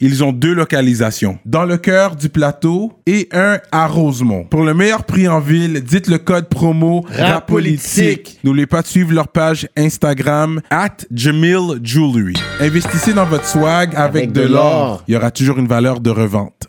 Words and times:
ils 0.00 0.22
ont 0.22 0.32
deux 0.32 0.54
localisations. 0.54 1.38
Dans 1.44 1.64
le 1.64 1.76
cœur 1.76 2.16
du 2.16 2.28
plateau 2.28 2.92
et 3.06 3.28
un 3.32 3.58
à 3.72 3.86
Rosemont. 3.86 4.44
Pour 4.44 4.62
le 4.62 4.74
meilleur 4.74 5.04
prix 5.04 5.28
en 5.28 5.40
ville, 5.40 5.82
dites 5.82 6.06
le 6.08 6.18
code 6.18 6.48
promo 6.48 7.04
RAPOLITIQUE. 7.10 8.38
N'oubliez 8.44 8.66
pas 8.66 8.82
de 8.82 8.86
suivre 8.86 9.12
leur 9.12 9.28
page 9.28 9.68
Instagram 9.76 10.60
at 10.70 10.96
Jamil 11.12 11.80
Jewelry. 11.82 12.34
Investissez 12.60 13.12
dans 13.12 13.26
votre 13.26 13.46
swag 13.46 13.94
avec, 13.94 14.24
Avec 14.24 14.32
de 14.32 14.42
l'or. 14.42 15.02
Il 15.08 15.14
y 15.14 15.16
aura 15.16 15.30
toujours 15.30 15.58
une 15.58 15.68
valeur 15.68 16.00
de 16.00 16.10
revente. 16.10 16.68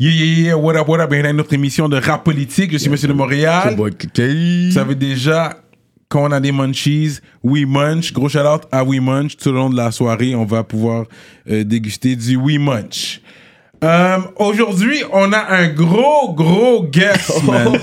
Yeah, 0.00 0.12
yeah, 0.12 0.24
yeah, 0.24 0.56
what 0.56 0.76
up, 0.76 0.88
what 0.88 1.00
up, 1.00 1.10
bienvenue 1.10 1.28
à 1.28 1.32
notre 1.34 1.52
émission 1.52 1.86
de 1.88 1.98
rap 1.98 2.24
politique. 2.24 2.72
Je 2.72 2.78
suis 2.78 2.88
Monsieur 2.88 3.08
de 3.08 3.12
Montréal. 3.12 3.76
Vous 3.76 4.70
savez 4.72 4.94
déjà, 4.94 5.56
quand 6.10 6.24
on 6.28 6.32
a 6.32 6.40
des 6.40 6.52
munchies, 6.52 7.20
We 7.42 7.64
Munch. 7.66 8.12
Gros 8.12 8.28
shout 8.28 8.40
out 8.40 8.62
à 8.72 8.84
We 8.84 9.00
Munch. 9.00 9.36
Tout 9.36 9.48
au 9.48 9.52
long 9.52 9.70
de 9.70 9.76
la 9.76 9.92
soirée, 9.92 10.34
on 10.34 10.44
va 10.44 10.64
pouvoir 10.64 11.04
euh, 11.48 11.64
déguster 11.64 12.16
du 12.16 12.36
We 12.36 12.58
Munch. 12.58 13.20
Euh, 13.82 14.18
Aujourd'hui, 14.36 15.02
on 15.12 15.32
a 15.32 15.38
un 15.54 15.68
gros, 15.68 16.34
gros 16.34 16.82
guest, 16.82 17.42
man. 17.46 17.78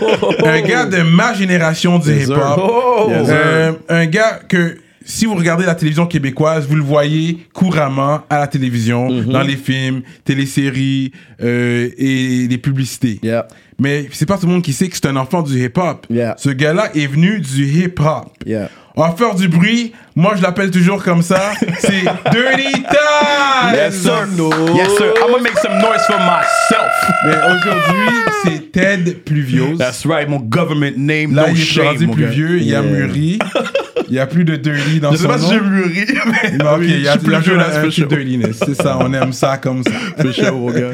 un 0.46 0.62
gars 0.62 0.86
de 0.86 1.02
ma 1.02 1.34
génération 1.34 1.98
du 1.98 2.12
hip-hop. 2.12 3.10
Euh, 3.10 3.72
un 3.90 4.06
gars 4.06 4.42
que, 4.48 4.78
si 5.08 5.26
vous 5.26 5.36
regardez 5.36 5.66
la 5.66 5.74
télévision 5.74 6.06
québécoise, 6.06 6.68
vous 6.68 6.76
le 6.76 6.84
voyez 6.84 7.40
couramment 7.54 8.22
à 8.30 8.40
la 8.40 8.48
télévision, 8.48 9.10
dans 9.24 9.42
les 9.42 9.56
films, 9.56 10.02
téléséries 10.26 11.14
euh, 11.42 11.90
et 11.98 12.48
les 12.48 12.58
publicités. 12.58 13.20
Yeah. 13.24 13.48
Mais 13.80 14.08
c'est 14.12 14.26
pas 14.26 14.38
tout 14.38 14.48
le 14.48 14.52
monde 14.52 14.64
qui 14.64 14.74
sait 14.74 14.90
que 14.90 14.96
c'est 14.96 15.08
un 15.08 15.16
enfant 15.16 15.42
du 15.44 15.64
hip-hop. 15.64 16.06
Yeah. 16.10 16.36
Ce 16.38 16.50
gars-là 16.50 16.92
est 16.94 17.08
venu 17.08 17.40
du 17.40 17.66
hip-hop. 17.66 18.32
Yeah. 18.46 18.70
On 18.98 19.04
va 19.04 19.12
faire 19.12 19.36
du 19.36 19.48
bruit. 19.48 19.94
Moi, 20.16 20.34
je 20.36 20.42
l'appelle 20.42 20.72
toujours 20.72 21.04
comme 21.04 21.22
ça. 21.22 21.52
C'est 21.80 22.02
Dirty 22.32 22.72
Time! 22.72 23.76
Yes, 23.76 24.02
sir. 24.02 24.28
Yes, 24.76 24.98
sir. 24.98 25.14
I'm 25.22 25.32
gonna 25.32 25.44
make 25.44 25.58
some 25.60 25.78
noise 25.78 26.02
for 26.08 26.18
myself. 26.18 26.92
Mais 27.24 27.36
aujourd'hui, 27.36 28.16
c'est 28.44 28.72
Ted 28.72 29.24
Pluviose. 29.24 29.78
That's 29.78 30.04
right, 30.06 30.28
mon 30.28 30.40
government 30.40 30.98
name, 30.98 31.36
Là, 31.36 31.48
no 31.48 31.54
il 31.56 31.80
est 31.80 31.84
rendu 31.84 32.08
plus 32.08 32.26
vieux, 32.26 32.60
il 32.60 32.74
a 32.74 32.82
mûri. 32.82 33.38
Il 34.08 34.14
n'y 34.14 34.20
a 34.20 34.28
plus 34.28 34.44
de 34.46 34.56
dirty 34.56 35.00
dans 35.00 35.12
Je 35.12 35.18
sais 35.18 35.24
son 35.24 35.30
pas 35.30 35.38
si 35.40 35.46
nom. 35.46 35.50
j'ai 35.52 35.62
mûri, 35.62 36.06
mais 36.44 36.58
Non, 36.58 36.76
ok, 36.76 36.82
il 36.84 37.02
y 37.02 37.08
a, 37.08 37.14
je 37.16 37.20
suis 37.20 37.28
il 37.28 37.32
y 37.32 37.36
a 37.36 37.82
plus 37.82 37.92
chaud. 37.92 38.06
dirtiness. 38.06 38.60
C'est 38.66 38.76
ça, 38.76 38.98
on 39.00 39.12
aime 39.14 39.34
ça 39.34 39.58
comme 39.58 39.84
ça. 39.84 39.92
Chaud, 40.32 40.72
gars. 40.72 40.92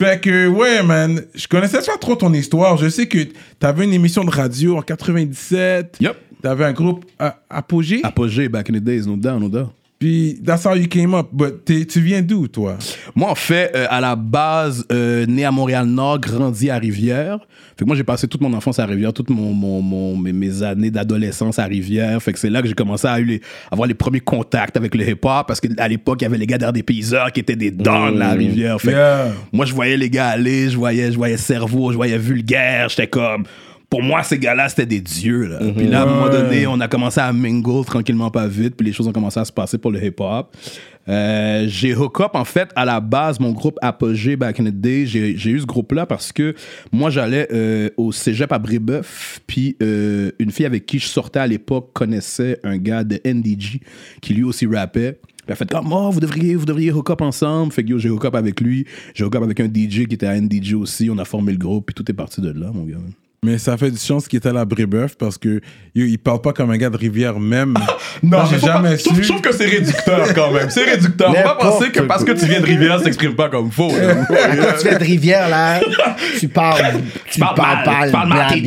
Fait 0.00 0.20
que, 0.20 0.48
ouais, 0.48 0.82
man, 0.82 1.20
je 1.34 1.46
connaissais 1.46 1.78
pas 1.78 1.96
trop 2.00 2.16
ton 2.16 2.32
histoire. 2.32 2.76
Je 2.76 2.88
sais 2.88 3.06
que 3.06 3.18
t'avais 3.60 3.84
une 3.84 3.92
émission 3.92 4.24
de 4.24 4.30
radio 4.30 4.76
en 4.76 4.82
97. 4.82 5.96
Yep. 6.00 6.16
T'avais 6.42 6.64
un 6.64 6.72
groupe 6.72 7.04
euh, 7.22 7.30
Apogée? 7.48 8.00
Apogée, 8.02 8.48
back 8.48 8.68
in 8.70 8.74
the 8.74 8.82
days, 8.84 9.06
no 9.06 9.16
doubt, 9.16 9.40
no 9.40 9.48
doubt. 9.48 9.70
Puis, 9.98 10.40
that's 10.44 10.66
how 10.66 10.74
you 10.74 10.86
came 10.88 11.14
up. 11.14 11.28
But 11.32 11.64
tu 11.64 12.00
viens 12.00 12.20
d'où, 12.20 12.46
toi? 12.48 12.76
Moi, 13.14 13.30
en 13.30 13.34
fait, 13.34 13.70
euh, 13.74 13.86
à 13.88 14.00
la 14.00 14.16
base, 14.16 14.84
euh, 14.92 15.24
né 15.26 15.44
à 15.44 15.50
Montréal-Nord, 15.50 16.20
grandi 16.20 16.68
à 16.68 16.76
Rivière. 16.78 17.38
Fait 17.76 17.84
que 17.84 17.86
moi, 17.86 17.96
j'ai 17.96 18.04
passé 18.04 18.28
toute 18.28 18.40
mon 18.40 18.52
enfance 18.52 18.78
à 18.78 18.86
Rivière, 18.86 19.12
toutes 19.12 19.30
mon, 19.30 19.52
mon, 19.54 19.80
mon- 19.80 20.16
mes, 20.16 20.32
mes 20.32 20.62
années 20.62 20.90
d'adolescence 20.90 21.58
à 21.58 21.64
Rivière. 21.64 22.20
Fait 22.22 22.32
que 22.32 22.38
c'est 22.38 22.50
là 22.50 22.60
que 22.60 22.68
j'ai 22.68 22.74
commencé 22.74 23.06
à 23.06 23.16
avoir 23.70 23.88
les 23.88 23.94
premiers 23.94 24.20
contacts 24.20 24.76
avec 24.76 24.94
le 24.94 25.08
hip-hop. 25.08 25.46
Parce 25.46 25.60
qu'à 25.60 25.88
l'époque, 25.88 26.20
il 26.20 26.24
y 26.24 26.26
avait 26.26 26.38
les 26.38 26.46
gars 26.46 26.58
d'Art 26.58 26.72
des 26.72 26.82
paysans 26.82 27.26
qui 27.32 27.40
étaient 27.40 27.56
des 27.56 27.70
dons 27.70 28.20
à 28.20 28.32
Rivière. 28.32 28.80
Fait 28.80 28.92
que 28.92 29.28
moi, 29.52 29.64
je 29.64 29.72
voyais 29.74 29.96
les 29.96 30.10
gars 30.10 30.28
aller, 30.28 30.68
je 30.70 30.76
voyais, 30.76 31.10
je 31.12 31.16
voyais 31.16 31.36
Cerveau, 31.36 31.92
je 31.92 31.96
voyais 31.96 32.18
Vulgaire. 32.18 32.88
J'étais 32.90 33.06
comme. 33.06 33.44
Pour 33.94 34.02
moi, 34.02 34.24
ces 34.24 34.40
gars-là, 34.40 34.68
c'était 34.68 34.86
des 34.86 35.00
dieux. 35.00 35.46
Là. 35.46 35.60
Puis 35.72 35.86
là, 35.86 36.00
à 36.00 36.02
un 36.02 36.06
moment 36.06 36.28
donné, 36.28 36.66
on 36.66 36.80
a 36.80 36.88
commencé 36.88 37.20
à 37.20 37.32
mingle 37.32 37.84
tranquillement, 37.84 38.28
pas 38.28 38.48
vite. 38.48 38.74
Puis 38.74 38.84
les 38.84 38.92
choses 38.92 39.06
ont 39.06 39.12
commencé 39.12 39.38
à 39.38 39.44
se 39.44 39.52
passer 39.52 39.78
pour 39.78 39.92
le 39.92 40.04
hip-hop. 40.04 40.52
Euh, 41.08 41.66
j'ai 41.68 41.94
hook 41.94 42.20
up, 42.20 42.32
en 42.34 42.44
fait, 42.44 42.70
à 42.74 42.84
la 42.84 42.98
base, 42.98 43.38
mon 43.38 43.52
groupe 43.52 43.78
Apogée 43.82 44.34
back 44.34 44.58
in 44.58 44.64
the 44.64 44.74
day. 44.74 45.06
J'ai 45.06 45.30
eu 45.30 45.60
ce 45.60 45.64
groupe-là 45.64 46.06
parce 46.06 46.32
que 46.32 46.56
moi, 46.90 47.08
j'allais 47.08 47.46
euh, 47.52 47.88
au 47.96 48.10
cégep 48.10 48.50
à 48.50 48.58
Brébeuf. 48.58 49.38
Puis 49.46 49.76
euh, 49.80 50.32
une 50.40 50.50
fille 50.50 50.66
avec 50.66 50.86
qui 50.86 50.98
je 50.98 51.06
sortais 51.06 51.38
à 51.38 51.46
l'époque 51.46 51.92
connaissait 51.92 52.58
un 52.64 52.78
gars 52.78 53.04
de 53.04 53.20
NDG 53.24 53.78
qui 54.20 54.34
lui 54.34 54.42
aussi 54.42 54.66
rappait. 54.66 55.20
Puis 55.22 55.44
elle 55.46 55.52
a 55.52 55.54
fait 55.54 55.70
comme, 55.70 55.92
oh, 55.92 56.10
vous 56.10 56.18
devriez, 56.18 56.56
vous 56.56 56.66
devriez 56.66 56.90
hook 56.90 57.10
up 57.10 57.20
ensemble. 57.20 57.72
Fait 57.72 57.84
que 57.84 57.90
yo, 57.90 57.98
j'ai 58.00 58.10
hook 58.10 58.24
up 58.24 58.34
avec 58.34 58.60
lui. 58.60 58.86
J'ai 59.14 59.22
hook 59.22 59.36
up 59.36 59.44
avec 59.44 59.60
un 59.60 59.66
DJ 59.66 60.08
qui 60.08 60.14
était 60.14 60.26
à 60.26 60.34
NDG 60.34 60.74
aussi. 60.74 61.08
On 61.10 61.18
a 61.18 61.24
formé 61.24 61.52
le 61.52 61.58
groupe. 61.58 61.86
Puis 61.86 61.94
tout 61.94 62.10
est 62.10 62.14
parti 62.14 62.40
de 62.40 62.50
là, 62.50 62.72
mon 62.74 62.82
gars. 62.82 62.96
Mais 63.44 63.58
ça 63.58 63.76
fait 63.76 63.90
du 63.90 63.98
chance 63.98 64.26
qu'il 64.26 64.38
est 64.40 64.46
allé 64.46 64.58
à 64.58 64.64
Brébeuf 64.64 65.16
parce 65.18 65.36
que 65.36 65.60
yo, 65.94 66.06
il 66.06 66.16
parle 66.18 66.40
pas 66.40 66.52
comme 66.54 66.70
un 66.70 66.78
gars 66.78 66.88
de 66.88 66.96
Rivière 66.96 67.38
même. 67.38 67.74
Non, 68.22 68.38
j'ai 68.50 68.58
jamais 68.60 68.96
su. 68.96 69.10
Je 69.20 69.28
trouve 69.28 69.40
que 69.40 69.52
c'est 69.52 69.66
réducteur 69.66 70.32
quand 70.34 70.50
même. 70.52 70.70
C'est 70.70 70.84
réducteur. 70.84 71.34
Faut 71.34 71.42
pas 71.42 71.56
penser 71.56 71.90
que 71.90 72.00
parce 72.00 72.24
que 72.24 72.32
tu 72.32 72.46
viens 72.46 72.60
de 72.60 72.64
Rivière, 72.64 72.98
ça 72.98 73.04
s'exprime 73.04 73.34
pas 73.34 73.48
comme 73.48 73.70
faux. 73.70 73.88
Quand 74.28 74.78
tu 74.78 74.88
viens 74.88 74.98
de 74.98 75.04
Rivière, 75.04 75.48
là, 75.48 75.80
tu 76.38 76.48
parles, 76.48 77.00
tu 77.30 77.40
parles 77.40 77.54
parles 77.56 78.06
tu 78.06 78.12
parles 78.12 78.28
mal. 78.28 78.52
Tu 78.54 78.60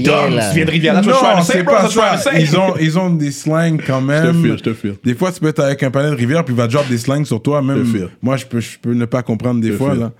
viens 0.56 0.66
de 0.66 0.72
Rivière, 0.72 0.94
là, 0.96 1.02
tu 1.02 1.08
non, 1.10 1.16
c'est 1.44 1.64
pas 1.64 1.90
ça. 1.90 2.38
Ils 2.38 2.56
ont, 2.58 2.76
ils 2.80 3.00
ont 3.00 3.10
des 3.10 3.32
slangs 3.32 3.78
quand 3.88 4.02
Je 4.02 4.06
même. 4.06 4.44
te 4.44 4.58
je 4.58 4.64
te 4.64 4.74
file. 4.74 4.96
Des 5.04 5.16
fois, 5.16 5.32
tu 5.32 5.40
peux 5.40 5.48
être 5.48 5.64
avec 5.64 5.82
un 5.82 5.90
panel 5.92 6.12
de 6.12 6.18
Rivière 6.18 6.44
puis 6.44 6.54
il 6.54 6.58
va 6.58 6.68
drop 6.68 6.88
des 6.90 6.98
slangs 6.98 7.26
sur 7.26 7.42
toi. 7.42 7.62
Même 7.62 7.78
Je 7.78 7.82
te 7.84 7.98
file. 7.98 8.10
moi, 8.22 8.36
je 8.38 8.46
peux, 8.46 8.60
je 8.60 8.78
peux 8.80 8.94
ne 8.94 9.06
pas 9.06 9.24
comprendre 9.24 9.62
des 9.62 9.72
fois. 9.72 9.96
là. 9.96 10.12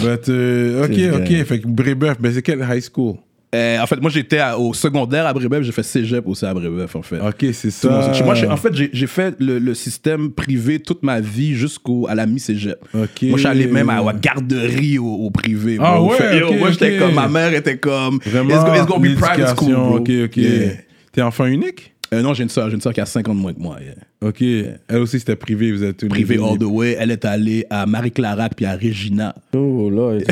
But, 0.00 0.28
euh, 0.30 0.84
ok, 0.86 1.20
ok. 1.20 1.44
Fait 1.46 1.60
que 1.60 1.66
Brébeuf, 1.68 2.16
mais 2.20 2.32
c'est 2.32 2.42
quelle 2.42 2.66
high 2.68 2.82
school? 2.82 3.16
Euh, 3.54 3.80
en 3.80 3.86
fait, 3.86 4.00
moi, 4.00 4.10
j'étais 4.10 4.40
au 4.58 4.74
secondaire 4.74 5.24
à 5.26 5.32
Brébeuf. 5.32 5.62
J'ai 5.62 5.72
fait 5.72 5.82
cégep 5.82 6.26
aussi 6.26 6.44
à 6.44 6.52
Brébeuf, 6.52 6.94
en 6.96 7.02
fait. 7.02 7.20
Ok, 7.20 7.46
c'est 7.52 7.68
mon- 7.88 8.12
ça. 8.12 8.24
Moi, 8.24 8.34
en 8.50 8.56
fait, 8.56 8.74
j'ai- 8.92 9.06
fait 9.06 9.36
le, 9.38 9.58
le 9.58 9.74
système 9.74 10.30
privé 10.32 10.78
toute 10.80 11.02
ma 11.02 11.20
vie 11.20 11.54
jusqu'à 11.54 12.14
la 12.14 12.26
mi-cégep. 12.26 12.78
Ok. 12.92 13.22
Moi, 13.22 13.32
je 13.34 13.38
suis 13.38 13.46
allé 13.46 13.66
même 13.68 13.88
à 13.88 14.02
la 14.02 14.12
garderie 14.12 14.98
au, 14.98 15.06
au 15.06 15.30
privé. 15.30 15.78
Ah 15.80 15.94
bro. 15.96 16.10
ouais, 16.10 16.16
Fait- 16.16 16.38
yo, 16.38 16.48
ok, 16.48 16.58
moi, 16.58 16.70
j'étais 16.72 16.96
ok. 16.98 17.06
comme, 17.06 17.14
ma 17.14 17.28
mère 17.28 17.54
était 17.54 17.78
comme, 17.78 18.18
Vraiment, 18.26 18.50
it's, 18.50 18.64
go- 18.64 18.74
it's 18.74 18.86
gonna 18.86 19.08
be 19.08 19.14
private 19.18 19.56
school, 19.56 19.68
l'éducation, 19.68 19.86
bro. 19.88 19.96
Ok, 19.98 20.10
ok. 20.24 20.36
Yeah. 20.36 20.72
T'es 21.12 21.22
enfant 21.22 21.46
unique? 21.46 21.92
Euh, 22.12 22.22
non, 22.22 22.34
j'ai 22.34 22.42
une 22.42 22.48
soeur, 22.48 22.68
j'ai 22.68 22.74
une 22.74 22.80
soeur 22.80 22.92
qui 22.92 23.00
a 23.00 23.06
50 23.06 23.36
de 23.36 23.40
moins 23.40 23.52
que 23.54 23.60
moi. 23.60 23.78
yeah. 23.80 23.94
Ok. 24.28 24.42
Elle 24.42 24.98
aussi, 24.98 25.18
c'était 25.18 25.34
privé. 25.36 25.72
Vous 25.72 25.82
êtes 25.82 25.96
tous 25.96 26.08
Privé 26.08 26.36
all 26.36 26.58
the 26.58 26.64
way. 26.64 26.96
Elle 26.98 27.10
est 27.10 27.24
allée 27.24 27.64
à 27.70 27.86
Marie-Clarac 27.86 28.52
puis 28.56 28.66
à 28.66 28.72
Regina. 28.76 29.34
Oh, 29.54 29.88
là. 29.90 30.18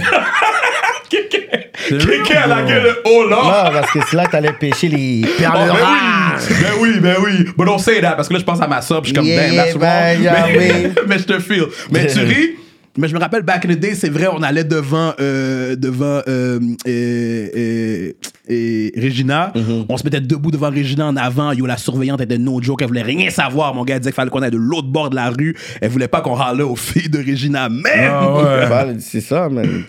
Quelqu'un 1.89 2.41
à 2.45 2.47
la 2.47 2.63
gueule, 2.63 2.97
oh 3.05 3.27
là! 3.29 3.37
Non, 3.37 3.73
parce 3.81 3.91
que 3.93 3.99
c'est 4.09 4.17
là 4.17 4.27
que 4.27 4.33
t'allais 4.33 4.53
pêcher 4.53 4.89
les 4.89 5.23
perles 5.39 5.73
Oh, 5.73 5.75
ben 5.75 5.79
oui, 5.81 6.59
ben 6.61 6.71
oui, 6.81 6.91
ben 7.01 7.17
oui. 7.25 7.45
But 7.57 7.67
don't 7.67 7.79
say 7.79 8.01
that, 8.01 8.13
parce 8.13 8.29
que 8.29 8.35
là, 8.35 8.41
je 8.41 8.45
pense 8.45 8.61
à 8.61 8.67
ma 8.67 8.83
soeur, 8.83 9.03
puis 9.03 9.15
je 9.15 9.21
suis 9.21 9.23
comme, 9.23 9.27
Yeah, 9.27 9.49
damn, 9.49 9.57
that's 9.57 9.77
ben, 9.77 10.15
wrong. 10.17 10.23
yeah, 10.23 10.47
mais, 10.47 10.85
oui. 10.87 10.93
mais 11.09 11.19
je 11.19 11.25
te 11.25 11.39
feel. 11.39 11.65
Mais 11.91 12.07
tu 12.07 12.19
ris, 12.25 12.51
mais 12.97 13.09
je 13.09 13.15
me 13.15 13.19
rappelle, 13.21 13.43
back 13.43 13.65
in 13.67 13.71
the 13.75 13.79
day, 13.79 13.95
c'est 13.95 14.09
vrai, 14.09 14.29
on 14.33 14.43
allait 14.43 14.65
devant, 14.65 15.13
euh, 15.21 15.75
devant 15.77 16.21
euh, 16.29 16.59
et, 16.87 17.51
et- 17.55 18.17
et 18.47 18.93
Regina. 19.01 19.53
Mm-hmm. 19.57 19.87
On 19.89 19.97
se 19.97 20.05
mettait 20.05 20.21
debout 20.21 20.51
devant 20.51 20.69
Regina 20.71 21.07
en 21.07 21.17
avant. 21.17 21.53
Yo, 21.53 21.65
la 21.65 21.79
surveillante 21.79 22.21
était 22.21 22.37
no 22.37 22.61
joke, 22.61 22.83
elle 22.83 22.89
voulait 22.89 23.01
rien 23.03 23.31
savoir. 23.31 23.75
Mon 23.75 23.85
gars 23.85 23.95
elle 23.95 24.01
disait 24.01 24.11
qu'il 24.11 24.17
fallait 24.17 24.31
qu'on 24.31 24.43
aille 24.43 24.51
de 24.51 24.59
l'autre 24.59 24.89
bord 24.89 25.09
de 25.09 25.17
la 25.17 25.31
rue. 25.31 25.57
Elle 25.81 25.89
voulait 25.91 26.09
pas 26.09 26.21
qu'on 26.21 26.35
râlait 26.35 26.63
aux 26.63 26.77
filles 26.77 27.09
de 27.09 27.19
Regina. 27.19 27.71
Mais... 27.71 28.07
Ah 28.11 28.35
ouais. 28.35 28.69
Bah, 28.69 28.87
C'est 29.01 29.23
ça, 29.23 29.49
man. 29.49 29.85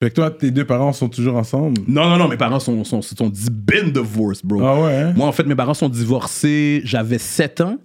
Fait 0.00 0.10
que 0.10 0.14
toi, 0.14 0.30
tes 0.30 0.52
deux 0.52 0.64
parents 0.64 0.92
sont 0.92 1.08
toujours 1.08 1.36
ensemble? 1.36 1.80
Non, 1.88 2.08
non, 2.08 2.18
non, 2.18 2.28
mes 2.28 2.36
parents 2.36 2.60
sont, 2.60 2.84
sont, 2.84 3.02
sont, 3.02 3.16
sont 3.16 3.32
been 3.50 3.90
divorced, 3.90 4.46
bro. 4.46 4.62
Ah 4.64 4.80
ouais? 4.80 4.94
hein? 4.94 5.12
Moi, 5.16 5.26
en 5.26 5.32
fait, 5.32 5.42
mes 5.42 5.56
parents 5.56 5.74
sont 5.74 5.88
divorcés. 5.88 6.80
J'avais 6.84 7.18
7 7.18 7.60
ans. 7.62 7.78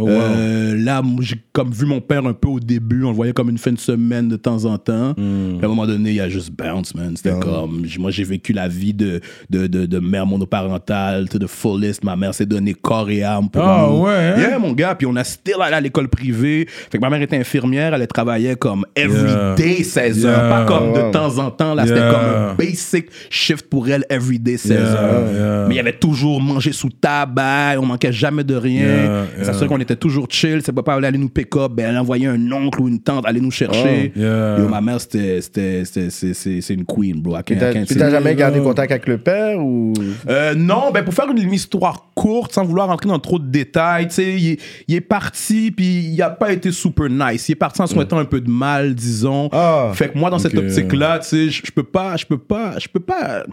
Oh, 0.00 0.04
wow. 0.06 0.10
Euh, 0.10 0.76
là, 0.76 1.02
j'ai 1.20 1.36
comme 1.52 1.70
vu 1.70 1.86
mon 1.86 2.00
père 2.00 2.24
un 2.26 2.32
peu 2.32 2.48
au 2.48 2.60
début. 2.60 3.04
On 3.04 3.10
le 3.10 3.14
voyait 3.16 3.32
comme 3.32 3.50
une 3.50 3.58
fin 3.58 3.72
de 3.72 3.78
semaine 3.78 4.28
de 4.28 4.36
temps 4.36 4.64
en 4.64 4.78
temps. 4.78 5.10
Hmm. 5.16 5.56
Puis 5.56 5.62
à 5.62 5.66
un 5.66 5.68
moment 5.68 5.86
donné, 5.86 6.12
il 6.12 6.20
a 6.20 6.28
juste 6.28 6.50
bounce, 6.52 6.94
man. 6.94 7.12
C'était 7.16 7.38
comme. 7.38 7.84
j- 7.84 7.98
Moi, 7.98 8.10
j'ai 8.10 8.24
vécu 8.24 8.52
la 8.52 8.68
vie 8.68 8.94
de, 8.94 9.20
de, 9.50 9.66
de, 9.66 9.86
de 9.86 9.98
mère 9.98 10.26
monoparentale, 10.26 11.28
to 11.28 11.38
the 11.38 11.46
fullest. 11.46 12.02
Ma 12.04 12.16
mère 12.16 12.34
s'est 12.34 12.46
donné 12.46 12.74
corps 12.74 13.10
et 13.10 13.22
âme 13.22 13.48
pour 13.50 13.62
Ah, 13.62 13.86
nous. 13.90 14.02
ouais, 14.04 14.12
hein? 14.12 14.40
Yeah, 14.40 14.58
mon 14.58 14.72
gars. 14.72 14.94
Puis 14.94 15.06
on 15.06 15.16
a 15.16 15.24
still 15.24 15.56
allé 15.60 15.74
à 15.74 15.80
l'école 15.80 16.08
privée. 16.08 16.66
Fait 16.68 16.98
que 16.98 17.02
ma 17.02 17.10
mère 17.10 17.22
était 17.22 17.36
infirmière. 17.36 17.94
Elle 17.94 18.06
travaillait 18.06 18.56
comme 18.56 18.84
every 18.96 19.30
Yeah. 19.30 19.54
day 19.56 19.82
16 19.84 20.24
heures. 20.26 20.38
Yeah. 20.38 20.48
Pas 20.48 20.64
comme 20.66 20.92
de 20.92 21.12
temps 21.12 21.38
en 21.38 21.50
temps. 21.50 21.74
Là, 21.74 21.86
c'était 21.86 21.98
comme 22.00 22.50
un 22.50 22.54
basic 22.54 23.06
shift 23.28 23.66
pour 23.68 23.88
elle 23.88 24.04
every 24.08 24.38
day 24.38 24.56
16 24.56 24.70
Yeah, 24.70 24.80
heures. 25.02 25.68
Mais 25.68 25.74
il 25.74 25.76
y 25.76 25.80
avait 25.80 25.92
toujours 25.98 26.40
mangé 26.40 26.72
sous 26.72 26.88
tabac. 26.90 27.78
On 27.78 27.86
manquait 27.86 28.12
jamais 28.12 28.44
de 28.44 28.54
rien. 28.54 29.26
Ça 29.42 29.52
serait 29.52 29.66
qu'on 29.66 29.78
était 29.80 29.89
était 29.90 29.98
toujours 29.98 30.26
chill. 30.30 30.62
Si 30.62 30.72
papa 30.72 30.94
allait 30.94 31.08
aller 31.08 31.18
nous 31.18 31.28
pick 31.28 31.54
up, 31.56 31.72
ben, 31.72 31.90
elle 31.90 31.98
envoyait 31.98 32.26
un 32.26 32.52
oncle 32.52 32.80
ou 32.82 32.88
une 32.88 33.00
tante 33.00 33.26
aller 33.26 33.40
nous 33.40 33.50
chercher. 33.50 34.12
Oh, 34.16 34.18
yeah. 34.18 34.58
Yo, 34.58 34.68
ma 34.68 34.80
mère, 34.80 35.00
c'était, 35.00 35.40
c'était, 35.40 35.84
c'était- 35.84 36.10
c'est, 36.10 36.34
c'est, 36.34 36.60
c'est 36.60 36.74
une 36.74 36.84
queen, 36.84 37.20
bro. 37.20 37.34
Can't- 37.42 37.54
I 37.54 37.58
T'as- 37.58 37.72
Puis 37.84 37.98
jamais 37.98 38.34
gardé 38.34 38.60
contact 38.60 38.90
avec 38.92 39.08
le 39.08 39.18
père 39.18 39.58
ou? 39.58 39.92
Euh, 40.28 40.54
non, 40.54 40.90
ben 40.92 41.04
pour 41.04 41.14
faire 41.14 41.30
une 41.30 41.52
histoire 41.52 42.10
courte, 42.14 42.52
sans 42.52 42.64
vouloir 42.64 42.88
rentrer 42.88 43.08
dans 43.08 43.18
trop 43.18 43.38
de 43.38 43.46
détails, 43.48 44.08
tu 44.08 44.14
sais, 44.14 44.34
il, 44.34 44.48
est- 44.52 44.60
il 44.88 44.94
est 44.94 45.00
parti, 45.00 45.70
puis 45.70 46.04
il 46.12 46.22
a 46.22 46.30
pas 46.30 46.52
été 46.52 46.70
super 46.70 47.08
nice. 47.08 47.48
Il 47.48 47.52
est 47.52 47.56
parti 47.56 47.80
en 47.82 47.86
souhaitant 47.86 48.18
un 48.18 48.24
peu 48.24 48.40
de 48.40 48.50
mal, 48.50 48.94
disons. 48.94 49.48
Ah. 49.52 49.90
fait 49.94 50.10
que 50.10 50.18
moi, 50.18 50.30
dans 50.30 50.38
cette 50.38 50.54
optique-là, 50.56 51.18
tu 51.20 51.28
sais, 51.28 51.48
je 51.50 51.72
peux 51.72 51.82
pas, 51.82 52.16
je 52.16 52.26
peux 52.26 52.38
pas, 52.38 52.78
je 52.78 52.88
peux 52.88 53.00
pas, 53.00 53.44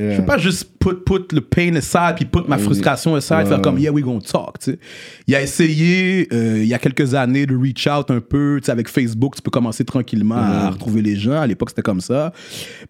je 0.00 0.16
peux 0.16 0.24
pas 0.26 0.38
juste 0.38 0.70
put, 0.78 0.94
put 1.04 1.34
le 1.34 1.40
pain 1.40 1.74
aside, 1.76 2.14
puis 2.16 2.24
put 2.24 2.40
ma 2.48 2.56
frustration 2.58 3.14
aside, 3.14 3.46
faire 3.46 3.60
comme, 3.62 3.78
yeah, 3.78 3.92
we 3.92 4.02
gonna 4.02 4.20
talk, 4.20 4.58
tu 4.58 4.72
sais. 4.72 4.78
Il 5.26 5.34
a 5.34 5.42
essayé, 5.42 5.83
euh, 6.32 6.58
il 6.62 6.66
y 6.66 6.74
a 6.74 6.78
quelques 6.78 7.14
années, 7.14 7.46
de 7.46 7.56
reach 7.56 7.86
out 7.86 8.10
un 8.10 8.20
peu, 8.20 8.58
tu 8.60 8.66
sais, 8.66 8.72
avec 8.72 8.88
Facebook, 8.88 9.36
tu 9.36 9.42
peux 9.42 9.50
commencer 9.50 9.84
tranquillement 9.84 10.36
à 10.36 10.70
retrouver 10.70 11.02
les 11.02 11.16
gens. 11.16 11.40
À 11.40 11.46
l'époque, 11.46 11.70
c'était 11.70 11.82
comme 11.82 12.00
ça. 12.00 12.32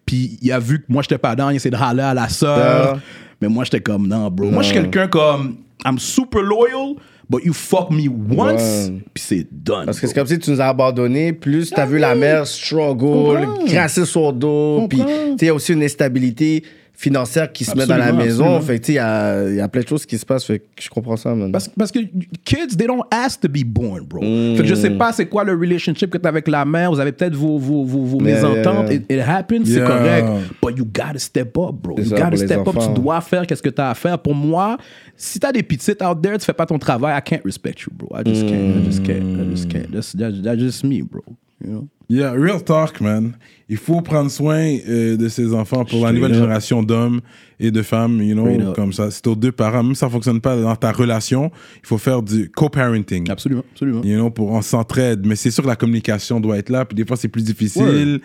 Puis 0.05 0.37
il 0.41 0.51
a 0.51 0.59
vu 0.59 0.79
que 0.79 0.85
moi, 0.89 1.01
j'étais 1.01 1.17
pas 1.17 1.35
dans, 1.35 1.49
il 1.49 1.55
essaie 1.57 1.69
de 1.69 1.75
râler 1.75 2.03
à 2.03 2.13
la 2.13 2.29
sœur. 2.29 2.99
Mais 3.41 3.47
moi, 3.49 3.63
j'étais 3.63 3.81
comme, 3.81 4.07
non, 4.07 4.29
bro. 4.29 4.49
Moi, 4.49 4.63
je 4.63 4.69
suis 4.69 4.77
quelqu'un 4.77 5.07
comme, 5.07 5.57
I'm 5.85 5.99
super 5.99 6.41
loyal, 6.41 6.95
but 7.29 7.43
you 7.43 7.53
fuck 7.53 7.91
me 7.91 8.07
once, 8.07 8.61
Ouais. 8.89 9.01
puis 9.13 9.23
c'est 9.23 9.47
done. 9.51 9.85
Parce 9.85 9.99
que 9.99 10.05
bro. 10.05 10.13
c'est 10.13 10.19
comme 10.19 10.27
si 10.27 10.39
tu 10.39 10.51
nous 10.51 10.61
as 10.61 10.67
abandonnés, 10.67 11.33
plus 11.33 11.69
t'as 11.69 11.85
vu 11.85 11.97
la 11.97 12.15
mère 12.15 12.47
struggle, 12.47 13.47
crasser 13.67 14.05
sur 14.05 14.31
le 14.31 14.37
dos, 14.37 14.87
puis 14.89 14.99
tu 14.99 15.03
Comprends. 15.03 15.37
sais, 15.37 15.45
il 15.45 15.47
y 15.47 15.49
a 15.49 15.53
aussi 15.53 15.73
une 15.73 15.83
instabilité 15.83 16.63
financière 16.97 17.51
qui 17.51 17.65
se 17.65 17.75
met 17.75 17.85
dans 17.85 17.97
la 17.97 18.11
maison. 18.13 18.55
absolument. 18.55 18.61
Fait 18.61 18.87
il 18.89 18.93
y 18.95 18.99
a, 18.99 19.49
y 19.49 19.59
a 19.59 19.67
plein 19.67 19.81
de 19.81 19.87
choses 19.87 20.05
qui 20.05 20.17
se 20.17 20.25
passent. 20.25 20.45
Fait 20.45 20.59
que 20.59 20.65
je 20.81 20.89
comprends 20.89 21.17
ça, 21.17 21.33
man. 21.35 21.51
Parce, 21.51 21.67
parce 21.69 21.91
que 21.91 21.99
kids, 22.43 22.75
they 22.77 22.87
don't 22.87 23.03
ask 23.11 23.39
to 23.41 23.47
be 23.49 23.63
born, 23.65 24.03
bro. 24.05 24.21
Fait 24.21 24.61
que 24.63 24.65
je 24.65 24.75
sais 24.75 24.91
pas 24.91 25.11
c'est 25.11 25.25
quoi 25.27 25.43
le 25.43 25.53
relationship 25.53 26.09
que 26.09 26.17
t'as 26.17 26.29
avec 26.29 26.47
la 26.47 26.63
mère. 26.65 26.91
Vous 26.91 26.99
avez 26.99 27.11
peut-être 27.11 27.35
vos, 27.35 27.57
vos, 27.57 27.83
vos, 27.83 28.01
vos 28.03 28.21
Yeah, 28.21 28.35
mésententes. 28.35 28.87
yeah, 28.89 28.93
It, 28.95 29.05
it 29.11 29.19
happens, 29.19 29.65
c'est 29.65 29.83
correct. 29.85 30.27
But 30.61 30.77
you 30.77 30.85
gotta 30.85 31.19
step 31.19 31.57
up, 31.57 31.75
bro. 31.81 31.95
You 31.97 32.05
ça, 32.05 32.15
gotta 32.17 32.37
step 32.37 32.59
up. 32.59 32.67
enfants. 32.69 32.93
Tu 32.93 33.01
dois 33.01 33.21
faire 33.21 33.45
qu'est-ce 33.45 33.61
que 33.63 33.69
t'as 33.69 33.89
à 33.89 33.93
faire. 33.93 34.17
Pour 34.19 34.33
moi, 34.35 34.77
si 35.17 35.39
t'as 35.39 35.51
des 35.51 35.63
petites 35.63 36.01
out 36.01 36.21
there, 36.21 36.37
tu 36.37 36.45
fais 36.45 36.53
pas 36.53 36.65
ton 36.65 36.79
travail, 36.79 37.17
I 37.17 37.21
can't 37.21 37.41
respect 37.43 37.81
you, 37.85 37.91
bro. 37.93 38.07
I 38.17 38.23
just 38.25 38.47
can't. 38.47 38.77
I 38.77 38.85
just 38.85 39.03
can't. 39.03 39.39
I 39.39 39.49
just 39.51 39.69
can't. 39.69 39.91
That's, 39.91 40.15
that's, 40.15 40.41
that's 40.41 40.59
just 40.59 40.83
me, 40.83 41.01
bro. 41.01 41.21
You 41.63 41.71
know? 41.71 41.87
Yeah, 42.07 42.33
real 42.33 42.63
talk, 42.63 43.01
man. 43.01 43.33
Il 43.67 43.77
faut 43.77 44.01
prendre 44.01 44.29
soin 44.29 44.77
euh, 44.87 45.17
de 45.17 45.27
ses 45.27 45.51
enfants 45.53 45.85
pour 45.85 46.05
la 46.05 46.11
nouvelle 46.11 46.31
up. 46.33 46.37
génération 46.37 46.83
d'hommes 46.83 47.21
et 47.59 47.71
de 47.71 47.81
femmes, 47.81 48.21
you 48.21 48.37
Straight 48.37 48.59
know, 48.59 48.69
up. 48.69 48.75
comme 48.75 48.93
ça. 48.93 49.09
C'est 49.09 49.25
aux 49.25 49.35
deux 49.35 49.51
parents. 49.51 49.81
Même 49.81 49.95
si 49.95 49.99
ça 50.01 50.09
fonctionne 50.09 50.39
pas 50.39 50.55
dans 50.55 50.75
ta 50.75 50.91
relation, 50.91 51.49
il 51.81 51.87
faut 51.87 51.97
faire 51.97 52.21
du 52.21 52.51
co-parenting. 52.51 53.29
Absolument, 53.31 53.63
absolument. 53.71 54.01
You 54.03 54.17
know, 54.17 54.29
pour 54.29 54.51
on 54.51 54.61
s'entraide. 54.61 55.25
Mais 55.25 55.35
c'est 55.35 55.49
sûr 55.49 55.63
que 55.63 55.69
la 55.69 55.75
communication 55.75 56.39
doit 56.39 56.57
être 56.59 56.69
là. 56.69 56.85
Puis 56.85 56.95
des 56.95 57.05
fois, 57.05 57.17
c'est 57.17 57.27
plus 57.27 57.43
difficile. 57.43 58.21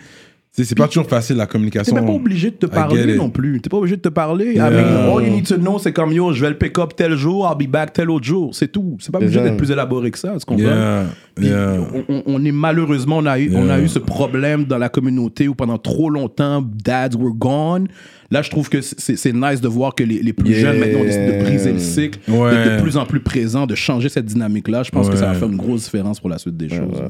C'est 0.53 0.75
pas 0.77 0.87
toujours 0.89 1.07
facile 1.07 1.37
la 1.37 1.45
T'es 1.45 1.51
communication. 1.53 1.95
même 1.95 2.05
pas 2.05 2.11
obligé 2.11 2.51
de 2.51 2.55
te 2.57 2.65
parler 2.65 3.15
non 3.15 3.29
plus. 3.29 3.61
T'es 3.61 3.69
pas 3.69 3.77
obligé 3.77 3.95
de 3.95 4.01
te 4.01 4.09
parler. 4.09 4.53
Yeah. 4.55 4.69
I 4.69 4.73
mean, 4.73 5.09
all 5.09 5.23
you 5.25 5.31
need 5.33 5.47
to 5.47 5.55
know, 5.55 5.79
c'est 5.79 5.93
comme 5.93 6.11
yo, 6.11 6.33
je 6.33 6.41
vais 6.41 6.49
le 6.49 6.57
pick 6.57 6.77
up 6.77 6.93
tel 6.95 7.15
jour, 7.15 7.47
I'll 7.49 7.57
be 7.65 7.71
back 7.71 7.93
tel 7.93 8.09
autre 8.09 8.25
jour. 8.25 8.53
C'est 8.53 8.69
tout. 8.69 8.97
C'est 8.99 9.11
pas 9.13 9.19
obligé 9.19 9.41
d'être 9.41 9.55
plus 9.55 9.71
élaboré 9.71 10.11
que 10.11 10.19
ça. 10.19 10.33
Tu 10.37 10.45
comprends? 10.45 10.63
Yeah, 10.65 11.05
yeah. 11.39 11.77
on, 12.09 12.23
on- 12.25 12.43
est 12.45 12.51
malheureusement, 12.51 13.19
on 13.19 13.25
a, 13.27 13.39
eu, 13.39 13.55
on 13.55 13.69
a 13.69 13.79
eu 13.79 13.87
ce 13.87 13.99
problème 13.99 14.65
dans 14.65 14.77
la 14.77 14.89
communauté 14.89 15.47
où 15.47 15.55
pendant 15.55 15.77
trop 15.77 16.09
longtemps, 16.09 16.61
dads 16.61 17.15
were 17.17 17.33
gone. 17.33 17.87
Là, 18.31 18.41
je 18.41 18.49
trouve 18.49 18.69
que 18.69 18.79
c'est 18.81 19.33
nice 19.33 19.59
de 19.61 19.67
voir 19.67 19.93
que 19.93 20.03
les, 20.03 20.21
les 20.23 20.31
plus 20.33 20.51
Yeah. 20.51 20.59
jeunes 20.71 20.79
maintenant 20.79 21.03
décidé 21.03 21.37
de 21.37 21.43
briser 21.43 21.73
le 21.73 21.79
cycle, 21.79 22.19
Ouais. 22.31 22.51
d'être 22.51 22.77
de 22.77 22.81
plus 22.81 22.95
en 22.97 23.05
plus 23.05 23.19
présents, 23.19 23.67
de 23.67 23.75
changer 23.75 24.07
cette 24.09 24.25
dynamique-là. 24.25 24.83
Je 24.83 24.89
pense 24.91 25.09
que 25.09 25.15
ça 25.17 25.27
va 25.27 25.33
faire 25.33 25.49
une 25.49 25.57
grosse 25.57 25.83
différence 25.83 26.19
pour 26.19 26.29
la 26.29 26.37
suite 26.37 26.55
des 26.57 26.69
choses. 26.69 27.01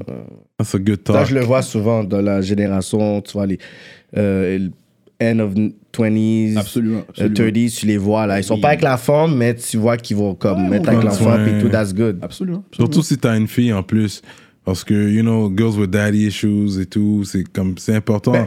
That's 0.57 0.73
a 0.75 0.79
good 0.79 0.99
Ça, 1.05 1.13
talk. 1.13 1.27
je 1.27 1.35
le 1.35 1.41
vois 1.41 1.61
souvent 1.61 2.03
dans 2.03 2.21
la 2.21 2.41
génération, 2.41 3.21
tu 3.21 3.33
vois, 3.33 3.45
les 3.45 3.59
euh, 4.17 4.67
end 5.21 5.39
of 5.39 5.53
20s, 5.93 6.57
Absolument, 6.57 6.97
euh, 6.97 7.01
absolument. 7.09 7.35
30s, 7.35 7.75
tu 7.79 7.85
les 7.85 7.97
vois 7.97 8.25
là. 8.25 8.39
Ils 8.39 8.43
sont 8.43 8.59
pas 8.59 8.69
avec 8.69 8.81
la 8.81 8.97
femme, 8.97 9.35
mais 9.37 9.53
tu 9.55 9.77
vois 9.77 9.97
qu'ils 9.97 10.17
vont 10.17 10.33
comme 10.33 10.63
Ouais, 10.63 10.69
mettre 10.69 10.89
avec 10.89 11.03
l'enfant, 11.03 11.37
puis 11.43 11.53
tout, 11.61 11.69
that's 11.69 11.93
good. 11.93 12.17
Absolument. 12.23 12.23
absolument. 12.23 12.63
Surtout 12.71 13.03
si 13.03 13.17
t'as 13.17 13.37
une 13.37 13.47
fille 13.47 13.71
en 13.73 13.83
plus. 13.83 14.21
Parce 14.63 14.83
que, 14.83 14.93
you 14.93 15.21
know, 15.23 15.51
girls 15.55 15.75
with 15.79 15.89
daddy 15.89 16.27
issues 16.27 16.79
et 16.79 16.85
tout, 16.85 17.23
c'est 17.23 17.43
comme, 17.51 17.79
c'est 17.79 17.95
important. 17.95 18.31
Ben, 18.33 18.45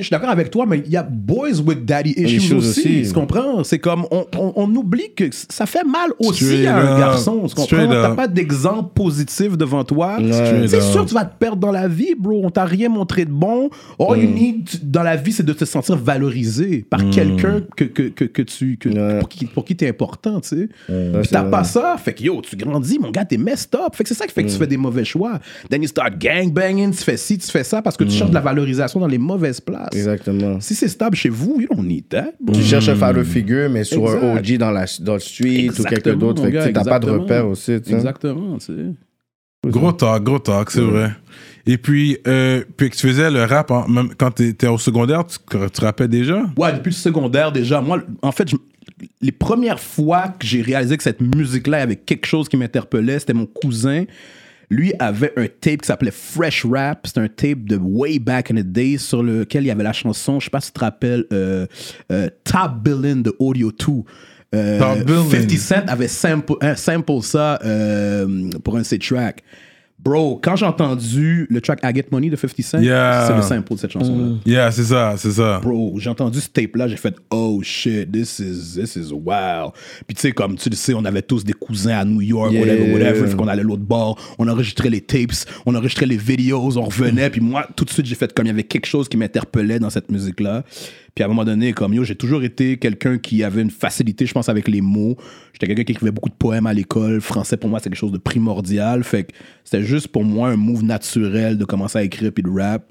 je 0.00 0.06
suis 0.06 0.10
d'accord 0.10 0.30
avec 0.30 0.50
toi, 0.50 0.64
mais 0.66 0.82
il 0.84 0.90
y 0.92 0.96
a 0.96 1.02
boys 1.02 1.60
with 1.64 1.84
daddy 1.84 2.14
issues, 2.16 2.54
aussi. 2.54 3.02
Tu 3.06 3.12
comprends? 3.12 3.64
C'est 3.64 3.78
comme, 3.78 4.04
on, 4.10 4.26
on, 4.38 4.52
on 4.56 4.74
oublie 4.74 5.12
que 5.16 5.24
ça 5.32 5.66
fait 5.66 5.84
mal 5.84 6.10
aussi 6.18 6.66
à 6.66 6.76
un 6.76 6.98
garçon. 6.98 7.46
Tu 7.48 7.54
comprends? 7.54 7.86
T'as 7.88 8.14
pas 8.14 8.28
d'exemple 8.28 8.90
positif 8.94 9.56
devant 9.56 9.84
toi. 9.84 10.18
C'est 10.66 10.80
sûr 10.80 11.04
que 11.04 11.08
tu 11.08 11.14
vas 11.14 11.24
te 11.24 11.36
perdre 11.38 11.56
dans 11.58 11.72
la 11.72 11.88
vie, 11.88 12.14
bro. 12.18 12.40
On 12.44 12.50
t'a 12.50 12.64
rien 12.64 12.88
montré 12.88 13.24
de 13.24 13.30
bon. 13.30 13.70
All 13.98 14.16
Mm. 14.18 14.22
you 14.22 14.30
need 14.30 14.68
dans 14.90 15.02
la 15.02 15.16
vie, 15.16 15.32
c'est 15.32 15.44
de 15.44 15.52
te 15.52 15.64
sentir 15.64 15.96
valorisé 15.96 16.84
par 16.88 17.00
Mm. 17.04 17.10
quelqu'un 17.10 17.60
que, 17.76 17.84
que, 17.84 18.02
que, 18.08 18.24
que 18.24 18.42
tu, 18.42 18.76
que, 18.78 18.88
Ouais. 18.88 19.18
pour 19.18 19.28
qui, 19.28 19.46
pour 19.46 19.64
qui 19.64 19.76
t'es 19.76 19.88
important, 19.88 20.40
tu 20.40 20.48
sais. 20.48 20.68
Ouais, 20.88 21.20
Puis 21.20 21.28
t'as 21.30 21.42
pas 21.44 21.64
ça, 21.64 21.96
fait 22.02 22.14
que 22.14 22.22
yo, 22.22 22.40
tu 22.40 22.56
grandis, 22.56 22.98
mon 22.98 23.10
gars, 23.10 23.24
t'es 23.24 23.36
messed 23.36 23.74
up. 23.74 23.94
Fait 23.94 24.02
que 24.04 24.08
c'est 24.08 24.14
ça 24.14 24.26
qui 24.26 24.32
fait 24.32 24.42
que 24.42 24.48
Mm. 24.48 24.52
tu 24.52 24.58
fais 24.58 24.66
des 24.66 24.76
mauvais 24.76 25.04
choix. 25.04 25.38
Then 25.70 25.82
you 25.82 25.88
start 25.88 26.18
gangbanging, 26.18 26.92
tu 26.92 27.02
fais 27.02 27.16
ci, 27.16 27.38
tu 27.38 27.50
fais 27.50 27.64
ça 27.64 27.82
parce 27.82 27.96
que 27.96 28.04
tu 28.04 28.10
cherches 28.10 28.30
de 28.30 28.34
la 28.34 28.40
valorisation 28.40 29.00
dans 29.00 29.06
les 29.06 29.18
mauvaises 29.18 29.60
places. 29.60 29.85
Mm. 29.92 29.96
Exactement. 29.96 30.60
Si 30.60 30.74
c'est 30.74 30.88
stable 30.88 31.16
chez 31.16 31.28
vous, 31.28 31.60
you 31.60 31.68
don't 31.70 31.84
need 31.86 32.08
that. 32.08 32.32
bro. 32.40 32.54
Tu 32.54 32.62
cherches 32.62 32.88
un 32.88 32.96
father 32.96 33.24
figure, 33.24 33.68
mais 33.70 33.84
sur 33.84 34.04
Exact. 34.04 34.22
un 34.24 34.36
OG 34.38 34.58
dans, 34.58 34.70
la, 34.70 34.84
dans 35.00 35.14
le 35.14 35.20
street 35.20 35.70
ou 35.78 35.82
quelqu'un 35.84 36.14
d'autre. 36.16 36.42
Fait 36.42 36.52
que 36.52 36.68
t'as 36.70 36.84
pas 36.84 36.98
de 36.98 37.10
repère 37.10 37.46
aussi. 37.48 37.72
Exactement, 37.72 38.58
tu 38.58 38.66
sais. 38.66 38.72
Gros 39.70 39.90
talk, 39.92 40.22
gros 40.22 40.38
talk, 40.38 40.70
c'est 40.70 40.80
vrai. 40.80 41.10
Et 41.66 41.76
puis, 41.78 42.18
euh, 42.28 42.62
puis 42.76 42.90
que 42.90 42.94
tu 42.96 43.08
faisais 43.08 43.28
le 43.30 43.42
rap 43.42 43.72
en- 43.72 43.88
même 43.88 44.10
quand 44.16 44.30
tu 44.30 44.46
étais 44.46 44.68
au 44.68 44.78
secondaire, 44.78 45.24
tu, 45.26 45.38
tu 45.72 45.80
rappais 45.84 46.06
déjà? 46.06 46.44
Ouais, 46.56 46.72
depuis 46.72 46.90
le 46.90 46.94
secondaire 46.94 47.50
déjà. 47.50 47.80
Moi, 47.80 48.00
en 48.22 48.30
fait, 48.30 48.48
je- 48.48 48.56
les 49.20 49.32
premières 49.32 49.80
fois 49.80 50.28
que 50.38 50.46
j'ai 50.46 50.62
réalisé 50.62 50.96
que 50.96 51.02
cette 51.02 51.20
musique-là 51.20 51.78
avait 51.82 51.96
quelque 51.96 52.26
chose 52.26 52.48
qui 52.48 52.56
m'interpellait, 52.56 53.18
c'était 53.18 53.32
mon 53.34 53.46
cousin. 53.46 54.04
Lui 54.70 54.92
avait 54.98 55.32
un 55.36 55.46
tape 55.46 55.82
qui 55.82 55.86
s'appelait 55.86 56.10
Fresh 56.10 56.64
Rap. 56.64 57.06
C'était 57.06 57.20
un 57.20 57.28
tape 57.28 57.64
de 57.64 57.76
way 57.76 58.18
back 58.18 58.50
in 58.50 58.56
the 58.56 58.66
day 58.66 58.96
sur 58.98 59.22
lequel 59.22 59.64
il 59.64 59.68
y 59.68 59.70
avait 59.70 59.84
la 59.84 59.92
chanson, 59.92 60.40
je 60.40 60.46
sais 60.46 60.50
pas 60.50 60.60
si 60.60 60.68
tu 60.68 60.78
te 60.78 60.80
rappelles, 60.80 61.24
euh, 61.32 61.66
euh, 62.10 62.28
Top 62.44 62.82
Billin' 62.82 63.22
de 63.22 63.34
Audio 63.38 63.70
2. 63.70 63.92
Euh, 64.54 64.78
Top 64.78 65.06
Billin'. 65.06 65.30
50 65.30 65.50
Cent 65.58 65.88
avait 65.88 66.08
sample, 66.08 66.54
un 66.60 66.76
sample 66.76 67.22
ça 67.22 67.58
euh, 67.64 68.50
pour 68.64 68.76
un 68.76 68.80
de 68.80 68.84
ses 68.84 68.98
tracks. 68.98 69.42
Bro, 69.98 70.38
quand 70.42 70.54
j'ai 70.56 70.66
entendu 70.66 71.46
le 71.50 71.60
track 71.60 71.80
I 71.82 71.92
Get 71.94 72.04
Money 72.12 72.28
de 72.30 72.36
50 72.36 72.60
Cent, 72.62 72.78
Yeah. 72.80 73.24
c'est 73.26 73.34
le 73.36 73.42
sample 73.42 73.74
de 73.74 73.78
cette 73.78 73.90
chanson-là. 73.90 74.36
Yeah, 74.44 74.70
c'est 74.70 74.84
ça, 74.84 75.14
c'est 75.16 75.32
ça. 75.32 75.58
Bro, 75.60 75.94
j'ai 75.98 76.10
entendu 76.10 76.38
ce 76.40 76.48
tape-là, 76.48 76.86
j'ai 76.86 76.96
fait 76.96 77.16
oh 77.30 77.60
shit, 77.62 78.12
this 78.12 78.38
is, 78.38 78.78
this 78.78 78.94
is 78.96 79.10
wow. 79.12 79.72
Puis 80.06 80.14
tu 80.14 80.20
sais, 80.20 80.32
comme 80.32 80.56
tu 80.56 80.68
le 80.68 80.76
sais, 80.76 80.94
on 80.94 81.04
avait 81.04 81.22
tous 81.22 81.44
des 81.44 81.54
cousins 81.54 81.98
à 81.98 82.04
New 82.04 82.20
York, 82.20 82.52
Yeah. 82.52 82.60
whatever, 82.60 82.92
whatever. 82.92 83.26
Fait 83.26 83.36
qu'on 83.36 83.48
allait 83.48 83.62
l'autre 83.64 83.82
bord, 83.82 84.18
on 84.38 84.46
enregistrait 84.48 84.90
les 84.90 85.00
tapes, 85.00 85.32
on 85.64 85.74
enregistrait 85.74 86.06
les 86.06 86.18
vidéos, 86.18 86.76
on 86.76 86.84
revenait. 86.84 87.30
Puis 87.30 87.40
moi, 87.40 87.66
tout 87.74 87.84
de 87.84 87.90
suite, 87.90 88.06
j'ai 88.06 88.14
fait 88.14 88.32
comme 88.32 88.44
il 88.46 88.50
y 88.50 88.52
avait 88.52 88.64
quelque 88.64 88.86
chose 88.86 89.08
qui 89.08 89.16
m'interpellait 89.16 89.78
dans 89.80 89.90
cette 89.90 90.10
musique-là. 90.10 90.62
Puis 91.14 91.22
à 91.22 91.26
un 91.26 91.28
moment 91.30 91.44
donné, 91.46 91.72
comme 91.72 91.94
yo, 91.94 92.04
j'ai 92.04 92.14
toujours 92.14 92.42
été 92.44 92.76
quelqu'un 92.76 93.16
qui 93.16 93.42
avait 93.42 93.62
une 93.62 93.70
facilité, 93.70 94.26
je 94.26 94.34
pense, 94.34 94.50
avec 94.50 94.68
les 94.68 94.82
mots. 94.82 95.16
J'étais 95.54 95.66
quelqu'un 95.66 95.84
qui 95.84 95.92
écrivait 95.92 96.10
beaucoup 96.12 96.28
de 96.28 96.34
poèmes 96.34 96.66
à 96.66 96.74
l'école. 96.74 97.22
Français, 97.22 97.56
pour 97.56 97.70
moi, 97.70 97.78
c'est 97.82 97.88
quelque 97.88 97.98
chose 97.98 98.12
de 98.12 98.18
primordial. 98.18 99.02
Fait 99.02 99.24
que 99.24 99.32
c'était 99.64 99.82
juste 99.86 100.08
pour 100.08 100.24
moi 100.24 100.48
un 100.50 100.56
move 100.56 100.84
naturel 100.84 101.56
de 101.58 101.64
commencer 101.64 101.98
à 101.98 102.02
écrire 102.02 102.32
puis 102.32 102.42
de 102.42 102.50
rap. 102.50 102.84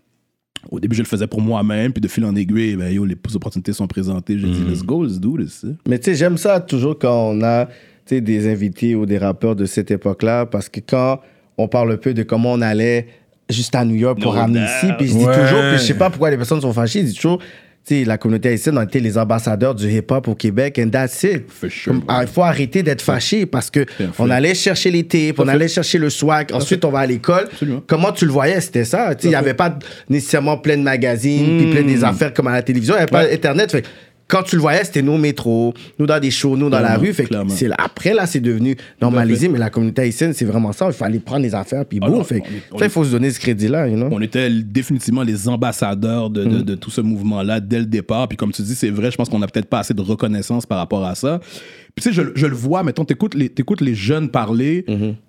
Au 0.72 0.80
début, 0.80 0.96
je 0.96 1.02
le 1.04 1.08
faisais 1.08 1.28
pour 1.28 1.42
moi-même, 1.42 1.94
puis 1.94 2.02
de 2.02 2.08
fil 2.08 2.26
en 2.26 2.36
aiguille, 2.36 2.76
ben, 2.76 2.90
yo, 2.92 3.06
les 3.06 3.16
opportunités 3.36 3.72
sont 3.72 3.86
présentées. 3.88 4.40
J'ai 4.40 4.48
dit, 4.48 4.64
let's 4.68 4.82
go, 4.82 5.04
let's 5.06 5.20
do 5.20 5.38
this. 5.38 5.64
Mais 5.88 6.00
tu 6.00 6.06
sais, 6.06 6.16
j'aime 6.16 6.38
ça 6.38 6.60
toujours 6.60 6.98
quand 6.98 7.30
on 7.34 7.44
a 7.44 7.66
tu 7.66 7.72
sais, 8.16 8.22
des 8.22 8.52
invités 8.52 8.96
ou 8.96 9.06
des 9.06 9.18
rappeurs 9.20 9.56
de 9.56 9.66
cette 9.66 9.92
époque-là, 9.92 10.46
parce 10.48 10.70
que 10.70 10.80
quand 10.80 11.20
on 11.58 11.68
parle 11.68 11.92
un 11.92 11.98
peu 11.98 12.14
de 12.14 12.24
comment 12.24 12.54
on 12.54 12.62
allait 12.62 13.08
juste 13.50 13.76
à 13.76 13.86
New 13.86 13.96
York 13.96 14.20
pour 14.20 14.34
No 14.34 14.40
ramener 14.40 14.66
ici, 14.66 14.88
puis 14.98 15.08
je 15.08 15.14
dis 15.18 15.26
Ouais. 15.26 15.40
toujours, 15.40 15.60
puis 15.70 15.78
je 15.78 15.84
sais 15.84 15.94
pas 15.94 16.10
pourquoi 16.10 16.32
les 16.32 16.38
personnes 16.38 16.62
sont 16.62 16.74
fâchées, 16.74 17.02
je 17.02 17.06
dis 17.08 17.14
toujours, 17.16 17.40
tu 17.88 18.00
sais, 18.00 18.04
la 18.04 18.18
communauté 18.18 18.50
haïtienne, 18.50 18.78
on 18.80 18.82
était 18.82 19.00
les 19.00 19.16
ambassadeurs 19.16 19.76
du 19.76 19.88
hip-hop 19.88 20.28
au 20.28 20.34
Québec, 20.34 20.82
and 20.84 20.90
that's 20.90 21.22
it. 21.22 21.44
Sure, 21.70 21.94
Comme, 21.94 22.04
ah, 22.08 22.22
il 22.24 22.28
faut 22.28 22.42
arrêter 22.42 22.82
d'être 22.82 23.02
fâché 23.02 23.46
parce 23.46 23.70
que 23.70 23.86
on 24.18 24.30
allait 24.32 24.56
chercher 24.56 24.90
les 24.90 25.04
tapes, 25.04 25.40
on 25.40 25.48
allait 25.48 25.68
chercher 25.68 26.00
le 26.00 26.10
swag, 26.10 26.52
ensuite 26.52 26.84
on 26.84 26.90
va 26.90 27.00
à 27.00 27.06
l'école. 27.06 27.48
Comment 27.86 28.12
tu 28.12 28.26
le 28.26 28.32
voyais, 28.32 28.60
c'était 28.60 28.86
ça. 28.86 29.12
Il 29.22 29.30
n'y 29.30 29.36
avait 29.36 29.54
pas 29.54 29.78
nécessairement 30.10 30.58
plein 30.58 30.78
de 30.78 30.82
magazines, 30.82 31.58
puis 31.60 31.72
plein 31.72 31.84
des 31.84 32.04
affaires 32.04 32.34
comme 32.34 32.48
à 32.48 32.54
la 32.54 32.64
télévision, 32.64 32.96
il 32.96 32.98
n'y 32.98 33.04
avait 33.04 33.12
pas 33.12 33.32
Internet. 33.32 33.72
Fait 33.72 33.84
quand 34.28 34.44
tu 34.44 34.56
le 34.56 34.62
voyais, 34.62 34.84
c'était 34.84 35.02
nous 35.04 35.14
au 35.14 35.18
métro, 35.18 35.74
nous 36.00 36.06
dans 36.08 36.20
des 36.20 36.32
shows, 36.32 36.58
nous 36.58 36.70
dans 36.70 36.80
la 36.80 36.98
rue. 36.98 37.14
Fait 37.14 37.28
c'est 37.50 37.70
après, 37.78 38.14
là, 38.14 38.26
c'est 38.26 38.40
devenu 38.40 38.76
normalisé, 39.02 39.48
mais 39.48 39.60
la 39.60 39.70
communauté 39.70 40.02
haïtienne, 40.04 40.34
c'est 40.34 40.46
vraiment 40.46 40.72
ça. 40.72 40.90
Il 41.00 41.04
aller 41.04 41.20
prendre 41.20 41.44
les 41.44 41.54
affaires, 41.54 41.86
puis 41.86 42.00
Ah 42.02 42.08
boum. 42.10 42.24
Fait 42.24 42.42
il 42.82 42.90
faut 42.90 43.04
se 43.04 43.12
donner 43.12 43.30
ce 43.30 43.40
crédit-là, 43.40 43.88
you 43.88 43.96
know? 43.96 44.10
On 44.12 44.22
était 44.22 44.50
définitivement 44.50 45.22
les 45.24 45.48
ambassadeurs 45.48 46.30
de, 46.30 46.44
de- 46.44 46.62
de 46.62 46.76
tout 46.76 46.90
ce 46.90 47.02
mouvement-là 47.02 47.60
dès 47.60 47.80
le 47.80 47.86
départ. 47.86 48.28
Puis 48.28 48.36
comme 48.38 48.52
tu 48.52 48.62
dis, 48.64 48.76
c'est 48.76 48.90
vrai, 48.90 49.12
je 49.12 49.18
pense 49.18 49.30
qu'on 49.30 49.40
n'a 49.40 49.48
peut-être 49.48 49.70
pas 49.70 49.80
assez 49.80 49.94
de 49.94 50.02
reconnaissance 50.02 50.66
par 50.66 50.78
rapport 50.80 51.06
à 51.06 51.14
ça. 51.16 51.40
Puis 51.96 52.04
tu 52.04 52.10
sais, 52.10 52.14
je, 52.14 52.24
je 52.36 52.48
le 52.48 52.56
vois, 52.56 52.84
mettons, 52.84 53.06
t'écoutes 53.06 53.36
les, 53.36 53.48
t'écoutes 53.50 53.80
les 53.82 53.96
jeunes 53.96 54.30
parler, 54.30 54.86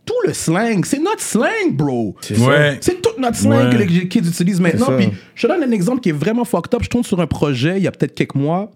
tout 0.07 0.15
le 0.26 0.33
slang. 0.33 0.85
C'est 0.85 0.99
notre 0.99 1.21
slang, 1.21 1.73
bro. 1.73 2.17
Ouais. 2.31 2.79
C'est 2.81 3.00
toute 3.03 3.19
notre 3.19 3.37
slang 3.37 3.69
Ouais. 3.69 3.73
que 3.73 3.76
les 3.93 4.09
kids 4.09 4.21
utilisent 4.26 4.61
maintenant. 4.61 4.97
Puis 4.97 5.09
je 5.35 5.47
te 5.47 5.53
donne 5.53 5.62
un 5.62 5.71
exemple 5.71 6.00
qui 6.00 6.09
est 6.09 6.12
vraiment 6.12 6.45
fucked 6.45 6.75
up. 6.75 6.81
Je 6.83 6.88
tourne 6.88 7.05
sur 7.05 7.21
un 7.21 7.26
projet 7.26 7.76
il 7.76 7.83
y 7.85 7.87
a 7.87 7.93
peut-être 7.93 8.15
quelques 8.15 8.35
mois. 8.35 8.71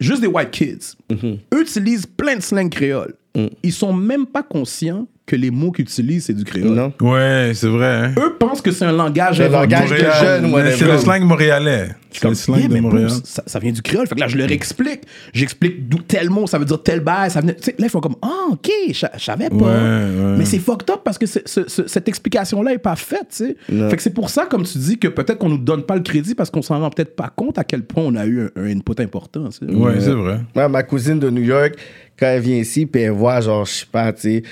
Juste 0.00 0.20
des 0.20 0.26
white 0.26 0.50
kids. 0.50 0.96
Mhm. 1.10 1.38
Eux 1.54 1.62
utilisent 1.62 2.06
plein 2.06 2.36
de 2.36 2.42
slang 2.42 2.68
créole. 2.70 3.14
Mm. 3.34 3.46
Ils 3.62 3.72
sont 3.72 3.92
même 3.92 4.26
pas 4.26 4.42
conscients 4.42 5.06
que 5.26 5.34
les 5.34 5.50
mots 5.50 5.72
qu'ils 5.72 5.84
utilisent, 5.86 6.26
c'est 6.26 6.34
du 6.34 6.44
créole. 6.44 6.68
Non? 6.74 6.92
Ouais, 7.00 7.50
c'est 7.52 7.66
vrai. 7.66 7.86
hein. 7.86 8.14
Eux 8.16 8.34
pensent 8.38 8.62
que 8.62 8.70
c'est 8.70 8.84
un 8.84 8.92
langage 8.92 9.40
Le 9.40 9.46
inventé. 9.46 9.74
langage 9.74 9.90
de 9.90 9.94
Montréal. 9.96 10.12
jeunes, 10.22 10.46
Mais 10.46 10.52
whatever. 10.52 10.76
C'est 10.76 10.84
le 10.86 10.98
slang 10.98 11.22
montréalais. 11.24 11.88
C'est 12.12 12.28
le 12.28 12.34
slang 12.34 12.68
de 12.68 12.72
mais 12.72 12.80
bro, 12.80 12.90
Montréal. 12.90 13.10
ça, 13.24 13.42
ça 13.44 13.58
vient 13.58 13.72
du 13.72 13.82
créole. 13.82 14.06
Fait 14.06 14.14
que 14.14 14.20
là, 14.20 14.28
je 14.28 14.38
leur 14.38 14.50
explique. 14.52 15.00
J'explique 15.34 15.88
d'où 15.88 15.98
tel 15.98 16.30
mot, 16.30 16.46
ça 16.46 16.58
veut 16.58 16.64
dire 16.64 16.80
tel 16.80 17.00
bail. 17.00 17.30
Ça 17.32 17.40
venait, 17.40 17.54
tu 17.56 17.64
sais, 17.64 17.74
là, 17.76 17.86
ils 17.86 17.90
font 17.90 17.98
comme, 18.00 18.14
ah, 18.22 18.46
ok, 18.52 18.70
je 18.92 19.06
je 19.16 19.22
savais 19.24 19.48
pas. 19.50 19.56
Ouais, 19.56 19.64
ouais. 19.64 20.36
Mais 20.38 20.44
c'est 20.44 20.60
fucked 20.60 20.88
up 20.90 21.00
parce 21.04 21.18
que 21.18 21.26
c'est- 21.26 21.46
ce- 21.46 21.68
ce- 21.68 21.88
cette 21.88 22.06
explication-là 22.08 22.72
est 22.74 22.78
pas 22.78 22.94
faite, 22.96 23.26
tu 23.36 23.46
sais. 23.46 23.56
Fait 23.90 23.96
que 23.96 24.02
c'est 24.02 24.14
pour 24.14 24.30
ça, 24.30 24.46
comme 24.46 24.62
tu 24.62 24.78
dis, 24.78 24.96
que 24.96 25.08
peut-être 25.08 25.38
qu'on 25.38 25.48
nous 25.48 25.58
donne 25.58 25.82
pas 25.82 25.96
le 25.96 26.02
crédit 26.02 26.36
parce 26.36 26.50
qu'on 26.50 26.62
s'en 26.62 26.78
rend 26.78 26.90
peut-être 26.90 27.16
pas 27.16 27.32
compte 27.34 27.58
à 27.58 27.64
quel 27.64 27.82
point 27.82 28.04
on 28.06 28.14
a 28.14 28.24
eu 28.26 28.42
un, 28.42 28.50
un 28.62 28.66
input 28.76 29.00
important, 29.02 29.48
tu 29.48 29.66
sais. 29.66 29.74
Ouais, 29.74 29.94
c'est 29.98 30.10
vrai. 30.12 30.38
Ouais, 30.54 30.68
ma 30.68 30.84
cousine 30.84 31.18
de 31.18 31.28
New 31.30 31.42
York, 31.42 31.74
quand 32.16 32.26
elle 32.26 32.40
vient 32.42 32.56
ici, 32.58 32.86
puis 32.86 33.02
elle 33.02 33.10
voit, 33.10 33.40
genre, 33.40 33.64
je 33.64 33.72
sais 33.72 33.86
pas, 33.90 34.12
tu 34.12 34.20
sais, 34.22 34.42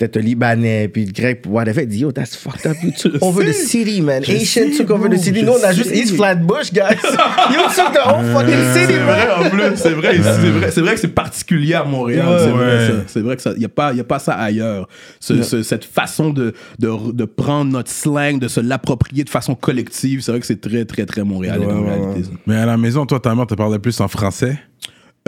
peut-être 0.00 0.16
le 0.16 0.22
Libanais, 0.22 0.88
puis 0.88 1.04
le 1.04 1.12
grec, 1.12 1.42
whatever, 1.46 1.82
elle 1.82 1.88
dit, 1.88 1.98
yo, 1.98 2.10
that's 2.10 2.34
fucked 2.34 2.66
up. 2.66 2.74
You 2.82 2.90
took 2.90 3.14
over 3.22 3.44
the 3.44 3.52
city, 3.52 4.00
man. 4.00 4.24
Je 4.24 4.32
Asian 4.32 4.46
sais, 4.46 4.70
took 4.78 4.90
over 4.90 5.08
bro, 5.08 5.16
the 5.18 5.20
city. 5.20 5.42
Nous, 5.42 5.52
on 5.52 5.62
a 5.62 5.72
juste 5.74 5.90
East 5.94 6.16
Flatbush, 6.16 6.72
guys. 6.72 6.96
you 7.50 7.60
took 7.74 7.92
the 7.92 8.00
whole 8.06 8.24
fucking 8.32 8.72
city, 8.72 8.86
C'est 8.94 8.98
vrai 8.98 9.26
man. 9.26 9.46
en 9.46 9.50
plus, 9.50 9.76
c'est 9.76 9.90
vrai, 9.90 10.16
c'est 10.16 10.48
vrai, 10.50 10.70
c'est 10.70 10.80
vrai 10.80 10.94
que 10.94 11.00
c'est 11.00 11.08
particulier 11.14 11.74
à 11.74 11.84
Montréal. 11.84 12.26
Ouais. 12.26 12.38
c'est 12.38 12.50
vrai, 12.50 12.66
Ouais. 12.88 13.04
C'est 13.08 13.20
vrai 13.20 13.36
que 13.36 13.42
ça, 13.42 13.52
y 13.58 13.64
a 13.64 13.68
pas, 13.68 13.92
y 13.92 14.00
a 14.00 14.04
pas 14.04 14.18
ça 14.18 14.32
ailleurs. 14.32 14.88
Ce- 15.20 15.42
ce- 15.42 15.62
cette 15.62 15.84
façon 15.84 16.30
de, 16.30 16.54
de, 16.78 17.12
de 17.12 17.24
prendre 17.26 17.70
notre 17.70 17.90
slang, 17.90 18.38
de 18.38 18.48
se 18.48 18.60
l'approprier 18.60 19.24
de 19.24 19.28
façon 19.30 19.54
collective, 19.54 20.22
c'est 20.22 20.30
vrai 20.32 20.40
que 20.40 20.46
c'est 20.46 20.60
très, 20.60 20.84
très, 20.86 21.04
très 21.04 21.20
en 21.20 21.26
ouais, 21.30 21.50
réalité. 21.50 22.24
ça. 22.24 22.30
Mais 22.46 22.56
à 22.56 22.64
la 22.66 22.76
maison, 22.78 23.04
toi, 23.04 23.20
ta 23.20 23.34
mère 23.34 23.46
te 23.46 23.54
parlait 23.54 23.78
plus 23.78 24.00
en 24.00 24.08
français? 24.08 24.58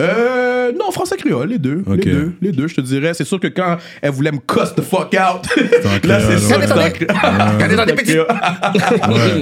Euh, 0.01 0.52
non, 0.71 0.91
français 0.93 1.17
créole, 1.17 1.49
les 1.49 1.59
deux. 1.59 1.83
Les 1.89 1.97
deux, 1.97 2.33
les 2.41 2.53
deux, 2.53 2.69
je 2.69 2.77
te 2.77 2.81
dirais. 2.81 3.15
C'est 3.15 3.25
sûr 3.25 3.41
que 3.41 3.49
quand 3.49 3.79
elle 4.01 4.11
voulait 4.13 4.33
me 4.33 4.39
cuss 4.39 4.75
the 4.75 4.83
fuck 4.83 5.15
out, 5.15 5.47
là, 6.05 6.21
c'est 6.21 6.39
sûr 6.39 6.59
ouais. 6.59 6.93
que. 6.93 7.05
Quand 7.05 7.69
t'es 7.69 7.77
dans 7.77 7.87
des 7.87 7.95
petits. 7.95 8.19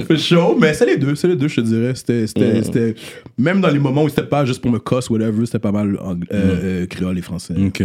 C'est 0.07 0.17
chaud, 0.17 0.57
mais 0.59 0.73
c'est 0.73 0.85
les 0.85 0.97
deux, 0.97 1.15
c'est 1.15 1.27
les 1.27 1.35
deux, 1.35 1.47
je 1.47 1.55
te 1.55 1.61
dirais. 1.61 1.93
C'était, 1.95 2.27
c'était, 2.27 2.63
c'était- 2.63 2.95
même 3.37 3.61
dans 3.61 3.69
les 3.69 3.79
moments 3.79 4.03
où 4.03 4.09
c'était 4.09 4.23
pas 4.23 4.45
juste 4.45 4.61
pour 4.61 4.71
me 4.71 4.79
cuss, 4.79 5.09
whatever, 5.09 5.45
c'était 5.45 5.59
pas 5.59 5.71
mal 5.71 5.97
euh, 6.01 6.15
euh, 6.33 6.85
créole 6.87 7.17
et 7.17 7.21
français. 7.21 7.53
OK. 7.57 7.83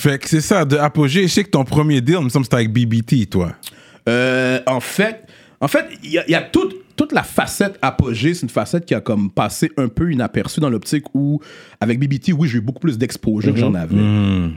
Fait 0.00 0.18
que 0.18 0.28
c'est 0.28 0.40
ça, 0.40 0.64
de 0.64 0.76
Apogée, 0.76 1.22
je 1.22 1.28
sais 1.28 1.44
que 1.44 1.50
ton 1.50 1.64
premier 1.64 2.00
deal, 2.00 2.16
il 2.18 2.24
me 2.24 2.28
semble 2.28 2.44
que 2.46 2.50
c'était 2.50 2.64
avec 2.64 2.72
BBT, 2.72 3.28
toi. 3.30 3.52
Euh, 4.08 4.58
en 4.66 4.80
fait, 4.80 5.22
en 5.62 5.68
fait, 5.68 5.86
il 6.02 6.10
y 6.10 6.18
a, 6.18 6.24
il 6.26 6.32
y 6.32 6.34
a 6.34 6.42
toute, 6.42 6.74
toute 6.96 7.12
la 7.12 7.22
facette 7.22 7.78
apogée, 7.82 8.34
c'est 8.34 8.42
une 8.42 8.48
facette 8.48 8.84
qui 8.84 8.94
a 8.94 9.00
comme 9.00 9.30
passé 9.30 9.70
un 9.76 9.86
peu 9.86 10.12
inaperçue 10.12 10.58
dans 10.58 10.68
l'optique 10.68 11.04
où, 11.14 11.40
avec 11.80 12.00
BBT, 12.00 12.32
oui, 12.36 12.48
j'ai 12.48 12.58
eu 12.58 12.60
beaucoup 12.60 12.80
plus 12.80 12.98
d'exposure 12.98 13.54
que 13.54 13.60
j'en 13.60 13.74
avais. 13.74 13.96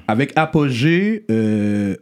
Avec 0.07 0.33
apogée, 0.35 1.24
euh, 1.29 1.95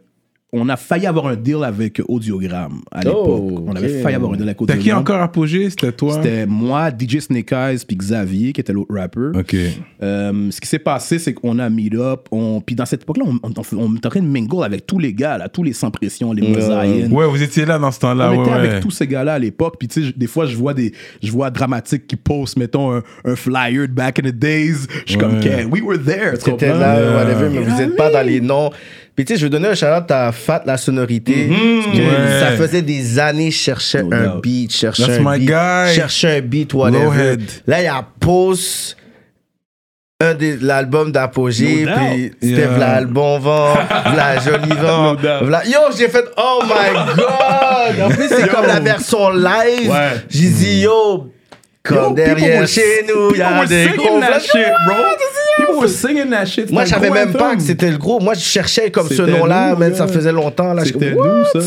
on 0.56 0.68
a 0.68 0.76
failli 0.76 1.06
avoir 1.06 1.26
un 1.26 1.36
deal 1.36 1.64
avec 1.64 2.00
Audiogramme 2.08 2.80
à 2.92 3.00
l'époque. 3.00 3.24
Oh, 3.26 3.64
On 3.66 3.74
avait 3.74 4.00
failli 4.00 4.14
avoir 4.14 4.32
un 4.32 4.36
deal 4.36 4.44
avec 4.44 4.56
T'as 4.58 4.62
Audiogramme. 4.62 4.82
qui 4.84 4.92
encore 4.92 5.20
Apogée 5.20 5.68
C'était 5.70 5.92
toi? 5.92 6.14
C'était 6.14 6.46
moi, 6.46 6.90
DJ 6.90 7.18
Snake 7.18 7.50
Eyes, 7.52 7.78
puis 7.86 7.96
Xavier, 7.96 8.52
qui 8.52 8.60
était 8.60 8.72
l'autre 8.72 8.94
rapper. 8.94 9.30
OK. 9.34 9.56
Euh, 10.02 10.50
ce 10.50 10.60
qui 10.60 10.68
s'est 10.68 10.78
passé, 10.78 11.18
c'est 11.18 11.34
qu'on 11.34 11.58
a 11.58 11.68
meet 11.68 11.94
up. 11.96 12.28
On, 12.30 12.60
puis 12.60 12.76
dans 12.76 12.86
cette 12.86 13.02
époque-là, 13.02 13.24
on, 13.26 13.38
on, 13.42 13.52
on, 13.76 13.94
était 13.96 14.06
en 14.06 14.10
train 14.10 14.20
de 14.20 14.26
mingle 14.26 14.62
avec 14.64 14.86
tous 14.86 14.98
les 14.98 15.12
gars, 15.12 15.38
là, 15.38 15.48
tous 15.48 15.62
les 15.62 15.72
sans 15.72 15.90
pression, 15.90 16.32
les 16.32 16.46
mosaïens. 16.46 17.10
Ouais, 17.10 17.26
vous 17.26 17.42
étiez 17.42 17.64
là 17.64 17.78
dans 17.78 17.90
ce 17.90 17.98
temps-là. 18.00 18.30
On 18.32 18.36
ouais, 18.36 18.42
était 18.42 18.50
ouais. 18.52 18.68
avec 18.68 18.80
tous 18.80 18.90
ces 18.92 19.06
gars-là 19.06 19.34
à 19.34 19.38
l'époque. 19.38 19.74
Puis, 19.78 19.88
tu 19.88 20.04
sais, 20.06 20.12
des 20.16 20.26
fois, 20.26 20.46
je 20.46 20.56
vois 20.56 20.74
des, 20.74 20.92
je 21.22 21.30
vois 21.32 21.50
Dramatique 21.50 22.06
qui 22.06 22.16
poste, 22.16 22.56
mettons, 22.56 22.92
un, 22.92 23.02
un 23.24 23.36
flyer 23.36 23.88
de 23.88 23.92
back 23.92 24.20
in 24.20 24.28
the 24.30 24.34
days. 24.34 24.86
Je 25.06 25.12
suis 25.12 25.18
comme. 25.18 25.38
Okay, 25.38 25.64
we 25.64 25.82
were 25.82 25.98
there. 26.02 26.38
tu 26.38 26.50
C'était 26.50 26.68
là, 26.68 26.94
Yeah. 26.94 27.16
whatever, 27.16 27.48
mais 27.50 27.60
vous 27.62 27.76
n'êtes 27.76 27.96
pas 27.96 28.10
dans 28.10 28.24
les 28.24 28.40
noms. 28.40 28.70
Puis, 29.16 29.24
tu 29.24 29.32
sais, 29.34 29.38
je 29.38 29.44
veux 29.44 29.50
donner 29.50 29.68
un 29.68 29.74
shout-out 29.74 30.10
à 30.10 30.32
Fat 30.32 30.62
La 30.66 30.76
Sonorité. 30.76 31.48
Ouais. 31.48 32.40
Ça 32.40 32.50
faisait 32.56 32.82
des 32.82 33.18
années, 33.18 33.50
je 33.52 33.56
cherchais 33.58 34.02
No 34.02 34.14
un 34.16 34.24
doubt. 34.34 34.42
beat, 34.42 34.72
cherchais 34.74 35.06
That's 35.06 35.18
un 35.18 35.22
my 35.32 35.38
beat. 35.38 35.48
guy. 35.48 35.94
cherchais 35.94 36.38
un 36.38 36.40
beat, 36.40 36.74
whatever. 36.74 37.36
Là, 37.66 37.80
il 37.80 37.84
y 37.84 37.88
a 37.88 38.04
Pause, 38.18 38.96
un 40.20 40.34
de 40.34 40.58
l'album 40.62 41.12
d'Apogée, 41.12 41.84
No 41.84 41.92
puis 41.94 42.32
c'était 42.42 42.60
Yeah. 42.62 42.68
v'là 42.68 43.00
le 43.02 43.06
bon 43.06 43.38
vent, 43.38 43.74
v'là 43.74 44.38
joli 44.44 44.68
vent. 44.80 45.02
No 45.12 45.16
doubt. 45.16 45.42
v'là- 45.48 45.66
Yo, 45.68 45.78
j'ai 45.96 46.08
fait, 46.08 46.24
oh 46.36 46.62
my 46.64 47.14
god! 47.16 48.00
En 48.04 48.08
plus, 48.10 48.28
c'est 48.28 48.48
comme 48.48 48.66
la 48.66 48.80
version 48.80 49.30
live. 49.30 49.90
Ouais. 49.90 50.10
J'ai 50.28 50.48
dit, 50.48 50.80
yo, 50.80 51.32
comme 51.84 51.96
Yo, 51.96 52.08
people 52.14 52.34
derrière 52.34 52.66
chez 52.66 53.04
nous, 53.08 53.30
il 53.32 53.38
y 53.38 53.42
a 53.42 53.64
des 53.66 53.86
gros 53.96 54.20
shit, 54.40 54.72
bro. 54.86 54.94
People 55.74 55.88
were 55.88 55.88
singing 55.88 56.30
that 56.30 56.46
shit. 56.46 56.70
Moi, 56.70 56.84
je 56.84 56.90
savais 56.90 57.10
même 57.10 57.32
pas 57.32 57.56
que 57.56 57.62
c'était 57.62 57.90
le 57.90 57.98
gros. 57.98 58.20
Moi, 58.20 58.34
je 58.34 58.40
cherchais 58.40 58.90
comme 58.90 59.08
ce 59.08 59.22
nom-là, 59.22 59.76
mais 59.78 59.94
ça 59.94 60.06
faisait 60.06 60.32
longtemps. 60.32 60.74
C'était 60.84 61.14
nous, 61.14 61.44
ça. 61.52 61.58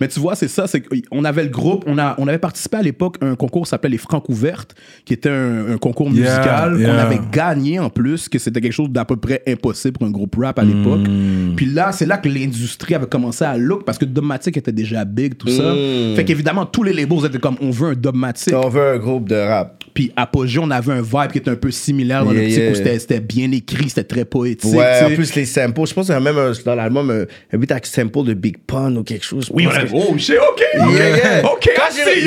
Mais 0.00 0.08
tu 0.08 0.20
vois, 0.20 0.34
c'est 0.34 0.48
ça. 0.48 0.66
C'est 0.66 0.80
qu'on 0.82 1.24
avait 1.24 1.42
le 1.44 1.48
groupe. 1.50 1.84
On, 1.86 1.98
a, 1.98 2.14
on 2.18 2.26
avait 2.28 2.38
participé 2.38 2.76
à 2.78 2.82
l'époque 2.82 3.16
à 3.20 3.26
un 3.26 3.34
concours 3.36 3.64
qui 3.64 3.70
s'appelait 3.70 3.90
les 3.90 3.98
Francs 3.98 4.24
ouvertes, 4.28 4.74
qui 5.04 5.12
était 5.14 5.28
un, 5.30 5.74
un 5.74 5.78
concours 5.78 6.10
musical. 6.10 6.78
yeah. 6.78 6.94
On 6.94 6.98
avait 6.98 7.20
gagné 7.32 7.78
en 7.78 7.90
plus, 7.90 8.28
que 8.28 8.38
c'était 8.38 8.60
quelque 8.60 8.72
chose 8.72 8.90
d'à 8.90 9.04
peu 9.04 9.16
près 9.16 9.42
impossible 9.46 9.98
pour 9.98 10.06
un 10.06 10.10
groupe 10.10 10.36
rap 10.40 10.58
à 10.58 10.64
l'époque. 10.64 11.06
Mm. 11.08 11.54
Puis 11.56 11.66
là, 11.66 11.92
c'est 11.92 12.06
là 12.06 12.18
que 12.18 12.28
l'industrie 12.28 12.94
avait 12.94 13.06
commencé 13.06 13.44
à 13.44 13.56
look 13.56 13.84
parce 13.84 13.98
que 13.98 14.04
Dogmatic 14.04 14.56
était 14.56 14.72
déjà 14.72 15.04
big, 15.04 15.36
tout 15.36 15.48
ça. 15.48 15.72
Mm. 15.74 16.16
Fait 16.16 16.24
qu'évidemment, 16.24 16.66
tous 16.66 16.82
les 16.82 16.92
labels 16.92 17.24
étaient 17.26 17.38
comme 17.38 17.56
on 17.60 17.70
veut 17.70 17.88
un 17.90 17.94
Dogmatic. 17.94 18.54
On 18.54 18.68
veut 18.68 18.94
un 18.94 18.98
groupe 18.98 19.28
de 19.28 19.36
rap. 19.36 19.82
Puis 19.94 20.12
Apogée, 20.16 20.58
on 20.62 20.70
avait 20.70 20.92
un 20.92 21.02
vibe 21.02 21.32
qui 21.32 21.38
était 21.38 21.50
un 21.50 21.56
peu 21.56 21.70
similaire 21.70 22.24
dans 22.24 22.32
Yeah, 22.32 22.42
l'optique 22.42 22.58
yeah. 22.58 22.70
où 22.70 22.74
c'était- 22.74 22.98
c'était 22.98 23.20
bien 23.46 23.56
écrit, 23.58 23.88
c'était 23.88 24.04
très 24.04 24.24
poétique. 24.24 24.72
Ouais, 24.74 25.00
en 25.04 25.10
plus, 25.14 25.34
les 25.34 25.44
samples. 25.46 25.86
Je 25.86 25.94
pense 25.94 26.06
qu'il 26.06 26.14
y 26.14 26.16
a 26.16 26.20
même 26.20 26.36
un- 26.38 26.52
dans 26.64 26.74
l'album 26.74 27.10
un, 27.10 27.24
un 27.54 27.58
beat 27.58 27.70
avec 27.72 27.86
sample 27.86 28.24
de 28.24 28.34
Big 28.34 28.56
Pun 28.66 28.96
ou 28.96 29.02
quelque 29.04 29.24
chose. 29.24 29.48
Oui, 29.52 29.66
on 29.66 29.70
a 29.70 29.84
Oh, 29.92 30.14
shit, 30.18 30.36
OK, 30.36 30.62
OK, 30.80 30.92
Yeah. 30.92 31.44
OK, 31.44 31.70
Quand 31.76 31.82
j'ai- 31.94 32.20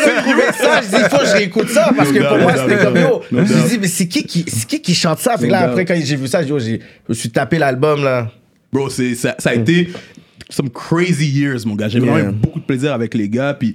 retrouvé 0.00 0.42
ça, 0.58 0.80
je 0.82 0.88
dis, 0.88 1.02
il 1.02 1.08
faut 1.10 1.18
que 1.18 1.26
je 1.26 1.32
réécoute 1.32 1.68
ça 1.70 1.90
parce 1.96 2.10
que 2.12 2.18
pour 2.18 2.38
moi, 2.38 2.54
c'était 2.56 2.84
comme 2.84 2.96
yo. 2.96 3.22
Je 3.30 3.36
me 3.36 3.44
suis 3.46 3.68
dit, 3.70 3.78
mais 3.80 3.88
c'est 3.88 4.06
qui 4.08 4.24
qui, 4.24 4.44
c'est 4.48 4.66
qui 4.66 4.80
qui 4.80 4.94
chante 4.94 5.18
ça? 5.18 5.36
Fait 5.36 5.46
que 5.46 5.52
là, 5.52 5.60
après, 5.70 5.84
quand 5.84 5.94
j'ai 6.02 6.16
vu 6.16 6.26
ça, 6.26 6.40
oh, 6.50 6.58
je 6.58 6.78
me 7.08 7.14
suis 7.14 7.30
tapé 7.30 7.58
l'album, 7.58 8.02
là. 8.04 8.30
Bro, 8.72 8.90
c'est, 8.90 9.14
ça, 9.14 9.34
ça 9.38 9.50
a 9.50 9.54
été 9.54 9.88
some 10.50 10.70
crazy 10.70 11.26
years, 11.26 11.64
mon 11.66 11.74
gars. 11.74 11.88
J'ai 11.88 11.98
vraiment 12.00 12.18
eu 12.30 12.32
beaucoup 12.32 12.60
de 12.60 12.64
plaisir 12.64 12.92
avec 12.92 13.14
les 13.14 13.28
gars. 13.28 13.54
Puis, 13.54 13.74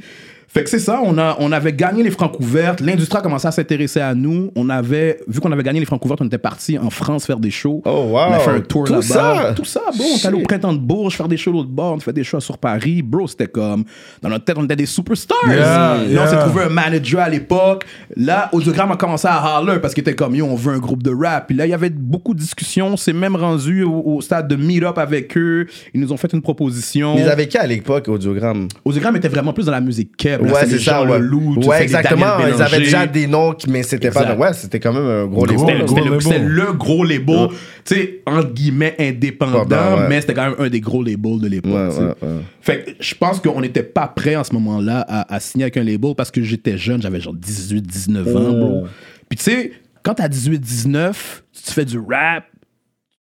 fait 0.53 0.63
que 0.65 0.69
c'est 0.69 0.79
ça, 0.79 0.99
on, 1.03 1.17
a, 1.17 1.37
on 1.39 1.51
avait 1.53 1.71
gagné 1.71 2.03
les 2.03 2.11
francs 2.11 2.37
ouvertes. 2.39 2.81
L'industrie 2.81 3.19
a 3.19 3.21
commencé 3.21 3.47
à 3.47 3.51
s'intéresser 3.51 4.01
à 4.01 4.13
nous. 4.13 4.51
On 4.55 4.67
avait, 4.69 5.19
vu 5.27 5.39
qu'on 5.39 5.51
avait 5.51 5.63
gagné 5.63 5.79
les 5.79 5.85
francs 5.85 6.03
ouvertes, 6.03 6.19
on 6.21 6.25
était 6.27 6.37
parti 6.37 6.77
en 6.77 6.89
France 6.89 7.25
faire 7.25 7.39
des 7.39 7.51
shows. 7.51 7.81
Oh, 7.85 8.07
wow. 8.09 8.17
On 8.29 8.33
a 8.33 8.39
fait 8.39 8.51
un 8.51 8.59
tour 8.59 8.83
Tout 8.83 8.91
là-bas. 8.93 9.03
ça? 9.03 9.53
Tout 9.55 9.63
ça, 9.63 9.79
bro. 9.95 10.05
On 10.13 10.17
est 10.17 10.25
allé 10.25 10.37
au 10.37 10.43
printemps 10.43 10.73
de 10.73 10.79
Bourges 10.79 11.15
faire 11.15 11.29
des 11.29 11.37
shows 11.37 11.53
l'autre 11.53 11.69
bord. 11.69 11.93
On 11.93 11.99
fait 11.99 12.11
des 12.11 12.25
shows 12.25 12.41
sur 12.41 12.57
Paris. 12.57 13.01
Bro, 13.01 13.27
c'était 13.27 13.47
comme, 13.47 13.85
dans 14.21 14.27
notre 14.27 14.43
tête, 14.43 14.57
on 14.59 14.65
était 14.65 14.75
des 14.75 14.85
superstars. 14.85 15.37
Yeah, 15.47 15.97
Là, 16.09 16.23
on 16.25 16.27
s'est 16.29 16.39
trouvé 16.39 16.63
un 16.65 16.69
manager 16.69 17.21
à 17.21 17.29
l'époque. 17.29 17.85
Là, 18.17 18.49
Audiogramme 18.51 18.91
a 18.91 18.97
commencé 18.97 19.27
à 19.29 19.61
holler 19.61 19.79
parce 19.79 19.93
qu'il 19.93 20.01
était 20.01 20.15
comme, 20.15 20.35
yo, 20.35 20.45
on 20.45 20.55
veut 20.55 20.73
un 20.73 20.79
groupe 20.79 21.01
de 21.01 21.11
rap. 21.11 21.47
Puis 21.47 21.55
là, 21.55 21.65
il 21.65 21.69
y 21.69 21.73
avait 21.73 21.89
beaucoup 21.89 22.33
de 22.33 22.39
discussions. 22.39 22.87
On 22.87 22.97
s'est 22.97 23.13
même 23.13 23.37
rendu 23.37 23.83
au, 23.83 24.01
au 24.05 24.21
stade 24.21 24.49
de 24.49 24.57
meet-up 24.57 24.97
avec 24.97 25.37
eux. 25.37 25.65
Ils 25.93 26.01
nous 26.01 26.11
ont 26.11 26.17
fait 26.17 26.33
une 26.33 26.41
proposition. 26.41 27.15
Ils 27.17 27.29
avaient 27.29 27.47
qui 27.47 27.57
à 27.57 27.65
l'époque, 27.65 28.09
Audiogramme? 28.09 28.67
Audiogramme 28.83 29.15
était 29.15 29.29
vraiment 29.29 29.53
plus 29.53 29.65
dans 29.65 29.71
la 29.71 29.79
musique 29.81 30.17
keb. 30.17 30.40
Ouais, 30.41 30.51
c'était 30.61 30.77
c'est 30.77 30.79
ça, 30.79 31.03
ouais. 31.03 31.19
Ouais, 31.67 31.83
exactement. 31.83 32.25
Ils 32.47 32.61
avaient 32.61 32.79
déjà 32.79 33.05
des 33.07 33.27
noms, 33.27 33.53
qui- 33.53 33.69
mais 33.69 33.83
c'était 33.83 34.09
pas. 34.11 34.35
Ouais, 34.35 34.53
c'était 34.53 34.79
quand 34.79 34.93
même 34.93 35.05
un 35.05 35.25
gros 35.27 35.45
Gros, 35.45 35.67
label. 35.67 35.87
C'était 36.21 36.39
le, 36.39 36.73
gros 36.73 37.03
label, 37.03 37.47
tu 37.85 37.95
sais, 37.95 38.21
entre 38.25 38.53
guillemets, 38.53 38.95
indépendant, 38.99 39.59
Ouais, 39.59 39.65
ben, 39.65 39.95
ouais. 39.97 40.07
mais 40.09 40.21
c'était 40.21 40.33
quand 40.33 40.49
même 40.49 40.55
un 40.59 40.69
des 40.69 40.81
gros 40.81 41.03
labels 41.03 41.39
de 41.39 41.47
l'époque. 41.47 41.71
Ouais, 41.71 41.97
ouais, 41.99 42.13
ouais. 42.21 42.39
Fait 42.61 42.83
que 42.83 42.91
je 42.99 43.15
pense 43.15 43.39
qu'on 43.39 43.61
n'était 43.61 43.83
pas 43.83 44.07
prêt 44.07 44.35
en 44.35 44.43
ce 44.43 44.53
moment-là 44.53 45.05
à, 45.07 45.33
à 45.33 45.39
signer 45.39 45.65
avec 45.65 45.77
un 45.77 45.83
label 45.83 46.15
parce 46.15 46.31
que 46.31 46.41
j'étais 46.41 46.77
jeune, 46.77 47.01
j'avais 47.01 47.19
genre 47.21 47.33
18, 47.35 47.81
19 47.81 48.27
ans, 48.35 48.39
Oh. 48.49 48.53
bro. 48.53 48.83
Puis 49.29 49.37
tu 49.37 49.43
sais, 49.45 49.71
quand 50.03 50.15
t'as 50.15 50.27
18, 50.27 50.59
19, 50.59 51.43
tu 51.65 51.71
fais 51.73 51.85
du 51.85 51.97
rap, 51.99 52.43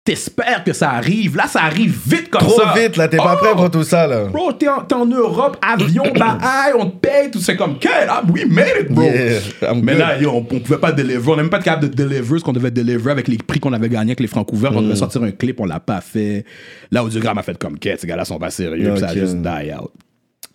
t'espères 0.05 0.63
que 0.65 0.73
ça 0.75 0.91
arrive. 0.91 1.35
Là, 1.37 1.47
ça 1.47 1.63
arrive 1.63 1.99
vite 2.07 2.29
comme 2.31 2.43
Trop 2.43 2.61
ça. 2.61 2.75
vite, 2.77 2.97
là, 2.99 3.09
t'es 3.09 3.17
pas 3.17 3.37
Oh! 3.37 3.43
prêt 3.43 3.53
pour 3.53 3.71
tout 3.71 3.83
ça, 3.85 4.07
là. 4.07 4.27
Bro, 4.27 4.53
t'es 4.53 4.69
en, 4.69 5.07
Europe, 5.07 5.57
avion, 5.67 6.05
bah, 6.19 6.37
aïe, 6.43 6.73
on 6.79 6.91
te 6.91 6.97
paye, 7.07 7.31
tout 7.31 7.39
c'est 7.41 7.57
comme, 7.57 7.79
quel, 7.79 8.09
we 8.33 8.45
made 8.47 8.67
it, 8.83 8.93
bro. 8.93 9.03
Yeah, 9.05 9.75
Mais 9.83 9.93
good. 9.93 9.99
là, 9.99 10.19
yo, 10.19 10.31
on, 10.31 10.47
on 10.51 10.61
pouvait 10.61 10.79
pas 10.79 10.93
deliver, 10.93 11.21
on 11.27 11.37
n'est 11.37 11.43
même 11.43 11.51
pas 11.51 11.59
capable 11.61 11.89
de 11.89 11.95
deliver 11.95 12.39
ce 12.39 12.45
qu'on 12.45 12.53
devait 12.53 12.71
deliver 12.71 13.11
avec 13.11 13.29
les 13.29 13.39
prix 13.39 13.61
qu'on 13.61 13.73
avait 13.73 13.89
gagnés 13.89 14.11
avec 14.11 14.21
les 14.21 14.27
francs 14.27 14.47
couverts. 14.47 14.73
On 14.77 14.81
Mm. 14.83 14.85
devait 14.85 14.97
sortir 14.97 15.23
un 15.23 15.31
clip, 15.31 15.59
on 15.61 15.65
l'a 15.65 15.81
pas 15.81 16.01
fait. 16.03 16.45
Là, 16.91 17.03
Audiogramme 17.03 17.39
a 17.39 17.43
fait 17.43 17.57
comme, 17.57 17.79
quel, 17.79 17.99
ces 17.99 18.07
gars-là 18.07 18.25
sont 18.27 18.39
pas 18.39 18.51
sérieux, 18.51 18.91
puis 18.93 19.01
ça 19.01 19.09
a 19.09 19.15
juste 19.15 19.37
die 19.37 19.73
out. 19.73 19.91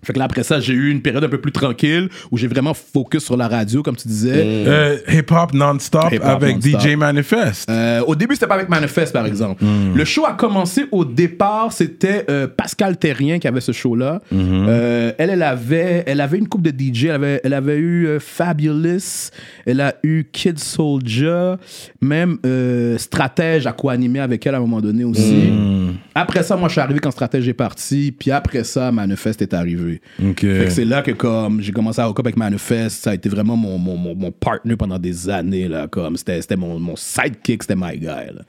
Fait 0.03 0.13
que 0.13 0.19
là, 0.19 0.25
après 0.25 0.43
ça, 0.43 0.59
j'ai 0.59 0.73
eu 0.73 0.91
une 0.91 1.01
période 1.01 1.23
un 1.23 1.29
peu 1.29 1.41
plus 1.41 1.51
tranquille 1.51 2.09
où 2.31 2.37
j'ai 2.37 2.47
vraiment 2.47 2.73
focus 2.73 3.23
sur 3.23 3.37
la 3.37 3.47
radio, 3.47 3.83
comme 3.83 3.95
tu 3.95 4.07
disais. 4.07 4.31
Euh, 4.35 4.97
hip-hop 5.07 5.53
non-stop 5.53 6.13
avec. 6.21 6.59
DJ 6.61 6.95
Manifest. 6.95 7.69
Euh, 7.69 8.01
au 8.05 8.15
début, 8.15 8.35
c'était 8.35 8.47
pas 8.47 8.55
avec 8.55 8.69
Manifest, 8.69 9.13
par 9.13 9.25
exemple. 9.25 9.63
Le 9.93 10.05
show 10.05 10.25
a 10.25 10.33
commencé 10.33 10.85
au 10.91 11.05
départ, 11.05 11.71
c'était 11.71 12.25
euh, 12.29 12.47
Pascal 12.47 12.97
Terrien 12.97 13.39
qui 13.39 13.47
avait 13.47 13.61
ce 13.61 13.71
show-là. 13.71 14.21
Euh, 14.33 15.11
elle, 15.17 15.29
elle 15.29 15.43
avait, 15.43 16.03
elle 16.05 16.21
avait 16.21 16.37
une 16.37 16.47
coupe 16.47 16.61
de 16.61 16.71
DJ. 16.71 17.05
Elle 17.05 17.11
avait, 17.11 17.41
elle 17.43 17.53
avait 17.53 17.77
eu 17.77 18.07
euh, 18.07 18.19
Fabulous, 18.19 19.31
elle 19.65 19.81
a 19.81 19.95
eu 20.03 20.25
Kid 20.31 20.59
Soldier, 20.59 21.53
même 22.01 22.37
euh, 22.45 22.97
Stratège 22.97 23.67
a 23.67 23.71
co-animé 23.71 24.19
avec 24.19 24.45
elle 24.45 24.55
à 24.55 24.57
un 24.57 24.61
moment 24.61 24.81
donné 24.81 25.03
aussi. 25.03 25.49
Après 26.15 26.43
ça, 26.43 26.55
moi, 26.55 26.67
je 26.67 26.73
suis 26.73 26.81
arrivé 26.81 26.99
quand 26.99 27.11
Stratège 27.11 27.47
est 27.47 27.53
parti. 27.53 28.13
Puis 28.17 28.31
après 28.31 28.63
ça, 28.63 28.91
Manifest 28.91 29.41
est 29.41 29.53
arrivé. 29.53 29.88
Ok. 30.23 30.39
Fait 30.41 30.65
que 30.65 30.69
c'est 30.69 30.85
là 30.85 31.01
que 31.01 31.11
comme 31.11 31.61
j'ai 31.61 31.71
commencé 31.71 31.99
à 32.01 32.09
hook 32.09 32.19
up 32.19 32.25
avec 32.25 32.37
Manifest, 32.37 33.03
ça 33.03 33.11
a 33.11 33.13
été 33.13 33.29
vraiment 33.29 33.55
mon, 33.57 33.77
mon, 33.77 33.95
mon, 33.97 34.15
mon 34.15 34.31
partner 34.31 34.75
pendant 34.75 34.99
des 34.99 35.29
années 35.29 35.67
là, 35.67 35.87
comme 35.87 36.17
c'était 36.17 36.41
c'était 36.41 36.55
mon, 36.55 36.79
mon 36.79 36.95
sidekick, 36.95 37.63
c'était 37.63 37.75
my 37.75 37.97
guy. 37.97 38.05
là. 38.05 38.41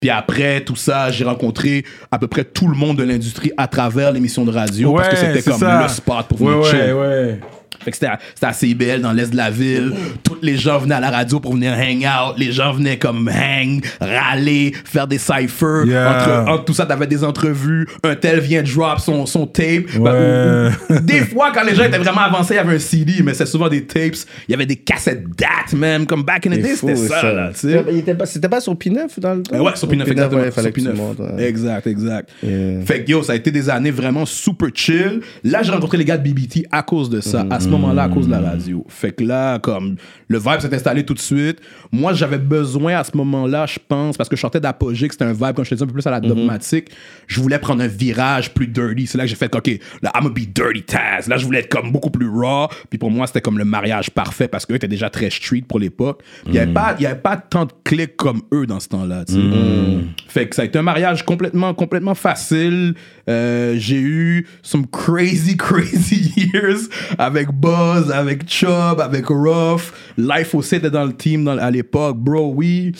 Puis 0.00 0.10
après 0.10 0.60
tout 0.62 0.76
ça, 0.76 1.10
j'ai 1.10 1.24
rencontré 1.24 1.84
à 2.10 2.18
peu 2.18 2.26
près 2.28 2.44
tout 2.44 2.68
le 2.68 2.76
monde 2.76 2.98
de 2.98 3.02
l'industrie 3.04 3.50
à 3.56 3.66
travers 3.66 4.12
l'émission 4.12 4.44
de 4.44 4.50
radio 4.52 4.92
parce 4.94 5.08
que 5.08 5.16
c'était 5.16 5.42
comme 5.42 5.58
ça. 5.58 5.82
le 5.82 5.88
spot 5.88 6.26
pour 6.28 6.40
Ouais, 6.42 6.92
ouais. 6.92 7.40
Fait 7.84 7.90
que 7.90 7.96
c'était 7.96 8.46
à, 8.46 8.52
CIBL 8.52 9.00
dans 9.00 9.12
l'est 9.12 9.30
de 9.30 9.36
la 9.36 9.50
ville. 9.50 9.92
Tous 10.22 10.36
les 10.42 10.56
gens 10.56 10.78
venaient 10.78 10.94
à 10.94 11.00
la 11.00 11.10
radio 11.10 11.40
pour 11.40 11.54
venir 11.54 11.72
hang 11.72 12.04
out. 12.06 12.34
Les 12.38 12.52
gens 12.52 12.72
venaient 12.72 12.98
comme 12.98 13.28
hang, 13.28 13.84
râler, 14.00 14.72
faire 14.84 15.06
des 15.06 15.18
cyphers. 15.18 15.84
Yeah. 15.86 16.10
Entre, 16.44 16.50
entre 16.52 16.64
tout 16.64 16.74
ça, 16.74 16.86
t'avais 16.86 17.06
des 17.06 17.22
entrevues. 17.24 17.86
Un 18.04 18.14
tel 18.16 18.40
vient 18.40 18.62
drop 18.62 18.98
son, 19.00 19.26
son 19.26 19.46
tape. 19.46 19.66
Ouais. 19.98 20.00
Bah, 20.00 20.14
ou- 20.90 20.94
ou- 20.94 21.00
des 21.00 21.20
fois, 21.20 21.50
quand 21.54 21.64
les 21.64 21.74
gens 21.74 21.84
étaient 21.84 21.98
vraiment 21.98 22.20
avancés, 22.22 22.54
il 22.54 22.56
y 22.56 22.60
avait 22.60 22.74
un 22.76 22.78
CD, 22.78 23.14
mais 23.22 23.34
c'est 23.34 23.46
souvent 23.46 23.68
des 23.68 23.84
tapes. 23.84 24.14
Il 24.48 24.52
y 24.52 24.54
avait 24.54 24.66
des 24.66 24.76
cassettes 24.76 25.24
DAT, 25.36 25.76
même. 25.76 26.06
Comme 26.06 26.22
back 26.22 26.46
in 26.46 26.50
the 26.50 26.60
day, 26.60 26.74
c'était 26.76 26.96
ça, 26.96 27.20
ça. 27.20 27.32
là, 27.32 27.50
pas- 28.16 28.26
C'était 28.26 28.48
pas 28.48 28.60
sur 28.60 28.74
P9 28.74 29.18
dans 29.18 29.34
le 29.34 29.42
temps? 29.42 29.58
Ouais, 29.60 29.76
sur 29.76 29.88
P9, 29.88 30.04
P9, 30.04 30.10
exactement. 30.12 30.42
ouais, 30.42 30.50
fallait 30.50 30.68
sur 30.68 30.74
que 30.74 30.80
tu 30.80 30.86
P9. 30.88 30.94
montes, 30.96 31.18
ouais. 31.18 31.44
Exact, 31.48 31.86
exact. 31.86 32.30
Yeah. 32.42 32.80
Fait 32.84 33.04
que 33.04 33.10
yo, 33.10 33.22
ça 33.22 33.32
a 33.32 33.36
été 33.36 33.50
des 33.50 33.68
années 33.70 33.90
vraiment 33.90 34.24
super 34.26 34.68
chill. 34.74 35.20
Là, 35.44 35.62
j'ai 35.62 35.72
rencontré 35.72 35.96
les 35.98 36.04
gars 36.04 36.16
de 36.16 36.22
BBT 36.28 36.66
à 36.70 36.82
cause 36.82 37.10
de 37.10 37.20
ça, 37.20 37.44
à 37.50 37.60
ce 37.66 37.70
moment-là, 37.70 38.04
à 38.04 38.08
cause 38.08 38.26
de 38.26 38.30
la 38.32 38.40
radio. 38.40 38.84
Fait 38.88 39.12
que 39.12 39.22
là, 39.24 39.58
comme 39.58 39.96
le 40.28 40.38
vibe 40.38 40.60
s'est 40.60 40.74
installé 40.74 41.04
tout 41.04 41.14
de 41.14 41.18
suite. 41.20 41.58
Moi, 41.92 42.12
j'avais 42.14 42.38
besoin 42.38 42.96
à 42.96 43.04
ce 43.04 43.16
moment-là, 43.16 43.66
je 43.66 43.78
pense, 43.86 44.16
parce 44.16 44.28
que 44.28 44.36
je 44.36 44.40
sortais 44.40 44.60
d'Apogée, 44.60 45.08
que 45.08 45.14
c'était 45.14 45.24
un 45.24 45.32
vibe, 45.32 45.54
comme 45.54 45.64
je 45.64 45.70
te 45.70 45.74
disais, 45.74 45.84
un 45.84 45.86
peu 45.86 45.92
plus 45.92 46.06
à 46.06 46.10
la 46.10 46.20
dogmatique. 46.20 46.88
Je 47.26 47.40
voulais 47.40 47.58
prendre 47.58 47.82
un 47.82 47.86
virage 47.86 48.52
plus 48.54 48.66
dirty. 48.66 49.06
C'est 49.06 49.18
là 49.18 49.24
que 49.24 49.30
j'ai 49.30 49.36
fait, 49.36 49.54
OK, 49.54 49.68
là, 50.02 50.10
I'm 50.14 50.22
gonna 50.24 50.34
be 50.34 50.46
dirty 50.52 50.82
Taz. 50.82 51.28
Là, 51.28 51.36
je 51.36 51.44
voulais 51.44 51.60
être 51.60 51.68
comme 51.68 51.92
beaucoup 51.92 52.10
plus 52.10 52.28
raw. 52.28 52.68
Puis 52.90 52.98
pour 52.98 53.10
moi, 53.10 53.26
c'était 53.26 53.40
comme 53.40 53.58
le 53.58 53.64
mariage 53.64 54.10
parfait 54.10 54.48
parce 54.48 54.64
qu'eux 54.66 54.74
étaient 54.76 54.88
déjà 54.88 55.10
très 55.10 55.30
street 55.30 55.64
pour 55.68 55.78
l'époque. 55.78 56.22
Il 56.46 56.52
n'y 56.52 56.58
avait, 56.58 56.72
pas- 56.72 56.94
il 56.98 57.02
y 57.02 57.06
avait 57.06 57.20
pas 57.20 57.36
tant 57.36 57.64
de 57.66 57.72
clics 57.84 58.16
comme 58.16 58.42
eux 58.52 58.66
dans 58.66 58.80
ce 58.80 58.88
temps-là. 58.88 59.24
Fait 60.28 60.48
que 60.48 60.54
ça 60.56 60.62
a 60.62 60.64
été 60.64 60.78
un 60.78 60.82
mariage 60.82 61.24
complètement, 61.24 61.72
complètement 61.74 62.14
facile. 62.14 62.94
Euh, 63.28 63.74
j'ai 63.78 64.00
eu 64.00 64.46
some 64.62 64.86
crazy, 64.86 65.56
crazy 65.56 66.32
years 66.36 66.88
avec 67.18 67.48
Buzz, 67.60 68.10
avec 68.12 68.48
Chubb, 68.48 69.00
avec 69.00 69.26
Ruff. 69.28 69.92
Life 70.18 70.54
aussi 70.54 70.76
était 70.76 70.90
dans 70.90 71.04
le 71.04 71.12
team 71.14 71.44
dans- 71.44 71.58
à 71.58 71.70
l'époque. 71.70 72.16
Bro, 72.18 72.52
oui. 72.54 72.92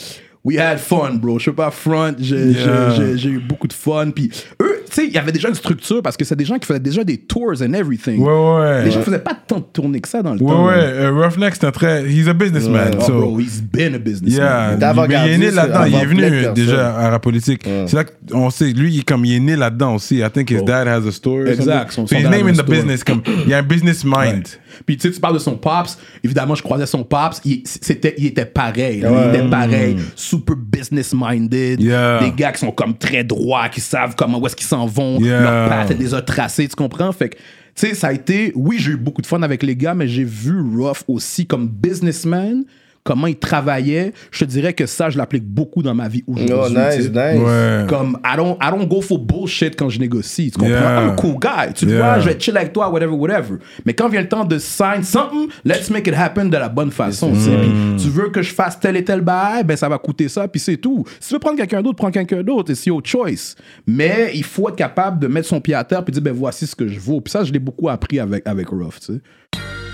We 0.45 0.59
had 0.59 0.79
fun, 0.79 1.15
bro. 1.21 1.39
Je 1.41 1.47
sais 1.47 1.53
pas 1.53 1.71
front. 1.73 2.15
J'ai 2.21 2.51
Yeah. 2.53 3.17
eu 3.25 3.39
beaucoup 3.41 3.67
de 3.67 3.73
fun. 3.73 4.11
Puis 4.15 4.31
eux, 4.63 4.75
tu 4.97 5.03
sais, 5.03 5.09
il 5.09 5.12
y 5.15 5.19
avait 5.19 5.33
déjà 5.33 5.49
une 5.49 5.55
structure 5.55 6.00
parce 6.03 6.17
que 6.17 6.25
c'est 6.25 6.37
des 6.37 6.45
gens 6.47 6.59
qui 6.59 6.67
faisaient 6.67 6.81
déjà 6.81 7.05
des 7.05 7.19
tours 7.19 7.61
and 7.61 7.73
everything. 7.75 8.19
Ouais, 8.23 8.33
ouais. 8.33 8.85
Les 8.87 8.91
gens 8.91 9.03
faisaient 9.03 9.19
pas 9.19 9.35
tant 9.47 9.59
de 9.59 9.65
tournées 9.73 10.00
que 10.00 10.09
ça 10.09 10.23
dans 10.23 10.33
le 10.35 10.43
Ouais, 10.43 10.50
temps. 10.50 10.67
ouais. 10.67 10.75
euh, 10.75 11.12
Roughneck, 11.12 11.55
c'est 11.55 11.67
un 11.67 11.71
très. 11.71 12.05
He's 12.11 12.29
a 12.29 12.33
businessman. 12.33 12.93
Oh, 12.99 13.03
so, 13.03 13.12
bro, 13.12 13.38
he's 13.41 13.61
been 13.62 13.95
a 13.95 13.99
businessman. 13.99 14.79
Yeah, 14.81 14.95
mais 15.09 15.15
il 15.26 15.33
est 15.33 15.38
né 15.38 15.50
là-dedans. 15.50 15.85
Il 15.85 15.95
est 15.95 16.05
venu 16.07 16.53
déjà 16.55 16.97
à 16.97 17.11
la 17.11 17.19
politique. 17.19 17.62
C'est 17.87 17.95
là 17.97 18.05
qu'on 18.05 18.50
sait, 18.50 18.73
lui, 18.73 18.95
il, 18.95 19.00
est 19.00 19.05
comme, 19.05 19.25
il 19.25 19.35
est 19.35 19.41
né 19.41 19.57
là-dedans 19.57 19.95
aussi. 19.97 20.19
I 20.21 20.31
think 20.33 20.50
his 20.50 20.62
dad 20.62 20.88
has 20.88 21.07
a 21.07 21.12
store. 21.12 21.41
or 21.41 21.47
Exact, 21.49 21.93
son- 21.93 22.07
So 22.07 22.15
son 22.15 22.21
he's 22.21 22.29
name 22.31 22.49
in 22.49 22.53
the 22.53 22.55
store. 22.55 22.69
business. 22.71 23.05
Comme, 23.05 23.23
il 23.47 23.53
a 23.53 23.59
un 23.59 23.62
business 23.62 24.05
mind. 24.05 24.47
Puis 24.85 24.97
tu 24.99 25.09
sais, 25.09 25.15
tu 25.15 25.21
parles 25.21 25.35
de 25.35 25.38
son 25.38 25.57
pops. 25.57 25.99
Évidemment, 26.23 26.55
je 26.55 26.62
croisais 26.62 26.87
son 26.87 27.03
pops. 27.03 27.41
Il, 27.45 27.62
c'était, 27.65 28.15
il 28.19 28.26
était 28.26 28.45
pareil. 28.45 29.03
Ouais. 29.05 29.11
Il 29.33 29.35
était 29.35 29.49
pareil. 29.49 29.97
Super 30.15 30.55
business-minded. 31.00 31.81
Yeah. 31.81 32.21
Des 32.21 32.33
gars 32.33 32.53
qui 32.53 32.61
sont 32.61 32.71
comme 32.73 32.97
très 32.97 33.25
droits, 33.25 33.69
qui 33.69 33.80
savent 33.80 34.15
comment 34.17 34.39
où 34.39 34.47
est-ce 34.47 34.56
qu'ils 34.56 34.67
s'en 34.67 34.86
vont. 34.87 35.21
Yeah. 35.21 35.41
Leur 35.41 35.69
path, 35.69 35.91
elle 35.91 35.99
les 35.99 36.15
a 36.15 36.23
tracés, 36.23 36.69
tu 36.69 36.77
comprends? 36.77 37.13
Fait 37.13 37.31
que, 37.31 37.37
tu 37.37 37.43
sais, 37.75 37.95
ça 37.95 38.09
a 38.09 38.13
été... 38.13 38.53
Oui, 38.55 38.77
j'ai 38.79 38.93
eu 38.93 38.97
beaucoup 38.97 39.23
de 39.23 39.27
fun 39.27 39.43
avec 39.43 39.63
les 39.63 39.77
gars, 39.77 39.95
mais 39.95 40.09
j'ai 40.09 40.25
vu 40.25 40.61
Ruff 40.61 41.05
aussi 41.09 41.47
comme 41.47 41.69
businessman, 41.69 42.65
comment 43.06 43.28
il 43.28 43.36
travaillait. 43.36 44.12
Je 44.32 44.40
te 44.45 44.50
dirais 44.50 44.73
que 44.73 44.84
ça, 44.84 45.08
je 45.08 45.16
l'applique 45.16 45.45
beaucoup 45.45 45.82
dans 45.82 45.95
ma 45.95 46.08
vie 46.08 46.25
aujourd'hui. 46.26 46.54
Oh, 46.54 46.69
nice, 46.69 47.08
nice. 47.08 47.40
Ouais. 47.40 47.86
Comme, 47.88 48.19
I 48.25 48.36
don't, 48.36 48.56
I 48.60 48.71
don't 48.71 48.86
go 48.88 49.00
for 49.00 49.19
bullshit 49.19 49.76
quand 49.76 49.88
je 49.88 50.00
négocie. 50.00 50.50
Tu 50.50 50.58
comprends? 50.58 50.73
Yeah. 50.75 51.02
I'm 51.04 51.10
a 51.10 51.16
cool 51.16 51.36
guy. 51.40 51.73
Tu 51.75 51.86
Yeah. 51.86 51.99
vois, 51.99 52.19
je 52.21 52.28
vais 52.28 52.36
chill 52.38 52.56
avec 52.56 52.73
toi, 52.73 52.90
whatever, 52.90 53.12
whatever. 53.14 53.58
Mais 53.84 53.95
quand 53.95 54.08
vient 54.08 54.21
le 54.23 54.28
temps 54.28 54.45
de 54.45 54.58
sign 54.58 55.04
something, 55.04 55.49
let's 55.64 55.88
make 55.88 56.06
it 56.08 56.14
happen 56.14 56.47
de 56.47 56.56
la 56.56 56.69
bonne 56.69 56.90
façon. 56.90 57.30
Puis 57.30 58.02
tu 58.02 58.08
veux 58.08 58.30
que 58.30 58.42
je 58.42 58.52
fasse 58.52 58.78
tel 58.80 58.97
et 58.97 59.04
tel 59.04 59.21
bail, 59.21 59.62
ben 59.62 59.76
ça 59.76 59.88
va 59.88 59.99
coûter 59.99 60.28
ça, 60.28 60.49
puis 60.49 60.60
c'est 60.60 60.76
tout. 60.76 61.04
Si 61.21 61.28
tu 61.28 61.34
veux 61.34 61.40
prendre 61.40 61.56
quelqu'un 61.56 61.80
d'autre, 61.80 61.97
prends 61.97 62.10
quelqu'un 62.10 62.42
d'autre, 62.42 62.73
it's 62.73 62.84
your 62.86 63.00
choice. 63.04 63.54
Mais 63.86 64.32
il 64.34 64.42
faut 64.45 64.69
être 64.69 64.76
capable 64.76 65.21
de 65.21 65.28
mettre 65.28 65.47
son 65.47 65.60
pied 65.60 65.75
à 65.75 65.84
terre 65.84 66.04
puis 66.04 66.12
dire, 66.12 66.23
ben 66.23 66.34
voici 66.34 66.66
ce 66.66 66.75
que 66.75 66.88
je 66.88 66.99
vaux. 66.99 67.21
Puis 67.21 67.30
ça, 67.30 67.45
je 67.45 67.52
l'ai 67.52 67.60
beaucoup 67.60 67.88
appris 67.88 68.19
avec, 68.19 68.47
avec 68.47 68.69
Ruff, 68.71 68.99
tu 68.99 69.14
sais. 69.14 69.21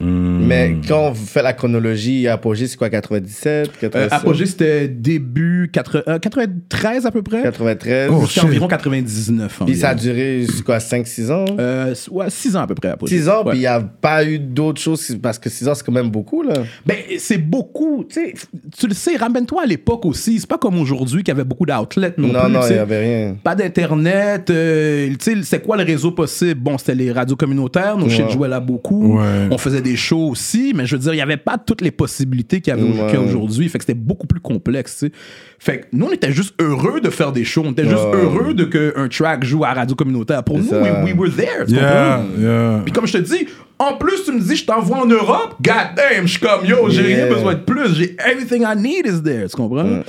Mm. 0.00 0.33
Mais 0.46 0.76
quand 0.86 1.08
on 1.10 1.14
fait 1.14 1.42
la 1.42 1.52
chronologie, 1.52 2.28
Apogée, 2.28 2.66
c'est 2.66 2.76
quoi, 2.76 2.90
97, 2.90 3.68
Euh, 3.68 3.70
87, 3.80 4.12
Apogée, 4.12 4.46
c'était 4.46 4.88
début 4.88 5.70
80, 5.72 6.02
euh, 6.08 6.18
93 6.18 7.06
à 7.06 7.10
peu 7.10 7.22
près. 7.22 7.42
93? 7.42 8.10
Oh, 8.12 8.26
shit. 8.26 8.44
environ 8.44 8.68
99. 8.68 9.62
Puis 9.66 9.76
ça 9.76 9.90
a 9.90 9.94
duré, 9.94 10.44
c'est 10.48 10.62
quoi, 10.62 10.78
5-6 10.78 11.30
ans? 11.30 11.44
Euh, 11.58 11.94
ouais, 12.10 12.26
6 12.28 12.56
ans 12.56 12.60
à 12.62 12.66
peu 12.66 12.74
près. 12.74 12.88
Apogée. 12.88 13.16
6 13.16 13.28
ans, 13.28 13.42
Ouais. 13.44 13.50
puis 13.50 13.58
il 13.58 13.62
n'y 13.62 13.66
a 13.66 13.80
pas 13.80 14.24
eu 14.24 14.38
d'autres 14.38 14.80
choses, 14.80 15.16
parce 15.22 15.38
que 15.38 15.48
6 15.50 15.68
ans, 15.68 15.74
c'est 15.74 15.84
quand 15.84 15.92
même 15.92 16.10
beaucoup, 16.10 16.42
là. 16.42 16.54
Ben, 16.86 16.96
c'est 17.18 17.38
beaucoup, 17.38 18.04
tu 18.08 18.14
sais, 18.14 18.34
tu 18.78 18.86
le 18.86 18.94
sais, 18.94 19.16
ramène-toi 19.16 19.62
à 19.62 19.66
l'époque 19.66 20.04
aussi, 20.04 20.38
c'est 20.40 20.48
pas 20.48 20.58
comme 20.58 20.78
aujourd'hui 20.78 21.22
qu'il 21.22 21.32
y 21.32 21.36
avait 21.36 21.44
beaucoup 21.44 21.66
d'outlets 21.66 22.14
non, 22.18 22.28
Non, 22.28 22.60
il 22.68 22.72
n'y 22.72 22.78
avait 22.78 22.98
rien. 23.00 23.36
Pas 23.42 23.54
d'internet, 23.54 24.50
euh, 24.50 25.08
tu 25.10 25.16
sais, 25.20 25.42
c'est 25.42 25.62
quoi 25.62 25.76
le 25.76 25.84
réseau 25.84 26.10
possible? 26.10 26.60
Bon, 26.60 26.76
c'était 26.78 26.94
les 26.94 27.12
radios 27.12 27.36
communautaires, 27.36 27.96
nos 27.96 28.08
shit 28.08 28.30
jouaient 28.30 28.48
là 28.48 28.60
beaucoup. 28.60 29.18
Ouais. 29.18 29.48
On 29.50 29.58
faisait 29.58 29.80
des 29.80 29.96
shows 29.96 30.33
aussi, 30.34 30.72
mais 30.74 30.84
je 30.86 30.96
veux 30.96 31.02
dire, 31.02 31.14
il 31.14 31.18
y 31.18 31.20
avait 31.22 31.36
pas 31.36 31.56
toutes 31.58 31.80
les 31.80 31.90
possibilités 31.90 32.60
qu'il 32.60 32.72
y 32.72 32.76
avait 32.76 32.82
Ouais. 32.84 33.16
aujourd'hui, 33.16 33.68
fait 33.68 33.78
que 33.78 33.84
c'était 33.84 33.98
beaucoup 33.98 34.26
plus 34.26 34.40
complexe, 34.40 34.98
tu 34.98 35.06
sais. 35.06 35.12
Fait 35.58 35.78
que 35.80 35.84
nous, 35.92 36.06
on 36.06 36.12
était 36.12 36.32
juste 36.32 36.54
heureux 36.60 37.00
de 37.00 37.08
faire 37.10 37.32
des 37.32 37.44
shows, 37.44 37.62
on 37.66 37.72
était 37.72 37.84
juste 37.88 37.94
Ouais. 38.04 38.16
heureux 38.22 38.52
de 38.54 38.64
qu'un 38.64 39.08
track 39.08 39.44
joue 39.44 39.64
à 39.64 39.72
radio 39.72 39.94
communautaire. 39.96 40.42
Pour 40.44 40.58
nous, 40.58 40.64
we, 40.70 40.90
we 41.04 41.14
were 41.16 41.30
there, 41.34 41.64
Yeah, 41.68 42.22
yeah. 42.38 42.80
Puis 42.84 42.92
comme 42.92 43.06
je 43.06 43.14
te 43.14 43.18
dis, 43.22 43.46
en 43.78 43.94
plus, 43.96 44.24
tu 44.24 44.32
me 44.32 44.40
dis, 44.40 44.56
je 44.56 44.64
t'envoie 44.66 44.98
en 44.98 45.06
Europe. 45.06 45.54
God 45.62 45.94
damn, 45.96 46.26
je 46.26 46.32
suis 46.32 46.40
comme, 46.40 46.64
yo, 46.66 46.88
j'ai 46.90 47.02
Yeah. 47.08 47.24
rien 47.26 47.34
besoin 47.34 47.54
de 47.54 47.60
plus. 47.60 47.94
J'ai 47.96 48.16
everything 48.18 48.62
I 48.62 48.76
need 48.76 49.06
is 49.06 49.22
there. 49.22 49.48
Tu 49.48 49.56
comprends? 49.56 50.02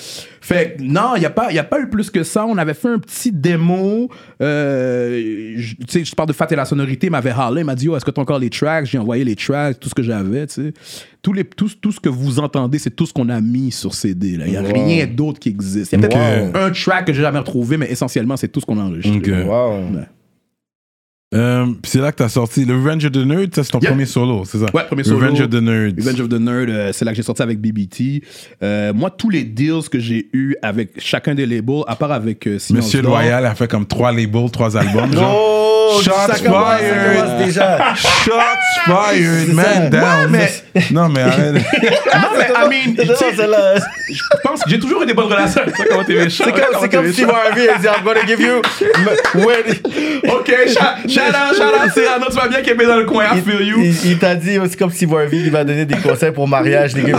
Fait 0.48 0.76
que 0.78 0.84
non, 0.84 1.16
il 1.16 1.22
n'y 1.22 1.26
a, 1.26 1.32
pas- 1.32 1.52
y 1.52 1.58
a 1.58 1.64
pas 1.64 1.80
eu 1.80 1.90
plus 1.90 2.12
que 2.12 2.22
ça. 2.22 2.46
On 2.46 2.56
avait 2.60 2.76
fait 2.76 2.90
un 2.90 3.00
petit 3.00 3.32
démo. 3.32 4.10
Euh, 4.44 5.54
je- 5.58 5.74
tu 5.74 5.86
sais, 5.88 6.06
je 6.06 6.14
parle 6.14 6.28
de 6.28 6.34
Fat 6.34 6.46
et 6.52 6.56
la 6.56 6.66
sonorité. 6.66 7.08
Il 7.08 7.10
m'avait 7.10 7.32
hallé. 7.32 7.62
Il 7.62 7.66
m'a 7.66 7.74
dit, 7.74 7.86
yo, 7.86 7.96
est-ce 7.98 8.06
que 8.06 8.12
tu 8.12 8.20
as 8.20 8.22
encore 8.22 8.38
les 8.38 8.52
tracks? 8.52 8.86
J'ai 8.86 9.00
envoyé 9.00 9.24
les 9.24 9.36
tracks, 9.36 9.80
tout 9.80 9.90
ce 9.90 9.96
que 9.96 10.04
j'avais, 10.04 10.46
tu 10.46 10.54
sais. 10.54 10.74
Tous 11.24 11.34
les, 11.34 11.46
tout, 11.46 11.68
tout 11.82 11.92
ce 11.92 12.00
que 12.00 12.10
vous 12.10 12.38
entendez, 12.38 12.78
c'est 12.78 12.92
tout 12.96 13.08
ce 13.08 13.14
qu'on 13.14 13.30
a 13.30 13.42
mis 13.42 13.72
sur 13.72 13.96
CD. 13.96 14.34
Il 14.34 14.44
n'y 14.46 14.56
a 14.56 14.62
Wow. 14.62 14.72
rien 14.72 15.08
d'autre 15.08 15.40
qui 15.40 15.50
existe. 15.50 15.92
Il 15.94 16.00
y 16.00 16.06
a 16.06 16.08
peut-être 16.08 16.54
Wow. 16.54 16.62
un 16.68 16.70
track 16.72 17.06
que 17.08 17.14
j'ai 17.14 17.24
jamais 17.24 17.40
retrouvé, 17.40 17.78
mais 17.78 17.92
essentiellement, 17.92 18.38
c'est 18.38 18.48
tout 18.50 18.60
ce 18.60 18.68
qu'on 18.68 18.78
a 18.78 18.84
enregistré. 18.84 19.44
Wow. 19.44 19.80
Ouais. 19.80 20.08
Euh, 21.36 21.66
puis 21.82 21.92
c'est 21.92 22.00
là 22.00 22.12
que 22.12 22.18
t'as 22.18 22.30
sorti 22.30 22.64
le 22.66 22.76
Revenge 22.76 23.06
of 23.06 23.12
the 23.12 23.18
Nerd, 23.26 23.54
ça 23.54 23.64
c'est 23.64 23.72
ton 23.72 23.80
Yeah. 23.80 23.92
premier 23.92 24.06
solo, 24.06 24.44
c'est 24.46 24.58
ça? 24.58 24.66
Ouais, 24.74 24.84
premier 24.88 25.04
solo. 25.04 25.20
Revenge 25.20 25.42
of 25.42 25.50
the 25.50 25.62
Nerds. 25.62 25.94
Revenge 25.98 26.22
of 26.22 26.30
the 26.30 26.40
Nerd, 26.40 26.70
euh, 26.70 26.92
c'est 26.94 27.04
là 27.06 27.12
que 27.12 27.18
j'ai 27.18 27.24
sorti 27.24 27.42
avec 27.42 27.60
BBT. 27.60 28.24
Euh, 28.64 28.94
moi, 28.94 29.10
tous 29.10 29.30
les 29.30 29.44
deals 29.44 29.90
que 29.92 30.00
j'ai 30.00 30.28
eu 30.34 30.56
avec 30.62 30.92
chacun 30.98 31.36
des 31.36 31.46
labels, 31.46 31.84
à 31.88 31.96
part 31.96 32.12
avec 32.12 32.48
euh, 32.48 32.58
Monsieur 32.72 33.02
d'Or- 33.02 33.12
Loyal 33.20 33.46
a 33.46 33.54
fait 33.56 33.68
comme 33.70 33.86
trois 33.86 34.12
labels, 34.12 34.50
trois 34.52 34.78
albums. 34.78 35.14
genre. 35.14 35.36
Oh, 35.38 36.02
Shots 36.02 36.12
ça 36.12 36.40
commence, 36.44 36.68
ça 36.68 36.78
fired. 36.80 37.16
commence 37.20 37.46
déjà. 37.46 37.94
Shots 37.96 38.32
fired, 38.86 39.54
man 39.54 39.66
ça. 39.66 39.90
down. 39.90 40.32
mais- 40.32 40.52
non, 40.92 41.10
mais 41.10 41.22
arrête. 41.22 41.56
Non, 42.16 42.30
mais 42.38 42.46
I 42.48 42.70
mean, 42.70 42.96
Non, 43.06 43.14
je 44.10 44.22
pense 44.44 44.64
que 44.64 44.70
j'ai 44.70 44.80
toujours 44.80 45.04
eu 45.04 45.06
des 45.06 45.14
bonnes 45.14 45.32
relations 45.32 45.62
avec 45.62 45.76
toi, 45.76 45.86
comment 45.90 46.04
t'es 46.04 46.16
méchant. 46.16 46.44
C'est 46.46 46.52
comme, 46.52 46.82
c'est 46.82 46.90
comme 46.90 47.12
Steve 47.14 47.30
Harvey, 47.30 47.68
il 47.76 47.82
dit 47.82 47.88
I'm 47.88 48.04
gonna 48.04 48.26
give 48.26 48.42
you. 48.42 48.62
when- 49.36 50.32
Ok, 50.34 50.50
out, 50.50 51.10
shout 51.56 51.64
out, 51.64 51.92
Cyrano, 51.94 52.26
tu 52.30 52.36
vas 52.36 52.48
bien 52.48 52.62
qu'il 52.62 52.82
est 52.82 52.86
dans 52.86 52.98
le 52.98 53.06
coin, 53.06 53.26
I 53.36 53.42
feel 53.42 53.68
you. 53.68 53.78
Il, 53.84 54.12
il 54.12 54.18
t'a 54.18 54.36
dit, 54.36 54.58
c'est 54.70 54.78
comme 54.78 54.92
Steve 54.92 55.14
Harvey, 55.14 55.38
il 55.38 55.52
va 55.52 55.64
donner 55.64 55.86
des 55.86 55.96
conseils 55.98 56.32
pour 56.32 56.48
mariage. 56.48 56.96
Non 56.96 57.04
mais, 57.04 57.10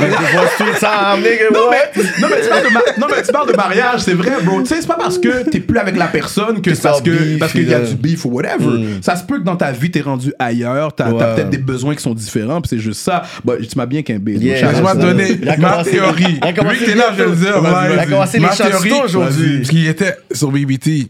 non, 2.21 2.29
mais 2.31 2.41
tu 2.43 2.49
parles 2.49 2.65
de 2.65 2.73
ma- 2.73 2.81
non, 2.99 3.07
mais 3.15 3.23
tu 3.23 3.33
parles 3.33 3.49
de 3.53 3.57
mariage, 3.57 4.01
c'est 4.01 4.15
vrai, 4.15 4.33
bro. 4.43 4.61
Tu 4.63 4.67
sais, 4.69 4.81
c'est 4.81 4.87
pas 4.87 4.95
parce 4.99 5.19
que 5.19 5.49
t'es 5.49 5.61
plus 5.61 5.79
avec 5.79 5.97
la 5.97 6.07
personne 6.07 6.61
que 6.61 6.71
parce 6.83 7.01
que 7.01 7.11
beef, 7.11 7.39
parce 7.39 7.53
qu'il 7.53 7.69
y 7.69 7.75
a 7.75 7.81
du 7.81 7.95
beef 7.95 8.25
ou 8.25 8.31
whatever. 8.31 8.85
Ça 9.03 9.17
se 9.17 9.25
peut 9.25 9.39
que 9.39 9.45
dans 9.45 9.57
ta 9.57 9.73
vie, 9.73 9.91
t'es 9.91 10.01
rendu 10.01 10.33
ailleurs, 10.39 10.95
t'as 10.95 11.07
Ouais. 11.11 11.19
t'as 11.21 11.35
peut-être 11.35 11.51
des 11.51 11.59
besoins 11.59 11.95
qui 11.95 12.03
sont 12.03 12.15
différents, 12.15 12.61
puis 12.61 12.69
c'est 12.71 12.79
juste 12.79 13.01
ça. 13.01 13.23
Bah, 13.45 13.55
tu 13.61 13.77
m'as 13.77 13.87
bien 13.87 14.03
qu'un 14.03 14.19
Yeah. 14.27 14.71
Laisse-moi 14.73 14.95
te 14.97 15.01
donner 15.01 15.39
Il 15.41 15.49
a 15.49 15.57
ma 15.57 15.85
théorie. 15.85 16.41
que 16.41 16.85
t'es 16.85 16.95
là, 16.95 17.07
je 17.17 17.23
vais 17.23 17.31
le 17.31 17.37
dire. 17.37 17.55
Il 17.93 17.99
a 17.99 18.07
commencé 18.07 18.39
les 18.39 18.47
chansons 18.47 19.03
aujourd'hui. 19.05 19.59
Parce 19.59 19.71
qu'il 19.71 19.87
était 19.87 20.17
sur 20.33 20.51
BBT. 20.51 21.09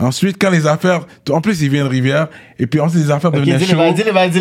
Ensuite, 0.00 0.36
quand 0.40 0.50
les 0.50 0.66
affaires. 0.66 1.00
En 1.30 1.40
plus, 1.40 1.60
il 1.62 1.70
vient 1.70 1.84
de 1.84 1.88
Rivière. 1.88 2.28
Et 2.58 2.66
puis 2.66 2.80
ensuite, 2.80 3.04
les 3.04 3.10
affaires 3.10 3.30
devenaient 3.32 3.58
chaudes 3.58 3.76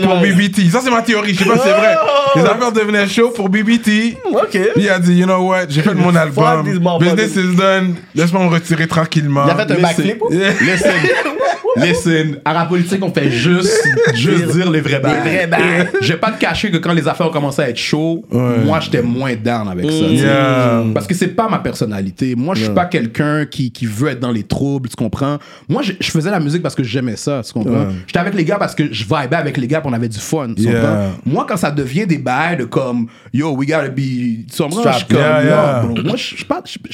pour 0.06 0.16
vas-y. 0.20 0.34
BBT. 0.34 0.70
Ça, 0.72 0.80
c'est 0.84 0.90
ma 0.92 1.02
théorie. 1.02 1.34
Je 1.34 1.40
sais 1.44 1.46
pas 1.50 1.58
si 1.58 1.64
c'est 1.64 1.72
vrai. 1.74 1.96
Oh! 2.04 2.40
Les 2.40 2.46
affaires 2.46 2.72
devenaient 2.72 3.08
chaudes 3.08 3.34
pour 3.34 3.50
BBT. 3.50 4.18
Ok. 4.32 4.50
Puis 4.52 4.84
il 4.84 4.90
a 4.90 5.00
dit, 5.00 5.14
you 5.16 5.26
know 5.26 5.48
what, 5.48 5.66
j'ai 5.70 5.82
fait 5.82 5.94
mon 5.94 6.16
album. 6.16 6.64
Business 7.00 7.36
is 7.36 7.56
done. 7.56 7.96
Laisse-moi 8.16 8.44
me 8.46 8.50
retirer 8.50 8.88
tranquillement. 8.88 9.46
Il 9.46 9.52
a 9.52 9.56
fait 9.56 9.72
un 9.72 9.82
backflip. 9.82 10.22
Yeah. 10.32 10.50
Listen, 10.62 10.92
listen, 11.78 12.40
à 12.46 12.54
la 12.54 12.66
politique, 12.66 13.04
on 13.04 13.14
fait 13.14 13.30
juste, 13.32 13.84
juste 14.14 14.46
dire 14.56 14.70
les 14.72 14.82
vrais 14.82 15.00
bails. 15.00 15.20
vrais 15.22 15.48
bails. 15.48 15.88
Je 16.02 16.14
vais 16.14 16.20
pas 16.20 16.32
te 16.32 16.40
cacher 16.40 16.72
que 16.72 16.78
quand 16.78 16.94
les 16.94 17.08
affaires 17.08 17.28
ont 17.28 17.32
commencé 17.32 17.62
à 17.62 17.70
être 17.70 17.78
chaudes, 17.78 18.22
Ouais. 18.32 18.58
moi, 18.66 18.80
j'étais 18.80 19.02
moins 19.02 19.36
down 19.36 19.68
avec 19.68 19.86
ça. 19.86 19.98
Yeah. 19.98 20.84
Parce 20.94 21.08
que 21.08 21.14
c'est 21.14 21.28
pas 21.30 21.48
ma 21.50 21.60
personnalité. 21.60 22.36
Moi, 22.36 22.56
je 22.56 22.64
suis 22.66 22.74
pas 22.74 22.86
quelqu'un 22.86 23.46
qui, 23.46 23.72
qui 23.72 23.86
veut 23.86 24.10
être 24.10 24.20
dans 24.20 24.32
les 24.32 24.44
troubles, 24.44 24.90
tu 24.90 24.96
comprends? 24.96 25.27
Moi, 25.68 25.82
je, 25.82 25.94
je 26.00 26.12
faisais 26.12 26.32
la 26.32 26.40
musique 26.40 26.62
parce 26.62 26.76
que 26.76 26.84
j'aimais 26.84 27.16
ça, 27.16 27.42
tu 27.46 27.54
comprends? 27.54 27.72
Ouais. 27.88 27.94
J'étais 28.08 28.20
avec 28.20 28.34
les 28.34 28.46
gars 28.46 28.58
parce 28.58 28.74
que 28.76 28.92
je 28.92 29.04
vibais 29.04 29.36
avec 29.36 29.58
les 29.58 29.68
gars 29.68 29.80
et 29.84 29.88
on 29.88 29.94
avait 29.94 30.10
du 30.10 30.18
fun, 30.20 30.54
tu 30.56 30.64
Yeah. 30.64 30.74
comprends? 30.82 31.12
Moi, 31.26 31.46
quand 31.48 31.58
ça 31.58 31.72
devient 31.72 32.06
des 32.08 32.18
bails 32.18 32.58
de 32.58 32.66
comme, 32.66 33.08
yo, 33.34 33.52
we 33.56 33.68
gotta 33.68 33.90
be, 33.90 34.46
tu 34.52 34.58
comprends? 34.64 34.92
Je 34.92 34.98
suis 34.98 35.06
comme, 35.08 35.18
Yeah, 35.18 35.44
yeah. 35.44 35.84
bro. 35.84 36.04
Moi, 36.04 36.16
je 36.16 36.24
suis 36.36 36.46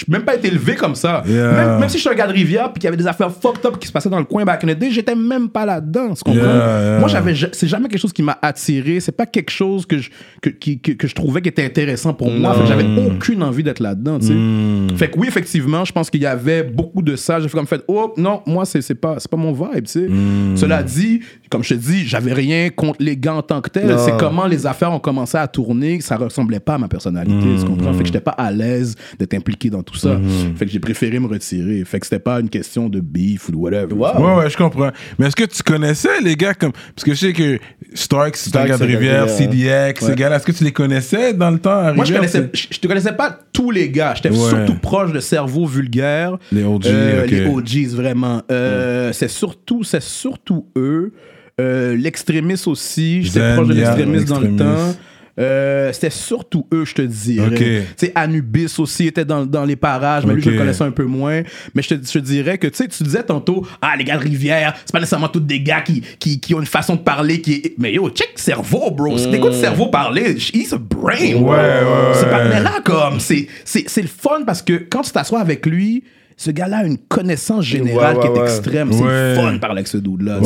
même 0.08 0.24
pas 0.24 0.36
été 0.36 0.48
élevé 0.48 0.76
comme 0.76 0.96
ça. 0.96 1.24
Même, 1.26 1.80
même 1.80 1.90
si 1.90 1.98
je 1.98 2.02
suis 2.02 2.10
un 2.10 2.16
gars 2.16 2.28
de 2.28 2.34
Rivière 2.34 2.72
puis 2.72 2.80
qu'il 2.80 2.86
y 2.86 2.88
avait 2.88 2.98
des 2.98 3.08
affaires 3.08 3.32
fucked 3.32 3.66
up 3.66 3.78
qui 3.80 3.88
se 3.88 3.92
passaient 3.92 4.10
dans 4.10 4.20
le 4.20 4.26
coin 4.26 4.44
back 4.46 4.64
in 4.64 4.68
the 4.74 4.78
day, 4.78 4.92
j'étais 4.92 5.16
même 5.16 5.50
pas 5.50 5.66
là-dedans, 5.66 6.14
tu 6.14 6.24
comprends? 6.24 7.00
Moi, 7.00 7.08
j'avais, 7.08 7.34
c'est 7.52 7.68
jamais 7.68 7.88
quelque 7.88 8.00
chose 8.02 8.14
qui 8.14 8.24
m'a 8.24 8.38
attiré, 8.42 9.00
c'est 9.00 9.12
pas 9.12 9.26
quelque 9.26 9.52
chose 9.52 9.86
que 9.86 9.98
je, 10.00 10.10
que, 10.42 10.50
qui- 10.50 10.80
que, 10.80 10.92
que 10.92 11.08
je 11.08 11.16
trouvais 11.16 11.42
qui 11.42 11.50
était 11.50 11.66
intéressant 11.66 12.14
pour 12.14 12.30
moi. 12.32 12.56
J'avais 12.68 12.86
aucune 13.08 13.44
envie 13.44 13.64
d'être 13.64 13.80
là-dedans, 13.80 14.20
tu 14.20 14.28
sais. 14.28 14.34
Hmm. 14.34 14.88
Fait 14.98 15.10
que 15.10 15.18
oui, 15.20 15.28
effectivement, 15.28 15.84
je 15.86 15.92
pense 15.92 16.10
qu'il 16.10 16.22
y 16.22 16.26
avait 16.26 16.64
beaucoup 16.64 17.02
de 17.02 17.16
ça. 17.16 17.40
J'ai 17.40 17.48
fait 17.48 17.58
comme 17.58 17.68
fait, 17.68 17.84
oh 17.88 18.14
non, 18.24 18.42
moi, 18.48 18.66
c'est, 18.66 18.96
pas, 18.96 19.18
pas 19.30 19.38
mon 19.38 19.52
vibe, 19.52 19.84
tu 19.86 19.92
sais. 19.92 20.08
Hmm. 20.08 20.56
Cela 20.56 20.82
dit, 20.84 21.22
comme 21.50 21.64
je 21.64 21.70
te 21.70 21.74
dis, 21.76 22.08
j'avais 22.08 22.34
rien 22.34 22.70
contre 22.70 22.98
les 23.02 23.18
gars 23.18 23.36
en 23.36 23.42
tant 23.42 23.62
que 23.62 23.70
tel. 23.70 23.94
C'est 24.00 24.18
comment 24.18 24.48
les 24.48 24.66
affaires 24.66 24.92
ont 24.92 25.00
commencé 25.00 25.38
à 25.38 25.48
tourner, 25.48 26.00
ça 26.02 26.16
ressemblait 26.18 26.60
pas 26.60 26.76
à 26.76 26.78
ma 26.78 26.88
personnalité, 26.88 27.46
tu 27.60 27.66
comprends? 27.66 27.94
Fait 27.94 28.00
que 28.00 28.06
j'étais 28.06 28.20
pas 28.22 28.32
à 28.32 28.52
l'aise 28.52 28.96
d'être 29.20 29.34
impliqué 29.34 29.70
dans 29.70 29.84
tout 29.84 29.96
ça. 29.98 30.18
Fait 30.56 30.66
que 30.66 30.72
j'ai 30.72 30.80
préféré 30.80 31.20
me 31.20 31.28
retirer. 31.28 31.84
Fait 31.86 32.00
que 32.00 32.06
c'était 32.06 32.20
pas 32.20 32.40
une 32.40 32.50
question 32.50 32.90
de 32.90 33.00
beef 33.00 33.50
ou 33.50 33.58
whatever. 33.60 33.94
Wow. 33.94 34.08
Ouais, 34.20 34.36
ouais, 34.44 34.50
je 34.50 34.58
comprends. 34.58 34.90
Mais 35.20 35.28
est-ce 35.28 35.36
que 35.36 35.44
tu 35.46 35.62
connaissais 35.64 36.22
les 36.24 36.36
gars 36.36 36.54
comme. 36.54 36.72
Parce 36.96 37.04
que 37.06 37.14
je 37.14 37.20
sais 37.20 37.34
que 37.34 37.60
Stark, 37.94 38.36
c'est 38.36 38.56
un 38.56 38.66
gars 38.66 38.78
de 38.78 38.84
Rivière, 38.86 39.30
CDX, 39.30 40.06
ces 40.06 40.16
gars-là, 40.16 40.38
est-ce 40.38 40.46
que 40.46 40.52
tu 40.52 40.64
les 40.64 40.72
connaissais 40.72 41.34
dans 41.34 41.52
le 41.52 41.60
temps 41.60 41.78
à 41.78 41.94
Moi, 41.94 42.06
je 42.06 42.14
connaissais, 42.14 42.50
c'est- 42.54 42.58
je, 42.70 42.76
je 42.76 42.80
te 42.80 42.88
connaissais 42.88 43.14
pas 43.14 43.38
tous 43.52 43.70
les 43.72 43.90
gars. 43.90 44.14
J'étais 44.16 44.30
Ouais. 44.30 44.50
surtout 44.50 44.76
proche 44.76 45.12
de 45.12 45.20
Cerveau 45.20 45.66
Vulgaire. 45.66 46.38
Les 46.52 46.64
OG, 46.64 46.86
Euh, 46.88 47.24
ok. 47.26 47.32
Les 47.32 47.46
OGs, 47.46 47.88
vraiment. 47.96 48.13
Euh, 48.52 49.12
C'est 49.14 49.28
surtout, 49.28 49.84
c'est 49.84 50.02
surtout 50.04 50.68
eux. 50.76 51.14
Euh, 51.62 51.96
L'extrémiste 51.96 52.68
aussi. 52.68 53.24
J'étais 53.24 53.56
proche 53.56 53.68
de 53.68 53.74
l'extrémiste 53.74 54.28
dans 54.28 54.40
le 54.40 54.56
temps. 54.56 54.96
Euh, 55.40 55.92
c'était 55.94 56.12
surtout 56.12 56.68
eux, 56.72 56.86
je 56.86 56.94
te 56.94 57.02
dirais. 57.02 57.56
Tu 57.56 57.82
sais, 57.98 58.12
Anubis 58.14 58.76
aussi 58.78 59.08
était 59.08 59.26
dans, 59.26 59.48
dans 59.48 59.66
les 59.66 59.76
parages, 59.76 60.28
mais 60.28 60.36
lui, 60.36 60.44
je 60.44 60.52
le 60.52 60.58
connaissais 60.60 60.84
un 60.84 60.92
peu 60.92 61.06
moins. 61.06 61.42
Mais 61.74 61.82
je 61.82 61.96
te, 61.96 61.96
je 61.96 62.12
te 62.12 62.18
dirais 62.20 62.60
que, 62.60 62.68
tu 62.68 62.78
sais, 62.78 62.88
tu 62.88 63.02
disais 63.04 63.24
tantôt, 63.24 63.66
ah, 63.82 63.96
les 63.98 64.04
gars 64.04 64.18
de 64.18 64.22
Rivière, 64.24 64.76
c'est 64.86 64.92
pas 64.92 65.00
nécessairement 65.00 65.30
tous 65.30 65.40
des 65.40 65.60
gars 65.62 65.82
qui, 65.82 66.02
qui, 66.20 66.40
qui 66.40 66.54
ont 66.54 66.60
une 66.60 66.68
façon 66.68 66.96
de 66.96 67.02
parler 67.02 67.42
qui 67.42 67.54
est. 67.54 67.74
Mais 67.80 67.94
yo, 67.94 68.10
check 68.12 68.34
cerveau, 68.36 68.92
bro. 68.92 69.18
Si 69.18 69.32
t'écoutes 69.32 69.54
cerveau 69.54 69.88
parler, 69.88 70.36
he's 70.54 70.72
a 70.72 70.78
brain. 70.78 71.32
bro. 71.40 71.54
Ouais, 71.54 71.58
ouais, 71.58 72.22
ouais. 72.22 72.30
partenaire-là, 72.30 72.82
comme, 72.84 73.20
c'est, 73.20 73.48
c'est, 73.66 73.86
c'est 73.88 74.04
le 74.04 74.08
fun 74.08 74.44
parce 74.46 74.62
que 74.62 74.74
quand 74.74 75.02
tu 75.02 75.12
t'assois 75.12 75.40
avec 75.40 75.66
lui, 75.66 76.04
ce 76.38 76.52
gars-là 76.52 76.78
a 76.80 76.84
une 76.86 76.98
connaissance 76.98 77.66
générale 77.66 78.18
Ouais, 78.18 78.22
qui 78.22 78.28
est 78.28 78.32
ouais. 78.32 78.42
extrême. 78.44 78.92
C'est 78.92 79.36
fun 79.36 79.54
de 79.54 79.58
parler 79.60 79.78
avec 79.80 79.88
ce 79.88 79.98
dude-là. 79.98 80.40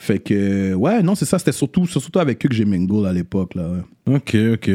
Fait 0.00 0.20
que, 0.20 0.74
ouais, 0.74 1.02
non, 1.02 1.14
c'est 1.16 1.24
ça. 1.24 1.38
C'était 1.38 1.52
surtout, 1.52 1.86
c'est 1.86 1.98
surtout 1.98 2.20
avec 2.20 2.44
eux 2.44 2.48
que 2.48 2.54
j'ai 2.54 2.64
mingle 2.64 3.06
à 3.06 3.12
l'époque, 3.12 3.54
là. 3.56 3.64
Ok, 4.08 4.36
ok. 4.54 4.70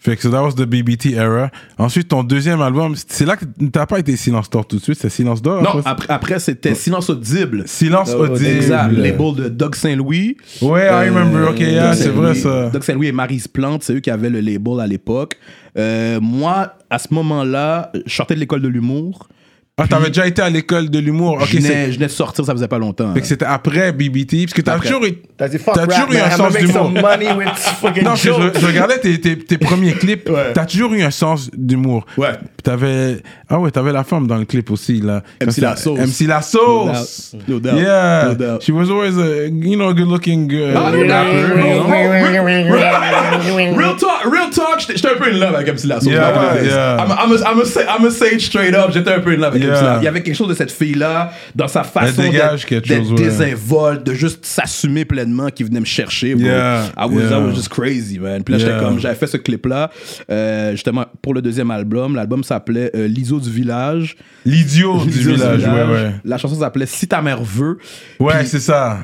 Fait 0.00 0.14
que 0.14 0.22
so 0.22 0.30
that 0.30 0.42
was 0.42 0.52
the 0.52 0.62
BBT 0.64 1.06
era. 1.14 1.50
Ensuite, 1.76 2.08
ton 2.08 2.22
deuxième 2.22 2.60
album, 2.60 2.94
c'est 3.08 3.24
là 3.24 3.36
que 3.36 3.44
t'as 3.72 3.84
pas 3.86 3.98
été 3.98 4.16
Silence 4.16 4.48
d'or 4.48 4.66
tout 4.66 4.76
de 4.76 4.82
suite, 4.82 4.96
c'était 4.96 5.10
Silence 5.10 5.42
d'or. 5.42 5.60
Non, 5.62 5.80
après, 5.84 6.06
après, 6.12 6.38
c'était 6.38 6.74
Silence 6.76 7.10
Audible. 7.10 7.64
Silence 7.66 8.12
Oh, 8.16 8.22
audible. 8.24 8.46
Exact. 8.46 8.92
Label 8.92 9.34
de 9.34 9.48
Doug 9.48 9.74
Saint-Louis. 9.74 10.36
Ouais, 10.62 10.86
I 10.86 11.08
remember. 11.08 11.50
Ok, 11.50 11.58
yeah, 11.60 11.90
Doug 11.90 11.94
c'est 12.00 12.08
vrai 12.10 12.34
ça. 12.34 12.70
Doug 12.70 12.82
Saint-Louis 12.84 13.08
et 13.08 13.12
Maryse 13.12 13.48
Plante, 13.48 13.82
c'est 13.82 13.94
eux 13.94 14.00
qui 14.00 14.10
avaient 14.10 14.30
le 14.30 14.40
label 14.40 14.78
à 14.80 14.86
l'époque. 14.86 15.36
Euh, 15.76 16.20
moi, 16.20 16.74
à 16.90 16.98
ce 17.00 17.08
moment-là, 17.14 17.90
je 18.06 18.14
sortais 18.14 18.34
de 18.36 18.40
l'école 18.40 18.62
de 18.62 18.68
l'humour. 18.68 19.28
Ah, 19.78 19.86
t'avais 19.88 20.08
déjà 20.08 20.26
été 20.26 20.42
à 20.42 20.50
l'école 20.50 20.90
de 20.90 20.98
l'humour. 20.98 21.38
Ok, 21.40 21.46
je, 21.50 21.58
venais, 21.58 21.90
je 21.92 21.96
venais 21.96 22.06
de 22.08 22.12
sortir, 22.12 22.44
ça 22.44 22.52
faisait 22.52 22.66
pas 22.68 22.78
longtemps. 22.78 23.14
Fait 23.14 23.20
que 23.20 23.26
c'était 23.26 23.44
après 23.44 23.92
BBT, 23.92 24.44
parce 24.46 24.54
que 24.54 24.62
t'as 24.62 24.74
Après. 24.74 24.88
toujours 24.88 25.04
eu. 25.04 25.12
T'as 25.36 25.48
dit 25.48 25.58
fuck 25.58 25.74
T'as 25.74 25.82
rap, 25.82 25.90
toujours 25.90 26.10
eu 26.10 26.14
man. 26.14 26.22
un 26.24 26.30
I'm 26.30 26.36
sens 26.36 26.52
some 26.52 26.66
d'humour. 26.66 26.90
money 26.90 27.32
with 27.32 27.48
fucking 27.80 28.02
Non, 28.02 28.10
parce 28.10 28.22
que 28.22 28.28
jokes. 28.28 28.54
je, 28.56 28.60
je 28.60 28.66
regardais 28.66 28.98
tes, 28.98 29.20
tes, 29.20 29.38
tes 29.38 29.58
premiers 29.58 29.92
clips. 29.92 30.28
Ouais. 30.28 30.52
T'as 30.52 30.66
toujours 30.66 30.92
eu 30.94 31.02
un 31.02 31.10
sens 31.12 31.48
d'humour. 31.56 32.04
Ouais. 32.16 32.32
Puis 32.32 32.48
T'avais. 32.64 33.18
Ah 33.48 33.58
ouais, 33.60 33.70
t'avais 33.70 33.92
la 33.92 34.02
femme 34.04 34.26
dans 34.26 34.36
le 34.36 34.44
clip 34.44 34.68
aussi, 34.70 35.00
là. 35.00 35.22
La 35.56 35.76
Sauce. 35.76 35.98
MC 35.98 36.26
La 36.26 36.42
Sauce. 36.42 37.34
No 37.48 37.58
doubt. 37.60 37.72
No 37.72 37.72
doubt. 37.72 37.80
Yeah. 37.80 38.24
No 38.30 38.34
doubt. 38.34 38.62
She 38.62 38.70
was 38.72 38.90
always 38.90 39.16
a, 39.16 39.46
you 39.48 39.76
know, 39.76 39.94
good 39.94 40.08
looking 40.08 40.50
uh, 40.52 40.74
Ah, 40.76 40.90
know? 40.90 40.98
Real 43.78 43.96
talk, 43.96 44.17
real 44.24 44.50
talk, 44.50 44.80
j'étais 44.88 45.08
un 45.08 45.16
peu 45.16 45.26
in 45.32 45.38
love 45.38 45.54
avec 45.54 45.68
MC 45.68 45.84
La 45.86 46.00
Sauce. 46.00 46.12
Yeah, 46.12 46.62
yeah. 46.62 46.96
I'm, 46.98 47.10
I'm, 47.12 47.32
a, 47.32 47.50
I'm, 47.52 47.60
a, 47.60 47.64
say- 47.64 47.86
I'm 47.88 48.04
a 48.06 48.10
say 48.10 48.34
it 48.34 48.40
straight 48.40 48.74
up, 48.74 48.90
j'étais 48.92 49.12
un 49.12 49.20
peu 49.20 49.30
in 49.32 49.36
love 49.36 49.54
avec 49.54 49.62
Yeah. 49.62 49.74
MC 49.74 49.82
La 49.84 49.96
Il 49.98 50.04
y 50.04 50.08
avait 50.08 50.22
quelque 50.22 50.34
chose 50.36 50.48
de 50.48 50.54
cette 50.54 50.70
fille-là, 50.72 51.32
dans 51.54 51.68
sa 51.68 51.82
façon 51.84 52.22
d'être 52.30 53.14
désinvolte, 53.14 54.04
de 54.04 54.14
juste 54.14 54.44
s'assumer 54.44 55.04
pleinement, 55.04 55.48
qui 55.48 55.64
venait 55.64 55.80
me 55.80 55.84
chercher. 55.84 56.34
Bro. 56.34 56.44
Yeah, 56.46 56.84
I, 56.96 57.06
was. 57.06 57.30
I 57.30 57.38
was 57.40 57.54
just 57.54 57.68
crazy, 57.68 58.18
man. 58.18 58.42
Puis 58.42 58.54
là, 58.54 58.58
j'étais 58.58 58.78
comme, 58.78 58.98
j'avais 58.98 59.14
fait 59.14 59.26
ce 59.26 59.36
clip-là, 59.36 59.90
euh, 60.30 60.72
justement, 60.72 61.06
pour 61.22 61.34
le 61.34 61.42
deuxième 61.42 61.70
album. 61.70 62.14
L'album 62.16 62.42
s'appelait 62.44 62.90
euh, 62.94 63.06
L'ISO 63.06 63.40
du 63.40 63.50
village. 63.50 64.16
L'idiot 64.44 64.98
du 65.04 65.10
L'ISO 65.10 65.32
village, 65.32 65.62
ouais, 65.64 65.92
ouais. 65.94 66.10
La 66.24 66.38
chanson 66.38 66.58
s'appelait 66.58 66.86
Si 66.86 67.06
ta 67.08 67.20
mère 67.22 67.42
veut. 67.42 67.78
Ouais, 68.20 68.44
c'est 68.44 68.60
ça. 68.60 68.98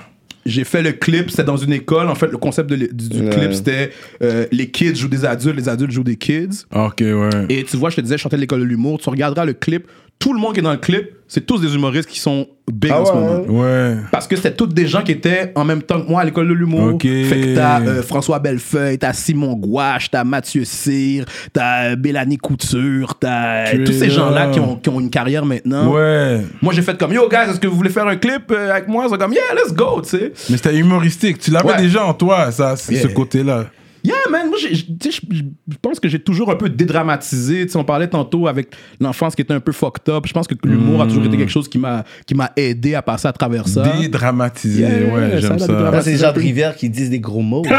J'ai 0.46 0.64
fait 0.64 0.82
le 0.82 0.92
clip, 0.92 1.30
c'était 1.30 1.44
dans 1.44 1.56
une 1.56 1.72
école. 1.72 2.08
En 2.08 2.14
fait, 2.14 2.26
le 2.26 2.36
concept 2.38 2.68
de 2.70 2.76
du, 2.76 2.86
du 3.08 3.20
Ouais. 3.22 3.30
clip, 3.30 3.52
c'était 3.54 3.90
euh, 4.22 4.46
les 4.52 4.70
kids 4.70 4.94
jouent 4.94 5.08
des 5.08 5.24
adultes, 5.24 5.56
les 5.56 5.68
adultes 5.68 5.90
jouent 5.92 6.04
des 6.04 6.16
kids. 6.16 6.64
Ok, 6.74 7.00
ouais. 7.00 7.46
Et 7.48 7.64
tu 7.64 7.76
vois, 7.76 7.90
je 7.90 7.96
te 7.96 8.00
disais, 8.00 8.16
je 8.18 8.22
chantais 8.22 8.36
de 8.36 8.40
l'école 8.42 8.60
de 8.60 8.64
l'humour. 8.64 8.98
Tu 9.00 9.08
regarderas 9.08 9.44
le 9.46 9.54
clip, 9.54 9.86
tout 10.24 10.32
le 10.32 10.40
monde 10.40 10.54
qui 10.54 10.60
est 10.60 10.62
dans 10.62 10.72
le 10.72 10.78
clip, 10.78 11.10
c'est 11.28 11.44
tous 11.44 11.60
des 11.60 11.74
humoristes 11.74 12.08
qui 12.08 12.18
sont 12.18 12.46
big 12.72 12.90
Ah 12.94 13.02
en 13.02 13.04
ce 13.04 13.12
ouais, 13.12 13.18
moment. 13.20 13.60
Ouais. 13.62 13.96
Parce 14.10 14.26
que 14.26 14.36
c'était 14.36 14.54
toutes 14.54 14.72
des 14.72 14.86
gens 14.86 15.02
qui 15.02 15.12
étaient 15.12 15.52
en 15.54 15.66
même 15.66 15.82
temps 15.82 16.00
que 16.00 16.08
moi 16.08 16.22
à 16.22 16.24
l'école 16.24 16.48
de 16.48 16.54
l'humour. 16.54 16.94
Ok. 16.94 17.02
Fait 17.02 17.40
que 17.42 17.54
t'as 17.54 17.82
euh, 17.82 18.02
François 18.02 18.38
Bellefeuille, 18.38 18.98
t'as 18.98 19.12
Simon 19.12 19.52
Gouache, 19.52 20.10
t'as 20.10 20.24
Mathieu 20.24 20.64
Cyr, 20.64 21.26
t'as 21.52 21.90
euh, 21.90 21.96
Bélanie 21.96 22.38
Couture, 22.38 23.16
t'as 23.20 23.74
euh, 23.74 23.84
tous 23.84 23.92
ces 23.92 24.08
gens-là 24.08 24.46
qui 24.46 24.60
ont, 24.60 24.76
qui 24.76 24.88
ont 24.88 24.98
une 24.98 25.10
carrière 25.10 25.44
maintenant. 25.44 25.92
Ouais. 25.92 26.40
Moi, 26.62 26.72
j'ai 26.72 26.80
fait 26.80 26.96
comme, 26.96 27.12
yo, 27.12 27.28
guys, 27.28 27.50
est-ce 27.50 27.60
que 27.60 27.66
vous 27.68 27.76
voulez 27.76 27.90
faire 27.90 28.06
un 28.06 28.16
clip 28.16 28.50
avec 28.50 28.88
moi? 28.88 29.04
Ils 29.06 29.10
sont 29.10 29.18
comme, 29.18 29.34
yeah, 29.34 29.42
let's 29.54 29.74
go, 29.74 30.00
tu 30.02 30.08
sais. 30.08 30.32
Mais 30.48 30.56
c'était 30.56 30.74
humoristique. 30.74 31.38
Tu 31.38 31.50
l'avais 31.50 31.68
Ouais. 31.68 31.82
déjà 31.82 32.06
en 32.06 32.14
toi, 32.14 32.50
ça, 32.50 32.76
Yeah. 32.88 33.02
ce 33.02 33.08
côté-là. 33.08 33.66
Yeah, 34.04 34.14
man, 34.30 34.48
moi, 34.48 34.58
je 34.60 34.68
je 34.74 35.76
pense 35.80 35.98
que 35.98 36.08
j'ai 36.08 36.18
toujours 36.18 36.50
un 36.50 36.56
peu 36.56 36.68
dédramatisé. 36.68 37.64
Tu 37.64 37.72
sais, 37.72 37.78
on 37.78 37.84
parlait 37.84 38.06
tantôt 38.06 38.46
avec 38.46 38.68
l'enfance 39.00 39.34
qui 39.34 39.40
était 39.42 39.54
un 39.54 39.60
peu 39.60 39.72
fucked 39.72 40.08
up. 40.12 40.24
Je 40.26 40.32
pense 40.32 40.46
que 40.46 40.54
l'humour 40.64 41.00
a 41.02 41.06
toujours 41.06 41.24
été 41.24 41.36
quelque 41.38 41.50
chose 41.50 41.68
qui 41.68 41.78
m'a 41.78 42.04
qui 42.26 42.34
m'a 42.34 42.52
aidé 42.56 42.94
à 42.94 43.02
passer 43.02 43.28
à 43.28 43.32
travers 43.32 43.66
ça. 43.66 43.82
Dédramatisé, 43.98 44.82
Yeah, 44.82 45.14
ouais, 45.14 45.30
ça 45.30 45.40
j'aime 45.40 45.52
a 45.52 45.58
ça. 45.58 45.72
Là, 45.72 46.02
c'est 46.02 46.10
les 46.10 46.16
gens 46.18 46.32
de. 46.32 46.38
Rivière 46.44 46.76
qui 46.76 46.90
disent 46.90 47.08
des 47.10 47.20
gros 47.20 47.40
mots. 47.40 47.64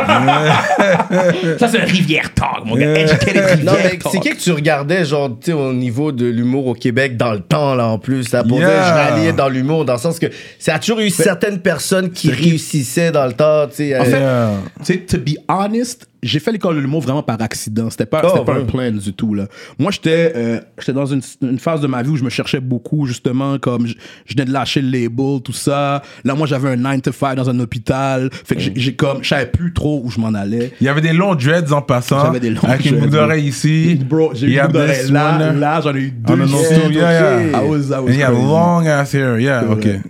Ça, 1.59 1.67
c'est 1.67 1.79
un 1.79 1.85
rivière 1.85 2.33
talk, 2.33 2.65
mon 2.65 2.75
gars. 2.75 2.99
Educated 2.99 3.63
Non, 3.63 3.73
mais 3.83 3.99
c'est 4.11 4.19
qui 4.19 4.29
que 4.29 4.37
tu 4.37 4.51
regardais, 4.51 5.05
genre, 5.05 5.29
tu 5.39 5.51
sais, 5.51 5.53
au 5.53 5.73
niveau 5.73 6.11
de 6.11 6.25
l'humour 6.25 6.67
au 6.67 6.73
Québec 6.73 7.17
dans 7.17 7.33
le 7.33 7.39
temps, 7.39 7.75
là, 7.75 7.87
en 7.87 7.99
plus, 7.99 8.31
là, 8.31 8.43
pour 8.43 8.57
Yeah. 8.59 8.67
dire, 8.69 8.85
je 8.85 8.91
ralliais 8.93 9.33
dans 9.33 9.49
l'humour, 9.49 9.85
dans 9.85 9.93
le 9.93 9.99
sens 9.99 10.17
que 10.19 10.27
ça 10.59 10.75
a 10.75 10.79
toujours 10.79 10.99
eu 10.99 11.09
certaines 11.09 11.59
personnes 11.59 12.09
qui 12.09 12.31
réussissaient 12.31 13.11
dans 13.11 13.25
le 13.25 13.33
temps, 13.33 13.67
tu 13.67 13.75
sais. 13.75 13.97
En 13.97 14.01
euh, 14.01 14.05
fait, 14.05 14.15
Yeah. 14.19 14.51
Tu 14.83 14.93
sais, 14.93 14.99
to 14.99 15.17
be 15.17 15.37
honest, 15.47 16.07
j'ai 16.23 16.39
fait 16.39 16.51
l'école 16.51 16.75
de 16.75 16.81
l'humour 16.81 17.01
vraiment 17.01 17.21
par 17.23 17.41
accident. 17.41 17.89
C'était 17.89 18.05
pas, 18.05 18.21
Oh, 18.23 18.29
c'était 18.33 18.45
pas 18.45 18.53
ouais. 18.53 18.61
un 18.61 18.65
plan 18.65 18.91
du 18.91 19.13
tout, 19.13 19.33
là. 19.33 19.47
Moi, 19.77 19.91
j'étais 19.91 20.33
euh, 20.35 20.59
j'étais 20.79 20.93
dans 20.93 21.05
une, 21.05 21.21
une 21.41 21.59
phase 21.59 21.81
de 21.81 21.87
ma 21.87 22.01
vie 22.03 22.09
où 22.09 22.15
je 22.17 22.23
me 22.23 22.29
cherchais 22.29 22.59
beaucoup, 22.59 23.05
justement, 23.05 23.57
comme 23.59 23.85
je, 23.87 23.93
je 24.25 24.33
venais 24.33 24.45
de 24.45 24.51
lâcher 24.51 24.81
le 24.81 24.89
label, 24.89 25.41
tout 25.43 25.53
ça. 25.53 26.01
Là, 26.23 26.33
moi, 26.35 26.47
j'avais 26.47 26.69
un 26.69 26.75
9 26.75 27.01
to 27.03 27.11
5 27.11 27.35
dans 27.35 27.49
un 27.49 27.59
hôpital. 27.59 28.29
Fait 28.45 28.55
que 28.55 28.61
j'ai- 28.75 28.95
comme, 28.95 29.23
je 29.23 29.29
savais 29.29 29.45
plus 29.47 29.73
trop 29.73 30.01
où 30.03 30.09
je 30.09 30.19
m'en 30.19 30.33
allais. 30.33 30.71
Il 30.81 30.85
y 30.85 30.89
avait 30.89 31.01
des 31.01 31.13
longs 31.13 31.35
dreads 31.35 31.71
en 31.73 31.81
passant. 31.81 32.25
J'avais 32.25 32.39
des 32.39 32.49
longs 32.51 32.61
Avec 32.63 32.85
une 32.85 32.91
dreads, 32.93 33.01
boucle 33.07 33.11
d'oreille 33.11 33.45
ici. 33.47 33.95
Bro, 34.09 34.31
j'ai 34.33 34.47
Il 34.47 34.53
y 34.53 34.55
eu 34.55 34.59
a 34.59 34.65
une 34.65 34.71
d'oreille 34.71 35.11
là, 35.11 35.51
là, 35.53 35.81
j'en 35.81 35.95
ai 35.95 35.99
eu 35.99 36.11
deux. 36.11 36.33
On 36.33 36.45
ici. 36.45 36.73
yeah, 36.91 37.41
yeah. 37.49 37.61
I 37.61 37.67
was, 37.69 37.87
I 37.89 37.99
was 37.99 37.99
And 37.99 38.05
crazy. 38.05 38.31
long 38.31 38.87
ass 38.87 39.13
hair, 39.13 39.39
yeah, 39.39 39.63
ok. 39.69 39.83
vrai. 39.85 40.01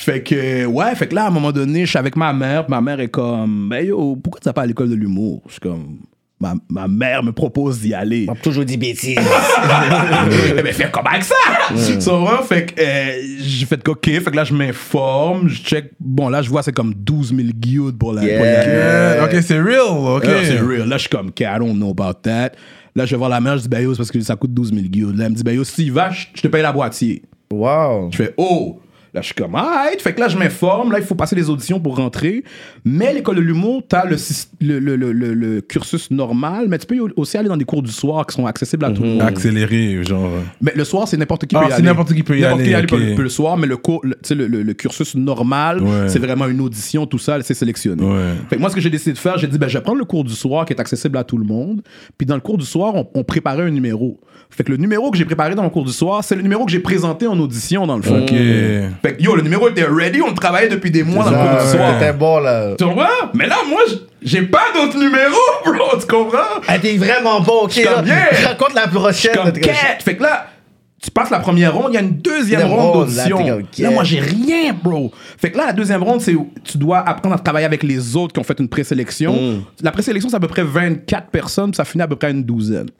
Fait 0.00 0.22
que, 0.22 0.64
ouais, 0.64 0.94
fait 0.94 1.08
que 1.08 1.14
là, 1.14 1.24
à 1.24 1.26
un 1.26 1.30
moment 1.30 1.52
donné, 1.52 1.84
je 1.84 1.90
suis 1.90 1.98
avec 1.98 2.16
ma 2.16 2.32
mère. 2.32 2.64
puis 2.64 2.70
Ma 2.70 2.80
mère 2.80 3.00
est 3.00 3.08
comme, 3.08 3.68
ben 3.68 3.84
yo, 3.84 4.16
pourquoi 4.16 4.40
tu 4.40 4.46
vas 4.46 4.54
pas 4.54 4.62
à 4.62 4.66
l'école 4.66 4.88
de 4.88 4.94
l'humour? 4.94 5.42
Je 5.44 5.52
suis 5.52 5.60
comme, 5.60 5.98
ma, 6.40 6.54
ma 6.70 6.88
mère 6.88 7.22
me 7.22 7.32
propose 7.32 7.80
d'y 7.80 7.92
aller. 7.92 8.24
On 8.26 8.34
toujours 8.34 8.64
dit 8.64 8.78
bêtises. 8.78 9.18
Eh 10.56 10.62
ben, 10.62 10.72
fais 10.72 10.90
comme 10.90 11.06
avec 11.06 11.22
ça! 11.22 11.34
Tu 11.68 11.98
vois? 12.08 12.42
Fait 12.44 12.64
que 12.64 12.80
euh, 12.80 13.36
j'ai 13.40 13.66
fait 13.66 13.86
OK. 13.86 14.06
Fait 14.06 14.24
que 14.24 14.36
là, 14.36 14.44
je 14.44 14.54
m'informe, 14.54 15.48
je 15.48 15.62
check. 15.62 15.90
Bon, 16.00 16.30
là, 16.30 16.40
je 16.40 16.48
vois, 16.48 16.62
c'est 16.62 16.72
comme 16.72 16.94
12 16.94 17.34
000 17.36 17.48
guildes 17.54 17.98
pour 17.98 18.14
la. 18.14 18.24
Yeah. 18.24 19.16
pour 19.18 19.26
ok, 19.26 19.42
c'est 19.42 19.60
real, 19.60 20.16
ok. 20.16 20.24
C'est 20.44 20.60
real. 20.60 20.88
Là, 20.88 20.96
je 20.96 21.02
suis 21.02 21.10
comme, 21.10 21.28
OK, 21.28 21.40
I 21.40 21.58
don't 21.58 21.74
know 21.74 21.90
about 21.90 22.20
that. 22.22 22.52
Là, 22.96 23.04
je 23.04 23.10
vais 23.10 23.18
voir 23.18 23.28
la 23.28 23.40
mère, 23.40 23.58
je 23.58 23.62
dis, 23.64 23.68
ben 23.68 23.82
yo, 23.82 23.92
c'est 23.92 23.98
parce 23.98 24.10
que 24.10 24.20
ça 24.22 24.34
coûte 24.34 24.54
12 24.54 24.72
000 24.72 24.86
guildes. 24.86 25.18
Là, 25.18 25.26
elle 25.26 25.32
me 25.32 25.36
dit, 25.36 25.42
ben 25.42 25.54
yo, 25.54 25.62
si 25.62 25.74
tu 25.74 25.82
y 25.82 25.90
vas, 25.90 26.10
je 26.10 26.26
je 26.34 26.40
te 26.40 26.48
paye 26.48 26.62
la 26.62 26.72
boîtier. 26.72 27.22
Wow. 27.52 28.08
Je 28.12 28.16
fais 28.16 28.34
oh. 28.38 28.80
Là, 29.12 29.20
je 29.22 29.26
suis 29.26 29.34
comme, 29.34 29.54
alright. 29.56 30.00
Fait 30.00 30.12
que 30.12 30.20
là, 30.20 30.28
je 30.28 30.38
m'informe. 30.38 30.92
Là, 30.92 30.98
il 30.98 31.04
faut 31.04 31.14
passer 31.16 31.34
les 31.34 31.50
auditions 31.50 31.80
pour 31.80 31.96
rentrer. 31.96 32.44
Mais 32.84 33.12
l'école 33.12 33.36
de 33.36 33.40
l'humour, 33.40 33.82
t'as 33.88 34.04
le, 34.06 34.16
syst- 34.16 34.50
le, 34.60 34.78
le, 34.78 34.94
le, 34.96 35.12
le- 35.12 35.60
cursus 35.60 36.10
normal, 36.10 36.66
mais 36.68 36.78
tu 36.78 36.86
peux 36.86 36.96
aussi 37.16 37.36
aller 37.36 37.48
dans 37.48 37.56
des 37.56 37.64
cours 37.64 37.82
du 37.82 37.90
soir 37.90 38.24
qui 38.26 38.34
sont 38.36 38.46
accessibles 38.46 38.84
à 38.84 38.90
tout 38.90 39.02
le 39.02 39.08
monde. 39.08 39.22
Accéléré, 39.22 40.02
genre. 40.04 40.30
Mais 40.60 40.72
le 40.76 40.84
soir, 40.84 41.08
c'est 41.08 41.16
n'importe 41.16 41.46
qui 41.46 41.56
Ah, 41.56 41.60
peut 41.60 41.66
y 41.66 41.68
c'est 41.70 41.74
aller. 41.76 41.84
n'importe 41.84 42.14
qui 42.14 42.22
peut 42.22 42.36
y 42.38 42.42
N'importe 42.42 42.60
aller, 42.62 42.86
qui 42.86 42.94
ok. 42.94 43.16
peut, 43.16 43.22
le 43.22 43.28
soir, 43.28 43.56
mais 43.56 43.66
le, 43.66 43.76
cours, 43.76 44.00
le, 44.04 44.14
tu 44.14 44.20
sais, 44.22 44.34
le, 44.34 44.46
le- 44.46 44.62
le 44.62 44.74
cursus 44.74 45.14
normal, 45.16 45.82
Ouais. 45.82 46.08
c'est 46.08 46.18
vraiment 46.18 46.46
une 46.46 46.60
audition, 46.60 47.06
tout 47.06 47.18
ça, 47.18 47.40
c'est 47.42 47.54
sélectionné. 47.54 48.02
Ouais. 48.04 48.34
Fait 48.48 48.56
que 48.56 48.60
moi, 48.60 48.70
ce 48.70 48.74
que 48.74 48.80
j'ai 48.80 48.90
décidé 48.90 49.12
de 49.12 49.18
faire, 49.18 49.38
j'ai 49.38 49.46
dit, 49.48 49.58
ben, 49.58 49.68
je 49.68 49.76
vais 49.78 49.82
prendre 49.82 49.98
le 49.98 50.04
cours 50.04 50.24
du 50.24 50.34
soir 50.34 50.64
qui 50.66 50.72
est 50.72 50.80
accessible 50.80 51.16
à 51.18 51.24
tout 51.24 51.36
le 51.38 51.44
monde. 51.44 51.82
Puis 52.16 52.26
dans 52.26 52.34
le 52.36 52.40
cours 52.40 52.58
du 52.58 52.66
soir, 52.66 52.94
on, 52.94 53.08
on 53.14 53.24
préparait 53.24 53.64
un 53.64 53.70
numéro. 53.70 54.20
Fait 54.50 54.64
que 54.64 54.72
le 54.72 54.76
numéro 54.76 55.10
que 55.10 55.16
j'ai 55.16 55.24
préparé 55.24 55.54
dans 55.54 55.62
mon 55.62 55.70
cours 55.70 55.84
du 55.84 55.92
soir, 55.92 56.22
c'est 56.24 56.34
le 56.34 56.42
numéro 56.42 56.64
que 56.64 56.72
j'ai 56.72 56.80
présenté 56.80 57.26
en 57.26 57.38
audition, 57.38 57.86
dans 57.86 57.96
le 57.96 58.02
fond. 58.02 58.22
Ok. 58.22 58.30
Fait 58.30 59.16
que 59.16 59.22
yo, 59.22 59.36
le 59.36 59.42
numéro 59.42 59.68
était 59.68 59.84
ready, 59.84 60.20
on 60.20 60.28
le 60.28 60.34
travaillait 60.34 60.68
depuis 60.68 60.90
des 60.90 61.02
mois 61.02 61.24
dans 61.24 61.30
le 61.30 61.36
cours 61.36 61.64
du 61.64 61.70
soir. 61.70 61.98
T'étais 61.98 62.12
bon, 62.12 62.40
là. 62.40 62.74
Tu 62.76 62.84
comprends? 62.84 63.06
Mais 63.32 63.46
là, 63.46 63.56
moi, 63.68 63.80
j'ai 64.22 64.42
pas 64.42 64.66
d'autres 64.74 64.98
numéros, 64.98 65.36
bro, 65.64 65.98
tu 65.98 66.06
comprends? 66.06 66.60
Ah, 66.66 66.78
t'es 66.78 66.96
vraiment 66.96 67.40
bon, 67.40 67.64
ok. 67.64 67.76
là. 67.76 68.02
yeah. 68.04 68.48
Raconte 68.48 68.74
la 68.74 68.88
prochaine. 68.88 69.34
comme. 69.34 69.52
Fait 70.04 70.16
que 70.16 70.22
là, 70.22 70.46
tu 71.02 71.10
passes 71.10 71.30
la 71.30 71.38
première 71.38 71.74
ronde, 71.74 71.92
il 71.92 71.94
y 71.94 71.98
a 71.98 72.02
une 72.02 72.18
deuxième 72.18 72.68
ronde 72.68 73.08
là, 73.14 73.24
d'audition. 73.28 73.62
Là, 73.78 73.90
moi, 73.90 74.04
j'ai 74.04 74.20
rien, 74.20 74.74
bro. 74.74 75.10
Fait 75.38 75.50
que 75.50 75.56
là, 75.56 75.66
la 75.66 75.72
deuxième 75.72 76.02
ronde, 76.02 76.20
c'est 76.20 76.34
où 76.34 76.52
tu 76.62 76.76
dois 76.76 76.98
apprendre 76.98 77.36
à 77.36 77.38
travailler 77.38 77.64
avec 77.64 77.82
les 77.82 78.16
autres 78.16 78.34
qui 78.34 78.40
ont 78.40 78.44
fait 78.44 78.58
une 78.58 78.68
présélection. 78.68 79.32
Mm. 79.32 79.62
La 79.82 79.92
présélection, 79.92 80.28
c'est 80.28 80.36
à 80.36 80.40
peu 80.40 80.48
près 80.48 80.64
24 80.64 81.28
personnes, 81.28 81.70
puis 81.70 81.76
ça 81.76 81.84
finit 81.84 82.02
à 82.02 82.08
peu 82.08 82.16
près 82.16 82.28
à 82.28 82.30
une 82.30 82.44
douzaine. 82.44 82.90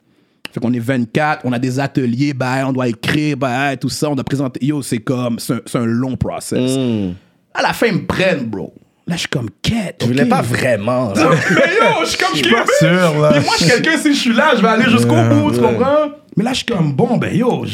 Fait 0.51 0.59
qu'on 0.59 0.73
est 0.73 0.79
24, 0.79 1.41
on 1.45 1.53
a 1.53 1.59
des 1.59 1.79
ateliers, 1.79 2.33
ben, 2.33 2.65
on 2.67 2.73
doit 2.73 2.87
écrire, 2.87 3.37
ben, 3.37 3.75
tout 3.77 3.89
ça, 3.89 4.09
on 4.09 4.15
doit 4.15 4.23
présenter. 4.23 4.65
Yo, 4.65 4.81
c'est 4.81 4.99
comme, 4.99 5.39
c'est 5.39 5.75
un, 5.75 5.85
long 5.85 6.17
process. 6.17 6.77
Mm. 6.77 7.13
À 7.53 7.61
la 7.61 7.73
fin, 7.73 7.87
ils 7.87 7.95
me 7.95 8.05
prennent, 8.05 8.45
bro. 8.45 8.73
Là, 9.07 9.15
je 9.15 9.21
suis 9.21 9.29
comme, 9.29 9.49
quête. 9.61 9.97
Je 10.01 10.07
voulais 10.07 10.25
pas 10.25 10.41
vraiment, 10.41 11.13
là. 11.13 11.29
Mais 11.51 11.75
yo, 11.75 12.01
je 12.01 12.05
suis 12.05 12.17
comme 12.17 12.35
Je 12.35 12.43
suis 12.43 12.51
pas 12.51 12.65
sûr, 12.79 13.21
là. 13.21 13.31
Puis 13.31 13.45
moi, 13.45 13.53
je 13.59 13.63
suis 13.63 13.71
quelqu'un, 13.71 13.97
si 13.97 14.13
je 14.13 14.19
suis 14.19 14.33
là, 14.33 14.53
je 14.55 14.61
vais 14.61 14.67
aller 14.67 14.89
jusqu'au 14.89 15.23
bout, 15.29 15.51
tu 15.51 15.59
comprends? 15.59 16.11
Mais 16.35 16.43
là, 16.43 16.51
je 16.51 16.57
suis 16.57 16.65
comme, 16.65 16.93
bon, 16.93 17.17
ben 17.17 17.35
yo, 17.35 17.65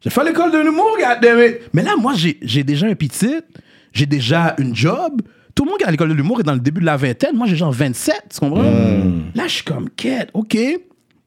j'ai 0.00 0.10
fait 0.10 0.24
l'école 0.24 0.52
de 0.52 0.58
l'humour, 0.58 0.96
goddammit. 0.98 1.56
Mais 1.72 1.82
là, 1.82 1.92
moi, 1.98 2.14
j'ai 2.14 2.38
j'ai 2.42 2.64
déjà 2.64 2.86
un 2.86 2.94
petit, 2.94 3.40
j'ai 3.92 4.06
déjà 4.06 4.54
une 4.58 4.74
job. 4.74 5.22
Tout 5.54 5.64
le 5.64 5.70
monde 5.70 5.78
qui 5.78 5.84
est 5.84 5.88
à 5.88 5.90
l'école 5.90 6.08
de 6.08 6.14
l'humour 6.14 6.40
est 6.40 6.44
dans 6.44 6.54
le 6.54 6.60
début 6.60 6.80
de 6.80 6.86
la 6.86 6.96
vingtaine. 6.96 7.36
Moi, 7.36 7.46
j'ai 7.46 7.56
genre 7.56 7.72
27, 7.72 8.22
tu 8.32 8.40
comprends? 8.40 8.62
Là, 8.62 9.44
je 9.44 9.52
suis 9.52 9.64
comme, 9.64 9.90
quête, 9.90 10.30
OK. 10.34 10.56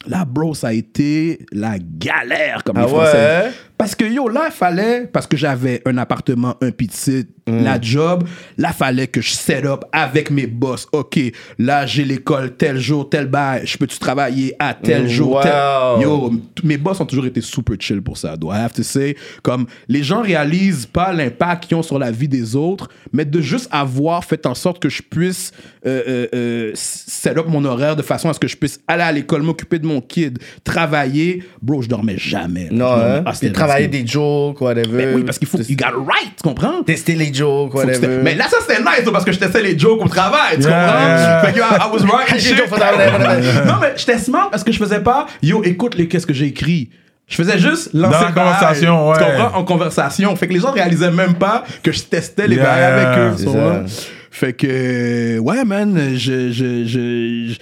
Là, 0.08 0.26
bro, 0.26 0.54
ça 0.54 0.68
a 0.68 0.74
été 0.74 1.40
la 1.52 1.78
galère, 1.80 2.64
comme 2.64 2.78
Ah 2.78 2.84
les 2.84 2.88
Français 2.88 3.46
ouais? 3.46 3.52
Parce 3.78 3.96
que 3.96 4.06
yo, 4.06 4.28
là, 4.30 4.44
il 4.48 4.52
fallait, 4.54 5.08
parce 5.12 5.28
que 5.28 5.38
j'avais 5.38 5.82
un 5.86 5.98
appartement, 5.98 6.56
un 6.62 6.72
petit, 6.72 7.28
Mm. 7.48 7.64
la 7.64 7.80
job, 7.80 8.24
là, 8.58 8.74
fallait 8.74 9.06
que 9.06 9.22
je 9.22 9.30
set 9.30 9.66
up 9.66 9.84
avec 9.92 10.32
mes 10.32 10.48
boss. 10.48 10.88
OK, 10.92 11.20
là, 11.60 11.86
j'ai 11.86 12.04
l'école 12.04 12.56
tel 12.58 12.80
jour, 12.80 13.08
tel 13.08 13.28
bail, 13.28 13.62
je 13.68 13.78
peux-tu 13.78 14.00
travailler 14.00 14.56
à 14.58 14.74
tel 14.74 15.08
jour, 15.08 15.42
tel? 15.42 15.52
Wow. 15.52 16.02
Yo, 16.02 16.34
mes 16.64 16.78
boss 16.78 17.00
ont 17.02 17.06
toujours 17.06 17.28
été 17.28 17.42
super 17.42 17.76
chill 17.80 18.02
pour 18.02 18.18
ça, 18.18 18.36
do 18.36 18.52
I 18.52 18.56
have 18.58 18.74
to 18.74 18.82
say. 18.82 19.16
Comme, 19.44 19.68
les 19.88 20.02
gens 20.02 20.24
réalisent 20.24 20.88
pas 20.88 21.14
l'impact 21.14 21.66
qu'ils 21.68 21.78
ont 21.78 21.84
sur 21.84 22.00
la 22.00 22.10
vie 22.10 22.28
des 22.28 22.56
autres, 22.56 22.90
mais 23.14 23.26
de 23.26 23.40
juste 23.42 23.68
avoir 23.72 24.24
fait 24.26 24.48
en 24.48 24.56
sorte 24.56 24.82
que 24.82 24.90
je 24.90 25.04
puisse 25.04 25.52
euh, 25.86 26.02
euh, 26.08 26.28
euh, 26.34 26.72
set 26.74 27.38
up 27.38 27.46
mon 27.48 27.64
horaire 27.64 27.96
de 27.96 28.02
façon 28.02 28.28
à 28.28 28.34
ce 28.34 28.40
que 28.40 28.48
je 28.48 28.58
puisse 28.58 28.80
aller 28.88 29.04
à 29.04 29.12
l'école, 29.12 29.44
m'occuper 29.44 29.78
de 29.78 29.86
mon 29.86 30.02
kid, 30.02 30.40
travailler. 30.64 31.44
Bro, 31.62 31.84
je 31.84 31.90
dormais 31.90 32.18
jamais. 32.18 32.70
là. 32.70 32.72
Non, 32.72 32.92
hein? 32.92 33.24
Ah, 33.24 33.34
travailler 33.68 33.88
des 33.88 34.06
jokes, 34.08 34.60
whatever. 34.62 34.88
Ben 35.06 35.16
oui, 35.16 35.24
parce 35.24 35.38
qu'il 35.40 35.48
faut. 35.48 35.58
You 35.58 35.76
got 35.76 35.90
it 35.90 36.08
right, 36.08 36.36
tu 36.38 36.44
comprends? 36.44 36.84
Tester 36.84 37.16
les 37.16 37.34
jokes, 37.34 37.74
whatever. 37.74 38.20
Mais 38.24 38.36
là, 38.36 38.46
ça 38.50 38.58
c'était 38.62 38.82
nice, 38.82 39.10
parce 39.12 39.26
que 39.26 39.32
je 39.32 39.40
testais 39.40 39.62
les 39.62 39.78
jokes 39.78 40.04
au 40.04 40.08
travail, 40.08 40.58
tu 40.58 40.64
comprends? 40.64 41.42
Fait 41.46 41.54
que, 41.54 41.60
I, 41.60 41.62
I 41.62 41.92
was 41.92 42.06
right. 42.12 43.66
non, 43.68 43.76
mais 43.82 43.94
j'étais 43.96 44.18
smart 44.18 44.50
parce 44.50 44.64
que 44.64 44.72
je 44.72 44.78
faisais 44.78 45.00
pas, 45.00 45.26
yo, 45.42 45.64
écoute 45.64 45.96
les 45.96 46.08
qu'est-ce 46.08 46.26
que 46.28 46.34
j'ai 46.34 46.46
écrit. 46.48 46.90
Je 47.28 47.38
faisais 47.38 47.58
juste 47.58 47.90
lancer 47.94 48.20
Dans 48.20 48.26
la 48.26 48.32
conversation, 48.32 49.14
Tu 49.14 49.20
ouais. 49.24 49.26
comprends? 49.32 49.58
En 49.60 49.64
conversation. 49.64 50.36
Fait 50.36 50.48
que 50.48 50.54
les 50.54 50.60
gens 50.60 50.72
réalisaient 50.72 51.10
même 51.10 51.34
pas 51.34 51.64
que 51.82 51.92
je 51.92 52.04
testais 52.04 52.48
les 52.48 52.58
bails 52.58 52.84
avec 52.84 53.18
eux. 53.18 53.36
tu. 53.44 53.92
Fait 54.30 54.54
que, 54.54 55.40
ouais, 55.40 55.66
man, 55.66 55.98
je. 56.16 56.52
je, 56.52 56.84
je, 56.86 57.48
je- 57.54 57.56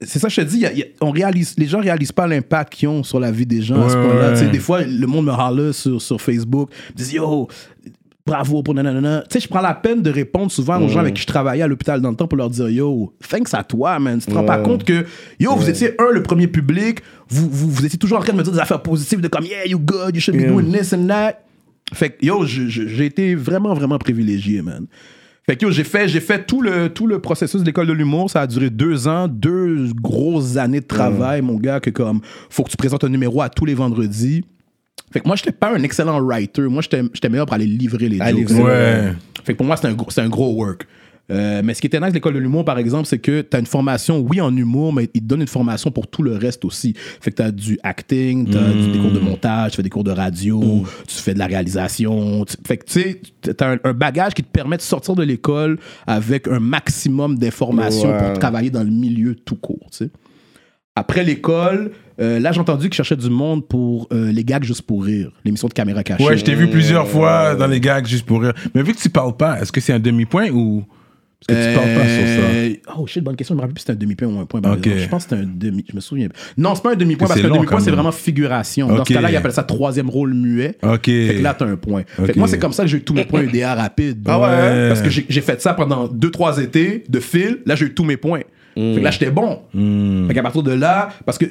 c'est 0.00 0.18
ça 0.18 0.28
que 0.28 0.34
je 0.34 0.40
te 0.42 0.46
dis, 0.46 0.56
il 0.56 0.62
y 0.62 0.66
a- 0.66 0.72
il 0.72 0.78
y 0.78 0.82
a- 0.82 0.86
on 1.00 1.10
réalise, 1.10 1.54
les 1.58 1.66
gens 1.66 1.80
réalisent 1.80 2.12
pas 2.12 2.26
l'impact 2.26 2.74
qu'ils 2.74 2.88
ont 2.88 3.02
sur 3.02 3.18
la 3.20 3.30
vie 3.30 3.46
des 3.46 3.62
gens 3.62 3.82
à 3.84 3.88
ce 3.88 3.94
point-là. 3.94 4.34
ouais. 4.34 4.50
Des 4.50 4.58
fois, 4.58 4.82
le 4.82 5.06
monde 5.06 5.26
me 5.26 5.30
râle 5.32 5.72
sur, 5.72 6.00
sur 6.02 6.20
Facebook, 6.20 6.70
me 6.98 7.02
dit 7.02 7.14
Yo, 7.16 7.48
bravo 8.26 8.62
pour 8.62 8.74
nanana. 8.74 9.22
Tu 9.30 9.34
sais, 9.34 9.40
je 9.40 9.48
prends 9.48 9.60
la 9.60 9.72
peine 9.74 10.02
de 10.02 10.10
répondre 10.10 10.50
souvent 10.50 10.80
aux 10.80 10.88
gens 10.88 10.98
avec 11.00 11.14
qui 11.14 11.22
je 11.22 11.26
travaillais 11.26 11.62
à 11.62 11.68
l'hôpital 11.68 12.00
dans 12.00 12.10
le 12.10 12.16
temps 12.16 12.26
pour 12.26 12.36
leur 12.36 12.50
dire 12.50 12.68
Yo, 12.68 13.12
thanks 13.28 13.54
à 13.54 13.62
toi, 13.64 13.98
man. 13.98 14.18
Tu 14.18 14.26
te 14.26 14.34
rends 14.34 14.44
pas 14.44 14.58
compte 14.58 14.84
que, 14.84 15.06
yo, 15.40 15.54
vous 15.54 15.68
étiez 15.70 15.92
un, 16.00 16.10
le 16.12 16.22
premier 16.22 16.48
public, 16.48 17.00
vous, 17.28 17.48
vous, 17.48 17.70
vous 17.70 17.86
étiez 17.86 17.98
toujours 17.98 18.18
en 18.18 18.22
train 18.22 18.32
de 18.32 18.38
me 18.38 18.42
dire 18.42 18.52
des 18.52 18.58
affaires 18.58 18.82
positives 18.82 19.20
de 19.20 19.28
comme 19.28 19.44
Yeah, 19.44 19.66
you 19.66 19.78
good, 19.78 20.14
you 20.14 20.20
should 20.20 20.36
be 20.36 20.40
Yeah. 20.42 20.50
doing 20.50 20.72
this 20.72 20.92
and 20.92 21.06
that. 21.06 21.40
Fait 21.94 22.10
que, 22.10 22.26
yo, 22.26 22.44
j'ai 22.44 23.06
été 23.06 23.36
vraiment, 23.36 23.72
vraiment 23.72 23.96
privilégié, 23.98 24.60
man. 24.60 24.86
Fait 25.48 25.56
que 25.56 25.70
j'ai 25.70 25.84
fait, 25.84 26.08
j'ai 26.08 26.18
fait 26.20 26.44
tout 26.44 26.60
le, 26.60 26.88
tout 26.88 27.06
le 27.06 27.20
processus 27.20 27.60
de 27.60 27.66
l'école 27.66 27.86
de 27.86 27.92
l'humour. 27.92 28.28
Ça 28.30 28.40
a 28.40 28.46
duré 28.48 28.68
deux 28.68 29.06
ans, 29.06 29.28
deux 29.28 29.92
grosses 29.94 30.56
années 30.56 30.80
de 30.80 30.86
travail, 30.86 31.40
mon 31.42 31.54
gars, 31.54 31.78
que 31.78 31.90
comme, 31.90 32.20
faut 32.50 32.64
que 32.64 32.70
tu 32.70 32.76
présentes 32.76 33.04
un 33.04 33.08
numéro 33.08 33.40
à 33.42 33.48
tous 33.48 33.64
les 33.64 33.74
vendredis. 33.74 34.44
Fait 35.12 35.20
que 35.20 35.26
moi, 35.28 35.36
j'étais 35.36 35.52
pas 35.52 35.72
un 35.72 35.82
excellent 35.84 36.20
writer. 36.20 36.62
Moi, 36.62 36.82
j'étais 36.82 37.28
meilleur 37.28 37.46
pour 37.46 37.54
aller 37.54 37.66
livrer 37.66 38.08
les 38.08 38.18
jokes. 38.40 38.58
Ouais. 38.64 39.12
Fait 39.44 39.52
que 39.52 39.58
pour 39.58 39.66
moi, 39.66 39.76
c'est 39.76 39.86
un, 39.86 39.92
gros- 39.94 40.10
c'est 40.10 40.20
un 40.20 40.28
gros 40.28 40.52
work. 40.52 40.84
Euh, 41.28 41.60
mais 41.64 41.74
ce 41.74 41.80
qui 41.80 41.88
était 41.88 41.98
nice 41.98 42.10
de 42.10 42.14
l'école 42.14 42.34
de 42.34 42.38
l'humour, 42.38 42.64
par 42.64 42.78
exemple, 42.78 43.06
c'est 43.06 43.18
que 43.18 43.40
tu 43.40 43.56
as 43.56 43.58
une 43.58 43.66
formation, 43.66 44.20
oui, 44.20 44.40
en 44.40 44.56
humour, 44.56 44.92
mais 44.92 45.08
ils 45.12 45.20
te 45.20 45.26
donnent 45.26 45.40
une 45.40 45.48
formation 45.48 45.90
pour 45.90 46.06
tout 46.06 46.22
le 46.22 46.36
reste 46.36 46.64
aussi. 46.64 46.94
Fait 47.20 47.32
que 47.32 47.36
tu 47.36 47.42
as 47.42 47.50
du 47.50 47.78
acting, 47.82 48.48
tu 48.48 48.56
as 48.56 48.60
des 48.92 48.98
cours 48.98 49.10
de 49.10 49.18
montage, 49.18 49.72
tu 49.72 49.76
fais 49.78 49.82
des 49.82 49.90
cours 49.90 50.04
de 50.04 50.12
radio, 50.12 50.84
tu 51.08 51.16
fais 51.16 51.34
de 51.34 51.38
la 51.40 51.46
réalisation. 51.46 52.44
tu- 52.44 52.56
fait 52.66 52.76
que 52.76 52.84
tu 52.84 52.92
sais, 53.00 53.20
tu 53.42 53.50
as 53.58 53.70
un, 53.72 53.78
un 53.82 53.92
bagage 53.92 54.34
qui 54.34 54.44
te 54.44 54.50
permet 54.50 54.76
de 54.76 54.82
sortir 54.82 55.16
de 55.16 55.24
l'école 55.24 55.78
avec 56.06 56.46
un 56.46 56.60
maximum 56.60 57.36
d'informations 57.38 58.10
Ouais. 58.12 58.18
pour 58.30 58.38
travailler 58.38 58.70
dans 58.70 58.84
le 58.84 58.90
milieu 58.90 59.34
tout 59.34 59.56
court. 59.56 59.90
Après 60.94 61.24
l'école, 61.24 61.90
euh, 62.20 62.38
là, 62.40 62.52
j'ai 62.52 62.60
entendu 62.60 62.88
qu'ils 62.88 62.94
cherchaient 62.96 63.16
du 63.16 63.28
monde 63.28 63.66
pour 63.68 64.08
euh, 64.12 64.32
les 64.32 64.44
gags 64.44 64.64
juste 64.64 64.82
pour 64.82 65.04
rire, 65.04 65.30
l'émission 65.44 65.68
de 65.68 65.74
caméra 65.74 66.02
cachée. 66.02 66.24
Ouais, 66.24 66.38
je 66.38 66.44
t'ai 66.44 66.54
vu 66.54 66.68
plusieurs 66.70 67.06
fois 67.06 67.54
dans 67.54 67.66
les 67.66 67.80
gags 67.80 68.06
juste 68.06 68.24
pour 68.24 68.40
rire. 68.40 68.54
Mais 68.74 68.82
vu 68.82 68.94
que 68.94 68.98
tu 69.00 69.10
parles 69.10 69.36
pas, 69.36 69.60
est-ce 69.60 69.72
que 69.72 69.80
c'est 69.80 69.92
un 69.92 69.98
demi-point 69.98 70.48
ou. 70.50 70.84
Parce 71.46 71.58
que 71.60 71.68
tu 71.70 71.76
parles 71.78 71.94
pas 71.94 72.04
sur 72.08 72.26
ça. 72.26 72.48
Euh, 72.50 72.72
Oh 72.98 73.06
shit, 73.06 73.22
bonne 73.22 73.36
question. 73.36 73.54
Je 73.54 73.56
me 73.56 73.60
rappelle 73.60 73.74
plus 73.74 73.80
si 73.80 73.86
c'était 73.86 73.92
un 73.92 74.00
demi-point 74.00 74.28
ou 74.28 74.38
un 74.40 74.46
point. 74.46 74.60
exemple. 74.60 74.88
Je 74.98 75.08
pense 75.08 75.24
que 75.26 75.30
c'était 75.36 75.42
un 75.42 75.48
demi. 75.52 75.84
Je 75.88 75.94
me 75.94 76.00
souviens. 76.00 76.28
Non, 76.56 76.74
c'est 76.74 76.82
pas 76.82 76.92
un 76.92 76.96
demi-point 76.96 77.28
parce 77.28 77.40
qu'un 77.40 77.48
demi-point, 77.50 77.80
c'est 77.80 77.90
vraiment 77.90 78.12
figuration. 78.12 78.88
Dans 78.88 79.04
ce 79.04 79.12
cas-là, 79.12 79.30
ils 79.30 79.36
appellent 79.36 79.52
ça 79.52 79.62
troisième 79.62 80.08
rôle 80.08 80.34
muet. 80.34 80.76
Ok. 80.82 81.04
Fait 81.06 81.34
que 81.38 81.42
là, 81.42 81.54
t'as 81.54 81.66
un 81.66 81.76
point. 81.76 82.02
Fait 82.08 82.32
que 82.32 82.38
moi, 82.38 82.48
c'est 82.48 82.58
comme 82.58 82.72
ça 82.72 82.84
que 82.84 82.88
j'ai 82.88 82.98
eu 82.98 83.02
tous 83.02 83.14
mes 83.14 83.24
points 83.24 83.42
UDA 83.42 83.74
rapides. 83.74 84.22
Ah 84.26 84.40
ouais? 84.40 84.88
Parce 84.88 85.02
que 85.02 85.10
j'ai 85.10 85.26
j'ai 85.28 85.40
fait 85.40 85.60
ça 85.60 85.74
pendant 85.74 86.06
2-3 86.08 86.62
étés 86.62 87.04
de 87.08 87.20
fil. 87.20 87.58
Là, 87.66 87.74
j'ai 87.74 87.86
eu 87.86 87.94
tous 87.94 88.04
mes 88.04 88.16
points. 88.16 88.40
Fait 88.76 88.96
que 88.96 89.00
là, 89.00 89.10
j'étais 89.10 89.30
bon. 89.30 89.60
Hmm. 89.74 90.28
Fait 90.28 90.34
qu'à 90.34 90.42
partir 90.42 90.62
de 90.62 90.72
là, 90.72 91.08
parce 91.24 91.38
que 91.38 91.46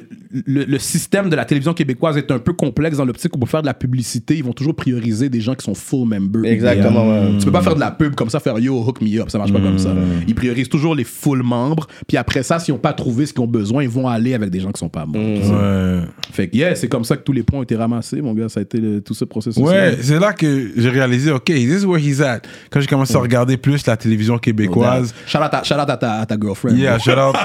le, 0.45 0.63
le 0.63 0.79
système 0.79 1.29
de 1.29 1.35
la 1.35 1.43
télévision 1.43 1.73
québécoise 1.73 2.17
est 2.17 2.29
un 2.31 2.37
peu 2.39 2.53
complexe 2.53 2.97
dans 2.97 3.05
l'optique 3.05 3.35
où 3.35 3.39
pour 3.39 3.49
faire 3.49 3.61
de 3.61 3.65
la 3.67 3.73
publicité, 3.73 4.35
ils 4.37 4.43
vont 4.43 4.53
toujours 4.53 4.75
prioriser 4.75 5.27
des 5.29 5.41
gens 5.41 5.55
qui 5.55 5.65
sont 5.65 5.73
full 5.73 6.07
members. 6.07 6.45
Exactement, 6.45 7.09
ouais. 7.09 7.37
Tu 7.39 7.45
peux 7.45 7.51
pas 7.51 7.61
faire 7.63 7.75
de 7.75 7.79
la 7.79 7.91
pub 7.91 8.13
comme 8.15 8.29
ça, 8.29 8.39
faire 8.39 8.59
yo, 8.59 8.79
hook 8.85 9.01
me 9.01 9.19
up. 9.19 9.29
Ça 9.29 9.37
marche 9.39 9.51
pas 9.51 9.59
comme 9.59 9.79
ça. 9.79 9.89
Ils 10.27 10.35
priorisent 10.35 10.69
toujours 10.69 10.93
les 10.95 11.03
full 11.03 11.41
membres. 11.43 11.87
Puis 12.07 12.17
après 12.17 12.43
ça, 12.43 12.59
s'ils 12.59 12.73
ont 12.73 12.77
pas 12.79 12.93
trouvé 12.93 13.25
ce 13.25 13.33
qu'ils 13.33 13.41
ont 13.43 13.47
besoin, 13.47 13.81
ils 13.83 13.89
vont 13.89 14.07
aller 14.07 14.33
avec 14.35 14.49
des 14.51 14.59
gens 14.59 14.71
qui 14.71 14.79
sont 14.79 14.89
pas 14.89 15.05
membres. 15.05 15.19
Ouais. 15.19 16.01
Fait 16.31 16.47
que, 16.47 16.55
yeah, 16.55 16.75
c'est 16.75 16.87
comme 16.87 17.03
ça 17.05 17.17
que 17.17 17.23
tous 17.23 17.31
les 17.33 17.43
points 17.43 17.59
ont 17.59 17.63
été 17.63 17.75
ramassés, 17.75 18.21
mon 18.21 18.33
gars. 18.33 18.49
Ça 18.49 18.59
a 18.59 18.63
été 18.63 18.77
le- 18.79 19.01
tout 19.01 19.13
ce 19.13 19.25
processus. 19.25 19.61
Ouais, 19.63 19.97
c'est 20.01 20.19
là 20.19 20.33
que 20.33 20.71
j'ai 20.77 20.89
réalisé, 20.89 21.31
OK, 21.31 21.45
this 21.45 21.81
is 21.81 21.85
where 21.85 21.99
he's 21.99 22.21
at. 22.21 22.41
Quand 22.69 22.79
j'ai 22.81 22.87
commencé 22.87 23.15
à 23.15 23.19
regarder 23.19 23.57
plus 23.57 23.85
la 23.87 23.97
télévision 23.97 24.37
québécoise, 24.37 25.13
Shout 25.25 25.37
out, 25.39 25.53
à, 25.53 25.63
shout 25.63 25.73
out 25.75 25.89
à 25.89 25.97
ta, 25.97 26.13
à 26.19 26.25
ta 26.25 26.35
girlfriend. 26.39 26.75
Yeah. 26.75 26.97
Shout 27.15 27.29
out. 27.29 27.35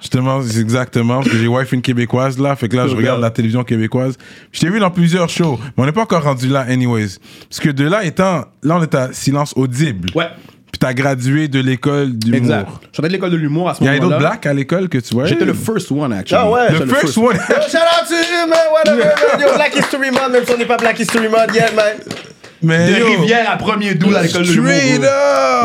Justement, 0.00 0.42
c'est 0.42 0.60
exactement. 0.60 1.16
Parce 1.18 1.28
que 1.30 1.36
j'ai 1.38 1.46
wife 1.48 1.72
une 1.72 1.82
québécoise 1.82 2.38
là. 2.38 2.54
Fait 2.56 2.68
que 2.68 2.76
là, 2.76 2.86
je 2.88 2.94
regarde 2.96 3.20
la 3.20 3.30
télévision 3.30 3.64
québécoise. 3.64 4.16
Je 4.52 4.60
t'ai 4.60 4.68
vu 4.68 4.78
dans 4.80 4.90
plusieurs 4.90 5.28
shows. 5.28 5.58
Mais 5.76 5.82
on 5.82 5.86
n'est 5.86 5.92
pas 5.92 6.02
encore 6.02 6.22
rendu 6.22 6.48
là, 6.48 6.60
anyways. 6.68 7.16
Parce 7.48 7.60
que 7.60 7.70
de 7.70 7.84
là 7.88 8.04
étant. 8.04 8.44
Là, 8.62 8.76
on 8.78 8.82
est 8.82 8.94
à 8.94 9.12
silence 9.12 9.52
audible. 9.56 10.10
Ouais, 10.14 10.26
Puis 10.72 10.78
t'as 10.80 10.92
gradué 10.92 11.48
de 11.48 11.60
l'école 11.60 12.12
d'humour. 12.12 12.36
exact. 12.38 12.68
Je 12.90 12.96
sortais 12.96 13.08
de 13.08 13.12
l'école 13.12 13.30
de 13.30 13.36
l'humour 13.36 13.68
à 13.70 13.74
ce 13.74 13.80
Il 13.82 13.86
y 13.86 13.88
a 13.88 13.92
moment-là. 13.92 14.08
d'autres 14.08 14.18
blacks 14.18 14.46
à 14.46 14.52
l'école 14.54 14.88
que 14.88 14.98
tu 14.98 15.14
vois. 15.14 15.26
J'étais 15.26 15.44
le 15.44 15.54
first 15.54 15.90
one, 15.92 16.12
actually. 16.12 16.40
Ah 16.44 16.50
ouais? 16.50 16.70
Le 16.72 16.78
J'étais 16.78 16.94
first 17.00 17.16
one. 17.18 17.36
Yo, 17.36 17.38
shout 17.68 17.78
out 17.78 18.06
to 18.08 18.14
you, 18.14 18.48
man. 18.48 18.58
Whatever. 18.72 19.12
Yo, 19.40 19.54
Black 19.54 19.76
History 19.76 20.10
Month, 20.10 20.32
même 20.32 20.44
si 20.44 20.52
on 20.52 20.58
n'est 20.58 20.64
pas 20.66 20.76
Black 20.76 20.98
History 20.98 21.28
Month 21.28 21.54
yet, 21.54 21.72
man. 21.74 21.96
Mais 22.66 22.92
De 22.92 22.98
yo, 23.00 23.06
Rivière 23.20 23.50
à 23.50 23.56
premier 23.56 23.94
doux 23.94 24.14
à 24.14 24.22
l'école 24.22 24.46
de 24.46 24.52
l'humour. 24.52 24.70
Straight 24.72 25.02
up. 25.02 25.06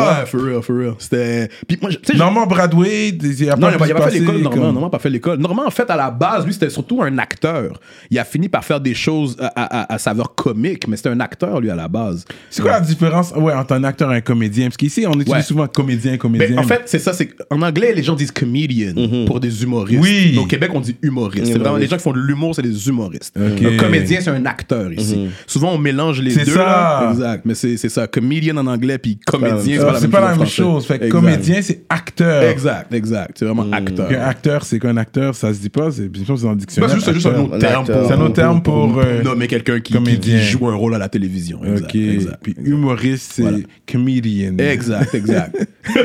Ouais, 0.02 0.26
for 0.26 0.42
real, 0.42 0.62
for 0.62 0.76
real. 0.76 0.94
C'était. 1.00 1.50
Puis 1.68 1.78
moi, 1.82 1.92
je- 1.92 1.98
tu 1.98 2.12
sais, 2.14 2.18
Normand 2.18 2.46
Bradway, 2.48 3.10
il 3.10 3.50
a 3.50 3.56
Non, 3.56 3.68
pas 3.68 3.72
il 3.74 3.78
pas, 3.78 3.86
il 3.88 3.92
a 3.92 3.96
pas 3.96 4.10
fait 4.10 4.20
l'école, 4.20 4.36
Normand. 4.38 4.50
comme- 4.52 4.62
Normand 4.64 4.82
n'a 4.82 4.90
pas 4.90 5.00
fait 5.00 5.10
l'école. 5.10 5.40
Normand, 5.40 5.66
en 5.68 5.72
fait, 5.72 5.90
à 5.90 5.96
la 5.96 6.12
base, 6.12 6.46
lui, 6.46 6.54
c'était 6.54 6.70
surtout 6.70 7.02
un 7.02 7.18
acteur. 7.18 7.80
Il 8.10 8.20
a 8.20 8.24
fini 8.24 8.50
par 8.50 8.64
faire 8.64 8.80
des 8.80 8.94
choses 8.94 9.36
à, 9.40 9.48
à- 9.48 9.82
à- 9.82 9.94
à 9.94 9.98
saveur 9.98 10.36
comique, 10.36 10.88
mais 10.88 10.96
c'était 10.98 11.10
un 11.10 11.20
acteur, 11.20 11.60
lui, 11.60 11.70
à 11.70 11.76
la 11.76 11.88
base. 11.88 12.26
C'est 12.50 12.62
quoi 12.62 12.72
la 12.72 12.82
différence? 12.82 13.32
Ouais, 13.36 13.54
entre 13.54 13.74
un 13.74 13.84
acteur 13.84 14.12
et 14.14 14.18
un 14.18 14.22
comédien? 14.22 14.68
Parce 14.68 14.78
qu'ici, 14.78 15.06
on 15.08 15.14
utilise 15.14 15.32
Ouais. 15.34 15.42
souvent 15.42 15.68
comédien, 15.68 16.18
comédien. 16.18 16.48
Mais 16.52 16.58
en 16.60 16.64
fait, 16.64 16.84
c'est 16.86 17.00
ça. 17.00 17.14
c'est 17.14 17.30
En 17.50 17.62
anglais, 17.62 17.94
les 17.96 18.04
gens 18.04 18.16
disent 18.16 18.32
comedian 18.32 18.94
pour 19.26 19.40
des 19.40 19.64
humoristes. 19.64 20.02
Oui. 20.02 20.32
Mais 20.36 20.40
au 20.42 20.46
Québec, 20.46 20.72
on 20.74 20.80
dit 20.80 20.96
humoriste. 21.02 21.48
C'est 21.48 21.58
vraiment 21.58 21.78
les 21.78 21.88
gens 21.88 21.98
qui 21.98 22.04
font 22.04 22.14
de 22.14 22.20
l'humour, 22.20 22.56
c'est 22.56 22.62
des 22.62 22.88
humoristes. 22.88 23.36
Ok. 23.38 23.62
Un 23.66 23.78
comédien, 23.78 24.20
c'est 24.22 24.30
un 24.30 24.46
acteur 24.46 24.92
ici. 24.94 25.30
Souvent, 25.48 25.72
on 25.74 25.78
mélange 25.78 26.22
les 26.22 26.32
C'est 26.32 26.46
deux. 26.46 26.52
ça. 26.54 26.60
là. 26.60 26.91
Exact. 27.12 27.42
Mais 27.46 27.54
c'est 27.56 27.78
c'est 27.78 27.90
ça. 27.90 28.08
Comedian 28.08 28.58
en 28.58 28.68
anglais, 28.68 28.98
puis 28.98 29.18
comédien, 29.26 29.82
Ah, 29.88 29.96
c'est 30.00 30.08
pas 30.10 30.22
la 30.22 30.36
même 30.36 30.46
chose. 30.48 30.86
Fait 30.86 31.00
que 31.00 31.08
comédien, 31.08 31.62
c'est 31.62 31.84
acteur. 31.90 32.44
Exact, 32.44 32.94
exact. 32.94 33.38
C'est 33.38 33.46
vraiment 33.46 33.72
acteur. 33.72 34.08
Puis 34.08 34.18
un 34.18 34.26
acteur, 34.28 34.64
c'est 34.64 34.80
qu'un 34.80 34.98
acteur, 34.98 35.36
ça 35.36 35.54
se 35.54 35.60
dit 35.60 35.70
pas, 35.70 35.92
c'est 35.92 36.08
bien 36.10 36.24
sûr, 36.24 36.38
c'est 36.38 36.44
dans 36.46 36.50
le 36.52 36.56
Bah, 36.56 36.60
dictionnaire. 36.60 36.90
c'est 36.90 36.96
juste, 36.96 37.06
c'est 37.08 37.14
juste 37.14 37.26
un 37.28 37.30
acteur. 37.32 37.46
autre 37.46 37.58
terme 37.60 37.82
acteur. 37.82 38.00
pour, 38.00 38.08
C'est 38.08 38.14
un 38.14 38.22
autre 38.22 38.34
terme 38.34 38.62
pour, 38.62 39.00
euh, 39.00 39.22
nommer 39.24 39.48
quelqu'un 39.48 39.80
qui, 39.80 39.94
comédien. 39.94 40.40
joue 40.40 40.68
un 40.68 40.76
rôle 40.76 40.96
à 40.96 40.98
la 40.98 41.10
télévision. 41.10 41.62
Exact, 41.64 41.86
Ok. 41.86 42.38
Puis 42.44 42.56
humoriste, 42.64 43.32
c'est 43.36 43.66
comedian. 43.92 44.58
Exact, 44.58 45.14
exact. 45.16 45.56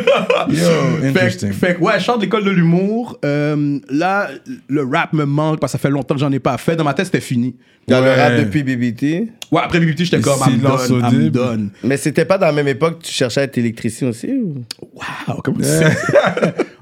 Yo, 0.49 0.55
fait, 1.01 1.09
interesting. 1.09 1.53
fait 1.53 1.75
que, 1.77 1.81
ouais, 1.83 1.95
je 1.99 2.05
sors 2.05 2.17
de 2.19 2.23
l'école 2.23 2.45
de 2.45 2.51
l'humour. 2.51 3.19
Euh, 3.25 3.79
là, 3.91 4.29
le 4.69 4.83
rap 4.85 5.13
me 5.13 5.25
manque 5.25 5.61
parce 5.61 5.73
que 5.73 5.79
ça 5.79 5.83
fait 5.83 5.91
longtemps 5.91 6.15
que 6.15 6.21
j'en 6.21 6.33
ai 6.33 6.39
pas 6.39 6.57
fait. 6.59 6.77
Dans 6.77 6.85
ma 6.85 6.95
tête, 6.95 7.07
c'était 7.07 7.21
fini. 7.21 7.57
Dans 7.89 8.01
le 8.01 8.11
rap 8.11 8.37
depuis 8.39 8.63
BBT. 8.63 9.29
Ouais, 9.53 9.61
après 9.63 9.79
BBT, 9.79 10.05
j'étais 10.05 10.21
comme, 10.21 10.39
I'm 10.73 10.79
silence 10.79 10.89
done, 10.89 10.99
I'm 11.01 11.07
audible. 11.17 11.33
done. 11.39 11.71
Mais 11.83 11.97
c'était 11.97 12.25
pas 12.25 12.39
dans 12.39 12.47
la 12.47 12.53
même 12.53 12.69
époque 12.69 12.99
que 13.01 13.05
tu 13.07 13.13
cherchais 13.13 13.41
à 13.41 13.45
être 13.45 13.59
électricien 13.59 14.09
aussi 14.09 14.29
ou? 14.33 14.65
Wow, 14.95 15.41
comment 15.45 15.59
tu 15.59 15.65
sais? 15.65 15.95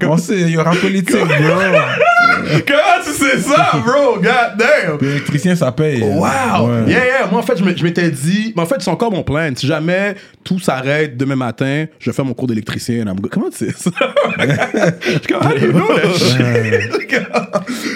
On 0.07 0.17
sait, 0.17 0.39
il 0.41 0.49
y 0.51 0.57
aura 0.57 0.71
politique, 0.71 1.15
bro. 1.15 1.25
comment 2.67 3.03
tu 3.03 3.11
sais 3.11 3.39
ça, 3.39 3.71
bro? 3.83 4.17
God 4.17 4.57
damn! 4.57 4.97
L'électricien, 5.01 5.55
ça 5.55 5.71
paye. 5.71 5.99
Wow! 6.01 6.19
Ouais. 6.67 6.83
Yeah, 6.91 7.05
yeah. 7.05 7.27
Moi, 7.31 7.39
en 7.39 7.43
fait, 7.43 7.57
je 7.57 7.83
m'étais 7.83 8.11
dit. 8.11 8.53
Mais 8.55 8.61
en 8.61 8.65
fait, 8.67 8.75
c'est 8.79 8.91
encore 8.91 9.11
mon 9.11 9.23
plan. 9.23 9.49
Si 9.55 9.65
jamais 9.65 10.15
tout 10.43 10.59
s'arrête 10.59 11.17
demain 11.17 11.35
matin, 11.35 11.85
je 11.99 12.11
fais 12.11 12.23
mon 12.23 12.33
cours 12.35 12.47
d'électricien. 12.47 13.03
Comment 13.31 13.49
tu 13.49 13.65
sais 13.65 13.71
ça? 13.71 13.89
je 15.01 15.09
suis 15.09 15.19
comme, 15.21 15.41
how 15.43 15.57
do 15.57 15.65
you 15.65 15.71
know 15.71 15.87
that 15.87 16.85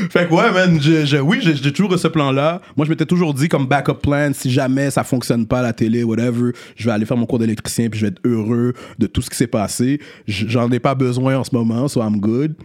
fait 0.09 0.27
que, 0.27 0.33
ouais, 0.33 0.51
man. 0.51 0.79
je- 0.81 1.05
je- 1.05 1.17
oui, 1.17 1.39
j'ai 1.41 1.71
toujours 1.71 1.93
eu 1.93 1.97
ce 1.97 2.07
plan-là. 2.07 2.61
Moi, 2.75 2.85
je 2.85 2.89
m'étais 2.91 3.05
toujours 3.05 3.33
dit, 3.33 3.47
comme 3.49 3.67
backup 3.67 3.95
plan, 4.01 4.31
si 4.33 4.49
jamais 4.51 4.89
ça 4.89 5.03
fonctionne 5.03 5.45
pas 5.45 5.61
la 5.61 5.73
télé, 5.79 6.03
whatever, 6.03 6.51
je 6.75 6.85
vais 6.85 6.91
aller 6.91 7.05
faire 7.05 7.17
mon 7.17 7.25
cours 7.25 7.39
d'électricien 7.39 7.89
puis 7.89 7.99
je 7.99 8.05
vais 8.05 8.11
être 8.11 8.21
heureux 8.25 8.73
de 8.99 9.07
tout 9.07 9.21
ce 9.21 9.29
qui 9.29 9.37
s'est 9.37 9.47
passé. 9.47 9.99
J'en 10.27 10.69
ai 10.71 10.79
pas 10.79 10.95
besoin 10.95 11.37
en 11.37 11.43
ce 11.43 11.55
moment, 11.55 11.87
so 11.87 12.01
I'm 12.01 12.19
good. 12.19 12.55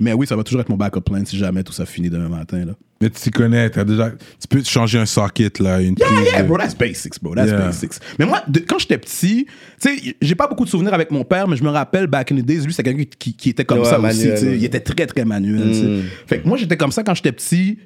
Mais 0.00 0.12
oui, 0.12 0.28
ça 0.28 0.36
va 0.36 0.44
toujours 0.44 0.60
être 0.60 0.68
mon 0.68 0.76
backup 0.76 1.00
plan 1.00 1.24
si 1.24 1.36
jamais 1.36 1.64
tout 1.64 1.72
ça 1.72 1.84
finit 1.84 2.08
demain 2.08 2.28
matin, 2.28 2.64
là. 2.64 2.74
Mais 3.00 3.10
tu 3.10 3.20
t'y 3.20 3.30
connais, 3.30 3.68
t'as 3.70 3.84
déjà. 3.84 4.10
Tu 4.10 4.46
peux 4.48 4.60
te 4.62 4.68
changer 4.68 4.98
un 4.98 5.06
socket, 5.06 5.58
là, 5.60 5.80
une 5.80 5.94
Yeah, 5.98 6.06
yeah, 6.32 6.42
de- 6.42 6.48
bro, 6.48 6.56
that's 6.56 6.76
basics, 6.76 7.20
bro. 7.22 7.34
That's 7.34 7.48
Yeah. 7.48 7.58
basics. 7.66 7.92
Mais 8.18 8.24
moi, 8.26 8.42
de- 8.48 8.60
quand 8.60 8.78
j'étais 8.78 8.98
petit, 8.98 9.46
tu 9.80 9.88
sais, 9.98 10.14
j'ai 10.20 10.34
pas 10.36 10.46
beaucoup 10.46 10.64
de 10.64 10.68
souvenirs 10.70 10.94
avec 10.94 11.10
mon 11.10 11.24
père, 11.24 11.48
mais 11.48 11.56
je 11.56 11.64
me 11.64 11.68
rappelle, 11.70 12.06
back 12.06 12.30
in 12.32 12.36
the 12.36 12.42
days, 12.44 12.60
lui, 12.64 12.72
c'est 12.72 12.82
quelqu'un 12.84 13.04
qui, 13.18 13.34
qui 13.34 13.50
était 13.50 13.64
comme 13.64 13.78
Ouais, 13.80 13.84
ça 13.86 13.98
aussi. 14.00 14.26
manuel, 14.26 14.44
ouais. 14.48 14.56
Il 14.58 14.64
était 14.64 14.80
très, 14.80 15.06
très 15.06 15.24
manuel. 15.24 15.74
sais. 15.74 15.88
Fait 16.28 16.40
que 16.42 16.48
moi, 16.48 16.56
j'étais 16.56 16.76
comme 16.76 16.92
ça 16.92 17.02
quand 17.02 17.14
j'étais 17.14 17.32
petit. 17.32 17.78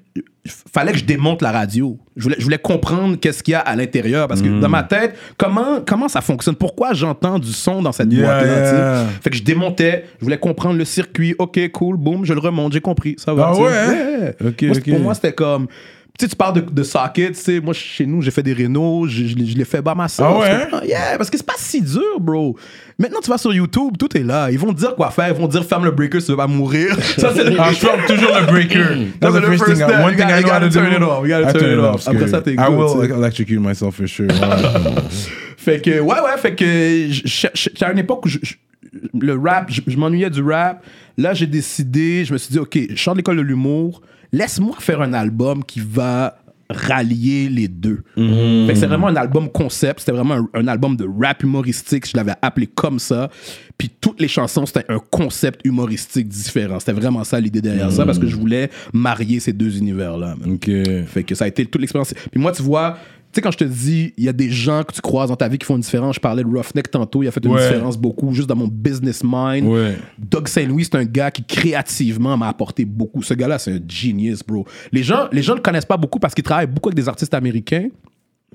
Fallait 0.73 0.91
que 0.91 0.99
je 0.99 1.05
démonte 1.05 1.41
la 1.41 1.53
radio. 1.53 1.97
Je 2.17 2.25
voulais, 2.25 2.35
je 2.37 2.43
voulais 2.43 2.59
comprendre 2.59 3.17
qu'est-ce 3.17 3.45
qu'il 3.45 3.53
y 3.53 3.55
a 3.55 3.61
à 3.61 3.77
l'intérieur. 3.77 4.27
Parce 4.27 4.43
que 4.43 4.61
dans 4.61 4.69
ma 4.69 4.83
tête, 4.83 5.15
comment, 5.37 5.81
comment 5.87 6.09
ça 6.09 6.21
fonctionne? 6.21 6.57
Pourquoi 6.57 6.95
j'entends 6.95 7.39
du 7.39 7.53
son 7.53 7.81
dans 7.81 7.93
cette 7.93 8.13
Yeah, 8.13 8.25
boîte-là? 8.25 8.73
yeah. 9.03 9.07
Fait 9.23 9.31
que 9.31 9.37
je 9.37 9.43
démontais, 9.45 10.05
je 10.19 10.25
voulais 10.25 10.39
comprendre 10.39 10.77
le 10.77 10.85
circuit. 10.85 11.37
OK, 11.39 11.61
cool, 11.73 11.97
boum, 11.97 12.25
je 12.25 12.35
le 12.35 12.41
remonte, 12.41 12.73
j'ai 12.73 12.81
compris. 12.81 13.15
Ça 13.19 13.33
va. 13.35 13.53
Ah 13.55 13.57
ouais, 13.61 13.71
hein? 13.73 14.47
Moi. 14.63 14.75
Pour 14.85 14.99
moi, 15.01 15.15
c'était 15.15 15.33
comme. 15.33 15.69
Tu 16.19 16.27
sais, 16.27 16.29
tu 16.29 16.37
parles 16.37 16.55
de, 16.55 16.61
de 16.61 16.83
socket, 16.83 17.33
tu 17.33 17.41
sais, 17.41 17.59
moi, 17.61 17.73
chez 17.73 18.05
nous, 18.05 18.21
j'ai 18.21 18.31
fait 18.31 18.43
des 18.43 18.53
rénaux, 18.53 19.07
je, 19.09 19.25
je, 19.25 19.29
je 19.35 19.57
l'ai 19.57 19.65
fait 19.65 19.81
bas 19.81 19.95
ma 19.95 20.09
sauce. 20.09 20.27
Ah 20.29 20.39
ouais, 20.39 20.47
hein? 20.51 20.61
comprends? 20.71 20.87
Yeah, 20.87 21.17
parce 21.17 21.31
que 21.31 21.39
c'est 21.39 21.47
pas 21.47 21.55
si 21.57 21.81
dur, 21.81 22.21
bro. 22.21 22.55
Maintenant, 22.99 23.21
tu 23.23 23.31
vas 23.31 23.39
sur 23.39 23.53
YouTube, 23.55 23.95
tout 23.99 24.15
est 24.17 24.23
là. 24.23 24.51
Ils 24.51 24.59
vont 24.59 24.75
te 24.75 24.79
dire 24.79 24.95
quoi 24.95 25.11
faire, 25.11 25.29
ils 25.29 25.35
vont 25.35 25.47
te 25.49 25.53
dire 25.53 25.65
ferme 25.65 25.85
le 25.87 25.91
breaker 25.91 26.21
si 26.21 26.27
tu 26.27 26.33
veux 26.33 26.37
pas 26.37 26.47
mourir. 26.47 26.95
Ça, 27.17 27.33
c'est 27.35 27.45
le 27.45 27.57
Ah, 27.59 27.71
je 27.73 27.77
ferme 27.79 28.01
toujours 28.07 28.31
le 28.39 28.47
breaker. 28.47 28.85
That's 29.21 29.33
c'est 29.35 29.41
the 29.41 29.45
first 29.47 29.65
first 29.65 29.81
thing. 29.87 30.05
One 30.05 30.15
thing 30.15 30.27
gotta- 30.27 30.39
I 30.39 30.43
do. 30.43 30.49
gotta 30.49 30.69
turn 30.71 30.93
it 30.93 31.03
off. 31.03 31.23
You 31.23 31.29
gotta 31.29 31.49
I 31.51 31.53
turn 31.55 31.73
it 31.73 31.79
off. 31.79 32.07
Après 32.07 32.29
ça, 32.29 32.43
t'es 32.43 32.53
I 32.53 32.57
good, 32.57 32.69
will 33.01 33.11
electrocute 33.19 33.61
myself 33.61 33.95
for 33.97 34.07
sure. 34.07 34.29
Fait 35.57 35.81
que, 35.81 36.01
ouais, 36.01 36.01
ouais, 36.21 36.39
fait 36.39 36.55
que 36.57 36.65
je- 36.65 37.23
je- 37.25 37.47
je- 37.55 37.71
j'étais 37.71 37.85
à 37.85 37.93
une 37.93 37.99
époque 37.99 38.27
où 38.27 38.29
je- 38.29 38.39
je- 38.43 38.55
le 39.19 39.39
rap, 39.39 39.71
je, 39.71 39.81
je 39.87 39.97
m'ennuyais 39.97 40.29
du 40.29 40.43
rap. 40.43 40.85
Là, 41.17 41.35
j'ai 41.35 41.47
décidé, 41.47 42.25
je 42.25 42.33
me 42.33 42.39
suis 42.39 42.51
dit, 42.53 42.59
OK, 42.59 42.77
je 42.91 43.01
sors 43.01 43.15
de 43.15 43.19
l'école 43.21 43.37
de 43.37 43.43
l'humour, 43.43 44.03
laisse-moi 44.33 44.77
faire 44.81 45.01
un 45.03 45.13
album 45.13 45.65
qui 45.65 45.81
va 45.81 46.37
rallier 46.71 47.49
les 47.51 47.69
deux. 47.69 48.03
Fait 48.15 48.73
que 48.73 48.79
c'est 48.79 48.87
vraiment 48.87 49.09
un 49.09 49.17
album 49.17 49.51
concept, 49.51 50.01
c'était 50.01 50.13
vraiment 50.13 50.35
un, 50.35 50.49
un 50.55 50.69
album 50.69 50.97
de 50.97 51.07
rap 51.07 51.43
humoristique, 51.43 52.09
je 52.09 52.17
l'avais 52.17 52.35
appelé 52.41 52.67
comme 52.67 52.99
ça. 52.99 53.31
Puis 53.77 53.91
toutes 54.01 54.21
les 54.21 54.29
chansons, 54.29 54.65
c'était 54.65 54.85
un 54.89 54.99
concept 54.99 55.61
humoristique 55.65 56.29
différent. 56.29 56.79
C'était 56.81 56.93
vraiment 56.93 57.25
ça 57.25 57.41
l'idée 57.41 57.61
derrière 57.61 57.93
ça, 57.93 58.07
parce 58.07 58.19
que 58.19 58.27
je 58.27 58.37
voulais 58.37 58.71
marier 58.93 59.41
ces 59.41 59.53
deux 59.53 59.77
univers-là. 59.77 60.37
Fait 61.07 61.25
que 61.25 61.35
ça 61.35 61.45
a 61.45 61.49
été 61.49 61.67
toute 61.67 61.81
l'expérience. 61.81 62.15
Puis 62.31 62.41
moi, 62.41 62.53
tu 62.53 62.63
vois, 62.63 62.97
sais, 63.35 63.41
quand 63.41 63.51
je 63.51 63.59
te 63.59 63.65
dis, 63.65 64.13
il 64.17 64.25
y 64.25 64.29
a 64.29 64.33
des 64.33 64.51
gens 64.51 64.83
que 64.85 64.93
tu 64.93 65.01
croises 65.01 65.29
dans 65.29 65.37
ta 65.37 65.49
vie 65.49 65.59
qui 65.59 65.67
font 65.67 65.77
une 65.77 65.83
différence. 65.83 66.17
Je 66.17 66.21
parlais 66.21 66.43
de 66.43 66.49
Roughneck 66.49 66.91
tantôt, 66.91 67.23
il 67.23 67.29
a 67.29 67.31
fait 67.31 67.45
une 67.45 67.53
Ouais. 67.53 67.69
différence 67.69 67.97
beaucoup 67.97 68.33
juste 68.35 68.49
dans 68.49 68.57
mon 68.57 68.69
business 68.69 69.23
mind. 69.25 69.67
Ouais. 69.67 69.97
Doug 70.19 70.49
Saint-Louis, 70.49 70.85
c'est 70.85 70.97
un 70.97 71.05
gars 71.05 71.31
qui 71.31 71.45
créativement 71.45 72.37
m'a 72.37 72.49
apporté 72.49 72.85
beaucoup. 72.85 73.23
Ce 73.23 73.35
gars-là, 73.35 73.59
c'est 73.59 73.73
un 73.73 73.81
genius, 73.89 74.43
bro. 74.43 74.67
Les 74.93 75.03
gens, 75.03 75.29
les 75.33 75.43
gens 75.43 75.55
le 75.55 75.61
connaissent 75.61 75.85
pas 75.85 75.97
beaucoup 75.97 76.19
parce 76.19 76.35
qu'il 76.35 76.45
travaille 76.45 76.67
beaucoup 76.67 76.89
avec 76.89 76.97
des 76.97 77.09
artistes 77.09 77.35
américains. 77.35 77.89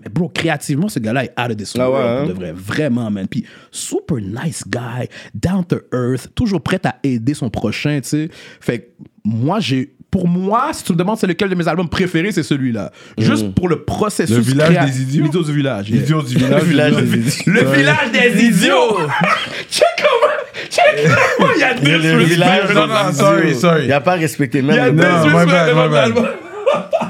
Mais 0.03 0.09
bro, 0.09 0.29
créativement, 0.29 0.89
ce 0.89 0.99
gars-là 0.99 1.23
est 1.25 1.33
out 1.39 1.49
of 1.49 1.57
this 1.57 1.73
Ah 1.75 1.89
world. 1.89 2.27
ouais, 2.27 2.31
hein? 2.31 2.33
vrai, 2.35 2.51
vraiment, 2.53 3.09
man. 3.09 3.27
Puis 3.27 3.43
super 3.71 4.17
nice 4.17 4.63
guy, 4.67 5.07
down 5.33 5.65
to 5.65 5.77
earth, 5.91 6.27
toujours 6.35 6.61
prêt 6.61 6.79
à 6.85 6.97
aider 7.03 7.33
son 7.33 7.49
prochain, 7.49 7.99
tu 8.03 8.09
sais. 8.09 8.29
Fait 8.61 8.79
que 8.79 8.85
moi, 9.27 9.59
j'ai. 9.59 9.93
Pour 10.09 10.25
moi, 10.25 10.69
si 10.71 10.85
tu 10.85 10.93
me 10.93 10.97
demandes 10.97 11.17
c'est 11.17 11.27
lequel 11.27 11.49
de 11.49 11.55
mes 11.55 11.67
albums 11.67 11.89
préférés, 11.89 12.31
c'est 12.31 12.41
celui-là. 12.41 12.91
Juste 13.17 13.53
pour 13.53 13.67
le 13.67 13.83
processus. 13.83 14.33
Le 14.37 14.41
village 14.41 14.69
créa- 14.73 14.85
des 14.85 15.01
idiots? 15.01 15.23
L'idiots 15.25 15.43
du 15.43 15.53
village. 15.53 15.89
yeah. 15.89 15.99
Du 15.99 16.05
village. 16.37 16.61
Le 16.61 16.63
village 16.63 16.95
des 16.95 17.17
idiots. 17.17 17.53
Le 17.53 17.75
village 17.75 18.11
des 18.13 18.43
idiots! 18.45 18.97
check 19.69 19.85
comment. 19.97 20.33
Check 20.69 21.11
comment 21.37 21.49
il 21.55 21.59
y 21.59 21.63
a 21.63 21.73
Le 21.73 21.79
disrespect 21.79 22.25
village 22.25 22.73
Non, 22.73 22.87
non, 22.87 23.13
sorry, 23.13 23.53
sorry. 23.55 23.85
Il 23.85 23.91
a 23.93 23.99
pas 23.99 24.13
respecté 24.13 24.59
Il 24.59 24.67
y 24.67 24.71
a 24.71 24.91
même. 24.91 24.97
L'album. 24.97 26.27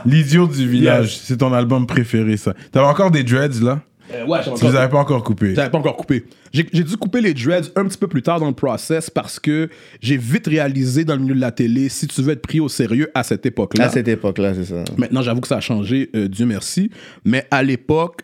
L'idiot 0.05 0.47
du 0.47 0.67
village, 0.67 1.17
c'est 1.19 1.37
ton 1.37 1.53
album 1.53 1.85
préféré, 1.85 2.35
ça. 2.35 2.53
T'avais 2.71 2.87
encore 2.87 3.11
des 3.11 3.23
dreads, 3.23 3.61
là? 3.61 3.79
Euh, 4.13 4.25
ouais, 4.25 4.39
j'avais 4.43 4.57
Tu 4.57 4.65
les 4.65 4.75
avais 4.75 4.89
pas 4.89 4.99
encore 4.99 5.23
coupés. 5.23 5.53
J'avais 5.55 5.69
pas 5.69 5.77
encore 5.77 5.97
coupé. 5.97 6.25
J'ai 6.53 6.63
dû 6.63 6.95
couper 6.97 7.21
les 7.21 7.33
dreads 7.33 7.71
un 7.75 7.85
petit 7.85 7.97
peu 7.97 8.07
plus 8.07 8.21
tard 8.21 8.39
dans 8.39 8.47
le 8.47 8.53
process 8.53 9.09
parce 9.09 9.39
que 9.39 9.69
j'ai 10.01 10.17
vite 10.17 10.47
réalisé 10.47 11.03
dans 11.03 11.15
le 11.15 11.21
milieu 11.21 11.35
de 11.35 11.41
la 11.41 11.51
télé, 11.51 11.89
si 11.89 12.07
tu 12.07 12.21
veux 12.21 12.31
être 12.31 12.41
pris 12.41 12.59
au 12.59 12.69
sérieux 12.69 13.09
à 13.13 13.23
cette 13.23 13.45
époque-là. 13.45 13.85
À 13.85 13.89
cette 13.89 14.07
époque-là, 14.07 14.53
c'est 14.53 14.65
ça. 14.65 14.83
Maintenant, 14.97 15.21
j'avoue 15.21 15.41
que 15.41 15.47
ça 15.47 15.57
a 15.57 15.61
changé, 15.61 16.09
euh, 16.15 16.27
Dieu 16.27 16.45
merci. 16.45 16.89
Mais 17.25 17.45
à 17.51 17.63
l'époque, 17.63 18.21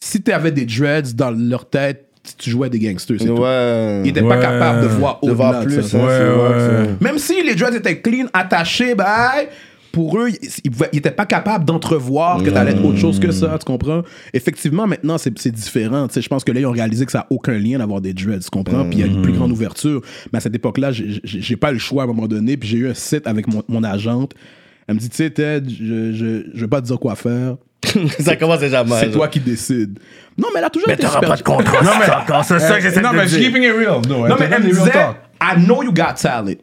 si 0.00 0.20
tu 0.22 0.32
avais 0.32 0.50
des 0.50 0.64
dreads 0.66 1.14
dans 1.14 1.30
leur 1.30 1.68
tête, 1.70 2.08
tu 2.38 2.50
jouais 2.50 2.70
des 2.70 2.78
gangsters. 2.78 3.18
c'est 3.20 3.26
tout. 3.26 3.34
Ouais. 3.34 4.00
Ils 4.00 4.06
n'étaient 4.06 4.22
pas 4.22 4.38
capables 4.38 4.80
de 4.82 4.86
voir 4.86 5.20
De 5.22 5.30
au-delà 5.30 5.60
de 5.60 5.64
plus, 5.66 5.82
ça. 5.82 5.98
hein, 5.98 6.82
Ouais. 6.82 6.88
Même 7.00 7.18
si 7.18 7.42
les 7.42 7.54
dreads 7.54 7.76
étaient 7.76 8.00
clean, 8.00 8.26
attachés, 8.32 8.94
bye, 8.94 9.48
pour 9.94 10.18
eux, 10.18 10.28
ils 10.64 10.70
n'étaient 10.92 11.12
pas 11.12 11.24
capables 11.24 11.64
d'entrevoir 11.64 12.42
que 12.42 12.50
t'allais 12.50 12.72
être 12.72 12.84
autre 12.84 12.98
chose 12.98 13.20
que 13.20 13.30
ça, 13.30 13.56
tu 13.58 13.64
comprends? 13.64 14.02
Effectivement, 14.32 14.86
maintenant, 14.88 15.16
c'est 15.18 15.50
différent. 15.52 16.08
Je 16.14 16.28
pense 16.28 16.42
que 16.42 16.50
là, 16.50 16.58
ils 16.60 16.66
ont 16.66 16.72
réalisé 16.72 17.06
que 17.06 17.12
ça 17.12 17.18
n'a 17.18 17.26
aucun 17.30 17.56
lien 17.58 17.78
d'avoir 17.78 18.00
des 18.00 18.12
dreads, 18.12 18.40
tu 18.40 18.50
comprends? 18.50 18.84
Puis 18.84 18.98
il 18.98 19.00
y 19.00 19.02
a 19.04 19.06
une 19.06 19.22
plus 19.22 19.32
grande 19.32 19.52
ouverture. 19.52 20.00
Mais 20.32 20.38
à 20.38 20.40
cette 20.40 20.54
époque-là, 20.54 20.90
j'ai- 20.92 21.56
pas 21.56 21.70
le 21.70 21.78
choix 21.78 22.02
à 22.02 22.04
un 22.04 22.08
moment 22.08 22.26
donné. 22.26 22.56
Puis 22.56 22.68
j'ai 22.68 22.78
eu 22.78 22.88
un 22.88 22.94
site 22.94 23.26
avec 23.28 23.46
mon, 23.46 23.62
mon 23.68 23.84
agente. 23.84 24.34
Elle 24.88 24.96
me 24.96 25.00
dit, 25.00 25.08
tu 25.08 25.16
sais, 25.16 25.30
Ted, 25.30 25.70
je, 25.70 26.12
je, 26.12 26.42
je 26.52 26.60
vais 26.60 26.68
pas 26.68 26.80
te 26.82 26.86
dire 26.86 26.98
quoi 26.98 27.14
faire. 27.14 27.56
ça 28.18 28.34
commence 28.36 28.58
déjà 28.60 28.82
mal. 28.82 28.98
C'est 29.00 29.12
toi 29.12 29.28
qui 29.28 29.38
décides. 29.40 29.98
Non, 30.36 30.48
mais 30.52 30.58
elle 30.58 30.64
a 30.66 30.70
toujours 30.70 30.88
Mais 30.88 30.94
été 30.94 31.04
t'auras 31.04 31.14
super- 31.20 31.28
pas 31.30 31.36
de 31.36 31.42
contrat. 31.42 31.84
Non, 31.84 31.90
mais 32.00 32.42
c'est 32.42 32.58
ça 32.58 32.76
que 32.76 32.82
j'essaie 32.82 33.00
non, 33.00 33.10
mais 33.12 33.26
keeping 33.26 33.62
it 33.62 33.72
real. 33.72 34.00
No, 34.08 34.26
Non, 34.28 34.36
mais 34.38 34.48
elle 34.50 34.62
me 34.64 34.68
disait. 34.70 34.90
I 35.40 35.64
know 35.64 35.82
you 35.82 35.92
got 35.92 36.14
talent. 36.20 36.56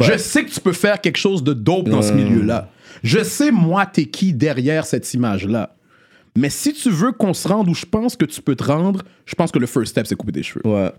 Je 0.00 0.16
sais 0.16 0.44
que 0.44 0.50
tu 0.50 0.60
peux 0.60 0.72
faire 0.72 1.00
quelque 1.00 1.18
chose 1.18 1.42
de 1.42 1.52
dope 1.52 1.88
dans 1.88 2.02
ce 2.02 2.12
milieu-là. 2.12 2.70
Je 3.02 3.22
sais, 3.22 3.50
moi, 3.50 3.86
t'es 3.86 4.06
qui 4.06 4.32
derrière 4.32 4.86
cette 4.86 5.12
image-là. 5.12 5.76
Mais 6.36 6.50
si 6.50 6.72
tu 6.72 6.90
veux 6.90 7.12
qu'on 7.12 7.34
se 7.34 7.46
rende 7.46 7.68
où 7.68 7.74
je 7.74 7.86
pense 7.86 8.16
que 8.16 8.24
tu 8.24 8.42
peux 8.42 8.56
te 8.56 8.64
rendre, 8.64 9.02
je 9.26 9.34
pense 9.34 9.52
que 9.52 9.58
le 9.58 9.66
first 9.66 9.90
step, 9.92 10.06
c'est 10.06 10.16
couper 10.16 10.32
tes 10.32 10.42
cheveux. 10.42 10.66
Ouais. 10.66 10.90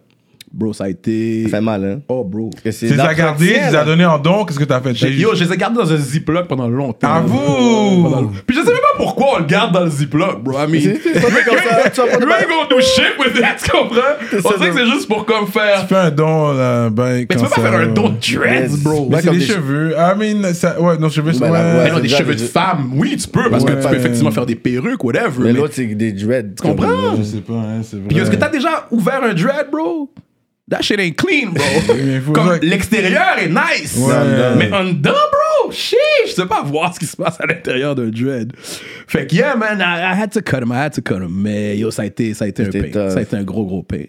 Bro, 0.54 0.72
ça 0.74 0.86
a 0.86 0.89
été. 0.89 1.43
Ça 1.43 1.50
fait 1.58 1.62
mal, 1.62 1.84
hein. 1.84 2.00
Oh, 2.08 2.24
bro. 2.24 2.50
Que 2.64 2.72
c'est 2.72 2.88
Tu 2.88 2.93
les 2.93 3.00
as 3.00 3.14
gardés, 3.14 3.48
tu 3.48 3.54
les 3.54 3.76
as 3.76 3.84
donnés 3.84 4.06
en 4.06 4.18
don, 4.18 4.46
qu'est-ce 4.46 4.60
que 4.60 4.64
t'as 4.64 4.80
fait? 4.80 4.93
T'as 4.93 5.08
Yo, 5.10 5.36
je 5.36 5.43
les 5.43 5.52
ai 5.54 5.58
gardés 5.58 5.78
dans 5.78 5.91
un 5.91 5.98
ziploc 5.98 6.48
pendant 6.48 6.68
longtemps. 6.70 7.14
À 7.16 7.20
vous! 7.20 8.04
Pendant 8.04 8.32
Puis 8.48 8.56
je 8.56 8.62
sais 8.62 8.68
même 8.72 8.76
pas 8.78 8.98
pourquoi 8.98 9.28
on 9.36 9.39
le 9.39 9.46
garde 9.46 9.74
dans 9.74 9.84
le 9.84 9.89
ziploc, 9.89 10.41
bro. 10.41 10.54
I 10.58 10.68
mean, 10.68 10.82
you 10.82 10.89
ain't 10.91 12.48
gonna 12.48 12.68
do 12.70 12.80
shit 12.80 13.18
with 13.20 13.36
it, 13.36 13.64
tu 13.64 13.70
comprends? 13.72 13.98
On 14.32 14.50
sait 14.64 14.70
que 14.70 14.76
c'est 14.78 14.86
juste 14.86 15.08
pour 15.10 15.26
comme 15.26 15.48
faire. 15.48 15.88
Fais 15.89 15.96
un 15.96 16.12
don, 16.12 16.54
là, 16.54 16.89
ben, 16.89 17.26
Mais 17.30 17.36
tu 17.36 17.38
peux 17.38 17.50
pas 17.50 17.62
faire 17.62 17.74
un 17.74 17.88
don 17.88 18.10
de 18.10 18.16
dreads, 18.20 18.78
bro. 18.82 19.08
Mais 19.10 19.16
Ouais, 19.18 19.22
c'est 19.22 19.28
comme 19.28 19.38
des 19.38 19.46
des 19.46 19.54
cheveux. 19.54 19.91
I 19.98 20.18
mean, 20.18 20.54
ça, 20.54 20.80
ouais, 20.80 20.98
nos 20.98 21.10
cheveux 21.10 21.34
sont. 21.34 21.39
Ben, 21.41 21.52
ouais. 21.52 21.84
Mais 21.86 21.91
non, 21.91 22.00
des 22.00 22.08
c'est 22.08 22.18
cheveux 22.18 22.34
de 22.36 22.39
déjà- 22.39 22.52
femme, 22.52 22.91
oui, 22.96 23.18
tu 23.18 23.28
peux, 23.28 23.50
parce 23.50 23.64
Ouais. 23.64 23.74
que 23.76 23.82
tu 23.82 23.88
peux 23.89 23.96
effectivement 23.96 24.32
faire 24.32 24.46
des 24.46 24.56
perruques, 24.56 25.04
whatever. 25.04 25.30
Mais 25.39 25.46
Mais, 25.46 25.60
l'autre, 25.60 25.74
c'est 25.76 25.86
des 25.86 26.14
dreads. 26.14 26.56
Tu 26.56 26.62
comprends? 26.68 27.16
Je 27.18 27.24
sais 27.24 27.38
pas, 27.41 27.54
hein, 27.56 27.82
c'est 27.84 27.98
vrai. 27.98 28.06
Puis 28.08 28.18
est-ce 28.20 28.32
que 28.32 28.36
t'as 28.38 28.50
déjà 28.50 28.88
ouvert 28.91 29.22
un 29.24 29.34
dread, 29.34 29.68
bro? 29.72 30.10
That 30.68 30.82
shit 30.82 30.99
ain't 30.99 31.16
clean, 31.16 31.51
bro. 31.53 32.34
Comme 32.34 32.57
l'extérieur 32.63 33.38
est 33.38 33.49
nice. 33.49 33.95
Ouais. 33.97 34.55
Mais 34.57 34.74
en 34.74 34.86
dedans, 34.86 35.11
bro, 35.11 35.72
shit, 35.72 35.95
je 36.26 36.32
sais 36.32 36.45
pas 36.47 36.63
voir 36.63 36.91
ce 36.95 36.99
qui 36.99 37.05
se 37.05 37.16
passe 37.16 37.39
à 37.39 37.45
l'intérieur 37.45 37.93
d'un 37.93 38.09
dread. 38.09 38.51
Fait 39.07 39.28
que, 39.28 39.36
yeah, 39.36 39.55
man, 39.55 39.80
I, 39.80 39.84
I 40.01 40.20
had 40.20 40.32
to 40.32 40.41
cut 40.41 40.63
him, 40.63 40.72
I 40.72 40.86
had 40.86 40.93
to 40.93 41.01
cut 41.03 41.22
him. 41.22 41.30
Mais 41.43 41.78
yo, 41.78 41.91
ça 41.91 42.01
a 42.01 42.05
été, 42.05 42.34
ça 42.34 42.45
a 42.45 42.47
été 42.47 42.63
un 42.63 42.72
pain. 42.72 42.89
tough. 42.91 43.09
Ça 43.11 43.20
a 43.20 43.22
été 43.22 43.36
un 43.38 43.43
gros, 43.43 43.66
gros 43.66 43.84
pain. 43.84 44.05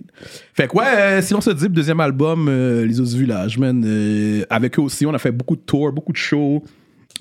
Fait 0.55 0.67
que, 0.67 0.75
ouais, 0.79 0.85
euh, 0.87 1.21
sinon, 1.21 1.43
se 1.43 1.51
dit, 1.51 1.69
deuxième 1.69 2.01
album, 2.01 2.47
euh, 2.49 2.87
Les 2.87 2.99
Os 3.01 3.13
du 3.13 3.21
Village, 3.21 3.59
man. 3.59 3.85
euh, 3.87 4.45
avec 4.49 4.79
eux 4.79 4.83
aussi, 4.83 5.05
on 5.05 5.13
a 5.13 5.19
fait 5.19 5.33
beaucoup 5.33 5.57
de 5.57 5.61
tours, 5.61 5.93
beaucoup 5.93 6.13
de 6.13 6.17
shows. 6.17 6.65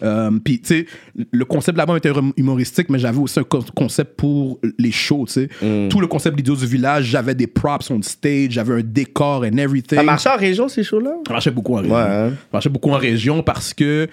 Euh, 0.03 0.29
Puis, 0.43 0.59
tu 0.59 0.67
sais, 0.67 0.85
le 1.31 1.45
concept 1.45 1.75
de 1.75 1.77
l'album 1.77 1.95
était 1.95 2.09
hum- 2.11 2.33
humoristique, 2.35 2.89
mais 2.89 2.99
j'avais 2.99 3.17
aussi 3.17 3.39
un 3.39 3.43
co- 3.43 3.63
concept 3.75 4.17
pour 4.17 4.59
les 4.77 4.91
shows, 4.91 5.25
tu 5.27 5.33
sais. 5.33 5.49
Mm. 5.61 5.87
Tout 5.89 6.01
le 6.01 6.07
concept 6.07 6.35
d'Idiot 6.35 6.55
du 6.57 6.65
village, 6.65 7.05
j'avais 7.05 7.33
des 7.33 7.47
props 7.47 7.89
on 7.91 8.01
stage, 8.01 8.51
j'avais 8.51 8.73
un 8.73 8.81
décor 8.83 9.43
and 9.43 9.57
everything. 9.57 9.97
Ça 9.97 10.03
marchait 10.03 10.29
en 10.29 10.35
région, 10.37 10.67
ces 10.67 10.83
shows-là? 10.83 11.11
Ça 11.25 11.31
marchait 11.33 11.51
beaucoup 11.51 11.75
en 11.75 11.81
région. 11.81 11.95
Ouais, 11.95 12.01
hein. 12.01 12.29
Ça 12.31 12.35
marchait 12.53 12.69
beaucoup 12.69 12.91
en 12.91 12.97
région 12.97 13.41
parce 13.41 13.73
que 13.73 14.07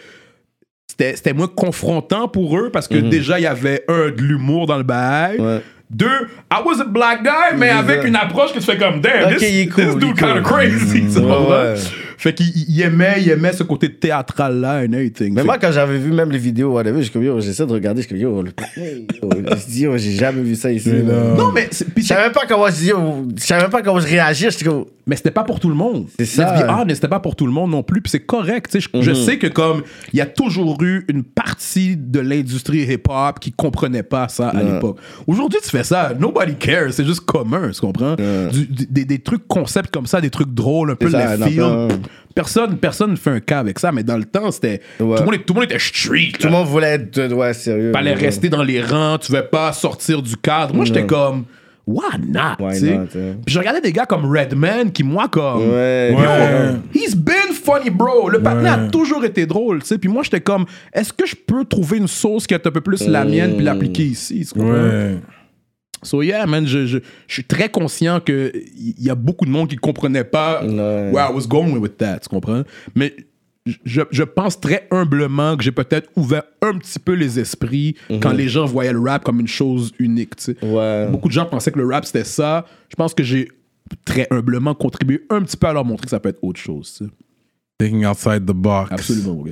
c'était 0.87 1.17
c'était 1.17 1.33
moins 1.33 1.49
confrontant 1.49 2.29
pour 2.29 2.57
eux 2.59 2.71
parce 2.73 2.87
que 2.87 2.97
déjà, 2.99 3.41
il 3.41 3.43
y 3.43 3.47
avait 3.47 3.85
un, 3.89 4.11
de 4.11 4.23
l'humour 4.23 4.67
dans 4.67 4.77
le 4.77 4.85
bail. 4.85 5.41
Ouais. 5.41 5.63
Deux, 5.91 6.07
I 6.51 6.57
was 6.65 6.81
a 6.81 6.85
black 6.85 7.23
guy, 7.23 7.59
mais 7.59 7.69
avec 7.69 8.03
ça. 8.03 8.09
une 8.09 8.17
approche 8.17 8.53
que 8.55 8.59
tu 8.61 8.65
fais 8.65 8.79
comme, 8.79 9.01
damn, 9.03 9.31
Ok, 9.33 9.39
this, 9.39 9.69
cool, 9.75 9.85
this 9.85 9.95
dude 9.97 10.17
kind 10.17 10.39
of 10.39 10.43
cool. 10.43 10.53
crazy. 10.59 11.03
ouais. 11.19 11.75
Fait 12.23 12.33
qu'il 12.35 12.53
il 12.69 12.81
aimait, 12.83 13.17
il 13.21 13.29
aimait 13.31 13.53
ce 13.53 13.65
côté 13.65 13.93
théâtral-là 13.93 14.83
and 14.87 14.93
everything. 14.93 15.35
Mais 15.35 15.43
moi, 15.43 15.59
quand 15.59 15.73
j'avais 15.73 15.99
vu 15.99 16.13
même 16.13 16.31
les 16.31 16.39
vidéos, 16.39 16.73
whatever, 16.73 17.03
j'ai 17.03 17.11
comme, 17.11 17.25
yo, 17.25 17.41
j'essaie 17.41 17.67
de 17.67 17.73
regarder, 17.73 18.03
je 18.09 18.15
yo, 18.15 18.41
le 18.43 18.53
je 18.77 19.67
dis, 19.69 19.81
yo, 19.83 19.99
j'ai 19.99 20.13
jamais 20.13 20.43
vu 20.43 20.55
ça 20.55 20.71
ici. 20.71 20.89
Mais 20.93 21.03
non. 21.03 21.35
Non, 21.35 21.53
mais, 21.53 21.69
Je 21.97 22.03
savais 22.03 22.23
même 22.23 22.33
pas 22.33 22.47
comment 22.49 22.69
je 22.69 22.93
je 23.37 23.43
savais 23.45 23.69
pas 23.69 23.83
comment 23.83 23.99
je 23.99 24.65
comme, 24.65 24.85
mais 25.05 25.17
c'était 25.17 25.33
pas 25.33 25.43
pour 25.43 25.59
tout 25.59 25.69
le 25.69 25.75
monde. 25.75 26.07
C'est 26.17 26.25
ça. 26.25 26.53
Be 26.63 26.71
honest, 26.71 26.97
c'était 26.97 27.09
pas 27.09 27.19
pour 27.19 27.35
tout 27.35 27.47
le 27.47 27.51
monde 27.53 27.73
non 27.73 27.83
plus. 27.83 28.01
Puis 28.01 28.11
c'est 28.13 28.21
correct. 28.21 28.71
tu 28.71 28.81
sais. 28.81 28.89
Je, 28.95 29.01
je 29.03 29.11
Mhm. 29.11 29.17
sais 29.17 29.39
que 29.39 29.49
comme 29.49 29.83
il 30.13 30.19
y 30.19 30.23
a 30.23 30.27
toujours 30.27 30.81
eu 30.83 31.05
une 31.09 31.25
partie 31.25 31.97
de 31.97 32.21
l'industrie 32.21 32.83
hip-hop 32.83 33.41
qui 33.41 33.51
comprenait 33.53 34.05
pas 34.05 34.29
ça 34.29 34.51
à 34.51 34.63
l'époque. 34.63 34.99
Aujourd'hui, 35.27 35.59
tu 35.63 35.71
fais 35.71 35.83
ça, 35.85 36.13
nobody 36.19 36.55
cares. 36.55 36.93
C'est 36.93 37.05
juste 37.05 37.23
commun, 37.23 37.71
tu 37.73 37.81
comprends? 37.81 38.15
Des, 38.91 39.05
des 39.05 39.19
trucs 39.19 39.47
concepts 39.49 39.93
comme 39.93 40.07
ça, 40.07 40.21
des 40.21 40.31
trucs 40.31 40.55
drôles, 40.55 40.93
un 40.93 40.95
peu 40.95 41.11
C'est 41.11 41.17
ça, 41.19 41.37
Personne, 42.35 42.79
personne 42.79 43.11
ne 43.11 43.17
fait 43.17 43.31
un 43.31 43.41
cas 43.41 43.59
avec 43.59 43.79
ça, 43.79 43.93
mais 43.93 44.03
dans 44.03 44.17
le 44.17 44.25
temps, 44.25 44.51
c'était. 44.51 44.81
Ouais. 45.01 45.17
Tout, 45.17 45.23
le 45.25 45.31
monde, 45.31 45.45
tout 45.47 45.53
le 45.55 45.61
monde 45.61 45.65
était 45.71 45.79
street. 45.79 46.33
tout 46.39 46.47
le 46.47 46.53
monde 46.53 46.67
voulait 46.67 46.95
être, 46.95 47.33
ouais, 47.35 47.53
sérieux. 47.53 47.93
fallait 47.93 48.15
Ouais. 48.15 48.21
rester 48.21 48.49
dans 48.49 48.63
les 48.63 48.83
rangs, 48.83 49.19
tu 49.19 49.33
veux 49.33 49.45
pas 49.45 49.73
sortir 49.73 50.23
du 50.23 50.37
cadre. 50.37 50.75
Moi, 50.75 50.85
j'étais 50.87 51.05
comme, 51.05 51.45
why 51.87 52.05
not? 52.27 52.57
Why 52.65 52.89
hein? 52.91 53.07
Puis 53.11 53.53
je 53.55 53.59
regardais 53.59 53.81
des 53.83 53.93
gars 53.93 54.07
comme 54.07 54.25
Redman 54.25 54.91
qui, 54.93 55.03
moi, 55.05 55.29
comme, 55.29 55.71
Ouais. 55.73 56.13
yo, 56.13 56.79
he's 56.95 57.15
been 57.15 57.53
funny, 57.53 57.91
bro. 57.91 58.31
Le 58.31 58.39
Ouais. 58.41 58.69
a 58.69 58.89
toujours 58.89 59.25
été 59.27 59.45
drôle, 59.45 59.81
tu 59.83 59.89
sais. 59.89 59.99
Puis 59.99 60.09
moi, 60.09 60.23
j'étais 60.23 60.41
comme, 60.41 60.65
est-ce 60.95 61.13
que 61.13 61.27
je 61.27 61.37
peux 61.37 61.65
trouver 61.67 61.99
une 61.99 62.09
sauce 62.09 62.47
qui 62.47 62.55
est 62.55 62.67
un 62.67 62.71
peu 62.71 62.81
plus 62.81 63.07
la 63.09 63.25
mienne 63.27 63.57
puis 63.57 63.65
l'appliquer 63.65 64.05
ici? 64.05 64.49
So 66.03 66.23
yeah, 66.23 66.47
man, 66.47 66.67
je, 66.67 66.87
je, 66.87 66.99
je 67.29 67.33
suis 67.33 67.45
très 67.45 67.69
conscient 67.69 68.21
que 68.21 68.53
il 68.77 69.01
y 69.03 69.11
a 69.11 69.15
beaucoup 69.15 69.45
de 69.45 69.51
monde 69.51 69.69
qui 69.69 69.77
comprenait 69.77 70.25
pas 70.25 70.65
Ouais. 70.65 71.11
where 71.13 71.31
I 71.31 71.33
was 71.35 71.47
going 71.47 71.77
with 71.79 71.97
that, 71.99 72.21
tu 72.21 72.29
comprends? 72.29 72.63
Mais 72.95 73.15
je, 73.85 74.03
je 74.11 74.23
pense 74.25 74.61
très 74.61 74.89
humblement 74.91 75.57
que 75.57 75.63
j'ai 75.63 75.71
peut-être 75.71 76.11
ouvert 76.17 76.43
un 76.63 76.77
petit 76.79 76.99
peu 76.99 77.13
les 77.13 77.39
esprits 77.39 77.95
quand 78.21 78.33
les 78.33 78.49
gens 78.49 78.65
voyaient 78.67 78.93
le 78.93 78.99
rap 79.01 79.23
comme 79.23 79.39
une 79.39 79.47
chose 79.47 79.93
unique, 80.01 80.35
tu 80.37 80.45
sais. 80.45 80.57
Ouais. 80.65 81.07
Beaucoup 81.11 81.29
de 81.29 81.33
gens 81.33 81.47
pensaient 81.47 81.71
que 81.71 81.79
le 81.79 81.87
rap 81.87 82.05
c'était 82.05 82.25
ça. 82.25 82.67
Je 82.89 82.97
pense 82.97 83.15
que 83.15 83.23
j'ai 83.23 83.49
très 84.05 84.27
humblement 84.31 84.75
contribué 84.75 85.25
un 85.31 85.43
petit 85.43 85.57
peu 85.57 85.69
à 85.69 85.73
leur 85.73 85.85
montrer 85.85 86.05
que 86.07 86.11
ça 86.11 86.19
peut 86.19 86.31
être 86.31 86.43
autre 86.43 86.59
chose, 86.61 86.93
tu 86.99 87.05
sais. 87.05 87.11
Thinking 87.79 88.05
outside 88.07 88.45
the 88.47 88.53
box. 88.53 88.91
Absolument. 88.93 89.45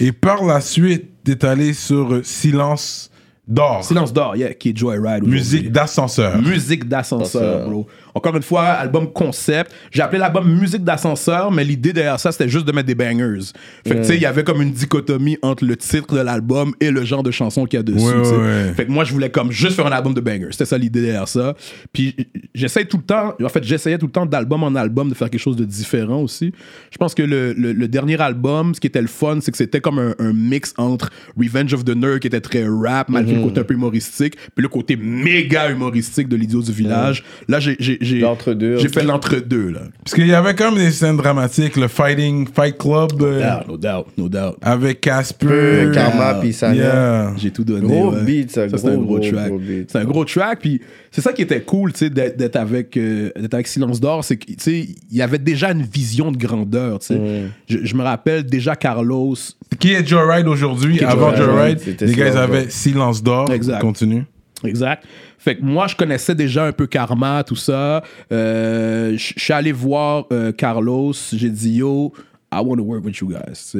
Et 0.00 0.12
par 0.12 0.44
la 0.44 0.60
suite, 0.60 1.22
t'es 1.24 1.44
allé 1.44 1.72
sur 1.72 2.20
Silence 2.24 3.10
d'or. 3.46 3.84
Silence 3.84 4.12
d'or, 4.12 4.36
yeah, 4.36 4.54
qui 4.54 4.70
est 4.70 4.76
Joyride. 4.76 5.26
Musique 5.26 5.70
d'ascenseur. 5.70 6.40
Musique 6.40 6.88
d'ascenseur, 6.88 7.42
Ascenseur. 7.42 7.68
bro. 7.68 7.86
Encore 8.14 8.36
une 8.36 8.42
fois, 8.42 8.62
album 8.64 9.12
concept. 9.12 9.72
J'ai 9.90 10.02
appelé 10.02 10.18
l'album 10.20 10.48
Musique 10.48 10.84
d'ascenseur, 10.84 11.50
mais 11.50 11.64
l'idée 11.64 11.92
derrière 11.92 12.20
ça, 12.20 12.30
c'était 12.32 12.48
juste 12.48 12.64
de 12.66 12.72
mettre 12.72 12.86
des 12.86 12.94
bangers. 12.94 13.40
Fait 13.86 13.94
que, 13.96 14.00
tu 14.00 14.04
sais, 14.04 14.14
il 14.16 14.22
y 14.22 14.26
avait 14.26 14.44
comme 14.44 14.62
une 14.62 14.70
dichotomie 14.70 15.36
entre 15.42 15.64
le 15.64 15.76
titre 15.76 16.14
de 16.14 16.20
l'album 16.20 16.74
et 16.80 16.90
le 16.90 17.04
genre 17.04 17.22
de 17.22 17.30
chanson 17.30 17.64
qu'il 17.66 17.78
y 17.78 17.80
a 17.80 17.82
dessus. 17.82 18.04
Ouais, 18.04 18.38
ouais. 18.38 18.72
Fait 18.74 18.86
que 18.86 18.90
moi, 18.92 19.04
je 19.04 19.12
voulais 19.12 19.30
comme 19.30 19.50
juste 19.50 19.74
faire 19.76 19.86
un 19.86 19.92
album 19.92 20.14
de 20.14 20.20
bangers. 20.20 20.48
C'était 20.52 20.64
ça 20.64 20.78
l'idée 20.78 21.02
derrière 21.02 21.26
ça. 21.28 21.54
Puis 21.92 22.14
j'essaye 22.54 22.86
tout 22.86 22.98
le 22.98 23.02
temps, 23.02 23.34
en 23.42 23.48
fait, 23.48 23.64
j'essayais 23.64 23.98
tout 23.98 24.06
le 24.06 24.12
temps 24.12 24.26
d'album 24.26 24.62
en 24.62 24.74
album 24.76 25.08
de 25.08 25.14
faire 25.14 25.28
quelque 25.28 25.40
chose 25.40 25.56
de 25.56 25.64
différent 25.64 26.20
aussi. 26.22 26.52
Je 26.92 26.96
pense 26.98 27.14
que 27.14 27.22
le, 27.22 27.52
le- 27.52 27.72
le 27.72 27.88
dernier 27.88 28.20
album, 28.20 28.74
ce 28.74 28.80
qui 28.80 28.86
était 28.86 29.02
le 29.02 29.08
fun, 29.08 29.38
c'est 29.40 29.50
que 29.50 29.56
c'était 29.58 29.80
comme 29.80 29.98
un, 29.98 30.14
un 30.18 30.32
mix 30.32 30.72
entre 30.76 31.10
Revenge 31.36 31.74
of 31.74 31.84
the 31.84 31.96
Nerd 31.96 32.20
qui 32.20 32.28
était 32.28 32.40
très 32.40 32.64
rap, 32.68 33.08
malgré 33.08 33.34
le 33.34 33.42
côté 33.42 33.60
un 33.60 33.64
peu 33.64 33.74
humoristique, 33.74 34.36
puis 34.54 34.62
le 34.62 34.68
côté 34.68 34.96
méga 34.96 35.70
humoristique 35.70 36.28
de 36.28 36.36
l'idiot 36.36 36.62
du 36.62 36.72
village. 36.72 37.24
Là, 37.48 37.58
j'ai 37.60 37.76
j'ai- 38.04 38.20
L'entre-deux. 38.20 38.78
j'ai 38.78 38.88
fait 38.88 39.02
l'entre-deux, 39.02 39.70
là. 39.70 39.80
Parce 40.04 40.14
qu'il 40.14 40.26
y 40.26 40.34
avait 40.34 40.54
comme 40.54 40.76
des 40.76 40.90
scènes 40.90 41.16
dramatiques, 41.16 41.76
le 41.76 41.88
Fighting 41.88 42.46
Fight 42.54 42.76
Club 42.78 43.10
euh, 43.22 43.40
Ah, 43.44 43.64
no 43.68 43.76
doubt, 43.76 44.06
no 44.16 44.28
doubt. 44.28 44.56
avec 44.62 45.00
Casper. 45.00 45.90
Karma, 45.92 46.34
puis 46.34 46.52
ça. 46.52 46.74
Yeah. 46.74 47.32
J'ai 47.36 47.50
tout 47.50 47.64
donné. 47.64 47.86
Gros 47.86 48.12
ouais. 48.14 48.22
beat, 48.22 48.50
ça, 48.50 48.68
c'est 48.68 48.86
un 48.88 48.94
gros, 48.96 49.04
gros 49.04 49.18
track. 49.20 49.48
gros 49.48 49.58
beat. 49.58 49.90
C'est 49.90 49.98
un 49.98 50.04
gros 50.04 50.24
track. 50.24 50.60
Puis 50.60 50.80
c'est 51.10 51.20
ça 51.20 51.32
qui 51.32 51.42
était 51.42 51.60
cool, 51.62 51.92
tu 51.92 52.00
sais, 52.00 52.10
d'être 52.10 52.56
avec, 52.56 52.96
euh, 52.96 53.30
d'être 53.36 53.54
avec 53.54 53.66
Silence 53.66 54.00
d'Or. 54.00 54.24
C'est 54.24 54.36
que, 54.36 54.46
tu 54.46 54.54
sais, 54.58 54.78
il 55.10 55.16
y 55.16 55.22
avait 55.22 55.38
déjà 55.38 55.72
une 55.72 55.82
vision 55.82 56.30
de 56.32 56.36
grandeur, 56.36 56.98
tu 57.00 57.06
sais. 57.08 57.14
Mm. 57.18 57.50
Je, 57.68 57.78
je 57.84 57.94
me 57.96 58.02
rappelle 58.02 58.44
déjà 58.44 58.76
Carlos. 58.76 59.34
Qui 59.78 59.92
est 59.92 60.06
Joyride 60.06 60.46
aujourd'hui? 60.46 60.98
Qui 60.98 61.04
est 61.04 61.06
Avant 61.06 61.34
Joyride, 61.34 61.78
c'était 61.80 62.06
les 62.06 62.14
gars, 62.14 62.26
ils 62.26 62.32
Silence 62.32 62.42
avaient 62.44 62.62
d'or. 62.62 62.70
Silence 62.72 63.22
d'or. 63.22 63.52
Exact. 63.52 63.80
Continue. 63.80 64.24
Exact. 64.64 65.04
Fait 65.44 65.56
que 65.56 65.62
moi, 65.62 65.86
je 65.88 65.94
connaissais 65.94 66.34
déjà 66.34 66.64
un 66.64 66.72
peu 66.72 66.86
Karma, 66.86 67.44
tout 67.44 67.54
ça. 67.54 68.02
Euh, 68.32 69.14
Je 69.14 69.34
suis 69.36 69.52
allé 69.52 69.72
voir 69.72 70.24
euh, 70.32 70.52
Carlos. 70.52 71.12
J'ai 71.34 71.50
dit, 71.50 71.74
yo, 71.74 72.14
I 72.50 72.60
want 72.64 72.76
to 72.76 72.82
work 72.82 73.04
with 73.04 73.18
you 73.18 73.28
guys. 73.28 73.76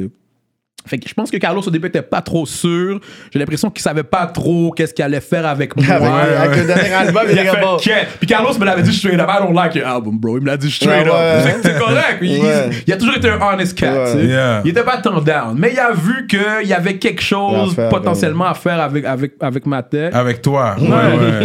Fait 0.85 0.97
que 0.97 1.09
je 1.09 1.13
pense 1.13 1.31
que 1.31 1.37
Carlos 1.37 1.61
au 1.61 1.69
début 1.71 1.87
était 1.87 2.01
pas 2.01 2.21
trop 2.21 2.45
sûr. 2.45 2.99
J'ai 3.31 3.39
l'impression 3.39 3.69
qu'il 3.69 3.81
savait 3.81 4.03
pas 4.03 4.25
trop 4.27 4.71
qu'est-ce 4.71 4.93
qu'il 4.93 5.03
allait 5.03 5.19
faire 5.21 5.45
avec 5.45 5.75
moi. 5.77 5.85
Avec, 5.95 6.09
avec 6.37 6.57
le 6.57 6.65
dernier 6.67 6.93
album, 6.93 7.23
il 7.27 7.31
Il 7.33 7.39
a 7.39 7.43
est 7.43 7.47
fait 7.47 7.61
bon. 7.61 7.77
Puis 8.19 8.27
Carlos 8.27 8.53
me 8.59 8.65
l'avait 8.65 8.83
dit 8.83 8.93
straight 8.93 9.19
up. 9.19 9.27
I 9.29 9.43
don't 9.43 9.53
like 9.55 9.75
your 9.75 9.87
album, 9.87 10.17
bro. 10.19 10.37
Il 10.37 10.41
me 10.43 10.47
l'a 10.47 10.57
dit 10.57 10.69
straight 10.71 11.05
Ouais, 11.05 11.11
up. 11.11 11.45
ouais. 11.45 11.55
C'est- 11.63 11.79
correct. 11.79 12.17
Il, 12.21 12.41
Ouais. 12.41 12.69
il 12.87 12.93
a 12.93 12.97
toujours 12.97 13.15
été 13.17 13.29
un 13.29 13.39
honest 13.41 13.77
cat. 13.77 13.91
Ouais. 13.93 14.11
tu 14.13 14.19
sais. 14.19 14.25
Yeah. 14.25 14.61
Il 14.63 14.71
était 14.71 14.83
pas 14.83 14.97
tant 14.97 15.19
down. 15.21 15.55
Mais 15.57 15.71
il 15.73 15.79
a 15.79 15.91
vu 15.91 16.27
qu'il 16.27 16.67
y 16.69 16.73
avait 16.73 16.97
quelque 16.97 17.21
chose 17.21 17.71
À 17.71 17.75
faire, 17.75 17.89
potentiellement 17.89 18.45
à 18.45 18.53
faire 18.53 18.79
avec, 18.79 19.05
avec, 19.05 19.33
avec 19.39 19.65
ma 19.65 19.81
tête. 19.83 20.13
Avec 20.13 20.41
toi. 20.41 20.75
Ouais. 20.79 20.87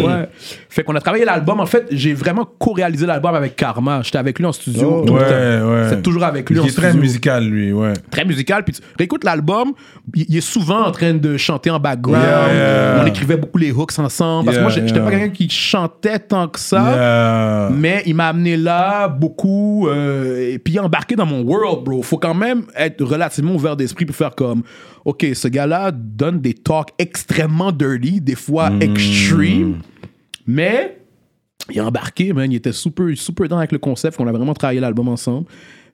ouais. 0.03 0.29
Fait 0.73 0.85
qu'on 0.85 0.95
a 0.95 1.01
travaillé 1.01 1.25
l'album. 1.25 1.59
En 1.61 1.67
fait, 1.67 1.87
j'ai 1.91 2.15
vraiment 2.15 2.45
co-réalisé 2.59 3.05
l'album 3.05 3.35
avec 3.35 3.57
Karma. 3.57 4.03
J'étais 4.03 4.19
avec 4.19 4.39
lui 4.39 4.47
en 4.47 4.53
studio. 4.53 5.01
Oh. 5.03 5.05
tout 5.05 5.15
le 5.15 5.21
Ouais, 5.21 5.27
temps. 5.61 5.69
ouais. 5.73 5.87
C'est 5.91 6.01
toujours 6.03 6.23
avec 6.25 6.49
lui 6.49 6.57
Il 6.57 6.61
en 6.61 6.65
est 6.65 6.69
très 6.77 6.89
studio. 6.91 7.01
musical, 7.01 7.45
lui, 7.45 7.73
ouais. 7.73 7.93
Très 8.11 8.25
musical. 8.25 8.63
Puis 8.65 8.75
tu 8.75 8.81
réécoutes 8.97 9.25
l'album, 9.25 9.73
il 10.15 10.37
est 10.37 10.41
souvent 10.41 10.85
en 10.87 10.93
train 10.93 11.13
de 11.15 11.37
chanter 11.37 11.71
en 11.71 11.81
background. 11.81 12.23
Yeah, 12.25 12.55
yeah. 12.55 13.03
On 13.03 13.07
écrivait 13.07 13.37
beaucoup 13.37 13.59
les 13.59 13.73
hooks 13.73 13.99
ensemble. 13.99 14.45
Parce 14.47 14.57
Yeah, 14.57 14.61
que 14.61 14.61
moi, 14.63 14.71
j'ai- 14.71 14.87
j'étais 14.87 15.01
yeah. 15.01 15.05
pas 15.05 15.11
quelqu'un 15.11 15.31
qui 15.35 15.49
chantait 15.51 16.19
tant 16.21 16.47
que 16.47 16.61
ça. 16.61 16.81
Yeah. 17.69 17.71
Mais 17.77 18.03
il 18.07 18.15
m'a 18.15 18.29
amené 18.29 18.57
là 18.57 19.09
beaucoup 19.09 19.89
euh, 19.89 20.53
et 20.53 20.59
puis 20.61 20.79
embarqué 20.79 21.17
dans 21.17 21.27
mon 21.27 21.41
world, 21.43 21.85
bro. 21.85 22.03
Faut 22.03 22.19
quand 22.19 22.35
même 22.35 22.63
être 22.77 23.03
relativement 23.05 23.55
ouvert 23.55 23.77
d'esprit 23.77 24.05
pour 24.07 24.15
faire 24.15 24.35
comme, 24.37 24.63
ok, 25.05 25.27
ce 25.35 25.49
gars-là 25.49 25.91
donne 25.93 26.41
des 26.41 26.55
talks 26.55 26.91
extrêmement 26.99 27.73
dirty, 27.73 28.21
des 28.21 28.37
fois 28.37 28.71
Mm. 28.71 28.83
extreme, 28.83 29.75
mais 30.51 30.99
il 31.71 31.79
est 31.79 31.81
embarqué, 31.81 32.33
man. 32.33 32.51
Il 32.51 32.57
était 32.57 32.73
super, 32.73 33.07
super 33.17 33.49
dans 33.49 33.59
avec 33.59 33.73
le 33.73 33.79
concept. 33.79 34.19
On 34.19 34.27
a 34.27 34.33
vraiment 34.33 34.55
travaillé 34.55 34.81
l'album 34.81 35.09
ensemble. 35.09 35.47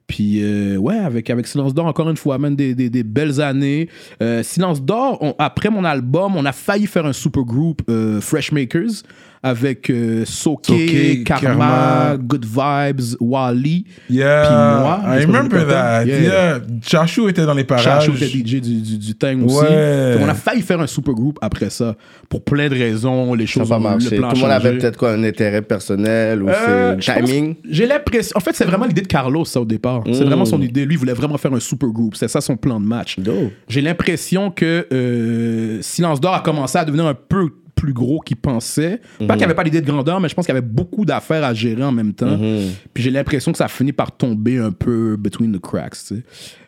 Puis, 0.07 0.41
euh, 0.41 0.77
ouais, 0.77 0.97
avec, 0.97 1.29
Silence 1.45 1.73
d'Or, 1.73 1.85
encore 1.85 2.09
une 2.09 2.15
fois, 2.15 2.37
man, 2.37 2.55
des, 2.55 3.03
belles 3.03 3.41
années. 3.41 3.89
Euh, 4.21 4.41
Silence 4.41 4.81
d'Or, 4.81 5.35
après 5.37 5.69
mon 5.69 5.83
album, 5.83 6.35
on 6.37 6.45
a 6.45 6.53
failli 6.53 6.87
faire 6.87 7.05
un 7.05 7.13
super 7.13 7.43
groupe, 7.43 7.81
euh, 7.89 8.21
Fresh 8.21 8.53
Makers, 8.53 9.03
avec 9.43 9.89
euh, 9.89 10.23
Soke, 10.25 10.65
Soke, 10.65 11.23
Karma, 11.25 11.41
Karma. 11.41 12.17
Good 12.17 12.45
Vibes, 12.45 13.15
Wally. 13.19 13.85
Yeah, 14.09 14.41
Puis 14.45 14.55
moi, 14.55 15.01
I 15.05 15.25
remember 15.25 15.67
that. 15.67 16.05
Yeah. 16.05 16.21
Yeah. 16.21 16.59
Chachou 16.85 17.29
était 17.29 17.45
dans 17.45 17.53
les 17.53 17.63
parages. 17.63 17.83
Chacho 18.05 18.13
était 18.15 18.25
DJ 18.27 18.43
du, 18.61 18.81
du, 18.81 18.97
du 18.97 19.15
Thing 19.15 19.43
aussi. 19.45 19.57
Ouais. 19.59 20.13
Fait 20.13 20.19
qu'on 20.19 20.29
a 20.29 20.33
failli 20.33 20.61
faire 20.61 20.79
un 20.81 20.87
super 20.87 21.13
groupe 21.13 21.37
après 21.41 21.69
ça. 21.69 21.95
Pour 22.29 22.43
plein 22.43 22.67
de 22.69 22.73
raisons, 22.75 23.33
les 23.33 23.45
choses 23.47 23.69
pas 23.69 23.77
ont- 23.77 23.81
marché. 23.81 24.09
le 24.11 24.17
plan 24.17 24.29
Tout 24.29 24.35
le 24.35 24.41
monde 24.41 24.51
avait 24.51 24.77
peut-être 24.77 24.97
quoi, 24.97 25.11
un 25.11 25.23
intérêt 25.23 25.61
personnel 25.61 26.43
ou 26.43 26.49
Euh, 26.49 26.95
c'est 26.99 27.13
timing? 27.15 27.55
J'ai 27.69 27.85
l'impression. 27.85 28.33
En 28.35 28.39
fait, 28.39 28.55
c'est 28.55 28.65
vraiment 28.65 28.85
l'idée 28.85 29.01
de 29.01 29.07
Carlos, 29.07 29.45
ça, 29.45 29.61
au 29.61 29.65
départ. 29.65 30.03
C'est 30.11 30.21
Mm. 30.23 30.27
vraiment 30.27 30.45
son 30.45 30.61
idée. 30.61 30.85
Lui, 30.85 30.95
il 30.95 30.97
voulait 30.99 31.13
vraiment 31.13 31.37
faire 31.37 31.53
un 31.53 31.59
super 31.59 31.89
groupe. 31.89 32.15
C'est 32.15 32.27
ça 32.27 32.41
son 32.41 32.57
plan 32.57 32.79
de 32.79 32.85
match. 32.85 33.17
J'ai 33.67 33.81
l'impression 33.81 34.51
que 34.51 34.85
euh, 34.91 35.77
Silence 35.81 36.19
d'Or 36.19 36.33
a 36.33 36.39
commencé 36.41 36.77
à 36.77 36.85
devenir 36.85 37.05
un 37.05 37.13
peu 37.13 37.49
plus 37.77 37.93
gros 37.93 38.19
qu'il 38.19 38.35
pensait. 38.37 38.97
Pas 39.19 39.23
Mhm. 39.23 39.27
qu'il 39.29 39.37
n'y 39.37 39.43
avait 39.45 39.53
pas 39.53 39.63
l'idée 39.63 39.79
de 39.81 39.85
grandeur, 39.85 40.19
mais 40.19 40.27
je 40.27 40.33
pense 40.35 40.45
qu'il 40.45 40.53
y 40.53 40.57
avait 40.57 40.67
beaucoup 40.67 41.05
d'affaires 41.05 41.43
à 41.45 41.53
gérer 41.53 41.83
en 41.83 41.91
même 41.93 42.13
temps. 42.13 42.37
Mhm. 42.37 42.71
Puis 42.93 43.03
j'ai 43.03 43.11
l'impression 43.11 43.51
que 43.53 43.57
ça 43.57 43.65
a 43.65 43.69
fini 43.69 43.93
par 43.93 44.11
tomber 44.17 44.57
un 44.57 44.71
peu 44.71 45.15
between 45.17 45.53
the 45.57 45.61
cracks, 45.61 45.93
tu 45.93 46.15
sais. 46.15 46.23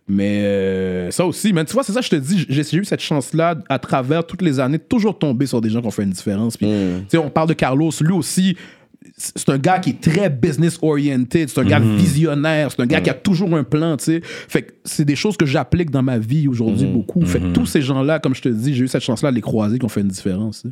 Mais 0.08 0.42
euh, 0.44 1.12
ça 1.12 1.26
aussi, 1.26 1.52
man, 1.54 1.66
tu 1.66 1.74
vois, 1.74 1.84
c'est 1.84 1.92
ça 1.92 2.00
que 2.00 2.06
je 2.06 2.12
te 2.12 2.16
dis, 2.16 2.46
j'ai 2.50 2.78
eu 2.78 2.86
cette 2.86 3.02
chance-là 3.02 3.56
à 3.70 3.78
travers 3.80 4.26
toutes 4.26 4.42
les 4.42 4.60
années, 4.60 4.80
toujours 4.80 5.18
tomber 5.20 5.46
sur 5.46 5.62
des 5.62 5.70
gens 5.70 5.82
qui 5.82 5.88
ont 5.88 5.92
fait 5.92 6.04
une 6.04 6.10
différence. 6.12 6.58
Puis, 6.58 6.68
Mhm. 6.68 7.00
tu 7.02 7.06
sais, 7.10 7.18
on 7.18 7.30
parle 7.30 7.50
de 7.50 7.54
Carlos, 7.54 7.92
lui 8.02 8.14
aussi, 8.14 8.56
c'est 9.18 9.50
un 9.50 9.58
gars 9.58 9.78
qui 9.80 9.92
est 9.92 10.02
très 10.02 10.30
business 10.30 10.80
oriented, 10.82 11.50
c'est 11.50 11.60
un 11.60 11.64
gars 11.64 11.80
visionnaire, 11.80 12.72
c'est 12.72 12.82
un 12.82 12.86
gars 12.88 13.02
qui 13.02 13.10
a 13.10 13.14
toujours 13.14 13.54
un 13.56 13.64
plan, 13.64 13.98
tu 13.98 14.06
sais. 14.06 14.22
Fait 14.24 14.64
que 14.64 14.72
c'est 14.84 15.06
des 15.06 15.16
choses 15.16 15.38
que 15.38 15.46
j'applique 15.46 15.92
dans 15.92 16.02
ma 16.04 16.18
vie 16.18 16.48
aujourd'hui 16.48 16.88
beaucoup. 16.88 17.24
Fait 17.26 17.40
que 17.40 17.52
tous 17.54 17.66
ces 17.68 17.82
gens-là, 17.82 18.18
comme 18.20 18.34
je 18.34 18.42
te 18.42 18.50
dis, 18.50 18.74
j'ai 18.74 18.86
eu 18.86 18.88
cette 18.88 19.04
chance-là 19.04 19.30
de 19.30 19.36
les 19.36 19.42
croiser 19.42 19.78
qui 19.78 19.86
ont 19.86 19.90
fait 19.90 20.02
une 20.02 20.08
différence. 20.08 20.64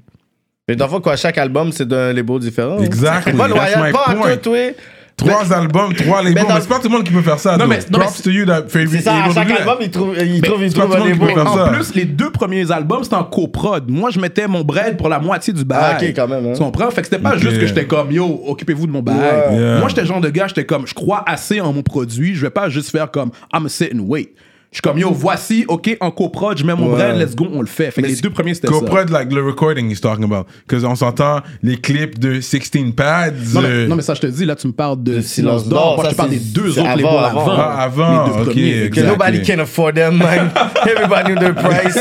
Mais 0.67 0.75
dans 0.75 0.85
le 0.85 0.91
fond, 0.91 0.99
quoi, 1.01 1.15
chaque 1.15 1.37
album, 1.37 1.71
c'est 1.71 1.87
d'un 1.87 2.11
label 2.11 2.39
différent. 2.39 2.79
Exactly, 2.79 3.31
C'est 3.31 3.37
pas 3.37 3.47
loyal, 3.47 3.91
pas 3.93 4.03
à 4.07 4.15
point. 4.15 4.35
tout, 4.37 4.51
oui. 4.51 4.71
Trois 5.15 5.51
albums, 5.51 5.93
trois 5.95 6.17
labels. 6.21 6.43
mais 6.45 6.53
Mais, 6.53 6.61
c'est 6.61 6.67
pas 6.69 6.75
tout 6.77 6.89
le 6.89 6.95
monde 6.95 7.03
qui 7.03 7.11
peut 7.11 7.21
faire 7.23 7.39
ça. 7.39 7.53
Non, 7.57 7.63
though. 7.63 7.69
mais- 7.69 7.79
non, 7.89 7.99
Props 7.99 8.21
to 8.21 8.29
you 8.29 8.45
that 8.45 8.63
favorite 8.67 8.91
C'est 8.91 9.01
ça, 9.01 9.15
à 9.23 9.33
chaque 9.33 9.47
do 9.47 9.53
that. 9.55 9.59
album, 9.61 9.77
il 9.81 9.89
trouve, 9.89 10.15
il 10.15 10.41
trouve, 10.41 10.61
il 10.63 10.69
c'est 10.69 10.77
pas 10.77 10.83
trouve 10.83 10.95
tout 10.97 11.01
un 11.01 11.05
le 11.05 11.09
monde 11.09 11.13
qui 11.13 11.19
peut 11.19 11.27
label. 11.39 11.43
faire 11.43 11.51
En 11.53 11.65
ça. 11.65 11.71
plus, 11.73 11.95
les 11.95 12.05
deux 12.05 12.29
premiers 12.31 12.71
albums, 12.71 13.03
c'était 13.03 13.15
en 13.15 13.23
coprod. 13.23 13.89
Moi, 13.89 14.11
je 14.11 14.19
mettais 14.19 14.45
mon 14.47 14.61
bread 14.63 14.95
pour 14.97 15.09
la 15.09 15.17
moitié 15.19 15.53
du 15.53 15.63
bail. 15.65 15.95
Ah, 15.95 15.97
ok, 15.99 16.13
quand 16.15 16.27
même, 16.27 16.45
hein. 16.47 16.53
Tu 16.53 16.59
comprends? 16.59 16.91
Fait 16.91 17.01
que 17.01 17.07
c'était 17.07 17.21
pas 17.23 17.35
juste 17.37 17.57
que 17.59 17.65
j'étais 17.65 17.87
comme, 17.87 18.11
yo, 18.11 18.43
occupez-vous 18.45 18.85
de 18.85 18.91
mon 18.91 19.01
bail. 19.01 19.15
Yeah. 19.53 19.79
Moi, 19.79 19.87
j'étais 19.89 20.01
le 20.01 20.07
genre 20.07 20.21
de 20.21 20.29
gars, 20.29 20.47
j'étais 20.49 20.65
comme, 20.65 20.85
je 20.85 20.93
crois 20.93 21.23
assez 21.25 21.61
en 21.61 21.71
mon 21.73 21.81
produit. 21.81 22.35
Je 22.35 22.41
vais 22.41 22.49
pas 22.51 22.69
juste 22.69 22.91
faire 22.91 23.09
comme, 23.09 23.31
I'm 23.53 23.67
sit 23.69 23.93
and 23.95 24.01
wait. 24.01 24.33
Je 24.77 24.79
suis 24.79 24.91
comme, 24.91 24.99
yo, 24.99 25.09
voici, 25.11 25.65
ok, 25.67 25.97
en 25.99 26.11
coprod, 26.11 26.55
je 26.55 26.63
mets 26.63 26.75
mon 26.75 26.89
Ouais. 26.91 26.97
bread, 26.97 27.17
let's 27.17 27.35
go, 27.35 27.47
on 27.51 27.61
le 27.61 27.67
fait. 27.67 27.89
Fait 27.89 28.03
que 28.03 28.07
les 28.07 28.15
deux 28.17 28.29
premiers, 28.29 28.53
c'était 28.53 28.67
ça. 28.67 28.73
Coprod, 28.73 29.09
like 29.09 29.29
the 29.29 29.43
recording 29.43 29.89
he's 29.89 29.99
talking 29.99 30.23
about. 30.23 30.45
Because 30.67 30.85
on 30.85 30.93
s'entend 30.93 31.39
les 31.63 31.77
clips 31.77 32.19
de 32.19 32.39
16 32.41 32.93
pads. 32.95 33.31
Non 33.55 33.61
mais, 33.61 33.67
euh, 33.67 33.87
non, 33.87 33.95
mais 33.95 34.03
ça, 34.03 34.13
je 34.13 34.21
te 34.21 34.27
dis, 34.27 34.45
là, 34.45 34.55
tu 34.55 34.67
me 34.67 34.73
parles 34.73 35.01
de 35.01 35.13
Silence 35.21 35.63
Silence 35.63 35.67
d'Or. 35.67 35.95
Moi, 35.95 36.03
ça, 36.03 36.09
je 36.11 36.13
te 36.13 36.17
parle 36.17 36.29
des 36.29 36.37
deux 36.39 36.77
autres 36.77 36.87
avant, 36.89 36.95
labels 36.95 37.07
avant. 37.07 37.41
avant. 37.41 37.55
Ah, 37.57 37.81
avant, 37.81 38.25
Les 38.27 38.29
deux 38.29 38.37
ok, 38.37 38.45
premiers, 38.51 38.69
exact. 38.69 38.93
Que 38.93 38.99
exact. 38.99 39.11
nobody 39.17 39.41
can 39.41 39.59
afford 39.59 39.93
them, 39.95 40.17
man. 40.17 40.51
Everybody 40.85 41.31
knew 41.31 41.39
their 41.39 41.55
price. 41.55 41.97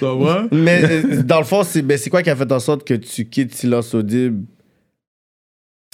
Ça 0.00 0.14
va? 0.14 0.44
Mais 0.52 0.82
euh, 0.84 1.22
dans 1.22 1.38
le 1.38 1.44
fond, 1.44 1.62
c'est 1.64 1.80
ben, 1.80 1.96
c'est 1.96 2.10
quoi 2.10 2.22
qui 2.22 2.28
a 2.28 2.36
fait 2.36 2.52
en 2.52 2.60
sorte 2.60 2.86
que 2.86 2.94
tu 2.94 3.24
quittes 3.24 3.54
Silence 3.54 3.94
Audible? 3.94 4.42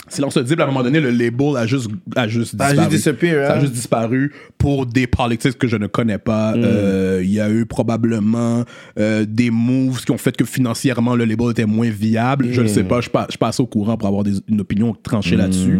Silence 0.09 0.36
audible, 0.36 0.61
à 0.61 0.64
un 0.64 0.68
moment 0.68 0.82
donné, 0.82 1.00
le 1.00 1.11
label 1.11 1.57
a 1.57 1.64
juste, 1.64 1.88
a 2.16 2.26
juste 2.28 2.55
a 2.61 2.86
disparu. 2.88 3.28
Ça 3.46 3.53
a 3.53 3.57
hein? 3.57 3.61
juste 3.61 3.72
disparu 3.72 4.32
pour 4.59 4.84
des 4.84 5.07
politics 5.07 5.57
que 5.57 5.68
je 5.68 5.76
ne 5.76 5.86
connais 5.86 6.18
pas. 6.18 6.55
Euh, 6.55 7.20
Il 7.22 7.30
y 7.32 7.40
a 7.40 7.48
eu 7.48 7.64
probablement 7.66 8.64
euh, 8.98 9.24
des 9.26 9.50
moves 9.50 10.05
qui 10.05 10.11
ont 10.11 10.18
fait 10.18 10.36
que 10.36 10.44
financièrement 10.44 11.14
le 11.14 11.24
label 11.24 11.50
était 11.53 11.66
moins 11.66 11.88
viable. 11.88 12.48
Je 12.50 12.61
ne 12.61 12.66
sais 12.68 12.82
pas, 12.84 13.00
je 13.00 13.09
pa- 13.11 13.28
je 13.30 13.38
passe 13.38 13.61
au 13.61 13.66
courant 13.66 13.96
pour 13.96 14.09
avoir 14.09 14.24
des- 14.24 14.40
une 14.48 14.61
opinion 14.61 14.94
tranchée 15.03 15.36
là-dessus. 15.36 15.78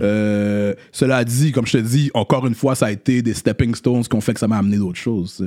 Euh, 0.00 0.72
cela 0.92 1.24
dit, 1.24 1.50
comme 1.52 1.66
je 1.66 1.72
te 1.72 1.78
dis, 1.82 2.10
encore 2.14 2.46
une 2.46 2.54
fois, 2.54 2.74
ça 2.76 2.86
a 2.86 2.90
été 2.92 3.22
des 3.22 3.34
stepping 3.34 3.74
stones 3.74 4.04
qui 4.04 4.14
ont 4.16 4.20
fait 4.20 4.34
que 4.34 4.40
ça 4.40 4.48
m'a 4.48 4.58
amené 4.58 4.76
d'autres 4.78 4.98
choses. 4.98 5.46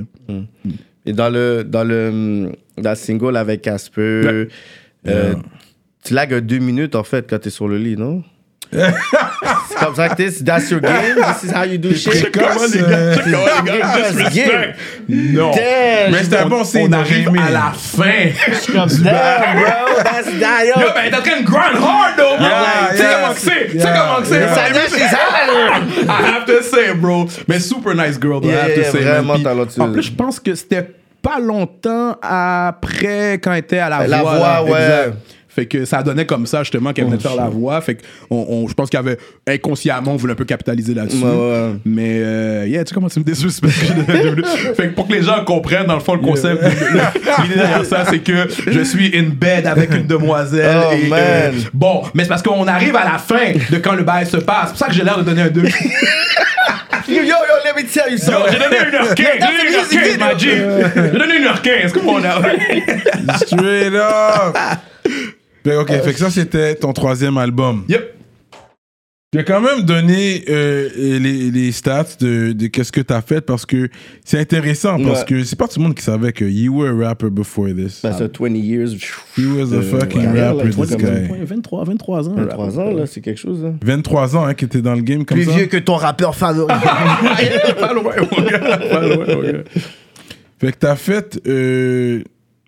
Et 1.06 1.12
dans 1.14 1.30
le, 1.30 1.64
dans 1.64 1.84
le, 1.84 2.52
dans 2.76 2.90
le 2.90 2.96
single 2.96 3.36
avec 3.36 3.62
Casper, 3.62 4.48
tu 6.04 6.14
lagues 6.14 6.34
à 6.34 6.40
deux 6.40 6.58
minutes 6.58 6.94
en 6.94 7.04
fait 7.04 7.26
quand 7.28 7.38
t'es 7.38 7.50
sur 7.50 7.68
le 7.68 7.78
lit, 7.78 7.96
non? 7.96 8.22
c'est 8.70 9.78
comme 9.82 9.94
ça 9.94 10.10
que 10.10 10.16
t'es, 10.16 10.30
that's 10.44 10.70
your 10.70 10.80
game, 10.80 11.16
this 11.16 11.44
is 11.44 11.54
how 11.54 11.64
you 11.64 11.78
do 11.78 11.94
shit. 11.94 12.12
Check 12.12 12.32
comment 12.32 12.66
les 12.70 12.80
gars- 12.80 13.14
check 13.14 13.24
comment 13.24 13.72
les 13.72 13.78
gars 13.80 14.10
disrespect. 14.10 14.74
Non. 15.08 15.52
Damn, 15.52 16.12
Mais 16.12 16.22
c'était 16.24 16.36
un 16.36 16.46
bon 16.48 16.64
signe 16.64 16.86
On 16.90 16.92
arrive 16.92 17.30
à 17.30 17.50
la 17.50 17.72
fin. 17.74 18.28
comme 18.72 18.88
damn, 19.02 19.56
bro, 19.56 20.02
that's 20.04 20.26
that, 20.38 20.64
yo. 20.66 20.82
Yo, 20.82 20.88
ben, 20.94 21.10
t'es 21.10 21.16
en 21.16 21.22
train 21.22 21.40
de 21.40 21.46
grind 21.46 21.82
hard, 21.82 22.16
though. 22.18 22.42
Yeah, 22.42 22.90
Tu 22.90 22.96
sais 22.98 23.04
comment 23.14 23.32
que 23.32 23.40
c'est? 23.40 23.68
Tu 23.70 23.80
sais 23.80 23.88
comment 23.88 24.20
que 24.20 24.26
c'est? 24.26 24.48
Ça 24.48 24.70
dit, 24.70 24.94
she's 24.94 25.14
hot. 25.14 26.04
I 26.04 26.36
have 26.36 26.44
to 26.44 26.62
say, 26.62 26.92
bro. 26.94 27.26
Mais 27.48 27.60
super 27.60 27.94
nice 27.94 28.18
girl, 28.20 28.40
though, 28.42 28.50
I 28.50 28.52
Yeah, 28.52 28.64
have 28.64 28.74
to 28.74 28.80
yeah, 28.82 28.90
say. 28.92 28.98
vraiment 29.00 29.38
talentueuse. 29.38 29.80
En 29.80 29.92
plus, 29.92 30.02
je 30.02 30.12
pense 30.12 30.38
que 30.40 30.54
c'était 30.54 30.90
pas 31.22 31.38
longtemps 31.40 32.18
après 32.22 33.34
quand 33.42 33.52
elle 33.52 33.58
était 33.60 33.78
à 33.78 33.88
la, 33.88 34.06
La 34.06 34.20
voix. 34.20 34.36
voix, 34.36 34.46
là. 34.48 34.62
ouais. 34.64 35.12
Fait 35.58 35.66
que 35.66 35.84
ça 35.84 36.04
donnait 36.04 36.24
comme 36.24 36.46
ça, 36.46 36.62
justement, 36.62 36.92
qu'elle 36.92 37.06
venait 37.06 37.16
de 37.16 37.22
faire 37.22 37.34
la 37.34 37.48
voix. 37.48 37.80
Fait 37.80 37.96
que 37.96 38.02
on, 38.30 38.46
on- 38.48 38.68
je 38.68 38.74
pense 38.74 38.88
qu'il 38.90 38.96
y 38.98 39.00
avait 39.00 39.18
inconsciemment, 39.48 40.12
on 40.12 40.16
voulait 40.16 40.34
un 40.34 40.36
peu 40.36 40.44
capitaliser 40.44 40.94
là-dessus. 40.94 41.16
Ouais, 41.20 41.28
ouais. 41.30 41.70
Mais, 41.84 42.20
euh, 42.22 42.64
yeah, 42.68 42.84
tu 42.84 42.90
sais 42.90 42.94
comment 42.94 43.08
tu 43.08 43.18
me 43.18 43.24
désuspectes. 43.24 43.72
fait 44.76 44.88
que 44.90 44.94
pour 44.94 45.08
que 45.08 45.14
les 45.14 45.22
gens 45.22 45.44
comprennent, 45.44 45.86
dans 45.86 45.94
le 45.94 46.00
fond, 46.00 46.14
le 46.14 46.20
concept, 46.20 46.62
l'idée 47.42 47.54
derrière 47.56 47.84
ça, 47.84 48.04
c'est 48.08 48.20
que 48.20 48.46
je 48.68 48.80
suis 48.82 49.10
in 49.18 49.30
bed 49.34 49.66
avec 49.66 49.92
une 49.92 50.06
demoiselle. 50.06 50.78
Oh, 50.90 50.94
et, 50.94 51.08
man. 51.08 51.18
euh, 51.20 51.50
bon, 51.74 52.02
mais 52.14 52.22
c'est 52.22 52.28
parce 52.28 52.42
qu'on 52.42 52.68
arrive 52.68 52.94
à 52.94 53.04
la 53.04 53.18
fin 53.18 53.52
de 53.70 53.78
quand 53.78 53.94
le 53.94 54.04
bail 54.04 54.26
se 54.26 54.36
passe. 54.36 54.66
C'est 54.66 54.70
pour 54.70 54.78
ça 54.78 54.86
que 54.86 54.92
j'ai 54.94 55.02
l'air 55.02 55.18
de 55.18 55.24
donner 55.24 55.42
un 55.42 55.48
2. 55.48 55.62
Yo, 57.08 57.14
yo, 57.14 57.22
yo, 57.22 57.34
let 57.64 57.74
me 57.74 57.88
tell 57.88 58.04
you 58.12 58.18
Yo, 58.18 58.18
something. 58.18 58.52
j'ai 58.52 58.58
donné 58.58 58.76
1h15, 58.76 59.16
j'ai 59.16 59.40
donné 59.40 60.14
1h15, 60.14 60.18
ma 60.18 60.36
G. 60.36 60.48
J'ai 60.94 61.18
donné 61.18 61.34
1h15, 61.40 61.92
come 61.92 62.08
on 62.10 62.20
now. 62.20 62.42
Straight 63.38 63.94
up. 63.94 64.56
Fait, 65.68 65.76
ok, 65.76 65.88
fait 66.02 66.12
que 66.12 66.18
ça, 66.18 66.30
c'était 66.30 66.74
ton 66.74 66.92
troisième 66.92 67.36
album. 67.38 67.84
Yep. 67.88 68.14
Je 69.34 69.40
vais 69.40 69.44
quand 69.44 69.60
même 69.60 69.82
donner 69.82 70.42
euh, 70.48 70.88
les, 70.96 71.50
les 71.50 71.70
stats 71.72 72.06
de, 72.18 72.52
de 72.52 72.66
qu'est-ce 72.68 72.90
que 72.90 73.02
t'as 73.02 73.20
fait 73.20 73.42
parce 73.42 73.66
que 73.66 73.90
c'est 74.24 74.38
intéressant 74.38 74.96
parce 75.04 75.20
Ouais. 75.20 75.26
que 75.26 75.44
c'est 75.44 75.54
pas 75.58 75.68
tout 75.68 75.80
le 75.80 75.84
monde 75.84 75.94
qui 75.94 76.02
savait 76.02 76.32
que 76.32 76.46
you 76.46 76.74
were 76.74 76.88
a 77.04 77.08
rapper 77.08 77.28
before 77.28 77.66
this. 77.76 78.00
Ben, 78.02 78.14
ça, 78.14 78.26
20 78.26 78.54
years, 78.56 78.92
He 79.36 79.44
was 79.44 79.74
a 79.74 79.82
fucking 79.82 80.32
ouais, 80.32 80.40
rapper, 80.48 80.74
ouais, 80.74 80.86
this 80.86 80.96
guy. 80.96 81.28
23, 81.44 81.84
23 81.84 82.28
ans. 82.30 82.34
23 82.36 82.78
ans, 82.78 82.90
là, 82.92 83.04
c'est 83.04 83.20
quelque 83.20 83.36
chose. 83.38 83.66
Hein. 83.66 83.74
23 83.84 84.34
ans 84.34 84.46
hein, 84.46 84.54
qui 84.54 84.64
était 84.64 84.80
dans 84.80 84.94
le 84.94 85.02
game 85.02 85.26
comme 85.26 85.36
Plus 85.36 85.44
ça. 85.44 85.52
vieux 85.58 85.66
que 85.66 85.76
ton 85.76 85.96
rappeur 85.96 86.34
favori. 86.34 86.68
Pas 87.78 87.92
loin, 87.92 88.14
mon 88.32 88.42
gars. 88.46 88.78
Pas 88.78 89.06
loin, 89.06 89.26
mon 89.26 89.42
gars. 89.42 89.58
Fait 90.58 90.72
que 90.72 90.78
t'as 90.78 90.96
fait 90.96 91.38
euh, 91.46 92.22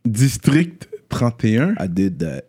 District 0.04 0.90
31. 1.08 1.70
I 1.80 1.88
did 1.88 2.18
that. 2.18 2.42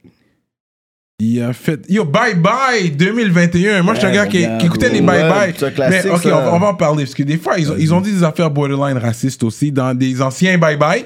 Il 1.23 1.39
a 1.41 1.53
fait. 1.53 1.79
Yo, 1.87 2.03
Bye 2.03 2.33
Bye 2.35 2.89
2021. 2.91 3.83
Moi, 3.83 3.93
je 3.93 3.99
suis 3.99 4.07
un 4.07 4.11
gars 4.11 4.25
qui, 4.25 4.39
qui 4.59 4.65
écoutait 4.65 4.89
les 4.89 5.01
Bye 5.01 5.29
Bye. 5.29 5.53
Mais 5.89 6.07
ok, 6.09 6.21
on, 6.25 6.29
va- 6.29 6.53
on 6.55 6.59
va 6.59 6.67
en 6.69 6.73
parler. 6.73 7.03
Parce 7.03 7.13
que 7.13 7.21
des 7.21 7.37
fois, 7.37 7.59
ils 7.59 7.71
ont, 7.71 7.75
ils 7.77 7.93
ont 7.93 8.01
dit 8.01 8.11
des 8.11 8.23
affaires 8.23 8.49
borderline 8.49 8.97
racistes 8.97 9.43
aussi 9.43 9.71
dans 9.71 9.93
des 9.95 10.19
anciens 10.21 10.57
Bye 10.57 10.77
Bye. 10.77 11.05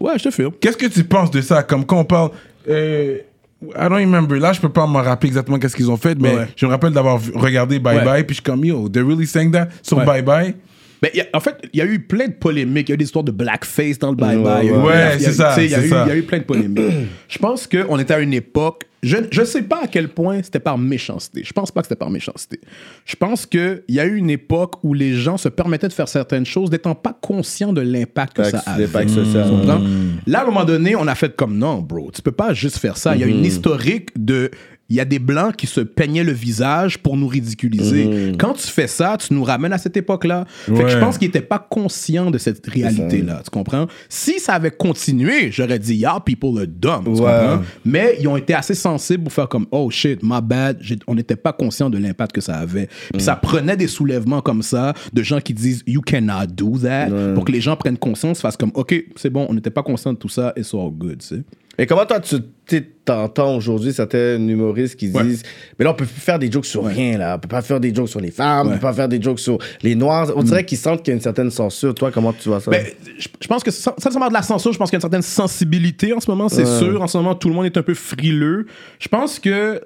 Ouais, 0.00 0.14
je 0.18 0.24
te 0.24 0.30
filme. 0.32 0.50
Qu'est-ce 0.60 0.76
que 0.76 0.86
tu 0.86 1.04
penses 1.04 1.30
de 1.30 1.40
ça? 1.40 1.62
Comme 1.62 1.84
quand 1.84 2.00
on 2.00 2.04
parle. 2.04 2.30
Euh, 2.68 3.18
I 3.62 3.82
don't 3.88 3.92
remember. 4.00 4.40
Là, 4.40 4.52
je 4.52 4.60
peux 4.60 4.68
pas 4.68 4.86
me 4.88 4.96
rappeler 4.98 5.28
exactement 5.28 5.58
qu'est-ce 5.60 5.76
qu'ils 5.76 5.90
ont 5.92 5.96
fait, 5.96 6.18
mais 6.18 6.34
Ouais. 6.34 6.48
je 6.56 6.66
me 6.66 6.70
rappelle 6.72 6.92
d'avoir 6.92 7.18
vu- 7.18 7.30
regardé 7.36 7.78
Bye 7.78 7.98
Ouais. 7.98 8.04
Bye, 8.04 8.24
puis 8.24 8.34
je 8.34 8.40
suis 8.40 8.42
comme, 8.42 8.64
yo, 8.64 8.88
they're 8.88 9.06
really 9.06 9.26
saying 9.28 9.52
that 9.52 9.68
sur 9.82 9.98
Ouais. 9.98 10.04
Bye 10.04 10.22
Bye. 10.22 10.54
Ben, 11.00 11.10
il 11.14 11.18
y 11.18 11.20
a- 11.20 11.26
en 11.34 11.38
fait, 11.40 11.54
il 11.72 11.78
y 11.78 11.82
a 11.82 11.86
eu 11.86 12.00
plein 12.00 12.26
de 12.26 12.32
polémiques. 12.32 12.88
Il 12.88 12.90
y 12.90 12.94
a 12.94 12.96
eu 12.96 12.98
des 12.98 13.04
histoires 13.04 13.22
de 13.24 13.30
blackface 13.30 13.98
dans 14.00 14.10
le 14.10 14.16
bye-bye. 14.16 14.60
Il 14.62 14.66
y 14.66 14.70
a 14.70 14.72
eu- 14.72 14.76
ouais. 14.78 14.92
il 15.16 15.22
y 15.22 15.26
a- 15.26 15.28
c'est 15.28 15.30
eu- 15.30 15.34
ça, 15.34 15.48
tu 15.50 15.54
sais, 15.54 15.64
Il 15.66 15.70
y, 15.70 15.74
a 15.74 15.78
c'est 15.78 15.86
eu- 15.86 15.90
ça. 15.90 16.02
il 16.06 16.08
y 16.08 16.12
a 16.12 16.16
eu 16.16 16.22
plein 16.22 16.38
de 16.38 16.42
polémiques. 16.44 16.92
je 17.28 17.38
pense 17.38 17.68
qu'on 17.68 17.98
était 18.00 18.14
à 18.14 18.18
une 18.18 18.34
époque. 18.34 18.82
Je 19.02 19.16
ne 19.16 19.44
sais 19.44 19.62
pas 19.62 19.82
à 19.82 19.86
quel 19.88 20.08
point 20.08 20.42
c'était 20.44 20.60
par 20.60 20.78
méchanceté. 20.78 21.42
Je 21.44 21.52
pense 21.52 21.72
pas 21.72 21.80
que 21.80 21.88
c'était 21.88 21.98
par 21.98 22.10
méchanceté. 22.10 22.60
Je 23.04 23.16
pense 23.16 23.46
qu'il 23.46 23.82
y 23.88 23.98
a 23.98 24.04
eu 24.04 24.14
une 24.14 24.30
époque 24.30 24.74
où 24.84 24.94
les 24.94 25.14
gens 25.14 25.36
se 25.36 25.48
permettaient 25.48 25.88
de 25.88 25.92
faire 25.92 26.06
certaines 26.06 26.46
choses 26.46 26.70
n'étant 26.70 26.94
pas 26.94 27.18
conscients 27.20 27.72
de 27.72 27.80
l'impact 27.80 28.36
que 28.36 28.44
ça 28.44 28.58
avait. 28.58 28.86
comprends? 29.50 29.82
Là, 30.28 30.38
à 30.38 30.42
un 30.42 30.46
moment 30.46 30.64
donné, 30.64 30.94
on 30.94 31.08
a 31.08 31.16
fait 31.16 31.34
comme 31.34 31.58
non, 31.58 31.80
bro, 31.80 32.12
tu 32.12 32.22
peux 32.22 32.30
pas 32.30 32.54
juste 32.54 32.78
faire 32.78 32.96
ça. 32.96 33.16
Il 33.16 33.20
y 33.20 33.24
a 33.24 33.26
une 33.26 33.44
historique 33.44 34.10
de. 34.16 34.50
Il 34.92 34.96
y 34.96 35.00
a 35.00 35.06
des 35.06 35.18
blancs 35.18 35.56
qui 35.56 35.66
se 35.66 35.80
peignaient 35.80 36.22
le 36.22 36.32
visage 36.32 36.98
pour 36.98 37.16
nous 37.16 37.26
ridiculiser. 37.26 38.04
Mhm. 38.04 38.36
Quand 38.36 38.52
tu 38.52 38.66
fais 38.66 38.86
ça, 38.86 39.16
tu 39.18 39.32
nous 39.32 39.42
ramènes 39.42 39.72
à 39.72 39.78
cette 39.78 39.96
époque-là. 39.96 40.44
Fait 40.66 40.72
que 40.74 40.78
Ouais. 40.82 40.90
je 40.90 40.98
pense 40.98 41.16
qu'ils 41.16 41.28
n'étaient 41.28 41.40
pas 41.40 41.58
conscients 41.58 42.30
de 42.30 42.36
cette 42.36 42.66
réalité-là. 42.66 43.40
Tu 43.42 43.48
comprends? 43.50 43.86
Si 44.10 44.38
ça 44.38 44.52
avait 44.52 44.70
continué, 44.70 45.50
j'aurais 45.50 45.78
dit, 45.78 45.94
yeah, 45.94 46.20
people 46.22 46.50
are 46.58 46.66
dumb. 46.66 47.04
Tu 47.04 47.10
Ouais. 47.10 47.16
comprends? 47.16 47.62
Mais 47.86 48.16
ils 48.20 48.28
ont 48.28 48.36
été 48.36 48.52
assez 48.52 48.74
sensibles 48.74 49.24
pour 49.24 49.32
faire 49.32 49.48
comme, 49.48 49.64
oh 49.70 49.88
shit, 49.90 50.20
my 50.22 50.40
bad. 50.42 50.78
On 51.06 51.14
n'était 51.14 51.36
pas 51.36 51.54
conscient 51.54 51.88
de 51.88 51.96
l'impact 51.96 52.32
que 52.32 52.42
ça 52.42 52.56
avait. 52.56 52.88
Puis 53.14 53.22
ça 53.22 53.34
prenait 53.34 53.78
des 53.78 53.86
soulèvements 53.88 54.42
comme 54.42 54.60
ça, 54.62 54.92
de 55.10 55.22
gens 55.22 55.40
qui 55.40 55.54
disent, 55.54 55.82
you 55.86 56.02
cannot 56.02 56.48
do 56.54 56.76
that, 56.82 57.08
pour 57.34 57.46
que 57.46 57.52
les 57.52 57.62
gens 57.62 57.76
prennent 57.76 57.96
conscience, 57.96 58.42
fassent 58.42 58.58
comme, 58.58 58.72
ok, 58.74 58.94
c'est 59.16 59.30
bon, 59.30 59.46
on 59.48 59.54
n'était 59.54 59.70
pas 59.70 59.82
conscient 59.82 60.12
de 60.12 60.18
tout 60.18 60.28
ça, 60.28 60.52
it's 60.54 60.74
all 60.74 60.90
good, 60.90 61.18
tu 61.20 61.28
sais. 61.28 61.42
Et 61.78 61.86
comment 61.86 62.04
toi, 62.04 62.20
tu 62.20 62.82
t'entends 63.04 63.56
aujourd'hui 63.56 63.92
certains 63.92 64.36
humoristes 64.36 64.96
qui 64.96 65.10
Ouais. 65.10 65.24
disent 65.24 65.42
Mais 65.78 65.84
là, 65.86 65.92
on 65.92 65.94
peut 65.94 66.04
plus 66.04 66.20
faire 66.20 66.38
des 66.38 66.50
jokes 66.52 66.66
sur 66.66 66.84
rien, 66.84 67.16
là. 67.18 67.36
On 67.36 67.38
peut 67.38 67.48
pas 67.48 67.62
faire 67.62 67.80
des 67.80 67.94
jokes 67.94 68.08
sur 68.10 68.20
les 68.20 68.30
femmes, 68.30 68.66
on 68.66 68.70
Ouais. 68.70 68.76
peut 68.76 68.82
pas 68.82 68.92
faire 68.92 69.08
des 69.08 69.20
jokes 69.20 69.40
sur 69.40 69.58
les 69.82 69.94
noirs. 69.94 70.30
On 70.36 70.42
dirait 70.42 70.64
qu'ils 70.66 70.76
sentent 70.78 71.02
qu'il 71.02 71.12
y 71.12 71.12
a 71.12 71.16
une 71.16 71.22
certaine 71.22 71.50
censure. 71.50 71.94
Toi, 71.94 72.10
comment 72.12 72.32
tu 72.34 72.48
vois 72.50 72.60
ça? 72.60 72.70
Ben, 72.70 72.86
je, 73.18 73.26
je 73.40 73.48
pense 73.48 73.62
que 73.64 73.70
ça 73.70 73.94
marche 74.18 74.28
de 74.28 74.34
la 74.34 74.42
censure. 74.42 74.72
Je 74.72 74.78
pense 74.78 74.90
qu'il 74.90 74.96
y 74.96 74.98
a 74.98 75.00
une 75.00 75.10
certaine 75.10 75.22
sensibilité 75.22 76.12
en 76.12 76.20
ce 76.20 76.30
moment, 76.30 76.48
c'est 76.50 76.66
sûr. 76.66 77.00
En 77.00 77.06
ce 77.06 77.16
moment, 77.16 77.34
tout 77.34 77.48
le 77.48 77.54
monde 77.54 77.66
est 77.66 77.76
un 77.76 77.82
peu 77.82 77.94
frileux. 77.94 78.66
Je 78.98 79.08
pense 79.08 79.38
que, 79.38 79.80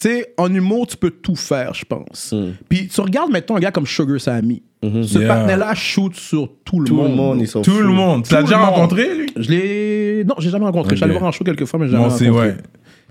tu 0.00 0.08
sais, 0.08 0.32
en 0.38 0.52
humour, 0.52 0.86
tu 0.86 0.96
peux 0.96 1.10
tout 1.10 1.36
faire, 1.36 1.74
je 1.74 1.84
pense. 1.84 2.34
Puis 2.70 2.88
tu 2.88 3.00
regardes 3.02 3.30
maintenant 3.30 3.56
un 3.56 3.60
gars 3.60 3.70
comme 3.70 3.86
Sugar 3.86 4.18
Sammy. 4.20 4.62
Ce 4.82 5.18
Yeah. 5.18 5.28
partenaire-là 5.28 5.74
shoot 5.74 6.14
sur 6.14 6.48
tout 6.64 6.78
le 6.80 6.86
Tout 6.86 6.94
monde. 6.94 7.08
le 7.10 7.14
monde, 7.16 7.40
ils 7.40 7.48
sont 7.48 7.62
Tout 7.62 7.72
fous. 7.72 7.80
le 7.82 7.88
monde. 7.88 8.24
Tu 8.24 8.32
l'as 8.32 8.42
déjà 8.42 8.58
monde. 8.58 8.66
rencontré, 8.68 9.12
lui? 9.16 9.26
Je 9.36 9.50
l'ai. 9.50 10.24
Non, 10.24 10.36
j'ai 10.38 10.50
jamais 10.50 10.66
rencontré. 10.66 10.90
Je 10.92 10.96
suis 10.96 11.04
allé 11.04 11.14
Ok. 11.14 11.18
voir 11.20 11.28
en 11.28 11.32
show 11.32 11.42
quelques 11.44 11.64
fois, 11.64 11.80
mais 11.80 11.86
j'ai 11.86 11.92
jamais 11.92 12.04
rencontré. 12.04 12.30
ouais. 12.30 12.56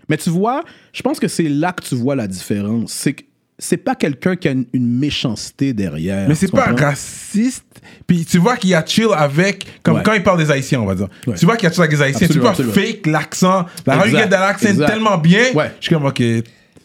Mais 0.10 0.16
tu 0.18 0.30
vois, 0.30 0.64
je 0.94 1.02
pense 1.02 1.20
que 1.20 1.28
c'est 1.28 1.50
là 1.50 1.74
que 1.74 1.84
tu 1.84 1.96
vois 1.96 2.16
la 2.16 2.28
différence. 2.28 2.94
C'est 2.94 3.12
que 3.14 3.24
c'est 3.60 3.76
pas 3.78 3.96
quelqu'un 3.96 4.36
qui 4.38 4.48
a 4.48 4.52
une, 4.52 4.66
une 4.72 4.88
méchanceté 4.88 5.74
derrière. 5.74 6.28
Mais 6.30 6.36
c'est 6.36 6.52
pas 6.52 6.68
raciste. 6.78 7.66
Puis 8.06 8.24
tu 8.24 8.38
vois 8.38 8.56
qu'il 8.56 8.70
y 8.70 8.76
a 8.76 8.86
chill 8.86 9.08
avec, 9.16 9.66
comme 9.84 9.96
Ouais. 9.98 10.04
quand 10.04 10.14
il 10.14 10.24
parle 10.24 10.38
des 10.38 10.52
Haïtiens, 10.52 10.80
on 10.80 10.86
va 10.86 10.96
dire. 10.96 11.08
Ouais. 11.26 11.34
Tu 11.36 11.46
vois 11.46 11.58
qu'il 11.58 11.68
y 11.68 11.72
a 11.72 11.74
chill 11.74 11.82
avec 11.82 11.92
les 11.92 12.02
Haïtiens. 12.04 12.28
Absolument, 12.28 12.54
tu 12.54 12.62
vois 12.64 12.70
absolument. 12.72 12.94
fake 12.94 13.08
l'accent. 13.08 13.66
La 13.86 13.96
how 13.96 14.00
you 14.02 14.06
Exact, 14.06 14.24
get 14.24 14.30
that 14.30 14.46
accent 14.46 14.70
exact. 14.70 14.88
tellement 14.88 15.18
bien. 15.18 15.44
Ouais. 15.56 15.72
Je 15.82 15.86
suis 15.88 15.94
comme, 15.96 16.06
ok. 16.06 16.22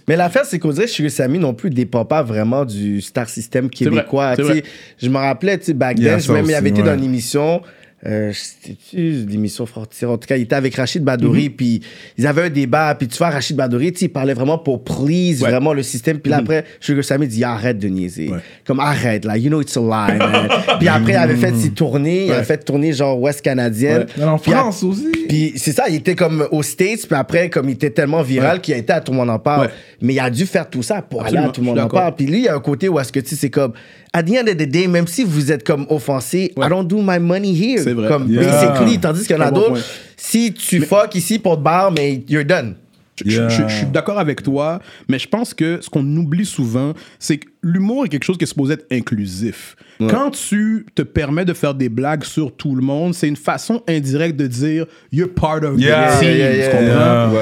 Mais 0.09 0.17
l'affaire, 0.17 0.45
c'est 0.45 0.59
qu'on 0.59 0.71
dirait 0.71 0.87
que 0.87 1.09
Sammy 1.09 1.39
non 1.39 1.55
plus 1.55 1.71
dépend 1.71 2.05
pas 2.05 2.23
vraiment 2.23 2.65
du 2.65 3.01
star 3.01 3.29
system 3.29 3.71
québécois. 3.71 4.35
c'est 4.37 4.43
Tu 4.43 4.49
sais, 4.49 4.53
vrai. 4.53 4.63
Je 5.01 5.09
me 5.09 5.17
rappelais, 5.17 5.59
tu 5.59 5.67
sais, 5.67 5.73
back 5.75 5.97
Il 5.99 6.05
y 6.05 6.09
a 6.09 6.19
then, 6.19 6.33
même 6.33 6.47
il 6.47 6.55
avait 6.55 6.71
été 6.71 6.81
ouais. 6.83 6.87
dans 6.89 6.95
une 6.95 7.05
émission. 7.05 7.63
Euh, 8.05 8.33
c'était-tu 8.35 9.27
l'émission 9.29 9.65
Frontière? 9.65 10.11
En 10.11 10.19
tout 10.19 10.27
cas, 10.27 10.37
il 10.37 10.43
était 10.43 10.57
avec 10.57 10.75
Rachid 10.75 11.05
Badouri, 11.05 11.45
Mhm. 11.45 11.51
puis 11.55 11.81
ils 12.19 12.27
avaient 12.27 12.43
un 12.43 12.51
débat, 12.51 12.95
puis 12.97 13.07
tu 13.07 13.17
vois, 13.17 13.31
Rachid 13.31 13.55
Badouri, 13.57 13.93
tu 13.93 14.01
sais, 14.01 14.05
il 14.07 14.09
parlait 14.09 14.35
vraiment 14.35 14.59
pour 14.59 14.83
please 14.83 15.41
Ouais. 15.41 15.47
Mhm. 15.47 15.51
vraiment 15.51 15.73
le 15.73 15.83
système, 15.85 16.19
puis 16.19 16.31
là, 16.31 16.39
après, 16.39 16.65
Sugar 16.81 17.05
Sammy 17.05 17.29
dit 17.29 17.45
arrête 17.45 17.79
de 17.79 17.87
niaiser. 17.89 18.29
Ouais. 18.31 18.39
Comme 18.67 18.81
arrête, 18.81 19.25
là, 19.25 19.37
you 19.39 19.49
know 19.49 19.61
it's 19.63 19.77
a 19.77 19.81
lie, 19.81 20.19
man. 20.19 20.49
puis 20.81 20.89
après, 20.89 21.13
il 21.13 21.17
avait 21.17 21.37
fait 21.37 21.55
ses 21.55 21.71
tournées, 21.71 22.27
il 22.27 22.33
avait 22.33 22.43
fait 22.45 22.65
tourner 22.65 22.93
genre 22.93 23.21
Ouest 23.21 23.41
canadienne. 23.41 24.07
Mais 24.19 24.25
en 24.25 24.39
Puis 24.39 24.51
France 24.51 24.83
aussi. 24.83 25.07
puis 25.29 25.53
c'est 25.57 25.73
ça, 25.73 25.85
il 25.89 25.95
était 25.95 26.17
comme 26.17 26.47
aux 26.51 26.63
States, 26.65 27.07
puis 27.07 27.17
après, 27.17 27.51
comme 27.51 27.69
il 27.69 27.73
était 27.75 27.91
tellement 27.91 28.23
viral 28.23 28.61
qu'il 28.61 28.75
a 28.75 28.79
été 28.79 28.93
à 28.93 29.01
Tout 29.01 29.13
le 29.13 29.19
monde 29.19 29.31
en 29.31 29.39
parle. 29.39 29.67
Ouais. 29.67 29.73
Mais 30.01 30.15
il 30.15 30.21
a 30.21 30.29
dû 30.29 30.45
faire 30.47 30.69
tout 30.69 30.83
ça 30.83 31.03
pour 31.03 31.21
Absolument, 31.21 31.43
aller 31.43 31.51
à 31.51 31.53
Tout 31.53 31.61
le 31.61 31.67
monde 31.69 31.79
en 31.79 31.89
parle. 31.89 32.15
Puis 32.17 32.27
lui, 32.27 32.39
il 32.39 32.45
y 32.45 32.49
a 32.49 32.57
un 32.57 32.61
côté 32.61 32.89
où 32.89 32.99
est-ce 32.99 33.13
que 33.13 33.21
tu 33.21 33.29
sais, 33.31 33.37
c'est 33.37 33.51
comme, 33.51 33.73
at 34.13 34.23
the 34.25 34.33
end 34.37 34.49
of 34.49 34.57
the 34.57 34.67
day, 34.69 34.87
même 34.87 35.07
si 35.07 35.25
vous 35.25 35.51
êtes 35.53 35.65
comme 35.65 35.87
offensé, 35.89 36.53
I 36.57 36.69
don't 36.69 36.87
do 36.87 37.01
my 37.03 37.19
money 37.19 37.53
here. 37.55 37.83
C'est 37.83 37.93
vrai. 37.95 38.09
Comme 38.09 38.31
Yeah. 38.31 38.43
basically, 38.43 38.99
tandis 39.01 39.27
qu'il 39.27 39.37
y 39.37 39.39
en 39.39 39.43
a 39.43 39.51
d'autres, 39.51 39.81
si 40.17 40.53
tu 40.53 40.81
fuck 40.83 41.15
ici 41.15 41.39
pour 41.39 41.57
te 41.57 41.63
barre, 41.63 41.93
mais 41.93 42.23
you're 42.29 42.45
done. 42.45 42.75
Je- 43.25 43.31
je- 43.31 43.37
Yeah. 43.41 43.49
Je, 43.51 43.63
je 43.69 43.75
suis 43.77 43.87
d'accord 43.87 44.19
avec 44.19 44.43
toi, 44.43 44.81
mais 45.09 45.19
je 45.19 45.29
pense 45.29 45.53
que 45.55 45.79
ce 45.83 45.91
qu'on 45.91 46.05
oublie 46.17 46.47
souvent, 46.47 46.95
c'est 47.19 47.37
que 47.39 47.47
l'humour 47.63 48.07
est 48.07 48.09
quelque 48.09 48.25
chose 48.25 48.39
qui 48.39 48.45
est 48.45 48.49
supposé 48.49 48.73
être 48.75 48.87
inclusif. 48.91 49.77
Quand 50.11 50.31
tu 50.33 50.85
te 50.97 51.03
permets 51.03 51.45
de 51.45 51.53
faire 51.53 51.75
des 51.75 51.89
blagues 51.89 52.25
sur 52.25 52.57
tout 52.57 52.75
le 52.75 52.83
monde, 52.83 53.15
c'est 53.15 53.29
une 53.29 53.37
façon 53.37 53.83
indirecte 53.89 54.37
de 54.37 54.49
dire 54.49 54.87
you're 55.13 55.33
part 55.33 55.63
of 55.63 55.79
Yeah, 55.79 56.17
the 56.17 56.21
team. 56.21 56.29
yeah, 56.31 56.37
yeah, 56.37 56.51
tu 56.53 56.59
yeah, 56.59 56.71
comprends? 56.71 57.37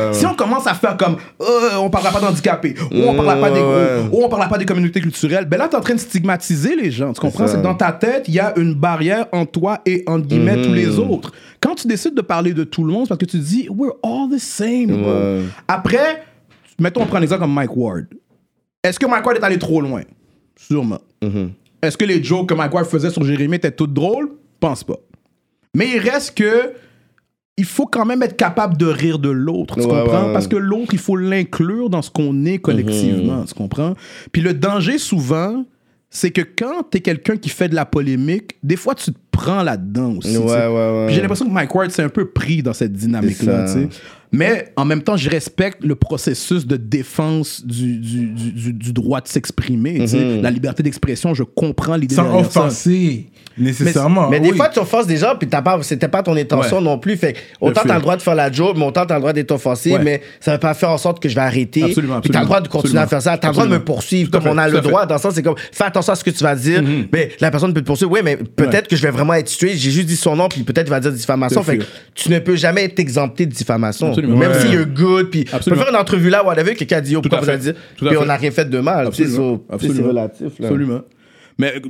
Commence 0.60 0.66
à 0.66 0.74
faire 0.74 0.96
comme 0.96 1.16
Euh, 1.40 1.76
on 1.78 1.90
parlera 1.90 2.12
pas 2.12 2.20
d'handicapés, 2.20 2.74
ou 2.92 3.02
on 3.08 3.14
parlera 3.14 3.36
pas 3.36 3.50
des 3.50 3.60
gros, 3.60 4.18
ou 4.18 4.24
on 4.24 4.28
parlera 4.28 4.48
pas 4.48 4.58
des 4.58 4.64
communautés 4.66 5.00
culturelles, 5.00 5.44
ben 5.46 5.56
là 5.58 5.68
t'es 5.68 5.76
en 5.76 5.80
train 5.80 5.94
de 5.94 6.00
stigmatiser 6.00 6.76
les 6.76 6.90
gens. 6.90 7.12
Tu 7.12 7.20
comprends? 7.20 7.46
C'est 7.46 7.56
que 7.56 7.62
dans 7.62 7.74
ta 7.74 7.92
tête, 7.92 8.24
il 8.28 8.34
y 8.34 8.40
a 8.40 8.52
une 8.58 8.74
barrière 8.74 9.26
entre 9.32 9.52
toi 9.52 9.80
et 9.86 10.04
entre 10.06 10.26
guillemets 10.26 10.50
Mm-hmm. 10.56 10.64
tous 10.64 10.72
les 10.74 10.98
autres. 10.98 11.32
Quand 11.60 11.74
tu 11.74 11.86
décides 11.86 12.14
de 12.14 12.22
parler 12.22 12.52
de 12.54 12.64
tout 12.64 12.82
le 12.84 12.92
monde, 12.92 13.04
c'est 13.04 13.08
parce 13.10 13.18
que 13.20 13.24
tu 13.26 13.38
dis 13.38 13.68
we're 13.70 13.92
all 14.02 14.28
the 14.30 14.38
same. 14.38 15.04
Ouais. 15.04 15.42
Après, 15.68 16.24
mettons, 16.78 17.02
on 17.02 17.06
prend 17.06 17.18
un 17.18 17.22
exemple 17.22 17.42
comme 17.42 17.54
Mike 17.54 17.76
Ward. 17.76 18.06
Est-ce 18.82 18.98
que 18.98 19.06
Mike 19.06 19.24
Ward 19.24 19.38
est 19.38 19.44
allé 19.44 19.58
trop 19.58 19.80
loin? 19.80 20.02
Sûrement. 20.56 21.00
Mm-hmm. 21.22 21.48
Est-ce 21.82 21.96
que 21.96 22.04
les 22.04 22.22
jokes 22.22 22.48
que 22.48 22.54
Mike 22.54 22.74
Ward 22.74 22.86
faisait 22.86 23.10
sur 23.10 23.22
Jérémy 23.24 23.56
étaient 23.56 23.70
toutes 23.70 23.94
drôles? 23.94 24.30
Pense 24.58 24.82
pas. 24.84 24.96
Mais 25.74 25.88
il 25.94 25.98
reste 25.98 26.36
que 26.36 26.72
il 27.60 27.66
faut 27.66 27.86
quand 27.86 28.04
même 28.06 28.22
être 28.22 28.36
capable 28.36 28.76
de 28.76 28.86
rire 28.86 29.18
de 29.18 29.28
l'autre, 29.30 29.74
tu 29.74 29.80
Ouais, 29.80 29.86
comprends? 29.86 30.20
ouais, 30.22 30.26
ouais. 30.28 30.32
Parce 30.32 30.48
que 30.48 30.56
l'autre, 30.56 30.90
il 30.92 30.98
faut 30.98 31.16
l'inclure 31.16 31.90
dans 31.90 32.02
ce 32.02 32.10
qu'on 32.10 32.44
est 32.46 32.58
collectivement, 32.58 33.44
tu 33.44 33.54
comprends? 33.54 33.94
Puis 34.32 34.42
le 34.42 34.54
danger, 34.54 34.98
souvent, 34.98 35.64
c'est 36.08 36.30
que 36.30 36.40
quand 36.40 36.82
t'es 36.90 37.00
quelqu'un 37.00 37.36
qui 37.36 37.48
fait 37.50 37.68
de 37.68 37.74
la 37.74 37.84
polémique, 37.84 38.56
des 38.64 38.76
fois, 38.76 38.94
tu 38.94 39.12
te 39.12 39.18
prends 39.30 39.62
là-dedans 39.62 40.16
aussi. 40.18 40.36
Ouais, 40.36 41.06
J'ai 41.10 41.20
l'impression 41.20 41.46
que 41.46 41.52
Mike 41.52 41.72
Ward 41.74 41.90
s'est 41.90 42.02
un 42.02 42.08
peu 42.08 42.24
pris 42.26 42.62
dans 42.62 42.72
cette 42.72 42.92
dynamique-là. 42.92 43.66
Mais 44.32 44.72
en 44.76 44.84
même 44.84 45.02
temps, 45.02 45.16
je 45.16 45.28
respecte 45.28 45.84
le 45.84 45.96
processus 45.96 46.64
de 46.66 46.76
défense 46.76 47.66
du, 47.66 47.98
du, 47.98 48.26
du, 48.26 48.52
du- 48.52 48.72
du 48.72 48.92
droit 48.92 49.20
de 49.20 49.26
s'exprimer. 49.28 50.06
sais. 50.06 50.40
La 50.40 50.50
liberté 50.52 50.82
d'expression, 50.84 51.34
je 51.34 51.42
comprends 51.42 51.96
l'idée 51.96 52.14
Sans 52.14 52.22
derrière 52.24 52.50
ça. 52.52 52.70
Nécessairement. 53.60 54.28
Mais 54.28 54.40
des 54.40 54.50
oui. 54.50 54.56
fois, 54.56 54.68
tu 54.68 54.78
offenses 54.78 55.06
des 55.06 55.16
gens, 55.16 55.34
puis 55.38 55.48
t'as 55.48 55.62
pas, 55.62 55.78
c'était 55.82 56.08
pas 56.08 56.22
ton 56.22 56.36
intention 56.36 56.78
Ouais. 56.78 56.82
non 56.84 56.98
plus. 56.98 57.16
Fait 57.16 57.36
autant 57.60 57.82
t'as 57.86 57.94
le 57.96 58.00
droit 58.00 58.16
de 58.16 58.22
faire 58.22 58.34
la 58.34 58.50
joke, 58.50 58.76
mais 58.76 58.84
autant 58.86 59.04
t'as 59.06 59.14
le 59.14 59.20
droit 59.20 59.32
d'être 59.32 59.50
offensé, 59.52 59.92
Ouais. 59.92 60.00
mais 60.02 60.22
ça 60.40 60.52
va 60.52 60.58
pas 60.58 60.74
faire 60.74 60.90
en 60.90 60.98
sorte 60.98 61.22
que 61.22 61.28
je 61.28 61.34
vais 61.34 61.40
arrêter. 61.40 61.82
Absolument, 61.84 62.20
Puis 62.20 62.30
t'as 62.30 62.40
le 62.40 62.46
droit 62.46 62.60
de 62.60 62.66
absolument. 62.66 62.82
continuer 62.82 63.02
à 63.02 63.06
faire 63.06 63.22
ça. 63.22 63.38
T'as 63.38 63.48
le 63.48 63.52
droit 63.52 63.64
de 63.64 63.70
me 63.70 63.74
Absolument. 63.76 63.84
poursuivre, 63.94 64.30
comme 64.30 64.46
on 64.46 64.58
a 64.58 64.68
le 64.68 64.76
fait. 64.76 64.82
droit. 64.82 65.06
Dans 65.06 65.14
le 65.16 65.20
sens, 65.20 65.34
c'est 65.34 65.42
comme, 65.42 65.56
fais 65.72 65.84
attention 65.84 66.12
à 66.12 66.16
ce 66.16 66.24
que 66.24 66.30
tu 66.30 66.42
vas 66.42 66.54
dire. 66.54 66.82
Mais 67.12 67.30
la 67.40 67.50
personne 67.50 67.72
peut 67.74 67.80
te 67.80 67.86
poursuivre. 67.86 68.10
Oui, 68.12 68.20
mais 68.24 68.36
peut-être 68.36 68.74
Ouais. 68.74 68.82
que 68.90 68.96
je 68.96 69.02
vais 69.02 69.10
vraiment 69.10 69.34
être 69.34 69.48
straight. 69.48 69.76
J'ai 69.76 69.90
juste 69.90 70.06
dit 70.08 70.16
son 70.16 70.36
nom, 70.36 70.48
puis 70.48 70.62
peut-être 70.62 70.86
il 70.86 70.90
va 70.90 71.00
dire 71.00 71.12
diffamation. 71.12 71.62
Fait 71.62 71.78
que 71.78 71.84
tu 72.14 72.30
ne 72.30 72.38
peux 72.38 72.56
jamais 72.56 72.84
être 72.84 72.98
exempté 72.98 73.46
de 73.46 73.52
diffamation. 73.52 74.08
Absolument. 74.08 74.36
Même 74.36 74.52
Ouais. 74.52 74.60
si 74.60 74.68
you're 74.68 74.86
good, 74.86 75.30
puis 75.30 75.40
on 75.46 75.50
peut 75.50 75.56
Absolument. 75.56 75.82
faire 75.82 75.90
une 75.92 76.00
entrevue 76.00 76.30
là, 76.30 76.44
whatever, 76.44 76.74
quelqu'un 76.74 76.96
a 76.98 77.00
dit, 77.00 77.16
oh, 77.16 77.20
pourquoi 77.20 77.40
vous 77.40 77.48
avez 77.48 77.58
dit. 77.58 77.72
Puis 77.96 78.16
on 78.16 78.24
n'a 78.24 78.36
rien 78.36 78.50
fait 78.50 78.68
de 78.68 78.78
mal. 78.80 79.10
Tu 79.10 79.22
Absolument. 79.24 79.60
tu 79.78 79.88
c'est 79.94 80.02
relatif. 80.02 80.46
Absolument. 80.60 81.00
Mais 81.60 81.74
euh, 81.76 81.80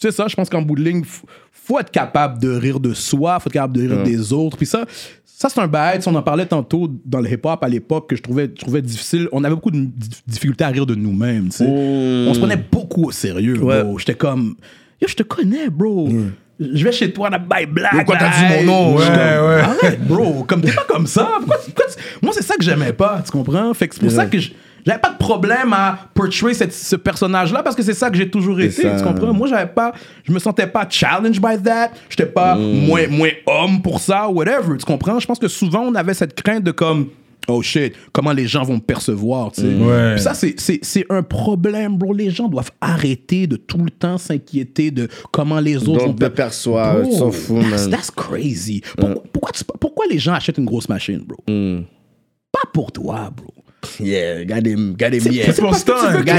c'est 0.00 0.12
ça, 0.12 0.26
je 0.28 0.34
pense 0.36 0.48
qu'en 0.48 0.62
bout 0.62 0.76
de 0.76 0.82
ligne, 0.82 1.02
faut 1.50 1.78
être 1.78 1.90
capable 1.90 2.40
de 2.40 2.50
rire 2.50 2.80
de 2.80 2.94
soi, 2.94 3.38
faut 3.40 3.48
être 3.48 3.52
capable 3.54 3.76
de 3.76 3.88
rire 3.88 4.02
des 4.04 4.32
autres. 4.32 4.56
Puis 4.56 4.66
ça, 4.66 4.84
ça 5.24 5.48
c'est 5.48 5.60
un 5.60 5.70
sais, 6.00 6.08
On 6.08 6.14
en 6.14 6.22
parlait 6.22 6.46
tantôt 6.46 6.88
dans 7.04 7.20
le 7.20 7.30
hip-hop 7.30 7.62
à 7.62 7.68
l'époque 7.68 8.08
que 8.10 8.16
je 8.16 8.22
trouvais, 8.22 8.44
je 8.54 8.60
trouvais 8.60 8.80
difficile. 8.82 9.28
On 9.32 9.44
avait 9.44 9.54
beaucoup 9.54 9.70
de 9.70 9.78
dif- 9.78 10.22
difficultés 10.26 10.64
à 10.64 10.68
rire 10.68 10.86
de 10.86 10.94
nous-mêmes. 10.94 11.50
sais. 11.50 11.66
On 11.66 12.32
se 12.32 12.38
prenait 12.38 12.56
beaucoup 12.56 13.04
au 13.04 13.10
sérieux. 13.12 13.58
Ouais. 13.62 13.82
bro. 13.82 13.98
J'étais 13.98 14.14
comme, 14.14 14.54
yo, 15.02 15.08
je 15.08 15.14
te 15.14 15.22
connais, 15.22 15.68
bro. 15.68 16.08
Je 16.60 16.82
vais 16.84 16.90
chez 16.90 17.12
toi, 17.12 17.30
la 17.30 17.38
bail 17.38 17.66
black. 17.66 17.92
Pourquoi 17.92 18.16
t'as 18.16 18.30
dit 18.30 18.54
mon 18.56 18.64
nom? 18.64 18.96
Ouais, 18.96 19.04
ouais. 19.06 19.60
Arrête, 19.60 20.04
bro. 20.04 20.42
Comme 20.42 20.60
t'es 20.60 20.72
pas 20.72 20.86
comme 20.88 21.06
ça. 21.06 21.28
Pourquoi- 21.38 21.56
pourquoi 21.64 21.84
Moi, 22.20 22.32
c'est 22.34 22.42
ça 22.42 22.56
que 22.56 22.64
j'aimais 22.64 22.92
pas. 22.92 23.22
Tu 23.24 23.30
comprends? 23.30 23.72
Fait 23.74 23.86
que 23.86 23.94
c'est 23.94 24.00
pour 24.00 24.10
ça 24.10 24.26
que 24.26 24.38
je- 24.40 24.50
j'avais 24.88 25.00
pas 25.00 25.10
de 25.12 25.18
problème 25.18 25.72
à 25.72 25.98
portray 26.14 26.54
cette- 26.54 26.72
ce 26.72 26.96
personnage-là 26.96 27.62
parce 27.62 27.76
que 27.76 27.82
c'est 27.82 27.94
ça 27.94 28.10
que 28.10 28.16
j'ai 28.16 28.28
toujours 28.30 28.58
été. 28.60 28.82
ça. 28.82 28.96
Tu 28.98 29.04
comprends? 29.04 29.32
Moi, 29.32 29.46
j'avais 29.46 29.70
pas, 29.70 29.92
je 30.24 30.32
me 30.32 30.38
sentais 30.38 30.66
pas 30.66 30.86
challenged 30.88 31.40
by 31.40 31.62
that. 31.62 31.90
J'étais 32.08 32.26
pas 32.26 32.56
moins, 32.56 33.06
moins 33.08 33.30
homme 33.46 33.82
pour 33.82 34.00
ça, 34.00 34.28
whatever. 34.28 34.76
Tu 34.78 34.84
comprends? 34.84 35.20
Je 35.20 35.26
pense 35.26 35.38
que 35.38 35.48
souvent, 35.48 35.82
on 35.82 35.94
avait 35.94 36.14
cette 36.14 36.34
crainte 36.40 36.64
de 36.64 36.70
comme, 36.72 37.08
oh 37.48 37.62
shit, 37.62 37.94
comment 38.12 38.32
les 38.32 38.46
gens 38.46 38.62
vont 38.64 38.74
me 38.74 38.80
percevoir, 38.80 39.52
tu 39.52 39.60
sais. 39.62 39.66
Ouais. 39.68 40.14
Puis 40.14 40.22
ça, 40.22 40.34
c'est- 40.34 40.58
c'est 40.58 40.78
c'est 40.82 41.06
un 41.10 41.22
problème, 41.22 41.96
bro. 41.96 42.12
Les 42.12 42.30
gens 42.30 42.48
doivent 42.48 42.70
arrêter 42.80 43.46
de 43.46 43.56
tout 43.56 43.78
le 43.78 43.90
temps 43.90 44.18
s'inquiéter 44.18 44.90
de 44.90 45.08
comment 45.32 45.60
les 45.60 45.76
autres 45.76 45.92
Donc, 45.92 46.00
vont 46.00 46.12
me 46.12 46.18
per- 46.18 46.30
perçoivent, 46.30 47.02
Bro, 47.02 47.10
ils 47.12 47.16
s'en 47.16 47.30
foutent, 47.30 47.70
that's, 47.70 47.82
man. 47.82 47.90
that's 47.90 48.10
crazy. 48.10 48.82
Pourquoi, 48.98 49.22
pourquoi, 49.32 49.50
tu- 49.52 49.64
pourquoi 49.80 50.04
les 50.10 50.18
gens 50.18 50.32
achètent 50.34 50.58
une 50.58 50.64
grosse 50.66 50.88
machine, 50.88 51.24
bro? 51.26 51.38
Pas 52.52 52.68
pour 52.72 52.90
toi, 52.92 53.30
bro. 53.34 53.52
Yeah, 54.00 54.38
C'est 54.48 55.28
bien. 55.28 55.44
c'est 55.52 55.62
que 55.62 55.76
tu 55.86 56.16
veux 56.16 56.22
que 56.24 56.30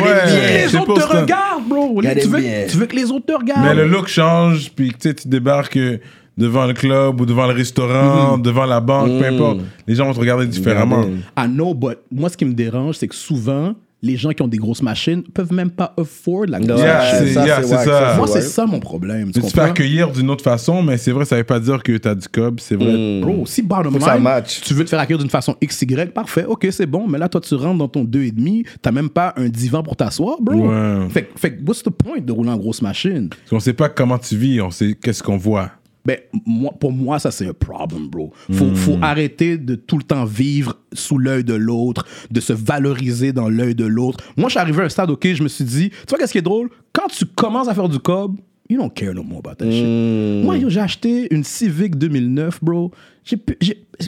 les, 0.72 0.76
autres 0.76 0.86
pour 0.86 0.96
te 0.96 1.02
ça. 1.02 1.22
regardent, 1.22 1.68
bro. 1.68 2.02
Tu 2.02 2.28
veux, 2.28 2.40
bien. 2.40 2.66
tu 2.70 2.78
veux 2.78 2.86
que 2.86 2.96
les 2.96 3.12
autres 3.12 3.26
te 3.26 3.32
regardent. 3.32 3.64
Mais 3.64 3.74
le 3.76 3.88
look 3.88 4.08
change, 4.08 4.72
puis 4.76 4.94
tu 5.00 5.14
débarques 5.26 5.78
euh, 5.78 6.00
devant 6.38 6.66
le 6.66 6.74
club 6.74 7.20
ou 7.22 7.26
devant 7.26 7.48
le 7.48 7.54
restaurant, 7.54 8.38
Mm-hmm. 8.38 8.42
devant 8.42 8.66
la 8.66 8.80
banque, 8.82 9.20
peu 9.20 9.26
importe. 9.26 9.60
Les 9.88 9.96
gens 9.96 10.06
vont 10.06 10.14
te 10.14 10.20
regarder 10.20 10.46
différemment. 10.48 11.06
I 11.38 11.48
know, 11.48 11.74
but 11.74 11.98
moi, 12.12 12.30
ce 12.30 12.38
qui 12.38 12.46
me 12.46 12.54
dérange, 12.54 12.96
c'est 12.98 13.08
que 13.08 13.16
souvent, 13.16 13.74
les 14.02 14.16
gens 14.16 14.30
qui 14.32 14.42
ont 14.42 14.48
des 14.48 14.58
grosses 14.58 14.82
machines 14.82 15.24
peuvent 15.34 15.52
même 15.52 15.70
pas 15.72 15.94
afford 15.98 16.46
la 16.48 16.60
grosse 16.60 16.80
Yeah, 16.80 16.98
machine. 16.98 17.18
c'est- 17.28 17.46
yeah, 17.46 17.62
c'est 17.62 17.68
ça. 17.86 18.14
Moi, 18.18 18.28
c'est 18.28 18.42
ça 18.42 18.66
mon 18.66 18.80
problème. 18.80 19.28
Tu 19.32 19.42
Tu 19.42 19.48
te 19.48 19.52
fais 19.52 19.60
accueillir 19.62 20.10
d'une 20.12 20.30
autre 20.30 20.44
façon, 20.44 20.82
mais 20.82 20.98
c'est 20.98 21.12
vrai, 21.12 21.26
ça 21.26 21.36
veut 21.36 21.44
pas 21.44 21.60
dire 21.60 21.84
que 21.84 21.98
t'as 21.98 22.16
du 22.16 22.28
cob, 22.28 22.60
c'est 22.62 22.76
vrai. 22.76 23.20
Bro, 23.22 23.46
si 23.46 23.62
bottom 23.62 23.94
que 23.94 24.02
ça 24.02 24.14
line, 24.16 24.24
matche. 24.24 24.62
tu 24.62 24.74
veux 24.74 24.86
te 24.86 24.90
faire 24.90 25.00
accueillir 25.00 25.20
d'une 25.20 25.30
façon 25.30 25.56
XY, 25.62 26.06
parfait, 26.14 26.46
ok, 26.46 26.68
c'est 26.72 26.86
bon, 26.86 27.08
mais 27.08 27.18
là, 27.18 27.28
toi, 27.28 27.42
tu 27.42 27.56
rentres 27.56 27.78
dans 27.78 27.88
ton 27.90 28.04
2,5, 28.06 28.64
t'as 28.82 28.92
même 28.92 29.10
pas 29.10 29.34
un 29.36 29.50
divan 29.50 29.84
pour 29.84 29.96
t'asseoir, 29.96 30.38
bro. 30.42 30.70
Ouais. 30.70 31.10
Fait, 31.10 31.24
que- 31.24 31.40
fait 31.40 31.56
que, 31.58 31.64
what's 31.66 31.84
the 31.84 31.90
point 31.90 32.20
de 32.22 32.32
rouler 32.32 32.52
en 32.52 32.58
grosse 32.58 32.82
machine? 32.82 33.30
Parce 33.30 33.50
qu'on 33.50 33.60
sait 33.60 33.74
pas 33.74 33.90
comment 33.90 34.18
tu 34.18 34.38
vis, 34.38 34.62
on 34.62 34.72
sait 34.72 34.96
qu'est-ce 35.02 35.22
qu'on 35.24 35.38
voit. 35.38 35.72
Ben, 36.06 36.18
moi, 36.46 36.72
pour 36.80 36.92
moi, 36.92 37.20
ça, 37.20 37.30
c'est 37.30 37.48
un 37.48 37.54
problem, 37.54 38.08
bro. 38.08 38.32
Faut, 38.52 38.74
faut 38.74 38.98
arrêter 39.02 39.58
de 39.58 39.76
tout 39.76 39.98
le 39.98 40.04
temps 40.04 40.26
vivre 40.26 40.78
sous 40.94 41.18
l'œil 41.18 41.44
de 41.44 41.54
l'autre, 41.54 42.06
de 42.32 42.40
se 42.40 42.54
valoriser 42.54 43.34
dans 43.34 43.50
l'œil 43.50 43.76
de 43.76 43.86
l'autre. 43.86 44.24
Moi, 44.38 44.50
je 44.50 44.54
suis 44.54 44.60
arrivé 44.60 44.82
à 44.82 44.86
un 44.86 44.90
stade, 44.90 45.10
OK, 45.10 45.28
je 45.34 45.44
me 45.44 45.50
suis 45.50 45.66
dit, 45.66 45.90
tu 45.90 45.98
vois, 46.10 46.18
qu'est-ce 46.18 46.32
qui 46.32 46.38
est 46.38 46.44
drôle? 46.44 46.70
Quand 46.94 47.08
tu 47.08 47.26
commences 47.26 47.68
à 47.68 47.76
faire 47.76 47.90
du 47.90 48.00
cob, 48.00 48.38
you 48.70 48.78
don't 48.78 48.92
care 48.94 49.14
no 49.14 49.24
more 49.24 49.40
about 49.40 49.56
that 49.56 49.70
shit. 49.70 50.44
Moi, 50.46 50.58
yo, 50.58 50.70
j'ai 50.70 50.80
acheté 50.80 51.28
une 51.34 51.44
Civic 51.44 51.98
2009, 51.98 52.64
bro. 52.64 52.92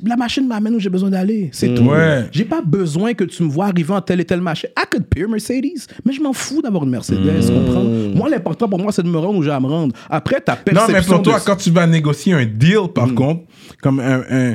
La 0.05 0.15
machine 0.15 0.47
m'amène 0.47 0.75
où 0.75 0.79
j'ai 0.79 0.89
besoin 0.89 1.09
d'aller. 1.09 1.49
C'est 1.51 1.73
tout. 1.73 1.83
Ouais. 1.83 2.25
J'ai 2.31 2.45
pas 2.45 2.61
besoin 2.61 3.13
que 3.13 3.25
tu 3.25 3.43
me 3.43 3.49
vois 3.49 3.65
arriver 3.65 3.93
en 3.93 3.99
telle 4.01 4.21
et 4.21 4.25
telle 4.25 4.39
machine. 4.39 4.69
I 4.77 4.83
could 4.89 5.03
peer 5.05 5.27
Mercedes, 5.27 5.85
mais 6.05 6.13
je 6.13 6.21
m'en 6.21 6.31
fous 6.31 6.61
d'avoir 6.61 6.83
une 6.85 6.91
Mercedes, 6.91 7.19
tu 7.45 7.51
comprends? 7.51 7.83
Moi, 7.83 8.29
l'important 8.29 8.69
pour 8.69 8.79
moi, 8.79 8.93
c'est 8.93 9.03
de 9.03 9.09
me 9.09 9.17
rendre 9.17 9.37
où 9.39 9.43
j'ai 9.43 9.51
à 9.51 9.59
me 9.59 9.67
rendre. 9.67 9.93
Après, 10.09 10.39
ta 10.39 10.53
Non, 10.53 10.59
perception 10.63 10.93
mais 10.93 11.01
pour 11.01 11.21
toi, 11.23 11.39
de- 11.39 11.43
quand 11.43 11.55
tu 11.57 11.71
vas 11.71 11.85
négocier 11.87 12.33
un 12.33 12.45
deal, 12.45 12.77
Mm. 12.85 12.93
par 12.93 13.13
contre, 13.13 13.41
comme 13.81 13.99
un, 13.99 14.21
un, 14.29 14.53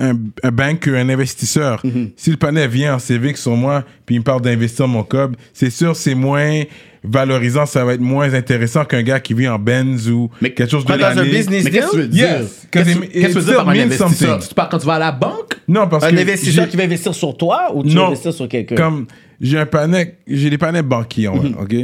un, 0.00 0.16
un 0.42 0.50
banker, 0.50 0.94
un 0.94 1.08
investisseur, 1.10 1.82
Mm-hmm. 1.84 2.10
si 2.16 2.30
le 2.30 2.36
panel 2.38 2.68
vient 2.70 2.94
en 2.94 2.98
Civic 2.98 3.36
sur 3.36 3.56
moi, 3.56 3.84
puis 4.06 4.16
il 4.16 4.20
me 4.20 4.24
parle 4.24 4.40
d'investir 4.40 4.88
mon 4.88 5.02
cob, 5.02 5.36
c'est 5.52 5.70
sûr, 5.70 5.94
c'est 5.94 6.14
moins 6.14 6.62
valorisant, 7.04 7.66
ça 7.66 7.84
va 7.84 7.94
être 7.94 8.00
moins 8.00 8.32
intéressant 8.34 8.84
qu'un 8.84 9.02
gars 9.02 9.20
qui 9.20 9.34
vit 9.34 9.48
en 9.48 9.58
Benz 9.58 10.08
ou 10.10 10.30
Mais 10.40 10.50
quelque 10.52 10.70
chose 10.70 10.84
de 10.84 10.88
Pas 10.88 10.98
dans 10.98 11.06
un 11.06 11.14
l'année. 11.14 11.30
business 11.30 11.64
Mais 11.64 11.70
qu'est-ce 11.70 11.86
que 11.86 11.90
tu 11.92 11.96
veux 11.98 12.08
deal? 12.08 12.10
dire? 12.26 12.40
Yes, 12.40 12.66
Qu'est-ce 12.70 12.84
que 12.98 13.26
tu 13.26 13.28
veux 13.38 13.42
dire 13.42 13.56
par 13.56 13.68
un 13.70 13.78
investisseur? 13.78 14.38
Tu 14.40 14.54
parles 14.54 14.68
quand 14.70 14.78
tu 14.78 14.86
vas 14.86 14.94
à 14.94 14.98
la 14.98 15.12
banque? 15.12 15.54
Non, 15.66 15.86
parce 15.88 16.04
Un 16.04 16.10
que 16.10 16.16
investisseur 16.20 16.64
j'ai- 16.64 16.70
qui 16.70 16.76
va 16.76 16.84
investir 16.84 17.14
sur 17.14 17.36
toi 17.36 17.70
ou 17.74 17.82
tu 17.82 17.90
vas 17.90 17.94
non, 17.94 18.06
investir 18.08 18.32
sur 18.32 18.48
quelqu'un? 18.48 18.74
Comme 18.74 19.06
j'ai 19.40 19.58
un 19.58 19.66
panel, 19.66 20.14
j'ai 20.26 20.50
des 20.50 20.58
panels 20.58 20.82
banquiers, 20.82 21.28
ouais, 21.28 21.52
ok? 21.60 21.74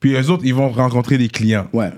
Puis 0.00 0.14
eux 0.14 0.30
autres, 0.30 0.42
ils 0.44 0.54
vont 0.54 0.68
rencontrer 0.68 1.18
des 1.18 1.28
clients. 1.28 1.66
Ouais. 1.72 1.90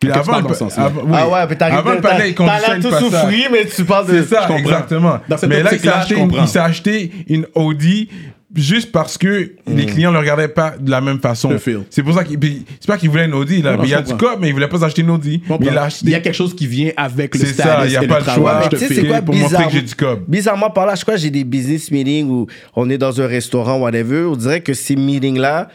Puis 0.00 0.10
Ok, 0.10 0.14
tu 0.22 0.30
avant, 0.30 0.48
le, 0.48 0.54
sens-là. 0.54 0.84
avant- 0.84 1.00
oui. 1.02 1.10
Ah 1.12 1.28
ouais, 1.28 1.46
puis 1.48 1.56
t'arrives 1.56 1.78
avant 1.78 1.92
le 1.94 2.00
panel, 2.00 2.26
l'air 2.26 2.34
conditionnent 2.36 2.80
tout 2.82 2.90
pas 2.90 3.00
ça. 3.00 3.20
souffri, 3.22 3.44
mais 3.50 3.64
tu 3.66 3.84
parles 3.84 4.06
de... 4.06 4.22
C'est 4.22 4.28
ça, 4.34 4.48
exactement. 4.56 5.18
Dans 5.28 5.36
cette 5.36 5.48
Mais 5.48 5.62
là, 5.64 5.70
il 5.72 5.80
s'est 5.80 5.88
acheté, 5.88 6.14
il 6.40 6.46
s'est 6.48 6.58
acheté 6.60 7.10
une 7.28 7.46
Audi 7.56 8.08
juste 8.54 8.92
parce 8.92 9.18
que 9.18 9.52
les 9.66 9.86
clients 9.86 10.10
ne 10.10 10.14
le 10.14 10.20
regardaient 10.20 10.48
pas 10.48 10.74
de 10.78 10.90
la 10.90 11.00
même 11.00 11.20
façon. 11.20 11.50
Mm. 11.52 11.84
C'est 11.90 12.02
pour 12.02 12.14
ça 12.14 12.24
qu'il 12.24 12.38
c'est 12.80 12.86
pas 12.86 12.96
qu'il 12.96 13.10
voulait 13.10 13.26
une 13.26 13.34
Audi, 13.34 13.60
là, 13.62 13.72
Non, 13.72 13.76
non, 13.76 13.82
mais 13.82 13.88
il 13.88 13.90
y 13.92 13.94
a 13.94 14.02
du 14.02 14.14
cop, 14.14 14.38
mais 14.40 14.48
il 14.48 14.52
voulait 14.52 14.68
pas 14.68 14.78
s'acheter 14.78 15.02
une 15.02 15.10
Audi. 15.10 15.42
Il 15.60 15.68
a 15.76 15.84
acheté. 15.84 16.06
Il 16.06 16.10
y 16.10 16.14
a 16.14 16.20
quelque 16.20 16.34
chose 16.34 16.54
qui 16.54 16.66
vient 16.66 16.90
avec 16.96 17.34
le 17.34 17.44
C'est 17.44 17.54
ça, 17.54 17.84
il 17.84 17.92
y 17.92 17.96
a 17.96 18.02
et 18.02 18.06
pas 18.06 18.20
le 18.20 18.24
choix. 18.24 18.68
Tu 18.70 18.76
sais, 18.78 18.88
c'est 18.88 19.06
quoi 19.06 19.20
pour 19.22 19.34
montrer 19.34 19.48
bizarre- 19.56 19.68
que 19.68 19.72
j'ai 19.74 19.82
du 19.82 19.94
cob. 19.94 20.24
Bizarrement, 20.26 20.70
par 20.70 20.86
là, 20.86 20.94
je 20.94 21.02
crois 21.02 21.14
que 21.14 21.20
j'ai 21.20 21.30
des 21.30 21.44
business 21.44 21.90
meetings 21.90 22.28
où 22.28 22.46
on 22.74 22.88
est 22.90 22.98
dans 22.98 23.20
un 23.20 23.26
restaurant, 23.26 23.78
whatever. 23.80 24.22
On 24.24 24.36
dirait 24.36 24.60
que 24.60 24.72
ces 24.72 24.96
meetings-là, 24.96 25.68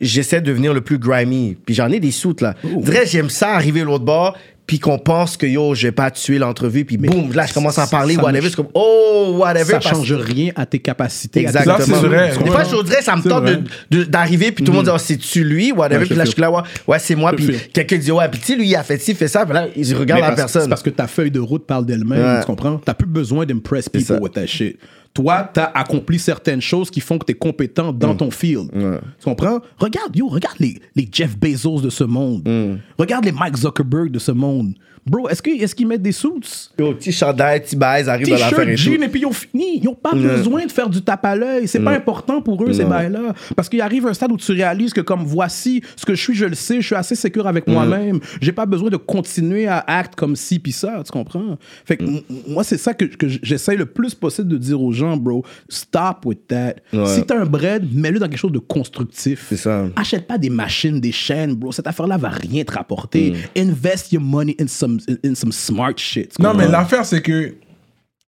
j'essaie 0.00 0.40
de 0.40 0.46
devenir 0.46 0.74
le 0.74 0.80
plus 0.82 0.98
grimy. 0.98 1.56
Puis 1.64 1.74
j'en 1.74 1.90
ai 1.90 2.00
des 2.00 2.10
soutes, 2.10 2.40
là. 2.42 2.54
On 2.64 2.80
dirait 2.80 3.04
que 3.04 3.08
j'aime 3.08 3.30
ça 3.30 3.54
arriver 3.54 3.82
l'autre 3.84 4.04
bord, 4.04 4.36
puis 4.68 4.78
qu'on 4.78 4.98
pense 4.98 5.36
que 5.36 5.46
yo, 5.46 5.74
je 5.74 5.88
vais 5.88 5.92
pas 5.92 6.10
tuer 6.12 6.38
l'entrevue, 6.38 6.84
puis 6.84 6.96
boum, 6.98 7.32
là, 7.32 7.46
je 7.46 7.54
commence 7.54 7.76
à 7.78 7.86
ça- 7.86 7.90
parler, 7.90 8.14
ça 8.14 8.22
whatever. 8.22 8.44
ne- 8.44 8.48
C'est 8.50 8.54
comme, 8.56 8.68
oh, 8.74 9.34
whatever. 9.38 9.64
Ça 9.64 9.72
parce- 9.80 9.88
change 9.96 10.12
rien 10.12 10.52
à 10.54 10.66
tes 10.66 10.78
capacités. 10.78 11.46
à 11.46 11.50
tes 11.52 11.58
Exactement. 11.58 11.96
Vrai. 12.02 12.32
Des 12.44 12.50
fois, 12.50 12.62
je 12.64 12.82
dirais, 12.84 13.02
ça 13.02 13.16
me 13.16 13.22
tente 13.22 13.44
d'arriver, 13.90 14.52
puis 14.52 14.64
tout 14.64 14.70
le 14.70 14.76
monde 14.76 14.84
dit, 14.86 14.92
oh, 14.94 14.98
c'est-tu 14.98 15.42
lui, 15.42 15.72
whatever. 15.72 15.96
Ouais, 16.00 16.04
je 16.04 16.08
puis 16.10 16.16
là, 16.18 16.24
je 16.26 16.30
suis 16.30 16.40
là, 16.40 16.50
ouais, 16.50 16.60
ouais, 16.86 16.98
c'est 16.98 17.14
moi. 17.16 17.32
Je 17.36 17.46
Puis 17.46 17.56
quelqu'un 17.72 17.96
dit, 17.96 18.12
ouais, 18.12 18.28
puis 18.28 18.38
tu 18.40 18.46
sais, 18.46 18.56
lui, 18.56 18.68
il 18.68 18.76
a 18.76 18.82
fait 18.84 18.98
ci, 19.00 19.12
il 19.12 19.16
fait 19.16 19.26
ça. 19.26 19.44
Puis 19.44 19.54
là, 19.54 19.66
il 19.74 19.94
regarde 19.96 20.20
la 20.20 20.26
parce- 20.28 20.36
personne. 20.40 20.62
C'est 20.62 20.68
parce 20.68 20.82
que 20.82 20.90
ta 20.90 21.06
feuille 21.06 21.30
de 21.30 21.40
route 21.40 21.66
parle 21.66 21.86
d'elle-même, 21.86 22.22
Ouais. 22.22 22.40
tu 22.40 22.46
comprends? 22.46 22.78
T'as 22.84 22.94
plus 22.94 23.08
besoin 23.08 23.46
d'impress 23.46 23.88
people 23.88 24.18
with 24.20 24.34
that 24.34 24.46
shit. 24.46 24.78
Toi, 25.18 25.50
t'as 25.52 25.72
accompli 25.74 26.16
certaines 26.16 26.60
choses 26.60 26.92
qui 26.92 27.00
font 27.00 27.18
que 27.18 27.24
t'es 27.24 27.34
compétent 27.34 27.92
dans 27.92 28.14
ton 28.14 28.30
field. 28.30 28.70
Tu 28.70 29.24
comprends? 29.24 29.58
Regarde, 29.76 30.14
yo, 30.16 30.28
regarde 30.28 30.58
les, 30.60 30.80
les 30.94 31.08
Jeff 31.10 31.36
Bezos 31.36 31.80
de 31.80 31.90
ce 31.90 32.04
monde. 32.04 32.48
Regarde 32.96 33.24
les 33.24 33.32
Mike 33.32 33.56
Zuckerberg 33.56 34.12
de 34.12 34.20
ce 34.20 34.30
monde. 34.30 34.74
Bro, 35.06 35.28
est-ce 35.30 35.40
qu'ils 35.40 35.62
est 35.62 35.74
qu'ils 35.74 35.86
mettent 35.86 36.02
des 36.02 36.12
suits? 36.12 36.68
Yo, 36.78 36.92
petit 36.92 37.12
chandail, 37.12 37.62
petit 37.62 37.76
baise, 37.76 38.10
arrive 38.10 38.28
dans 38.28 38.34
l'affaire 38.34 38.66
T-shirt, 38.66 38.68
et 38.68 38.76
jean, 38.76 39.02
et 39.02 39.08
puis 39.08 39.20
ils 39.20 39.26
ont 39.26 39.32
fini. 39.32 39.78
Ils 39.78 39.84
n'ont 39.84 39.94
pas 39.94 40.12
besoin 40.12 40.66
de 40.66 40.70
faire 40.70 40.90
du 40.90 41.00
tape 41.00 41.24
à 41.24 41.34
l'œil. 41.34 41.66
C'est 41.66 41.80
pas 41.80 41.92
important 41.92 42.42
pour 42.42 42.62
eux, 42.62 42.72
ces 42.72 42.84
bails-là. 42.84 43.32
Parce 43.56 43.68
qu'il 43.68 43.80
arrive 43.80 44.06
un 44.06 44.14
stade 44.14 44.30
où 44.30 44.36
tu 44.36 44.52
réalises 44.52 44.92
que, 44.92 45.00
comme 45.00 45.24
voici 45.24 45.82
ce 45.96 46.04
que 46.04 46.14
je 46.14 46.20
suis, 46.20 46.34
je 46.34 46.44
le 46.44 46.54
sais, 46.54 46.80
je 46.80 46.86
suis 46.86 46.94
assez 46.94 47.14
sécure 47.14 47.46
avec 47.46 47.66
moi-même. 47.66 48.20
J'ai 48.40 48.52
pas 48.52 48.66
besoin 48.66 48.90
de 48.90 48.96
continuer 48.96 49.66
à 49.66 49.82
acte 49.86 50.14
comme 50.14 50.36
ci 50.36 50.58
puis 50.58 50.72
ça, 50.72 51.02
tu 51.04 51.10
comprends? 51.10 51.56
Fait 51.86 51.96
que 51.96 52.04
moi, 52.46 52.62
c'est 52.62 52.78
ça 52.78 52.92
que, 52.92 53.06
que 53.06 53.28
j'essaie 53.42 53.76
le 53.76 53.86
plus 53.86 54.14
possible 54.14 54.48
de 54.48 54.58
dire 54.58 54.82
aux 54.82 54.92
gens, 54.92 55.07
bro. 55.16 55.44
Stop 55.68 56.26
with 56.26 56.46
that. 56.48 56.74
Si 57.06 57.22
t'as 57.24 57.40
un 57.40 57.46
bread, 57.46 57.88
mets-le 57.94 58.18
dans 58.18 58.28
quelque 58.28 58.38
chose 58.38 58.52
de 58.52 58.58
constructif. 58.58 59.46
C'est 59.48 59.56
ça. 59.56 59.86
Achète 59.96 60.26
pas 60.26 60.38
des 60.38 60.50
machines, 60.50 61.00
des 61.00 61.12
chaînes, 61.12 61.54
bro. 61.54 61.72
Cette 61.72 61.86
affaire-là 61.86 62.16
va 62.16 62.28
rien 62.28 62.64
te 62.64 62.72
rapporter. 62.72 63.34
Invest 63.56 64.12
your 64.12 64.22
money 64.22 64.54
in 64.60 64.66
some, 64.66 64.98
in, 65.08 65.30
in 65.30 65.34
some 65.34 65.52
smart 65.52 65.94
shit. 65.96 66.38
Non, 66.38 66.54
mais 66.54 66.68
l'affaire, 66.68 67.04
c'est 67.04 67.22
que 67.22 67.54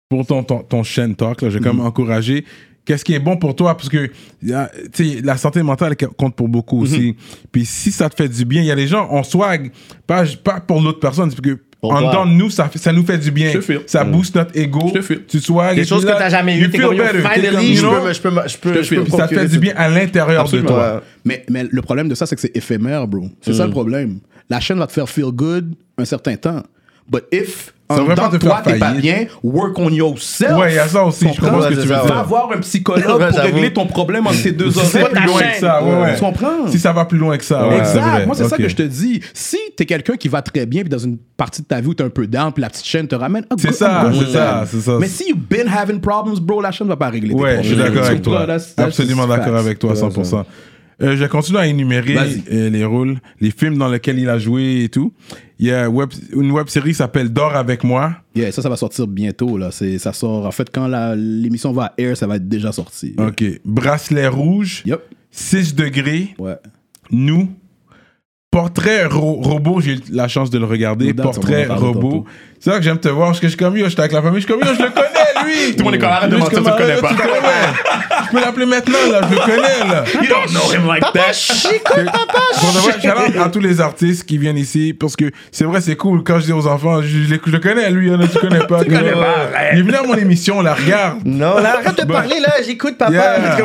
pour 0.09 0.25
ton, 0.25 0.43
ton, 0.43 0.59
ton 0.63 0.83
chaîne 0.83 1.15
talk, 1.15 1.41
là, 1.41 1.49
je 1.49 1.57
vais 1.57 1.63
quand 1.63 1.73
même 1.73 1.85
encourager. 1.85 2.45
Qu'est-ce 2.85 3.05
qui 3.05 3.13
est 3.13 3.19
bon 3.19 3.37
pour 3.37 3.55
toi? 3.55 3.77
Parce 3.77 3.89
que 3.89 4.09
a- 4.51 4.71
la 5.21 5.37
santé 5.37 5.61
mentale 5.61 5.95
compte 6.17 6.35
pour 6.35 6.47
beaucoup 6.49 6.81
aussi. 6.81 7.15
Puis 7.51 7.63
si 7.65 7.91
ça 7.91 8.09
te 8.09 8.15
fait 8.15 8.27
du 8.27 8.45
bien, 8.45 8.61
il 8.63 8.65
y 8.67 8.71
a 8.71 8.75
des 8.75 8.87
gens, 8.87 9.07
on 9.11 9.21
swag, 9.21 9.71
pas, 10.07 10.23
pas 10.43 10.59
pour 10.59 10.81
l'autre 10.81 10.99
personne, 10.99 11.29
parce 11.29 11.39
que 11.41 11.59
en 11.81 12.01
dedans 12.01 12.25
de 12.25 12.31
nous, 12.31 12.49
ça, 12.49 12.69
nous 12.91 13.05
fait 13.05 13.17
du 13.17 13.31
bien. 13.31 13.53
Ça 13.85 14.03
booste 14.03 14.35
notre 14.35 14.57
ego. 14.57 14.91
Tu 15.27 15.39
swag. 15.39 15.75
Des 15.75 15.85
choses 15.85 16.03
que 16.05 16.11
t'as 16.11 16.29
jamais 16.29 16.57
you 16.57 16.65
eues. 16.65 16.69
T'es 16.71 16.77
feel 16.77 16.87
comme, 16.87 16.97
finally, 16.97 17.75
je 17.75 17.81
you 17.83 17.89
know, 17.89 18.01
peux 18.01 18.13
je 18.13 18.21
peux 18.21 18.29
je 18.47 18.57
peux- 18.57 18.83
Je 19.05 19.11
ça 19.11 19.27
te 19.27 19.35
fait 19.35 19.47
du 19.47 19.59
bien 19.59 19.73
à 19.77 19.89
l'intérieur 19.89 20.47
de 20.49 20.61
toi. 20.61 20.95
Ouais. 20.95 21.01
Mais, 21.25 21.45
mais 21.49 21.65
le 21.69 21.81
problème 21.81 22.09
de 22.09 22.15
ça, 22.15 22.25
c'est 22.25 22.35
que 22.35 22.41
c'est 22.41 22.55
éphémère, 22.55 23.07
bro. 23.07 23.29
C'est 23.41 23.53
ça 23.53 23.65
le 23.65 23.71
problème. 23.71 24.19
La 24.49 24.59
chaîne 24.59 24.79
va 24.79 24.87
te 24.87 24.91
faire 24.93 25.07
feel 25.07 25.31
good 25.31 25.73
un 25.97 26.05
certain 26.05 26.35
temps. 26.35 26.63
But 27.09 27.23
if, 27.31 27.73
Ça 27.91 28.03
pas 28.15 28.29
te 28.29 28.37
toi, 28.37 28.61
faire 28.63 28.73
t'es 28.73 28.79
pas 28.79 28.91
bien, 28.91 29.25
work 29.41 29.79
on 29.79 29.89
yourself. 29.89 30.59
Ouais, 30.59 30.73
il 30.73 30.75
y 30.75 30.79
a 30.79 30.87
ça 30.87 31.03
aussi, 31.03 31.25
je 31.33 31.41
comprends 31.41 31.63
ce 31.63 31.69
que 31.69 31.73
tu 31.73 31.79
veux 31.79 31.85
dire. 31.87 32.05
Va 32.05 32.21
voir 32.21 32.51
un 32.55 32.59
psychologue 32.59 33.29
pour 33.31 33.39
régler 33.39 33.73
ton 33.73 33.87
problème 33.87 34.27
entre 34.27 34.43
tes 34.43 34.51
deux 34.51 34.69
Si 34.69 34.79
c'est 34.85 35.01
oreilles. 35.01 35.15
plus 35.15 35.25
loin 35.25 35.41
que 35.41 35.59
ça, 35.59 35.83
ouais, 35.83 36.01
ouais. 36.01 36.13
Tu 36.13 36.19
comprends? 36.19 36.67
Si 36.67 36.77
ça 36.77 36.93
va 36.93 37.05
plus 37.05 37.17
loin 37.17 37.35
que 37.35 37.43
ça, 37.43 37.67
ouais, 37.67 37.79
Exact. 37.79 38.27
Moi, 38.27 38.35
c'est 38.35 38.47
ça 38.47 38.57
que 38.57 38.69
je 38.69 38.75
te 38.75 38.83
dis. 38.83 39.21
Si 39.33 39.57
t'es 39.75 39.87
quelqu'un 39.87 40.17
qui 40.17 40.27
va 40.27 40.43
très 40.43 40.67
bien, 40.67 40.81
puis 40.81 40.89
dans 40.89 40.99
une 40.99 41.17
partie 41.35 41.63
de 41.63 41.67
ta 41.67 41.81
vie 41.81 41.87
où 41.87 41.93
t'es 41.95 42.03
un 42.03 42.09
peu 42.09 42.27
down, 42.27 42.53
puis 42.53 42.61
la 42.61 42.69
petite 42.69 42.85
chaîne 42.85 43.07
te 43.07 43.15
ramène. 43.15 43.45
C'est 43.57 43.73
ça, 43.73 44.11
c'est 44.13 44.31
ça, 44.33 44.65
c'est 44.69 44.81
ça. 44.81 44.97
Mais 44.99 45.07
si 45.07 45.29
you've 45.29 45.47
been 45.49 45.67
having 45.67 45.99
problems, 45.99 46.39
bro, 46.39 46.61
la 46.61 46.71
chaîne 46.71 46.87
va 46.87 46.95
pas 46.95 47.09
régler 47.09 47.33
tes 47.33 47.41
Ouais, 47.41 47.57
je 47.63 47.69
suis 47.69 47.75
d'accord 47.75 48.05
avec 48.05 48.21
toi. 48.21 48.45
Absolument 48.77 49.25
d'accord 49.25 49.55
avec 49.55 49.79
toi, 49.79 49.93
100%. 49.93 50.43
Euh, 51.01 51.15
je 51.15 51.25
continue 51.25 51.57
à 51.57 51.65
énumérer 51.67 52.17
euh, 52.51 52.69
les 52.69 52.83
rôles, 52.83 53.19
les 53.39 53.51
films 53.51 53.77
dans 53.77 53.87
lesquels 53.87 54.19
il 54.19 54.27
a 54.27 54.37
joué 54.37 54.83
et 54.83 54.89
tout. 54.89 55.13
Il 55.57 55.67
y 55.67 55.71
a 55.71 55.89
web- 55.89 56.09
une 56.33 56.51
web 56.51 56.67
série 56.67 56.89
qui 56.89 56.95
s'appelle 56.95 57.29
Dors 57.29 57.55
avec 57.55 57.83
moi. 57.83 58.15
Yeah, 58.35 58.51
ça, 58.51 58.61
ça 58.61 58.69
va 58.69 58.75
sortir 58.75 59.07
bientôt. 59.07 59.57
Là. 59.57 59.69
Ça 59.71 60.13
sort. 60.13 60.45
En 60.45 60.51
fait, 60.51 60.69
quand 60.73 60.87
l'émission 61.15 61.71
va 61.71 61.93
air, 61.97 62.17
ça 62.17 62.27
va 62.27 62.35
être 62.35 62.47
déjà 62.49 62.71
sorti. 62.71 63.15
Ok. 63.17 63.43
Bracelet 63.65 64.27
rouge. 64.27 64.83
Yep. 64.85 65.01
6 65.31 65.75
degrés. 65.75 66.35
Ouais. 66.37 66.55
Nous. 67.11 67.49
Portrait 68.51 69.05
ro- 69.05 69.39
robot, 69.41 69.79
j'ai 69.79 69.93
eu 69.93 69.99
la 70.11 70.27
chance 70.27 70.49
de 70.49 70.57
le 70.57 70.65
regarder. 70.65 71.13
Portrait 71.13 71.67
robot. 71.67 72.25
C'est 72.59 72.71
ça 72.71 72.77
que 72.77 72.83
j'aime 72.83 72.99
te 72.99 73.07
voir, 73.07 73.27
parce 73.27 73.39
que 73.39 73.45
je 73.45 73.51
suis 73.51 73.57
comme 73.59 73.77
yo, 73.77 73.87
j'étais 73.87 73.99
avec 74.01 74.11
la 74.11 74.23
famille, 74.23 74.41
je 74.41 74.47
suis 74.47 74.53
comme 74.53 74.61
yo, 74.67 74.73
je 74.75 74.81
le 74.83 74.89
connais 74.93 75.18
lui. 75.45 75.71
Tout 75.75 75.79
le 75.79 75.83
monde 75.85 75.95
est 75.95 75.99
comme, 75.99 76.09
arrête 76.09 76.29
de 76.29 76.37
mentir, 76.37 76.59
je 76.59 76.63
tu 76.63 76.69
le 76.69 76.75
connais 76.77 77.01
pas. 77.01 77.09
Je 78.25 78.31
peux 78.31 78.41
l'appeler 78.41 78.65
maintenant, 78.65 78.97
là, 79.11 79.21
je 79.29 79.35
le 79.35 79.41
connais, 79.41 79.91
là. 79.91 80.03
You 80.13 80.27
don't 80.29 80.51
know 80.53 80.71
him 80.73 80.87
like 80.87 81.01
Papa 81.01 81.19
that. 81.19 81.33
Chico, 81.33 81.93
papa 81.93 82.41
Chico. 82.59 83.41
à 83.41 83.49
tous 83.49 83.59
les 83.59 83.81
artistes 83.81 84.25
qui 84.25 84.37
viennent 84.37 84.57
ici, 84.57 84.93
parce 84.97 85.15
que 85.15 85.25
c'est 85.51 85.63
vrai, 85.65 85.81
c'est 85.81 85.95
cool. 85.95 86.23
Quand 86.23 86.39
je 86.39 86.45
dis 86.45 86.53
aux 86.53 86.67
enfants, 86.67 87.01
je, 87.01 87.07
je 87.07 87.33
le- 87.33 87.41
je 87.45 87.51
le 87.51 87.59
connais, 87.59 87.89
lui, 87.89 88.11
hein, 88.11 88.19
tu 88.31 88.37
connais 88.39 88.65
pas. 88.65 88.83
Tu 88.83 88.91
connais 88.91 89.11
pas. 89.11 89.49
Il 89.73 89.79
est 89.79 89.81
venu 89.81 89.95
à 89.95 90.03
mon 90.03 90.15
émission, 90.15 90.61
là, 90.61 90.73
regarde. 90.75 91.19
Non, 91.25 91.55
là, 91.59 91.79
arrête 91.83 91.97
de 91.99 92.05
parler, 92.11 92.39
là, 92.39 92.53
j'écoute 92.65 92.97
papa. 92.97 93.11
Yeah. 93.11 93.57
Je 93.57 93.63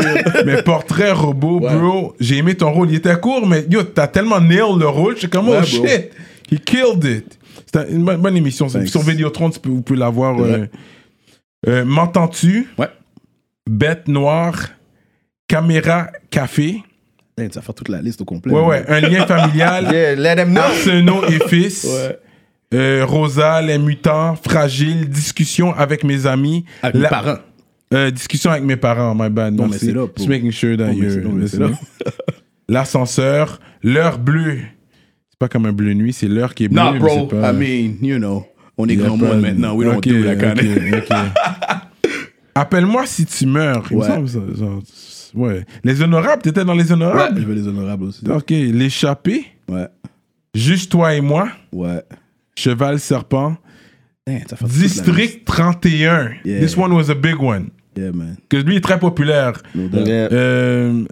dis, 0.00 0.04
What? 0.06 0.42
Mais 0.44 0.62
portrait 0.62 1.12
robot, 1.12 1.60
bro, 1.60 2.14
j'ai 2.20 2.38
aimé 2.38 2.54
ton 2.54 2.70
rôle. 2.70 2.90
Il 2.90 2.96
était 2.96 3.16
court, 3.16 3.46
mais 3.46 3.64
yo, 3.70 3.82
t'as 3.82 4.06
tellement 4.08 4.40
nail 4.40 4.62
le 4.78 4.86
rôle. 4.88 5.14
J'étais 5.16 5.28
comme, 5.36 5.48
oh 5.48 5.62
shit, 5.64 6.10
he 6.50 6.58
killed 6.58 7.04
it. 7.04 7.38
C'était 7.66 7.90
une 7.90 8.04
bonne, 8.04 8.36
émission. 8.36 8.68
Sur 8.68 9.00
Vidéotron, 9.02 9.50
vous 9.64 9.80
pouvez 9.82 9.98
la 9.98 10.08
voir. 10.10 10.36
Ouais. 10.36 10.48
euh, 10.50 10.66
euh, 11.68 11.84
M'entends-tu? 11.84 12.68
Ouais. 12.78 12.88
Bête 13.68 14.08
noire, 14.08 14.70
caméra, 15.48 16.08
café. 16.30 16.82
Hey, 17.38 17.48
tu 17.48 17.54
vas 17.56 17.62
faire 17.62 17.74
toute 17.74 17.88
la 17.88 18.02
liste 18.02 18.20
au 18.20 18.24
complet. 18.24 18.52
Ouais, 18.52 18.64
ouais. 18.64 18.84
Un 18.88 19.00
lien 19.00 19.26
familial. 19.26 19.84
Yeah, 19.92 20.14
let 20.16 20.42
him 20.42 20.50
know. 20.52 20.60
Arsenault 20.62 21.24
et 21.28 21.48
fils. 21.48 21.84
Ouais. 21.90 22.18
Euh, 22.74 23.04
Rosa, 23.04 23.60
les 23.60 23.76
mutants, 23.76 24.34
fragile, 24.34 25.06
discussion 25.06 25.74
avec 25.74 26.04
mes 26.04 26.26
amis. 26.26 26.64
Avec 26.82 26.94
mes 26.96 27.02
La- 27.02 27.08
parents. 27.10 27.38
Euh, 27.92 28.10
discussion 28.10 28.50
avec 28.50 28.64
mes 28.64 28.76
parents, 28.76 29.14
my 29.14 29.28
bad. 29.28 29.52
Non, 29.52 29.68
mais 29.68 29.76
c'est 29.76 29.92
là, 29.92 30.06
pour- 30.06 30.16
Just 30.16 30.28
making 30.30 30.50
sure 30.52 30.78
that 30.78 30.86
Non, 30.86 30.94
mais 30.94 31.12
you're 31.14 31.58
non. 31.60 31.72
L'ascenseur, 32.68 33.60
l'heure 33.82 34.18
bleue. 34.18 34.60
C'est 35.28 35.38
pas 35.38 35.48
comme 35.48 35.66
un 35.66 35.72
bleu 35.72 35.92
nuit, 35.92 36.12
c'est 36.14 36.28
l'heure 36.28 36.54
qui 36.54 36.64
est 36.64 36.68
bleue. 36.68 36.80
Mais 36.94 36.98
bro, 36.98 37.28
I 37.32 37.52
mean, 37.52 37.96
you 38.00 38.16
know, 38.18 38.46
on 38.82 38.88
est 38.88 38.96
grand 38.96 39.16
monde 39.16 39.36
de- 39.36 39.40
maintenant. 39.40 39.74
We 39.74 39.86
don't 39.86 39.96
Ok, 39.98 40.08
do 40.08 40.22
that 40.24 40.36
kind 40.36 40.58
of... 40.58 40.76
ok, 40.76 41.10
ok. 41.10 41.16
Appelle-moi 42.54 43.06
si 43.06 43.24
tu 43.24 43.46
meurs. 43.46 43.84
Il 43.90 43.96
me 43.96 44.02
Ouais. 44.02 44.08
semble 44.08 44.28
ça, 44.28 44.40
genre, 44.58 44.82
ouais. 45.34 45.64
Les 45.84 46.02
honorables, 46.02 46.42
t'étais 46.42 46.64
dans 46.64 46.74
les 46.74 46.84
Ouais, 46.86 46.92
honorables? 46.92 47.40
je 47.40 47.46
veux 47.46 47.54
les 47.54 47.66
honorables 47.66 48.04
aussi. 48.04 48.22
Ok, 48.28 48.50
l'échappée, 48.50 49.46
Ouais, 49.68 49.86
juste 50.54 50.90
toi 50.92 51.14
et 51.14 51.20
moi, 51.22 51.48
ouais. 51.72 52.02
cheval 52.54 52.98
serpent, 53.00 53.56
Damn, 54.26 54.40
ça 54.48 54.54
fait 54.56 54.66
district 54.66 55.44
31. 55.46 56.30
Yeah. 56.44 56.60
This 56.60 56.76
one 56.76 56.92
was 56.92 57.10
a 57.10 57.14
big 57.14 57.40
one. 57.40 57.70
Yeah, 57.96 58.12
man. 58.12 58.36
Que 58.48 58.56
lui 58.58 58.76
est 58.76 58.80
très 58.80 58.98
populaire. 58.98 59.54
No 59.74 59.88
doubt. 59.88 60.06
Yeah. 60.06 60.28
Euh, 60.30 61.04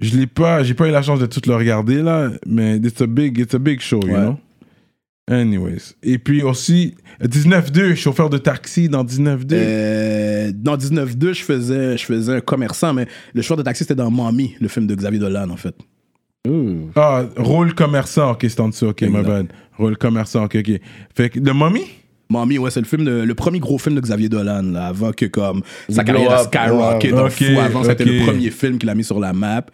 je 0.00 0.16
l'ai 0.16 0.26
pas, 0.26 0.62
j'ai 0.64 0.74
pas 0.74 0.88
eu 0.88 0.90
la 0.90 1.02
chance 1.02 1.20
de 1.20 1.26
tout 1.26 1.40
le 1.46 1.54
regarder 1.54 2.02
là, 2.02 2.30
mais 2.46 2.78
it's 2.78 3.00
a 3.00 3.06
big, 3.06 3.38
it's 3.38 3.54
a 3.54 3.58
big 3.60 3.80
show, 3.80 4.00
you 4.04 4.12
Ouais. 4.12 4.20
know? 4.22 4.38
Anyways. 5.28 5.94
Et 6.02 6.18
puis 6.18 6.42
aussi, 6.42 6.94
19-2, 7.22 7.94
chauffeur 7.94 8.30
de 8.30 8.38
taxi 8.38 8.88
dans 8.88 9.04
19-2. 9.04 9.46
Euh, 9.52 10.50
dans 10.54 10.76
19-2, 10.76 11.34
je 11.34 11.42
faisais, 11.44 11.96
je 11.98 12.04
faisais 12.04 12.36
un 12.36 12.40
commerçant, 12.40 12.94
mais 12.94 13.06
le 13.34 13.42
choix 13.42 13.56
de 13.56 13.62
taxi, 13.62 13.84
c'était 13.84 13.94
dans 13.94 14.10
Mamie, 14.10 14.54
le 14.60 14.68
film 14.68 14.86
de 14.86 14.94
Xavier 14.94 15.20
Dolan, 15.20 15.50
en 15.50 15.56
fait. 15.56 15.74
Ah, 16.96 17.24
rôle 17.36 17.74
commerçant, 17.74 18.30
ok, 18.32 18.46
c'est 18.48 18.60
en 18.60 18.68
dessous, 18.68 18.86
ok, 18.86 19.02
my 19.02 19.08
Exact. 19.08 19.26
bad. 19.26 19.46
Rôle 19.76 19.96
commerçant, 19.98 20.44
ok, 20.44 20.56
ok. 20.66 20.80
Fait 21.14 21.28
que, 21.30 21.38
le 21.40 21.52
mommy? 21.52 21.82
Mamie, 22.30 22.58
ouais, 22.58 22.70
c'est 22.70 22.80
le 22.80 22.86
film, 22.86 23.04
de- 23.04 23.22
le 23.22 23.34
premier 23.34 23.58
gros 23.58 23.78
film 23.78 23.94
de 23.96 24.00
Xavier 24.00 24.28
Dolan, 24.28 24.62
là, 24.62 24.86
avant 24.86 25.12
que 25.12 25.26
comme 25.26 25.62
sa 25.88 26.04
carrière 26.04 26.40
skyrocket 26.40 27.12
ouais. 27.12 27.18
de 27.18 27.22
Ok, 27.24 27.32
fou. 27.54 27.60
Avant, 27.60 27.84
c'était 27.84 28.04
ok. 28.04 28.10
le 28.10 28.24
premier 28.26 28.50
film 28.50 28.78
qu'il 28.78 28.88
a 28.88 28.94
mis 28.94 29.04
sur 29.04 29.18
la 29.20 29.32
map. 29.32 29.64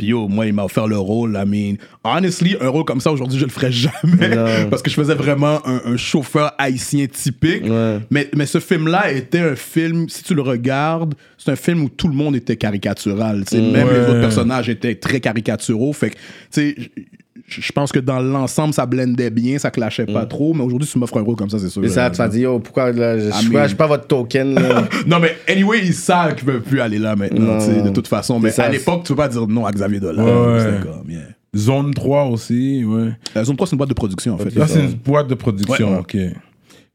Puis 0.00 0.08
yo, 0.08 0.28
moi, 0.28 0.46
il 0.46 0.54
m'a 0.54 0.64
offert 0.64 0.86
le 0.86 0.96
rôle. 0.96 1.38
I 1.38 1.46
mean, 1.46 1.76
honestly, 2.04 2.56
un 2.58 2.68
rôle 2.70 2.86
comme 2.86 3.02
ça, 3.02 3.12
aujourd'hui, 3.12 3.38
je 3.38 3.44
le 3.44 3.50
ferais 3.50 3.70
jamais. 3.70 4.34
Parce 4.70 4.80
que 4.80 4.88
je 4.88 4.94
faisais 4.94 5.12
vraiment 5.14 5.60
un, 5.66 5.82
un 5.84 5.96
chauffeur 5.98 6.54
haïtien 6.56 7.06
typique. 7.06 7.64
Ouais. 7.64 7.98
Mais, 8.10 8.30
mais 8.34 8.46
ce 8.46 8.60
film-là 8.60 9.12
était 9.12 9.40
un 9.40 9.56
film, 9.56 10.08
si 10.08 10.22
tu 10.22 10.34
le 10.34 10.40
regardes, 10.40 11.14
c'est 11.36 11.50
un 11.50 11.56
film 11.56 11.82
où 11.82 11.90
tout 11.90 12.08
le 12.08 12.14
monde 12.14 12.34
était 12.34 12.56
caricatural. 12.56 13.44
Même 13.52 13.74
Ouais. 13.74 13.92
les 13.92 14.08
autres 14.08 14.20
personnages 14.22 14.70
étaient 14.70 14.94
très 14.94 15.20
caricaturaux. 15.20 15.92
Fait 15.92 16.08
que, 16.08 16.14
tu 16.14 16.20
sais, 16.50 16.76
je- 17.50 17.72
pense 17.72 17.90
que 17.92 17.98
dans 17.98 18.20
l'ensemble, 18.20 18.72
ça 18.74 18.86
blendait 18.86 19.30
bien, 19.30 19.58
ça 19.58 19.70
clashait 19.70 20.06
pas 20.06 20.24
trop. 20.26 20.54
Mais 20.54 20.62
aujourd'hui, 20.62 20.86
si 20.86 20.92
tu 20.94 20.98
m'offres 20.98 21.18
un 21.18 21.22
rôle 21.22 21.36
comme 21.36 21.50
ça, 21.50 21.58
c'est 21.58 21.68
sûr. 21.68 21.82
Mais 21.82 21.88
ça, 21.88 22.08
tu 22.10 22.18
vas 22.18 22.28
dire, 22.28 22.52
oh, 22.54 22.58
pourquoi 22.60 22.92
là, 22.92 23.18
je 23.18 23.28
I 23.28 23.32
suis 23.32 23.48
pas, 23.50 23.58
mean- 23.58 23.62
je 23.64 23.68
suis 23.68 23.76
pas 23.76 23.86
votre 23.86 24.06
token. 24.06 24.54
Là. 24.54 24.88
non, 25.06 25.18
mais 25.20 25.36
anyway, 25.48 25.80
ils 25.82 25.94
savent 25.94 26.34
qu'ils 26.34 26.46
peuvent 26.46 26.62
plus 26.62 26.80
aller 26.80 26.98
là 26.98 27.16
maintenant, 27.16 27.58
Non. 27.58 27.82
de 27.82 27.90
toute 27.90 28.08
façon. 28.08 28.38
Mais 28.40 28.50
ça. 28.50 28.64
à 28.64 28.68
l'époque, 28.70 29.02
tu 29.04 29.08
peux 29.12 29.16
pas 29.16 29.28
dire 29.28 29.46
non 29.46 29.66
à 29.66 29.72
Xavier 29.72 30.00
Dolan. 30.00 30.24
Ouais. 30.54 30.60
C'était 30.60 30.88
comme, 30.88 31.10
yeah. 31.10 31.20
Zone 31.56 31.92
3 31.92 32.24
aussi, 32.26 32.84
ouais. 32.84 33.10
Euh, 33.36 33.44
Zone 33.44 33.56
3, 33.56 33.66
c'est 33.66 33.72
une 33.72 33.78
boîte 33.78 33.88
de 33.88 33.94
production, 33.94 34.34
en 34.34 34.38
fait. 34.38 34.54
Là, 34.54 34.66
c'est 34.68 34.80
une 34.84 34.92
boîte 34.94 35.26
de 35.28 35.34
production, 35.34 35.92
Ouais, 35.94 35.98
ok. 35.98 36.16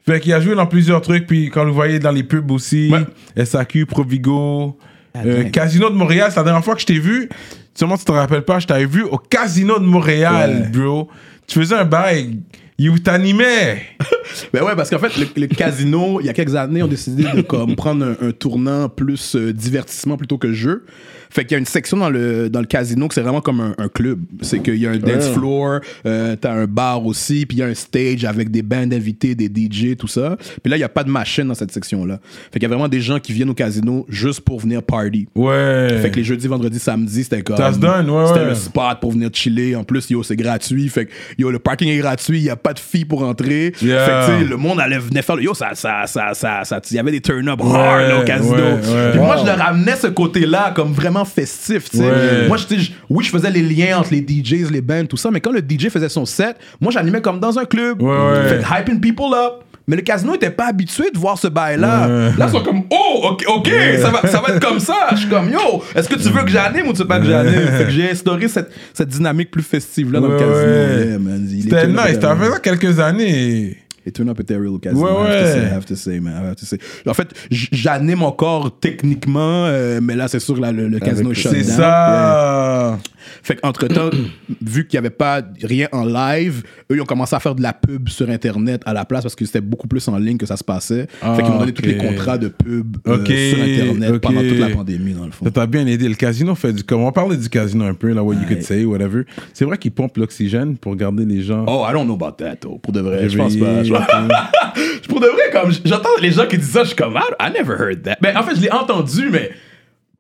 Fait 0.07 0.19
qu'il 0.19 0.31
a 0.33 0.39
joué 0.39 0.53
dans 0.55 0.67
plusieurs 0.67 1.01
trucs, 1.01 1.25
puis 1.25 1.49
quand 1.49 1.65
vous 1.65 1.73
voyez 1.73 1.97
dans 1.99 2.11
les 2.11 2.23
pubs 2.23 2.51
aussi, 2.51 2.91
Ouais. 2.91 3.43
SAQ, 3.43 3.85
Provigo, 3.87 4.77
euh. 5.25 5.49
Casino 5.49 5.89
de 5.89 5.95
Montréal, 5.95 6.29
c'est 6.29 6.37
la 6.37 6.43
dernière 6.43 6.63
fois 6.63 6.75
que 6.75 6.81
je 6.81 6.85
t'ai 6.85 6.99
vu, 6.99 7.29
sûrement 7.73 7.97
tu 7.97 8.05
te 8.05 8.11
rappelles 8.11 8.43
pas, 8.43 8.59
je 8.59 8.67
t'avais 8.67 8.85
vu 8.85 9.03
au 9.03 9.17
Casino 9.17 9.79
de 9.79 9.85
Montréal, 9.85 10.69
bro. 10.73 11.09
Tu 11.47 11.59
faisais 11.59 11.75
un 11.75 11.85
bail, 11.85 12.39
you 12.77 12.97
t'animais. 12.99 13.81
Ben 14.51 14.63
ouais, 14.63 14.75
parce 14.75 14.89
qu'en 14.89 14.99
fait, 14.99 15.15
le, 15.17 15.27
le 15.37 15.47
casino, 15.47 16.19
il 16.19 16.25
y 16.25 16.29
a 16.29 16.33
quelques 16.33 16.55
années, 16.55 16.81
ont 16.81 16.87
décidé 16.87 17.23
de 17.23 17.41
comme, 17.41 17.75
prendre 17.75 18.05
un, 18.05 18.27
un 18.27 18.31
tournant 18.31 18.89
plus 18.89 19.35
euh, 19.35 19.53
divertissement 19.53 20.17
plutôt 20.17 20.37
que 20.37 20.51
jeu. 20.51 20.83
Fait 21.29 21.43
qu'il 21.43 21.53
y 21.53 21.55
a 21.55 21.59
une 21.59 21.65
section 21.65 21.97
dans 21.97 22.09
le, 22.09 22.49
dans 22.49 22.59
le 22.59 22.65
casino 22.65 23.07
que 23.07 23.13
c'est 23.13 23.21
vraiment 23.21 23.41
comme 23.41 23.61
un, 23.61 23.75
un 23.77 23.87
club. 23.87 24.19
C'est 24.41 24.59
qu'il 24.59 24.75
y 24.75 24.87
a 24.87 24.91
un 24.91 24.97
dance 24.97 25.29
floor, 25.29 25.79
euh, 26.05 26.35
t'as 26.35 26.53
un 26.53 26.65
bar 26.65 27.05
aussi, 27.05 27.45
puis 27.45 27.57
il 27.57 27.59
y 27.59 27.63
a 27.63 27.67
un 27.67 27.73
stage 27.73 28.25
avec 28.25 28.51
des 28.51 28.61
bands 28.61 28.91
invités, 28.91 29.35
des 29.35 29.45
DJ, 29.47 29.95
tout 29.97 30.07
ça. 30.07 30.37
Puis 30.61 30.69
là, 30.69 30.75
il 30.77 30.79
n'y 30.79 30.83
a 30.83 30.89
pas 30.89 31.03
de 31.03 31.09
machine 31.09 31.47
dans 31.47 31.53
cette 31.53 31.71
section-là. 31.71 32.19
Fait 32.51 32.59
qu'il 32.59 32.63
y 32.63 32.65
a 32.65 32.69
vraiment 32.69 32.87
des 32.87 33.01
gens 33.01 33.19
qui 33.19 33.33
viennent 33.33 33.49
au 33.49 33.53
casino 33.53 34.05
juste 34.09 34.41
pour 34.41 34.59
venir 34.59 34.83
party. 34.83 35.27
Ouais. 35.35 35.99
Fait 36.01 36.11
que 36.11 36.17
les 36.17 36.23
jeudis, 36.23 36.47
vendredis, 36.47 36.79
samedis, 36.79 37.23
c'était 37.23 37.41
comme. 37.41 37.57
Ça 37.57 37.73
se 37.73 37.79
donne, 37.79 38.09
ouais, 38.09 38.27
C'était 38.27 38.39
ouais. 38.41 38.49
le 38.49 38.55
spot 38.55 38.99
pour 39.01 39.11
venir 39.11 39.29
chiller. 39.33 39.75
En 39.75 39.83
plus, 39.83 40.09
yo, 40.09 40.23
c'est 40.23 40.35
gratuit. 40.35 40.87
Fait 40.89 41.05
que, 41.05 41.11
yo, 41.37 41.51
le 41.51 41.59
parking 41.59 41.89
est 41.89 41.97
gratuit. 41.97 42.39
Il 42.39 42.43
n'y 42.43 42.49
a 42.49 42.55
pas 42.55 42.73
de 42.73 42.79
fee 42.79 43.05
pour 43.05 43.23
entrer. 43.23 43.73
Yeah. 43.81 44.05
Fait 44.05 44.11
que, 44.11 44.25
tu 44.37 44.43
sais, 44.43 44.49
le 44.49 44.57
monde 44.57 44.79
allait, 44.79 44.99
venait 44.99 45.21
faire 45.21 45.35
le. 45.35 45.43
Yo, 45.43 45.53
ça, 45.53 45.69
ça, 45.73 46.03
ça, 46.07 46.33
ça, 46.33 46.63
ça. 46.63 46.81
Il 46.91 46.95
y 46.95 46.99
avait 46.99 47.11
des 47.11 47.21
turn-up 47.21 47.59
hard 47.61 48.09
là, 48.09 48.19
au 48.19 48.23
casino. 48.23 48.55
ouais, 48.55 48.73
ouais. 48.73 49.11
Puis 49.11 49.19
moi, 49.19 49.37
je 49.37 49.45
le 49.45 49.51
ramenais 49.51 49.95
ce 49.95 50.07
côté-là 50.07 50.71
comme 50.75 50.91
vraiment 50.93 51.14
festif, 51.23 51.89
tu 51.89 51.97
sais. 51.97 52.03
Ouais. 52.03 52.47
Moi, 52.49 52.57
sais, 52.57 52.77
je- 52.79 52.91
oui, 53.09 53.23
je 53.23 53.29
faisais 53.29 53.49
les 53.51 53.61
liens 53.61 53.99
entre 53.99 54.11
les 54.11 54.19
DJs, 54.27 54.69
les 54.71 54.81
bands, 54.81 55.05
tout 55.05 55.15
ça. 55.17 55.29
Mais 55.31 55.39
quand 55.39 55.51
le 55.51 55.61
DJ 55.61 55.89
faisait 55.89 56.09
son 56.09 56.25
set, 56.25 56.57
moi, 56.81 56.91
j'animais 56.91 57.21
comme 57.21 57.39
dans 57.39 57.57
un 57.57 57.65
club. 57.65 58.01
Ouais, 58.01 58.09
ouais. 58.11 58.49
Fait 58.49 58.61
hyping 58.81 58.99
people 58.99 59.33
up. 59.33 59.61
Mais 59.87 59.95
le 59.95 60.01
casino 60.01 60.33
était 60.33 60.49
pas 60.49 60.65
habitué 60.69 61.11
de 61.13 61.19
voir 61.19 61.37
ce 61.37 61.47
bail-là. 61.47 62.07
Ouais. 62.07 62.31
Là, 62.39 62.47
ils 62.47 62.51
sont 62.51 62.63
comme, 62.63 62.81
oh, 62.89 63.21
ok, 63.29 63.43
ok, 63.47 63.69
ça, 64.01 64.09
va, 64.09 64.27
ça 64.27 64.41
va 64.41 64.55
être 64.55 64.59
comme 64.67 64.79
ça. 64.79 64.95
Je 65.11 65.17
suis 65.17 65.29
comme, 65.29 65.47
yo, 65.51 65.83
est-ce 65.93 66.09
que 66.09 66.15
tu 66.15 66.27
veux 66.29 66.41
que 66.41 66.49
j'anime 66.49 66.87
ou 66.87 66.91
tu 66.93 66.99
veux 67.03 67.07
pas 67.07 67.19
que 67.19 67.25
j'anime? 67.27 67.67
Fait 67.77 67.83
que 67.83 67.91
j'ai 67.91 68.09
instauré 68.09 68.47
cette, 68.47 68.71
cette 68.95 69.09
dynamique 69.09 69.51
plus 69.51 69.61
festive-là 69.61 70.19
dans 70.21 70.27
le 70.29 70.33
Ouais, 70.33 70.39
casino. 70.39 70.55
ouais. 70.55 71.05
Yeah, 71.09 71.19
man. 71.19 71.47
Il 71.51 71.61
C'était 71.61 71.87
nice, 71.87 72.17
t'as 72.19 72.33
man. 72.33 72.47
fait 72.47 72.53
ça 72.53 72.59
quelques 72.61 72.99
années. 72.99 73.77
Et 74.05 74.11
turn 74.11 74.29
up 74.29 74.39
était 74.39 74.55
real 74.55 74.79
casino. 74.81 75.03
Ouais, 75.03 75.09
I 75.11 75.33
have 75.33 75.43
to 75.43 75.45
say, 75.47 75.59
ouais. 75.59 75.65
I 75.65 75.73
have 75.73 75.85
to 75.85 75.95
say, 75.95 76.19
man. 76.19 76.33
I 76.43 76.47
have 76.47 76.55
to 76.55 76.65
say. 76.65 76.77
En 77.07 77.13
fait, 77.13 77.29
j'anime 77.49 78.21
encore 78.23 78.79
techniquement, 78.79 79.65
euh, 79.65 79.99
mais 80.01 80.15
là, 80.15 80.27
c'est 80.27 80.39
sûr, 80.39 80.57
là, 80.59 80.71
le, 80.71 80.87
le 80.87 80.99
casino 80.99 81.31
est 81.31 81.35
shut 81.35 81.51
C'est 81.51 81.61
down. 81.63 81.67
Yeah. 81.67 81.77
ça. 81.77 82.99
Fait 83.41 83.55
qu'entre-temps, 83.55 84.09
vu 84.61 84.85
qu'il 84.87 84.97
n'y 84.99 85.05
avait 85.05 85.09
pas 85.15 85.41
rien 85.63 85.87
en 85.91 86.05
live, 86.05 86.61
eux, 86.91 86.95
ils 86.95 87.01
ont 87.01 87.05
commencé 87.05 87.35
à 87.35 87.39
faire 87.39 87.55
de 87.55 87.61
la 87.63 87.73
pub 87.73 88.07
sur 88.09 88.29
Internet 88.29 88.81
à 88.85 88.93
la 88.93 89.05
place 89.05 89.23
parce 89.23 89.35
que 89.35 89.45
c'était 89.45 89.61
beaucoup 89.61 89.87
plus 89.87 90.07
en 90.07 90.17
ligne 90.17 90.37
que 90.37 90.45
ça 90.45 90.57
se 90.57 90.63
passait. 90.63 91.07
Ah, 91.21 91.33
fait 91.35 91.41
qu'ils 91.43 91.51
m'ont 91.51 91.59
donné 91.59 91.73
tous 91.73 91.81
les 91.85 91.97
contrats 91.97 92.37
de 92.37 92.47
pub 92.49 92.97
euh, 93.07 93.25
sur 93.25 93.59
Internet 93.63 94.21
pendant 94.21 94.41
toute 94.41 94.59
la 94.59 94.69
pandémie, 94.69 95.13
dans 95.13 95.25
le 95.25 95.31
fond. 95.31 95.45
Ça 95.45 95.51
t'a 95.51 95.65
bien 95.65 95.85
aidé. 95.87 96.07
Le 96.07 96.15
casino 96.15 96.53
fait 96.55 96.73
du. 96.73 96.83
Comme 96.83 97.01
on 97.01 97.11
parlait 97.11 97.37
du 97.37 97.49
casino 97.49 97.85
un 97.85 97.93
peu, 97.95 98.13
là, 98.13 98.23
what 98.23 98.35
you 98.35 98.41
could 98.47 98.57
Ouais. 98.57 98.61
say, 98.61 98.85
whatever. 98.85 99.23
C'est 99.53 99.65
vrai 99.65 99.77
qu'il 99.79 99.91
pompe 99.91 100.17
l'oxygène 100.17 100.77
pour 100.77 100.95
garder 100.95 101.25
les 101.25 101.41
gens. 101.41 101.65
Oh, 101.67 101.83
I 101.89 101.93
don't 101.93 102.05
know 102.05 102.13
about 102.13 102.35
that, 102.37 102.57
oh, 102.67 102.77
pour 102.77 102.93
de 102.93 102.99
vrai. 103.01 103.27
Je 103.27 103.37
pense 103.37 103.55
pas. 103.55 103.83
Je- 103.83 103.94
pour 105.09 105.19
de 105.19 105.27
vrai, 105.27 105.49
comme 105.51 105.71
j'entends 105.85 106.09
les 106.21 106.31
gens 106.31 106.45
qui 106.47 106.57
disent 106.57 106.71
ça, 106.71 106.83
je 106.83 106.87
suis 106.89 106.95
comme, 106.95 107.13
I, 107.15 107.33
I 107.39 107.51
never 107.57 107.73
heard 107.79 108.03
that. 108.03 108.17
Mais 108.21 108.35
en 108.35 108.43
fait, 108.43 108.55
je 108.55 108.61
l'ai 108.61 108.71
entendu, 108.71 109.29
mais 109.31 109.51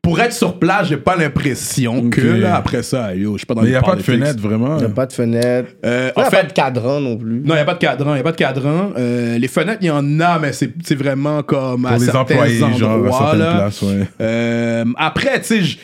pour 0.01 0.19
être 0.19 0.33
sur 0.33 0.59
place, 0.59 0.87
j'ai 0.87 0.97
pas 0.97 1.15
l'impression 1.15 2.11
que 2.11 2.21
là, 2.21 2.57
après 2.57 2.83
ça, 2.83 3.15
yo, 3.15 3.33
je 3.33 3.37
suis 3.39 3.45
pas 3.47 3.55
dans 3.55 3.61
Mais 3.61 3.69
il 3.69 3.71
les 3.73 3.79
n'y 3.79 3.83
a 3.83 3.87
pas 3.89 3.95
de 3.95 4.03
fenêtre, 4.03 4.39
vraiment. 4.39 4.75
Il 4.77 4.85
n'y 4.85 4.85
a 4.85 4.89
pas 4.89 5.07
de 5.07 5.13
fenêtre. 5.13 5.69
Euh, 5.83 6.11
Il 6.15 6.19
n'y 6.19 6.23
en 6.23 6.27
a 6.27 6.29
fait, 6.29 6.37
pas 6.37 6.43
de 6.43 6.53
cadran 6.53 6.99
non 7.01 7.17
plus. 7.17 7.39
Non, 7.43 7.53
il 7.53 7.53
n'y 7.55 7.59
a 7.59 7.65
pas 7.65 7.73
de 7.73 7.79
cadran. 7.79 8.13
Il 8.13 8.19
a 8.19 8.23
pas 8.23 8.31
de 8.31 8.37
cadran. 8.37 8.91
Euh, 8.97 9.39
les 9.39 9.47
fenêtres, 9.47 9.79
il 9.81 9.87
y 9.87 9.91
en 9.91 10.19
a, 10.19 10.37
mais 10.37 10.53
c'est 10.53 10.71
c'est 10.83 10.93
vraiment 10.93 11.41
comme 11.41 11.85
à 11.87 11.89
Pour 11.93 11.97
les 11.99 12.05
certains 12.05 12.19
employés, 12.19 12.59
genre, 12.77 13.03
à 13.07 13.11
certaines 13.11 13.39
là. 13.39 13.53
places, 13.55 13.81
ouais. 13.81 14.07
Euh, 14.21 14.85
après, 14.97 15.39
tu 15.41 15.45
sais, 15.47 15.61
je- 15.63 15.77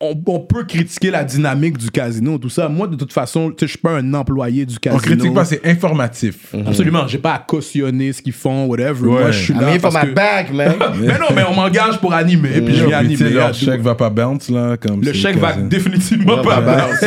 on, 0.00 0.14
on 0.26 0.40
peut 0.40 0.64
critiquer 0.64 1.10
la 1.10 1.24
dynamique 1.24 1.76
du 1.76 1.90
casino, 1.90 2.38
tout 2.38 2.48
ça. 2.48 2.68
Moi, 2.68 2.86
de 2.86 2.94
toute 2.94 3.12
façon, 3.12 3.50
tu 3.50 3.56
sais, 3.58 3.66
je 3.66 3.70
suis 3.70 3.78
pas 3.78 3.96
un 3.98 4.14
employé 4.14 4.64
du 4.64 4.78
casino. 4.78 5.00
On 5.02 5.04
critique 5.04 5.34
pas, 5.34 5.44
c'est 5.44 5.66
informatif. 5.66 6.54
Absolument. 6.66 7.08
J'ai 7.08 7.18
pas 7.18 7.34
à 7.34 7.38
cautionner 7.40 8.12
ce 8.12 8.22
qu'ils 8.22 8.32
font, 8.32 8.66
whatever. 8.66 9.08
Ouais. 9.08 9.20
Moi, 9.20 9.30
je 9.32 9.42
suis 9.42 9.54
I 9.54 9.56
là 9.60 9.78
for 9.80 9.90
parce 9.90 10.04
my 10.04 10.10
que... 10.10 10.14
bag, 10.14 10.54
man. 10.54 10.74
Mais 11.00 11.18
non, 11.18 11.26
mais 11.34 11.42
on 11.48 11.54
m'engage 11.54 11.98
pour 12.00 12.12
animer, 12.14 12.60
puis 12.60 12.74
je 12.76 12.84
viens 12.84 12.98
animer. 12.98 13.38
à 13.38 13.52
chèque 13.52 13.80
va 13.80 13.94
pas 13.94 14.10
bounce, 14.10 14.48
là. 14.48 14.76
Comme 14.76 15.02
Le 15.02 15.12
chèque 15.12 15.36
va 15.36 15.54
définitivement 15.54 16.42
pas 16.42 16.60
bounce. 16.60 17.04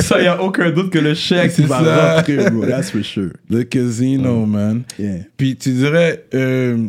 Ça, 0.00 0.20
y 0.22 0.26
a 0.26 0.42
aucun 0.42 0.70
doute 0.70 0.90
que 0.90 0.98
le 0.98 1.14
chèque 1.14 1.58
va 1.60 1.84
ça. 1.84 2.16
rentrer, 2.16 2.50
bro. 2.50 2.64
That's 2.66 2.90
for 2.90 3.04
sure. 3.04 3.32
Le 3.50 3.62
casino, 3.64 4.46
man. 4.46 4.82
Yeah. 4.98 5.24
Puis 5.36 5.56
tu 5.56 5.70
dirais, 5.70 6.24
euh, 6.34 6.88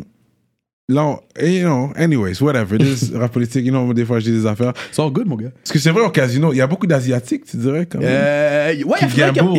Non, 0.90 1.18
et 1.38 1.62
non, 1.64 1.90
anyways, 1.96 2.40
whatever. 2.42 2.78
This 2.78 3.12
rap 3.14 3.30
politique, 3.30 3.62
you 3.66 3.70
know, 3.70 3.92
des 3.92 4.06
fois, 4.06 4.20
je 4.20 4.24
dis 4.24 4.32
des 4.32 4.46
affaires. 4.46 4.72
C'est 4.90 5.02
all 5.02 5.10
good, 5.10 5.26
mon 5.28 5.36
gars. 5.36 5.50
Parce 5.62 5.70
que 5.72 5.78
c'est 5.78 5.90
vrai, 5.90 6.00
au 6.02 6.08
casino, 6.08 6.50
il 6.54 6.56
y 6.56 6.60
a 6.62 6.66
beaucoup 6.66 6.86
d'Asiatiques, 6.86 7.44
tu 7.44 7.58
dirais, 7.58 7.86
quand 7.86 7.98
même. 7.98 8.08
Euh, 8.10 8.72
ouais, 8.86 8.96
il 9.12 9.18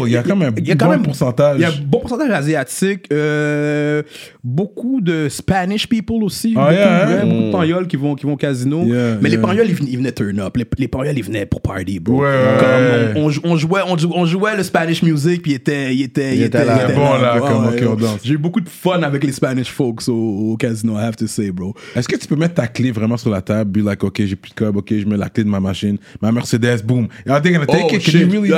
y 0.09 0.17
a 0.17 0.23
quand 0.23 0.36
même 0.36 0.49
un 0.49 0.97
bon 0.97 1.03
pourcentage. 1.03 1.57
Il 1.59 1.61
y 1.61 1.65
a 1.65 1.69
un 1.69 1.73
bon 1.86 1.99
pourcentage 1.99 2.32
asiatique, 2.32 3.05
euh, 3.13 4.01
beaucoup 4.43 5.01
de 5.01 5.27
Spanish 5.30 5.88
people 5.88 6.23
aussi, 6.23 6.55
Ah, 6.57 6.61
beaucoup, 6.61 6.73
yeah, 6.73 7.05
ouais, 7.07 7.13
hein? 7.13 7.25
beaucoup 7.27 7.43
de 7.43 7.51
pagnols 7.51 7.88
qui 7.88 7.95
vont, 7.95 8.15
qui 8.15 8.25
vont 8.25 8.34
au 8.34 8.38
casino. 8.38 8.84
Yeah, 8.86 9.17
mais 9.21 9.30
les 9.30 9.36
yeah. 9.36 9.45
pagnols, 9.45 9.67
ils, 9.69 9.75
venaient- 9.75 9.89
ils 9.91 9.97
venaient 9.99 10.11
turn 10.11 10.39
up. 10.39 10.57
Les, 10.57 10.65
les 10.80 10.88
pagnols, 10.88 11.15
ils 11.15 11.23
venaient 11.23 11.45
pour 11.45 11.61
party, 11.61 11.99
bro. 11.99 12.21
Ouais, 12.23 12.34
Comme 12.59 12.67
ouais. 12.67 13.13
on, 13.17 13.25
on 13.25 13.30
jou- 13.30 13.41
on 13.43 13.55
jouait, 13.55 13.82
on, 13.88 13.95
jou- 13.99 14.11
on 14.15 14.25
jouait 14.25 14.57
le 14.57 14.63
Spanish 14.63 15.03
music, 15.03 15.43
puis 15.43 15.51
il 15.51 15.55
était, 15.55 15.93
il 15.93 16.01
était, 16.01 16.36
Il 16.38 16.41
était 16.41 16.65
là. 16.65 16.80
il 16.80 16.86
était 16.86 16.95
Bon, 16.99 17.13
là, 17.19 17.36
comme, 17.38 17.67
Ouais, 17.67 17.86
on 17.86 17.91
ouais. 17.93 18.01
danse. 18.01 18.19
J'ai 18.23 18.34
eu 18.34 18.38
beaucoup 18.39 18.61
de 18.61 18.69
fun 18.69 19.03
avec 19.03 19.23
les 19.23 19.32
Spanish 19.32 19.69
folks 19.69 20.07
au, 20.09 20.53
au 20.53 20.57
casino, 20.57 20.95
I 20.97 21.03
have 21.03 21.15
to 21.20 21.28
say, 21.28 21.51
bro. 21.51 21.74
Est-ce 21.95 22.07
que 22.07 22.15
tu 22.15 22.28
peux 22.28 22.36
mettre 22.36 22.55
ta 22.55 22.67
clé 22.67 22.91
vraiment 22.91 23.17
sur 23.17 23.30
la 23.30 23.41
table, 23.41 23.82
be 23.82 23.86
like, 23.86 24.03
ok, 24.03 24.22
j'ai 24.26 24.36
plus 24.36 24.49
de 24.51 24.55
cob, 24.55 24.78
ok, 24.78 24.93
je 24.97 25.05
mets 25.05 25.17
la 25.17 25.30
clé 25.30 25.43
de 25.43 25.49
ma 25.49 25.59
machine, 25.59 25.97
ma 26.22 26.32
Mercedes, 26.32 26.78
boom. 26.84 27.07
Are 27.28 27.41
they 27.41 27.53
gonna 27.53 27.65
take 27.65 27.84
Oh, 27.84 27.88
it? 27.95 28.03
Can 28.03 28.11
shit. 28.11 28.22
you 28.22 28.30
really? 28.30 28.51
Euh, 28.51 28.57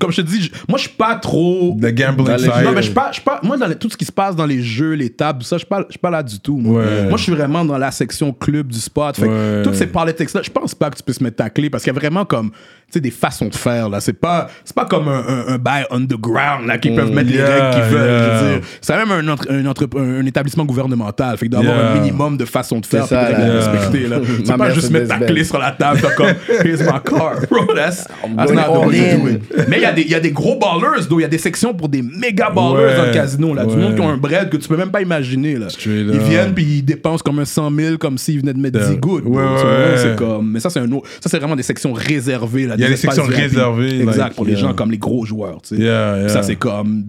comme 0.00 0.12
je 0.12 0.20
te 0.22 0.26
dis, 0.26 0.42
je- 0.42 0.50
moi, 0.68 0.78
je 0.78 0.82
suis 0.88 0.96
pas 0.96 1.14
trop. 1.16 1.76
The 1.80 1.92
gambling 1.94 2.38
side. 2.38 2.50
Non, 2.64 2.72
mais 2.72 2.76
je 2.78 2.86
suis 2.86 2.94
pas, 2.94 3.10
pas, 3.24 3.40
moi, 3.42 3.56
dans 3.56 3.66
les- 3.66 3.76
tout 3.76 3.90
ce 3.90 3.96
qui 3.96 4.04
se 4.04 4.12
passe 4.12 4.34
dans 4.36 4.46
les 4.46 4.62
jeux, 4.62 4.92
les 4.92 5.10
tables, 5.10 5.42
ça, 5.42 5.56
je 5.56 5.60
suis 5.60 5.68
pas, 5.68 5.84
pas 6.00 6.10
là 6.10 6.22
du 6.22 6.38
tout. 6.40 6.56
Moi. 6.56 6.82
Ouais. 6.82 7.08
moi, 7.08 7.16
je 7.18 7.22
suis 7.24 7.32
vraiment 7.32 7.64
dans 7.64 7.78
la 7.78 7.90
section 7.90 8.32
club 8.32 8.68
du 8.68 8.78
spot. 8.78 9.16
Fait 9.16 9.22
que 9.26 9.58
Ouais. 9.58 9.62
toutes 9.62 9.74
ces 9.74 9.86
politics-là, 9.86 10.42
je 10.42 10.50
pense 10.50 10.74
pas 10.74 10.90
que 10.90 10.96
tu 10.96 11.02
peux 11.02 11.12
se 11.12 11.22
mettre 11.22 11.36
ta 11.36 11.50
clé 11.50 11.70
parce 11.70 11.82
qu'il 11.84 11.92
y 11.92 11.96
a 11.96 11.98
vraiment 11.98 12.24
comme, 12.24 12.50
tu 12.50 12.56
sais, 12.90 13.00
des 13.00 13.10
façons 13.10 13.48
de 13.48 13.54
faire, 13.54 13.88
là. 13.88 14.00
C'est 14.00 14.12
pas, 14.12 14.48
c'est 14.64 14.74
pas 14.74 14.84
comme 14.86 15.08
un, 15.08 15.24
un, 15.26 15.48
un 15.54 15.58
bail 15.58 15.84
underground, 15.90 16.66
là, 16.66 16.78
qui 16.78 16.90
peuvent 16.90 17.10
mettre 17.12 17.30
Yeah, 17.30 17.46
les 17.48 17.52
règles 17.54 17.74
qu'ils 17.74 17.96
veulent. 17.98 18.50
yeah. 18.50 18.60
C'est 18.80 18.96
même 18.96 19.10
un, 19.10 19.28
un, 19.28 20.20
un, 20.20 20.26
établissement 20.26 20.64
gouvernemental. 20.64 21.36
Fait 21.36 21.46
qu'il 21.46 21.50
doit 21.50 21.62
y 21.62 21.66
avoir 21.66 21.76
Yeah. 21.82 21.92
un 21.92 21.95
minimum 22.00 22.36
de 22.36 22.44
façons 22.44 22.80
de 22.80 22.86
faire 22.86 23.04
C'est 23.06 23.14
ça, 23.14 23.30
là. 23.30 23.52
respecter, 23.54 24.06
là. 24.08 24.18
C'est 24.44 24.48
Ma 24.48 24.58
pas 24.58 24.70
juste 24.70 24.90
mettre 24.90 25.08
ta 25.08 25.18
clé 25.18 25.44
sur 25.44 25.58
la 25.58 25.72
table, 25.72 26.00
comme, 26.16 26.26
here's 26.64 26.80
my 26.82 26.98
car. 27.04 27.40
Bro, 27.50 27.74
that's, 27.74 28.04
that's 28.04 28.52
going 28.52 28.54
not 28.54 28.62
the 28.62 28.70
all 28.82 28.88
way 28.88 28.98
to 28.98 29.04
in. 29.16 29.18
do 29.24 29.28
it. 29.30 29.68
Mais 29.68 29.76
il 29.78 29.82
y, 29.82 29.86
a 29.86 29.92
des- 29.92 30.02
il 30.02 30.10
y 30.10 30.14
a 30.14 30.20
des 30.20 30.30
gros 30.32 30.58
ballers. 30.58 31.06
Il 31.10 31.20
y 31.20 31.24
a 31.24 31.28
des 31.28 31.38
sections 31.38 31.74
pour 31.74 31.88
des 31.88 32.02
méga 32.02 32.50
ballers 32.50 32.84
Ouais, 32.86 32.96
dans 32.96 33.06
le 33.06 33.12
casino. 33.12 33.54
Là. 33.54 33.64
Du 33.64 33.74
ouais. 33.74 33.80
monde 33.80 33.94
qui 33.94 34.00
ont 34.00 34.08
un 34.08 34.16
bread 34.16 34.48
que 34.50 34.56
tu 34.56 34.68
peux 34.68 34.76
même 34.76 34.90
pas 34.90 35.02
imaginer. 35.02 35.56
Là. 35.56 35.68
Straight 35.68 36.06
Ils 36.12 36.16
up. 36.16 36.22
viennent 36.28 36.54
puis 36.54 36.64
ils 36.64 36.82
dépensent 36.82 37.22
comme 37.24 37.38
un 37.38 37.44
100 37.44 37.70
000 37.74 37.96
comme 37.98 38.18
s'ils 38.18 38.40
venaient 38.40 38.54
de 38.54 38.58
mettre 38.60 38.78
10. 38.78 38.98
Ouais, 39.06 39.22
ouais. 39.22 39.96
C'est 39.96 40.16
comme, 40.16 40.50
mais 40.52 40.60
ça, 40.60 40.70
c'est 40.70 40.80
un 40.80 40.90
autre. 40.92 41.08
Ça, 41.20 41.28
c'est 41.30 41.38
vraiment 41.38 41.56
des 41.56 41.62
sections 41.62 41.92
réservées. 41.92 42.66
Là, 42.66 42.74
Il 42.76 42.82
y 42.82 42.84
a 42.84 42.88
des 42.88 42.96
sections 42.96 43.24
réservées, 43.24 44.00
Exact, 44.00 44.16
like, 44.18 44.34
pour 44.34 44.44
les 44.44 44.52
yeah. 44.52 44.60
gens 44.60 44.74
comme 44.74 44.90
les 44.90 44.98
gros 44.98 45.24
joueurs. 45.24 45.60
Tu 45.62 45.76
sais. 45.76 45.82
Yeah, 45.82 46.18
yeah. 46.18 46.28
Ça, 46.28 46.42
c'est 46.42 46.56
comme. 46.56 47.04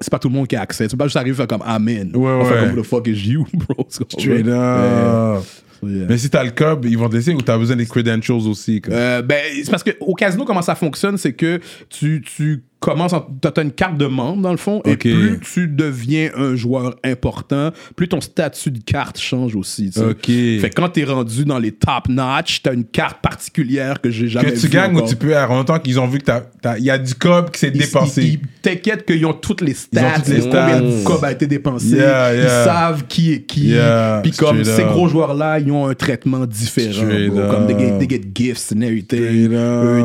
C'est 0.00 0.10
pas 0.10 0.18
tout 0.18 0.28
le 0.28 0.34
monde 0.34 0.46
qui 0.46 0.56
a 0.56 0.62
accès. 0.62 0.84
Tu 0.86 0.92
peux 0.92 0.98
pas 0.98 1.04
juste 1.06 1.16
arriver 1.16 1.32
et 1.32 1.36
faire 1.36 1.46
comme 1.46 1.62
Amen. 1.66 2.10
Ouais, 2.14 2.38
ouais. 2.38 2.48
comme 2.48 2.78
Who 2.78 2.82
the 2.82 2.86
fuck 2.86 3.06
is 3.08 3.28
you, 3.28 3.44
bro? 3.54 3.86
Tu 4.20 4.28
comprends? 4.42 4.42
Straight 4.42 4.48
up. 4.48 5.44
So, 5.80 5.88
yeah. 5.88 6.06
Mais 6.08 6.18
si 6.18 6.28
t'as 6.28 6.44
le 6.44 6.50
cob, 6.50 6.84
ils 6.84 6.98
vont 6.98 7.08
te 7.08 7.14
laisser 7.16 7.32
ou 7.32 7.40
t'as 7.40 7.56
besoin 7.56 7.76
des 7.76 7.86
credentials 7.86 8.46
aussi? 8.46 8.80
comme- 8.82 8.92
Euh, 8.94 9.22
ben, 9.22 9.38
c'est 9.64 9.70
parce 9.70 9.82
qu'au 9.82 10.14
casino, 10.14 10.44
comment 10.44 10.60
ça 10.62 10.74
fonctionne, 10.74 11.16
c'est 11.16 11.32
que 11.32 11.58
tu, 11.88 12.20
tu 12.22 12.62
commences, 12.80 13.12
en- 13.12 13.26
t'as 13.40 13.50
t'as 13.50 13.62
une 13.62 13.72
carte 13.72 13.96
de 13.98 14.06
membre 14.06 14.42
dans 14.42 14.50
le 14.50 14.56
fond, 14.56 14.80
et 14.84 14.96
plus 14.96 15.38
tu 15.52 15.68
deviens 15.68 16.30
un 16.36 16.56
joueur 16.56 16.96
important, 17.04 17.70
plus 17.94 18.08
ton 18.08 18.20
statut 18.20 18.70
de 18.70 18.80
carte 18.82 19.18
change 19.20 19.54
aussi. 19.54 19.90
tu 19.90 20.00
sais. 20.00 20.58
Fait 20.60 20.70
que 20.70 20.74
quand 20.80 20.88
t'es 20.88 21.04
rendu 21.04 21.44
dans 21.44 21.58
les 21.58 21.72
top 21.72 22.08
notch, 22.08 22.62
t'as 22.62 22.72
une 22.74 22.84
carte 22.84 23.20
particulière 23.22 24.00
que 24.00 24.10
j'ai 24.10 24.28
jamais 24.28 24.52
que 24.52 24.58
tu 24.58 24.68
gagnes 24.68 24.96
ou 24.96 25.02
tu 25.06 25.14
peux, 25.16 25.36
en 25.36 25.62
temps 25.64 25.78
qu'ils 25.78 26.00
ont 26.00 26.06
vu 26.06 26.18
que 26.18 26.24
t'as- 26.24 26.78
il 26.78 26.84
y 26.84 26.90
a 26.90 26.98
du 26.98 27.14
cob 27.14 27.50
qui 27.50 27.60
s'est 27.60 27.70
dépensé. 27.70 28.22
Ils, 28.22 28.32
ils 28.34 28.40
t'inquiètent 28.62 29.04
qu'ils 29.06 29.24
ont 29.26 29.32
toutes 29.34 29.60
les 29.60 29.74
stats, 29.74 30.14
toutes 30.16 30.28
les 30.28 30.40
combien 30.40 30.50
stats. 30.50 30.80
de 30.80 31.04
cob 31.04 31.24
a 31.24 31.32
été 31.32 31.46
dépensé, 31.46 31.96
Yeah, 31.96 32.34
yeah. 32.34 32.42
ils 32.42 32.48
savent 32.64 33.04
qui 33.08 33.32
est 33.32 33.42
qui. 33.42 33.68
Yeah, 33.68 34.20
Puis 34.22 34.32
comme 34.32 34.64
ces 34.64 34.80
up. 34.82 34.88
gros 34.92 35.08
joueurs-là, 35.08 35.58
ils 35.60 35.70
ont 35.70 35.86
un 35.86 35.94
traitement 35.94 36.46
différent. 36.46 37.04
Bro. 37.28 37.40
Comme 37.50 37.64
up. 37.70 37.98
they 37.98 38.08
get 38.08 38.22
gifts 38.34 38.72
and 38.74 38.80
everything. 38.80 39.48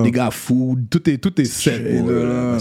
Des 0.04 0.12
gars 0.12 0.30
food, 0.32 0.88
tout 0.90 1.10
est, 1.10 1.18
tout 1.18 1.40
est 1.40 1.46
set. 1.46 1.82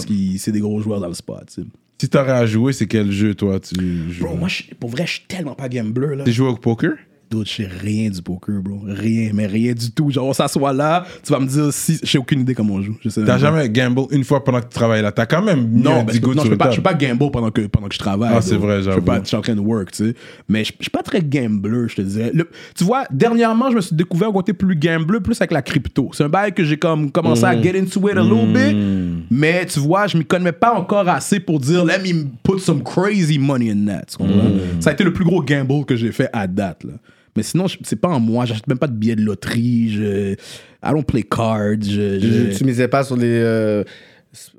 Parce 0.06 0.18
que 0.18 0.38
c'est 0.38 0.52
des 0.52 0.60
gros 0.60 0.80
joueurs 0.80 1.00
dans 1.00 1.08
le 1.08 1.14
spot. 1.14 1.58
Si 2.00 2.08
t'aurais 2.08 2.32
à 2.32 2.44
jouer, 2.46 2.72
c'est 2.72 2.86
quel 2.86 3.10
jeu, 3.12 3.34
toi, 3.34 3.60
tu 3.60 4.12
joues? 4.12 4.24
Bro, 4.26 4.36
moi, 4.36 4.48
pour 4.80 4.90
vrai, 4.90 5.06
je 5.06 5.12
suis 5.12 5.24
tellement 5.26 5.54
pas 5.54 5.68
gambler. 5.68 6.16
là. 6.16 6.24
T'es 6.24 6.32
joué 6.32 6.48
au 6.48 6.56
poker? 6.56 6.92
D'autres, 7.30 7.48
je 7.50 7.62
sais 7.62 7.68
rien 7.80 8.10
du 8.10 8.20
poker, 8.22 8.60
bro. 8.62 8.80
Rien, 8.86 9.30
mais 9.32 9.46
rien 9.46 9.72
du 9.72 9.90
tout. 9.90 10.10
Genre, 10.10 10.26
on 10.26 10.32
s'assoit 10.32 10.72
là, 10.72 11.04
tu 11.24 11.32
vas 11.32 11.40
me 11.40 11.46
dire 11.46 11.72
si. 11.72 11.98
J'ai 12.02 12.18
aucune 12.18 12.40
idée 12.40 12.54
comment 12.54 12.74
on 12.74 12.82
joue. 12.82 12.96
T'as 13.26 13.38
jamais 13.38 13.68
gamble 13.70 14.02
une 14.10 14.24
fois 14.24 14.44
pendant 14.44 14.60
que 14.60 14.66
tu 14.66 14.74
travailles 14.74 15.02
là. 15.02 15.10
T'as 15.10 15.26
quand 15.26 15.42
même 15.42 15.66
mis 15.68 15.82
Non, 15.82 16.04
je 16.12 16.20
peux 16.20 16.34
pas, 16.34 16.42
je 16.44 16.54
table. 16.56 16.76
peux 16.76 16.82
pas 16.82 16.94
gamble 16.94 17.30
pendant 17.30 17.50
que, 17.50 17.62
pendant 17.62 17.88
que 17.88 17.94
je 17.94 17.98
travaille. 17.98 18.32
Ah, 18.36 18.40
c'est 18.42 18.56
vrai, 18.56 18.82
j'avoue. 18.82 19.00
pas, 19.02 19.20
je 19.22 19.28
suis 19.28 19.36
en 19.36 19.40
train 19.40 19.54
de 19.54 19.60
work, 19.60 19.90
tu 19.92 20.04
sais. 20.10 20.14
Mais 20.48 20.64
je 20.64 20.72
je 20.78 20.84
suis 20.84 20.90
pas 20.90 21.02
très 21.02 21.22
gambler, 21.22 21.88
je 21.88 21.96
te 21.96 22.02
dirais. 22.02 22.30
Le- 22.34 22.48
tu 22.76 22.84
vois, 22.84 23.04
dernièrement, 23.10 23.70
je 23.70 23.76
me 23.76 23.80
suis 23.80 23.96
découvert 23.96 24.28
un 24.28 24.32
côté 24.32 24.52
plus 24.52 24.76
gambler, 24.76 25.20
plus 25.20 25.40
avec 25.40 25.50
la 25.52 25.62
crypto. 25.62 26.10
C'est 26.12 26.24
un 26.24 26.28
bail 26.28 26.52
que 26.52 26.62
j'ai 26.62 26.76
comme 26.76 27.10
commencé 27.10 27.42
Mm. 27.42 27.46
à 27.46 27.62
get 27.62 27.78
into 27.80 28.08
it 28.08 28.16
a 28.16 28.22
little 28.22 28.52
bit. 28.52 28.76
Mais 29.30 29.64
tu 29.66 29.80
vois, 29.80 30.06
je 30.06 30.16
m'y 30.18 30.24
connais 30.26 30.52
pas 30.52 30.74
encore 30.74 31.08
assez 31.08 31.40
pour 31.40 31.58
dire, 31.58 31.84
let 31.84 31.98
me 32.00 32.24
put 32.42 32.58
some 32.60 32.82
crazy 32.82 33.38
money 33.38 33.70
in 33.70 33.86
that. 33.86 34.02
tu 34.10 34.18
comprends? 34.18 34.36
Mm. 34.44 34.80
Ça 34.80 34.90
a 34.90 34.92
été 34.92 35.04
le 35.04 35.12
plus 35.12 35.24
gros 35.24 35.42
gamble 35.42 35.84
que 35.86 35.96
j'ai 35.96 36.12
fait 36.12 36.28
à 36.32 36.46
date, 36.46 36.84
là. 36.84 36.92
Mais 37.36 37.42
sinon, 37.42 37.66
c'est 37.82 38.00
pas 38.00 38.08
en 38.08 38.20
moi. 38.20 38.44
J'achète 38.44 38.66
même 38.68 38.78
pas 38.78 38.86
de 38.86 38.92
billets 38.94 39.16
de 39.16 39.22
loterie. 39.22 39.90
Je, 39.92 40.32
I 40.34 40.90
don't 40.90 41.04
play 41.04 41.22
cards. 41.22 41.82
Je, 41.82 42.18
je- 42.20 42.56
Tu 42.56 42.64
misais 42.64 42.88
pas 42.88 43.02
sur 43.04 43.16
les 43.16 43.26
euh, 43.42 43.82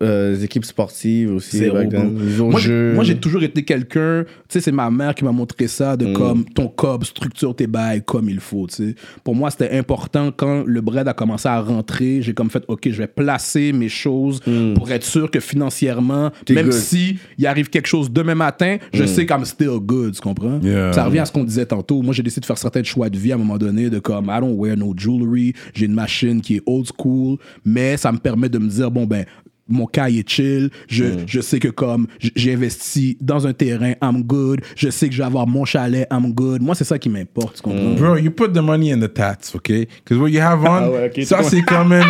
euh, 0.01 0.36
équipes 0.41 0.65
sportives 0.65 1.34
aussi. 1.34 1.57
Zéro, 1.57 1.76
back 1.78 1.89
then, 1.89 2.11
Moi, 2.38 2.59
j'ai- 2.59 2.67
jeux. 2.67 2.93
moi, 2.93 3.03
j'ai 3.03 3.17
toujours 3.17 3.43
été 3.43 3.63
quelqu'un, 3.63 4.23
tu 4.26 4.30
sais, 4.49 4.61
c'est 4.61 4.71
ma 4.71 4.89
mère 4.89 5.13
qui 5.15 5.23
m'a 5.23 5.32
montré 5.32 5.67
ça, 5.67 5.93
Mm. 5.93 5.97
de 5.97 6.13
comme 6.13 6.45
ton 6.45 6.67
cob, 6.67 7.03
structure 7.03 7.55
tes 7.55 7.67
bails 7.67 8.03
comme 8.03 8.30
il 8.30 8.39
faut, 8.39 8.67
tu 8.67 8.76
sais. 8.76 8.95
Pour 9.23 9.36
moi, 9.36 9.49
c'était 9.51 9.71
important 9.78 10.32
quand 10.36 10.63
le 10.65 10.82
bread 10.82 11.07
a 11.07 11.13
commencé 11.13 11.47
à 11.47 11.59
rentrer, 11.61 12.21
j'ai 12.21 12.34
comme 12.34 12.49
fait, 12.49 12.63
OK, 12.67 12.82
je 12.89 12.97
vais 12.97 13.07
placer 13.07 13.71
mes 13.73 13.89
choses 13.89 14.41
pour 14.76 14.91
être 14.91 15.03
sûr 15.05 15.30
que 15.32 15.39
financièrement, 15.39 16.32
Mm. 16.49 16.53
Même 16.53 16.65
good. 16.67 16.76
Mm. 16.76 16.78
si 16.80 17.17
il 17.38 17.45
arrive 17.47 17.69
quelque 17.69 17.88
chose 17.88 18.11
demain 18.11 18.36
matin, 18.36 18.78
je 18.93 19.05
sais 19.05 19.26
qu'I'm 19.26 19.45
still 19.45 19.80
good, 19.82 20.13
tu 20.13 20.21
comprends? 20.21 20.59
Yeah. 20.61 20.93
Ça 20.93 21.03
revient 21.05 21.19
à 21.19 21.26
ce 21.26 21.32
qu'on 21.32 21.43
disait 21.43 21.65
tantôt. 21.65 22.01
Moi, 22.01 22.13
j'ai 22.13 22.23
décidé 22.23 22.41
de 22.41 22.45
faire 22.45 22.57
certains 22.57 22.84
choix 22.84 23.09
de 23.09 23.17
vie 23.17 23.32
à 23.32 23.36
un 23.36 23.38
moment 23.38 23.57
donné, 23.57 23.89
de 23.89 23.99
comme, 23.99 24.26
I 24.26 24.39
don't 24.39 24.55
wear 24.57 24.78
no 24.78 24.93
jewelry, 24.95 25.53
j'ai 25.73 25.86
une 25.86 25.93
machine 25.93 26.41
qui 26.41 26.55
est 26.57 26.61
old 26.65 26.88
school, 26.97 27.38
mais 27.63 27.97
ça 27.97 28.11
me 28.11 28.17
permet 28.17 28.49
de 28.49 28.57
me 28.57 28.69
dire, 28.69 28.89
bon, 28.91 29.05
ben, 29.05 29.26
mon 29.68 29.86
cas 29.88 30.09
est 30.09 30.28
chill, 30.30 30.70
je, 30.88 31.05
je 31.26 31.41
sais 31.41 31.59
que 31.59 31.70
comme 31.70 32.07
j- 32.20 32.32
j'ai 32.36 32.53
investi 32.53 33.18
dans 33.20 33.47
un 33.47 33.53
terrain, 33.53 33.93
I'm 34.01 34.24
good, 34.24 34.61
je 34.76 34.89
sais 34.89 35.07
que 35.09 35.13
je 35.16 35.20
vais 35.20 35.26
avoir 35.26 35.47
mon 35.47 35.66
chalet, 35.66 36.07
I'm 36.11 36.34
good. 36.34 36.61
Moi, 36.61 36.76
c'est 36.76 36.84
ça 36.84 36.99
qui 36.99 37.09
m'importe, 37.09 37.55
tu 37.57 37.61
comprends? 37.63 37.93
Bro, 37.95 38.18
you 38.18 38.30
put 38.32 38.49
the 38.53 38.61
money 38.61 38.91
in 38.93 38.99
the 38.99 39.11
tats, 39.11 39.55
okay? 39.55 39.88
Because 40.03 40.20
what 40.20 40.30
you 40.30 40.39
have 40.41 40.59
on, 40.63 40.68
Ah 40.68 40.89
ouais, 40.91 41.11
ok, 41.16 41.24
ça 41.26 41.41
c'est 41.43 41.61
quand 41.63 41.86
même. 41.86 42.05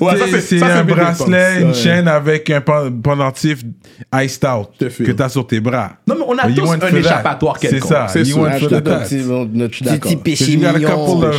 Ouais, 0.00 0.16
ça, 0.16 0.24
c'est- 0.26 0.30
c'est- 0.32 0.40
c'est 0.40 0.58
ça, 0.58 0.66
c'est 0.66 0.72
un 0.72 0.84
bracelet, 0.84 1.60
une 1.60 1.68
Ouais. 1.68 1.74
chaîne 1.74 2.08
avec 2.08 2.50
un 2.50 2.60
pen- 2.60 3.00
pendentif 3.02 3.60
iced 4.14 4.44
out 4.44 4.68
que 4.78 5.12
t'as 5.12 5.28
sur 5.28 5.46
tes 5.46 5.60
bras. 5.60 5.92
Non, 6.08 6.16
mais 6.18 6.24
on 6.26 6.36
a 6.38 6.48
You 6.48 6.56
tous 6.56 6.70
un 6.72 6.78
for 6.80 6.90
that. 6.90 6.96
échappatoire 6.98 7.56
C'est 7.60 7.68
quelconque. 7.68 7.88
ça. 7.92 8.06
C'est 8.08 8.18
You 8.20 8.24
sûr. 8.26 8.38
want 8.38 8.46
Ah, 8.48 8.50
for 8.52 8.60
je 8.60 8.64
te 8.66 8.70
donne 8.74 8.82
tats. 8.82 8.98
petit- 9.04 9.16
notre 9.54 9.70
petit 9.78 9.84
d'accord. 9.84 10.22
péché 10.22 10.52
you 10.52 10.60
got 10.60 10.66
a 10.66 10.72
mignon. 10.72 10.88
couple 11.06 11.26
of 11.28 11.36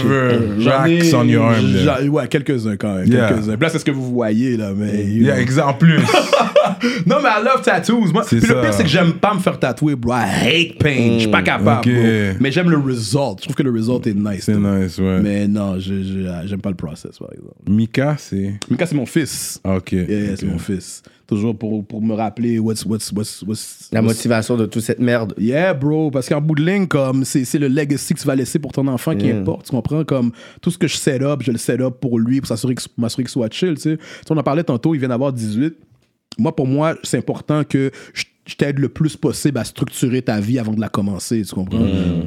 J'en 0.60 0.86
ai- 0.86 1.00
racks 1.00 1.14
on 1.14 1.24
your 1.26 1.46
arm. 1.46 1.56
there. 1.56 1.84
j'en- 2.04 2.08
Ouais, 2.08 2.28
quelques-uns 2.30 2.78
quand 2.78 2.96
même. 2.96 3.08
Yeah. 3.08 3.28
Quelques-uns. 3.30 3.58
Là, 3.60 3.70
c'est 3.70 3.80
ce 3.80 3.86
que 3.86 3.92
vous 3.92 4.12
voyez, 4.14 4.56
là. 4.56 4.70
Mais, 4.76 5.04
you 5.04 5.24
Yeah, 5.26 5.34
know. 5.34 5.42
exact. 5.42 5.68
En 5.68 5.74
plus. 5.74 6.00
Non, 7.06 7.18
mais 7.22 7.30
I 7.30 7.44
love 7.44 7.62
tattoos. 7.64 8.12
Moi, 8.12 8.24
puis 8.26 8.38
le 8.40 8.62
pire, 8.62 8.74
c'est 8.74 8.84
que 8.84 8.90
j'aime 8.90 9.14
pas 9.14 9.34
me 9.34 9.40
faire 9.40 9.60
tatouer, 9.60 9.96
bro. 9.96 10.14
I 10.14 10.24
hate 10.72 10.78
pain. 10.80 11.14
Je 11.16 11.20
suis 11.20 11.32
pas 11.32 11.42
capable, 11.42 11.88
ok. 11.90 11.94
bro. 11.96 12.38
Mais 12.40 12.52
j'aime 12.52 12.70
le 12.70 12.78
result. 12.78 13.38
Je 13.40 13.44
trouve 13.44 13.56
que 13.56 13.64
le 13.64 13.72
result 13.72 14.06
est 14.08 14.14
nice. 14.14 14.44
C'est 14.46 14.58
nice, 14.58 14.98
ouais. 14.98 15.20
Mais 15.22 15.48
non, 15.48 15.80
je- 15.80 16.02
je- 16.04 16.48
j'aime 16.48 16.62
pas 16.62 16.70
le 16.70 16.76
process, 16.76 17.18
par 17.20 17.30
exemple. 17.32 17.56
Mika, 17.68 18.16
c'est? 18.18 18.54
Mika, 18.70 18.86
c'est 18.86 18.96
mon 18.96 19.06
fils. 19.06 19.60
Ah, 19.64 19.76
Ok. 19.76 19.92
Yeah, 19.94 20.04
yeah, 20.10 20.36
c'est 20.38 20.46
mon 20.46 20.58
fils. 20.60 21.02
Toujours 21.28 21.58
pour, 21.58 21.86
pour 21.86 22.02
me 22.02 22.14
rappeler 22.14 22.60
what's, 22.60 22.86
what's, 22.86 23.10
what's, 23.14 23.42
what's, 23.48 23.88
La 23.94 24.02
motivation 24.02 24.58
de 24.58 24.66
toute 24.66 24.82
cette 24.84 25.00
merde. 25.00 25.34
Yeah, 25.38 25.74
bro, 25.74 26.12
parce 26.12 26.28
qu'en 26.28 26.42
bout 26.42 26.56
de 26.56 26.66
ligne, 26.66 26.88
comme 26.88 27.24
c'est 27.24 27.46
c'est 27.46 27.58
le 27.58 27.70
legacy 27.70 28.14
que 28.16 28.20
tu 28.20 28.28
vas 28.28 28.36
laisser 28.36 28.60
pour 28.60 28.74
ton 28.74 28.86
enfant 28.88 29.16
qui 29.16 29.32
importe. 29.32 29.68
Tu 29.68 29.72
comprends? 29.72 30.04
Comme 30.04 30.32
tout 30.62 30.72
ce 30.72 30.78
que 30.78 30.88
je 30.88 30.98
set 30.98 31.22
up, 31.22 31.42
je 31.42 31.52
le 31.54 31.58
set 31.58 31.80
up 31.80 31.96
pour 32.02 32.20
lui, 32.20 32.42
pour 32.42 32.48
s'assurer 32.50 32.76
qu'il 32.76 33.28
soit 33.30 33.54
chill. 33.54 33.76
Tu 33.76 33.82
sais. 33.82 33.98
Tu 33.98 34.04
sais, 34.04 34.32
on 34.32 34.38
en 34.38 34.44
parlait 34.44 34.64
tantôt, 34.66 34.94
il 34.94 35.00
vient 35.00 35.08
d'avoir 35.08 35.32
18. 35.32 35.74
Moi, 36.38 36.56
pour 36.56 36.68
moi, 36.68 36.96
c'est 37.04 37.18
important 37.18 37.64
que 37.64 37.92
je 38.14 38.24
je 38.52 38.56
t'aide 38.58 38.80
le 38.80 38.90
plus 38.90 39.16
possible 39.16 39.58
à 39.60 39.64
structurer 39.64 40.22
ta 40.22 40.40
vie 40.42 40.60
avant 40.60 40.74
de 40.74 40.82
la 40.82 40.90
commencer, 40.90 41.42
tu 41.48 41.56
comprends? 41.56 41.86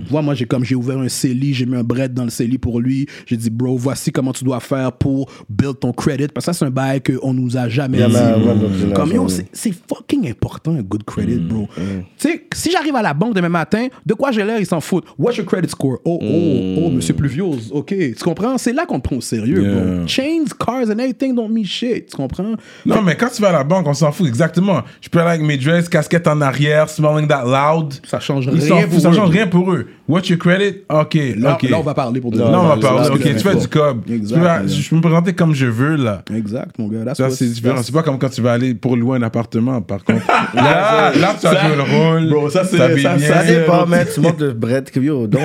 Vois, 0.08 0.22
moi, 0.22 0.34
j'ai 0.34 0.46
comme 0.46 0.64
j'ai 0.64 0.74
ouvert 0.74 0.98
un 0.98 1.08
CELI, 1.08 1.52
j'ai 1.52 1.66
mis 1.66 1.76
un 1.76 1.82
bread 1.84 2.14
dans 2.14 2.24
le 2.24 2.30
CELI 2.30 2.56
pour 2.56 2.80
lui. 2.80 3.06
J'ai 3.26 3.36
dit, 3.36 3.50
bro, 3.50 3.76
voici 3.76 4.10
comment 4.10 4.32
tu 4.32 4.42
dois 4.44 4.60
faire 4.60 4.92
pour 4.92 5.30
build 5.50 5.78
ton 5.80 5.92
credit. 5.92 6.28
Parce 6.28 6.46
que 6.46 6.52
ça, 6.52 6.58
c'est 6.58 6.64
un 6.64 6.70
bail 6.70 7.02
qu'on 7.02 7.34
nous 7.34 7.56
a 7.56 7.68
jamais 7.68 7.98
dit. 7.98 8.92
Comme 8.94 9.12
yo, 9.12 9.26
c'est 9.28 9.74
fucking 9.86 10.28
important, 10.30 10.72
un 10.74 10.82
good 10.82 11.04
credit, 11.04 11.34
Mm, 11.36 11.48
bro. 11.48 11.68
Tu 11.76 12.28
sais, 12.28 12.46
si 12.54 12.70
j'arrive 12.70 12.96
à 12.96 13.02
la 13.02 13.12
banque 13.12 13.34
demain 13.34 13.48
matin, 13.48 13.88
de 14.06 14.14
quoi 14.14 14.30
j'ai 14.32 14.44
l'air, 14.44 14.58
ils 14.58 14.66
s'en 14.66 14.80
foutent. 14.80 15.04
What's 15.18 15.36
your 15.36 15.46
credit 15.46 15.68
score? 15.68 15.98
Oh, 16.04 16.18
oh, 16.22 16.82
oh, 16.86 16.90
monsieur 16.90 17.12
Pluviose, 17.14 17.70
OK. 17.72 17.88
Tu 17.88 18.14
comprends? 18.24 18.56
C'est 18.56 18.72
là 18.72 18.86
qu'on 18.86 18.98
te 19.00 19.08
prend 19.08 19.16
au 19.16 19.20
sérieux, 19.20 19.60
Mm. 19.60 19.64
Yeah. 19.64 19.74
bro. 19.98 20.06
Chains, 20.06 20.44
cars 20.58 20.88
and 20.90 20.98
everything 20.98 21.34
don't 21.34 21.50
mean 21.50 21.64
shit. 21.64 22.06
Tu 22.10 22.16
comprends? 22.16 22.54
Non, 22.86 23.02
mais 23.02 23.14
quand 23.16 23.28
tu 23.34 23.42
vas 23.42 23.48
à 23.48 23.52
la 23.52 23.64
banque, 23.64 23.86
on 23.86 23.94
s'en 23.94 24.10
fout 24.12 24.26
exactement. 24.26 24.82
Je 25.00 25.08
peux 25.08 25.18
aller 25.20 25.30
avec 25.30 25.42
mes 25.42 25.56
dreads, 25.58 25.88
casquette 25.90 26.13
casquette 26.14 26.28
en 26.28 26.40
arrière, 26.40 26.88
smelling 26.88 27.26
that 27.28 27.44
loud. 27.44 27.94
Ça 28.06 28.20
change 28.20 28.48
Ils 28.52 28.72
rien 28.72 28.86
pour 28.86 29.00
ça 29.00 29.10
eux. 29.10 29.14
change 29.14 29.30
rien 29.30 29.46
pour 29.46 29.72
eux. 29.72 29.86
What's 30.06 30.28
your 30.28 30.38
credit? 30.38 30.82
Ok, 30.90 31.16
Là, 31.38 31.58
on 31.76 31.80
va 31.80 31.94
parler 31.94 32.20
pour 32.20 32.30
de 32.30 32.38
Là, 32.38 32.60
on 32.60 32.68
va 32.68 32.76
parler. 32.76 33.08
Ok, 33.10 33.22
tu 33.22 33.38
fais 33.38 33.54
du 33.56 33.68
cob. 33.68 34.02
Exact, 34.10 34.66
Tu. 34.66 34.74
Je 34.82 34.90
peux 34.90 34.96
me 34.96 35.00
présenter 35.00 35.32
comme 35.32 35.54
je 35.54 35.66
veux, 35.66 35.96
là. 35.96 36.22
Exact, 36.34 36.78
mon 36.78 36.88
gars. 36.88 37.14
Ça, 37.14 37.30
c'est 37.30 37.46
différent. 37.46 37.82
C'est 37.82 37.92
pas 37.92 38.02
comme 38.02 38.18
quand 38.18 38.28
tu 38.28 38.40
vas 38.42 38.52
aller 38.52 38.74
pour 38.74 38.96
louer 38.96 39.18
un 39.18 39.22
appartement, 39.22 39.80
par 39.80 40.04
contre. 40.04 40.26
là, 40.54 41.12
là, 41.18 41.34
tu 41.40 41.46
as 41.46 41.52
ça- 41.52 41.66
joué 41.66 41.76
le 41.76 41.82
rôle. 41.82 42.28
Bro, 42.28 42.50
ça, 42.50 42.64
c'est- 42.64 42.76
ça- 42.76 42.88
bien. 42.88 43.18
Ça 43.18 43.42
c'est- 43.44 43.60
dépend, 43.60 43.86
man. 43.86 44.06
Tu 44.12 44.20
montes 44.20 44.38
de 44.38 44.50
bread 44.52 44.90
que 44.90 45.00
yo, 45.00 45.26
donc. 45.26 45.42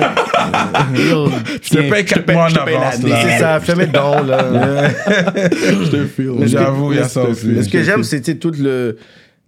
Yo, 1.10 1.28
Je 1.62 1.70
te 1.70 1.90
paye 1.90 2.04
4 2.04 2.32
mois 2.32 2.44
en 2.44 2.48
je 2.48 2.54
te 2.54 2.64
paye 2.64 2.74
avance, 2.76 2.94
c'est 3.00 3.38
ça, 3.38 3.60
fais 3.60 3.74
mes 3.76 3.86
dons, 3.86 4.22
là. 4.26 4.88
Je 5.36 5.90
te. 5.90 6.22
Mais 6.40 6.48
J'avoue, 6.48 6.92
il 6.92 6.98
y 6.98 7.02
a 7.02 7.08
ça 7.08 7.22
Mais 7.24 7.30
aussi. 7.30 7.64
ce 7.64 7.68
que 7.68 7.82
j'aime, 7.82 8.02
c'est 8.04 8.20
tout 8.38 8.52
le, 8.58 8.96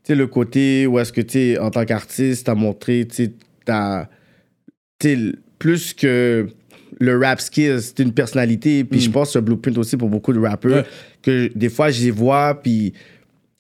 sais, 0.04 0.14
le 0.14 0.26
côté 0.26 0.86
où 0.86 0.98
est-ce 0.98 1.12
que 1.12 1.20
tu 1.20 1.58
en 1.58 1.70
tant 1.70 1.84
qu'artiste, 1.84 2.46
t'as 2.46 2.54
montré, 2.54 3.06
tu 3.08 3.24
sais, 3.24 3.32
plus 5.58 5.94
que 5.94 6.48
le 7.00 7.18
rap 7.18 7.40
skills, 7.40 7.80
c'est 7.80 8.00
une 8.00 8.12
personnalité. 8.12 8.84
Puis 8.84 9.00
je 9.00 9.10
pense 9.10 9.28
que 9.28 9.32
c'est 9.34 9.38
un 9.38 9.42
blueprint 9.42 9.78
aussi 9.78 9.96
pour 9.96 10.08
beaucoup 10.08 10.32
de 10.32 10.38
rappeurs. 10.40 10.78
Ouais. 10.78 10.84
Que 11.22 11.50
des 11.54 11.68
fois, 11.68 11.90
je 11.90 12.02
les 12.04 12.10
vois, 12.10 12.60
puis 12.62 12.92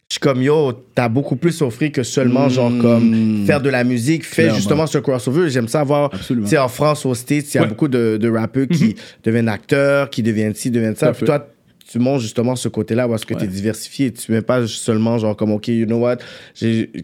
je 0.08 0.14
suis 0.14 0.20
comme 0.20 0.42
yo, 0.42 0.72
t'as 0.94 1.08
beaucoup 1.08 1.36
plus 1.36 1.62
offert 1.62 1.90
que 1.90 2.02
seulement, 2.02 2.48
genre, 2.48 2.72
comme 2.80 3.44
faire 3.46 3.60
de 3.62 3.70
la 3.70 3.82
musique, 3.82 4.24
faire 4.24 4.54
justement 4.54 4.86
ce 4.86 4.98
crossover. 4.98 5.48
J'aime 5.48 5.68
ça 5.68 5.82
voir, 5.84 6.10
tu 6.10 6.46
sais, 6.46 6.58
en 6.58 6.68
France, 6.68 7.06
aux 7.06 7.14
States, 7.14 7.52
il 7.52 7.56
y 7.56 7.58
a 7.58 7.62
Ouais. 7.62 7.68
beaucoup 7.68 7.88
de, 7.88 8.18
de 8.20 8.28
rappeurs 8.28 8.68
qui 8.68 8.94
deviennent 9.24 9.48
acteurs, 9.48 10.10
qui 10.10 10.22
deviennent 10.22 10.54
ci, 10.54 10.70
deviennent 10.70 10.96
ça. 10.96 11.12
Puis 11.12 11.24
toi, 11.24 11.48
tu 11.90 11.98
montres 11.98 12.20
justement 12.22 12.56
ce 12.56 12.68
côté-là 12.68 13.06
où 13.08 13.14
est-ce 13.14 13.26
que 13.26 13.34
tu 13.34 13.44
es 13.44 13.46
diversifié. 13.48 14.12
Tu 14.12 14.32
mets 14.32 14.42
pas 14.42 14.66
seulement 14.66 15.18
genre 15.18 15.36
comme, 15.36 15.52
OK, 15.52 15.68
you 15.68 15.86
know 15.86 15.98
what, 15.98 16.16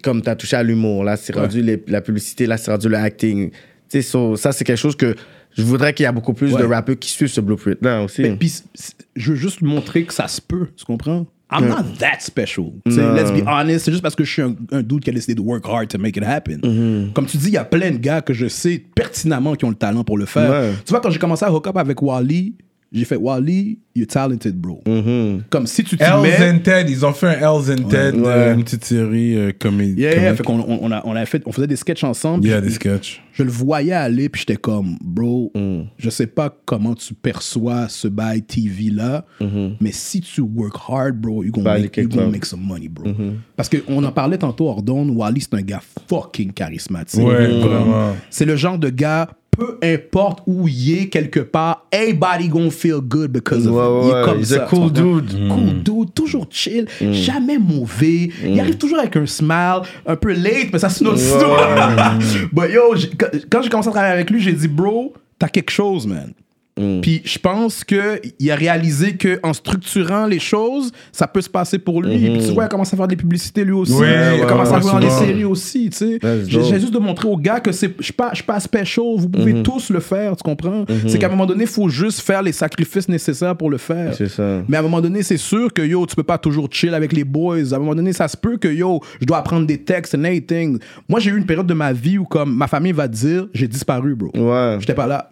comme 0.02 0.22
tu 0.22 0.28
as 0.30 0.36
touché 0.36 0.56
à 0.56 0.62
l'humour, 0.62 1.04
là, 1.04 1.16
c'est 1.16 1.34
rendu 1.34 1.62
les- 1.62 1.82
la 1.88 2.00
publicité, 2.00 2.46
là, 2.46 2.56
c'est 2.56 2.70
rendu 2.70 2.88
le 2.88 2.96
acting. 2.96 3.50
Tu 3.50 3.56
sais, 3.88 4.02
so- 4.02 4.36
ça, 4.36 4.52
c'est 4.52 4.64
quelque 4.64 4.76
chose 4.78 4.96
que 4.96 5.14
je 5.56 5.62
voudrais 5.62 5.94
qu'il 5.94 6.04
y 6.04 6.06
a 6.06 6.12
beaucoup 6.12 6.34
plus 6.34 6.52
Ouais. 6.52 6.60
de 6.60 6.66
rappeurs 6.66 6.98
qui 6.98 7.10
suivent 7.10 7.28
ce 7.28 7.40
blueprint-là 7.40 8.02
aussi. 8.02 8.22
Mais 8.22 8.36
c- 8.46 8.62
je 9.16 9.30
veux 9.32 9.36
juste 9.36 9.62
montrer 9.62 10.04
que 10.04 10.12
ça 10.12 10.28
se 10.28 10.40
peut, 10.40 10.66
tu 10.76 10.84
comprends? 10.84 11.26
I'm 11.50 11.66
not 11.66 11.96
that 11.98 12.18
special. 12.20 12.66
Let's 12.84 13.30
be 13.32 13.42
honest, 13.46 13.86
c'est 13.86 13.90
juste 13.90 14.02
parce 14.02 14.14
que 14.14 14.22
je 14.22 14.30
suis 14.30 14.42
un, 14.42 14.54
un 14.70 14.82
dude 14.82 15.00
qui 15.02 15.08
a 15.08 15.14
décidé 15.14 15.34
de 15.34 15.40
work 15.40 15.64
hard 15.66 15.88
to 15.88 15.96
make 15.98 16.14
it 16.18 16.22
happen. 16.22 16.60
Comme 17.14 17.24
tu 17.24 17.38
dis, 17.38 17.46
il 17.48 17.54
y 17.54 17.56
a 17.56 17.64
plein 17.64 17.90
de 17.92 17.96
gars 17.96 18.20
que 18.20 18.34
je 18.34 18.48
sais 18.48 18.84
pertinemment 18.94 19.54
qui 19.54 19.64
ont 19.64 19.70
le 19.70 19.74
talent 19.74 20.04
pour 20.04 20.18
le 20.18 20.26
faire. 20.26 20.50
Ouais. 20.50 20.72
Tu 20.84 20.90
vois, 20.90 21.00
quand 21.00 21.08
j'ai 21.08 21.18
commencé 21.18 21.46
à 21.46 21.50
hook 21.52 21.66
up 21.66 21.78
avec 21.78 22.02
Wally, 22.02 22.52
j'ai 22.90 23.04
fait 23.04 23.16
Wally, 23.16 23.78
you're 23.94 24.06
talented, 24.06 24.56
bro. 24.56 24.82
Comme 25.50 25.66
si 25.66 25.84
tu 25.84 25.96
t'y 25.96 26.02
Hells 26.02 26.22
mets. 26.22 26.50
and 26.50 26.58
Ted, 26.60 26.90
ils 26.90 27.04
ont 27.04 27.12
fait 27.12 27.26
un 27.26 27.32
Hells 27.38 27.70
and 27.70 27.88
Ted, 27.88 28.16
Ouais. 28.16 28.26
euh, 28.26 28.54
une 28.54 28.64
petite 28.64 28.84
série 28.84 29.36
euh, 29.36 29.52
comédie. 29.58 30.00
Yeah, 30.00 30.12
yeah, 30.14 30.20
comique. 30.24 30.36
fait 30.38 30.42
qu'on 30.44 30.60
on, 30.60 30.78
on 30.82 30.90
a, 30.92 31.02
on 31.04 31.14
a 31.16 31.26
fait, 31.26 31.42
on 31.46 31.52
faisait 31.52 31.66
des 31.66 31.76
sketchs 31.76 32.04
ensemble. 32.04 32.46
Il 32.46 32.50
y 32.50 32.54
a 32.54 32.60
puis 32.60 32.68
des 32.68 32.74
sketchs. 32.74 33.22
je 33.32 33.42
le 33.42 33.50
voyais 33.50 33.92
aller, 33.92 34.28
puis 34.30 34.40
j'étais 34.40 34.56
comme, 34.56 34.96
bro, 35.02 35.52
je 35.98 36.10
sais 36.10 36.26
pas 36.26 36.56
comment 36.64 36.94
tu 36.94 37.12
perçois 37.14 37.88
ce 37.88 38.08
bail 38.08 38.42
TV 38.42 38.90
là, 38.90 39.24
mais 39.80 39.92
si 39.92 40.20
tu 40.20 40.40
work 40.40 40.76
hard, 40.88 41.16
bro, 41.16 41.44
you 41.44 41.52
Va 41.56 41.62
gonna, 41.62 41.78
make, 41.80 41.96
you 41.96 42.08
gonna 42.08 42.28
make 42.28 42.44
some 42.46 42.60
money, 42.62 42.88
bro. 42.88 43.04
Parce 43.56 43.68
qu'on 43.68 44.02
en 44.04 44.12
parlait 44.12 44.38
tantôt 44.38 44.68
hors 44.68 44.82
Wally, 44.88 45.40
c'est 45.40 45.54
un 45.54 45.62
gars 45.62 45.82
fucking 46.08 46.52
charismatique. 46.52 47.20
Ouais, 47.22 47.48
vraiment. 47.60 48.14
C'est 48.30 48.44
le 48.44 48.56
genre 48.56 48.78
de 48.78 48.88
gars, 48.88 49.28
peu 49.58 49.76
importe 49.82 50.40
où 50.46 50.68
il 50.68 50.98
est 51.02 51.08
quelque 51.08 51.40
part, 51.40 51.86
everybody 51.90 52.48
gonna 52.48 52.70
feel 52.70 53.00
good 53.00 53.32
because 53.32 53.66
of 53.66 53.74
Ouais, 53.74 53.82
him. 53.82 54.02
Il 54.04 54.08
est 54.10 54.24
comme 54.24 54.38
he's 54.40 54.48
ça. 54.54 54.62
a 54.64 54.66
cool 54.68 54.92
dude. 54.92 55.48
Cool 55.48 55.82
dude, 55.82 56.14
toujours 56.14 56.46
chill, 56.48 56.86
jamais 57.00 57.58
mauvais. 57.58 58.30
Il 58.44 58.58
arrive 58.60 58.76
toujours 58.78 59.00
avec 59.00 59.16
un 59.16 59.26
smile, 59.26 59.80
un 60.06 60.16
peu 60.16 60.32
late, 60.32 60.68
mais 60.72 60.78
ça 60.78 60.88
c'est 60.88 61.00
une 61.00 61.08
autre 61.08 61.18
histoire. 61.18 62.16
But 62.52 62.70
yo, 62.72 62.94
quand 63.50 63.62
j'ai 63.62 63.68
commencé 63.68 63.88
à 63.88 63.92
travailler 63.92 64.14
avec 64.14 64.30
lui, 64.30 64.40
j'ai 64.40 64.52
dit, 64.52 64.68
bro, 64.68 65.12
t'as 65.38 65.48
quelque 65.48 65.70
chose, 65.70 66.06
man. 66.06 66.32
Puis 67.02 67.22
je 67.24 67.38
pense 67.38 67.84
qu'il 67.84 68.50
a 68.50 68.54
réalisé 68.54 69.16
qu'en 69.16 69.52
structurant 69.52 70.26
les 70.26 70.38
choses, 70.38 70.90
ça 71.12 71.26
peut 71.26 71.40
se 71.40 71.48
passer 71.50 71.78
pour 71.78 72.02
lui. 72.02 72.16
Puis 72.18 72.46
tu 72.46 72.52
vois, 72.52 72.64
il 72.64 72.66
a 72.66 72.68
commencé 72.68 72.94
à 72.94 72.96
faire 72.96 73.08
des 73.08 73.16
publicités 73.16 73.64
lui 73.64 73.72
aussi. 73.72 73.92
Il 73.98 74.04
a 74.04 74.34
ouais, 74.36 74.46
commencé 74.46 74.72
à 74.72 74.76
ouais, 74.76 74.82
jouer 74.82 74.92
dans 74.92 74.98
les 74.98 75.10
souvent. 75.10 75.26
séries 75.26 75.44
aussi, 75.44 75.90
tu 75.90 75.96
sais. 75.96 76.18
That's 76.18 76.48
J'ai 76.48 76.80
juste 76.80 76.92
de 76.92 76.98
montrer 76.98 77.28
aux 77.28 77.36
gars 77.36 77.60
que 77.60 77.72
c'est- 77.72 77.94
je 77.98 78.04
suis 78.04 78.12
pas, 78.12 78.30
je 78.32 78.36
suis 78.36 78.44
pas 78.44 78.60
special, 78.60 79.04
vous 79.16 79.28
pouvez 79.28 79.62
tous 79.62 79.90
le 79.90 80.00
faire, 80.00 80.36
tu 80.36 80.42
comprends? 80.42 80.84
C'est 81.06 81.18
qu'à 81.18 81.26
un 81.26 81.30
moment 81.30 81.46
donné, 81.46 81.64
il 81.64 81.68
faut 81.70 81.88
juste 81.88 82.20
faire 82.20 82.42
les 82.42 82.52
sacrifices 82.52 83.08
nécessaires 83.08 83.56
pour 83.56 83.70
le 83.70 83.78
faire. 83.78 84.14
C'est 84.14 84.28
ça. 84.28 84.62
Mais 84.68 84.76
à 84.76 84.80
un 84.80 84.82
moment 84.82 85.00
donné, 85.00 85.22
c'est 85.22 85.36
sûr 85.36 85.72
que 85.72 85.82
yo, 85.82 86.06
tu 86.06 86.14
peux 86.16 86.22
pas 86.22 86.38
toujours 86.38 86.68
chill 86.70 86.94
avec 86.94 87.12
les 87.12 87.24
boys. 87.24 87.72
À 87.72 87.76
un 87.76 87.78
moment 87.78 87.94
donné, 87.94 88.12
ça 88.12 88.28
se 88.28 88.36
peut 88.36 88.56
que 88.56 88.68
yo, 88.68 89.00
je 89.20 89.26
dois 89.26 89.38
apprendre 89.38 89.66
des 89.66 89.78
textes 89.78 90.14
and 90.14 90.24
anything. 90.24 90.78
Moi, 91.08 91.20
j'ai 91.20 91.30
eu 91.30 91.36
une 91.36 91.46
période 91.46 91.66
de 91.66 91.74
ma 91.74 91.92
vie 91.92 92.18
où, 92.18 92.24
comme 92.24 92.54
ma 92.56 92.66
famille 92.66 92.92
va 92.92 93.08
dire, 93.08 93.46
j'ai 93.54 93.68
disparu, 93.68 94.14
bro. 94.14 94.30
Ouais. 94.34 94.76
J'étais 94.80 94.94
pas 94.94 95.06
là. 95.06 95.30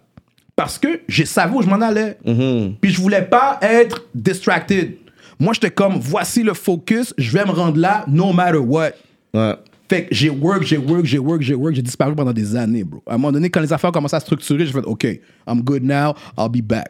Parce 0.57 0.77
que 0.79 1.01
j'ai 1.07 1.25
savais 1.25 1.55
où 1.55 1.61
je 1.61 1.67
m'en 1.69 1.79
allais. 1.79 2.17
Mm-hmm. 2.25 2.73
Puis 2.81 2.91
je 2.91 2.99
voulais 2.99 3.21
pas 3.21 3.59
être 3.61 4.03
distracted. 4.13 4.95
Moi, 5.39 5.53
j'étais 5.53 5.69
comme, 5.69 5.99
voici 6.01 6.41
le 6.41 6.55
focus, 6.55 7.13
je 7.17 7.31
vais 7.31 7.45
me 7.45 7.51
rendre 7.51 7.77
là, 7.79 8.03
no 8.07 8.33
matter 8.33 8.57
what. 8.57 8.89
Ouais. 9.35 9.53
Fait 9.87 10.05
que 10.05 10.07
j'ai 10.15 10.31
work, 10.31 10.63
j'ai 10.63 10.77
work, 10.77 11.05
j'ai 11.05 11.19
work, 11.19 11.41
j'ai 11.43 11.53
work, 11.53 11.75
j'ai 11.75 11.81
disparu 11.83 12.15
pendant 12.15 12.33
des 12.33 12.55
années, 12.55 12.83
bro. 12.83 13.03
À 13.05 13.13
un 13.13 13.17
moment 13.17 13.31
donné, 13.31 13.49
quand 13.51 13.61
les 13.61 13.71
affaires 13.71 13.91
commençaient 13.91 14.15
à 14.15 14.19
se 14.19 14.25
structurer, 14.25 14.65
j'ai 14.65 14.73
fait, 14.73 14.83
OK, 14.83 15.05
I'm 15.47 15.61
good 15.61 15.83
now, 15.83 16.15
I'll 16.37 16.49
be 16.49 16.61
back. 16.63 16.89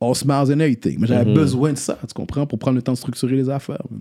All 0.00 0.14
smiles 0.16 0.50
and 0.50 0.58
everything. 0.60 0.96
Mais 0.98 1.06
j'avais 1.06 1.32
besoin 1.32 1.72
de 1.74 1.78
ça, 1.78 1.98
tu 2.08 2.14
comprends, 2.14 2.46
pour 2.46 2.58
prendre 2.58 2.76
le 2.76 2.82
temps 2.82 2.92
de 2.92 2.98
structurer 2.98 3.36
les 3.36 3.48
affaires. 3.50 3.82
man. 3.90 4.00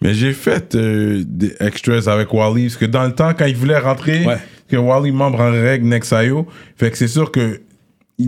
Mais 0.00 0.14
j'ai 0.14 0.32
fait 0.32 0.74
euh, 0.76 1.22
des 1.26 1.54
extras 1.60 2.08
avec 2.10 2.32
Wally, 2.32 2.66
parce 2.68 2.76
que 2.76 2.86
dans 2.86 3.04
le 3.04 3.12
temps, 3.14 3.34
quand 3.36 3.44
il 3.46 3.56
voulait 3.56 3.76
rentrer, 3.78 4.24
Ouais. 4.24 4.38
que 4.68 4.76
Wally 4.76 5.10
membre 5.10 5.40
en 5.40 5.50
règle 5.50 5.86
Nexayo, 5.88 6.46
fait 6.76 6.90
que 6.92 6.96
c'est 6.96 7.08
sûr 7.08 7.30
que 7.32 7.60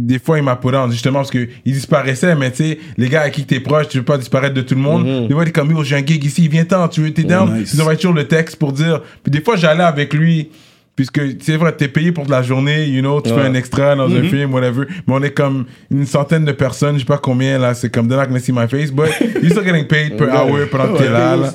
des 0.00 0.18
fois 0.18 0.38
il 0.38 0.44
m'a 0.44 0.56
put 0.56 0.68
on, 0.74 0.90
justement 0.90 1.18
parce 1.20 1.30
que 1.30 1.48
il 1.64 1.72
disparaissait, 1.72 2.34
mais 2.34 2.50
tu 2.50 2.64
sais, 2.64 2.78
les 2.96 3.08
gars 3.08 3.22
à 3.22 3.30
qui 3.30 3.44
t'es 3.44 3.60
proche, 3.60 3.88
tu 3.88 3.98
veux 3.98 4.04
pas 4.04 4.18
disparaître 4.18 4.54
de 4.54 4.62
tout 4.62 4.74
le 4.74 4.80
monde. 4.80 5.26
Des 5.28 5.34
fois, 5.34 5.42
il 5.44 5.48
est 5.48 5.52
comme, 5.52 5.70
yo, 5.70 5.82
j'ai 5.84 5.96
un 5.96 6.04
gig 6.06 6.24
ici, 6.24 6.48
viens-t'en, 6.48 6.88
tu 6.88 7.00
veux, 7.02 7.12
t'es 7.12 7.24
down. 7.24 7.58
nice. 7.58 7.72
Ils 7.74 7.80
envoient 7.80 7.96
toujours 7.96 8.14
le 8.14 8.26
texte 8.28 8.56
pour 8.56 8.72
dire. 8.72 9.00
Puis 9.22 9.30
des 9.30 9.40
fois, 9.40 9.56
j'allais 9.56 9.84
avec 9.84 10.12
lui. 10.14 10.50
Puisque 10.94 11.22
c'est 11.40 11.56
vrai, 11.56 11.72
t'es 11.72 11.88
payé 11.88 12.12
pour 12.12 12.26
de 12.26 12.30
la 12.30 12.42
journée, 12.42 12.84
you 12.84 13.00
know, 13.00 13.22
tu 13.22 13.30
fais 13.30 13.40
un 13.40 13.54
extra 13.54 13.96
dans 13.96 14.14
un 14.14 14.22
film, 14.24 14.52
whatever. 14.52 14.84
Mais 15.06 15.14
on 15.14 15.22
est 15.22 15.30
comme 15.30 15.64
une 15.90 16.04
centaine 16.04 16.44
de 16.44 16.52
personnes, 16.52 16.96
je 16.96 16.98
sais 17.00 17.04
pas 17.06 17.16
combien 17.16 17.58
là, 17.58 17.72
c'est 17.72 17.88
comme 17.88 18.08
they're 18.08 18.18
not 18.20 18.26
gonna 18.26 18.38
see 18.40 18.52
my 18.52 18.68
face, 18.68 18.90
but 18.90 19.08
you're 19.42 19.50
still 19.52 19.64
getting 19.64 19.86
paid 19.86 20.18
per 20.18 20.28
hour 20.28 20.68
pendant 20.70 20.92
que 20.92 20.98
t'es 20.98 21.08
là. 21.08 21.34
là. 21.36 21.50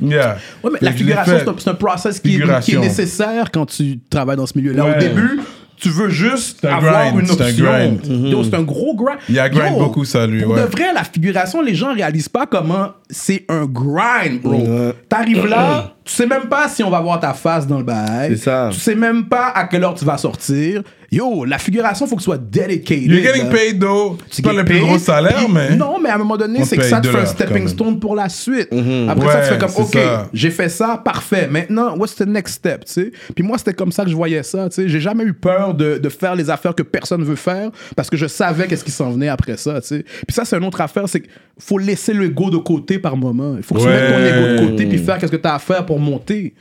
Yeah. 0.00 0.38
Ouais, 0.64 0.70
mais 0.72 0.78
la 0.82 0.90
figuration, 0.90 1.34
c'est 1.38 1.48
un, 1.48 1.54
c'est 1.56 1.70
un 1.70 1.74
process 1.74 2.18
qui 2.18 2.30
est, 2.30 2.30
qui 2.30 2.36
est 2.38 2.40
Figuration. 2.40 2.80
nécessaire 2.80 3.50
quand 3.52 3.66
tu 3.66 4.00
travailles 4.10 4.36
dans 4.36 4.46
ce 4.46 4.58
milieu-là. 4.58 4.84
Ouais. 4.84 4.96
Au 4.96 4.98
début, 4.98 5.38
tu 5.80 5.88
veux 5.88 6.08
juste 6.08 6.64
un 6.64 6.76
avoir 6.76 7.10
grind, 7.10 7.20
une 7.20 7.26
c'est 7.26 7.42
un 7.42 7.94
option. 7.94 8.44
C'est 8.44 8.54
un 8.54 8.62
gros 8.62 8.94
grind. 8.94 9.18
Il 9.28 9.38
a 9.38 9.48
grind 9.48 9.78
beaucoup, 9.78 10.04
ça, 10.04 10.26
lui, 10.26 10.42
Pour 10.42 10.54
ouais. 10.54 10.60
de 10.62 10.66
vrai, 10.66 10.92
la 10.94 11.04
figuration, 11.04 11.62
les 11.62 11.74
gens 11.74 11.94
réalisent 11.94 12.28
pas 12.28 12.46
comment 12.46 12.90
c'est 13.10 13.44
un 13.48 13.66
grind, 13.66 14.40
bro. 14.42 14.92
T'arrives 15.08 15.46
là, 15.46 15.94
tu 16.04 16.14
sais 16.14 16.26
même 16.26 16.48
pas 16.48 16.68
si 16.68 16.82
on 16.82 16.90
va 16.90 17.00
voir 17.00 17.20
ta 17.20 17.34
face 17.34 17.66
dans 17.66 17.78
le 17.78 17.84
bail. 17.84 18.30
C'est 18.30 18.44
ça. 18.44 18.70
Tu 18.72 18.80
sais 18.80 18.94
même 18.94 19.26
pas 19.28 19.48
à 19.54 19.64
quelle 19.64 19.84
heure 19.84 19.94
tu 19.94 20.04
vas 20.04 20.18
sortir. 20.18 20.82
Yo, 21.12 21.44
la 21.44 21.58
figuration, 21.58 22.06
faut 22.06 22.14
que 22.14 22.22
ce 22.22 22.26
soit 22.26 22.38
dedicated. 22.38 23.10
You're 23.10 23.22
getting 23.22 23.46
là. 23.46 23.50
paid 23.50 23.80
though. 23.80 24.16
Tu 24.28 24.36
C'est 24.36 24.42
pas 24.42 24.52
le 24.52 24.64
plus 24.64 24.78
gros 24.78 24.96
salaire, 24.98 25.48
mais. 25.48 25.74
Non, 25.74 25.98
mais 26.00 26.08
à 26.08 26.14
un 26.14 26.18
moment 26.18 26.36
donné, 26.36 26.60
On 26.62 26.64
c'est 26.64 26.76
que 26.76 26.84
ça 26.84 27.00
te 27.00 27.08
fait 27.08 27.18
un 27.18 27.26
stepping 27.26 27.66
stone 27.66 27.98
pour 27.98 28.14
la 28.14 28.28
suite. 28.28 28.68
Après 29.08 29.26
ça, 29.26 29.38
Ouais, 29.40 29.42
tu 29.42 29.52
fais 29.52 29.58
comme, 29.58 29.84
OK, 29.84 29.98
j'ai 30.32 30.50
fait 30.50 30.68
ça, 30.68 31.00
parfait. 31.04 31.48
Maintenant, 31.50 31.96
what's 31.96 32.14
the 32.14 32.26
next 32.26 32.54
step, 32.54 32.84
tu 32.84 32.92
sais? 32.92 33.12
Puis 33.34 33.44
moi, 33.44 33.58
c'était 33.58 33.74
comme 33.74 33.90
ça 33.90 34.04
que 34.04 34.10
je 34.10 34.14
voyais 34.16 34.42
ça, 34.44 34.68
tu 34.68 34.76
sais. 34.76 34.88
J'ai 34.88 35.00
jamais 35.00 35.24
eu 35.24 35.32
peur 35.32 35.74
de, 35.74 35.98
de 35.98 36.08
faire 36.08 36.36
les 36.36 36.48
affaires 36.48 36.76
que 36.76 36.82
personne 36.84 37.24
veut 37.24 37.34
faire 37.36 37.70
parce 37.96 38.08
que 38.08 38.16
je 38.16 38.26
savais 38.26 38.68
qu'est-ce 38.68 38.84
qui 38.84 38.92
s'en 38.92 39.10
venait 39.10 39.28
après 39.28 39.56
ça, 39.56 39.80
tu 39.80 39.88
sais. 39.88 40.04
Puis 40.04 40.34
ça, 40.34 40.44
c'est 40.44 40.56
une 40.56 40.64
autre 40.64 40.80
affaire, 40.80 41.08
c'est 41.08 41.20
qu'il 41.20 41.30
faut 41.58 41.78
laisser 41.78 42.14
l'ego 42.14 42.50
de 42.50 42.58
côté 42.58 42.99
par 43.00 43.16
moment. 43.16 43.54
Il 43.56 43.62
faut 43.62 43.74
que 43.74 43.80
tu 43.80 43.86
mettes 43.86 44.12
ton 44.12 44.18
ego 44.24 44.62
de 44.62 44.70
côté 44.70 44.86
puis 44.86 44.98
faire 44.98 45.18
qu'est-ce 45.18 45.32
que 45.32 45.36
tu 45.36 45.48
as 45.48 45.54
à 45.54 45.58
faire 45.58 45.84
pour 45.84 45.98
monter. 45.98 46.54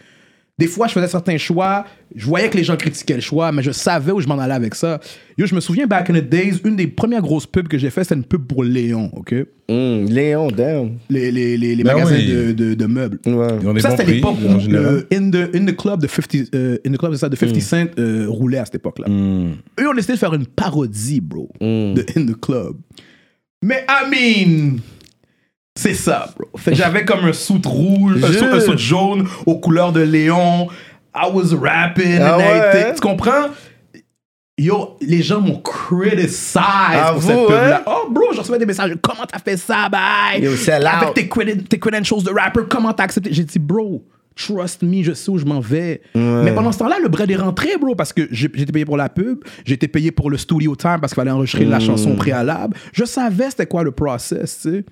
Des 0.57 0.67
fois, 0.67 0.87
je 0.87 0.91
faisais 0.91 1.07
certains 1.07 1.37
choix, 1.37 1.85
je 2.13 2.25
voyais 2.25 2.49
que 2.49 2.57
les 2.57 2.65
gens 2.65 2.75
critiquaient 2.75 3.15
le 3.15 3.21
choix, 3.21 3.49
mais 3.53 3.63
je 3.63 3.71
savais 3.71 4.11
où 4.11 4.19
je 4.19 4.27
m'en 4.27 4.37
allais 4.37 4.53
avec 4.55 4.75
ça. 4.75 4.99
Yo, 5.37 5.45
je 5.45 5.55
me 5.55 5.61
souviens, 5.61 5.87
back 5.87 6.09
in 6.09 6.15
the 6.15 6.29
days, 6.29 6.59
une 6.65 6.75
des 6.75 6.87
premières 6.87 7.21
grosses 7.21 7.45
pubs 7.47 7.69
que 7.69 7.77
j'ai 7.77 7.89
fait, 7.89 8.03
c'était 8.03 8.15
une 8.15 8.25
pub 8.25 8.45
pour 8.45 8.65
Léon, 8.65 9.09
OK? 9.13 9.33
Hum, 9.69 10.03
Léon, 10.09 10.49
damn. 10.51 10.97
Les, 11.09 11.31
les, 11.31 11.55
les, 11.55 11.77
les 11.77 11.83
Ben 11.85 11.93
magasins 11.93 12.13
oui. 12.17 12.27
de, 12.27 12.51
de, 12.51 12.73
de 12.73 12.85
meubles. 12.87 13.19
Ouais. 13.25 13.79
Ça, 13.79 13.91
c'était 13.91 14.11
l'époque 14.11 14.35
où 14.43 14.69
le 14.69 15.07
in, 15.13 15.31
the, 15.31 15.55
in 15.55 15.65
the 15.65 15.77
Club 15.77 16.01
de 16.01 16.07
50, 16.07 16.53
euh, 16.53 16.77
in 16.85 16.91
the 16.91 16.97
club, 16.97 17.15
ça, 17.15 17.29
de 17.29 17.37
50 17.37 17.61
Cent 17.61 17.85
euh, 17.97 18.25
roulait 18.27 18.57
à 18.57 18.65
cette 18.65 18.75
époque-là. 18.75 19.07
Eux 19.07 19.87
ont 19.89 19.93
décidé 19.93 20.15
de 20.15 20.19
faire 20.19 20.33
une 20.33 20.45
parodie, 20.45 21.21
bro, 21.21 21.49
de 21.61 22.03
In 22.17 22.25
the 22.25 22.37
Club. 22.37 22.75
Mais 23.63 23.85
I 23.87 24.09
mean, 24.09 24.79
c'est 25.79 25.93
ça, 25.93 26.29
bro. 26.37 26.47
Fait 26.57 26.71
que 26.71 26.77
j'avais 26.77 27.05
comme 27.05 27.25
un 27.25 27.33
soute 27.33 27.65
rouge, 27.65 28.23
un 28.23 28.31
soute, 28.31 28.43
un 28.53 28.59
soute 28.59 28.77
jaune 28.79 29.27
aux 29.45 29.59
couleurs 29.59 29.91
de 29.91 30.01
Léon. 30.01 30.67
I 31.15 31.27
was 31.33 31.55
rapping 31.55 32.19
Ah 32.21 32.35
and 32.35 32.37
ouais? 32.37 32.45
everything. 32.57 32.93
Tu 32.95 33.01
comprends? 33.01 33.45
Yo, 34.57 34.97
les 34.99 35.21
gens 35.21 35.39
m'ont 35.39 35.61
criticized 35.61 36.57
Ah, 36.61 37.11
pour 37.13 37.21
vous, 37.21 37.27
cette 37.29 37.37
pub-là. 37.47 37.77
hein? 37.77 37.83
Oh, 37.87 38.09
bro, 38.11 38.25
je 38.33 38.39
recevais 38.39 38.59
des 38.59 38.65
messages. 38.65 38.93
Comment 39.01 39.25
t'as 39.25 39.39
fait 39.39 39.55
ça, 39.55 39.87
bye? 39.89 40.41
Yo, 40.43 40.53
sell 40.55 40.85
Avec 40.85 41.09
out. 41.09 41.15
tes, 41.15 41.27
creden- 41.29 41.63
tes 41.63 41.79
credentials 41.79 42.23
de 42.23 42.29
rapper, 42.31 42.61
comment 42.69 42.91
t'as 42.91 43.03
accepté? 43.03 43.29
J'ai 43.31 43.43
dit, 43.45 43.59
bro, 43.59 44.03
Trust 44.35 44.83
me, 44.83 45.03
je 45.03 45.11
sais 45.13 45.29
où 45.31 45.37
je 45.37 45.43
m'en 45.43 45.59
vais. 45.59 46.01
Mais 46.15 46.53
pendant 46.53 46.71
ce 46.71 46.79
temps-là, 46.79 46.95
le 47.01 47.09
bread 47.09 47.29
est 47.29 47.35
rentré, 47.35 47.71
bro, 47.79 47.93
parce 47.95 48.13
que 48.13 48.21
j'étais 48.31 48.71
payé 48.71 48.85
pour 48.85 48.95
la 48.95 49.09
pub, 49.09 49.43
j'étais 49.65 49.89
payé 49.89 50.11
pour 50.11 50.29
le 50.29 50.37
studio 50.37 50.77
time 50.77 50.97
parce 51.01 51.11
qu'il 51.13 51.21
fallait 51.21 51.31
enregistrer 51.31 51.65
la 51.65 51.79
chanson 51.81 52.15
préalable. 52.15 52.75
Je 52.93 53.03
savais 53.03 53.49
c'était 53.49 53.65
quoi 53.65 53.83
le 53.83 53.91
process, 53.91 54.59
tu 54.61 54.69
sais. 54.71 54.85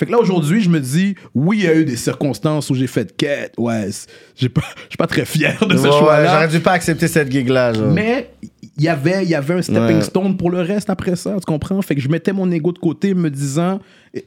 Fait 0.00 0.06
que 0.06 0.12
là, 0.12 0.18
aujourd'hui, 0.18 0.62
je 0.62 0.70
me 0.70 0.80
dis, 0.80 1.14
oui, 1.34 1.58
il 1.58 1.64
y 1.64 1.68
a 1.68 1.74
eu 1.76 1.84
des 1.84 1.96
circonstances 1.96 2.70
où 2.70 2.74
j'ai 2.74 2.86
fait 2.86 3.14
quête. 3.14 3.52
Ouais, 3.58 3.86
j'ai 4.34 4.48
pas- 4.48 4.62
je 4.84 4.88
suis 4.88 4.96
pas 4.96 5.06
très 5.06 5.26
fier 5.26 5.54
de 5.68 5.76
ce 5.76 5.82
Ouais, 5.82 5.92
choix-là. 5.92 6.32
J'aurais 6.32 6.48
dû 6.48 6.60
pas 6.60 6.72
accepter 6.72 7.06
cette 7.06 7.30
gig-là. 7.30 7.74
Mais 7.92 8.30
il 8.78 8.82
y 8.82 8.88
avait, 8.88 9.22
il 9.24 9.28
y 9.28 9.34
avait 9.34 9.52
un 9.54 9.60
stepping 9.62 9.96
Ouais. 9.96 10.02
stone 10.02 10.38
pour 10.38 10.50
le 10.50 10.62
reste 10.62 10.88
après 10.88 11.16
ça, 11.16 11.34
tu 11.34 11.44
comprends? 11.46 11.82
Fait 11.82 11.94
que 11.94 12.00
je 12.00 12.08
mettais 12.08 12.32
mon 12.32 12.50
ego 12.50 12.72
de 12.72 12.78
côté 12.78 13.12
me 13.12 13.28
disant, 13.28 13.78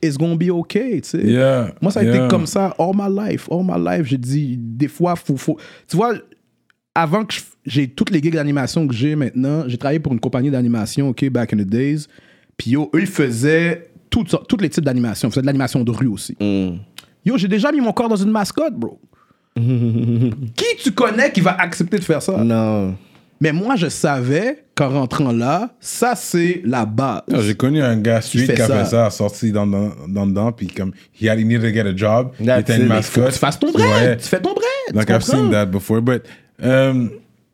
it's 0.03 0.15
gonna 0.15 0.35
be 0.35 0.49
okay, 0.51 1.01
tu 1.01 1.09
sais. 1.09 1.23
Yeah, 1.25 1.73
Moi, 1.81 1.91
ça 1.91 2.01
a 2.01 2.03
yeah. 2.03 2.17
été 2.17 2.27
comme 2.27 2.45
ça 2.45 2.75
all 2.77 2.91
my 2.95 3.09
life. 3.31 3.47
All 3.49 3.63
my 3.63 3.83
life, 3.83 4.05
j'ai 4.05 4.19
dit, 4.19 4.55
des 4.59 4.87
fois, 4.87 5.15
faut, 5.15 5.37
faut. 5.37 5.57
Tu 5.89 5.97
vois, 5.97 6.13
avant 6.93 7.25
que 7.25 7.33
je- 7.33 7.41
j'ai 7.65 7.87
toutes 7.87 8.11
les 8.11 8.21
gigs 8.21 8.35
d'animation 8.35 8.87
que 8.87 8.93
j'ai 8.93 9.15
maintenant, 9.15 9.63
j'ai 9.67 9.77
travaillé 9.79 9.99
pour 9.99 10.13
une 10.13 10.19
compagnie 10.19 10.51
d'animation, 10.51 11.09
OK, 11.09 11.27
back 11.29 11.51
in 11.53 11.57
the 11.57 11.61
days. 11.67 12.05
Puis 12.57 12.71
yo, 12.71 12.91
eux, 12.93 12.99
ils 13.01 13.07
faisaient 13.07 13.87
toutes, 14.13 14.29
sortes- 14.29 14.47
tous 14.47 14.57
les 14.57 14.69
types 14.69 14.85
d'animation. 14.85 15.27
Ils 15.27 15.31
faisaient 15.31 15.41
de 15.41 15.45
l'animation 15.47 15.83
de 15.83 15.91
rue 15.91 16.07
aussi. 16.07 16.35
Mm. 16.39 16.77
Yo, 17.25 17.37
j'ai 17.37 17.47
déjà 17.47 17.71
mis 17.71 17.81
mon 17.81 17.91
corps 17.93 18.09
dans 18.09 18.15
une 18.15 18.29
mascotte, 18.31 18.75
bro. 18.75 18.99
qui 19.55 20.65
tu 20.83 20.91
connais 20.91 21.31
qui 21.31 21.41
va 21.41 21.55
accepter 21.59 21.97
de 21.97 22.03
faire 22.03 22.21
ça? 22.21 22.37
Non. 22.43 22.95
Mais 23.41 23.51
moi, 23.51 23.75
je 23.75 23.87
savais 23.89 24.63
qu'en 24.75 24.89
rentrant 24.89 25.31
là, 25.31 25.69
ça, 25.79 26.13
c'est 26.15 26.61
la 26.63 26.85
base. 26.85 27.23
J'ai 27.41 27.55
connu 27.55 27.81
un 27.81 27.97
gars 27.97 28.21
fais 28.21 28.45
qui 28.53 28.61
a 28.61 28.67
ça. 28.67 28.83
fait 28.83 28.89
ça, 28.89 29.09
sorti 29.09 29.51
dans, 29.51 29.67
dans, 29.67 29.91
dans 30.07 30.25
dedans, 30.27 30.51
puis 30.51 30.67
comme, 30.67 30.91
he, 31.19 31.27
had, 31.27 31.39
he 31.39 31.45
needed 31.45 31.61
to 31.61 31.73
get 31.73 31.87
a 31.87 31.95
job, 31.95 32.31
il 32.39 32.49
était 32.49 32.75
it. 32.75 32.81
une 32.81 32.87
Mais 32.87 33.01
Faut 33.01 33.21
que 33.21 33.25
mascotte. 33.25 33.33
tu 33.33 33.39
fasses 33.39 33.59
ton 33.59 33.71
bread. 33.71 33.85
Ouais. 34.09 34.17
Tu 34.17 34.27
fais 34.27 34.39
ton 34.41 34.53
bread. 34.53 34.95
Like 34.95 35.09
I've 35.09 35.19
comprends? 35.19 35.41
seen 35.43 35.51
that 35.51 35.65
before, 35.67 36.01
but 36.01 36.23
um, 36.61 37.09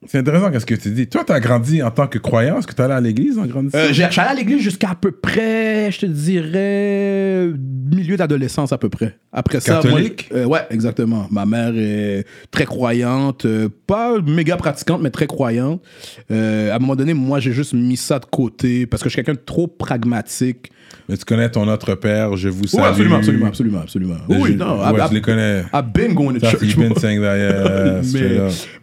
c'est 0.08 0.20
intéressant 0.20 0.50
qu'est-ce 0.50 0.66
que 0.66 0.76
tu 0.76 0.92
dis. 0.92 1.08
Toi, 1.08 1.24
t'as 1.26 1.40
grandi 1.42 1.84
en 1.84 1.92
tant 1.92 2.08
que 2.08 2.18
croyant, 2.20 2.60
est-ce 2.60 2.68
que 2.68 2.74
t'es 2.74 2.84
allé 2.84 2.94
à 2.94 3.02
l'église 3.02 3.38
en 3.38 3.46
grandissant? 3.46 3.78
Euh, 3.78 3.88
j'ai- 3.92 4.06
je 4.06 4.12
suis 4.12 4.22
allé 4.22 4.30
à 4.30 4.34
l'église 4.34 4.62
jusqu'à 4.62 4.92
à 4.92 4.96
peu 4.96 5.12
près, 5.12 5.92
je 5.92 6.00
te 6.00 6.06
dirais, 6.06 7.52
milieu 7.92 8.16
d'adolescence 8.18 8.72
à 8.72 8.78
peu 8.78 8.90
près. 8.90 9.18
Après 9.34 9.60
ça, 9.60 9.82
Catholique? 9.82 10.30
moi, 10.32 10.40
euh, 10.40 10.46
ouais, 10.46 10.62
exactement. 10.70 11.28
Ma 11.32 11.46
mère 11.46 11.74
est 11.76 12.26
très 12.52 12.66
croyante, 12.66 13.46
euh, 13.46 13.70
pas 13.88 14.20
méga 14.22 14.56
pratiquante, 14.58 15.02
mais 15.02 15.10
très 15.12 15.28
croyante. 15.28 15.82
Euh, 16.32 16.72
à 16.72 16.76
un 16.76 16.80
moment 16.80 16.96
donné, 16.96 17.14
moi, 17.14 17.40
j'ai 17.40 17.52
juste 17.52 17.74
mis 17.74 17.98
ça 17.98 18.20
de 18.20 18.26
côté 18.26 18.86
parce 18.86 19.04
que 19.04 19.10
je 19.10 19.14
suis 19.14 19.24
quelqu'un 19.24 19.40
de 19.40 19.46
trop 19.46 19.68
pragmatique. 19.68 20.72
Mais 21.10 21.18
tu 21.18 21.26
connais 21.26 21.50
ton 21.50 21.68
autre 21.68 21.96
père, 21.96 22.38
je 22.38 22.50
vous 22.50 22.62
Oui, 22.62 22.70
salue. 22.70 22.86
absolument, 22.86 23.16
absolument, 23.18 23.48
absolument, 23.48 23.80
absolument. 23.82 24.16
Oui, 24.30 24.52
Je- 24.52 24.58
non, 24.58 24.80
ouais, 24.80 25.00
I- 25.04 25.08
je 25.10 25.14
les 25.16 25.22
connais. 25.22 25.64
I've 25.74 25.92
been 25.92 26.14
going 26.14 26.36
to 26.36 26.40
church. 26.40 26.62
you've 26.62 26.78
been 26.78 26.96
saying 26.96 27.20
that, 27.22 27.36
yeah, 27.36 28.02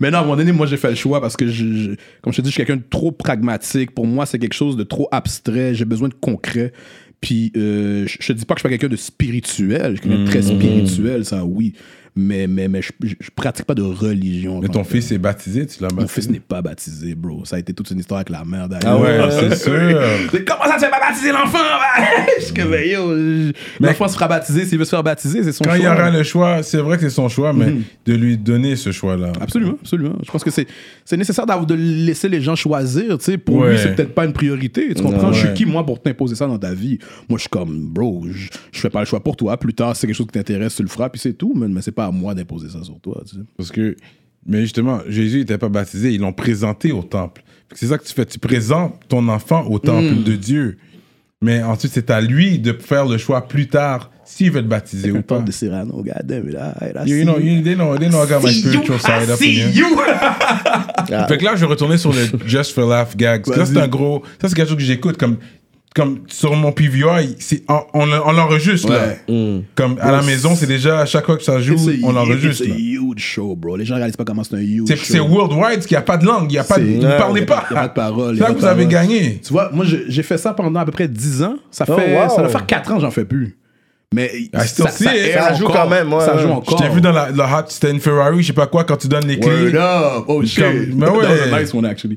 mais, 0.00 0.10
non, 0.10 0.18
à 0.18 0.20
un 0.20 0.24
moment 0.24 0.36
donné, 0.36 0.50
moi, 0.52 0.66
j'ai 0.66 0.76
fait 0.76 0.90
le 0.90 0.96
choix 0.96 1.20
parce 1.20 1.36
que, 1.36 1.46
je, 1.46 1.52
je- 1.52 1.90
comme 2.22 2.32
je 2.32 2.38
te 2.38 2.42
dis, 2.42 2.48
je 2.48 2.54
suis 2.54 2.64
quelqu'un 2.64 2.76
de 2.82 2.88
trop 2.90 3.12
pragmatique. 3.12 3.92
Pour 3.92 4.06
moi, 4.08 4.26
c'est 4.26 4.38
quelque 4.40 4.54
chose 4.54 4.76
de 4.76 4.82
trop 4.82 5.08
abstrait. 5.12 5.74
J'ai 5.74 5.84
besoin 5.84 6.08
de 6.08 6.14
concret. 6.14 6.72
Puis, 7.20 7.52
euh, 7.56 8.06
je, 8.06 8.26
te 8.26 8.32
dis 8.32 8.44
pas 8.44 8.54
que 8.54 8.58
je 8.58 8.62
suis 8.62 8.68
pas 8.68 8.76
quelqu'un 8.76 8.88
de 8.92 8.96
spirituel. 8.96 9.92
Je 9.96 10.00
suis 10.00 10.08
quelqu'un 10.10 10.24
de 10.24 10.28
très 10.28 10.40
Mm-hmm. 10.40 10.56
spirituel, 10.56 11.24
ça, 11.24 11.44
oui. 11.44 11.74
Mais, 12.18 12.46
mais, 12.46 12.66
mais 12.68 12.80
je, 12.80 12.92
je, 13.02 13.14
pratique 13.34 13.66
pas 13.66 13.74
de 13.74 13.82
religion. 13.82 14.60
Mais 14.62 14.68
ton 14.68 14.82
que- 14.82 14.88
fils 14.88 15.12
est 15.12 15.18
baptisé, 15.18 15.66
tu 15.66 15.82
l'as 15.82 15.88
Mon 15.90 15.96
baptisé? 16.00 16.20
fils 16.22 16.30
n'est 16.30 16.40
pas 16.40 16.62
baptisé, 16.62 17.14
bro. 17.14 17.44
Ça 17.44 17.56
a 17.56 17.58
été 17.58 17.74
toute 17.74 17.90
une 17.90 17.98
histoire 17.98 18.18
avec 18.20 18.30
la 18.30 18.42
mère 18.44 18.64
Ah 18.64 18.68
d'ailleurs. 18.68 19.00
ouais, 19.02 19.30
c'est 19.50 19.56
sûr. 19.64 20.00
Comment 20.46 20.64
ça, 20.64 20.76
tu 20.82 20.90
pas 20.90 20.98
baptiser 20.98 21.30
l'enfant? 21.32 21.58
Je 22.38 22.44
suis 22.46 22.54
comme, 22.54 22.70
ben, 22.70 22.88
yo, 22.88 23.14
je- 23.14 23.52
l'enfant 23.80 24.08
se 24.08 24.14
fera 24.14 24.28
baptiser. 24.28 24.64
S'il 24.64 24.78
veut 24.78 24.84
se 24.86 24.90
faire 24.90 25.02
baptiser, 25.02 25.42
c'est 25.42 25.52
son 25.52 25.64
Quand 25.64 25.70
choix. 25.70 25.78
il 25.78 25.84
y 25.84 25.88
aura 25.88 26.10
le 26.10 26.22
choix, 26.22 26.62
c'est 26.62 26.78
vrai 26.78 26.96
que 26.96 27.02
c'est 27.02 27.10
son 27.14 27.28
choix, 27.28 27.52
mais 27.52 27.74
de 28.06 28.14
lui 28.14 28.38
donner 28.38 28.76
ce 28.76 28.92
choix-là. 28.92 29.32
Absolument, 29.38 29.76
absolument. 29.82 30.16
Je 30.24 30.30
pense 30.30 30.42
que 30.42 30.50
c'est, 30.50 30.66
nécessaire 31.16 31.44
de 31.46 31.74
laisser 31.74 32.28
les 32.30 32.40
gens 32.40 32.56
choisir. 32.56 33.18
Tu 33.18 33.24
sais, 33.24 33.36
pour 33.38 33.56
Ouais. 33.56 33.72
lui, 33.72 33.78
c'est 33.78 33.94
peut-être 33.94 34.14
pas 34.14 34.24
une 34.24 34.32
priorité. 34.32 34.94
Tu 34.94 35.02
comprends? 35.02 35.32
Je 35.32 35.46
suis 35.46 35.54
qui, 35.54 35.66
moi, 35.66 35.84
pour 35.84 36.00
t'imposer 36.00 36.34
ça 36.34 36.46
dans 36.46 36.58
ta 36.58 36.72
vie? 36.72 36.98
Moi, 37.28 37.36
je 37.36 37.42
suis 37.42 37.50
comme, 37.50 37.88
bro, 37.88 38.24
je, 38.30 38.48
je 38.72 38.80
fais 38.80 38.88
pas 38.90 39.00
le 39.00 39.06
choix 39.06 39.20
pour 39.22 39.36
toi. 39.36 39.56
Plus 39.58 39.74
tard, 39.74 39.94
si 39.94 40.00
c'est 40.00 40.06
quelque 40.06 40.16
chose 40.16 40.26
qui 40.26 40.32
t'intéresse, 40.32 40.76
tu 40.76 40.82
le 40.82 40.88
feras, 40.88 41.10
puis 41.10 41.20
c'est 41.20 41.34
tout, 41.34 41.52
man. 41.54 41.70
Mais 41.72 41.82
c'est 41.82 41.92
pas 41.92 42.05
à 42.06 42.10
moi 42.10 42.34
d'imposer 42.34 42.68
ça 42.68 42.82
sur 42.82 42.98
toi. 43.00 43.22
Tu 43.28 43.36
sais. 43.36 43.42
Parce 43.56 43.70
que, 43.70 43.96
mais 44.46 44.60
justement, 44.62 45.00
Jésus 45.08 45.38
n'était 45.40 45.58
pas 45.58 45.68
baptisé, 45.68 46.12
ils 46.12 46.20
l'ont 46.20 46.32
présenté 46.32 46.92
au 46.92 47.02
temple. 47.02 47.42
C'est 47.74 47.86
ça 47.86 47.98
que 47.98 48.04
tu 48.04 48.12
fais, 48.14 48.24
tu 48.24 48.38
présentes 48.38 48.94
ton 49.08 49.26
enfant 49.28 49.64
au 49.66 49.78
temple 49.78 50.14
Mm. 50.14 50.22
de 50.24 50.36
Dieu. 50.36 50.78
Mais 51.42 51.62
ensuite, 51.62 51.92
c'est 51.92 52.10
à 52.10 52.20
lui 52.20 52.58
de 52.58 52.72
faire 52.72 53.04
le 53.06 53.18
choix 53.18 53.46
plus 53.46 53.68
tard 53.68 54.10
s'il 54.24 54.50
veut 54.50 54.62
te 54.62 54.66
baptiser 54.66 55.10
ou 55.12 55.20
pas. 55.22 55.40
de 55.40 55.52
Cyrano, 55.52 56.02
goddamn 56.02 56.48
it, 56.48 56.54
I- 56.54 56.86
I 57.04 57.08
You, 57.10 57.18
see 57.18 57.22
know, 57.24 57.38
you. 57.38 57.56
you, 57.56 57.62
they 57.62 57.74
know, 57.74 57.96
they 57.98 58.08
know 58.08 58.24
I 58.24 58.28
got 58.28 58.40
my 58.42 58.50
you, 58.50 58.60
spiritual 58.68 58.98
side 58.98 59.28
up 59.30 59.40
in 59.42 59.70
you. 59.72 59.84
Fait 61.28 61.38
que 61.38 61.44
là, 61.44 61.54
je 61.54 61.60
vais 61.60 61.66
retourner 61.66 61.98
sur 61.98 62.12
le 62.12 62.20
Just 62.46 62.72
for 62.72 62.88
Laugh 62.88 63.16
gag. 63.16 63.46
Là, 63.48 63.66
c'est 63.66 63.76
un 63.78 63.88
gros. 63.88 64.22
Ça, 64.40 64.48
c'est 64.48 64.54
quelque 64.54 64.68
chose 64.68 64.78
que 64.78 64.82
j'écoute 64.82 65.16
comme. 65.18 65.36
Comme 65.96 66.18
sur 66.26 66.54
mon 66.54 66.72
PVR, 66.72 67.20
c'est- 67.38 67.62
on, 67.70 67.80
on, 67.94 68.02
on 68.26 68.32
l'enregistre 68.32 68.92
là. 68.92 69.14
Ouais. 69.30 69.62
Comme 69.74 69.96
à 69.98 70.12
la 70.12 70.20
maison, 70.20 70.54
c'est 70.54 70.66
déjà 70.66 71.00
à 71.00 71.06
chaque 71.06 71.24
fois 71.24 71.38
que 71.38 71.42
ça 71.42 71.58
joue, 71.58 71.74
a- 71.74 72.06
on 72.06 72.12
l'enregistre. 72.12 72.64
Là. 72.68 72.74
a 72.74 72.76
huge 72.78 73.18
show, 73.18 73.56
bro. 73.56 73.78
Les 73.78 73.86
gens 73.86 73.94
réalisent 73.94 74.18
pas 74.18 74.26
comment 74.26 74.44
c'est 74.44 74.56
un 74.56 74.60
huge 74.60 74.84
C'est 74.88 74.96
show. 74.96 75.04
c'est 75.06 75.20
worldwide, 75.20 75.80
qu'il 75.86 75.96
n'y 75.96 75.96
a 75.96 76.02
pas 76.02 76.18
de 76.18 76.26
langue, 76.26 76.50
il 76.50 76.52
n'y 76.52 76.58
a 76.58 76.64
pas 76.64 76.78
de. 76.78 76.84
C'est- 76.84 76.92
Vous 76.96 77.00
ne 77.02 77.06
Ouais, 77.08 77.16
parlez 77.16 77.40
y 77.40 77.44
a 77.44 77.46
pas. 77.46 77.60
pas- 77.62 77.66
y 77.74 77.76
a 77.78 77.80
pas 77.80 77.88
de 77.88 77.94
parole, 77.94 78.34
y 78.34 78.38
C'est 78.38 78.44
là 78.44 78.52
que 78.52 78.58
vous 78.58 78.64
avez 78.66 78.86
gagné. 78.86 79.40
Tu 79.42 79.52
vois, 79.54 79.70
moi, 79.72 79.86
j'ai 79.86 80.22
fait 80.22 80.36
ça 80.36 80.52
pendant 80.52 80.80
à 80.80 80.84
peu 80.84 80.92
près 80.92 81.08
10 81.08 81.42
ans. 81.42 81.56
Ça 81.70 81.86
fait, 81.86 81.92
Oh, 81.96 82.22
wow. 82.24 82.28
ça 82.36 82.42
va 82.42 82.48
faire 82.50 82.66
4 82.66 82.92
ans, 82.92 83.00
j'en 83.00 83.10
fais 83.10 83.24
plus. 83.24 83.56
Mais 84.14 84.30
air 84.52 84.62
Ça 84.62 85.54
joue 85.54 85.64
encore. 85.64 85.76
quand 85.84 85.88
même, 85.90 86.12
ouais, 86.12 86.20
ça 86.24 86.34
joue 86.34 86.42
Je 86.42 86.46
Je 86.46 86.52
encore. 86.52 86.80
t'ai 86.80 86.88
vu 86.90 87.00
dans 87.00 87.10
la, 87.10 87.30
la 87.32 87.44
hot, 87.58 87.64
c'était 87.68 87.90
une 87.90 87.98
Ferrari, 88.00 88.40
je 88.40 88.46
sais 88.46 88.52
pas 88.52 88.66
quoi, 88.68 88.84
quand 88.84 88.96
tu 88.96 89.08
donnes 89.08 89.26
les 89.26 89.38
clés. 89.40 89.72
Word 89.72 90.16
up! 90.18 90.24
Oh 90.28 90.44
shit! 90.44 90.62
Comme- 90.62 91.00
ben 91.00 91.08
ouais. 91.10 91.22
That 91.24 91.48
was 91.50 91.54
a 91.54 91.60
nice 91.60 91.74
one, 91.74 91.84
actually. 91.86 92.16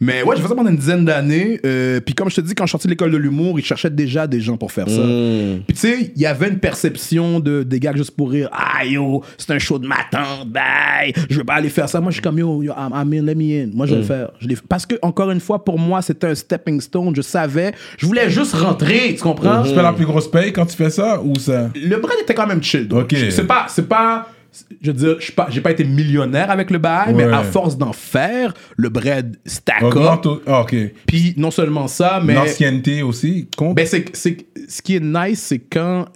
Mais 0.00 0.22
ouais, 0.22 0.34
j'ai 0.36 0.42
fait 0.42 0.48
ça 0.48 0.54
pendant 0.54 0.70
une 0.70 0.76
dizaine 0.76 1.04
d'années. 1.04 1.60
euh, 1.64 2.00
puis 2.00 2.14
comme 2.14 2.30
je 2.30 2.36
te 2.36 2.40
dis, 2.40 2.54
quand 2.54 2.64
je 2.64 2.68
suis 2.68 2.72
sorti 2.72 2.86
de 2.86 2.92
l'école 2.92 3.10
de 3.10 3.18
l'humour, 3.18 3.58
ils 3.58 3.64
cherchaient 3.64 3.90
déjà 3.90 4.26
des 4.26 4.40
gens 4.40 4.56
pour 4.56 4.72
faire 4.72 4.88
ça. 4.88 5.02
Mm. 5.02 5.60
Puis 5.66 5.74
tu 5.74 5.80
sais, 5.80 6.12
il 6.16 6.22
y 6.22 6.26
avait 6.26 6.48
une 6.48 6.58
perception 6.58 7.40
de, 7.40 7.62
des 7.62 7.78
gags 7.80 7.96
juste 7.96 8.12
pour 8.12 8.30
rire. 8.30 8.48
Ah 8.52 8.84
yo, 8.84 9.22
c'est 9.36 9.50
un 9.52 9.58
show 9.58 9.78
de 9.78 9.86
ma 9.86 9.98
tante, 10.10 10.48
bye! 10.48 11.12
Je 11.28 11.36
veux 11.36 11.44
pas 11.44 11.54
aller 11.54 11.68
faire 11.68 11.88
ça. 11.88 12.00
Moi, 12.00 12.10
je 12.10 12.14
suis 12.14 12.22
comme 12.22 12.38
yo, 12.38 12.62
yo 12.62 12.72
I'm, 12.72 12.92
I'm 12.94 13.12
in, 13.12 13.26
let 13.26 13.34
me 13.34 13.64
in. 13.64 13.70
Moi, 13.74 13.86
je 13.86 13.92
vais 13.92 14.00
le 14.00 14.06
faire. 14.06 14.30
Je. 14.40 14.48
Parce 14.68 14.86
que, 14.86 14.94
encore 15.02 15.30
une 15.30 15.40
fois, 15.40 15.64
pour 15.64 15.78
moi, 15.78 16.00
c'était 16.02 16.28
un 16.28 16.34
stepping 16.34 16.80
stone. 16.80 17.14
Je 17.14 17.22
savais. 17.22 17.72
Je 17.98 18.06
voulais 18.06 18.30
juste 18.30 18.54
rentrer, 18.54 19.14
tu 19.14 19.22
comprends? 19.22 19.62
Tu 19.62 19.74
fais 19.74 19.82
la 19.82 19.92
plus 19.92 20.06
grosse 20.06 20.30
paye 20.30 20.52
quand 20.52 20.66
tu 20.66 20.76
fais 20.76 20.90
ça 20.90 21.20
ou 21.22 21.36
ça? 21.36 21.70
Le 21.74 21.96
bread 21.96 22.18
était 22.22 22.34
quand 22.34 22.46
même 22.46 22.62
chill. 22.62 22.88
donc. 22.88 23.02
Ok. 23.02 23.16
C'est 23.30 23.46
pas, 23.46 23.66
c'est 23.68 23.88
pas, 23.88 24.28
je 24.82 24.90
veux 24.90 24.96
dire, 24.96 25.16
je 25.20 25.32
pas- 25.32 25.46
j'ai 25.50 25.60
pas 25.60 25.70
été 25.70 25.84
millionnaire 25.84 26.50
avec 26.50 26.70
le 26.70 26.78
bail, 26.78 27.14
mais 27.14 27.24
Ouais. 27.26 27.32
à 27.32 27.42
force 27.42 27.76
d'en 27.78 27.92
faire, 27.92 28.54
le 28.76 28.88
bread 28.88 29.36
stack 29.46 29.82
up. 29.82 30.40
Ah, 30.46 30.62
ok. 30.62 30.74
Puis 31.06 31.34
non 31.36 31.50
seulement 31.50 31.86
ça, 31.88 32.20
mais 32.24 32.34
L'ancienneté 32.34 33.02
aussi 33.02 33.48
compte? 33.56 33.76
ben 33.76 33.86
c'est, 33.86 34.04
c'est, 34.16 34.36
ce 34.68 34.82
qui 34.82 34.96
est 34.96 35.00
nice, 35.04 35.40
c'est 35.40 35.58
quand 35.60 36.06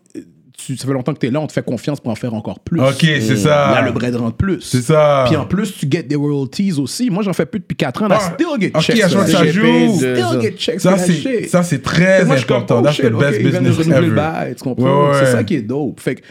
tu, 0.56 0.76
ça 0.78 0.86
fait 0.86 0.92
longtemps 0.94 1.12
que 1.12 1.18
t'es 1.18 1.30
là, 1.30 1.40
on 1.40 1.46
te 1.46 1.52
fait 1.52 1.64
confiance 1.64 2.00
pour 2.00 2.10
en 2.10 2.14
faire 2.14 2.32
encore 2.32 2.60
plus. 2.60 2.80
ok, 2.80 2.94
c'est 3.00 3.36
ça. 3.36 3.70
Là, 3.72 3.82
le 3.82 3.92
bread 3.92 4.14
rentre 4.16 4.36
plus. 4.36 4.60
C'est 4.62 4.80
ça. 4.80 5.24
Puis 5.26 5.36
en 5.36 5.44
plus, 5.44 5.74
tu 5.76 5.86
get 5.90 6.04
des 6.04 6.14
royalties 6.14 6.72
aussi. 6.78 7.10
Moi, 7.10 7.22
j'en 7.22 7.32
fais 7.34 7.44
plus 7.44 7.60
depuis 7.60 7.76
4 7.76 8.02
ans. 8.04 8.08
Là, 8.08 8.18
Ah, 8.20 8.32
still 8.34 8.46
get 8.58 8.70
ok, 8.74 8.80
checks. 8.82 8.96
que 8.96 9.08
ça 9.30 9.44
joue. 9.46 9.96
Still 9.96 10.40
get 10.40 10.52
checks. 10.56 10.80
Ça, 10.80 10.96
c'est 10.96 11.48
ça, 11.48 11.62
c'est 11.62 11.82
très 11.82 12.24
moi, 12.24 12.36
important. 12.36 12.78
oh, 12.80 12.82
That's 12.82 12.96
the 12.96 13.12
ok, 13.12 13.20
best 13.20 13.42
de 13.42 13.48
business 13.50 13.88
ever. 13.98 14.10
bail, 14.10 14.54
tu 14.54 14.62
comprends? 14.64 15.08
Ouais, 15.10 15.10
ouais. 15.10 15.18
C'est 15.24 15.32
ça 15.32 15.44
qui 15.44 15.56
est 15.56 15.62
dope. 15.62 16.00
Fait 16.00 16.14
que 16.14 16.22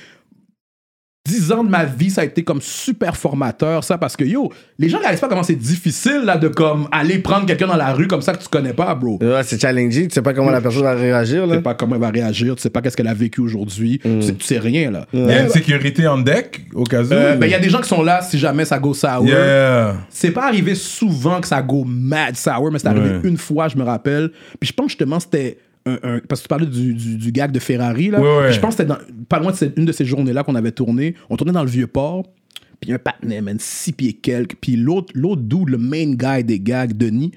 10 1.25 1.53
ans 1.53 1.63
de 1.63 1.69
ma 1.69 1.85
vie, 1.85 2.09
ça 2.09 2.19
a 2.19 2.25
été 2.25 2.43
comme 2.43 2.59
super 2.61 3.15
formateur, 3.15 3.81
ça, 3.85 3.97
parce 3.97 4.17
que 4.17 4.25
yo, 4.25 4.51
les 4.77 4.89
gens 4.89 4.99
réalisent 4.99 5.21
pas 5.21 5.29
comment 5.29 5.41
c'est 5.43 5.55
difficile 5.55 6.23
là, 6.25 6.35
de 6.35 6.49
comme 6.49 6.89
aller 6.91 7.19
prendre 7.19 7.45
quelqu'un 7.45 7.67
dans 7.67 7.77
la 7.77 7.93
rue 7.93 8.07
comme 8.07 8.21
ça 8.21 8.33
que 8.33 8.41
tu 8.43 8.49
connais 8.49 8.73
pas, 8.73 8.93
bro. 8.93 9.17
Ouais, 9.21 9.41
c'est 9.43 9.57
challenging. 9.59 10.09
Tu 10.09 10.15
sais 10.15 10.21
pas 10.21 10.33
comment 10.33 10.51
la 10.51 10.59
personne 10.59 10.83
va 10.83 10.95
réagir. 10.95 11.43
Tu 11.43 11.49
Là. 11.49 11.55
sais 11.55 11.61
pas 11.61 11.75
comment 11.75 11.95
elle 11.95 12.01
va 12.01 12.09
réagir, 12.09 12.55
tu 12.57 12.61
sais 12.61 12.69
pas 12.69 12.81
qu'est-ce 12.81 12.97
qu'elle 12.97 13.07
a 13.07 13.13
vécu 13.13 13.39
aujourd'hui, 13.39 13.99
tu, 14.03 14.21
sais, 14.21 14.33
tu 14.35 14.43
sais 14.45 14.59
rien 14.59 14.91
là. 14.91 15.05
Il 15.13 15.21
y 15.21 15.31
a 15.31 15.43
une 15.43 15.49
sécurité 15.49 16.05
en 16.07 16.17
deck 16.17 16.65
au 16.73 16.83
cas 16.83 17.01
où. 17.01 17.13
Euh, 17.13 17.37
ben, 17.37 17.45
il 17.45 17.51
y 17.51 17.55
a 17.55 17.59
des 17.59 17.69
gens 17.69 17.79
qui 17.79 17.87
sont 17.87 18.03
là 18.03 18.21
si 18.21 18.37
jamais 18.37 18.65
ça 18.65 18.77
go 18.77 18.93
sour. 18.93 19.25
Yeah. 19.25 19.95
C'est 20.09 20.31
pas 20.31 20.45
arrivé 20.47 20.75
souvent 20.75 21.39
que 21.39 21.47
ça 21.47 21.61
go 21.61 21.85
mad 21.87 22.35
sour, 22.35 22.69
mais 22.69 22.79
c'est 22.79 22.87
arrivé 22.89 23.11
Ouais. 23.11 23.19
une 23.23 23.37
fois, 23.37 23.69
je 23.69 23.77
me 23.77 23.83
rappelle. 23.83 24.29
Puis 24.59 24.67
je 24.67 24.73
pense 24.73 24.89
justement 24.89 25.21
c'était 25.21 25.57
un, 25.85 25.97
un- 26.03 26.19
parce 26.27 26.41
que 26.41 26.45
tu 26.45 26.47
parlais 26.49 26.65
du, 26.65 26.93
du, 26.93 27.17
du 27.17 27.31
gag 27.31 27.51
de 27.51 27.59
Ferrari 27.59 28.09
là. 28.09 28.19
Ouais, 28.21 28.37
ouais. 28.37 28.45
Puis 28.47 28.55
je 28.55 28.59
pense 28.59 28.75
que 28.75 28.83
c'était 28.83 28.89
dans- 28.89 29.25
pas 29.27 29.39
loin 29.39 29.51
de 29.51 29.57
cette- 29.57 29.77
une 29.77 29.85
de 29.85 29.91
ces 29.91 30.05
journées 30.05 30.33
là 30.33 30.43
qu'on 30.43 30.55
avait 30.55 30.71
tourné. 30.71 31.15
On 31.29 31.35
tournait 31.37 31.53
dans 31.53 31.63
le 31.63 31.69
vieux 31.69 31.87
port. 31.87 32.23
Puis 32.79 32.91
un 32.91 32.97
patinet, 32.99 33.39
man, 33.41 33.57
six 33.59 33.93
pieds 33.93 34.13
quelques. 34.13 34.55
Puis 34.59 34.75
l'autre, 34.75 35.13
l'autre 35.15 35.41
dude, 35.41 35.69
le 35.69 35.77
main 35.77 36.11
guy 36.15 36.43
des 36.43 36.59
gags, 36.59 36.91
Denis, 36.97 37.31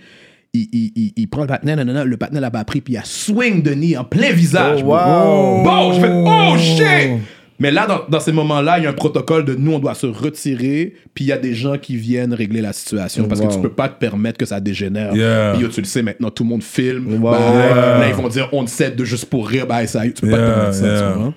il, 0.53 0.69
il, 0.73 0.93
il, 0.97 1.13
il 1.17 1.29
prend 1.29 1.43
le 1.43 1.47
patinet, 1.47 1.77
nanana, 1.77 2.05
le 2.05 2.17
patinet 2.17 2.41
l'a 2.41 2.51
pas 2.51 2.65
pris, 2.65 2.81
puis 2.81 2.95
il 2.95 2.97
a 2.97 3.03
swing 3.05 3.63
Denis 3.63 3.97
en 3.97 4.05
plein 4.05 4.33
visage. 4.33 4.81
Oh, 4.83 4.87
wow. 4.89 5.63
Bon, 5.63 5.93
je 5.93 6.01
fais 6.01 6.11
oh 6.13 6.57
shit! 6.59 7.21
Mais 7.59 7.71
là, 7.71 7.87
dans, 7.87 8.01
dans 8.09 8.21
ces 8.21 8.33
moments-là, 8.33 8.79
il 8.79 8.85
y 8.85 8.87
a 8.87 8.91
un 8.91 8.95
protocole 8.95 9.45
de 9.45 9.55
nous, 9.55 9.73
on 9.73 9.79
doit 9.79 9.95
se 9.95 10.07
retirer, 10.07 10.95
puis 11.15 11.25
il 11.25 11.29
y 11.29 11.33
a 11.33 11.39
des 11.39 11.55
gens 11.55 11.79
qui 11.79 11.97
viennent 11.97 12.35
régler 12.35 12.61
la 12.61 12.73
situation 12.73 13.29
parce 13.29 13.41
que 13.41 13.53
tu 13.53 13.61
peux 13.61 13.71
pas 13.71 13.89
te 13.89 13.99
permettre 13.99 14.39
que 14.39 14.47
ça 14.47 14.61
dégénère. 14.61 15.15
Yeah. 15.15 15.53
Puis 15.55 15.63
yo, 15.63 15.69
tu 15.69 15.81
le 15.81 15.87
sais 15.87 16.03
maintenant, 16.03 16.31
tout 16.31 16.43
le 16.45 16.51
monde 16.51 16.63
filme. 16.63 17.23
Wow. 17.23 17.31
Bah, 17.33 17.39
Yeah. 17.57 17.99
Là, 17.99 18.09
ils 18.09 18.15
vont 18.15 18.29
dire 18.29 18.49
on 18.53 18.65
te 18.65 18.71
cède 18.71 18.97
de 18.97 19.05
juste 19.05 19.27
pour 19.27 19.49
rire, 19.49 19.67
bah 19.67 19.87
ça, 19.87 20.03
tu 20.03 20.13
peux 20.13 20.31
pas 20.31 20.37
te 20.39 20.43
permettre 20.43 20.75
ça. 20.75 20.81
tu 21.15 21.21
yeah. 21.21 21.33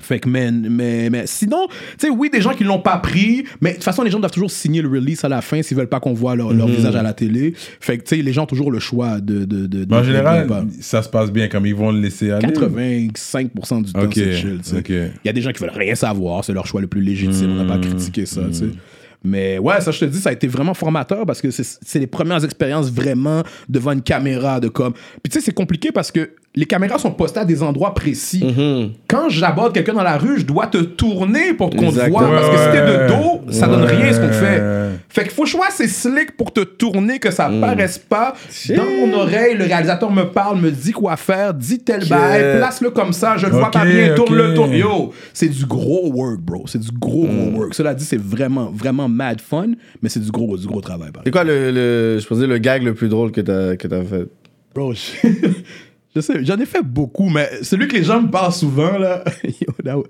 Fait 0.00 0.18
que, 0.18 0.28
mais, 0.28 0.50
mais, 0.50 1.10
mais 1.10 1.24
sinon, 1.26 1.66
tu 1.98 2.06
sais, 2.06 2.08
oui, 2.10 2.30
des 2.30 2.40
gens 2.40 2.52
qui 2.54 2.64
l'ont 2.64 2.80
pas 2.80 2.98
pris, 2.98 3.44
mais 3.60 3.70
de 3.70 3.74
toute 3.76 3.84
façon, 3.84 4.02
les 4.02 4.10
gens 4.10 4.18
doivent 4.18 4.30
toujours 4.32 4.50
signer 4.50 4.82
le 4.82 4.88
release 4.88 5.24
à 5.24 5.28
la 5.28 5.40
fin 5.42 5.62
s'ils 5.62 5.76
veulent 5.76 5.88
pas 5.88 6.00
qu'on 6.00 6.12
voit 6.14 6.36
leur, 6.36 6.52
Mhm. 6.52 6.66
visage 6.66 6.96
à 6.96 7.02
la 7.02 7.12
télé. 7.12 7.54
Fait 7.80 7.98
que, 7.98 8.02
tu 8.04 8.16
sais, 8.16 8.22
les 8.22 8.32
gens 8.32 8.44
ont 8.44 8.46
toujours 8.46 8.70
le 8.70 8.78
choix 8.78 9.20
de. 9.20 9.44
de, 9.44 9.66
de, 9.66 9.94
en 9.94 10.02
général, 10.02 10.46
de- 10.46 10.54
ça 10.80 11.02
se 11.02 11.08
passe 11.08 11.30
bien 11.30 11.48
comme 11.48 11.66
ils 11.66 11.74
vont 11.74 11.92
le 11.92 12.00
laisser 12.00 12.30
aller. 12.30 12.46
85% 12.52 13.82
du 13.82 13.92
temps, 13.92 14.02
Ok, 14.02 14.12
c'est 14.14 14.32
chill. 14.34 14.60
Il 14.86 15.10
y 15.24 15.28
a 15.28 15.32
des 15.32 15.40
gens 15.42 15.52
qui 15.52 15.60
veulent 15.60 15.70
rien 15.74 15.94
savoir, 15.94 16.44
c'est 16.44 16.52
leur 16.52 16.66
choix 16.66 16.80
le 16.80 16.86
plus 16.86 17.00
légitime, 17.02 17.50
on 17.58 17.64
n'a 17.64 17.72
pas 17.76 17.78
critiqué 17.78 18.26
ça. 18.26 18.42
tu 18.48 18.54
sais. 18.54 18.66
Mais 19.24 19.58
ouais, 19.58 19.80
ça, 19.80 19.90
je 19.90 19.98
te 19.98 20.04
dis, 20.04 20.18
ça 20.20 20.30
a 20.30 20.32
été 20.32 20.46
vraiment 20.46 20.74
formateur 20.74 21.26
parce 21.26 21.40
que 21.42 21.50
c'est 21.50 21.64
c'est 21.64 21.98
les 21.98 22.06
premières 22.06 22.44
expériences 22.44 22.88
vraiment 22.90 23.42
devant 23.68 23.90
une 23.90 24.02
caméra 24.02 24.60
de 24.60 24.68
comme. 24.68 24.92
Puis 24.92 25.30
tu 25.32 25.38
sais, 25.38 25.44
c'est 25.44 25.52
compliqué 25.54 25.90
parce 25.90 26.12
que 26.12 26.30
les 26.58 26.66
caméras 26.66 26.98
sont 26.98 27.12
postées 27.12 27.40
à 27.40 27.44
des 27.44 27.62
endroits 27.62 27.94
précis. 27.94 28.44
Quand 29.08 29.28
j'aborde 29.28 29.72
quelqu'un 29.72 29.94
dans 29.94 30.02
la 30.02 30.18
rue, 30.18 30.40
je 30.40 30.44
dois 30.44 30.66
te 30.66 30.78
tourner 30.78 31.54
pour 31.54 31.70
qu'on 31.70 31.90
te 31.92 32.08
voie 32.10 32.28
parce 32.28 32.48
que 32.50 32.56
si 32.56 32.70
t'es 32.72 32.80
de 32.86 32.98
Ouais. 32.98 33.06
dos, 33.06 33.52
ça 33.52 33.66
donne 33.68 33.84
rien 33.84 34.12
ce 34.12 34.20
qu'on 34.20 34.32
fait. 34.32 34.62
Fait 35.08 35.22
qu'il 35.22 35.30
faut 35.32 35.46
choisir 35.46 35.72
c'est 35.74 35.88
slick 35.88 36.36
pour 36.36 36.52
te 36.52 36.60
tourner, 36.60 37.18
que 37.18 37.30
ça 37.30 37.48
Mm. 37.48 37.60
paraisse 37.60 37.98
pas. 37.98 38.34
Dans 38.76 38.84
mon 38.84 39.12
oreille, 39.18 39.56
le 39.56 39.64
réalisateur 39.64 40.10
me 40.10 40.24
parle, 40.24 40.58
me 40.60 40.70
dit 40.70 40.92
quoi 40.92 41.16
faire, 41.16 41.54
dit 41.54 41.78
tel 41.78 42.06
bail, 42.08 42.56
place-le 42.58 42.90
comme 42.90 43.12
ça, 43.12 43.36
je 43.36 43.46
le 43.46 43.52
vois 43.52 43.70
pas 43.70 43.84
bien, 43.84 44.14
tourne-le, 44.14 44.48
ok. 44.50 44.54
tourne. 44.54 44.72
Yo, 44.72 45.12
c'est 45.32 45.48
du 45.48 45.64
gros 45.64 46.10
work, 46.12 46.40
bro. 46.40 46.64
C'est 46.66 46.80
du 46.80 46.90
gros, 46.92 47.26
Mm. 47.26 47.50
gros 47.50 47.60
work. 47.60 47.74
Cela 47.74 47.94
dit, 47.94 48.04
c'est 48.04 48.20
vraiment, 48.20 48.70
vraiment 48.74 49.08
mad 49.08 49.40
fun, 49.40 49.68
mais 50.02 50.08
c'est 50.08 50.20
du 50.20 50.30
gros, 50.30 50.56
du 50.56 50.66
gros 50.66 50.80
travail, 50.80 51.10
C'est 51.24 51.30
quoi 51.30 51.44
le, 51.44 51.70
le, 51.70 52.18
je 52.20 52.44
le 52.44 52.58
gag 52.58 52.82
le 52.82 52.94
plus 52.94 53.08
drôle 53.08 53.30
que 53.30 53.40
t'as 53.40 53.76
que 53.76 53.86
t'as 53.88 54.02
fait? 54.04 54.26
Bro, 54.74 54.92
je, 54.94 54.98
je 56.18 56.22
sais, 56.22 56.44
j'en 56.44 56.58
ai 56.58 56.66
fait 56.66 56.82
beaucoup, 56.82 57.28
mais 57.28 57.48
celui 57.62 57.86
que 57.86 57.96
les 57.96 58.02
gens 58.02 58.20
me 58.20 58.28
parlent 58.28 58.52
souvent, 58.52 58.98
là. 58.98 59.22
Yo, 59.44 60.04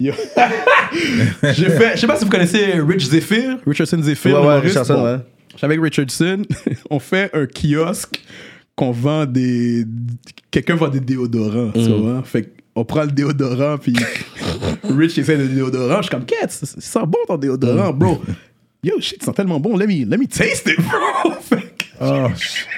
yo. 0.00 0.12
J'ai 1.42 1.70
fait, 1.70 1.96
je 1.96 2.00
sais 2.00 2.06
pas 2.06 2.16
si 2.16 2.24
vous 2.24 2.30
connaissez 2.30 2.74
Rich 2.74 3.08
Zephyr, 3.08 3.58
Richardson 3.66 4.00
Zephyr. 4.00 4.40
Ouais, 4.40 4.46
ouais. 4.46 4.58
Richardson, 4.60 4.94
Bon, 4.94 5.04
ouais. 5.04 5.18
Avec 5.60 5.80
Richardson, 5.82 6.42
on 6.90 7.00
fait 7.00 7.30
un 7.34 7.46
kiosque 7.46 8.22
qu'on 8.76 8.92
vend 8.92 9.26
des. 9.26 9.84
Quelqu'un 10.52 10.76
vend 10.76 10.88
des 10.88 11.00
déodorants, 11.00 11.72
tu 11.72 11.90
vois. 11.90 12.22
Fait 12.22 12.48
qu'on 12.74 12.84
prend 12.84 13.02
le 13.02 13.10
déodorant, 13.10 13.76
puis 13.78 13.94
Rich 14.84 15.18
essaie 15.18 15.36
le 15.36 15.48
déodorant. 15.48 15.96
Je 15.96 16.02
suis 16.02 16.10
comme, 16.10 16.24
Kat, 16.24 16.46
ça 16.48 16.66
sent 16.66 17.06
bon 17.06 17.18
ton 17.26 17.36
déodorant, 17.36 17.92
bro? 17.92 18.22
Yo, 18.84 19.00
shit, 19.00 19.20
ça 19.20 19.32
sent 19.32 19.36
tellement 19.36 19.58
bon. 19.58 19.76
Let 19.76 19.88
me, 19.88 20.08
let 20.08 20.16
me 20.16 20.26
taste 20.28 20.68
it, 20.68 20.76
bro. 20.76 21.32
Oh, 22.00 22.28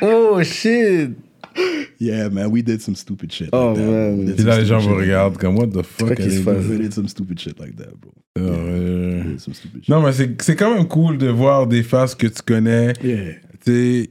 Oh 0.01 0.43
shit! 0.43 1.11
Yeah, 2.03 2.31
man, 2.31 2.47
we 2.51 2.63
did 2.63 2.81
some 2.81 2.95
stupid 2.97 3.31
shit. 3.31 3.51
Oh, 3.53 3.73
like 3.73 3.77
that. 3.77 3.83
man. 3.87 4.19
We 4.21 4.25
did 4.27 4.35
Puis 4.37 4.43
some 4.45 4.49
là, 4.51 4.59
les 4.59 4.65
gens 4.67 4.81
stupid 4.81 4.95
vous 4.95 5.01
shit. 5.01 5.09
regardent 5.11 5.37
comme, 5.37 5.57
what 5.59 5.67
the 5.67 5.83
fuck? 5.83 6.15
qui 6.17 6.31
se? 6.31 6.41
We 6.49 6.79
did 6.81 6.93
some 6.95 7.09
stupid 7.09 7.39
shit 7.39 7.59
like 7.61 7.77
that, 7.77 7.91
bro. 8.01 8.11
Euh, 8.39 9.23
We 9.23 9.33
did 9.33 9.41
some 9.41 9.53
stupid 9.55 9.85
shit. 9.85 9.89
Non, 9.91 10.01
mais 10.03 10.13
c'est 10.13 10.57
quand 10.57 10.75
même 10.75 10.89
cool 10.89 11.19
de 11.19 11.29
voir 11.29 11.67
des 11.67 11.83
faces 11.83 12.15
que 12.15 12.27
tu 12.27 12.41
connais, 12.43 12.95
Yeah. 13.05 13.35
tu 13.65 13.73
sais, 14.05 14.11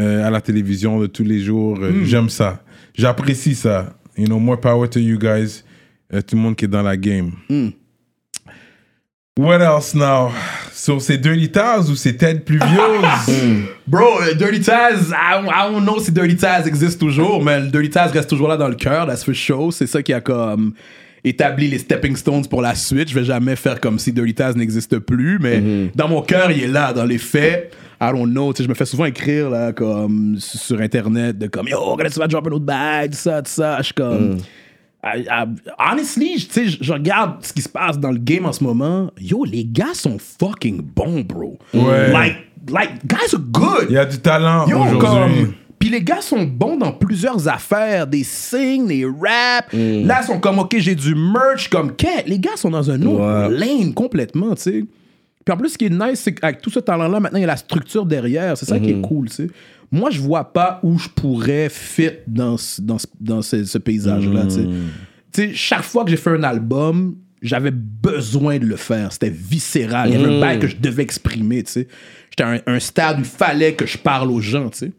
euh, 0.00 0.26
à 0.26 0.30
la 0.30 0.40
télévision 0.40 0.98
de 1.00 1.06
tous 1.06 1.24
les 1.24 1.40
jours. 1.40 1.78
Euh, 1.82 2.02
J'aime 2.04 2.30
ça. 2.30 2.62
J'apprécie 2.94 3.54
ça. 3.54 3.94
You 4.16 4.24
know, 4.26 4.38
more 4.38 4.58
power 4.58 4.88
to 4.88 4.98
you 4.98 5.18
guys. 5.18 5.62
Euh, 6.14 6.22
tout 6.22 6.34
le 6.36 6.40
monde 6.40 6.56
qui 6.56 6.64
est 6.64 6.68
dans 6.68 6.82
la 6.82 6.96
game. 6.96 7.32
Hmm. 7.50 7.68
What 9.38 9.60
else 9.60 9.94
now? 9.94 10.30
So, 10.80 11.00
c'est 11.00 11.18
Dirty 11.18 11.48
Taz 11.50 11.90
ou 11.90 11.96
c'est 11.96 12.12
Ted 12.12 12.40
Pluvieuse? 12.44 12.68
Bro, 13.88 14.22
euh, 14.22 14.34
Dirty 14.34 14.60
Taz, 14.60 15.10
I, 15.10 15.42
don't- 15.42 15.50
I 15.50 15.72
don't 15.72 15.82
know 15.84 15.98
si 15.98 16.12
Dirty 16.12 16.36
Taz 16.36 16.68
existe 16.68 17.00
toujours, 17.00 17.42
mais 17.42 17.62
Dirty 17.66 17.90
Taz 17.90 18.12
reste 18.12 18.28
toujours 18.30 18.46
là 18.46 18.56
dans 18.56 18.68
le 18.68 18.76
cœur, 18.76 19.04
that's 19.06 19.24
for 19.24 19.34
sure. 19.34 19.72
C'est 19.72 19.88
ça 19.88 20.04
qui 20.04 20.12
a 20.12 20.20
comme 20.20 20.74
établi 21.24 21.66
les 21.66 21.78
stepping 21.78 22.14
stones 22.14 22.46
pour 22.46 22.62
la 22.62 22.76
suite. 22.76 23.08
Je 23.08 23.14
vais 23.16 23.24
jamais 23.24 23.56
faire 23.56 23.80
comme 23.80 23.98
si 23.98 24.12
Dirty 24.12 24.34
Taz 24.34 24.54
n'existe 24.54 25.00
plus, 25.00 25.38
mais 25.40 25.60
dans 25.96 26.06
mon 26.06 26.22
cœur, 26.22 26.48
il 26.52 26.62
est 26.62 26.68
là. 26.68 26.92
Dans 26.92 27.04
les 27.04 27.18
faits, 27.18 27.72
I 28.00 28.12
don't 28.12 28.30
know. 28.30 28.52
Tu 28.52 28.58
sais, 28.58 28.64
je 28.64 28.68
me 28.68 28.74
fais 28.74 28.86
souvent 28.86 29.06
écrire 29.06 29.50
là, 29.50 29.72
comme 29.72 30.36
sur 30.38 30.80
Internet 30.80 31.36
de 31.38 31.48
comme 31.48 31.66
Yo, 31.66 31.96
quand 31.98 32.08
tu 32.08 32.20
vas 32.20 32.28
drop 32.28 32.46
un 32.46 32.50
autre 32.52 32.64
bail, 32.64 33.10
tout 33.10 33.16
ça, 33.16 33.42
tout 33.42 33.50
ça. 33.50 33.78
Je 33.78 33.82
suis 33.86 33.94
comme. 33.94 34.36
I- 35.16 35.26
I- 35.28 35.72
honestly, 35.78 36.36
tu 36.36 36.70
sais, 36.70 36.78
je 36.80 36.92
regarde 36.92 37.36
ce 37.44 37.52
qui 37.52 37.62
se 37.62 37.68
passe 37.68 37.98
dans 37.98 38.10
le 38.10 38.18
game 38.18 38.46
en 38.46 38.52
ce 38.52 38.62
moment. 38.64 39.10
Yo, 39.20 39.44
les 39.44 39.64
gars 39.64 39.94
sont 39.94 40.18
fucking 40.18 40.80
bons, 40.82 41.20
bro. 41.20 41.58
Ouais. 41.74 42.10
Like, 42.12 42.36
like, 42.70 43.06
guys 43.06 43.34
are 43.34 43.40
good. 43.40 43.86
Il 43.88 43.94
y 43.94 43.98
a 43.98 44.04
du 44.04 44.18
talent 44.18 44.66
aujourd'hui. 44.86 45.46
Puis 45.78 45.90
les 45.90 46.02
gars 46.02 46.20
sont 46.20 46.42
bons 46.42 46.76
dans 46.76 46.90
plusieurs 46.92 47.46
affaires, 47.46 48.06
des 48.08 48.24
sings, 48.24 48.88
des 48.88 49.04
raps. 49.04 49.72
Là, 49.72 50.20
ils 50.22 50.26
sont 50.26 50.40
comme, 50.40 50.58
OK, 50.58 50.74
j'ai 50.78 50.96
du 50.96 51.14
merch, 51.14 51.68
comme, 51.70 51.94
qu'est? 51.94 52.26
Les 52.26 52.38
gars 52.40 52.56
sont 52.56 52.70
dans 52.70 52.90
un 52.90 53.00
autre 53.02 53.48
lane 53.52 53.94
complètement, 53.94 54.54
tu 54.56 54.62
sais. 54.62 54.84
Puis 55.44 55.54
en 55.54 55.56
plus, 55.56 55.68
ce 55.70 55.78
qui 55.78 55.86
est 55.86 55.90
nice, 55.90 56.20
c'est 56.20 56.34
qu'avec 56.34 56.60
tout 56.60 56.68
ce 56.68 56.80
talent-là, 56.80 57.20
maintenant, 57.20 57.38
il 57.38 57.42
y 57.42 57.44
a 57.44 57.46
la 57.46 57.56
structure 57.56 58.04
derrière. 58.04 58.58
C'est 58.58 58.66
ça 58.66 58.78
qui 58.78 58.90
est 58.90 59.00
cool, 59.00 59.28
tu 59.30 59.34
sais. 59.36 59.46
Moi, 59.90 60.10
je 60.10 60.20
vois 60.20 60.52
pas 60.52 60.80
où 60.82 60.98
je 60.98 61.08
pourrais 61.08 61.68
fit 61.70 62.10
dans, 62.26 62.56
ce- 62.58 62.80
dans, 62.80 62.98
dans 63.20 63.42
ce, 63.42 63.64
ce 63.64 63.78
paysage-là, 63.78 64.46
tu 64.46 64.54
sais. 64.54 64.64
Tu 65.32 65.42
sais, 65.42 65.54
chaque 65.54 65.82
fois 65.82 66.04
que 66.04 66.10
j'ai 66.10 66.16
fait 66.16 66.30
un 66.30 66.42
album, 66.42 67.16
j'avais 67.42 67.70
besoin 67.70 68.58
de 68.58 68.66
le 68.66 68.76
faire. 68.76 69.12
C'était 69.12 69.30
viscéral. 69.30 70.08
Il 70.10 70.12
y 70.12 70.16
avait 70.16 70.26
un 70.36 70.40
bail 70.40 70.58
que 70.58 70.66
je 70.66 70.76
devais 70.76 71.02
exprimer, 71.02 71.62
tu 71.62 71.72
sais. 71.72 71.88
J'étais 72.30 72.42
à 72.42 72.48
un, 72.50 72.58
un 72.66 72.80
stade 72.80 73.16
où 73.18 73.20
il 73.20 73.24
fallait 73.26 73.74
que 73.74 73.86
je 73.86 73.96
parle 73.98 74.30
aux 74.30 74.40
gens, 74.40 74.68
tu 74.70 74.78
sais. 74.78 74.92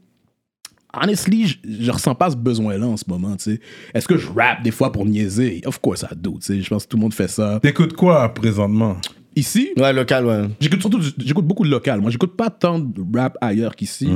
Honestly, 0.91 1.45
je, 1.47 1.57
je 1.83 1.91
ressens 1.91 2.15
pas 2.15 2.31
ce 2.31 2.35
besoin-là 2.35 2.87
en 2.87 2.97
ce 2.97 3.03
moment, 3.07 3.35
tu 3.35 3.43
sais. 3.53 3.59
Est-ce 3.93 4.07
que 4.07 4.17
je 4.17 4.27
rappe 4.27 4.63
des 4.63 4.71
fois 4.71 4.91
pour 4.91 5.05
niaiser? 5.05 5.61
Of 5.65 5.79
course 5.79 6.03
I 6.11 6.15
do, 6.15 6.39
tu 6.41 6.47
sais. 6.47 6.61
Je 6.61 6.69
pense 6.69 6.85
que 6.85 6.89
tout 6.89 6.97
le 6.97 7.01
monde 7.01 7.13
fait 7.13 7.27
ça. 7.27 7.59
T'écoutes 7.61 7.93
quoi 7.93 8.27
présentement? 8.33 8.97
Ici, 9.35 9.69
Ouais, 9.77 9.93
local, 9.93 10.25
ouais. 10.25 10.47
J'écoute 10.59 10.81
surtout 10.81 10.99
j'écoute 11.19 11.45
beaucoup 11.45 11.63
de 11.63 11.69
local. 11.69 12.01
Moi, 12.01 12.09
j'écoute 12.09 12.35
pas 12.35 12.49
tant 12.49 12.79
de 12.79 13.01
rap 13.17 13.37
ailleurs 13.39 13.75
qu'ici. 13.75 14.09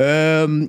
Euh, 0.00 0.66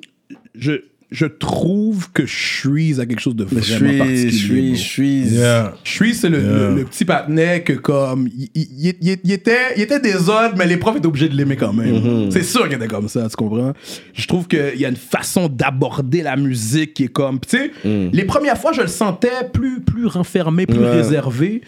je, 0.56 0.74
je 1.10 1.26
trouve 1.26 2.10
que 2.12 2.26
Shreeze 2.26 3.00
a 3.02 3.06
quelque 3.06 3.20
chose 3.20 3.36
de 3.36 3.44
vraiment 3.44 3.64
suis, 3.64 3.98
particulier. 3.98 5.26
Yeah. 5.30 5.74
Shreeze, 5.84 6.20
c'est 6.22 6.30
le, 6.30 6.40
Yeah. 6.42 6.70
le- 6.70 6.76
le 6.76 6.86
petit 6.86 7.04
patinet 7.06 7.64
que 7.64 7.74
comme 7.74 8.28
il, 8.28 8.50
il- 8.56 8.96
il- 9.02 9.18
il 9.24 9.32
était 9.32 9.74
il 9.76 9.82
était 9.84 10.00
des 10.00 10.16
autres, 10.30 10.54
mais 10.58 10.66
les 10.68 10.78
profs 10.78 10.98
étaient 10.98 11.08
obligés 11.08 11.28
de 11.30 11.36
l'aimer 11.36 11.58
quand 11.58 11.74
même. 11.74 12.32
C'est 12.32 12.44
sûr 12.44 12.64
qu'il 12.66 12.74
était 12.78 12.88
comme 12.88 13.10
ça, 13.10 13.28
tu 13.30 13.36
comprends? 13.36 13.74
Je 14.14 14.26
trouve 14.28 14.48
qu'il 14.48 14.78
y 14.78 14.86
a 14.86 14.90
une 14.90 14.96
façon 14.96 15.50
d'aborder 15.50 16.22
la 16.22 16.36
musique 16.38 16.94
qui 16.94 17.04
est 17.06 17.08
comme, 17.10 17.40
tu 17.42 17.58
sais, 17.58 17.72
les 17.84 18.24
premières 18.24 18.58
fois 18.58 18.72
je 18.74 18.82
le 18.82 18.88
sentais 18.88 19.50
plus 19.54 19.82
plus 19.82 20.06
renfermé, 20.06 20.66
plus 20.66 20.80
Ouais. 20.80 20.92
réservé. 20.92 21.62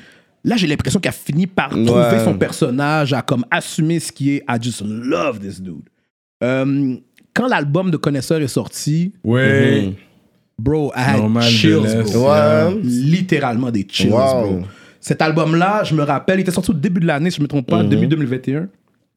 Là, 0.45 0.57
j'ai 0.57 0.67
l'impression 0.67 0.99
qu'il 0.99 1.07
a 1.09 1.13
fini 1.13 1.47
par 1.47 1.69
trouver 1.69 1.91
Ouais. 1.91 2.23
son 2.23 2.37
personnage, 2.37 3.13
à 3.13 3.21
comme 3.21 3.45
assumer 3.49 3.99
ce 4.01 4.11
qui 4.11 4.31
est 4.31 4.43
I 4.49 4.57
just 4.61 4.81
love 4.85 5.39
this 5.39 5.61
dude. 5.61 5.83
Euh, 6.43 6.95
quand 7.33 7.47
l'album 7.47 7.91
de 7.91 7.97
Connaisseur 7.97 8.41
est 8.41 8.47
sorti, 8.47 9.13
Ouais. 9.23 9.93
bro, 10.59 10.91
I 10.95 10.99
had 11.01 11.17
Normal 11.17 11.43
chills, 11.43 12.03
bro. 12.13 12.29
Ouais. 12.31 12.79
Littéralement 12.83 13.71
des 13.71 13.85
chills, 13.89 14.11
Wow. 14.11 14.41
bro. 14.43 14.59
Cet 14.99 15.21
album-là, 15.21 15.83
je 15.83 15.95
me 15.95 16.03
rappelle, 16.03 16.39
il 16.39 16.41
était 16.43 16.51
sorti 16.51 16.71
au 16.71 16.75
début 16.75 17.01
de 17.01 17.07
l'année, 17.07 17.29
si 17.29 17.37
je 17.37 17.41
me 17.41 17.47
trompe 17.47 17.67
pas, 17.69 17.83
début 17.83 18.07
2021. 18.07 18.69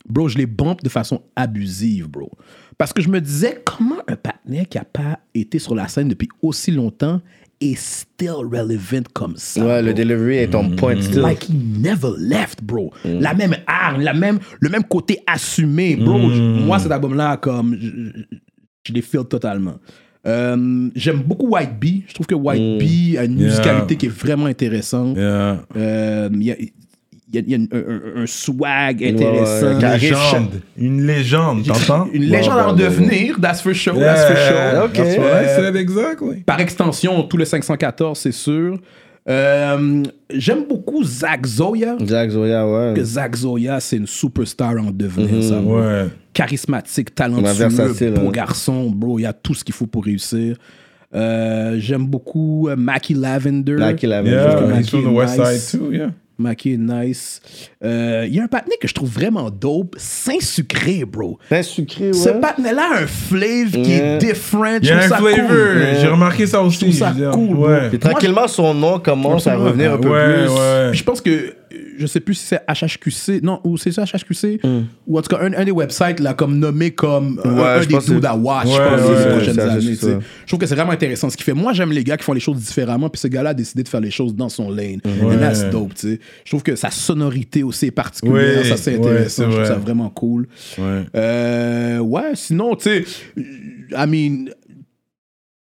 Bro, 0.08 0.28
je 0.28 0.38
l'ai 0.38 0.46
bump 0.46 0.82
de 0.82 0.88
façon 0.88 1.20
abusive, 1.34 2.08
bro. 2.08 2.30
Parce 2.78 2.92
que 2.92 3.02
je 3.02 3.08
me 3.08 3.20
disais, 3.20 3.60
comment 3.64 3.96
un 4.08 4.16
partenaire 4.16 4.68
qui 4.68 4.78
a 4.78 4.84
pas 4.84 5.18
été 5.34 5.58
sur 5.58 5.74
la 5.74 5.88
scène 5.88 6.08
depuis 6.08 6.28
aussi 6.42 6.70
longtemps 6.72 7.20
est 7.60 7.78
still 7.78 8.44
relevant 8.50 9.04
comme 9.14 9.36
ça? 9.36 9.60
Ouais, 9.64 9.78
bro? 9.82 9.86
le 9.86 9.94
delivery 9.94 10.36
est 10.38 10.54
en 10.54 10.70
point 10.70 11.00
still. 11.00 11.20
Like 11.22 11.44
he 11.48 11.52
never 11.54 12.10
left, 12.18 12.62
bro. 12.62 12.92
La 13.04 13.34
même 13.34 13.56
arme, 13.66 14.02
la 14.02 14.12
même, 14.14 14.38
le 14.60 14.68
même 14.68 14.84
côté 14.84 15.20
assumé, 15.26 15.96
bro. 15.96 16.18
Je- 16.30 16.42
Moi, 16.42 16.78
cet 16.78 16.92
album-là, 16.92 17.36
comme, 17.38 17.76
je, 17.80 17.88
je- 18.94 19.00
feel 19.00 19.24
totalement. 19.24 19.76
Euh, 20.26 20.90
J'aime 20.96 21.22
beaucoup 21.22 21.48
White 21.48 21.78
Bee. 21.78 22.04
Je 22.08 22.14
trouve 22.14 22.26
que 22.26 22.34
White 22.34 22.78
Bee 22.80 23.16
a 23.16 23.24
une 23.24 23.38
Yeah. 23.38 23.48
musicalité 23.48 23.96
qui 23.96 24.06
est 24.06 24.08
vraiment 24.10 24.46
intéressante. 24.46 25.16
Yeah. 25.16 25.64
Euh, 25.76 26.28
y 26.34 26.50
a, 26.50 26.56
y 27.34 27.38
a- 27.38 27.42
il 27.46 27.50
y 27.50 27.54
a 27.54 27.56
une- 27.56 27.68
un, 27.72 27.76
un- 28.20 28.22
un 28.22 28.26
swag 28.26 29.00
ouais, 29.00 29.10
intéressant. 29.10 29.72
Une 29.72 29.78
Carré 29.78 29.98
légende. 29.98 30.60
Une 30.78 31.06
légende, 31.06 31.66
t'entends? 31.66 32.08
Une 32.12 32.22
légende 32.24 32.54
Ouais, 32.56 32.60
à 32.62 32.68
en 32.68 32.76
ouais, 32.76 32.82
ouais, 32.84 32.88
devenir, 32.90 33.40
that's 33.40 33.60
for 33.60 33.74
sure, 33.74 33.98
that's 33.98 34.26
for 34.26 34.36
Yeah. 34.36 34.90
sure. 34.94 36.22
Ok. 36.22 36.44
Par 36.46 36.60
extension, 36.60 37.22
tout 37.24 37.36
le 37.36 37.44
514, 37.44 38.18
c'est 38.18 38.32
sûr. 38.32 38.78
Euh, 39.28 40.02
J'aime 40.32 40.66
beaucoup 40.68 41.02
Zach 41.02 41.44
Zoya. 41.46 41.96
Jack 42.04 42.30
Zoya, 42.30 42.62
que 42.94 42.98
ouais. 43.00 43.04
Zach 43.04 43.34
Zoya, 43.34 43.80
c'est 43.80 43.96
une 43.96 44.06
superstar 44.06 44.74
en 44.78 44.90
devenir. 44.92 45.42
ça, 45.42 45.58
bro. 45.60 45.80
Ouais. 45.80 46.06
Charismatique, 46.32 47.08
Ouais, 47.08 47.14
talentueux, 47.14 48.10
beau 48.12 48.28
hein. 48.28 48.30
garçon, 48.32 48.90
bro. 48.90 49.18
Il 49.18 49.22
y 49.22 49.26
a 49.26 49.32
tout 49.32 49.54
ce 49.54 49.64
qu'il 49.64 49.74
faut 49.74 49.86
pour 49.86 50.04
réussir. 50.04 50.56
Euh, 51.14 51.76
J'aime 51.78 52.06
beaucoup 52.06 52.68
euh, 52.68 52.76
Mackie 52.76 53.14
Lavender. 53.14 53.74
Mackie 53.74 54.06
Lavender. 54.06 54.36
Yeah, 54.36 54.78
he's 54.80 54.90
from 54.90 55.02
the 55.02 55.06
est 55.06 55.08
West 55.16 55.38
nice. 55.38 55.68
Side 55.70 55.80
too, 55.80 55.92
yeah. 55.92 56.10
Est 56.38 56.76
nice. 56.76 57.40
Euh, 57.84 58.24
Il 58.28 58.34
y 58.34 58.40
a 58.40 58.44
un 58.44 58.46
patinet 58.48 58.76
que 58.80 58.86
je 58.88 58.94
trouve 58.94 59.08
vraiment 59.10 59.50
dope. 59.50 59.94
Saint-Sucré, 59.98 61.04
bro. 61.06 61.38
Pain 61.48 61.62
sucré, 61.62 62.12
Ce 62.12 62.28
ouais. 62.28 62.40
patinet-là 62.40 62.82
a 62.94 63.02
un 63.02 63.06
flavor 63.06 63.82
qui 63.82 63.90
Yeah. 63.90 64.14
est 64.14 64.18
different. 64.18 64.78
Il 64.82 64.88
y 64.88 64.90
a 64.92 64.98
un 64.98 65.00
flavor. 65.02 65.30
cool. 65.48 65.82
J'ai 66.00 66.08
remarqué 66.08 66.46
ça 66.46 66.60
aussi. 66.62 66.78
trouve 66.80 66.92
ça 66.94 67.14
je 67.18 67.24
cool. 67.30 67.56
Ouais. 67.56 67.88
Puis 67.88 67.98
tranquillement, 67.98 68.48
son 68.48 68.74
nom 68.74 68.98
commence 68.98 69.46
à 69.46 69.56
revenir 69.56 69.94
un 69.94 69.98
peu 69.98 70.08
Ouais, 70.10 70.24
plus. 70.44 70.48
ouais. 70.52 70.88
Puis 70.90 70.98
je 70.98 71.04
pense 71.04 71.20
que, 71.20 71.30
euh, 71.30 71.52
je 71.98 72.06
sais 72.06 72.20
plus 72.20 72.34
si 72.34 72.46
c'est 72.46 72.60
HHQC, 72.68 73.42
non, 73.42 73.60
ou 73.64 73.76
c'est 73.76 73.92
ça 73.92 74.04
HHQC, 74.04 74.60
ou 75.06 75.18
en 75.18 75.22
tout 75.22 75.28
cas 75.34 75.42
un, 75.42 75.52
un 75.52 75.64
des 75.64 75.70
websites 75.70 76.20
là, 76.20 76.34
comme 76.34 76.58
nommé 76.58 76.90
comme 76.92 77.40
un- 77.44 77.48
Hmm. 77.50 77.58
Ouais, 77.58 77.64
un, 77.64 77.80
je 77.82 77.88
des 77.88 77.94
dudes 77.94 78.20
c'est- 78.22 78.26
à 78.26 78.36
watch, 78.36 78.66
Ouais, 78.66 78.72
je 78.74 78.78
pense, 78.78 79.00
ouais, 79.08 79.24
les 79.24 79.30
prochaines 79.36 79.54
c'est 79.54 79.60
années. 79.60 80.20
Je 80.42 80.46
trouve 80.46 80.58
que 80.60 80.66
c'est 80.66 80.74
vraiment 80.74 80.92
intéressant 80.92 81.30
ce 81.30 81.36
qu'il 81.36 81.44
fait. 81.44 81.52
Moi, 81.54 81.72
j'aime 81.72 81.92
les 81.92 82.04
gars 82.04 82.16
qui 82.16 82.24
font 82.24 82.32
les 82.32 82.40
choses 82.40 82.58
différemment, 82.58 83.08
puis 83.08 83.20
ce 83.20 83.28
gars-là 83.28 83.50
a 83.50 83.54
décidé 83.54 83.82
de 83.82 83.88
faire 83.88 84.00
les 84.00 84.10
choses 84.10 84.34
dans 84.34 84.48
son 84.48 84.70
lane. 84.70 85.00
And 85.22 85.38
that's 85.38 85.64
dope, 85.70 85.94
tu 85.94 86.08
sais. 86.14 86.20
Je 86.44 86.50
trouve 86.50 86.62
que 86.62 86.76
sa 86.76 86.90
sonorité 86.90 87.62
aussi 87.62 87.86
est 87.86 87.90
particulière, 87.90 88.64
ça 88.66 88.76
c'est 88.76 88.96
intéressant, 88.96 89.44
c'est 89.44 89.50
je 89.50 89.56
trouve 89.56 89.66
ça 89.66 89.74
vraiment 89.78 90.10
cool. 90.10 90.48
Ouais. 90.78 91.02
Euh, 91.14 91.98
ouais, 91.98 92.32
sinon, 92.34 92.74
tu 92.76 92.84
sais, 92.84 93.04
I 93.36 94.06
mean, 94.06 94.50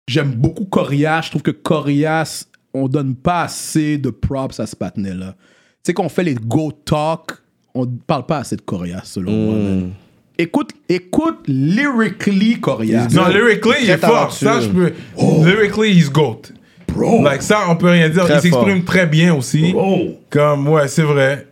j'aime 0.08 0.32
beaucoup 0.32 0.66
Corias. 0.66 1.22
Je 1.24 1.30
trouve 1.32 1.42
que 1.42 1.52
Corias, 1.52 2.46
on 2.74 2.88
donne 2.88 3.16
pas 3.16 3.44
assez 3.44 3.98
de 3.98 4.10
props 4.10 4.60
à 4.60 4.66
ce 4.66 4.76
patinet-là. 4.76 5.36
Tu 5.38 5.44
sais, 5.84 5.94
quand 5.94 6.04
on 6.04 6.10
fait 6.10 6.24
les 6.24 6.36
Go 6.36 6.72
Talk, 6.72 7.32
on 7.74 7.86
parle 7.86 8.26
pas 8.26 8.40
assez 8.40 8.56
de 8.56 8.62
Corias, 8.62 9.02
selon 9.06 9.32
moi. 9.32 9.54
man. 9.56 9.92
Écoute, 10.40 10.72
écoute 10.88 11.40
lyrically 11.48 12.60
Corias. 12.60 13.08
Non, 13.12 13.28
lyrically, 13.28 13.84
il 13.84 13.90
est 13.90 13.98
fort. 13.98 14.32
Ça, 14.32 14.62
je 14.62 14.70
peux. 14.70 14.94
Lyrically, 15.18 15.98
he's 15.98 16.12
GOAT. 16.12 16.52
Bro. 16.88 17.24
Like 17.24 17.42
ça, 17.42 17.66
on 17.70 17.76
peut 17.76 17.90
rien 17.90 18.10
dire. 18.10 18.26
Très 18.26 18.36
il 18.36 18.42
s'exprime 18.42 18.84
très 18.84 19.06
bien 19.06 19.34
aussi. 19.36 19.72
Bro. 19.72 20.20
Comme, 20.30 20.68
ouais, 20.68 20.88
c'est 20.88 21.04
vrai. 21.04 21.48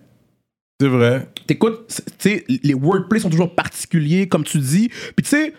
C'est 0.79 0.87
vrai. 0.87 1.27
T'écoutes, 1.47 1.87
tu 2.17 2.29
sais, 2.29 2.43
les 2.63 2.73
wordplays 2.73 3.19
sont 3.19 3.29
toujours 3.29 3.53
particuliers, 3.53 4.27
comme 4.27 4.43
tu 4.43 4.59
dis. 4.59 4.89
Puis 5.15 5.23
tu 5.23 5.29
sais, 5.29 5.53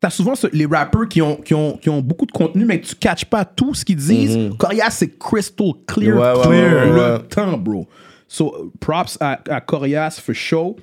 t'as 0.00 0.10
souvent 0.10 0.34
ce- 0.34 0.46
les 0.52 0.66
rappers 0.66 1.08
qui 1.08 1.20
ont, 1.22 1.36
qui, 1.36 1.54
ont, 1.54 1.76
qui 1.76 1.88
ont 1.90 2.00
beaucoup 2.00 2.26
de 2.26 2.32
contenu, 2.32 2.64
mais 2.64 2.80
tu 2.80 2.94
catches 2.94 3.24
pas 3.26 3.44
tout 3.44 3.74
ce 3.74 3.84
qu'ils 3.84 3.96
disent. 3.96 4.50
Corias, 4.58 4.90
c'est 4.90 5.18
crystal 5.18 5.72
clear, 5.86 6.16
Ouais, 6.16 6.22
ouais, 6.38 6.42
tout 6.42 6.48
ouais, 6.48 6.86
le 7.16 7.18
temps, 7.28 7.56
bro. 7.58 7.86
So, 8.28 8.72
props 8.80 9.16
à, 9.20 9.40
à 9.48 9.60
Corias 9.60 10.20
for 10.24 10.34
show. 10.34 10.76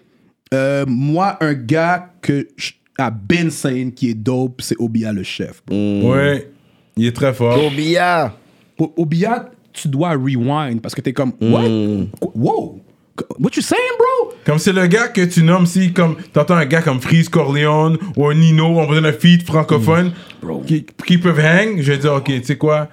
Euh, 0.53 0.85
moi, 0.87 1.37
un 1.41 1.53
gars 1.53 2.09
que 2.21 2.47
je- 2.57 2.71
à 2.97 3.09
Ben 3.11 3.49
Sane 3.49 3.91
qui 3.91 4.09
est 4.09 4.13
dope, 4.15 4.61
c'est 4.61 4.75
Obia 4.79 5.11
le 5.13 5.23
chef, 5.23 5.61
bro. 5.65 6.11
Ouais. 6.13 6.49
Il 6.95 7.05
est 7.05 7.15
très 7.15 7.33
fort. 7.33 7.63
Obia. 7.65 8.33
Obia, 8.79 9.49
tu 9.73 9.87
dois 9.87 10.11
rewind 10.11 10.81
parce 10.81 10.93
que 10.95 11.01
t'es 11.01 11.13
comme, 11.13 11.33
what? 11.41 11.63
Qu- 11.63 12.27
Wow! 12.35 12.81
What 13.39 13.51
you 13.55 13.61
saying, 13.61 13.81
bro? 13.97 14.33
Comme 14.45 14.59
c'est 14.59 14.73
le 14.73 14.85
gars 14.87 15.07
que 15.07 15.21
tu 15.21 15.43
nommes 15.43 15.65
si, 15.65 15.91
comme, 15.93 16.15
t'entends 16.33 16.55
un 16.55 16.65
gars 16.65 16.81
comme 16.81 17.01
Freeze 17.01 17.29
Corleone 17.29 17.97
ou 18.15 18.27
un 18.27 18.35
Nino, 18.35 18.65
on 18.65 18.87
besoin 18.87 19.01
d'un 19.01 19.13
feat 19.13 19.43
francophone 19.45 20.11
qui, 20.65 20.85
qui 21.05 21.17
peuvent 21.17 21.39
hang, 21.39 21.81
je 21.81 21.91
vais 21.91 21.97
dire, 21.97 22.13
ok, 22.13 22.25
tu 22.25 22.43
sais 22.43 22.57
quoi, 22.57 22.89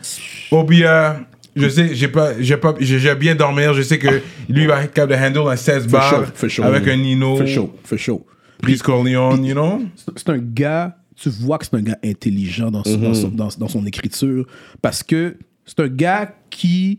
Obia, 0.51 1.21
je 1.57 1.69
sais, 1.69 1.95
j'ai 1.95 2.09
pas, 2.09 2.41
j'ai 2.41 2.57
pas, 2.57 2.75
j'ai 2.81 3.15
bien 3.15 3.35
dormir, 3.35 3.75
je 3.75 3.83
sais 3.83 3.99
que 3.99 4.21
lui 4.49 4.67
va 4.67 4.83
être 4.85 4.93
capable 4.93 5.13
de 5.13 5.41
handle 5.41 5.51
un 5.53 5.57
16 5.57 5.83
For 5.85 5.91
bar 5.93 6.09
sure, 6.11 6.27
for 6.35 6.51
sure. 6.51 6.65
avec 6.65 6.89
un 6.89 6.97
Nino, 6.97 7.37
For 7.37 7.47
sure, 7.47 7.69
for 7.85 7.99
sure. 7.99 8.21
Freeze 8.63 8.83
Corleone, 8.83 9.45
you 9.45 9.53
know? 9.55 9.83
c'est 10.17 10.29
un 10.31 10.39
gars, 10.39 10.97
tu 11.17 11.29
vois 11.29 11.59
que 11.59 11.67
c'est 11.67 11.77
un 11.77 11.83
gars 11.83 11.99
intelligent 12.05 12.71
dans 12.71 12.83
son, 12.85 12.97
dans 12.99 13.15
son, 13.15 13.29
dans- 13.29 13.49
dans 13.59 13.69
son 13.69 13.85
écriture 13.87 14.47
parce 14.83 15.03
que 15.03 15.37
c'est 15.67 15.81
un 15.81 15.89
gars 15.89 16.35
qui 16.51 16.99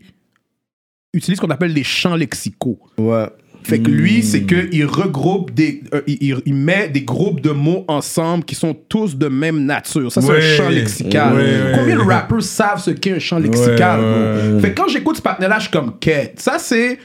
utilise 1.16 1.38
ce 1.38 1.42
qu'on 1.44 1.50
appelle 1.50 1.72
les 1.72 1.84
champs 1.84 2.16
lexicaux. 2.16 2.78
Ouais. 2.98 3.26
Fait 3.64 3.80
que 3.80 3.90
lui, 3.90 4.22
c'est 4.22 4.42
qu'il 4.44 4.86
regroupe 4.86 5.50
des. 5.52 5.80
euh, 5.92 6.00
il, 6.06 6.18
il- 6.20 6.42
il 6.46 6.54
met 6.54 6.88
des 6.88 7.00
groupes 7.02 7.40
de 7.40 7.50
mots 7.50 7.84
ensemble 7.88 8.44
qui 8.44 8.54
sont 8.54 8.76
tous 8.88 9.16
de 9.16 9.26
même 9.26 9.64
nature. 9.64 10.12
Ça, 10.12 10.20
c'est 10.20 10.30
Ouais. 10.30 10.36
un 10.38 10.56
champ 10.56 10.68
lexical. 10.68 11.34
Ouais, 11.34 11.40
ouais, 11.42 11.72
Combien 11.74 11.96
de 11.96 12.02
ouais. 12.02 12.14
rappers 12.14 12.42
savent 12.42 12.80
ce 12.80 12.92
qu'est 12.92 13.14
un 13.14 13.18
champ 13.18 13.40
lexical, 13.40 13.98
Ouais, 14.00 14.06
bro? 14.44 14.54
ouais. 14.54 14.60
Fait 14.60 14.72
que 14.72 14.80
quand 14.80 14.88
j'écoute 14.88 15.16
ce 15.16 15.22
partenaire-là, 15.22 15.56
je 15.58 15.62
suis 15.62 15.72
comme, 15.72 15.98
quête. 15.98 16.38
Ça, 16.38 16.58
c'est 16.60 16.96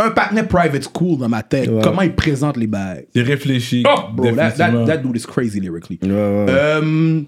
un 0.00 0.10
partenaire 0.10 0.48
private 0.48 0.82
school 0.92 1.18
dans 1.18 1.28
ma 1.28 1.44
tête. 1.44 1.70
Comment 1.84 2.02
il 2.02 2.12
présente 2.16 2.56
les 2.56 2.66
bails? 2.66 3.04
C'est 3.14 3.22
réfléchi. 3.22 3.84
Oh, 3.86 4.00
bro, 4.12 4.32
that, 4.32 4.50
that, 4.52 4.72
that 4.84 4.96
dude 4.96 5.16
is 5.16 5.20
crazy 5.24 5.60
lyrically. 5.60 6.00
Ouais, 6.02 6.08
ouais. 6.10 6.46
Euh, 6.48 7.20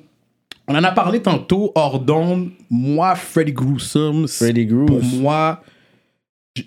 on 0.67 0.75
en 0.75 0.83
a 0.83 0.91
parlé 0.91 1.21
tantôt 1.23 1.71
hors 1.77 2.01
d'onde. 2.01 2.49
Moi, 2.69 3.15
Freddy 3.15 3.53
Gruesome, 3.53 4.27
Freddy 4.27 4.67
Grues. 4.67 4.87
pour 4.87 5.01
moi, 5.05 5.63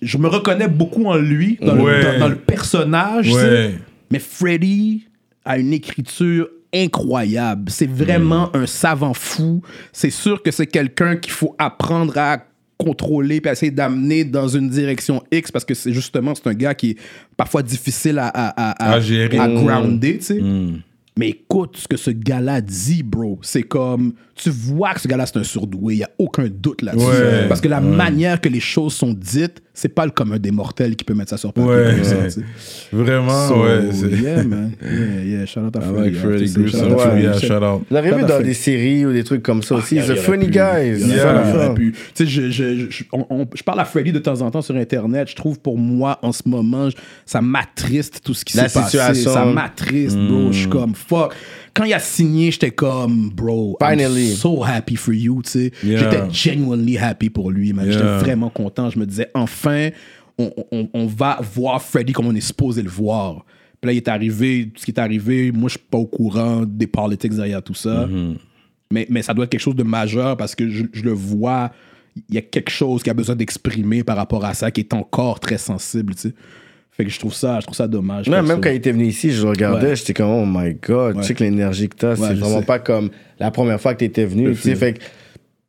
je, 0.02 0.18
me 0.18 0.28
reconnais 0.28 0.68
beaucoup 0.68 1.06
en 1.06 1.16
lui, 1.16 1.58
dans, 1.62 1.78
Ouais. 1.80 1.98
le, 1.98 2.04
dans, 2.14 2.20
dans 2.20 2.28
le 2.30 2.36
personnage. 2.36 3.32
Ouais. 3.34 3.76
Mais 4.12 4.20
Freddy 4.20 5.08
a 5.46 5.58
une 5.58 5.74
écriture 5.74 6.50
incroyable. 6.74 7.70
C'est 7.72 7.90
vraiment 7.90 8.48
Mm. 8.54 8.58
un 8.58 8.66
savant 8.66 9.14
fou. 9.14 9.62
C'est 9.94 10.10
sûr 10.10 10.44
que 10.44 10.52
c'est 10.52 10.68
quelqu'un 10.68 11.16
qu'il 11.16 11.32
faut 11.32 11.56
apprendre 11.58 12.18
à 12.18 12.40
contrôler 12.78 13.42
puis 13.42 13.52
essayer 13.52 13.72
d'amener 13.72 14.24
dans 14.24 14.48
une 14.48 14.70
direction 14.70 15.24
X 15.32 15.52
parce 15.52 15.66
que 15.66 15.74
c'est 15.74 15.92
justement 15.94 16.36
c'est 16.36 16.46
un 16.48 16.54
gars 16.54 16.76
qui 16.76 16.92
est 16.92 16.98
parfois 17.36 17.64
difficile 17.64 18.20
à, 18.20 18.28
à, 18.28 18.50
à, 18.90 18.94
À 18.94 19.00
gérer. 19.00 19.38
à 19.40 19.48
Mm. 19.48 19.56
grounder, 19.66 20.18
tu 20.20 20.24
sais. 20.26 20.42
Mais 21.18 21.30
écoute 21.30 21.78
ce 21.78 21.88
que 21.88 21.98
ce 21.98 22.12
gars-là 22.12 22.62
dit, 22.62 23.02
bro. 23.02 23.40
C'est 23.42 23.64
comme. 23.64 24.14
Tu 24.36 24.52
vois 24.52 24.94
que 24.94 25.02
ce 25.02 25.08
gars-là, 25.08 25.26
c'est 25.26 25.38
un 25.40 25.44
surdoué. 25.44 25.96
Il 25.96 25.98
n'y 25.98 26.04
a 26.04 26.12
aucun 26.20 26.48
doute 26.48 26.84
là-dessus. 26.84 27.08
Ouais, 27.08 27.48
Parce 27.48 27.60
que 27.62 27.68
la 27.68 27.82
manière 27.82 28.40
que 28.40 28.50
les 28.50 28.60
choses 28.60 28.94
sont 28.94 29.14
dites, 29.14 29.64
c'est 29.80 29.90
pas 29.90 30.06
le 30.06 30.12
commun 30.12 30.40
des 30.40 30.50
mortels 30.50 30.96
qui 30.96 31.04
peut 31.06 31.14
mettre 31.14 31.30
ça 31.30 31.38
sur 31.38 31.54
papier. 31.54 31.70
Ouais. 31.70 31.94
comme 31.96 32.04
ça. 32.30 32.42
Vraiment, 32.92 33.48
So, 33.48 33.64
ouais. 33.64 33.90
yeah, 34.24 34.44
man. 34.44 34.72
Yeah, 34.82 35.24
yeah. 35.24 35.46
Shout 35.46 35.60
out 35.60 35.76
à 35.76 35.80
I 35.80 35.84
Freddy. 35.84 36.04
like 36.04 36.16
hein, 36.16 36.20
Freddy 36.20 36.78
à 36.78 37.14
Ouais. 37.14 37.22
Yeah, 37.22 37.34
shout 37.40 37.64
out. 37.64 37.84
Vous 37.90 37.96
avez 37.96 38.10
Pas 38.10 38.16
vu 38.18 38.24
dans 38.26 38.42
des 38.42 38.54
séries 38.56 39.06
ou 39.06 39.14
des 39.14 39.24
trucs 39.24 39.44
comme 39.44 39.62
ça 39.62 39.76
aussi. 39.76 39.98
Il 39.98 40.06
y 40.06 40.10
a- 40.12 40.16
The 40.16 40.18
Funny. 40.18 40.48
Guys. 40.48 41.06
Yeah. 41.08 41.76
Tu 41.76 41.94
sais, 42.16 42.26
je, 42.26 42.50
je, 42.50 42.88
je, 42.90 43.04
on- 43.12 43.28
on- 43.30 43.48
je 43.54 43.62
parle 43.62 43.80
à 43.80 43.86
Freddy 43.86 44.12
de 44.12 44.20
temps 44.20 44.42
en 44.42 44.50
temps 44.50 44.64
sur 44.64 44.76
Internet. 44.76 45.30
Je 45.30 45.36
trouve 45.36 45.60
pour 45.60 45.78
moi, 45.78 46.18
en 46.24 46.32
ce 46.32 46.42
moment, 46.48 46.90
ça 47.26 47.42
m'attriste 47.42 48.22
tout 48.24 48.34
ce 48.34 48.44
qui 48.44 48.54
s'est 48.54 48.64
passé. 48.64 48.82
situation. 48.84 49.32
Ça 49.32 49.46
m'attriste, 49.46 50.18
bro. 50.18 50.52
Je 50.52 50.58
suis 50.58 50.70
comme, 50.70 50.96
fuck. 50.96 51.34
Quand 51.78 51.84
il 51.86 51.94
a 51.94 52.00
signé, 52.00 52.52
j'étais 52.52 52.72
comme, 52.72 53.30
bro, 53.30 53.78
Finally. 53.82 54.32
I'm 54.32 54.36
so 54.36 54.64
happy 54.64 54.96
for 54.96 55.14
you, 55.14 55.42
tu 55.44 55.50
sais. 55.52 55.72
Yeah. 55.84 56.00
J'étais 56.00 56.30
genuinely 56.34 56.98
happy 56.98 57.30
pour 57.30 57.52
lui, 57.52 57.72
man. 57.74 57.86
J'étais 57.92 58.04
vraiment 58.20 58.50
content. 58.50 58.90
Je 58.90 59.00
me 59.00 59.06
disais, 59.06 59.30
enfin, 59.34 59.90
on, 60.38 60.52
on- 60.72 60.90
on 60.94 61.06
va 61.06 61.40
voir 61.54 61.82
Freddy 61.82 62.14
comme 62.14 62.28
on 62.28 62.36
est 62.36 62.42
supposé 62.42 62.82
le 62.82 62.90
voir. 62.90 63.46
Puis 63.80 63.88
là, 63.90 63.94
il 63.94 63.98
est 63.98 64.08
arrivé, 64.08 64.72
ce 64.76 64.86
qui 64.86 64.92
est 64.92 65.00
arrivé, 65.00 65.52
moi, 65.52 65.70
je 65.70 65.78
suis 65.78 65.86
pas 65.90 65.98
au 66.00 66.08
courant 66.08 66.64
des 66.66 66.88
politics 66.88 67.34
derrière 67.34 67.62
tout 67.62 67.76
ça. 67.76 68.08
Mais, 68.92 69.06
mais 69.10 69.22
ça 69.22 69.34
doit 69.34 69.44
être 69.46 69.52
quelque 69.52 69.62
chose 69.62 69.76
de 69.76 69.84
majeur 69.84 70.38
parce 70.38 70.56
que 70.56 70.70
je, 70.70 70.86
je 70.94 71.04
le 71.04 71.12
vois, 71.12 71.72
il 72.30 72.36
y 72.36 72.38
a 72.38 72.42
quelque 72.42 72.72
chose 72.72 73.04
qui 73.04 73.10
a 73.10 73.14
besoin 73.14 73.36
d'exprimer 73.36 74.04
par 74.04 74.16
rapport 74.18 74.46
à 74.46 74.54
ça 74.54 74.72
qui 74.72 74.80
est 74.82 74.94
encore 74.94 75.40
très 75.40 75.58
sensible, 75.58 76.16
tu 76.16 76.22
sais. 76.30 76.34
Fait 76.98 77.06
que 77.06 77.12
je 77.12 77.20
trouve 77.20 77.34
ça, 77.36 77.60
je 77.60 77.66
trouve 77.66 77.76
ça 77.78 77.88
dommage. 77.88 78.28
Même, 78.28 78.48
quand 78.60 78.70
il 78.70 78.76
était 78.78 78.92
venu 78.92 79.06
ici, 79.06 79.32
je 79.32 79.44
le 79.44 79.50
regardais, 79.52 79.90
Ouais. 79.90 79.96
j'étais 79.96 80.14
comme, 80.16 80.30
oh 80.32 80.46
my 80.48 80.74
god, 80.76 81.16
Ouais. 81.16 81.22
tu 81.22 81.28
sais 81.28 81.34
que 81.36 81.44
l'énergie 81.44 81.88
que 81.90 81.96
t'as, 81.96 82.16
Ouais, 82.16 82.28
c'est 82.30 82.34
vraiment 82.34 82.60
sais. 82.62 82.66
pas 82.66 82.80
comme 82.80 83.10
la 83.40 83.52
première 83.52 83.80
fois 83.80 83.94
que 83.94 84.00
t'étais 84.00 84.26
venu. 84.26 84.50
Tu 84.56 84.62
sais, 84.62 84.76
fait 84.76 84.94
que, 84.94 85.00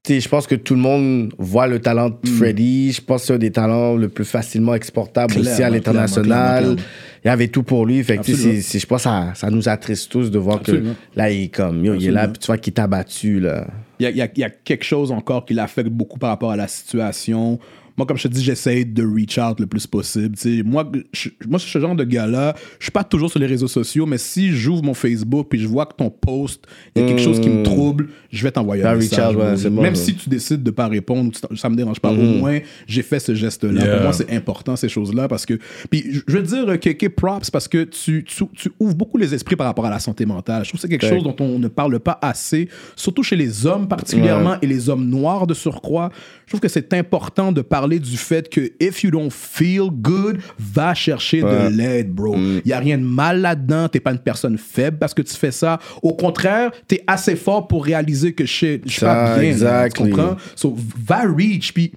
tu 0.04 0.14
sais, 0.14 0.20
je 0.20 0.28
pense 0.30 0.46
que 0.46 0.54
tout 0.54 0.74
le 0.74 0.80
monde 0.80 1.34
voit 1.36 1.66
le 1.66 1.80
talent 1.80 2.08
Mm. 2.08 2.16
de 2.24 2.28
Freddy. 2.30 2.92
Je 2.92 3.02
pense 3.02 3.20
que 3.20 3.26
c'est 3.26 3.32
un 3.34 3.38
des 3.38 3.50
talents 3.50 3.94
le 3.94 4.08
plus 4.08 4.24
facilement 4.24 4.74
exportable 4.74 5.36
aussi 5.38 5.62
à 5.62 5.68
l'international. 5.68 6.76
Il 7.24 7.28
y 7.28 7.30
avait 7.30 7.48
tout 7.48 7.62
pour 7.62 7.84
lui. 7.84 8.02
Fait 8.02 8.16
que, 8.16 8.22
tu 8.22 8.34
sais, 8.34 8.78
je 8.78 8.86
pense 8.86 9.02
que 9.02 9.10
ça, 9.10 9.32
ça 9.34 9.50
nous 9.50 9.68
attriste 9.68 10.10
tous 10.10 10.30
de 10.30 10.38
voir 10.38 10.56
Absolument. 10.58 10.92
que 11.12 11.18
là, 11.18 11.30
il 11.30 11.44
est 11.44 11.48
comme, 11.54 11.84
yo, 11.84 11.94
il 11.94 12.06
est 12.06 12.10
là, 12.10 12.28
puis 12.28 12.38
tu 12.38 12.46
vois 12.46 12.56
qu'il 12.56 12.72
t'a 12.72 12.86
battu, 12.86 13.38
là. 13.40 13.66
Y 14.00 14.06
a- 14.06 14.10
il 14.10 14.16
y 14.38 14.44
a 14.44 14.48
quelque 14.50 14.84
chose 14.84 15.12
encore 15.12 15.44
qui 15.44 15.52
l'affecte 15.52 15.90
beaucoup 15.90 16.18
par 16.18 16.30
rapport 16.30 16.52
à 16.52 16.56
la 16.56 16.68
situation. 16.68 17.58
Moi, 17.98 18.06
comme 18.06 18.16
je 18.16 18.22
te 18.22 18.28
dis, 18.28 18.42
j'essaie 18.42 18.84
de 18.84 19.04
reach 19.04 19.38
out 19.38 19.58
le 19.60 19.66
plus 19.66 19.86
possible. 19.86 20.36
tu 20.36 20.58
sais. 20.58 20.62
Moi, 20.62 20.90
je, 21.12 21.28
moi, 21.48 21.58
ce 21.58 21.78
genre 21.78 21.94
de 21.96 22.04
gars-là, 22.04 22.54
je 22.78 22.84
suis 22.84 22.92
pas 22.92 23.04
toujours 23.04 23.28
sur 23.30 23.40
les 23.40 23.46
réseaux 23.46 23.68
sociaux, 23.68 24.06
mais 24.06 24.18
si 24.18 24.52
j'ouvre 24.52 24.82
mon 24.84 24.94
Facebook 24.94 25.48
puis 25.50 25.58
je 25.58 25.66
vois 25.66 25.84
que 25.84 25.94
ton 25.96 26.08
post, 26.08 26.64
il 26.94 27.02
y 27.02 27.04
a 27.04 27.08
quelque 27.08 27.20
chose 27.20 27.40
qui 27.40 27.48
me 27.50 27.64
trouble, 27.64 28.08
je 28.30 28.42
vais 28.44 28.52
t'envoyer 28.52 28.84
un 28.84 28.94
message. 28.94 29.34
out, 29.34 29.42
ouais, 29.42 29.70
bon, 29.70 29.82
Même 29.82 29.94
ouais. 29.94 29.98
si 29.98 30.14
tu 30.14 30.28
décides 30.30 30.62
de 30.62 30.70
pas 30.70 30.86
répondre, 30.88 31.32
ça 31.56 31.68
me 31.68 31.74
dérange 31.76 31.98
pas. 32.00 32.10
Au 32.12 32.14
moins, 32.14 32.60
j'ai 32.86 33.02
fait 33.02 33.18
ce 33.18 33.34
geste-là. 33.34 33.82
Yeah. 33.84 33.94
Pour 33.94 34.02
moi, 34.04 34.12
c'est 34.12 34.30
important, 34.32 34.76
ces 34.76 34.88
choses-là, 34.88 35.26
parce 35.28 35.44
que... 35.44 35.58
Puis, 35.90 36.04
je 36.26 36.36
veux 36.36 36.42
dire, 36.42 36.68
euh, 36.68 36.76
KK 36.76 37.08
props, 37.08 37.50
parce 37.50 37.66
que 37.66 37.82
tu, 37.84 38.24
tu, 38.24 38.44
tu 38.54 38.70
ouvres 38.78 38.94
beaucoup 38.94 39.18
les 39.18 39.34
esprits 39.34 39.56
par 39.56 39.66
rapport 39.66 39.86
à 39.86 39.90
la 39.90 39.98
santé 39.98 40.24
mentale. 40.24 40.64
Je 40.64 40.68
trouve 40.70 40.80
que 40.80 40.82
c'est 40.82 40.88
quelque 40.88 41.06
Ouais. 41.08 41.14
chose 41.14 41.24
dont 41.24 41.36
on 41.40 41.58
ne 41.58 41.68
parle 41.68 41.98
pas 42.00 42.18
assez, 42.22 42.68
surtout 42.94 43.22
chez 43.22 43.34
les 43.36 43.66
hommes 43.66 43.88
particulièrement 43.88 44.56
et 44.62 44.66
les 44.66 44.88
hommes 44.88 45.08
noirs 45.08 45.46
de 45.46 45.54
surcroît. 45.54 46.10
Je 46.44 46.50
trouve 46.50 46.60
que 46.60 46.68
c'est 46.68 46.92
important 46.92 47.50
de 47.50 47.60
parler 47.62 47.87
du 47.98 48.16
fait 48.16 48.48
que 48.48 48.72
if 48.80 49.02
you 49.02 49.10
don't 49.10 49.30
feel 49.30 49.88
good, 49.90 50.38
va 50.58 50.94
chercher 50.94 51.42
de 51.42 51.68
l'aide, 51.74 52.10
bro. 52.10 52.36
Il 52.36 52.62
y 52.66 52.72
a 52.72 52.78
rien 52.78 52.98
de 52.98 53.04
mal 53.04 53.40
là-dedans. 53.40 53.88
T'es 53.88 54.00
pas 54.00 54.12
une 54.12 54.18
personne 54.18 54.58
faible 54.58 54.98
parce 54.98 55.14
que 55.14 55.22
tu 55.22 55.34
fais 55.34 55.50
ça. 55.50 55.78
Au 56.02 56.14
contraire, 56.14 56.70
t'es 56.86 57.02
assez 57.06 57.36
fort 57.36 57.66
pour 57.68 57.84
réaliser 57.84 58.32
que 58.32 58.44
shit, 58.44 58.82
je 58.86 58.92
suis 58.92 59.00
pas 59.00 59.38
bien. 59.38 59.42
là, 59.42 59.42
tu 59.42 59.46
exactly. 59.46 60.10
comprends? 60.10 60.36
So, 60.54 60.76
va 61.06 61.22
reach. 61.22 61.72
Puis, 61.72 61.92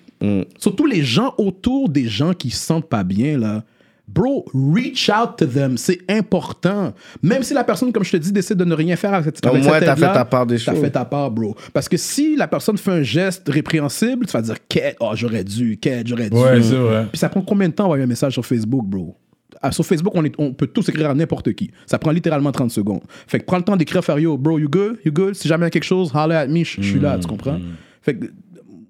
surtout 0.57 0.85
les 0.85 1.03
gens 1.03 1.33
autour 1.37 1.89
des 1.89 2.07
gens 2.07 2.33
qui 2.33 2.49
se 2.49 2.63
sentent 2.65 2.89
pas 2.89 3.03
bien, 3.03 3.37
là. 3.37 3.63
Bro, 4.07 4.45
reach 4.53 5.09
out 5.09 5.37
to 5.37 5.45
them. 5.45 5.77
C'est 5.77 5.99
important. 6.09 6.93
Même 7.23 7.43
si 7.43 7.53
la 7.53 7.63
personne, 7.63 7.93
comme 7.93 8.03
je 8.03 8.11
te 8.11 8.17
dis, 8.17 8.31
décide 8.33 8.57
de 8.57 8.65
ne 8.65 8.73
rien 8.75 8.95
faire 8.97 9.13
avec, 9.13 9.35
cette- 9.37 9.45
Au 9.45 9.49
avec 9.49 9.63
moins, 9.63 9.79
t'as 9.79 9.95
fait 9.95 10.01
ta 10.01 10.25
part 10.25 10.45
des 10.45 10.57
T'as 10.57 10.73
choses. 10.73 10.81
fait 10.81 10.89
ta 10.89 11.05
part, 11.05 11.31
bro. 11.31 11.55
Parce 11.71 11.87
que 11.87 11.95
si 11.97 12.35
la 12.35 12.47
personne 12.47 12.77
fait 12.77 12.91
un 12.91 13.03
geste 13.03 13.47
répréhensible, 13.47 14.25
tu 14.25 14.33
vas 14.33 14.41
dire, 14.41 14.55
quête, 14.67 14.97
oh, 14.99 15.11
j'aurais 15.13 15.43
dû, 15.45 15.77
quête, 15.77 16.07
j'aurais 16.07 16.29
dû. 16.29 16.35
Ouais, 16.35 16.61
c'est 16.61 16.75
vrai. 16.75 17.05
Puis 17.09 17.19
ça 17.19 17.29
prend 17.29 17.41
combien 17.41 17.69
de 17.69 17.73
temps 17.73 17.85
envoyer 17.85 18.03
un 18.03 18.07
message 18.07 18.33
sur 18.33 18.45
Facebook, 18.45 18.85
bro? 18.85 19.15
Ah, 19.61 19.71
sur 19.71 19.85
Facebook, 19.85 20.13
on, 20.15 20.25
est- 20.25 20.33
on 20.39 20.53
peut 20.53 20.67
tous 20.67 20.89
écrire 20.89 21.09
à 21.11 21.13
n'importe 21.13 21.53
qui. 21.53 21.71
Ça 21.85 21.97
prend 21.99 22.11
littéralement 22.11 22.51
30 22.51 22.71
secondes. 22.71 23.01
Fait 23.27 23.39
que 23.39 23.45
prends 23.45 23.57
le 23.57 23.63
temps 23.63 23.77
d'écrire, 23.77 24.03
faire 24.03 24.17
yo, 24.19 24.37
bro, 24.37 24.57
you 24.59 24.67
good? 24.67 24.97
You 25.05 25.11
good? 25.13 25.35
Si 25.35 25.47
jamais 25.47 25.63
il 25.63 25.67
y 25.67 25.67
a 25.67 25.69
quelque 25.71 25.83
chose, 25.83 26.11
holler 26.13 26.35
at 26.35 26.47
me, 26.47 26.63
je 26.65 26.81
je 26.81 26.89
suis 26.89 26.99
là, 26.99 27.17
tu 27.19 27.27
comprends? 27.27 27.59
Fait 28.01 28.15
que 28.17 28.25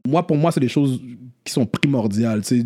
moi, 0.08 0.26
pour 0.26 0.38
moi, 0.38 0.52
c'est 0.52 0.62
des 0.62 0.70
choses 0.70 1.00
qui 1.44 1.52
sont 1.54 1.66
primordiales. 1.66 2.42
tu 2.42 2.60
sais. 2.62 2.66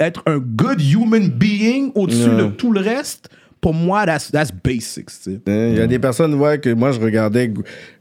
Être 0.00 0.22
un 0.26 0.38
good 0.38 0.80
human 0.80 1.28
being 1.28 1.90
au-dessus 1.94 2.30
de 2.30 2.46
tout 2.46 2.72
le 2.72 2.80
reste, 2.80 3.28
pour 3.60 3.74
moi, 3.74 4.06
that's, 4.06 4.30
that's 4.30 4.52
basics. 4.52 5.26
Il 5.26 5.76
y 5.76 5.80
a 5.80 5.86
des 5.86 5.98
personnes 5.98 6.34
ouais, 6.34 6.60
que 6.60 6.72
moi 6.72 6.92
je 6.92 7.00
regardais 7.00 7.52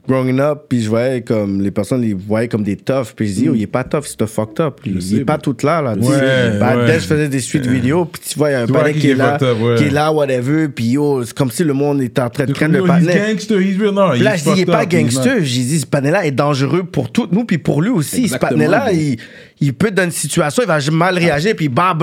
growing 0.07 0.39
up, 0.39 0.63
puis 0.69 0.81
je 0.84 0.89
voyais 0.89 1.21
comme 1.21 1.61
les 1.61 1.71
personnes 1.71 2.01
les 2.01 2.13
voyaient 2.13 2.47
comme 2.47 2.63
des 2.63 2.75
toughs, 2.77 3.13
puis 3.15 3.27
je 3.27 3.34
dis, 3.34 3.49
oh, 3.49 3.53
il 3.55 3.61
est 3.63 3.67
pas 3.67 3.84
tough, 3.84 4.03
c'est 4.05 4.21
un 4.21 4.27
fucked 4.27 4.59
up. 4.59 4.79
Il, 4.85 5.01
sais, 5.01 5.15
est 5.17 5.25
pas 5.25 5.38
tout 5.38 5.55
là. 5.63 5.81
là. 5.81 5.95
Ouais, 5.95 6.59
Bah, 6.59 6.77
ouais. 6.77 6.85
dès 6.88 6.93
que 6.93 6.99
je 6.99 7.05
faisais 7.07 7.29
des 7.29 7.39
suites 7.39 7.65
vidéo, 7.67 8.05
puis 8.05 8.21
tu 8.27 8.38
vois, 8.38 8.49
il 8.49 8.53
y 8.53 8.55
a 8.55 8.61
un 8.61 8.67
panel 8.67 8.93
qui 8.93 8.99
qui 8.99 9.09
est 9.11 9.15
là, 9.15 9.38
up, 9.41 9.77
qui 9.77 9.84
est 9.85 9.89
là, 9.89 10.11
whatever, 10.11 10.67
puis 10.69 10.85
yo, 10.85 11.23
c'est 11.23 11.35
comme 11.35 11.51
si 11.51 11.63
le 11.63 11.73
monde 11.73 12.01
était 12.01 12.21
en 12.21 12.29
train 12.29 12.45
de 12.45 12.53
craindre 12.53 12.73
le 12.73 12.79
yo, 12.79 12.85
he's 12.85 13.05
panel. 13.05 13.27
gangster, 13.34 13.59
he's 13.61 13.77
real. 13.77 13.93
Non, 13.93 14.11
là, 14.11 14.35
he's 14.35 14.43
je 14.45 14.51
dis, 14.51 14.57
il 14.57 14.61
est 14.61 14.65
pas 14.65 14.84
up, 14.84 14.89
gangster. 14.89 15.38
J'ai 15.41 15.63
dit, 15.63 15.79
ce 15.79 15.85
panel-là 15.85 16.25
est 16.25 16.31
dangereux 16.31 16.84
pour 16.84 17.11
toutes 17.11 17.31
nous, 17.31 17.45
puis 17.45 17.57
pour 17.57 17.81
lui 17.81 17.89
aussi. 17.89 18.23
Exactement, 18.23 18.49
ce 18.49 18.55
panel-là, 18.55 18.91
il, 18.93 19.17
il 19.59 19.73
peut 19.73 19.91
dans 19.91 20.03
une 20.03 20.11
situation, 20.11 20.63
il 20.63 20.67
va 20.67 20.79
mal 20.91 21.17
réagir, 21.17 21.55
puis 21.55 21.69
bam, 21.69 21.97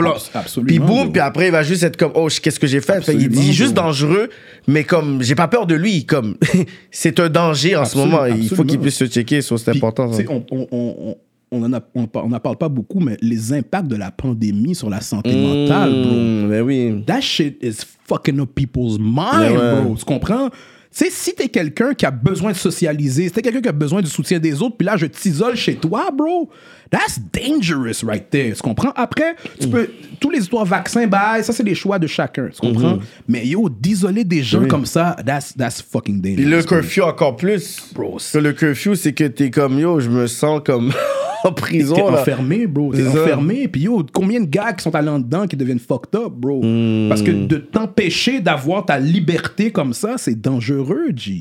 Puis 0.66 0.78
boum, 0.78 1.12
puis 1.12 1.20
après, 1.20 1.46
il 1.46 1.52
va 1.52 1.62
juste 1.62 1.82
être 1.82 1.96
comme, 1.96 2.12
oh, 2.14 2.28
qu'est-ce 2.42 2.58
que 2.60 2.66
j'ai 2.66 2.80
fait? 2.80 3.02
Il 3.08 3.28
dit 3.28 3.52
juste 3.52 3.74
dangereux, 3.74 4.28
mais 4.66 4.84
comme, 4.84 5.22
j'ai 5.22 5.34
pas 5.34 5.48
peur 5.48 5.66
de 5.66 5.74
lui. 5.74 6.04
Comme, 6.04 6.36
c'est 6.90 7.20
un 7.20 7.28
danger 7.28 7.76
en 7.76 7.84
ce 7.94 7.98
moment. 8.06 8.26
Il 8.26 8.48
faut 8.48 8.64
qu'il 8.64 8.78
puisse 8.80 8.96
se 8.96 9.06
checker, 9.06 9.40
so 9.42 9.56
c'est 9.56 9.70
important. 9.76 10.12
ça. 10.12 10.22
On, 10.28 10.44
on, 10.50 10.66
on, 10.70 10.94
on- 11.10 11.16
on 11.50 11.62
en 11.62 11.72
a, 11.72 11.80
on, 11.94 12.06
par- 12.08 12.26
on 12.26 12.32
en 12.32 12.40
parle 12.40 12.56
pas 12.56 12.68
beaucoup, 12.68 12.98
mais 12.98 13.16
les 13.20 13.52
impacts 13.52 13.86
de 13.86 13.94
la 13.94 14.10
pandémie 14.10 14.74
sur 14.74 14.90
la 14.90 15.00
santé 15.00 15.30
mentale, 15.36 15.90
bro. 16.02 16.48
Ben 16.48 16.62
oui. 16.62 17.04
That 17.06 17.20
shit 17.20 17.58
is 17.62 17.76
fucking 18.08 18.40
up 18.40 18.50
people's 18.56 18.98
mind, 18.98 19.56
ouais. 19.56 19.82
bro. 19.82 19.94
Tu 19.94 20.04
comprends? 20.04 20.48
Tu 20.48 20.56
sais, 20.90 21.10
si 21.10 21.32
t'es 21.34 21.48
quelqu'un 21.48 21.94
qui 21.94 22.06
a 22.06 22.10
besoin 22.10 22.50
de 22.52 22.56
socialiser, 22.56 23.24
si 23.28 23.30
t'es 23.32 23.42
quelqu'un 23.42 23.60
qui 23.60 23.68
a 23.68 23.72
besoin 23.72 24.00
du 24.02 24.10
soutien 24.10 24.40
des 24.40 24.60
autres, 24.62 24.76
puis 24.76 24.86
là, 24.86 24.96
je 24.96 25.06
t'isole 25.06 25.54
chez 25.54 25.76
toi, 25.76 26.08
bro, 26.16 26.50
that's 26.90 27.20
dangerous 27.32 28.04
right 28.04 28.28
there. 28.30 28.54
Tu 28.54 28.62
comprends? 28.62 28.92
Après, 28.96 29.36
tu 29.60 29.68
peux. 29.68 29.88
Tous 30.20 30.30
les 30.30 30.38
histoires 30.38 30.64
vaccins, 30.64 31.06
bye, 31.06 31.44
ça, 31.44 31.52
c'est 31.52 31.64
des 31.64 31.74
choix 31.74 31.98
de 31.98 32.06
chacun. 32.06 32.48
Tu 32.48 32.60
comprends? 32.60 32.98
Mais 33.28 33.46
yo, 33.46 33.68
d'isoler 33.68 34.24
des 34.24 34.42
gens 34.42 34.66
comme 34.66 34.86
ça, 34.86 35.16
that's, 35.24 35.54
that's 35.56 35.82
fucking 35.82 36.20
dangerous. 36.20 36.36
Puis 36.36 36.44
le 36.44 36.62
curfew 36.62 37.02
encore 37.02 37.36
plus. 37.36 37.90
Bro, 37.94 38.18
que 38.32 38.38
le 38.38 38.52
curfew, 38.52 38.94
c'est 38.94 39.12
que 39.12 39.24
t'es 39.24 39.50
comme, 39.50 39.78
yo, 39.78 40.00
je 40.00 40.08
me 40.08 40.26
sens 40.26 40.62
comme 40.64 40.92
en 41.44 41.52
prison. 41.52 41.94
T'es 41.94 42.02
enfermé, 42.02 42.66
bro. 42.66 42.92
T'es 42.92 43.06
enfermé. 43.06 43.68
Puis 43.68 43.82
yo, 43.82 44.04
combien 44.12 44.40
de 44.40 44.46
gars 44.46 44.72
qui 44.72 44.82
sont 44.82 44.94
allés 44.94 45.08
en 45.08 45.18
dedans 45.18 45.46
qui 45.46 45.56
deviennent 45.56 45.78
fucked 45.78 46.14
up, 46.14 46.32
bro? 46.32 46.60
Parce 47.08 47.22
que 47.22 47.30
de 47.30 47.56
t'empêcher 47.56 48.40
d'avoir 48.40 48.84
ta 48.86 48.98
liberté 48.98 49.70
comme 49.70 49.92
ça, 49.92 50.14
c'est 50.16 50.40
dangereux, 50.40 51.10
G. 51.14 51.40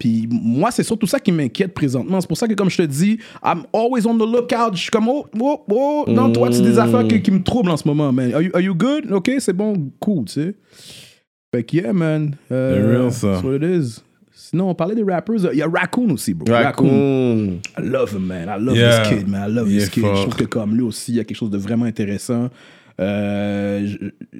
Puis 0.00 0.26
moi, 0.30 0.70
c'est 0.72 0.82
surtout 0.82 1.06
ça 1.06 1.20
qui 1.20 1.30
m'inquiète 1.30 1.74
présentement. 1.74 2.20
C'est 2.20 2.26
pour 2.26 2.36
ça 2.38 2.48
que, 2.48 2.54
comme 2.54 2.70
je 2.70 2.78
te 2.78 2.82
dis, 2.82 3.18
I'm 3.44 3.62
always 3.72 4.06
on 4.06 4.16
the 4.16 4.22
lookout. 4.22 4.72
Je 4.74 4.80
suis 4.80 4.90
comme, 4.90 5.08
oh, 5.08 5.26
oh, 5.38 5.60
oh. 5.70 6.04
Non, 6.08 6.32
toi, 6.32 6.48
c'est 6.50 6.62
des 6.62 6.76
Hmm. 6.76 6.78
affaires 6.80 7.06
qui, 7.06 7.20
qui 7.22 7.30
me 7.30 7.42
troublent 7.42 7.70
en 7.70 7.76
ce 7.76 7.86
moment, 7.86 8.10
man. 8.10 8.32
Are 8.34 8.40
you, 8.42 8.50
are 8.54 8.60
you 8.62 8.74
good? 8.74 9.12
OK, 9.12 9.30
c'est 9.38 9.52
bon, 9.52 9.92
cool, 10.00 10.24
tu 10.24 10.32
sais. 10.32 10.54
Fait 11.54 11.62
que, 11.64 11.76
yeah, 11.76 11.92
man. 11.92 12.34
Euh, 12.50 12.74
C'est 12.74 12.96
real, 12.98 13.12
ça. 13.12 13.32
That's 13.34 13.44
what 13.44 13.56
it 13.56 13.62
is. 13.62 14.00
Sinon, 14.32 14.70
on 14.70 14.74
parlait 14.74 14.94
des 14.94 15.02
rappers. 15.04 15.36
Il 15.52 15.58
y 15.58 15.62
a 15.62 15.68
Raccoon 15.68 16.10
aussi, 16.12 16.32
bro. 16.34 16.50
Raccoon. 16.52 17.60
I 17.78 17.82
love 17.82 18.12
him, 18.14 18.26
man. 18.26 18.48
I 18.48 18.58
love 18.60 18.76
Yeah. 18.76 19.02
this 19.02 19.08
kid, 19.18 19.28
man. 19.28 19.48
I 19.50 19.52
love 19.52 19.68
this 19.68 19.88
kid. 19.90 20.02
Je 20.04 20.22
trouve 20.22 20.34
que 20.34 20.44
comme 20.44 20.74
lui 20.74 20.82
aussi, 20.82 21.12
il 21.12 21.16
y 21.16 21.20
a 21.20 21.24
quelque 21.24 21.36
chose 21.36 21.50
de 21.50 21.58
vraiment 21.58 21.84
intéressant. 21.84 22.48
Euh, 23.00 23.88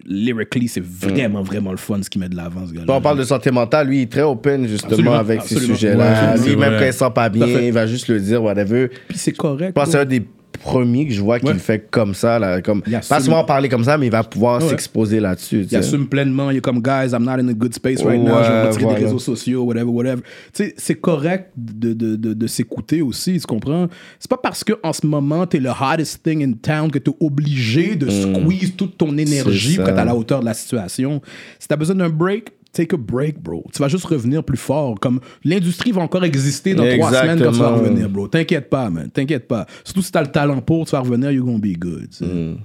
lyrically, 0.05 0.69
c'est 0.69 0.85
vraiment, 0.85 1.43
vraiment 1.43 1.71
le 1.71 1.79
fun 1.79 2.03
ce 2.03 2.11
qu'il 2.11 2.21
met 2.21 2.29
de 2.29 2.37
l'avant, 2.37 2.67
ce 2.67 2.73
gars-là. 2.73 2.85
Quand 2.87 2.97
on 2.97 3.01
parle 3.01 3.19
de 3.19 3.25
santé 3.25 3.51
mentale, 3.51 3.89
lui, 3.89 3.99
il 3.99 4.03
est 4.03 4.13
très 4.13 4.23
open 4.23 4.67
justement 4.67 4.91
Absolument, 4.91 5.15
avec 5.15 5.43
ces 5.43 5.55
absolument. 5.55 5.75
sujets-là. 5.77 6.35
Ouais, 6.35 6.47
lui, 6.47 6.57
même 6.57 6.79
quand 6.79 6.85
il 6.85 6.93
se 6.93 6.99
sent 6.99 7.11
pas 7.15 7.29
bien, 7.31 7.47
il 7.47 7.73
va 7.73 7.87
juste 7.87 8.09
le 8.09 8.21
dire, 8.21 8.43
whatever. 8.43 8.89
Puis 9.09 9.17
c'est 9.19 9.33
correct. 9.33 9.69
Je 9.69 9.73
pense 9.73 9.87
que 9.87 9.91
c'est 9.93 9.99
un 9.99 10.05
des 10.05 10.23
premiers 10.59 11.07
que 11.07 11.13
je 11.13 11.21
vois 11.21 11.39
qui 11.39 11.47
Ouais. 11.47 11.53
le 11.55 11.59
fait 11.59 11.89
comme 11.91 12.15
ça. 12.15 12.39
Là, 12.39 12.61
comme, 12.63 12.83
Il 12.87 12.93
pas 12.93 12.99
assume. 12.99 13.21
seulement 13.21 13.45
parler 13.45 13.69
comme 13.69 13.85
ça, 13.85 13.97
mais 13.99 14.07
il 14.07 14.13
va 14.13 14.23
pouvoir 14.25 14.63
Ouais. 14.63 14.69
s'exposer 14.69 15.21
là-dessus. 15.21 15.67
Il 15.71 15.77
assume 15.77 16.07
pleinement, 16.09 16.51
il 16.51 16.59
est 16.59 16.61
comme, 16.61 16.81
guys, 16.83 17.13
I'm 17.13 17.25
not 17.25 17.33
in 17.33 17.49
a 17.49 17.53
good 17.53 17.75
space 17.75 18.03
right 18.03 18.21
now, 18.21 18.43
je 18.45 18.51
vais 18.51 18.63
retirer 18.69 18.83
voilà. 18.85 18.99
des 18.99 19.05
réseaux 19.07 19.19
sociaux, 19.19 19.63
whatever, 19.65 19.85
whatever. 19.91 20.23
Tu 20.53 20.65
sais, 20.65 20.75
c'est 20.77 20.97
correct 20.97 21.51
de, 21.57 21.93
de, 21.93 22.17
de, 22.17 22.35
de 22.35 22.47
s'écouter 22.47 23.01
aussi, 23.03 23.39
tu 23.39 23.47
comprends? 23.47 23.89
C'est 24.19 24.31
pas 24.31 24.37
parce 24.43 24.65
qu'en 24.65 24.93
ce 24.93 25.07
moment, 25.07 25.47
t'es 25.47 25.59
le 25.61 25.71
hottest 25.71 26.23
thing 26.23 26.45
in 26.45 26.53
town 26.61 26.91
que 26.91 26.99
t'es 26.99 27.13
obligé 27.21 27.95
de 27.97 28.09
squeeze 28.11 28.75
toute 28.77 28.97
ton 28.99 29.17
énergie 29.17 29.79
Mm. 29.79 29.81
Pour 29.81 29.89
être 29.89 29.99
à 29.99 30.05
la 30.05 30.15
hauteur 30.15 30.41
de 30.41 30.45
la 30.45 30.55
situation. 30.55 31.21
Si 31.59 31.69
t'as 31.69 31.77
besoin 31.77 31.95
d'un 31.97 32.09
break, 32.09 32.53
take 32.73 32.95
a 32.95 32.99
break, 32.99 33.39
bro. 33.41 33.65
Tu 33.73 33.81
vas 33.81 33.89
juste 33.89 34.07
revenir 34.07 34.45
plus 34.45 34.59
fort. 34.59 34.99
Comme 35.01 35.21
l'industrie 35.45 35.93
va 35.93 36.03
encore 36.03 36.25
exister 36.25 36.75
dans 36.75 36.87
trois 36.89 37.13
semaines 37.13 37.43
quand 37.43 37.53
tu 37.53 37.59
vas 37.59 37.71
revenir, 37.71 38.09
bro. 38.09 38.29
T'inquiète 38.29 38.69
pas, 38.71 38.91
man. 38.91 39.11
T'inquiète 39.11 39.49
pas. 39.49 39.67
Surtout 39.85 40.03
si 40.03 40.13
t'as 40.13 40.23
le 40.23 40.31
talent 40.31 40.61
pour, 40.61 40.87
tu 40.87 40.93
vas 40.93 41.01
revenir, 41.01 41.31
you're 41.31 41.45
gonna 41.45 41.59
be 41.59 41.77
good. 41.79 42.09
Mm. 42.21 42.57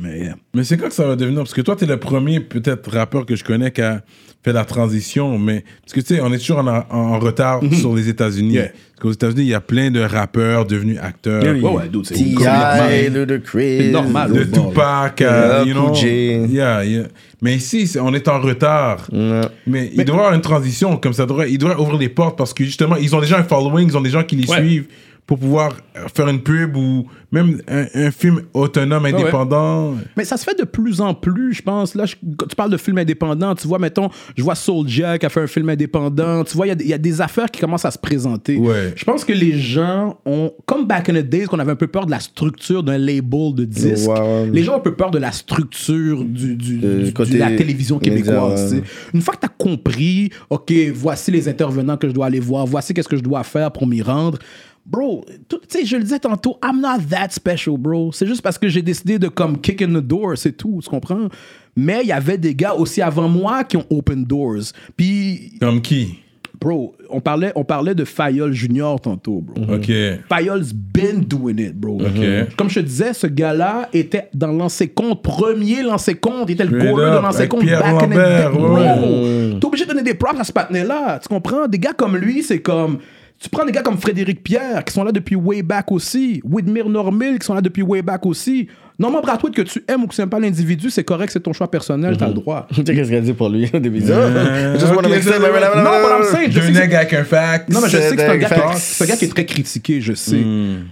Mais 0.00 0.18
yeah. 0.20 0.36
Mais 0.54 0.64
c'est 0.64 0.76
quand 0.76 0.88
que 0.88 0.94
ça 0.94 1.06
va 1.06 1.16
devenir? 1.16 1.40
Parce 1.40 1.54
que 1.54 1.60
toi, 1.60 1.76
t'es 1.76 1.86
le 1.86 1.98
premier, 1.98 2.40
peut-être, 2.40 2.90
rappeur 2.90 3.26
que 3.26 3.36
je 3.36 3.44
connais 3.44 3.70
qui 3.70 3.80
a 3.80 4.02
fait 4.44 4.52
la 4.52 4.64
transition. 4.64 5.38
Mais 5.38 5.64
parce 5.82 5.92
que 5.94 6.00
tu 6.00 6.14
sais, 6.14 6.20
on 6.20 6.32
est 6.32 6.38
toujours 6.38 6.58
en, 6.58 6.84
en 6.90 7.18
retard 7.18 7.60
sur 7.72 7.94
les 7.94 8.08
États-Unis. 8.08 8.48
Mhm. 8.50 8.54
Yeah. 8.54 8.68
Parce 8.68 9.00
qu'aux 9.02 9.12
États-Unis, 9.12 9.42
il 9.42 9.48
y 9.48 9.54
a 9.54 9.60
plein 9.60 9.90
de 9.90 10.00
rappeurs 10.00 10.66
devenus 10.66 10.98
acteurs. 11.02 11.42
Ouais, 11.42 11.60
ouais, 11.60 11.88
dude, 11.88 12.06
c'est 12.06 12.14
Ludacris. 13.10 13.90
Normal. 13.90 14.32
De 14.32 14.44
Tupac, 14.44 15.20
Yeah, 15.20 15.32
euh, 15.32 15.64
you 15.66 15.72
know. 15.74 15.94
Yeah, 15.94 16.84
yeah. 16.84 17.04
Mais 17.42 17.56
ici, 17.56 17.86
c'est- 17.86 18.00
on 18.00 18.14
est 18.14 18.28
en 18.28 18.40
retard. 18.40 19.06
Ouais. 19.12 19.40
Mais, 19.66 19.90
il 19.94 20.04
devrait 20.04 20.14
y 20.16 20.24
avoir 20.24 20.34
une 20.34 20.40
transition 20.40 20.96
comme 20.96 21.12
ça. 21.12 21.26
Devrait, 21.26 21.50
il 21.50 21.58
devrait 21.58 21.76
ouvrir 21.76 21.98
les 21.98 22.08
portes 22.08 22.38
parce 22.38 22.54
que 22.54 22.64
justement, 22.64 22.96
ils 22.96 23.14
ont 23.14 23.20
déjà 23.20 23.38
un 23.38 23.42
following, 23.44 23.88
ils 23.88 23.96
ont 23.96 24.00
des 24.02 24.10
gens 24.10 24.22
qui 24.22 24.36
les 24.36 24.48
Ouais. 24.48 24.58
suivent 24.58 24.86
pour 25.26 25.38
pouvoir 25.38 25.72
faire 26.14 26.28
une 26.28 26.42
pub 26.42 26.76
ou 26.76 27.06
même 27.32 27.60
un, 27.66 27.86
un 27.94 28.10
film 28.10 28.42
autonome, 28.52 29.04
ouais. 29.04 29.14
indépendant. 29.14 29.94
Mais 30.18 30.24
ça 30.24 30.36
se 30.36 30.44
fait 30.44 30.56
de 30.58 30.64
plus 30.64 31.00
en 31.00 31.14
plus, 31.14 31.54
je 31.54 31.62
pense. 31.62 31.94
Là, 31.94 32.04
je- 32.04 32.14
quand 32.36 32.46
tu 32.46 32.54
parles 32.54 32.70
de 32.70 32.76
film 32.76 32.98
indépendant, 32.98 33.54
tu 33.54 33.66
vois, 33.66 33.78
mettons, 33.78 34.10
je 34.36 34.42
vois 34.42 34.54
Soulja 34.54 35.18
qui 35.18 35.24
a 35.24 35.30
fait 35.30 35.40
un 35.40 35.46
film 35.46 35.70
indépendant. 35.70 36.44
Tu 36.44 36.54
vois, 36.56 36.66
il 36.66 36.68
y 36.68 36.72
a 36.72 36.74
des- 36.74 36.84
il 36.84 36.90
y, 36.90 36.94
a 36.94 36.98
des 36.98 37.20
affaires 37.22 37.50
qui 37.50 37.58
commencent 37.60 37.86
à 37.86 37.90
se 37.90 37.98
présenter. 37.98 38.58
Ouais. 38.58 38.92
Je 38.94 39.04
pense 39.04 39.24
que 39.24 39.32
les 39.32 39.58
gens 39.58 40.18
ont, 40.26 40.52
comme 40.66 40.86
back 40.86 41.08
in 41.08 41.14
the 41.14 41.26
days, 41.26 41.46
qu'on 41.46 41.58
avait 41.58 41.72
un 41.72 41.76
peu 41.76 41.86
peur 41.88 42.04
de 42.04 42.10
la 42.10 42.20
structure 42.20 42.82
d'un 42.82 42.98
label 42.98 43.54
de 43.54 43.64
disque. 43.64 44.10
Les 44.52 44.62
gens 44.62 44.74
ont 44.74 44.76
un 44.76 44.80
peu 44.80 44.94
peur 44.94 45.10
de 45.10 45.18
la 45.18 45.32
structure 45.32 46.22
du, 46.22 46.54
du- 46.54 46.78
De 46.78 47.02
du- 47.04 47.12
côté 47.14 47.32
de 47.32 47.38
la 47.38 47.52
télévision 47.56 47.98
québécoise. 47.98 48.72
ouais. 48.74 48.80
tu 48.80 48.86
sais. 48.86 48.90
Une 49.14 49.22
fois 49.22 49.34
que 49.34 49.40
tu 49.40 49.46
as 49.46 49.48
compris, 49.56 50.30
OK, 50.50 50.72
voici 50.94 51.30
les 51.30 51.48
intervenants 51.48 51.96
que 51.96 52.08
je 52.08 52.12
dois 52.12 52.26
aller 52.26 52.40
voir, 52.40 52.66
voici 52.66 52.92
qu'est-ce 52.92 53.08
que 53.08 53.16
je 53.16 53.22
dois 53.22 53.42
faire 53.42 53.72
pour 53.72 53.86
m'y 53.86 54.02
rendre. 54.02 54.38
Bro, 54.86 55.24
tu 55.48 55.56
sais, 55.68 55.86
je 55.86 55.96
le 55.96 56.02
disais 56.02 56.18
tantôt, 56.18 56.58
I'm 56.62 56.80
not 56.80 57.02
that 57.10 57.28
special, 57.30 57.78
bro. 57.78 58.12
C'est 58.12 58.26
juste 58.26 58.42
parce 58.42 58.58
que 58.58 58.68
j'ai 58.68 58.82
décidé 58.82 59.18
de 59.18 59.28
comme 59.28 59.58
kick 59.58 59.80
in 59.80 59.88
the 59.88 60.04
door, 60.04 60.32
c'est 60.36 60.52
tout, 60.52 60.80
tu 60.82 60.90
comprends? 60.90 61.28
Mais 61.74 62.00
il 62.02 62.08
y 62.08 62.12
avait 62.12 62.36
des 62.36 62.54
gars 62.54 62.74
aussi 62.74 63.00
avant 63.00 63.28
moi 63.28 63.64
qui 63.64 63.78
ont 63.78 63.86
open 63.88 64.24
doors. 64.24 64.72
Puis, 64.96 65.54
Comme 65.58 65.80
qui? 65.80 66.18
Bro, 66.60 66.94
on 67.10 67.20
parlait, 67.20 67.52
on 67.56 67.64
parlait 67.64 67.94
de 67.94 68.04
Fayol 68.04 68.52
Junior 68.52 69.00
tantôt, 69.00 69.40
bro. 69.42 69.74
Ok. 69.74 69.90
Fayol's 70.28 70.72
been 70.72 71.20
doing 71.20 71.58
it, 71.58 71.74
bro. 71.74 71.94
Ok. 72.00 72.54
Comme 72.56 72.68
je 72.70 72.80
te 72.80 72.84
disais, 72.84 73.12
ce 73.12 73.26
gars-là 73.26 73.88
était 73.92 74.28
dans 74.34 74.52
l'ancien 74.52 74.86
compte, 74.86 75.22
premier 75.22 75.82
l'ancien 75.82 76.14
compte, 76.14 76.48
il 76.48 76.52
était 76.52 76.64
le 76.64 76.78
goaler 76.78 77.10
de 77.16 77.22
l'ancien 77.22 77.46
compte 77.46 77.64
back 77.64 77.84
in 77.84 78.06
the 78.06 78.10
day, 78.10 78.44
Lambert, 78.44 78.52
bro. 78.52 78.74
ouais. 78.74 79.58
T'es 79.60 79.66
obligé 79.66 79.84
de 79.84 79.90
donner 79.90 80.02
des 80.02 80.14
props 80.14 80.38
à 80.38 80.44
ce 80.44 80.52
patinet-là, 80.52 81.18
tu 81.20 81.28
comprends? 81.28 81.66
Des 81.68 81.78
gars 81.78 81.94
comme 81.94 82.16
lui, 82.16 82.42
c'est 82.42 82.60
comme... 82.60 82.98
Tu 83.44 83.50
prends 83.50 83.66
des 83.66 83.72
gars 83.72 83.82
comme 83.82 83.98
Frédéric 83.98 84.42
Pierre, 84.42 84.82
qui 84.84 84.94
sont 84.94 85.04
là 85.04 85.12
depuis 85.12 85.36
way 85.36 85.62
back 85.62 85.92
aussi. 85.92 86.40
Whitmire 86.44 86.88
Normil, 86.88 87.38
qui 87.38 87.44
sont 87.44 87.52
là 87.52 87.60
depuis 87.60 87.82
way 87.82 88.00
back 88.00 88.24
aussi. 88.24 88.68
Non, 88.96 89.10
moi, 89.10 89.20
Brad 89.22 89.40
Pitt, 89.40 89.52
que 89.52 89.62
tu 89.62 89.82
aimes 89.88 90.04
ou 90.04 90.06
que 90.06 90.14
tu 90.14 90.20
n'aimes 90.20 90.30
pas 90.30 90.38
l'individu, 90.38 90.88
c'est 90.88 91.02
correct, 91.02 91.30
c'est 91.32 91.40
ton 91.40 91.52
choix 91.52 91.68
personnel, 91.68 92.16
t'as 92.16 92.28
le 92.28 92.34
droit. 92.34 92.68
Tu 92.74 92.76
sais 92.76 92.94
qu'est-ce 92.94 93.10
qu'elle 93.10 93.24
dit 93.24 93.32
pour 93.32 93.48
lui 93.48 93.68
au 93.74 93.78
début? 93.80 94.00
Euh. 94.08 94.76
Non, 94.78 94.80
but 94.80 96.10
I'm 96.10 96.24
saying, 96.30 96.52
je 96.52 96.60
sais 96.60 96.70
nègres 96.70 96.96
avec 96.98 97.12
un 97.12 97.24
fact. 97.24 97.70
Non, 97.70 97.80
mais 97.80 97.88
je 97.88 97.96
sais 97.96 98.14
que 98.14 98.20
c'est 98.22 98.28
un, 98.28 98.36
gars 98.36 98.48
qui 98.48 98.54
est- 98.54 98.56
Facts. 98.56 98.76
c'est 98.78 99.04
un 99.04 99.06
gars 99.08 99.16
qui 99.16 99.24
est 99.24 99.28
très 99.28 99.44
critiqué, 99.46 100.00
je 100.00 100.12
sais. 100.14 100.38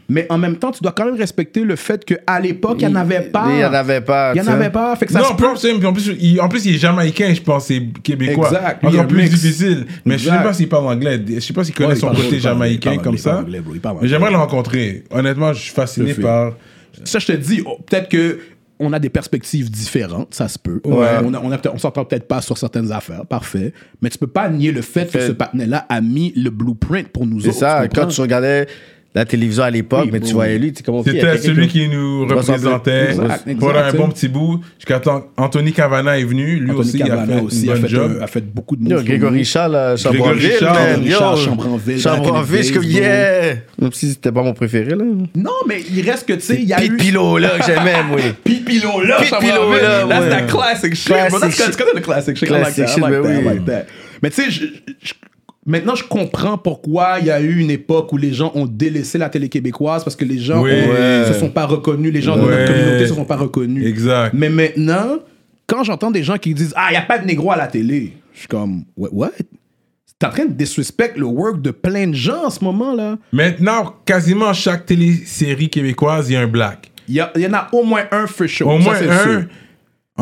Mais 0.09 0.27
en 0.31 0.39
même 0.39 0.57
temps, 0.57 0.73
tu 0.73 0.83
dois 0.83 0.93
quand 0.93 1.05
même 1.05 1.17
respecter 1.17 1.61
le 1.63 1.77
fait 1.77 2.05
qu'à 2.05 2.41
l'époque, 2.41 2.79
il 2.81 2.89
n'y 2.89 2.93
en 2.93 2.97
avait 2.97 3.21
pas. 3.21 3.47
Il 3.51 3.61
y 3.61 3.65
en 3.65 3.73
avait 3.73 4.01
pas. 4.01 4.33
Il 4.35 4.35
n'y 4.35 4.41
en 4.41 4.45
sais. 4.45 4.51
avait 4.51 4.71
pas. 4.71 4.97
Fait 4.97 5.07
que 5.07 5.13
ça 5.13 5.21
non, 5.21 5.27
en 5.27 5.35
plus, 5.35 5.61
puis 5.61 5.87
en, 5.87 5.93
plus, 5.93 6.11
il, 6.21 6.41
en 6.41 6.49
plus, 6.49 6.65
il 6.67 6.75
est 6.75 6.79
jamaïcain, 6.79 7.33
je 7.35 7.41
pense, 7.41 7.67
c'est 7.67 7.83
québécois. 8.03 8.49
Exact. 8.49 8.85
Encore 8.85 9.07
plus 9.07 9.29
difficile. 9.29 9.87
Mais 10.05 10.19
je 10.19 10.25
sais 10.25 10.29
Exact. 10.31 10.43
pas 10.43 10.53
s'il 10.53 10.69
parle 10.69 10.87
anglais. 10.87 11.21
Je 11.29 11.39
sais 11.41 11.53
pas 11.53 11.63
s'il 11.63 11.75
connaît 11.75 11.95
son 11.95 12.09
côté 12.09 12.41
jamaïcain 12.41 12.97
comme 12.99 13.15
il 13.15 13.23
parle 13.23 13.43
ça. 13.43 13.45
Mais 14.01 14.09
j'aimerais 14.09 14.31
le 14.31 14.39
rencontrer. 14.39 15.05
Honnêtement, 15.11 15.53
je 15.53 15.61
suis 15.61 15.73
fasciné 15.73 16.15
par. 16.15 16.53
Ça, 17.05 17.19
je 17.19 17.27
te 17.27 17.33
dis, 17.33 17.63
oh, 17.67 17.79
peut-être 17.87 18.09
que 18.09 18.39
on 18.79 18.93
a 18.93 18.99
des 18.99 19.11
perspectives 19.11 19.71
différentes, 19.71 20.35
ça 20.35 20.49
se 20.49 20.59
peut. 20.59 20.81
Ouais. 20.85 21.07
On, 21.25 21.33
a, 21.35 21.41
on, 21.41 21.53
a 21.53 21.59
peut-être- 21.59 21.75
on 21.75 21.79
s'entend 21.79 22.05
peut-être 22.05 22.27
pas 22.27 22.41
sur 22.41 22.59
certaines 22.59 22.91
affaires, 22.91 23.25
parfait. 23.27 23.73
Mais 24.01 24.11
tu 24.11 24.19
peux 24.19 24.27
pas 24.27 24.49
nier 24.49 24.73
le 24.73 24.83
fait 24.83 25.09
que 25.13 25.21
ce 25.25 25.31
partenaire-là 25.33 25.87
a 25.89 26.01
mis 26.01 26.33
le 26.35 26.51
blueprint 26.51 27.07
pour 27.09 27.25
nous 27.27 27.41
C'est 27.41 27.51
autres. 27.51 27.59
ça, 27.59 27.81
tu 27.83 27.89
comprends? 27.91 28.03
quand 28.03 28.09
tu 28.09 28.21
regardais 28.21 28.67
la 29.15 29.27
télévision 29.27 29.63
à 29.63 29.71
l'époque, 29.71 30.05
Oui, 30.07 30.11
mais 30.11 30.21
tu 30.21 30.33
voyais 30.33 30.59
lui, 30.59 30.73
tu 30.73 30.83
comment 30.83 31.03
C'était 31.05 31.37
celui 31.37 31.69
qui 31.69 31.87
nous 31.89 32.27
représentait 32.27 33.11
Exact, 33.11 33.47
exact, 33.47 33.61
pendant 33.61 33.79
un 33.79 33.91
tu 33.91 33.97
bon 33.99 34.09
petit 34.09 34.29
bout. 34.29 34.61
Jusqu'à 34.79 35.01
temps, 35.01 35.27
Anthony 35.37 35.73
Cavana 35.75 36.19
est 36.19 36.25
venu. 36.25 36.57
Lui 36.57 36.71
Anthony 36.71 36.81
aussi, 36.81 36.97
il 36.99 37.13
a 37.13 37.27
fait 37.27 37.41
aussi 37.41 37.67
une 37.67 37.73
a 37.73 37.77
fait, 37.77 37.89
job. 37.89 38.17
un- 38.19 38.25
a 38.25 38.27
fait 38.27 38.41
beaucoup 38.41 38.75
de 38.75 38.89
moves. 38.89 39.05
Grégory 39.05 39.45
Charles, 39.45 39.77
à 39.77 39.97
Chambranville, 39.97 40.53
Chambranville, 40.59 42.01
Chambranville, 42.01 42.65
je 42.65 42.73
comme, 42.73 42.85
yeah. 42.85 43.55
Même 43.79 43.93
si 43.93 44.11
c'était 44.11 44.33
pas 44.33 44.43
mon 44.43 44.55
préféré, 44.55 44.95
là. 44.95 45.05
Non, 45.35 45.51
mais 45.69 45.83
il 45.95 46.09
reste 46.09 46.27
que, 46.27 46.33
tu 46.33 46.41
sais, 46.41 46.55
il 46.63 46.69
y 46.69 46.73
a 46.73 46.79
Pete 46.79 46.93
eu... 46.93 46.97
Pilot, 46.97 47.37
là, 47.39 47.51
que 47.59 47.67
j'aimais, 47.67 48.03
moi. 48.09 48.19
Pipilo 48.45 49.03
là, 49.03 49.17
Pete 49.19 49.29
Chambranville. 49.29 49.83
Là, 49.83 50.07
That's 50.09 50.21
ouais. 50.23 50.31
that 50.31 50.47
classic 50.47 50.95
shit, 50.95 51.09
kind 51.15 51.89
of 51.89 51.95
the 51.97 52.03
classic 52.03 52.37
shit. 52.37 52.49
I 52.49 52.53
like 52.53 52.75
Classic 52.75 52.87
that, 53.03 53.11
I 53.11 53.43
like 53.45 53.65
that. 53.67 53.87
Mais 54.23 54.31
tu 54.31 54.51
sais, 54.51 54.67
maintenant 55.67 55.95
je 55.95 56.05
comprends 56.05 56.59
pourquoi 56.59 57.17
il 57.21 57.27
y 57.27 57.31
a 57.31 57.41
eu 57.41 57.59
une 57.59 57.71
époque 57.71 58.13
où 58.13 58.17
les 58.17 58.33
gens 58.33 58.51
ont 58.55 58.67
délaissé 58.67 59.19
la 59.19 59.29
télé 59.29 59.49
québécoise 59.49 60.03
parce 60.05 60.17
que 60.17 60.25
les 60.25 60.39
gens 60.39 60.63
Oui. 60.63 60.71
Ouais. 60.71 61.25
se 61.27 61.35
sont 61.39 61.51
pas 61.51 61.67
reconnus, 61.67 62.13
les 62.13 62.23
gens 62.23 62.37
de 62.37 62.43
notre 62.43 62.65
communauté 62.67 63.07
se 63.07 63.15
sont 63.15 63.25
pas 63.25 63.37
reconnus. 63.37 63.87
Exact. 63.87 64.33
Mais 64.35 64.49
maintenant, 64.49 65.19
quand 65.67 65.85
j'entends 65.85 66.11
des 66.11 66.23
gens 66.23 66.37
qui 66.39 66.55
disent 66.55 66.75
Ah, 66.77 66.87
il 66.91 66.93
n'y 66.93 66.97
a 66.99 67.03
pas 67.03 67.19
de 67.19 67.27
négro 67.27 67.53
à 67.53 67.57
la 67.57 67.67
télé, 67.67 68.13
je 68.35 68.41
suis 68.41 68.49
comme 68.49 68.83
What? 68.97 69.11
what? 69.13 69.31
T'es 70.19 70.27
en 70.27 70.31
train 70.31 70.45
de 70.45 70.53
disrespect 70.53 71.15
le 71.17 71.27
work 71.27 71.61
de 71.63 71.71
plein 71.73 72.07
de 72.07 72.15
gens 72.15 72.45
en 72.45 72.51
ce 72.51 72.63
moment-là. 72.65 73.19
Maintenant, 73.33 73.95
quasiment 74.05 74.53
chaque 74.53 74.87
télésérie 74.87 75.69
québécoise, 75.69 76.31
il 76.31 76.35
y 76.35 76.37
a 76.37 76.41
un 76.43 76.47
black. 76.47 76.93
Il 77.09 77.15
y, 77.17 77.41
y 77.41 77.47
en 77.47 77.53
a 77.55 77.69
au 77.73 77.83
moins 77.83 78.03
un 78.13 78.29
for 78.29 78.49
sure. 78.49 78.69
Au 78.69 78.79
moins 78.79 78.95
un. 78.95 79.23
sûr. 79.25 79.45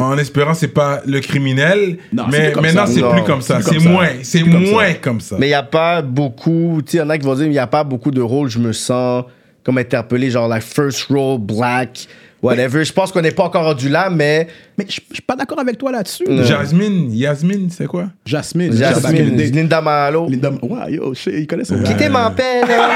En 0.00 0.18
espérant 0.18 0.54
c'est 0.54 0.68
pas 0.68 1.00
le 1.06 1.20
criminel, 1.20 1.98
Non, 2.12 2.24
mais 2.30 2.52
maintenant 2.54 2.86
c'est 2.86 3.00
Non, 3.00 3.12
plus 3.12 3.22
comme 3.24 3.40
ça, 3.42 3.60
c'est 3.60 3.70
plus 3.70 3.80
c'est 3.80 3.84
comme 3.84 3.84
ça. 3.84 3.90
moins, 3.90 4.08
c'est 4.22 4.42
moins 4.44 4.92
comme 4.94 5.20
ça. 5.20 5.36
Mais 5.38 5.46
il 5.46 5.50
n'y 5.50 5.54
a 5.54 5.62
pas 5.62 6.02
beaucoup, 6.02 6.80
tu 6.84 6.92
sais, 6.92 6.96
il 6.98 7.00
y 7.00 7.02
en 7.02 7.10
a 7.10 7.18
qui 7.18 7.26
vont 7.26 7.34
dire, 7.34 7.46
il 7.46 7.50
n'y 7.50 7.58
a 7.58 7.66
pas 7.66 7.84
beaucoup 7.84 8.10
de 8.10 8.20
rôles, 8.22 8.48
je 8.48 8.58
me 8.58 8.72
sens 8.72 9.24
comme 9.64 9.78
interpellé, 9.78 10.30
genre 10.30 10.48
la 10.48 10.60
first 10.60 11.04
role, 11.10 11.38
black, 11.38 12.06
whatever. 12.42 12.82
Je 12.84 12.92
pense 12.92 13.12
qu'on 13.12 13.20
n'est 13.20 13.30
pas 13.30 13.44
encore 13.44 13.64
rendu 13.64 13.88
là, 13.90 14.08
mais 14.10 14.46
Mais 14.78 14.86
je 14.88 15.00
je 15.10 15.14
suis 15.14 15.22
pas 15.22 15.36
d'accord 15.36 15.58
avec 15.60 15.76
toi 15.76 15.92
là-dessus. 15.92 16.24
Jasmine, 16.44 17.12
Yasmine, 17.14 17.68
c'est 17.70 17.86
quoi? 17.86 18.06
Jasmine. 18.24 18.72
Jasmine, 18.72 19.36
Jasmine. 19.36 19.52
Linda 19.54 19.80
Malo. 19.82 20.26
Linda. 20.30 20.50
Ouais, 20.62 20.92
yo, 20.94 21.12
shit, 21.14 21.34
il 21.36 21.46
connaît 21.46 21.64
son 21.64 21.82
Quittez 21.82 22.08
ma 22.08 22.30
peine. 22.30 22.64
hein. 22.70 22.88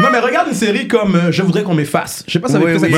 Non, 0.00 0.08
mais 0.10 0.18
regarde 0.18 0.48
une 0.48 0.54
série 0.54 0.88
comme 0.88 1.14
euh, 1.14 1.30
Je 1.30 1.42
voudrais 1.42 1.62
qu'on 1.62 1.74
m'efface. 1.74 2.24
Je 2.26 2.32
sais 2.32 2.38
pas 2.40 2.48
si 2.48 2.54
ça 2.54 2.58
avait 2.58 2.74
oui, 2.74 2.80
oui, 2.82 2.88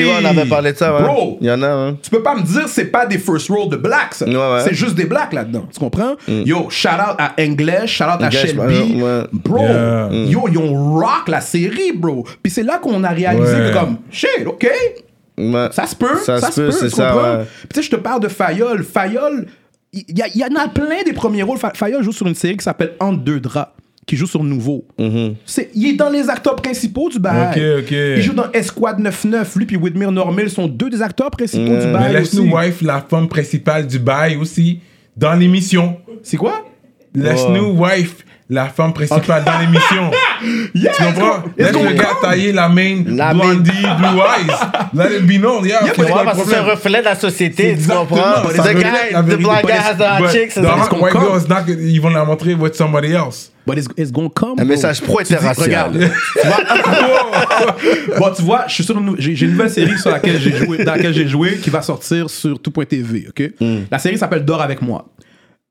oui, 0.00 0.10
on 0.22 0.24
avait 0.24 0.46
parlé 0.46 0.72
de 0.72 0.78
ça. 0.78 0.94
ouais. 0.94 1.02
Bro. 1.02 1.38
Il 1.40 1.46
y 1.46 1.50
en 1.50 1.60
a, 1.62 1.68
hein. 1.68 1.96
Tu 2.02 2.10
peux 2.10 2.22
pas 2.22 2.34
me 2.34 2.42
dire 2.42 2.68
c'est 2.68 2.86
pas 2.86 3.04
des 3.06 3.18
first 3.18 3.48
roll 3.50 3.68
de 3.68 3.76
blacks. 3.76 4.14
ça. 4.14 4.24
Ouais, 4.26 4.34
ouais. 4.34 4.60
C'est 4.64 4.74
juste 4.74 4.94
des 4.94 5.04
blacks 5.04 5.32
là-dedans. 5.32 5.66
Tu 5.72 5.78
comprends? 5.80 6.14
Yo, 6.28 6.70
shout 6.70 6.88
out 6.88 7.16
à 7.18 7.32
English, 7.38 7.90
shout 7.98 8.04
out 8.04 8.20
à 8.22 8.26
English, 8.26 8.46
Shelby. 8.46 9.02
Bro, 9.32 9.58
Yeah. 9.58 10.08
yo, 10.26 10.44
ils 10.50 10.58
ont 10.58 10.94
rock 10.98 11.28
la 11.28 11.40
série, 11.40 11.92
bro. 11.94 12.24
Puis 12.42 12.50
c'est 12.52 12.62
là 12.62 12.78
qu'on 12.78 13.02
a 13.04 13.10
réalisé 13.10 13.52
que 13.56 13.72
comme, 13.72 13.98
shit, 14.10 14.46
OK, 14.46 14.66
ça 15.72 15.86
se 15.86 15.96
peut. 15.96 16.16
Ça 16.24 16.38
se 16.50 16.60
peut, 16.60 16.70
c'est 16.70 16.88
tu 16.88 16.94
ça. 16.96 17.40
Puis 17.60 17.68
tu 17.74 17.80
sais, 17.80 17.82
je 17.82 17.90
te 17.90 17.96
parle 17.96 18.20
de 18.20 18.28
Fayol. 18.28 18.84
Fayol, 18.84 19.46
il 19.92 20.04
y, 20.08 20.38
y 20.38 20.44
en 20.44 20.56
a 20.56 20.68
plein 20.68 21.02
des 21.04 21.12
premiers 21.12 21.42
rôles. 21.42 21.58
Fa- 21.58 21.72
Fayol 21.74 22.02
joue 22.02 22.12
sur 22.12 22.26
une 22.26 22.34
série 22.34 22.56
qui 22.56 22.64
s'appelle 22.64 22.92
Entre 23.00 23.18
deux 23.20 23.40
draps, 23.40 23.70
qui 24.06 24.16
joue 24.16 24.26
sur 24.26 24.42
Nouveau. 24.44 24.84
C'est, 25.46 25.70
il 25.74 25.88
est 25.88 25.92
dans 25.94 26.10
les 26.10 26.28
acteurs 26.28 26.56
principaux 26.56 27.08
du 27.08 27.18
bail. 27.18 27.50
Ok, 27.50 27.84
ok. 27.84 27.90
Il 27.90 28.22
joue 28.22 28.32
dans 28.34 28.50
Esquad 28.52 28.96
99. 29.02 29.56
Lui 29.56 29.66
puis 29.66 29.76
Whitmer 29.76 30.10
Normil 30.10 30.50
sont 30.50 30.66
deux 30.66 30.90
des 30.90 31.00
acteurs 31.02 31.30
principaux 31.30 31.64
du 31.64 31.86
Mais 31.86 31.92
bail. 31.92 32.12
laisse-nous 32.12 32.44
aussi. 32.54 32.66
wife 32.66 32.82
la 32.82 33.00
femme 33.08 33.28
principale 33.28 33.86
du 33.86 33.98
bail 33.98 34.36
aussi 34.36 34.80
dans 35.16 35.34
l'émission. 35.34 35.96
C'est 36.22 36.36
quoi? 36.36 36.64
Laisse-nous 37.14 37.72
wife 37.80 38.24
la 38.50 38.66
femme 38.66 38.92
principale 38.92 39.42
dans 39.44 39.58
l'émission. 39.58 40.10
Yeah, 40.74 40.92
Tu 40.96 41.02
comprends? 41.04 41.42
Laisse 41.56 41.72
le 41.72 41.92
gars 41.94 42.08
tailler 42.20 42.52
la 42.52 42.68
main 42.68 43.02
La 43.06 43.32
main. 43.32 43.54
blondie, 43.54 43.70
blue 43.70 44.18
eyes. 44.20 44.54
Let 44.92 45.16
it 45.16 45.26
be 45.26 45.38
known. 45.40 45.64
Yeah, 45.64 45.82
okay, 45.84 46.02
de 46.02 46.08
parce 46.08 46.38
que 46.42 46.44
c'est 46.50 46.56
un 46.56 46.58
problème? 46.58 46.76
reflet 46.76 46.98
de 47.00 47.04
la 47.04 47.14
société, 47.14 47.62
tu 47.64 47.68
Exactement, 47.70 48.06
comprends? 48.06 48.42
The 48.50 48.74
guy, 48.74 49.14
the 49.14 49.36
black 49.42 49.62
guy 49.64 49.72
But- 49.72 49.80
has 49.80 49.96
the 49.96 50.02
hot 50.02 50.20
but 50.20 50.30
chick, 50.30 50.52
c'est 50.52 50.60
the 50.60 50.92
white 51.00 51.12
girl 51.12 51.38
is 51.40 51.48
not 51.48 51.62
ils 51.68 51.98
vont 52.00 52.10
la 52.10 52.24
montrer 52.26 52.54
with 52.54 52.74
somebody 52.74 53.12
else. 53.12 53.50
But 53.66 53.78
it's, 53.78 53.88
it's 53.96 54.12
gonna 54.12 54.28
come. 54.28 54.52
Un 54.52 54.56
bro. 54.56 54.66
message 54.66 55.00
pro-interracial. 55.00 55.64
Regarde. 55.64 55.96
bon, 58.18 58.30
tu 58.36 58.42
vois, 58.42 58.66
je 58.68 58.74
suis 58.74 58.84
sur 58.84 58.98
une, 58.98 59.16
j'ai, 59.18 59.34
j'ai 59.34 59.46
une 59.46 59.52
nouvelle 59.52 59.70
série 59.70 59.98
sur 59.98 60.10
laquelle 60.10 60.38
j'ai 60.38 60.52
joué, 60.52 60.84
dans 60.84 60.94
laquelle 60.94 61.14
j'ai 61.14 61.26
joué 61.26 61.56
qui 61.56 61.70
va 61.70 61.80
sortir 61.80 62.28
sur 62.28 62.60
tout.tv, 62.60 63.28
ok? 63.28 63.52
La 63.90 63.98
série 63.98 64.18
s'appelle 64.18 64.44
Dors 64.44 64.60
avec 64.60 64.82
moi. 64.82 65.14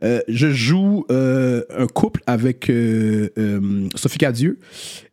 Euh, 0.03 0.19
je 0.27 0.51
joue 0.51 1.05
euh, 1.11 1.63
un 1.77 1.87
couple 1.87 2.21
avec 2.27 2.69
euh, 2.69 3.29
euh, 3.37 3.87
Sophie 3.95 4.17
Cadieux 4.17 4.59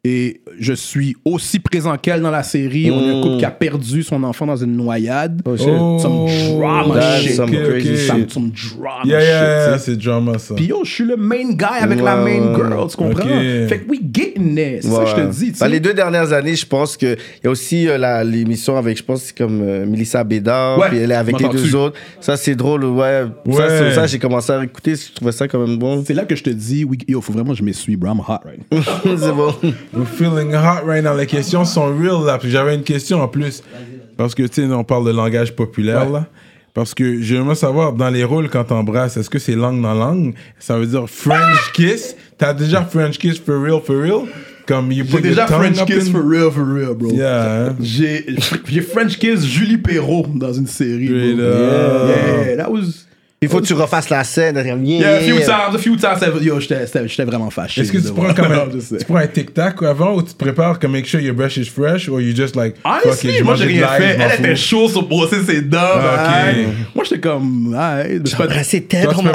et 0.02 0.40
je 0.58 0.72
suis 0.72 1.14
aussi 1.26 1.58
présent 1.58 1.94
qu'elle 1.98 2.22
dans 2.22 2.30
la 2.30 2.42
série. 2.42 2.90
On 2.90 3.00
est 3.04 3.18
un 3.18 3.22
couple 3.22 3.36
qui 3.38 3.44
a 3.44 3.50
perdu 3.50 4.02
son 4.02 4.22
enfant 4.24 4.46
dans 4.46 4.56
une 4.56 4.74
noyade. 4.74 5.42
Oh, 5.44 5.56
shit. 5.56 5.66
Some 6.00 6.26
drama 6.56 6.94
That's 6.94 7.20
shit. 7.22 7.34
some 7.34 7.50
Ok, 7.50 7.62
crazy 7.68 7.90
ok. 7.90 7.96
shit. 7.96 8.06
Some, 8.06 8.28
some 8.30 8.50
drama 8.50 9.02
Yeah, 9.04 9.20
shit. 9.20 9.28
yeah, 9.28 9.68
yeah, 9.70 9.78
c'est 9.78 9.96
drama 9.98 10.38
ça. 10.38 10.54
Puis 10.54 10.66
yo, 10.66 10.80
je 10.84 10.90
suis 10.90 11.04
le 11.04 11.16
main 11.16 11.52
guy 11.52 11.64
avec 11.82 12.00
la 12.00 12.22
Ouais, 12.24 12.40
main 12.40 12.54
girl, 12.56 12.88
tu 12.90 12.96
comprends? 12.96 13.24
Ok. 13.24 13.68
Fait 13.68 13.80
que 13.84 13.90
we 13.90 14.00
getting 14.12 14.54
there, 14.54 14.78
c'est 14.80 14.88
ça 14.88 15.04
que 15.04 15.10
je 15.10 15.14
te 15.16 15.30
dis. 15.32 15.50
Dans 15.52 15.56
sais. 15.58 15.68
les 15.68 15.80
deux 15.80 15.92
dernières 15.94 16.32
années, 16.32 16.56
je 16.56 16.64
pense 16.66 16.96
qu'il 16.96 17.16
y 17.44 17.46
a 17.46 17.50
aussi 17.50 17.86
euh, 17.86 17.98
la- 17.98 18.24
l'émission 18.24 18.78
avec, 18.78 18.96
je 18.96 19.02
pense, 19.04 19.22
c'est 19.24 19.36
comme 19.36 19.60
euh, 19.62 19.84
Melissa 19.84 20.24
Bédard, 20.24 20.78
Ouais, 20.78 20.88
puis 20.88 20.98
elle 20.98 21.10
est 21.10 21.14
avec 21.14 21.38
les 21.38 21.48
deux 21.48 21.74
autres. 21.76 21.98
Ça, 22.20 22.38
c'est 22.38 22.54
drôle, 22.54 22.84
ouais. 22.86 23.24
Ça, 23.46 23.50
Ouais. 23.52 23.64
c'est 23.68 23.94
ça, 23.94 24.06
j'ai 24.06 24.18
commencé 24.18 24.50
à 24.50 24.64
écouter, 24.64 24.94
je 24.96 25.12
trouvais 25.14 25.32
ça 25.32 25.46
quand 25.46 25.58
même 25.58 25.76
bon. 25.76 26.02
C'est 26.06 26.14
là 26.14 26.24
que 26.24 26.34
je 26.36 26.42
te 26.42 26.50
dis, 26.50 26.84
oui, 26.84 26.96
yo, 27.06 27.20
faut 27.20 27.32
vraiment 27.34 27.52
que 27.52 27.58
je 27.58 27.64
m'essuie, 27.64 27.96
bro. 27.96 28.10
I'm 28.12 28.20
hot 28.20 28.40
right 28.46 28.60
now. 28.72 28.80
c'est 29.18 29.32
bon. 29.32 29.54
We're 29.92 30.06
feeling 30.06 30.54
hot 30.54 30.84
right 30.86 31.02
now. 31.02 31.16
Les 31.16 31.26
questions 31.26 31.64
sont 31.64 31.86
real 31.96 32.24
là. 32.24 32.38
J'avais 32.44 32.74
une 32.76 32.84
question 32.84 33.20
en 33.22 33.28
plus. 33.28 33.62
Parce 34.16 34.34
que, 34.34 34.42
tu 34.44 34.62
sais, 34.62 34.72
on 34.72 34.84
parle 34.84 35.06
de 35.06 35.10
langage 35.12 35.56
populaire 35.56 36.06
Ouais. 36.06 36.12
là. 36.20 36.26
Parce 36.74 36.94
que 36.94 37.20
j'aimerais 37.20 37.56
savoir, 37.56 37.92
dans 37.94 38.10
les 38.10 38.22
rôles 38.22 38.48
quand 38.48 38.62
t'embrasses, 38.64 39.16
est-ce 39.16 39.28
que 39.28 39.40
c'est 39.40 39.56
langue 39.56 39.82
dans 39.82 39.94
langue? 39.94 40.34
Ça 40.60 40.78
veut 40.78 40.86
dire 40.86 41.08
French 41.10 41.72
kiss? 41.74 42.14
T'as 42.38 42.54
déjà 42.54 42.82
French 42.82 43.18
kiss 43.18 43.38
for 43.40 43.60
real, 43.60 43.80
for 43.84 43.96
real? 44.00 44.28
Comme 44.68 44.92
you 44.92 45.04
J'ai 45.04 45.16
put 45.16 45.22
déjà 45.22 45.48
French 45.48 45.84
kiss 45.84 46.06
in- 46.08 46.12
for 46.12 46.22
real, 46.24 46.50
for 46.52 46.62
real, 46.64 46.94
bro. 46.94 47.10
Yeah. 47.12 47.70
hein? 47.70 47.76
J'ai 47.80 48.24
French 48.82 49.18
kiss 49.18 49.44
Julie 49.44 49.78
Perrault 49.78 50.26
dans 50.36 50.52
une 50.52 50.68
série. 50.68 51.08
bro. 51.08 51.42
Up. 51.44 52.10
Yeah, 52.46 52.56
that 52.56 52.70
was. 52.70 53.06
Il 53.42 53.48
faut 53.48 53.58
que 53.62 53.64
tu 53.66 53.72
refasses 53.72 54.10
la 54.10 54.22
scène. 54.22 54.56
Yeah, 54.56 54.76
Yeah, 54.76 55.16
a 55.16 55.20
few 55.20 55.36
times, 55.38 55.74
a 55.74 55.78
few 55.78 55.96
times. 55.96 56.18
ça- 56.20 56.26
Yo, 56.42 56.60
j'étais 56.60 57.24
vraiment 57.24 57.48
fâché. 57.48 57.80
Est-ce 57.80 57.90
que 57.90 57.96
tu 57.96 58.12
prends, 58.12 58.34
comme 58.34 58.52
un, 58.52 58.68
tu 58.98 59.04
prends 59.06 59.16
un 59.16 59.26
tic-tac 59.26 59.82
avant 59.82 60.16
ou 60.16 60.22
tu 60.22 60.34
te 60.34 60.36
prépares 60.36 60.78
comme 60.78 60.92
make 60.92 61.06
sure 61.06 61.20
your 61.20 61.34
brush 61.34 61.56
is 61.56 61.64
fresh 61.64 62.06
or 62.10 62.20
you 62.20 62.36
just 62.36 62.54
like 62.54 62.74
fuck 62.82 63.00
Honestly, 63.02 63.30
it, 63.30 63.38
je 63.38 63.44
moi 63.44 63.54
j'ai 63.54 63.64
rien 63.64 63.86
fait. 63.88 64.18
Elle 64.20 64.40
était 64.44 64.56
chaude 64.56 64.90
sur 64.90 65.08
brosser 65.08 65.42
ses 65.42 65.62
dents. 65.62 65.78
Ah. 65.80 66.48
Moi 66.94 67.02
j'étais 67.04 67.20
comme. 67.20 67.74
Toi, 68.36 68.46
tu 68.68 68.82
tellement. 68.82 69.22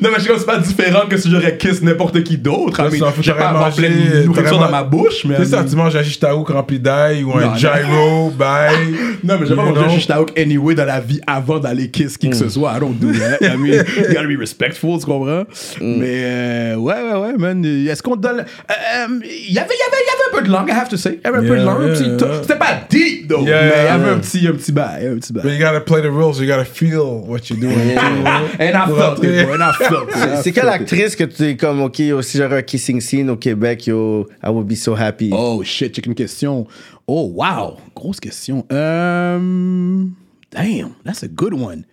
Non, 0.00 0.08
mais 0.10 0.16
je 0.16 0.20
suis 0.22 0.28
comme, 0.30 0.38
c'est 0.38 0.46
pas 0.46 0.58
différent 0.58 1.06
que 1.06 1.16
si 1.18 1.30
j'aurais 1.30 1.58
kiss 1.58 1.82
n'importe 1.82 2.22
qui 2.22 2.38
d'autre. 2.38 2.76
Toi, 2.76 2.88
I 2.88 2.92
mean, 2.92 3.06
ça, 3.06 3.12
faut 3.12 3.22
Je 3.22 3.32
vais 3.32 3.38
pas 3.38 3.52
mangé- 3.52 3.76
plein 3.76 3.90
de 3.90 4.24
nourriture 4.26 4.58
dans 4.58 4.70
ma 4.70 4.82
bouche, 4.82 5.26
mais. 5.26 5.36
C'est 5.36 5.44
ça, 5.46 5.62
tu 5.68 5.76
manges 5.76 5.94
un 5.94 6.02
shishtaouk 6.02 6.48
rempli 6.48 6.78
d'ail 6.78 7.22
ou 7.22 7.32
un 7.36 7.54
gyro, 7.56 8.30
bye. 8.30 8.70
Non, 9.24 9.36
mais 9.38 9.46
j'ai 9.46 9.54
pas 9.54 9.62
You 9.66 9.74
mangé 9.74 9.84
un 9.84 9.88
shishtaouk 9.90 10.38
anyway 10.38 10.74
dans 10.74 10.86
la 10.86 11.00
vie 11.00 11.20
avant 11.26 11.58
d'aller 11.58 11.90
kiss 11.90 12.16
qui 12.16 12.30
que 12.30 12.36
ce 12.36 12.48
soit. 12.48 12.72
I 12.76 12.80
don't 12.80 12.94
do 12.98 13.09
I 13.40 13.56
mean, 13.56 13.84
you 13.96 14.14
gotta 14.14 14.28
be 14.28 14.36
respectful, 14.38 14.98
tu 14.98 15.06
comprends? 15.06 15.44
Mais 15.80 16.22
euh, 16.24 16.76
ouais, 16.76 16.94
ouais, 16.94 17.14
ouais, 17.20 17.36
man. 17.36 17.64
Est-ce 17.64 18.02
qu'on 18.02 18.16
donne. 18.16 18.40
euh, 18.40 18.42
euh, 18.42 19.06
Il 19.22 19.52
y 19.52 19.58
avait, 19.58 19.68
il 19.74 19.78
y 19.78 19.86
avait, 19.86 20.00
il 20.00 20.06
y 20.06 20.12
avait 20.12 20.30
un 20.32 20.38
peu 20.38 20.42
de 20.46 20.50
langue, 20.52 20.68
I 20.68 20.72
have 20.72 20.88
to 20.88 20.96
say. 20.96 21.18
Il 21.22 21.26
y 21.26 21.28
avait 21.28 21.38
un 21.38 21.48
peu 21.48 21.56
de 21.58 21.64
langue. 21.64 21.94
C'était 22.42 22.56
pas 22.58 22.80
deep, 22.88 23.28
though. 23.28 23.44
Yeah, 23.44 23.62
mais 23.62 23.68
il 23.68 23.84
y 23.84 23.88
avait 23.88 24.04
yeah. 24.04 24.12
un 24.14 24.18
petit, 24.18 24.46
un 24.48 24.52
petit 24.52 24.72
bail. 24.72 25.06
Un 25.06 25.16
petit 25.16 25.32
But 25.32 25.42
bail. 25.42 25.54
you 25.54 25.58
gotta 25.64 25.80
play 25.80 26.02
the 26.02 26.10
rules. 26.10 26.38
You 26.40 26.46
gotta 26.46 26.64
feel 26.64 27.24
what 27.26 27.40
you're 27.50 27.58
doing. 27.60 27.96
And 28.60 28.74
I 28.76 28.86
felt 28.86 29.22
it, 29.24 29.46
bro. 29.46 29.54
And 29.54 29.62
I 29.62 29.72
felt 29.72 30.08
it. 30.10 30.42
C'est 30.42 30.52
quelle 30.52 30.68
actrice 30.68 31.16
que 31.16 31.24
tu 31.24 31.44
es 31.44 31.56
comme, 31.56 31.80
OK, 31.82 31.96
si 32.22 32.38
j'aurais 32.38 32.58
un 32.58 32.62
kissing 32.62 33.00
scene 33.00 33.30
au 33.30 33.36
Québec, 33.36 33.86
yo, 33.86 34.26
I 34.44 34.48
would 34.50 34.66
be 34.66 34.74
so 34.76 34.94
happy. 34.94 35.30
Oh 35.32 35.62
shit, 35.64 35.94
check 35.94 36.06
une 36.06 36.14
question. 36.14 36.66
Oh 37.06 37.32
wow, 37.34 37.76
grosse 37.94 38.20
question. 38.20 38.64
Euh, 38.72 40.04
damn, 40.52 40.94
that's 41.04 41.22
a 41.24 41.28
good 41.28 41.54
one. 41.54 41.84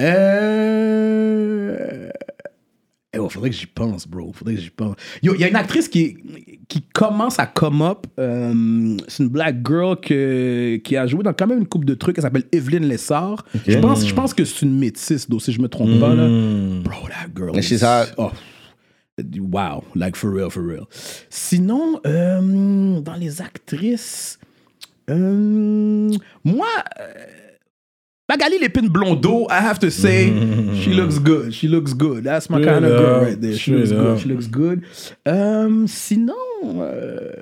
Euh, 0.00 1.84
eh, 3.14 3.18
oh, 3.18 3.28
faudrait 3.28 3.50
que 3.50 3.56
j'y 3.56 3.66
pense, 3.66 4.08
bro. 4.08 4.32
Faudrait 4.32 4.54
que 4.56 4.60
j'y 4.60 4.70
pense. 4.70 4.96
Yo, 5.22 5.34
il 5.34 5.40
y 5.40 5.44
a 5.44 5.48
une 5.48 5.54
actrice 5.56 5.88
qui, 5.88 6.16
qui 6.68 6.82
commence 6.82 7.38
à 7.38 7.46
come 7.46 7.80
up. 7.82 8.06
Euh, 8.18 8.96
c'est 9.06 9.22
une 9.22 9.28
black 9.28 9.56
girl 9.64 10.00
que, 10.00 10.76
qui 10.82 10.96
a 10.96 11.06
joué 11.06 11.22
dans 11.22 11.32
quand 11.32 11.46
même 11.46 11.60
une 11.60 11.68
coupe 11.68 11.84
de 11.84 11.94
trucs. 11.94 12.18
Elle 12.18 12.24
s'appelle 12.24 12.46
Evelyn 12.50 12.80
Lessard. 12.80 13.44
Je, 13.66 13.78
pense, 13.78 14.04
je 14.06 14.14
pense 14.14 14.34
que 14.34 14.44
c'est 14.44 14.62
une 14.62 14.76
métisse, 14.76 15.28
donc, 15.28 15.42
si 15.42 15.52
je 15.52 15.60
me 15.60 15.68
trompe 15.68 16.00
pas. 16.00 16.12
Là. 16.14 16.26
Bro, 16.82 17.08
that 17.08 17.28
girl. 17.34 17.56
And 17.56 17.62
she's 17.62 17.82
hot. 17.82 18.14
oh, 18.18 18.32
Wow, 19.16 19.84
like 19.94 20.16
for 20.16 20.28
real, 20.28 20.50
for 20.50 20.60
real. 20.60 20.88
Sinon, 21.30 22.00
euh, 22.04 23.00
dans 23.00 23.14
les 23.14 23.40
actrices, 23.40 24.40
euh, 25.08 26.10
moi, 26.42 26.66
Magali 28.28 28.58
Lépine 28.58 28.88
Blondeau, 28.88 29.46
I 29.50 29.60
have 29.62 29.78
to 29.80 29.90
say, 29.90 30.32
she 30.82 30.94
looks 30.94 31.18
good. 31.18 31.52
She 31.52 31.68
looks 31.68 31.92
good. 31.92 32.24
That's 32.24 32.48
my 32.48 32.62
kind 32.64 32.84
of 32.84 32.90
girl 32.98 33.20
right 33.22 33.38
there. 33.40 33.52
She 33.52 33.72
straight 33.72 33.80
looks 33.80 33.92
up. 33.92 33.98
good. 33.98 34.18
She 34.20 34.28
looks 34.28 34.46
good. 34.48 34.82
Euh, 35.28 35.84
sinon, 35.86 36.32
euh, 36.80 37.32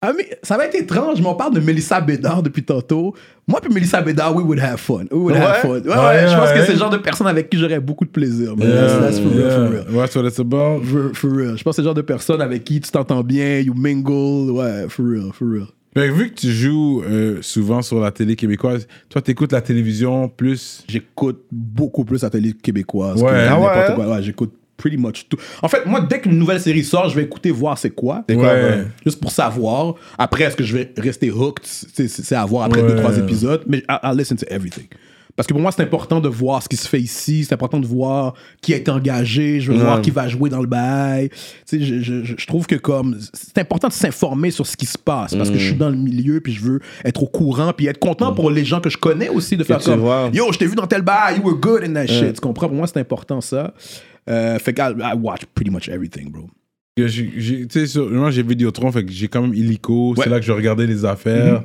ah, 0.00 0.12
mais 0.16 0.30
ça 0.42 0.56
va 0.56 0.66
être 0.66 0.76
étrange, 0.76 1.20
mais 1.20 1.26
on 1.26 1.34
parle 1.34 1.54
de 1.54 1.60
Melissa 1.60 2.00
Bédard 2.00 2.42
depuis 2.44 2.62
tantôt. 2.64 3.14
Moi 3.48 3.60
puis 3.60 3.72
Melissa 3.74 4.00
Bédard, 4.02 4.34
we 4.36 4.44
would 4.44 4.60
have 4.60 4.78
fun. 4.78 5.04
We 5.10 5.18
would 5.20 5.36
have 5.36 5.64
Ouais? 5.64 5.80
fun. 5.82 5.88
Ouais, 5.88 5.96
Ouais, 5.96 6.04
ouais, 6.04 6.28
je 6.28 6.36
pense 6.36 6.52
que 6.52 6.64
c'est 6.64 6.72
le 6.74 6.78
genre 6.78 6.90
de 6.90 6.98
personne 6.98 7.26
avec 7.26 7.50
qui 7.50 7.58
j'aurais 7.58 7.80
beaucoup 7.80 8.04
de 8.04 8.10
plaisir. 8.10 8.54
Yeah, 8.58 8.66
That's, 8.68 9.00
that's 9.00 9.18
for 9.18 9.30
real, 9.32 9.50
for 9.50 9.68
real. 9.68 9.84
yeah. 9.90 10.00
That's 10.00 10.14
what 10.16 10.26
it's 10.26 10.38
about. 10.38 10.84
For, 10.84 11.12
for 11.14 11.30
real. 11.32 11.56
Je 11.56 11.62
pense 11.64 11.72
que 11.74 11.76
c'est 11.76 11.82
le 11.82 11.86
genre 11.86 11.94
de 11.94 12.02
personne 12.02 12.40
avec 12.40 12.62
qui 12.64 12.80
tu 12.80 12.90
t'entends 12.90 13.22
bien, 13.24 13.58
you 13.58 13.74
mingle. 13.74 14.50
Ouais, 14.52 14.86
for 14.88 15.04
real, 15.04 15.32
for 15.32 15.48
real. 15.48 15.66
Que 15.94 16.00
vu 16.10 16.30
que 16.30 16.40
tu 16.40 16.50
joues 16.50 17.02
euh, 17.02 17.38
souvent 17.42 17.82
sur 17.82 18.00
la 18.00 18.10
télé 18.10 18.34
québécoise, 18.36 18.86
toi, 19.10 19.20
t'écoutes 19.20 19.52
la 19.52 19.60
télévision 19.60 20.28
plus? 20.28 20.84
J'écoute 20.88 21.44
beaucoup 21.52 22.04
plus 22.04 22.22
la 22.22 22.30
télé 22.30 22.54
québécoise 22.54 23.22
Ouais. 23.22 23.30
que 23.30 23.34
Ah 23.36 23.50
n'importe 23.50 23.88
ouais? 23.90 23.94
quoi. 23.94 24.08
Ouais, 24.16 24.22
j'écoute 24.22 24.52
pretty 24.78 24.96
much 24.96 25.26
tout. 25.28 25.36
En 25.60 25.68
fait, 25.68 25.84
moi, 25.86 26.00
dès 26.00 26.20
qu'une 26.20 26.38
nouvelle 26.38 26.60
série 26.60 26.82
sort, 26.82 27.08
je 27.10 27.14
vais 27.16 27.22
écouter 27.24 27.50
voir 27.50 27.76
c'est 27.78 27.90
quoi. 27.90 28.24
Ouais. 28.28 28.36
ouais? 28.36 28.84
Juste 29.04 29.20
pour 29.20 29.30
savoir. 29.30 29.94
Après, 30.18 30.44
est-ce 30.44 30.56
que 30.56 30.64
je 30.64 30.76
vais 30.76 30.92
rester 30.96 31.30
hooked? 31.30 31.64
C'est 31.66 32.34
à 32.34 32.44
voir 32.46 32.64
après 32.64 32.80
Ouais. 32.82 32.88
deux, 32.88 32.96
trois 32.96 33.16
épisodes. 33.18 33.62
Mais 33.66 33.78
I, 33.88 33.96
I'll 34.02 34.16
listen 34.16 34.36
to 34.38 34.46
everything. 34.48 34.86
Parce 35.34 35.46
que 35.46 35.54
pour 35.54 35.62
moi, 35.62 35.72
c'est 35.72 35.82
important 35.82 36.20
de 36.20 36.28
voir 36.28 36.62
ce 36.62 36.68
qui 36.68 36.76
se 36.76 36.86
fait 36.86 37.00
ici. 37.00 37.44
C'est 37.44 37.54
important 37.54 37.80
de 37.80 37.86
voir 37.86 38.34
qui 38.60 38.72
été 38.74 38.90
engagé. 38.90 39.60
Je 39.60 39.72
veux 39.72 39.78
Ouais. 39.78 39.84
voir 39.84 40.02
qui 40.02 40.10
va 40.10 40.28
jouer 40.28 40.50
dans 40.50 40.60
le 40.60 40.66
bail. 40.66 41.30
Tu 41.30 41.36
sais, 41.64 41.80
je, 41.80 42.00
je- 42.00 42.22
je- 42.24 42.34
je 42.36 42.46
trouve 42.46 42.66
que 42.66 42.74
comme 42.76 43.18
c'est 43.32 43.58
important 43.58 43.88
de 43.88 43.92
s'informer 43.94 44.50
sur 44.50 44.66
ce 44.66 44.76
qui 44.76 44.84
se 44.86 44.98
passe 44.98 45.34
parce 45.34 45.48
que 45.50 45.56
je 45.58 45.64
suis 45.68 45.74
dans 45.76 45.88
le 45.90 45.96
milieu 45.96 46.40
puis 46.40 46.52
je 46.52 46.60
veux 46.62 46.80
être 47.04 47.22
au 47.22 47.26
courant 47.26 47.72
puis 47.74 47.86
être 47.86 47.98
content 47.98 48.32
pour 48.34 48.50
les 48.50 48.64
gens 48.64 48.80
que 48.80 48.90
je 48.90 48.98
connais 48.98 49.28
aussi 49.30 49.56
de 49.56 49.64
faire 49.64 49.78
tu 49.78 49.90
comme 49.90 50.00
vois. 50.00 50.30
yo, 50.34 50.52
je 50.52 50.58
t'ai 50.58 50.66
vu 50.66 50.74
dans 50.76 50.86
tel 50.86 51.02
bail, 51.02 51.38
you 51.38 51.42
were 51.44 51.56
good 51.58 51.82
in 51.84 51.94
that 51.94 52.06
shit. 52.06 52.34
Tu 52.34 52.40
comprends? 52.40 52.68
Pour 52.68 52.76
moi, 52.76 52.86
c'est 52.86 53.00
important 53.00 53.40
ça. 53.40 53.72
Euh, 54.28 54.58
fait 54.58 54.72
que 54.74 54.80
I, 54.82 54.94
I 55.00 55.14
watch 55.20 55.42
pretty 55.54 55.70
much 55.70 55.88
everything, 55.88 56.30
bro. 56.30 56.46
que 56.96 57.06
Tu 57.08 57.68
sais, 57.86 57.98
moi, 58.00 58.30
j'ai 58.30 58.42
Vidéotron, 58.42 58.92
fait 58.92 59.04
que 59.04 59.10
j'ai 59.10 59.28
quand 59.28 59.40
même 59.42 59.54
Illico. 59.54 60.10
Ouais. 60.10 60.24
C'est 60.24 60.30
là 60.30 60.38
que 60.38 60.44
je 60.46 60.52
regardais 60.52 60.86
les 60.86 61.04
affaires. 61.06 61.62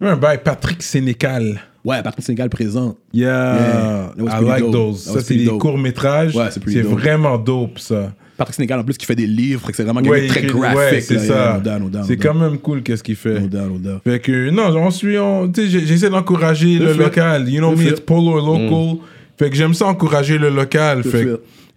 Il 0.00 0.06
y 0.06 0.10
a 0.10 0.12
un 0.14 0.16
bail, 0.16 0.40
Patrick 0.42 0.82
Sénécal. 0.82 1.60
Ouais, 1.84 2.02
Patrick 2.02 2.24
Sénégal 2.24 2.50
présent. 2.50 2.94
Yeah, 3.12 4.10
Yeah, 4.18 4.38
I 4.40 4.44
like 4.44 4.60
dope. 4.60 4.72
those. 4.72 4.98
Ça, 5.02 5.20
c'est 5.20 5.34
des 5.36 5.46
courts-métrages. 5.46 6.34
Ouais, 6.36 6.48
c'est 6.50 6.82
vraiment 6.82 7.38
dope, 7.38 7.78
ça. 7.78 8.12
Patrick 8.36 8.54
Sénégal 8.56 8.80
en 8.80 8.84
plus 8.84 8.96
qui 8.96 9.04
fait 9.04 9.14
des 9.14 9.26
livres, 9.26 9.60
fait 9.66 9.74
c'est 9.74 9.84
vraiment 9.84 10.00
Ouais, 10.00 10.26
très 10.26 10.42
graphique. 10.42 10.78
ouais, 10.78 11.00
c'est 11.02 11.18
ça. 11.18 11.60
yeah, 11.62 12.02
c'est 12.06 12.16
quand 12.16 12.32
même 12.34 12.56
cool 12.58 12.82
qu'est-ce 12.82 13.02
qu'il 13.02 13.16
fait. 13.16 13.38
No 13.38 13.46
doubt, 13.48 13.60
no 13.70 13.78
doubt. 13.78 14.00
Fait 14.02 14.18
que, 14.18 14.48
non, 14.48 14.74
on 14.76 14.90
suit, 14.90 15.18
on, 15.18 15.46
tu 15.50 15.62
sais, 15.62 15.68
j'ai- 15.68 15.86
j'essaie 15.86 16.08
d'encourager 16.08 16.78
le 16.78 16.94
local. 16.94 17.48
You 17.48 17.58
know 17.58 17.76
me, 17.76 17.82
it's 17.88 18.00
polo 18.00 18.38
local. 18.40 18.98
Fait 19.38 19.50
que 19.50 19.56
j'aime 19.56 19.74
ça 19.74 19.86
encourager 19.86 20.38
le 20.38 20.48
local. 20.50 21.02
Fait 21.02 21.22
fit. 21.24 21.28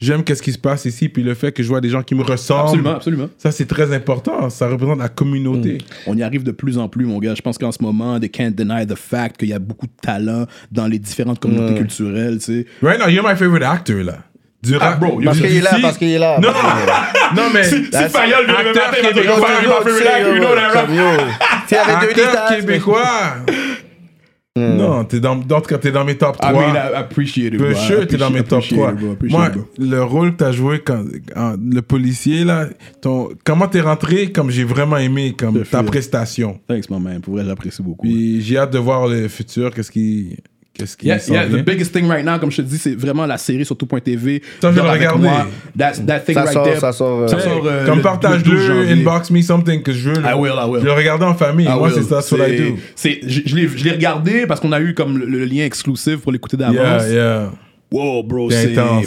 J'aime 0.03 0.23
qu'est-ce 0.23 0.41
qui 0.41 0.51
se 0.51 0.57
passe 0.57 0.85
ici, 0.85 1.09
puis 1.09 1.23
le 1.23 1.33
fait 1.33 1.51
que 1.51 1.63
je 1.63 1.67
vois 1.67 1.81
des 1.81 1.89
gens 1.89 2.03
qui 2.03 2.15
me 2.15 2.23
ressemblent. 2.23 2.61
Absolument, 2.67 2.95
absolument. 2.95 3.29
Ça, 3.37 3.51
c'est 3.51 3.65
très 3.65 3.93
important. 3.93 4.49
Ça 4.49 4.67
représente 4.67 4.99
la 4.99 5.09
communauté. 5.09 5.77
On 6.07 6.17
y 6.17 6.23
arrive 6.23 6.43
de 6.43 6.51
plus 6.51 6.77
en 6.77 6.87
plus, 6.89 7.05
mon 7.05 7.19
gars. 7.19 7.35
Je 7.35 7.41
pense 7.41 7.57
qu'en 7.57 7.71
ce 7.71 7.81
moment, 7.81 8.19
they 8.19 8.29
can't 8.29 8.51
deny 8.51 8.85
the 8.85 8.95
fact 8.97 9.37
qu'il 9.37 9.49
y 9.49 9.53
a 9.53 9.59
beaucoup 9.59 9.87
de 9.87 9.91
talent 10.01 10.45
dans 10.71 10.87
les 10.87 10.99
différentes 10.99 11.39
communautés 11.39 11.75
culturelles, 11.75 12.39
tu 12.39 12.45
sais. 12.45 12.65
Right 12.81 12.99
now, 12.99 13.07
you're 13.09 13.23
my 13.27 13.35
favorite 13.35 13.63
actor, 13.63 14.03
là. 14.03 14.19
Du 14.61 14.75
Ah, 14.79 14.91
rap. 14.91 14.99
bro, 15.01 15.19
du- 15.19 15.25
Parce 15.25 15.39
qu'il 15.41 15.57
est 15.57 15.61
là, 15.61 15.71
parce 15.81 15.97
qu'il 15.97 16.09
est 16.09 16.17
là. 16.19 16.39
Non, 16.39 16.47
non, 17.35 17.43
mais. 17.53 17.63
Si 17.65 17.83
Fayol 17.83 18.45
vient 18.45 18.61
le 18.63 18.69
acteur 18.69 18.91
matin, 18.91 18.97
il 18.97 19.05
va 19.07 19.11
dire, 19.11 19.23
québécois, 19.23 19.49
you 19.61 20.39
know 20.39 20.55
that, 20.55 20.87
deux 20.87 22.23
Acteur 22.23 22.57
litas, 22.57 23.37
québécois. 24.55 24.75
Non, 24.87 25.03
t'es 25.05 25.19
dans, 25.19 25.35
dans, 25.35 25.61
t'es 25.61 25.91
dans 25.91 26.05
mes 26.05 26.17
top 26.17 26.37
3. 26.37 26.51
I 26.51 26.55
mean, 26.55 26.75
I 26.75 26.95
appreciate 26.95 27.53
it, 27.53 27.57
bro. 27.59 27.73
Sure, 27.73 28.05
t'es 28.07 28.17
dans 28.17 28.29
mes 28.29 28.43
top 28.43 28.59
appreciate 28.59 28.79
3. 28.79 28.91
it, 28.93 28.99
bro. 28.99 29.11
Appreciate 29.13 29.39
Moi, 29.39 29.47
it, 29.49 29.53
bro. 29.53 29.67
le 29.89 30.03
rôle 30.03 30.31
que 30.33 30.37
t'as 30.37 30.51
joué 30.51 30.79
quand, 30.79 31.03
en- 31.35 31.55
le 31.57 31.81
policier, 31.81 32.43
là, 32.43 32.67
ton, 33.01 33.29
comment 33.43 33.67
t'es 33.67 33.81
rentré, 33.81 34.31
comme 34.31 34.49
j'ai 34.51 34.63
vraiment 34.63 34.97
aimé, 34.97 35.33
comme 35.37 35.63
ta 35.63 35.83
prestation? 35.83 36.59
Thanks, 36.67 36.89
my 36.89 36.99
man. 36.99 37.21
Pour 37.21 37.33
vrai, 37.35 37.45
j'apprécie 37.45 37.81
beaucoup. 37.81 38.03
Puis 38.05 38.41
j'ai 38.41 38.57
hâte 38.57 38.73
de 38.73 38.79
voir 38.79 39.07
le 39.07 39.27
futur, 39.27 39.73
qu'est-ce 39.73 39.91
qui, 39.91 40.37
qu'est-ce 40.77 40.97
qui 40.97 41.07
Yeah, 41.07 41.17
yeah, 41.27 41.45
the 41.47 41.63
biggest 41.63 41.91
thing 41.93 42.07
right 42.07 42.25
now, 42.25 42.39
comme 42.39 42.51
je 42.51 42.57
te 42.57 42.61
dis, 42.63 42.77
c'est 42.77 42.95
vraiment 42.95 43.25
la 43.25 43.37
série 43.37 43.65
sur 43.65 43.77
tout.tv. 43.77 44.41
Ça, 44.61 44.71
je 44.71 44.75
vais 44.75 44.81
regarder. 44.81 45.21
moi. 45.27 45.47
That's, 45.77 46.05
that 46.05 46.19
thing 46.21 46.33
Ça 46.35 46.41
right 46.43 46.53
sort, 46.53 46.63
there. 46.65 46.79
ça 46.79 46.91
sort, 46.91 47.19
euh, 47.21 47.27
Ça 47.27 47.39
sort, 47.39 47.61
euh, 47.65 47.85
Comme 47.85 47.99
le- 47.99 48.01
le 48.01 48.01
12 48.01 48.01
partage-le, 48.03 48.87
inbox 48.91 49.31
me 49.31 49.41
something 49.41 49.81
que 49.83 49.91
je 49.91 50.09
veux. 50.09 50.15
le- 50.21 50.27
I 50.27 50.33
will, 50.33 50.51
I 50.57 50.69
will. 50.69 50.81
Je 50.81 50.85
le 50.85 50.93
regarder 50.93 51.25
en 51.25 51.35
famille. 51.35 51.67
Ah 51.69 51.75
Moi, 51.77 51.91
c'est 51.93 52.03
ça, 52.03 52.21
c'est 52.21 52.35
what 52.35 52.47
I 52.49 52.57
do. 52.57 52.77
c'est- 52.95 53.19
Je, 53.27 53.41
je 53.45 53.55
l'ai 53.83 53.91
regardé 53.91 54.45
parce 54.47 54.59
qu'on 54.59 54.71
a 54.71 54.79
eu 54.81 54.93
comme 54.93 55.17
le, 55.17 55.25
le 55.25 55.45
lien 55.45 55.65
exclusif 55.65 56.17
pour 56.17 56.31
l'écouter 56.31 56.57
d'avance. 56.57 56.75
Yeah, 57.03 57.09
yeah. 57.09 57.51
Wow, 57.93 58.23
bro, 58.23 58.49
C'est 58.49 58.75
hein. 58.77 59.01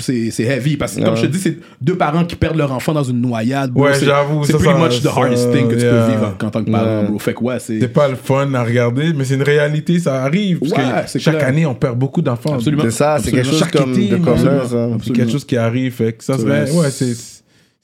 C'est 0.00 0.44
heavy 0.44 0.76
parce 0.76 0.94
que 0.94 1.02
comme 1.02 1.16
je 1.16 1.22
te 1.22 1.26
dis, 1.26 1.38
c'est 1.40 1.58
deux 1.80 1.96
parents 1.96 2.24
qui 2.24 2.36
perdent 2.36 2.56
leur 2.56 2.70
enfant 2.72 2.92
dans 2.92 3.02
une 3.02 3.20
noyade. 3.20 3.72
bro. 3.72 3.84
Ouais, 3.84 3.92
j'avoue, 4.00 4.44
C'est 4.44 4.52
pretty 4.52 4.72
ça- 4.72 4.78
much 4.78 5.00
the 5.00 5.02
ça- 5.04 5.12
hardest 5.16 5.52
thing 5.52 5.66
que 5.68 5.74
tu 5.74 5.80
yeah. 5.80 5.90
peux 6.06 6.12
vivre 6.12 6.36
en, 6.40 6.46
en 6.46 6.50
tant 6.50 6.62
que 6.62 6.70
parent, 6.70 7.04
bro. 7.04 7.18
Fait 7.18 7.34
que 7.34 7.42
ouais, 7.42 7.58
c'est 7.58 7.80
C'est 7.80 7.88
pas 7.88 8.06
le 8.08 8.14
fun 8.14 8.54
à 8.54 8.62
regarder, 8.62 9.12
mais 9.12 9.24
c'est 9.24 9.34
une 9.34 9.42
réalité, 9.42 9.98
ça 9.98 10.22
arrive. 10.22 10.60
Parce 10.60 10.72
Ouais, 10.72 11.12
que 11.12 11.18
chaque 11.18 11.36
clair. 11.38 11.48
année, 11.48 11.66
on 11.66 11.74
perd 11.74 11.98
beaucoup 11.98 12.22
d'enfants. 12.22 12.54
Absolument. 12.54 12.84
C'est 12.84 12.90
ça, 12.92 13.18
c'est 13.20 13.32
quelque 13.32 13.46
chose 13.50 13.64
comme 13.72 13.92
été, 13.92 14.06
de 14.08 14.16
commun. 14.18 14.60
C'est 15.02 15.12
quelque 15.12 15.32
chose 15.32 15.44
qui 15.44 15.56
arrive. 15.56 15.92
Fait 15.94 16.12
que 16.12 16.22
ça 16.22 16.38
serait. 16.38 16.70
Ouais, 16.70 16.90
c'est. 16.90 17.37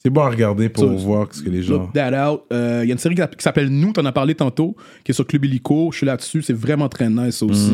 C'est 0.06 0.10
bon 0.10 0.20
à 0.20 0.28
regarder 0.28 0.68
pour 0.68 0.84
So, 0.84 0.90
voir 0.98 1.28
ce 1.30 1.40
que 1.40 1.48
les 1.48 1.62
gens. 1.62 1.78
Look 1.78 1.94
that 1.94 2.30
out. 2.30 2.42
Euh, 2.52 2.80
Il 2.82 2.88
y 2.88 2.92
a 2.92 2.92
une 2.92 2.98
série 2.98 3.14
qui 3.14 3.22
qui 3.22 3.42
s'appelle 3.42 3.70
Nous, 3.70 3.90
t'en 3.94 4.04
as 4.04 4.12
parlé 4.12 4.34
tantôt, 4.34 4.76
qui 5.02 5.12
est 5.12 5.14
sur 5.14 5.26
Club 5.26 5.46
Illico. 5.46 5.88
Je 5.92 5.96
suis 5.96 6.06
là-dessus, 6.06 6.42
c'est 6.42 6.52
vraiment 6.52 6.90
très 6.90 7.08
nice 7.08 7.36
ça 7.38 7.46
aussi. 7.46 7.72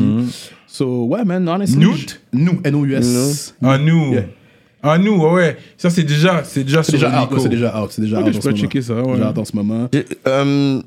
So, 0.65 1.07
ouais, 1.07 1.25
man, 1.25 1.49
honestly. 1.49 1.77
Nous? 1.77 1.93
je- 1.97 2.05
Nous, 2.31 2.61
N-O-U-S? 2.63 3.53
Ah, 3.61 3.77
nous. 3.77 4.13
Yeah. 4.13 4.23
Ah, 4.81 4.97
nous, 4.97 5.21
ouais. 5.21 5.57
Ça, 5.75 5.89
c'est 5.89 6.03
déjà, 6.03 6.41
c'est 6.45 6.63
déjà 6.63 6.83
sur 6.83 6.93
déjà 6.93 7.21
out, 7.21 7.37
c'est 7.37 7.49
déjà 7.49 7.81
out, 7.83 7.91
c'est 7.91 8.01
déjà 8.01 8.21
out 8.21 8.27
je 8.27 8.31
peux 8.31 8.41
ce 8.41 8.47
moment. 8.47 8.57
checker 8.61 8.81
ça, 8.81 8.93
ouais. 8.93 9.15
Déjà 9.17 9.29
out 9.31 9.37
en 9.37 9.45
ce 9.45 9.55
moment. 9.57 9.89
Je, 9.93 9.99
euh, 10.25 10.81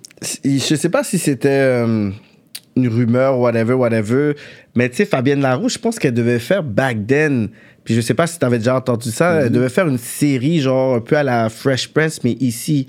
je 0.45 0.75
sais 0.75 0.89
pas 0.89 1.05
si 1.05 1.19
c'était 1.19 1.49
euh, 1.51 2.11
une 2.75 2.89
rumeur, 2.89 3.39
whatever, 3.39 3.75
whatever, 3.75 4.33
mais 4.75 4.89
tu 4.89 4.97
sais, 4.97 5.05
Fabienne 5.05 5.43
Larouche, 5.43 5.75
je 5.75 5.79
pense 5.79 5.99
qu'elle 5.99 6.15
devait 6.15 6.39
faire 6.39 6.63
back 6.65 7.07
then. 7.07 7.51
Puis 7.85 7.95
je 7.95 8.01
sais 8.01 8.15
pas 8.15 8.27
si 8.27 8.39
tu 8.39 8.45
avais 8.45 8.59
déjà 8.59 8.77
entendu 8.77 9.11
ça, 9.11 9.43
elle 9.43 9.53
devait 9.53 9.69
faire 9.69 9.87
une 9.89 9.99
série, 9.99 10.61
genre 10.61 10.97
un 10.97 11.01
peu 11.01 11.17
à 11.17 11.23
la 11.23 11.49
Fresh 11.51 11.89
Prince, 11.89 12.21
mais 12.25 12.33
ici. 12.41 12.87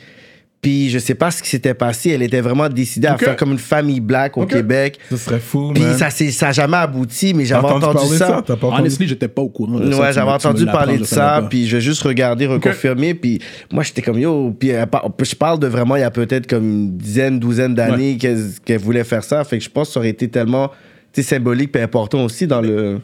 Puis 0.61 0.89
je 0.89 0.97
sais 0.97 1.13
pas 1.13 1.30
ce 1.30 1.43
qui 1.43 1.49
s'était 1.49 1.76
passé, 1.76 2.09
elle 2.09 2.23
était 2.23 2.41
vraiment 2.41 2.67
décidée 2.69 3.07
à 3.07 3.17
faire 3.19 3.35
comme 3.35 3.51
une 3.51 3.59
famille 3.59 3.99
black 3.99 4.35
au. 4.35 4.47
Québec. 4.47 4.97
Ça 5.11 5.17
serait 5.17 5.39
fou, 5.39 5.72
Puis 5.76 5.84
man. 5.84 5.95
ça 5.95 6.09
ça 6.09 6.45
n'a 6.47 6.51
jamais 6.53 6.77
abouti, 6.77 7.35
mais 7.35 7.45
j'avais 7.45 7.67
entendu, 7.67 7.85
parler 7.93 8.09
de 8.09 8.15
ça. 8.15 8.27
ça? 8.27 8.38
Entendu? 8.39 8.76
Honestly, 8.80 9.07
j'étais 9.07 9.27
pas 9.27 9.43
au 9.43 9.49
courant 9.49 9.80
de. 9.80 9.93
Ouais, 9.93 10.11
j'avais 10.11 10.31
entendu 10.31 10.65
parler 10.65 10.97
de 10.97 11.03
ça, 11.03 11.45
puis 11.47 11.67
je 11.67 11.76
vais 11.76 11.81
juste 11.81 12.01
regarder, 12.01 12.47
reconfirmer, 12.47 13.13
puis 13.13 13.39
moi 13.72 13.84
j'étais 13.84 14.01
comme 14.01 14.17
yo, 14.17 14.55
puis 14.59 14.72
par- 14.89 15.07
je 15.22 15.35
parle 15.35 15.59
de 15.59 15.67
vraiment 15.67 15.97
il 15.97 15.99
y 15.99 16.03
a 16.03 16.09
peut-être 16.09 16.47
comme 16.47 16.63
une 16.63 16.97
dizaine, 16.97 17.38
douzaine 17.38 17.76
d'années 17.76 18.17
qu'elle 18.17 18.80
voulait 18.80 19.03
faire 19.03 19.23
ça, 19.23 19.43
fait 19.43 19.59
que 19.59 19.63
je 19.63 19.69
pense 19.69 19.89
que 19.89 19.93
ça 19.93 19.99
aurait 19.99 20.09
été 20.09 20.30
tellement 20.30 20.72
symbolique 21.15 21.76
et 21.76 21.81
important 21.81 22.23
aussi 22.23 22.47
dans 22.47 22.61
le. 22.61 23.01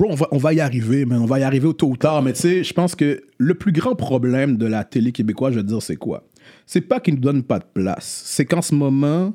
Bro, 0.00 0.12
on 0.12 0.14
va, 0.14 0.28
on 0.30 0.38
va 0.38 0.54
y 0.54 0.60
arriver, 0.60 1.04
man. 1.04 1.20
On 1.20 1.26
va 1.26 1.40
y 1.40 1.42
arriver 1.42 1.66
au 1.66 1.74
tôt 1.74 1.88
ou 1.88 1.96
tard. 1.98 2.22
Mais 2.22 2.32
tu 2.32 2.40
sais, 2.40 2.64
je 2.64 2.72
pense 2.72 2.94
que 2.94 3.22
le 3.36 3.54
plus 3.54 3.70
grand 3.70 3.94
problème 3.94 4.56
de 4.56 4.64
la 4.64 4.82
télé 4.82 5.12
québécoise, 5.12 5.52
je 5.52 5.58
vais 5.58 5.62
te 5.62 5.68
dire, 5.68 5.82
c'est 5.82 5.96
quoi? 5.96 6.24
C'est 6.64 6.80
pas 6.80 7.00
qu'ils 7.00 7.16
nous 7.16 7.20
donnent 7.20 7.42
pas 7.42 7.58
de 7.58 7.66
place. 7.74 8.22
C'est 8.24 8.46
qu'en 8.46 8.62
ce 8.62 8.74
moment, 8.74 9.34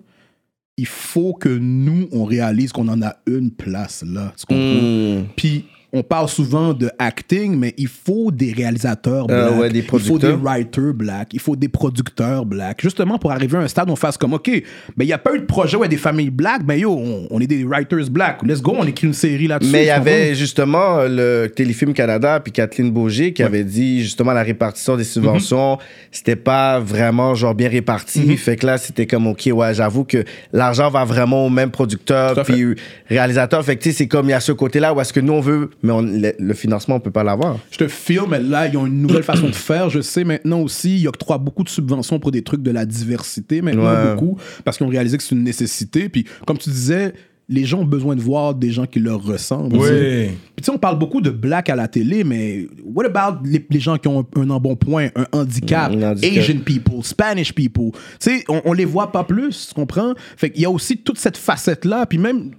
il 0.77 0.87
faut 0.87 1.33
que 1.33 1.49
nous, 1.49 2.07
on 2.11 2.25
réalise 2.25 2.71
qu'on 2.71 2.87
en 2.87 3.03
a 3.03 3.15
une 3.27 3.51
place 3.51 4.03
là. 4.07 4.33
Tu 4.35 4.47
comprends? 4.47 5.21
Hmm. 5.21 5.25
Puis 5.35 5.65
on 5.95 6.03
parle 6.03 6.27
souvent 6.27 6.73
de 6.73 6.89
acting, 6.99 7.57
mais 7.57 7.73
il 7.77 7.87
faut 7.87 8.29
des 8.31 8.51
réalisateurs 8.51 9.25
Euh, 9.29 9.47
black, 9.47 9.59
ouais, 9.59 9.69
des 9.69 9.79
il 9.79 9.99
faut 9.99 10.19
des 10.19 10.33
writers 10.33 10.93
black, 10.93 11.29
il 11.33 11.39
faut 11.39 11.55
des 11.55 11.69
producteurs 11.69 12.45
black, 12.45 12.81
justement 12.81 13.17
pour 13.17 13.31
arriver 13.31 13.57
à 13.57 13.61
un 13.61 13.67
stade 13.67 13.89
où 13.89 13.93
on 13.93 13.95
fasse 13.95 14.17
comme, 14.17 14.33
OK, 14.33 14.49
mais 14.97 15.05
il 15.05 15.07
n'y 15.07 15.13
a 15.13 15.17
pas 15.17 15.33
eu 15.33 15.39
de 15.39 15.45
projet 15.45 15.77
où 15.77 15.79
il 15.79 15.83
y 15.83 15.85
a 15.85 15.89
des 15.89 15.97
familles 15.97 16.29
black, 16.29 16.61
mais 16.67 16.79
yo, 16.79 16.91
on, 16.91 17.27
on 17.31 17.39
est 17.39 17.47
des 17.47 17.63
writers 17.63 18.09
black, 18.09 18.43
let's 18.43 18.61
go, 18.61 18.75
on 18.77 18.85
écrit 18.85 19.07
une 19.07 19.13
série 19.13 19.47
là-dessus. 19.47 19.71
Mais 19.71 19.83
il 19.83 19.87
y 19.87 19.89
avait 19.89 20.35
justement 20.35 21.03
le 21.03 21.47
Téléfilm 21.47 21.93
Canada 21.93 22.39
puis 22.39 22.51
Kathleen 22.51 22.91
Beaugé 22.91 23.31
qui 23.33 23.43
avait 23.43 23.63
dit 23.63 24.01
justement 24.03 24.33
la 24.33 24.43
répartition 24.43 24.97
des 24.97 25.03
subventions, 25.05 25.77
c'était 26.11 26.35
pas 26.35 26.79
vraiment 26.79 27.35
genre 27.35 27.55
bien 27.55 27.69
réparti. 27.69 28.35
Fait 28.37 28.57
que 28.57 28.65
là, 28.65 28.77
c'était 28.77 29.07
comme, 29.07 29.27
OK, 29.27 29.49
ouais, 29.51 29.73
j'avoue 29.73 30.03
que 30.03 30.23
l'argent 30.51 30.89
va 30.89 31.05
vraiment 31.05 31.45
au 31.45 31.49
même 31.49 31.71
producteur 31.71 32.43
puis 32.43 32.75
réalisateur. 33.07 33.63
Fait 33.63 33.75
que 33.77 33.83
tu 33.83 33.91
sais, 33.91 33.97
c'est 33.97 34.07
comme 34.07 34.27
il 34.27 34.31
y 34.31 34.33
a 34.33 34.39
ce 34.39 34.51
côté-là 34.51 34.93
où 34.93 34.99
est-ce 35.01 35.13
que 35.13 35.19
nous 35.19 35.33
on 35.33 35.41
veut, 35.41 35.69
mais 35.85 35.93
on- 35.93 36.01
le, 36.01 36.33
le 36.37 36.53
financement, 36.53 36.95
on 36.95 36.99
peut 36.99 37.11
pas 37.11 37.23
l'avoir. 37.23 37.57
Je 37.71 37.77
te 37.77 37.87
filme, 37.87 38.25
mais 38.31 38.39
là, 38.41 38.67
ils 38.67 38.75
ont 38.77 38.85
une 38.85 39.01
nouvelle 39.01 39.23
façon 39.23 39.47
de 39.47 39.51
faire. 39.55 39.89
Je 39.89 40.01
sais 40.01 40.23
maintenant 40.23 40.59
aussi, 40.61 40.99
ils 40.99 41.07
octroient 41.07 41.37
beaucoup 41.37 41.63
de 41.63 41.69
subventions 41.69 42.19
pour 42.19 42.31
des 42.31 42.41
trucs 42.41 42.61
de 42.63 42.71
la 42.71 42.85
diversité, 42.85 43.61
maintenant 43.61 43.85
Ouais. 43.85 44.13
beaucoup, 44.15 44.37
parce 44.63 44.77
qu'ils 44.77 44.85
ont 44.87 44.89
réalisé 44.89 45.17
que 45.17 45.23
c'est 45.23 45.35
une 45.35 45.43
nécessité. 45.43 46.09
Puis, 46.09 46.25
comme 46.45 46.57
tu 46.57 46.69
disais, 46.69 47.13
les 47.47 47.63
gens 47.63 47.81
ont 47.81 47.85
besoin 47.85 48.15
de 48.15 48.21
voir 48.21 48.55
des 48.55 48.71
gens 48.71 48.87
qui 48.87 48.99
leur 48.99 49.23
ressemblent. 49.23 49.77
Oui. 49.77 49.87
Puis, 49.87 50.35
tu 50.57 50.63
sais, 50.63 50.71
on 50.71 50.79
parle 50.79 50.97
beaucoup 50.97 51.21
de 51.21 51.29
black 51.29 51.69
à 51.69 51.75
la 51.75 51.87
télé, 51.87 52.23
mais 52.23 52.65
what 52.83 53.05
about 53.05 53.39
les, 53.45 53.63
les 53.69 53.79
gens 53.79 53.97
qui 53.99 54.07
ont 54.07 54.25
un, 54.35 54.41
un 54.41 54.49
embonpoint, 54.49 55.09
un 55.15 55.27
handicap, 55.31 55.91
Un 55.91 56.01
handicap. 56.11 56.37
Asian 56.39 56.59
people, 56.65 57.03
Spanish 57.03 57.53
people? 57.53 57.91
Tu 57.93 57.99
sais, 58.39 58.43
on, 58.49 58.61
on 58.65 58.73
les 58.73 58.85
voit 58.85 59.11
pas 59.11 59.23
plus, 59.23 59.67
tu 59.67 59.75
comprends? 59.75 60.13
Fait 60.37 60.49
qu'il 60.49 60.63
y 60.63 60.65
a 60.65 60.71
aussi 60.71 60.97
toute 60.97 61.19
cette 61.19 61.37
facette-là, 61.37 62.07
puis 62.07 62.17
même 62.17 62.49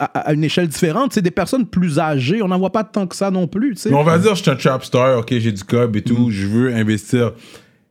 à, 0.00 0.20
à 0.20 0.32
une 0.32 0.44
échelle 0.44 0.68
différente, 0.68 1.12
c'est 1.12 1.22
des 1.22 1.30
personnes 1.30 1.66
plus 1.66 1.98
âgées, 1.98 2.42
on 2.42 2.48
n'en 2.48 2.58
voit 2.58 2.72
pas 2.72 2.84
tant 2.84 3.06
que 3.06 3.14
ça 3.14 3.30
non 3.30 3.46
plus, 3.46 3.76
on 3.92 4.02
va 4.02 4.18
dire, 4.18 4.34
je 4.34 4.42
suis 4.42 4.50
un 4.50 4.56
trap 4.56 4.84
star, 4.84 5.18
ok, 5.18 5.28
j'ai 5.38 5.52
du 5.52 5.62
cob 5.64 5.96
et 5.96 6.02
tout, 6.02 6.30
je 6.30 6.46
veux 6.46 6.74
investir. 6.74 7.32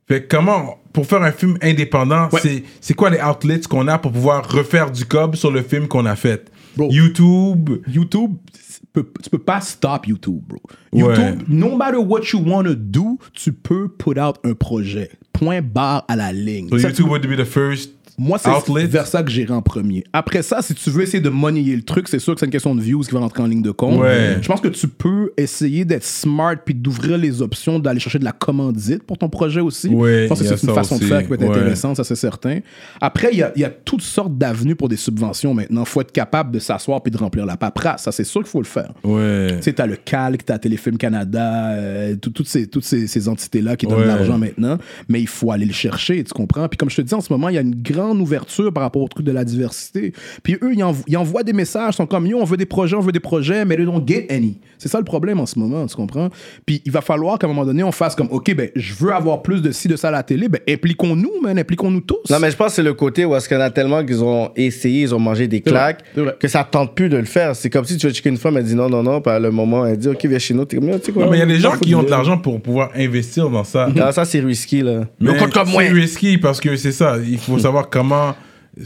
Fait 0.07 0.26
comment, 0.27 0.80
pour 0.91 1.06
faire 1.06 1.22
un 1.22 1.31
film 1.31 1.57
indépendant, 1.61 2.30
Ouais. 2.31 2.64
c'est, 2.81 2.94
quoi 2.95 3.11
les 3.11 3.19
outlets 3.22 3.61
qu'on 3.69 3.88
a 3.88 3.99
pour 3.99 4.11
pouvoir 4.11 4.49
refaire 4.52 4.90
du 4.90 5.06
cob 5.06 5.36
sur 5.36 5.52
le 5.52 5.61
film 5.61 5.88
qu'on 5.88 6.06
a 6.07 6.15
fait? 6.15 6.49
Bro. 6.76 6.90
YouTube, 6.91 7.69
YouTube, 7.88 8.31
tu 8.53 8.80
peux, 8.91 9.07
tu 9.23 9.30
peux 9.30 9.38
pas 9.38 9.61
stop 9.61 10.07
YouTube, 10.07 10.41
bro. 10.48 10.60
Ouais. 10.94 11.15
YouTube, 11.15 11.44
no 11.48 11.76
matter 11.76 11.98
what 11.98 12.22
you 12.34 12.40
want 12.44 12.64
to 12.64 12.73
do, 12.76 13.19
tu 13.34 13.53
peux 13.53 13.88
put 13.88 14.19
out 14.19 14.38
un 14.44 14.53
projet. 14.53 15.11
Point 15.31 15.61
barre 15.61 16.06
à 16.07 16.15
la 16.15 16.34
ligne. 16.34 16.69
so 16.69 16.77
YouTube 16.77 17.07
would 17.10 17.26
be 17.27 17.36
the 17.38 17.45
first 17.45 17.91
moi, 18.20 18.38
c'est 18.38 18.50
outlet. 18.50 18.86
vers 18.86 19.08
ça 19.08 19.24
que 19.24 19.32
j'irai 19.32 19.54
en 19.54 19.62
premier. 19.62 20.04
Après 20.14 20.41
ça, 20.44 20.62
si 20.62 20.76
tu 20.76 20.90
veux 20.90 21.02
essayer 21.04 21.22
de 21.22 21.30
monnayer 21.30 21.76
le 21.76 21.82
truc, 21.82 22.08
c'est 22.08 22.20
sûr 22.20 22.34
que 22.34 22.40
c'est 22.40 22.46
une 22.46 22.52
question 22.52 22.76
de 22.76 22.82
views 22.82 23.02
qui 23.02 23.12
va 23.12 23.20
rentrer 23.20 23.41
en 23.41 23.48
ligne 23.48 23.62
de 23.62 23.72
compte. 23.72 24.00
Ouais. 24.00 24.38
Je 24.41 24.48
pense 24.48 24.62
que 24.62 24.68
tu 24.68 24.88
peux 24.88 25.32
essayer 25.38 25.86
d'être 25.86 26.04
smart 26.04 26.56
puis 26.64 26.76
d'ouvrir 26.76 27.18
les 27.18 27.41
options 27.41 27.80
d'aller 27.80 28.00
chercher 28.00 28.20
de 28.20 28.26
la 28.26 28.32
commandite 28.32 29.04
pour 29.04 29.18
ton 29.18 29.30
projet 29.30 29.62
aussi. 29.62 29.88
Ouais, 29.88 30.24
je 30.24 30.28
pense 30.28 30.40
que 30.40 30.44
il 30.44 30.58
c'est 30.58 30.68
une 30.68 30.74
façon 30.74 30.98
de 30.98 31.04
faire 31.06 31.22
qui 31.22 31.28
peut 31.28 31.34
être 31.36 31.41
Ouais. 31.44 31.50
intéressante, 31.50 31.96
ça 31.96 32.04
c'est 32.04 32.16
certain. 32.16 32.60
Après, 33.02 33.30
il 33.32 33.38
y 33.40 33.44
a, 33.44 33.52
il 33.56 33.62
y 33.62 33.66
a 33.66 33.70
toutes 33.70 34.02
sortes 34.02 34.38
d'avenues 34.38 34.76
pour 34.76 34.90
des 34.90 34.98
subventions 34.98 35.54
maintenant. 35.54 35.86
faut 35.86 36.02
être 36.02 36.12
capable 36.12 36.52
de 36.52 36.60
s'asseoir 36.60 37.02
puis 37.02 37.12
de 37.12 37.18
remplir 37.18 37.46
la 37.46 37.56
paperasse. 37.58 38.04
Ça, 38.04 38.12
c'est 38.12 38.24
sûr 38.24 38.41
qu'il 38.41 38.50
faut 38.50 38.62
le 38.62 38.66
faire. 38.66 38.91
Tu 39.04 39.62
sais, 39.64 39.74
t'as 39.74 39.86
le 39.86 39.96
Calc, 39.96 40.44
t'as 40.46 40.58
Téléfilm 40.60 40.98
Canada, 40.98 41.72
euh, 41.72 42.16
tout- 42.16 42.32
toutes 42.32 42.48
ces, 42.48 42.68
toutes 42.68 42.84
ces, 42.84 43.08
ces 43.08 43.28
entités-là 43.30 43.76
qui 43.78 43.86
donnent 43.88 44.02
de 44.02 44.08
l'argent 44.08 44.38
maintenant, 44.38 44.78
mais 45.08 45.22
il 45.22 45.28
faut 45.28 45.52
aller 45.52 45.66
le 45.66 45.74
chercher, 45.74 46.24
tu 46.24 46.34
comprends? 46.34 46.68
Puis 46.68 46.78
comme 46.78 46.90
je 46.90 46.96
te 46.98 47.02
dis, 47.02 47.14
en 47.14 47.22
ce 47.22 47.32
moment, 47.32 47.50
il 47.50 47.56
y 47.56 47.58
a 47.58 47.62
une 47.62 47.76
grande 47.82 48.09
ouverture 48.18 48.72
par 48.73 48.84
rapport 48.84 49.02
au 49.02 49.07
truc 49.07 49.26
de 49.26 49.31
la 49.31 49.44
diversité. 49.44 50.14
Puis 50.44 50.56
eux, 50.61 50.72
ils, 50.73 50.81
envo- 50.84 51.03
ils 51.07 51.18
envoient 51.18 51.44
des 51.44 51.53
messages, 51.53 51.94
ils 51.94 51.98
sont 51.98 52.06
comme, 52.07 52.26
yo, 52.27 52.38
on 52.40 52.45
veut 52.45 52.57
des 52.57 52.65
projets, 52.65 52.95
on 52.95 53.02
veut 53.02 53.11
des 53.11 53.19
projets, 53.19 53.65
mais 53.65 53.76
they 53.76 53.86
don't 53.86 54.03
get 54.07 54.27
any. 54.30 54.57
C'est 54.77 54.88
ça 54.90 54.98
le 54.98 55.03
problème 55.03 55.40
en 55.40 55.45
ce 55.45 55.60
moment, 55.60 55.86
tu 55.88 55.95
comprends? 55.95 56.30
Puis 56.65 56.81
il 56.86 56.91
va 56.91 57.02
falloir 57.02 57.38
qu'à 57.38 57.48
un 57.48 57.49
moment 57.49 57.65
donné, 57.65 57.84
on 57.84 57.91
fasse 57.91 58.15
comme, 58.15 58.30
OK, 58.31 58.53
ben, 58.56 58.69
je 58.76 58.94
veux 58.94 59.14
avoir 59.14 59.41
plus 59.41 59.61
de 59.61 59.72
ci, 59.72 59.88
de 59.88 59.95
ça 59.95 60.07
à 60.07 60.11
la 60.11 60.23
télé, 60.23 60.48
ben, 60.49 60.60
impliquons-nous, 60.69 61.41
man, 61.41 61.57
impliquons-nous 61.60 62.02
tous. 62.02 62.18
Non, 62.30 62.40
mais 62.40 62.52
je 62.52 62.56
pense 62.56 62.68
que 62.68 62.73
c'est 62.73 62.84
le 62.84 62.94
côté 62.94 63.26
où 63.26 63.36
est-ce 63.36 63.48
qu'il 63.48 63.57
y 63.57 63.60
en 63.60 63.64
a 63.64 63.69
tellement 63.72 64.03
qu'ils 64.06 64.23
ont 64.23 64.52
essayé, 64.56 65.02
ils 65.02 65.14
ont 65.15 65.19
mangé 65.19 65.48
des 65.48 65.61
claques, 65.61 66.03
que 66.40 66.48
ça 66.48 66.64
tente 66.64 66.95
plus 66.95 67.10
de 67.10 67.18
le 67.18 67.26
faire. 67.26 67.56
C'est 67.56 67.69
comme 67.69 67.86
si 67.86 67.98
tu 67.98 68.07
veux 68.07 68.14
checker 68.14 68.30
une 68.30 68.38
femme, 68.38 68.57
elle 68.57 68.64
dit 68.64 68.76
non, 68.76 68.90
non, 68.90 69.03
non, 69.03 69.22
puis 69.22 69.31
à 69.31 69.40
le 69.40 69.52
moment, 69.52 69.86
elle 69.86 69.98
dit, 69.98 70.07
OK, 70.07 70.26
viens 70.26 70.40
chez 70.40 70.53
nous. 70.53 70.65
T'es 70.65 70.77
comme, 70.77 70.90
tu 70.99 71.06
sais 71.06 71.11
quoi, 71.11 71.26
Non, 71.26 71.31
mais 71.31 71.38
il 71.38 71.40
y 71.41 71.44
a 71.44 71.45
des 71.45 71.60
gens 71.60 71.77
qui 71.77 71.94
ont 71.95 72.03
de 72.03 72.10
l'argent 72.10 72.38
pour 72.38 72.61
pouvoir 72.61 72.91
investir 72.95 73.49
dans 73.49 73.64
ça. 73.64 73.90
Ah, 73.99 74.11
ça, 74.11 74.26
c'est 74.26 74.40
risky, 74.40 74.81
là. 74.81 75.02
Mais 75.19 75.34
Mais 75.34 75.49
comme 75.49 75.69
moi. 75.69 75.84
c'est 75.84 75.90
risky 75.91 76.38
parce 76.38 76.60
que 76.60 76.76
c'est 76.76 76.91
ça. 76.91 77.18
Il 77.26 77.38
faut 77.38 77.57
savoir 77.60 77.90
comment 78.00 78.36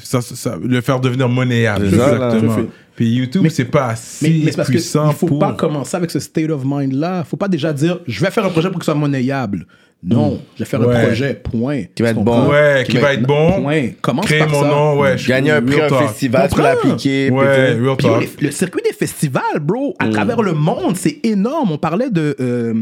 ça, 0.01 0.21
ça- 0.21 0.57
le 0.63 0.81
faire 0.81 0.99
devenir 0.99 1.29
monnayable. 1.29 1.85
Exactement. 1.85 2.55
Puis 2.95 3.09
YouTube, 3.11 3.47
c'est 3.49 3.65
pas 3.65 3.87
assez 3.87 4.29
mais 4.29 4.51
c'est 4.51 4.55
parce 4.57 4.67
qu'il 4.69 4.77
puissant 4.77 5.11
faut 5.11 5.25
pour. 5.27 5.39
pas 5.39 5.53
commencer 5.53 5.97
avec 5.97 6.11
ce 6.11 6.19
state 6.19 6.49
of 6.51 6.61
mind-là. 6.63 7.23
faut 7.23 7.37
pas 7.37 7.47
déjà 7.47 7.73
dire, 7.73 7.99
je 8.07 8.23
vais 8.23 8.29
faire 8.31 8.45
un 8.45 8.49
projet 8.49 8.69
pour 8.69 8.79
qu'il 8.79 8.85
soit 8.85 8.93
monnayable. 8.95 9.65
Non, 10.05 10.39
je 10.55 10.63
vais 10.63 10.69
faire 10.69 10.81
Ouais. 10.81 10.95
un 10.95 11.05
projet, 11.05 11.33
point. 11.33 11.83
Qui 11.95 12.03
va 12.03 12.09
être 12.09 12.21
bon. 12.21 12.49
Ouais, 12.49 12.83
qui 12.87 12.97
va 12.97 13.13
être 13.13 13.23
bon. 13.23 13.61
Point. 13.63 13.91
Commence 14.01 14.25
Créer 14.25 14.39
par 14.39 14.49
mon 14.49 14.61
ça. 14.63 14.67
nom, 14.67 14.99
ouais. 14.99 15.17
je- 15.17 15.27
Gagner 15.29 15.51
un 15.51 15.61
prix, 15.61 15.75
real 15.75 15.85
un 15.85 15.89
talk. 15.89 16.07
festival, 16.09 16.49
tu 16.53 16.61
l'appliquer. 16.61 17.29
Ouais, 17.31 17.73
real 17.73 17.97
talk. 17.97 18.29
le 18.41 18.51
circuit 18.51 18.81
des 18.83 18.93
festivals, 18.93 19.59
bro, 19.61 19.95
Mm. 19.99 20.05
à 20.05 20.09
travers 20.09 20.41
le 20.41 20.53
monde, 20.53 20.95
c'est 20.97 21.19
énorme. 21.23 21.71
On 21.71 21.77
parlait 21.77 22.09
de. 22.09 22.35
euh, 22.39 22.73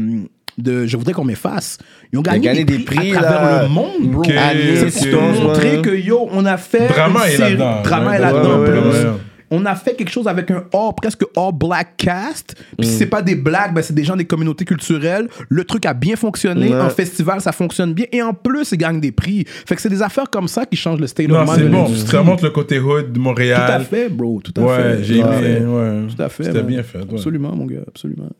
de 0.58 0.86
je 0.86 0.96
voudrais 0.96 1.12
qu'on 1.12 1.24
m'efface. 1.24 1.78
Ils 2.12 2.18
ont 2.18 2.22
gagné, 2.22 2.40
gagné 2.40 2.64
des, 2.64 2.78
des 2.78 2.84
prix, 2.84 2.96
prix, 2.96 3.16
à 3.16 3.22
travers 3.22 3.42
là. 3.42 3.62
le 3.64 3.68
monde, 3.68 4.02
bro. 4.10 4.20
Ok, 4.22 4.32
C'est 4.90 5.10
pour 5.10 5.22
montrer 5.22 5.80
que 5.82 5.90
yo, 5.90 6.28
on 6.30 6.44
a 6.46 6.56
fait. 6.56 6.88
Drama 6.88 7.20
une 7.26 7.32
est 7.32 7.36
série- 7.36 7.50
là-dedans. 7.56 7.82
Drama 7.82 8.10
Ouais, 8.10 8.16
est 8.16 8.20
là-dedans. 8.20 8.58
ouais, 8.60 8.70
plus. 8.70 8.78
ouais, 8.78 9.04
ouais. 9.04 9.10
On 9.54 9.66
a 9.66 9.74
fait 9.74 9.94
quelque 9.94 10.10
chose 10.10 10.26
avec 10.28 10.50
un 10.50 10.64
all, 10.72 10.92
presque 10.96 11.24
all 11.36 11.52
black 11.52 11.98
cast. 11.98 12.54
Puis 12.78 12.86
si 12.86 12.94
c'est 12.94 13.04
pas 13.06 13.20
des 13.20 13.34
blagues, 13.34 13.74
ben 13.74 13.82
c'est 13.82 13.92
des 13.94 14.02
gens 14.02 14.16
des 14.16 14.24
communautés 14.24 14.64
culturelles. 14.64 15.28
Le 15.50 15.64
truc 15.64 15.84
a 15.84 15.92
bien 15.92 16.16
fonctionné. 16.16 16.70
Ouais. 16.70 16.80
En 16.80 16.88
festival, 16.88 17.42
ça 17.42 17.52
fonctionne 17.52 17.92
bien. 17.92 18.06
Et 18.12 18.22
en 18.22 18.32
plus, 18.32 18.72
ils 18.72 18.78
gagnent 18.78 18.98
des 19.00 19.12
prix. 19.12 19.44
Fait 19.46 19.76
que 19.76 19.82
c'est 19.82 19.90
des 19.90 20.00
affaires 20.00 20.30
comme 20.30 20.48
ça 20.48 20.64
qui 20.64 20.76
changent 20.78 21.00
le 21.00 21.06
state 21.06 21.28
Non, 21.28 21.40
of 21.40 21.44
mind 21.48 21.56
c'est 21.58 21.64
de 21.64 21.68
bon. 21.68 21.86
Ça 21.94 22.22
montre 22.22 22.44
le 22.44 22.50
côté 22.50 22.78
hood 22.78 23.08
de 23.08 23.12
Tout 23.12 23.20
à 23.20 23.22
Montréal. 23.22 23.84
fait, 23.90 24.08
bro. 24.08 24.40
Tout 24.42 24.54
à 24.58 24.64
Ouais, 24.64 24.76
fait. 24.96 25.04
j'ai 25.04 25.18
aimé. 25.18 25.58
Tout 26.16 26.22
à 26.22 26.30
fait. 26.30 26.44
C'était 26.44 26.62
bien 26.62 26.82
fait. 26.82 27.00
ouais. 27.00 27.04
Absolument, 27.12 27.54
mon 27.54 27.66
gars, 27.66 27.80
absolument. 27.86 28.30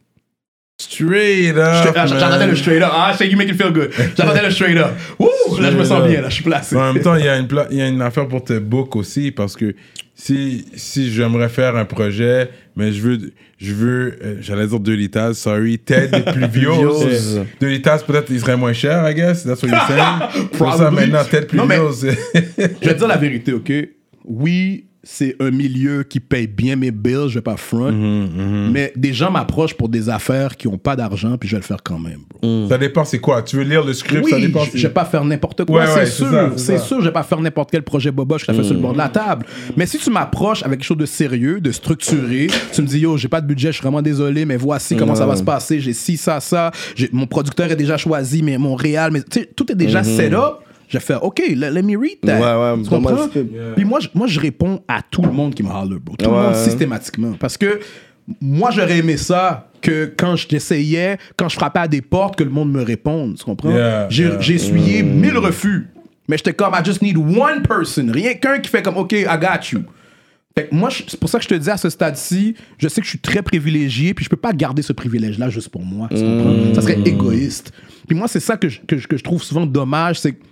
Straight 0.80 1.56
up. 1.56 1.94
ah, 1.96 2.06
J'entendais 2.06 2.38
man. 2.38 2.50
le 2.50 2.56
straight 2.56 2.82
up. 2.82 2.90
Ah, 2.92 3.14
shake 3.16 3.30
you 3.30 3.38
make 3.38 3.48
it 3.48 3.56
feel 3.56 3.70
good. 3.72 3.92
J'entendais 4.16 4.42
le 4.42 4.50
straight 4.50 4.76
up. 4.78 4.90
Wouh, 5.18 5.28
là, 5.60 5.70
je 5.70 5.76
me 5.76 5.84
sens 5.84 6.06
bien, 6.08 6.20
là, 6.20 6.28
je 6.28 6.34
suis 6.34 6.42
placé. 6.44 6.74
En 6.76 6.92
même 6.92 7.02
temps, 7.02 7.14
il 7.14 7.24
y, 7.24 7.28
a 7.28 7.36
une 7.38 7.46
pla- 7.46 7.68
il 7.70 7.76
y 7.76 7.82
a 7.82 7.86
une 7.88 8.02
affaire 8.02 8.26
pour 8.26 8.42
te 8.42 8.58
book 8.58 8.96
aussi 8.96 9.30
parce 9.30 9.54
que 9.56 9.74
si, 10.14 10.66
si 10.74 11.12
j'aimerais 11.12 11.48
faire 11.48 11.76
un 11.76 11.84
projet, 11.84 12.50
mais 12.74 12.92
je 12.92 13.00
veux, 13.00 13.18
je 13.58 13.72
veux 13.74 14.18
euh, 14.24 14.36
j'allais 14.40 14.66
dire 14.66 14.80
deux 14.80 14.94
litas, 14.94 15.34
sorry, 15.34 15.78
Ted 15.78 16.08
plus. 16.32 16.48
Vieux. 16.48 16.70
Deux 17.60 17.68
litas, 17.68 17.98
peut-être, 17.98 18.30
il 18.30 18.40
serait 18.40 18.56
moins 18.56 18.72
cher, 18.72 19.08
I 19.08 19.14
guess. 19.14 19.44
That's 19.44 19.62
what 19.62 19.68
you're 19.68 19.86
saying. 19.86 20.48
pour 20.58 20.72
ça, 20.74 20.90
maintenant, 20.90 21.22
Ted 21.24 21.46
plus 21.46 21.60
c'est- 21.94 22.18
Je 22.56 22.88
vais 22.88 22.94
te 22.94 22.98
dire 22.98 23.08
la 23.08 23.16
vérité, 23.18 23.52
OK? 23.52 23.72
Oui, 24.24 24.86
c'est 25.04 25.34
un 25.40 25.50
milieu 25.50 26.04
qui 26.04 26.20
paye 26.20 26.46
bien 26.46 26.76
mes 26.76 26.92
bills, 26.92 27.28
je 27.28 27.34
vais 27.34 27.40
pas 27.42 27.56
front. 27.56 27.90
Mhm, 27.90 28.70
Mais 28.72 28.92
des 28.94 29.12
gens 29.12 29.30
m'approchent 29.30 29.74
pour 29.74 29.88
des 29.88 30.08
affaires 30.08 30.56
qui 30.56 30.68
ont 30.68 30.78
pas 30.78 30.94
d'argent, 30.94 31.36
puis 31.38 31.48
je 31.48 31.56
vais 31.56 31.60
le 31.60 31.66
faire 31.66 31.82
quand 31.82 31.98
même, 31.98 32.20
bro. 32.30 32.68
Ça 32.68 32.78
dépend, 32.78 33.04
c'est 33.04 33.18
quoi? 33.18 33.42
Tu 33.42 33.56
veux 33.56 33.64
lire 33.64 33.84
le 33.84 33.92
script, 33.94 34.28
ça 34.28 34.36
Oui, 34.36 34.42
dépend. 34.42 34.64
je 34.64 34.78
je 34.78 34.86
vais 34.86 34.92
pas 34.92 35.04
faire 35.04 35.24
n'importe 35.24 35.64
quoi, 35.64 35.80
Ouais, 35.80 35.86
c'est 35.88 35.94
ouais, 36.00 36.06
sûr. 36.06 36.30
ça, 36.30 36.50
c'est 36.56 36.78
ça. 36.78 36.84
sûr, 36.84 37.00
je 37.00 37.06
vais 37.06 37.12
pas 37.12 37.24
faire 37.24 37.40
n'importe 37.40 37.70
quel 37.72 37.82
projet 37.82 38.10
boboche 38.12 38.42
que 38.42 38.46
ça 38.46 38.54
fait 38.54 38.62
sur 38.64 38.74
le 38.74 38.80
bord 38.80 38.92
de 38.92 38.98
la 38.98 39.08
table. 39.08 39.44
Mais 39.76 39.86
si 39.86 39.98
tu 39.98 40.10
m'approches 40.10 40.62
avec 40.62 40.78
quelque 40.78 40.86
chose 40.86 40.96
de 40.98 41.06
sérieux, 41.06 41.60
de 41.60 41.72
structuré, 41.72 42.46
tu 42.72 42.82
me 42.82 42.86
dis, 42.86 43.00
yo, 43.00 43.16
j'ai 43.16 43.28
pas 43.28 43.40
de 43.40 43.46
budget, 43.46 43.68
je 43.68 43.72
suis 43.78 43.82
vraiment 43.82 44.02
désolé, 44.02 44.44
mais 44.44 44.56
voici 44.56 44.96
comment 44.96 45.14
ça 45.16 45.26
va 45.26 45.34
se 45.36 45.42
passer. 45.42 45.80
J'ai 45.80 45.92
ci, 45.94 46.16
ça, 46.16 46.38
ça. 46.40 46.70
J'ai- 46.94 47.10
Mon 47.12 47.26
producteur 47.26 47.70
est 47.70 47.76
déjà 47.76 47.96
choisi, 47.96 48.42
mais 48.42 48.56
mon 48.58 48.74
réal, 48.76 49.10
mais 49.10 49.22
tu 49.22 49.40
sais, 49.40 49.50
tout 49.56 49.70
est 49.72 49.74
déjà 49.74 50.02
set 50.04 50.32
up. 50.32 50.58
Je 50.92 50.98
vais 50.98 51.04
faire, 51.04 51.24
OK, 51.24 51.42
let, 51.56 51.70
let 51.70 51.82
me 51.82 51.96
read 51.96 52.20
that. 52.20 52.38
Ouais, 52.38 52.76
ouais, 52.76 52.82
Tu 52.84 52.90
comprends? 52.90 53.28
Puis 53.74 53.84
moi, 53.86 53.98
je- 54.00 54.08
moi, 54.14 54.26
je 54.26 54.38
réponds 54.38 54.82
à 54.86 55.00
tout 55.02 55.22
le 55.22 55.32
monde 55.32 55.54
qui 55.54 55.62
me 55.62 55.70
holler, 55.70 55.96
bro. 55.98 56.14
Tout 56.16 56.30
le 56.30 56.36
monde 56.36 56.54
systématiquement. 56.54 57.32
Parce 57.40 57.56
que 57.56 57.80
moi, 58.40 58.70
j'aurais 58.70 58.98
aimé 58.98 59.16
ça 59.16 59.70
que 59.80 60.12
quand 60.16 60.36
j'essayais, 60.36 61.16
quand 61.36 61.48
je 61.48 61.56
frappais 61.56 61.80
à 61.80 61.88
des 61.88 62.02
portes, 62.02 62.36
que 62.36 62.44
le 62.44 62.50
monde 62.50 62.70
me 62.70 62.82
réponde. 62.82 63.36
Tu 63.38 63.44
comprends? 63.44 63.70
Yeah, 63.74 64.06
J'ai 64.10 64.24
yeah. 64.24 64.40
j'ai 64.40 64.54
essuyé 64.54 65.02
mille 65.02 65.38
refus. 65.38 65.88
Mais 66.28 66.36
j'étais 66.36 66.52
comme, 66.52 66.72
I 66.74 66.84
just 66.84 67.00
need 67.02 67.16
one 67.16 67.62
person. 67.62 68.06
Rien 68.12 68.34
qu'un 68.34 68.58
qui 68.60 68.70
fait 68.70 68.82
comme, 68.82 68.96
OK, 68.98 69.12
I 69.12 69.24
got 69.40 69.66
you. 69.72 69.80
Fait 70.56 70.68
que 70.68 70.74
moi, 70.74 70.90
c'est 70.90 71.18
pour 71.18 71.30
ça 71.30 71.38
que 71.38 71.44
je 71.44 71.48
te 71.48 71.54
dis 71.54 71.70
à 71.70 71.78
ce 71.78 71.88
stade-ci, 71.88 72.54
je 72.78 72.86
sais 72.86 73.00
que 73.00 73.06
je 73.06 73.10
suis 73.10 73.18
très 73.18 73.40
privilégié, 73.42 74.12
puis 74.12 74.24
je 74.24 74.28
peux 74.30 74.36
pas 74.36 74.52
garder 74.52 74.82
ce 74.82 74.92
privilège-là 74.92 75.48
juste 75.48 75.70
pour 75.70 75.82
moi. 75.82 76.08
tu 76.10 76.16
comprends? 76.20 76.74
Ça 76.74 76.82
serait 76.82 76.98
égoïste. 77.06 77.72
Puis 78.06 78.16
moi, 78.16 78.28
c'est 78.28 78.40
ça 78.40 78.56
que 78.58 78.68
je, 78.68 78.78
que, 78.86 78.98
je- 78.98 79.08
que 79.08 79.16
je 79.16 79.24
trouve 79.24 79.42
souvent 79.42 79.64
dommage, 79.64 80.20
c'est 80.20 80.32
que 80.32 80.42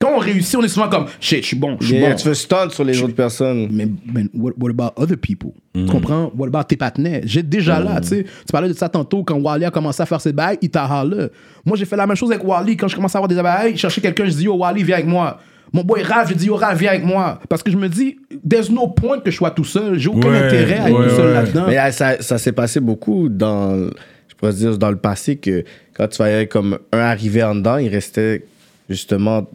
quand 0.00 0.12
on 0.14 0.18
réussit, 0.18 0.54
on 0.56 0.62
est 0.62 0.68
souvent 0.68 0.88
comme, 0.88 1.06
shit, 1.20 1.42
je 1.42 1.46
suis 1.48 1.56
bon, 1.56 1.76
je 1.80 1.86
suis 1.86 1.96
Yeah, 1.96 2.10
bon. 2.10 2.16
Tu 2.16 2.28
veux 2.28 2.34
stun 2.34 2.70
sur 2.70 2.84
les 2.84 3.02
autres 3.02 3.14
personnes. 3.16 3.68
Mais, 3.72 3.88
mais 4.12 4.26
what, 4.32 4.52
what 4.56 4.70
about 4.70 4.92
other 4.96 5.16
people? 5.16 5.50
Tu 5.74 5.86
comprends? 5.86 6.30
What 6.36 6.46
about 6.46 6.64
tes 6.68 6.76
partenaires? 6.76 7.22
J'ai 7.24 7.42
déjà 7.42 7.80
là, 7.80 8.00
tu 8.00 8.08
sais. 8.08 8.22
Tu 8.24 8.52
parlais 8.52 8.68
de 8.68 8.74
ça 8.74 8.88
tantôt 8.88 9.24
quand 9.24 9.38
Wally 9.40 9.64
a 9.64 9.70
commencé 9.70 10.00
à 10.02 10.06
faire 10.06 10.20
ses 10.20 10.32
bails, 10.32 10.58
il 10.62 10.70
t'a 10.70 10.86
là. 11.04 11.28
Moi, 11.64 11.76
j'ai 11.76 11.84
fait 11.84 11.96
la 11.96 12.06
même 12.06 12.16
chose 12.16 12.30
avec 12.30 12.44
Wally. 12.44 12.76
Quand 12.76 12.86
je 12.86 12.94
commençais 12.94 13.16
à 13.16 13.18
avoir 13.18 13.28
des 13.28 13.42
bails, 13.42 13.72
il 13.72 13.78
cherchait 13.78 14.00
quelqu'un, 14.00 14.24
je 14.26 14.30
dis, 14.30 14.44
yo, 14.44 14.54
Wally, 14.56 14.84
viens 14.84 14.96
avec 14.96 15.08
moi. 15.08 15.40
Mon 15.72 15.82
boy 15.82 16.02
Raph, 16.02 16.28
j'ai 16.28 16.34
dit, 16.36 16.46
yo, 16.46 16.54
Raph, 16.54 16.78
viens 16.78 16.90
avec 16.90 17.04
moi. 17.04 17.40
Parce 17.48 17.62
que 17.64 17.70
je 17.70 17.76
me 17.76 17.88
dis, 17.88 18.18
there's 18.48 18.70
no 18.70 18.86
point 18.86 19.18
que 19.18 19.30
je 19.32 19.36
sois 19.36 19.50
tout 19.50 19.64
seul. 19.64 19.98
J'ai 19.98 20.08
aucun 20.08 20.30
Ouais, 20.30 20.46
intérêt 20.46 20.78
à 20.78 20.88
être 20.90 20.96
ouais, 20.98 21.08
tout 21.08 21.16
seul 21.16 21.26
ouais. 21.26 21.34
là-dedans. 21.34 21.64
Mais 21.66 21.78
euh, 21.78 21.90
ça, 21.90 22.22
ça 22.22 22.38
s'est 22.38 22.52
passé 22.52 22.78
beaucoup 22.80 23.28
dans, 23.28 23.90
je 24.28 24.34
pourrais 24.36 24.52
dire, 24.54 24.78
dans 24.78 24.90
le 24.90 24.96
passé 24.96 25.36
que 25.36 25.64
quand 25.92 26.06
tu 26.06 26.16
voyais 26.18 26.46
comme 26.46 26.78
un 26.92 26.98
arriver 27.00 27.42
en 27.42 27.56
dedans, 27.56 27.76
il 27.78 27.88
restait 27.88 28.44
justement 28.88 29.46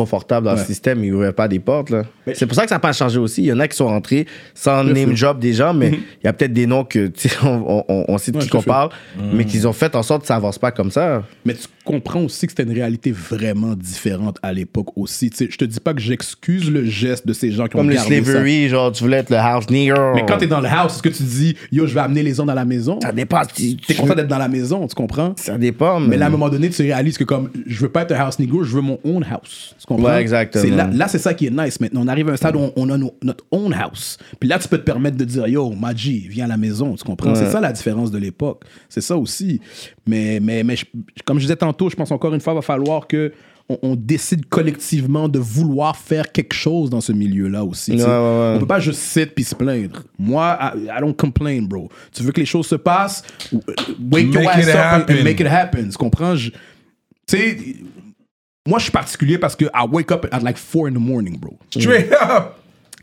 confortable 0.00 0.46
dans 0.46 0.54
Ouais. 0.54 0.60
le 0.60 0.64
système, 0.64 1.04
il 1.04 1.12
ouvrait 1.14 1.32
pas 1.34 1.46
des 1.48 1.58
portes. 1.58 1.90
là. 1.90 2.04
C'est 2.34 2.46
pour 2.46 2.54
ça 2.54 2.62
que 2.62 2.68
ça 2.68 2.76
n'a 2.76 2.80
pas 2.80 2.92
changé 2.92 3.18
aussi. 3.18 3.42
Il 3.42 3.46
y 3.46 3.52
en 3.52 3.60
a 3.60 3.68
qui 3.68 3.76
sont 3.76 3.86
rentrés 3.86 4.26
sans 4.54 4.84
Je 4.84 4.92
name 4.92 5.10
fais. 5.10 5.16
job 5.16 5.38
des 5.38 5.52
gens, 5.52 5.74
mais 5.74 5.90
il 5.90 6.24
y 6.24 6.28
a 6.28 6.32
peut-être 6.32 6.52
des 6.52 6.66
noms 6.66 6.84
que 6.84 7.06
tu 7.08 7.28
sais, 7.28 7.36
on, 7.44 7.84
on, 7.88 8.04
on 8.08 8.18
sait 8.18 8.30
de 8.32 8.36
Ouais, 8.38 8.42
qui 8.42 8.48
je 8.48 8.52
qu'on 8.52 8.62
parle, 8.62 8.90
mais 9.32 9.44
qu'ils 9.44 9.66
ont 9.68 9.72
fait 9.72 9.94
en 9.94 10.02
sorte 10.02 10.22
que 10.22 10.26
ça 10.28 10.36
avance 10.36 10.58
pas 10.58 10.70
comme 10.70 10.90
ça. 10.90 11.22
Mais 11.44 11.54
tu 11.54 11.66
comprends 11.84 12.20
aussi 12.22 12.46
que 12.46 12.52
c'était 12.52 12.62
une 12.64 12.72
réalité 12.74 13.10
vraiment 13.12 13.74
différente 13.74 14.38
à 14.42 14.52
l'époque 14.52 14.88
aussi. 14.96 15.30
Tu 15.30 15.36
sais, 15.36 15.48
je 15.50 15.56
te 15.58 15.64
dis 15.64 15.80
pas 15.80 15.94
que 15.94 16.00
j'excuse 16.00 16.70
le 16.70 16.84
geste 16.84 17.26
de 17.26 17.32
ces 17.32 17.50
gens 17.50 17.64
qui 17.64 17.70
Comme 17.72 17.86
ont 17.86 17.88
le 17.88 17.94
gardé 17.94 18.18
ça. 18.22 18.30
slavery, 18.32 18.68
genre 18.68 18.92
tu 18.92 19.02
voulais 19.02 19.18
être 19.18 19.30
le 19.30 19.36
house 19.36 19.68
nigger. 19.70 19.94
Mais 20.14 20.24
quand 20.26 20.38
t'es 20.38 20.46
dans 20.46 20.60
le 20.60 20.68
house, 20.68 20.94
est-ce 20.94 21.02
que 21.02 21.08
tu 21.08 21.22
dis, 21.22 21.56
yo, 21.72 21.86
je 21.86 21.94
vais 21.94 22.00
amener 22.00 22.22
les 22.22 22.34
gens 22.34 22.44
dans 22.46 22.54
la 22.54 22.64
maison? 22.64 22.98
Ça 23.02 23.12
dépend. 23.12 23.42
tu- 23.54 23.76
tu- 23.76 23.94
content 23.94 24.14
d'être 24.14 24.28
dans 24.28 24.38
la 24.38 24.48
maison, 24.48 24.86
tu 24.86 24.94
comprends? 24.94 25.34
Ça 25.36 25.58
dépend, 25.58 25.98
Mais 26.00 26.08
mais. 26.08 26.16
là, 26.18 26.26
à 26.26 26.28
un 26.28 26.32
moment 26.32 26.48
donné, 26.48 26.68
tu 26.70 26.82
réalises 26.82 27.18
que 27.18 27.24
comme 27.24 27.50
je 27.66 27.80
veux 27.80 27.88
pas 27.88 28.02
être 28.02 28.12
un 28.12 28.16
house 28.20 28.38
nigger, 28.38 28.58
je 28.62 28.74
veux 28.76 28.80
mon 28.82 28.98
own 29.04 29.24
house. 29.30 29.74
Tu 29.80 29.86
comprends? 29.86 30.08
Ouais, 30.10 30.20
exactement. 30.20 30.76
Là, 30.76 30.88
là, 30.92 31.08
c'est 31.08 31.18
ça 31.18 31.34
qui 31.34 31.46
est 31.46 31.50
nice 31.50 31.80
maintenant. 31.80 32.02
On 32.04 32.08
arrive 32.08 32.19
à 32.28 32.32
un 32.32 32.36
stade 32.36 32.56
où 32.56 32.58
on, 32.60 32.72
on 32.76 32.90
a 32.90 32.98
nos- 32.98 33.14
notre 33.22 33.44
own 33.50 33.72
house. 33.72 34.18
Puis 34.38 34.48
là, 34.48 34.58
tu 34.58 34.68
peux 34.68 34.78
te 34.78 34.84
permettre 34.84 35.16
de 35.16 35.24
dire, 35.24 35.46
yo, 35.48 35.70
Maji, 35.70 36.26
viens 36.28 36.44
à 36.44 36.48
la 36.48 36.56
maison. 36.56 36.94
Tu 36.94 37.04
comprends? 37.04 37.34
C'est 37.34 37.50
ça 37.50 37.60
la 37.60 37.72
différence 37.72 38.10
de 38.10 38.18
l'époque. 38.18 38.64
C'est 38.88 39.00
ça 39.00 39.16
aussi. 39.16 39.60
Mais, 40.06 40.38
mais, 40.40 40.62
mais 40.62 40.76
je- 40.76 40.84
comme 41.24 41.38
je 41.38 41.44
disais 41.44 41.56
tantôt, 41.56 41.88
je 41.90 41.96
pense 41.96 42.10
encore 42.10 42.34
une 42.34 42.40
fois, 42.40 42.52
il 42.52 42.56
va 42.56 42.62
falloir 42.62 43.06
que 43.06 43.32
on, 43.68 43.78
on 43.82 43.94
décide 43.94 44.46
collectivement 44.46 45.28
de 45.28 45.38
vouloir 45.38 45.96
faire 45.96 46.32
quelque 46.32 46.54
chose 46.54 46.90
dans 46.90 47.00
ce 47.00 47.12
milieu-là 47.12 47.62
aussi. 47.64 47.92
Ouais, 47.92 47.98
ouais, 47.98 48.04
ouais. 48.04 48.52
On 48.56 48.58
peut 48.58 48.66
pas 48.66 48.80
juste 48.80 48.98
sit 49.00 49.26
puis 49.32 49.44
se 49.44 49.54
plaindre. 49.54 50.02
Moi, 50.18 50.58
I, 50.74 50.86
I 50.86 51.00
don't 51.00 51.14
complain, 51.14 51.62
bro. 51.62 51.88
Tu 52.12 52.24
veux 52.24 52.32
que 52.32 52.40
les 52.40 52.46
choses 52.46 52.66
se 52.66 52.74
passent? 52.74 53.22
Wake 54.10 54.24
your 54.34 54.42
Make 54.42 54.48
ass 54.48 54.64
it 54.64 54.68
up 54.70 54.74
and- 54.74 54.78
happen. 55.02 55.16
and 55.18 55.22
make 55.24 55.38
it 55.40 55.46
happen. 55.46 55.88
Tu 55.88 55.96
comprends? 55.96 56.34
Tu 56.34 56.50
sais, 57.28 57.56
moi, 58.66 58.78
je 58.78 58.84
suis 58.84 58.92
particulier 58.92 59.38
parce 59.38 59.56
que 59.56 59.64
I 59.66 59.86
wake 59.90 60.10
up 60.12 60.26
at 60.32 60.40
like 60.40 60.58
4 60.58 60.88
in 60.88 60.92
the 60.92 61.00
morning, 61.00 61.38
bro. 61.38 61.58
Straight 61.70 62.12
up! 62.12 62.56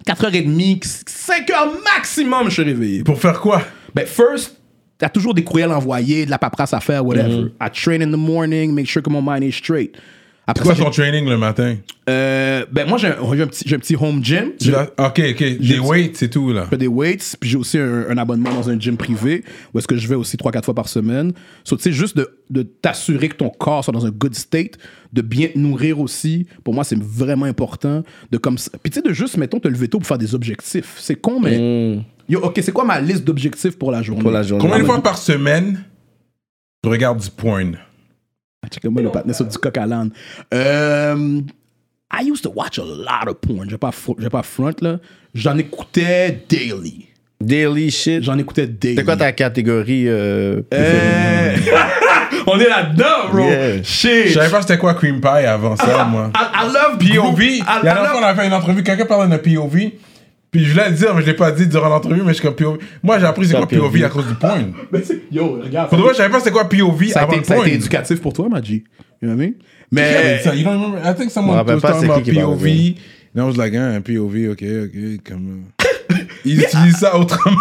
4h30, 0.05 1.03
5h 1.05 1.83
maximum, 1.83 2.45
je 2.45 2.53
suis 2.53 2.63
réveillé. 2.63 3.03
Pour 3.03 3.19
faire 3.19 3.39
quoi? 3.39 3.61
Ben, 3.93 4.05
first, 4.05 4.55
t'as 4.97 5.09
toujours 5.09 5.33
des 5.33 5.43
courriels 5.43 5.71
envoyés, 5.71 6.25
de 6.25 6.29
la 6.29 6.37
paperasse 6.37 6.73
à 6.73 6.79
faire, 6.79 7.05
whatever. 7.05 7.51
I 7.59 7.69
train 7.71 8.01
in 8.01 8.11
the 8.11 8.17
morning, 8.17 8.73
make 8.73 8.87
sure 8.87 9.01
que 9.01 9.09
mon 9.09 9.21
mind 9.21 9.43
est 9.43 9.51
straight. 9.51 9.97
Après 10.49 10.63
Quoi 10.63 10.75
ça, 10.75 10.83
ton 10.85 10.89
training 10.91 11.27
le 11.27 11.37
matin? 11.37 11.75
euh, 12.09 12.65
ben, 12.71 12.87
moi, 12.87 12.97
j'ai 12.97 13.07
un, 13.09 13.17
un 13.21 13.47
petit, 13.47 13.65
j'ai 13.67 13.75
un 13.75 13.79
petit 13.79 13.97
home 13.97 14.23
gym. 14.23 14.51
Tu 14.57 14.71
Ok, 14.73 15.21
ok. 15.31 15.57
Des 15.59 15.79
weights, 15.79 16.15
c'est 16.15 16.29
tout, 16.29 16.53
là. 16.53 16.63
Je 16.63 16.69
fais 16.69 16.77
des 16.77 16.87
weights, 16.87 17.35
puis 17.37 17.49
j'ai 17.49 17.57
aussi 17.57 17.77
un, 17.77 18.05
un 18.09 18.17
abonnement 18.17 18.53
dans 18.53 18.69
un 18.69 18.79
gym 18.79 18.95
privé 18.95 19.43
où 19.73 19.77
est-ce 19.79 19.87
que 19.87 19.97
je 19.97 20.07
vais 20.07 20.15
aussi 20.15 20.37
3-4 20.37 20.63
fois 20.63 20.73
par 20.73 20.87
semaine. 20.87 21.33
So, 21.65 21.75
tu 21.75 21.83
sais, 21.83 21.91
juste 21.91 22.15
de, 22.15 22.29
de 22.49 22.61
t'assurer 22.63 23.27
que 23.27 23.35
ton 23.35 23.49
corps 23.49 23.83
soit 23.83 23.91
dans 23.91 24.05
un 24.05 24.09
good 24.09 24.35
state, 24.35 24.77
de 25.11 25.21
bien 25.21 25.49
te 25.49 25.57
nourrir 25.59 25.99
aussi, 25.99 26.47
pour 26.63 26.73
moi, 26.73 26.85
c'est 26.85 26.97
vraiment 26.97 27.45
important. 27.45 28.03
De 28.31 28.37
comme 28.37 28.57
ça- 28.57 28.71
Puis 28.81 28.89
tu 28.89 29.01
sais, 29.01 29.01
de 29.05 29.11
juste, 29.13 29.35
mettons, 29.35 29.59
te 29.59 29.67
lever 29.67 29.89
tôt 29.89 29.97
pour 29.99 30.07
faire 30.07 30.17
des 30.17 30.33
objectifs. 30.33 30.95
C'est 30.97 31.15
con, 31.17 31.41
mais... 31.41 31.99
Yo, 32.29 32.39
OK, 32.41 32.57
c'est 32.61 32.71
quoi 32.71 32.85
ma 32.85 33.01
liste 33.01 33.25
d'objectifs 33.25 33.77
pour 33.77 33.91
la 33.91 34.01
journée? 34.01 34.21
Pour 34.21 34.31
la 34.31 34.43
journée. 34.43 34.61
Combien 34.61 34.79
de 34.79 34.85
fois 34.85 35.01
par 35.03 35.17
semaine 35.17 35.83
tu 36.83 36.89
regardes 36.89 37.19
du 37.21 37.29
porn? 37.29 37.77
Check-moi 38.71 39.01
le 39.01 39.09
patinet 39.09 39.33
sur 39.33 39.45
du 39.45 39.57
coq 39.57 39.77
à 39.77 39.85
l'âne. 39.85 40.11
Euh, 40.53 41.41
I 42.13 42.23
used 42.29 42.43
to 42.43 42.51
watch 42.55 42.79
a 42.79 42.83
lot 42.83 43.29
of 43.29 43.35
porn. 43.41 43.65
Je 43.65 43.71
vais 43.71 43.77
pas, 43.77 43.91
pas 44.31 44.43
front, 44.43 44.71
là. 44.81 44.97
J'en 45.33 45.57
écoutais 45.57 46.43
daily. 46.49 47.07
Daily 47.39 47.91
shit? 47.91 48.23
J'en 48.23 48.37
écoutais 48.37 48.65
daily. 48.67 48.95
C'est 48.95 49.03
quoi 49.03 49.15
ta 49.17 49.31
catégorie 49.31 50.07
euh, 50.07 50.61
Euh, 50.73 51.55
On 52.47 52.57
est 52.59 52.67
là-dedans, 52.69 53.29
bro. 53.31 53.43
Yeah. 53.43 53.83
Shit. 53.83 54.27
Je 54.29 54.33
savais 54.33 54.49
pas 54.49 54.61
c'était 54.61 54.77
quoi 54.77 54.93
cream 54.93 55.19
pie 55.21 55.27
avant 55.27 55.75
ça, 55.75 56.05
moi. 56.05 56.31
I, 56.35 56.65
I 56.65 56.65
love 56.73 56.97
POV. 56.97 57.15
group- 57.35 57.39
I- 57.41 57.59
La 57.59 57.79
I 57.79 57.83
dernière 57.83 58.05
fois, 58.11 58.17
on 58.17 58.21
love- 58.21 58.29
a 58.29 58.35
fait 58.35 58.47
une 58.47 58.53
entrevue, 58.53 58.83
quelqu'un 58.83 59.05
parlait 59.05 59.27
d'un 59.29 59.37
POV. 59.37 59.91
Puis 60.51 60.63
je 60.63 60.71
voulais 60.71 60.89
le 60.89 60.95
dire, 60.95 61.13
mais 61.13 61.21
je 61.21 61.27
l'ai 61.27 61.33
pas 61.33 61.51
dit 61.51 61.67
durant 61.67 61.89
l'entrevue, 61.89 62.21
mais 62.21 62.29
je 62.29 62.39
suis 62.39 62.41
comme 62.43 62.55
POV. 62.55 62.77
Moi, 63.03 63.19
j'ai 63.19 63.25
appris 63.25 63.45
c'est 63.45 63.51
C'est 63.51 63.57
quoi 63.57 63.65
un 63.65 63.67
POV. 63.67 63.91
POV 63.91 64.03
à 64.05 64.09
cause 64.09 64.27
du 64.27 64.33
porn. 64.35 64.73
Mais 64.91 65.01
c'est- 65.03 65.21
Yo, 65.31 65.59
regarde. 65.61 65.89
Pour 65.89 65.97
de 65.97 66.03
vrai, 66.03 66.13
je 66.13 66.17
savais 66.17 66.29
pas 66.29 66.39
c'était 66.39 66.51
quoi 66.51 66.69
POV 66.69 67.07
ça, 67.09 67.19
a 67.19 67.23
avant 67.23 67.31
été, 67.33 67.39
le 67.41 67.45
ça 67.45 67.53
a 67.53 67.55
porn. 67.57 67.67
été 67.67 67.75
éducatif 67.75 68.21
pour 68.21 68.31
toi, 68.33 68.47
Maji. 68.49 68.83
You 69.21 69.27
know 69.29 69.35
what 69.35 69.43
I 69.43 69.47
mean? 69.47 69.53
Yeah, 69.53 69.53
Mais. 69.91 70.41
but 70.45 70.55
you 70.55 70.63
don't 70.63 70.73
remember? 70.73 70.99
I 70.99 71.13
think 71.15 71.29
Je 71.29 71.33
someone 71.33 71.55
rappelle 71.57 71.75
was 71.75 71.81
pas 71.81 71.87
talking 71.91 72.05
c'est 72.07 72.11
about 72.13 72.23
qui 72.23 72.31
qui 72.31 72.37
parlait. 72.37 72.55
POV. 72.55 72.95
And 73.35 73.39
I 73.41 73.45
was 73.45 73.57
like, 73.57 73.73
ah, 73.75 73.99
POV, 74.01 74.49
ok, 74.51 74.63
ok, 74.85 75.23
comme... 75.27 75.63
euh. 75.81 76.15
Ils 76.45 76.61
utilisent 76.61 76.97
ça 76.97 77.17
autrement. 77.17 77.55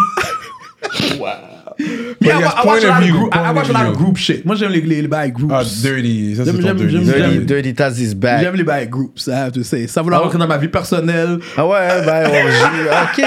Mais 2.21 2.29
I, 2.29 2.31
I 2.31 2.61
point 2.63 2.65
watch 2.65 2.83
a 2.83 2.87
lot 2.87 3.03
of 3.03 3.09
group, 3.11 3.35
I, 3.35 3.37
I 3.37 3.53
watch 3.53 3.69
a 3.69 3.73
lot 3.73 3.89
of 3.91 3.97
group 3.97 4.17
shit. 4.17 4.45
Moi, 4.45 4.55
j'aime 4.55 4.71
les, 4.71 4.81
les, 4.81 5.01
les 5.03 5.07
bails 5.07 5.31
groups. 5.31 5.51
Ah, 5.53 5.63
dirty. 5.63 6.35
Ça, 6.35 6.45
c'est 6.45 6.51
J'aime- 6.51 6.59
ton 6.61 6.67
j'aime- 6.67 6.77
dirty. 6.77 6.91
j'aime- 6.93 7.03
style. 7.05 7.21
Dirty, 7.23 7.45
Dirty 7.45 7.73
Taz 7.75 7.99
is 8.01 8.15
back. 8.15 8.41
J'aime 8.41 8.55
les 8.55 8.63
bails 8.63 8.87
groups, 8.87 9.27
hein, 9.31 9.49
tu 9.53 9.63
sais. 9.63 9.87
Ça 9.87 10.01
va 10.01 10.09
leur 10.11 10.23
rentrer 10.23 10.39
dans 10.39 10.47
ma 10.47 10.57
vie 10.57 10.67
personnelle. 10.67 11.37
Ah 11.55 11.67
ouais, 11.67 11.87
ben 12.05 12.29
on 12.31 12.49
joue. 12.49 12.87
Ok. 13.03 13.25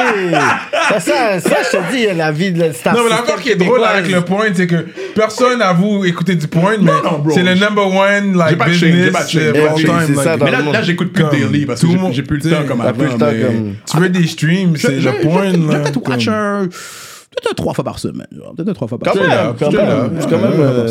Ça, 0.91 1.01
ça, 1.01 1.41
ça, 1.41 1.57
je 1.73 1.77
te 1.77 1.93
dis, 1.93 2.07
la 2.17 2.33
vie 2.33 2.51
de 2.51 2.73
star 2.73 2.95
Non, 2.95 3.03
mais 3.05 3.11
l'affaire 3.11 3.41
qui 3.41 3.51
est 3.51 3.57
drôle 3.57 3.85
avec 3.85 4.11
le 4.11 4.23
point, 4.23 4.47
c'est 4.53 4.67
que 4.67 4.87
personne 5.15 5.63
avoue 5.63 6.05
écouter 6.05 6.35
du 6.35 6.49
point, 6.49 6.75
mais 6.81 6.91
c'est 7.33 7.43
le 7.45 7.55
number 7.55 7.87
one, 7.87 8.37
like, 8.37 8.59
J'ai 8.67 8.73
shame, 8.75 8.79
j'ai 8.79 8.87
business 9.05 9.13
pas 9.13 9.25
de 9.25 9.39
euh, 9.39 10.37
Eh, 10.41 10.45
Mais 10.45 10.51
là, 10.73 10.83
j'écoute 10.83 11.13
plus 11.13 11.25
daily 11.31 11.67
parce 11.67 11.81
que 11.81 11.87
tout 11.87 11.93
j'ai- 11.93 11.97
le 11.97 12.03
monde- 12.03 12.13
j'ai 12.13 12.23
plus 12.23 12.39
le 12.43 12.51
temps 12.51 12.65
comme 12.67 12.81
avant. 12.81 13.05
Tu 13.91 13.97
veux 13.99 14.09
des 14.09 14.27
streams, 14.27 14.77
c'est 14.77 14.99
le 15.01 15.13
point, 15.23 15.51
vais 15.53 15.83
peut-être 15.83 16.09
watch. 16.09 16.29
Peut-être 17.31 17.55
trois 17.57 17.75
fois 17.75 17.85
par 17.85 17.99
semaine. 17.99 18.27
genre. 18.37 18.55
Peut-être 18.57 18.75
trois 18.75 18.89
fois 18.89 18.99
par 18.99 19.13
Quand 19.13 19.19
semaine. 19.21 19.31
même, 19.31 19.55
quand 19.59 19.71
même. 19.71 20.19
quand 20.29 20.39
même. 20.39 20.61
Euh, 20.61 20.87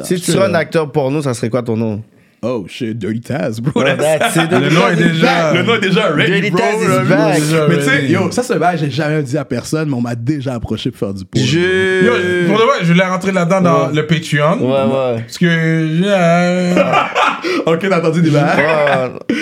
Eh. 0.00 0.04
Si 0.04 0.20
tu 0.20 0.32
serais 0.32 0.46
un 0.46 0.54
acteur 0.54 0.90
porno, 0.90 1.22
ça 1.22 1.34
serait 1.34 1.50
quoi 1.50 1.62
ton 1.62 1.76
nom? 1.76 2.02
Oh 2.42 2.66
shit, 2.68 2.98
Dirty 2.98 3.20
Taz, 3.22 3.60
bro. 3.60 3.82
That's 3.82 4.36
it. 4.36 4.42
Le 4.50 4.68
nom 4.70 4.88
est 4.88 4.96
déjà- 4.96 5.54
Le 5.54 5.62
nom 5.62 5.74
est 5.76 5.80
déjà 5.80 6.08
ready, 6.08 6.32
Dirty 6.32 6.50
bro. 6.50 6.58
Taz 6.60 6.82
is 6.82 7.08
back. 7.08 7.34
Déjà 7.40 7.66
Mais 7.68 7.76
tu 7.78 7.82
sais, 7.84 8.06
yo, 8.08 8.30
ça 8.30 8.42
c'est 8.42 8.56
vrai, 8.56 8.76
j'ai 8.76 8.90
jamais 8.90 9.22
dit 9.22 9.38
à 9.38 9.44
personne, 9.44 9.88
mais 9.88 9.94
on 9.94 10.00
m'a 10.02 10.14
déjà 10.14 10.54
approché 10.54 10.90
pour 10.90 10.98
faire 10.98 11.14
du 11.14 11.24
porno. 11.24 11.46
Yo, 11.46 11.52
Je. 11.52 12.46
pour 12.46 12.58
de 12.58 12.62
vrai, 12.62 12.74
je 12.82 12.92
voulais 12.92 13.06
rentrer 13.06 13.32
là-dedans 13.32 13.60
dans 13.62 13.88
le 13.88 14.06
Patreon. 14.06 14.58
Ouais, 14.60 15.14
ouais. 15.14 15.20
Parce 15.22 15.38
que. 15.38 15.46
Ok, 17.66 17.86
t'as 17.88 17.98
entendu 17.98 18.22
des? 18.22 18.30
Ouais. 18.30 18.40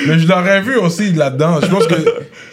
mais 0.06 0.18
je 0.18 0.28
l'aurais 0.28 0.60
vu 0.60 0.76
aussi 0.76 1.12
là-dedans. 1.12 1.60
Je 1.62 1.66
pense 1.68 1.86
que 1.86 1.94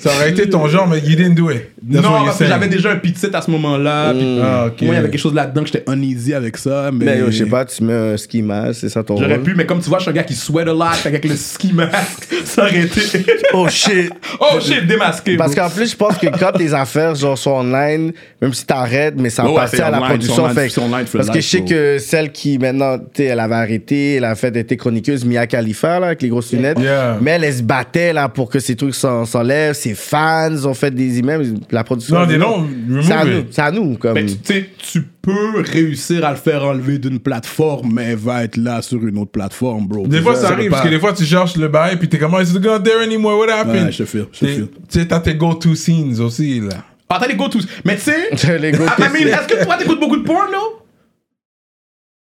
ça 0.01 0.09
aurait 0.15 0.31
été 0.31 0.49
ton 0.49 0.67
genre, 0.67 0.87
mais 0.87 0.99
you 0.99 1.15
didn't 1.15 1.35
do 1.35 1.49
it. 1.51 1.63
That's 1.91 2.03
Non, 2.03 2.25
parce 2.25 2.37
que 2.39 2.45
j'avais 2.45 2.67
déjà 2.67 2.91
un 2.91 2.95
pit 2.97 3.15
à 3.33 3.41
ce 3.41 3.49
moment-là. 3.51 4.13
puis 4.13 4.39
Ah. 4.41 4.65
Moi, 4.65 4.73
il 4.81 4.87
y 4.93 4.95
avait 4.97 5.09
quelque 5.09 5.19
chose 5.19 5.33
là-dedans 5.33 5.61
que 5.63 5.67
j'étais 5.71 5.83
uneasy 5.91 6.33
avec 6.33 6.57
ça. 6.57 6.89
Mais 6.93 7.19
yo, 7.19 7.31
je 7.31 7.37
sais 7.43 7.45
pas, 7.45 7.65
tu 7.65 7.83
mets 7.83 7.93
un 7.93 8.17
ski 8.17 8.41
mask, 8.41 8.79
c'est 8.81 8.89
ça 8.89 9.03
ton 9.03 9.17
J'aurais 9.17 9.35
rôle? 9.35 9.43
pu, 9.43 9.55
mais 9.55 9.65
comme 9.65 9.79
tu 9.81 9.89
vois, 9.89 9.97
je 9.99 10.03
suis 10.03 10.11
un 10.11 10.13
gars 10.13 10.23
qui 10.23 10.33
sweat 10.35 10.67
a 10.67 10.73
lot, 10.73 10.93
fait 10.93 11.09
avec 11.09 11.25
le 11.25 11.35
ski 11.35 11.73
mask, 11.73 12.27
ça 12.45 12.63
aurait 12.63 12.81
été. 12.81 13.01
Oh 13.53 13.67
shit! 13.69 14.11
oh 14.39 14.59
shit, 14.61 14.87
démasqué. 14.87 15.35
Parce 15.37 15.53
qu'en 15.53 15.69
plus, 15.69 15.91
je 15.91 15.95
pense 15.95 16.17
que 16.17 16.27
quand 16.27 16.53
tes 16.53 16.73
affaires 16.73 17.15
genre, 17.15 17.37
sont 17.37 17.51
online, 17.51 18.13
même 18.41 18.53
si 18.53 18.65
t'arrêtes, 18.65 19.15
mais 19.17 19.29
ça 19.29 19.45
Ouais, 19.45 19.55
passe 19.55 19.73
à 19.79 19.89
la 19.91 19.97
online, 19.97 20.09
production. 20.09 20.43
online, 20.45 20.55
fait 20.69 20.79
online 20.81 21.05
parce 21.11 21.29
que 21.29 21.41
je 21.41 21.47
sais 21.47 21.57
bro. 21.59 21.67
que 21.69 21.97
celle 21.99 22.31
qui 22.31 22.57
maintenant, 22.57 22.97
tu 22.97 23.05
sais, 23.17 23.23
elle 23.25 23.39
avait 23.41 23.55
arrêté, 23.55 24.15
elle 24.15 24.23
a 24.25 24.35
fait 24.35 24.51
d'être 24.51 24.73
chroniqueuse, 24.75 25.25
Mia 25.25 25.45
Khalifa, 25.47 25.99
là, 25.99 26.07
avec 26.07 26.21
les 26.21 26.29
grosses 26.29 26.53
lunettes. 26.53 26.79
Yeah. 26.79 27.17
Mais 27.21 27.31
elle, 27.31 27.43
elle 27.43 27.53
se 27.53 27.61
battait 27.63 28.13
là, 28.13 28.29
pour 28.29 28.49
que 28.49 28.59
ces 28.59 28.75
trucs 28.75 28.95
s'en- 28.95 29.25
s'enlèvent. 29.25 29.75
Ses 29.91 29.95
fans 29.95 30.65
ont 30.65 30.73
fait 30.73 30.91
des 30.91 31.19
emails. 31.19 31.53
La 31.71 31.83
production. 31.83 32.19
Non, 32.19 32.25
des 32.25 32.37
noms, 32.37 32.65
C'est 33.01 33.11
à 33.11 33.25
nous. 33.25 33.43
C'est 33.51 33.61
à 33.61 33.71
nous. 33.71 33.97
Comme... 33.97 34.13
Ben, 34.13 34.25
tu 34.25 34.35
sais, 34.43 34.69
tu 34.77 35.01
peux 35.21 35.61
réussir 35.61 36.23
à 36.25 36.31
le 36.31 36.37
faire 36.37 36.63
enlever 36.63 36.97
d'une 36.97 37.19
plateforme, 37.19 37.93
mais 37.93 38.03
elle 38.11 38.15
va 38.17 38.43
être 38.43 38.57
là 38.57 38.81
sur 38.81 39.05
une 39.05 39.17
autre 39.17 39.31
plateforme, 39.31 39.87
bro. 39.87 40.07
Des 40.07 40.21
fois, 40.21 40.35
ça, 40.35 40.49
arrive, 40.51 40.69
pas- 40.69 40.77
parce 40.77 40.87
que 40.87 40.93
des 40.93 40.99
fois, 40.99 41.13
tu 41.13 41.25
cherches 41.25 41.57
le 41.57 41.67
bail, 41.67 41.97
puis 41.97 42.07
t'es 42.09 42.17
comme, 42.17 42.33
oh, 42.33 42.41
is 42.41 42.55
it 42.55 42.63
not 42.63 42.79
there 42.79 43.01
anymore? 43.03 43.37
What 43.39 43.51
happened? 43.51 43.85
Ouais, 43.85 43.91
je 43.91 43.97
te 43.99 44.05
file, 44.05 44.25
je 44.31 44.37
file. 44.37 44.67
Tu 44.89 44.99
sais, 44.99 45.07
t'as 45.07 45.19
tes 45.19 45.35
go-to 45.35 45.75
scenes 45.75 46.19
aussi, 46.21 46.59
là. 46.61 46.83
Ah, 47.09 47.17
t'as 47.19 47.27
les 47.27 47.35
go-tos. 47.35 47.59
Mais 47.83 47.97
tu 47.97 48.03
sais, 48.03 48.57
Les 48.59 48.71
go-to 48.71 48.83
I 49.03 49.09
mean, 49.11 49.27
est-ce 49.27 49.47
que 49.53 49.63
toi, 49.65 49.75
t'écoutes 49.77 49.99
beaucoup 49.99 50.17
de 50.17 50.23
porn, 50.23 50.49
non? 50.51 50.59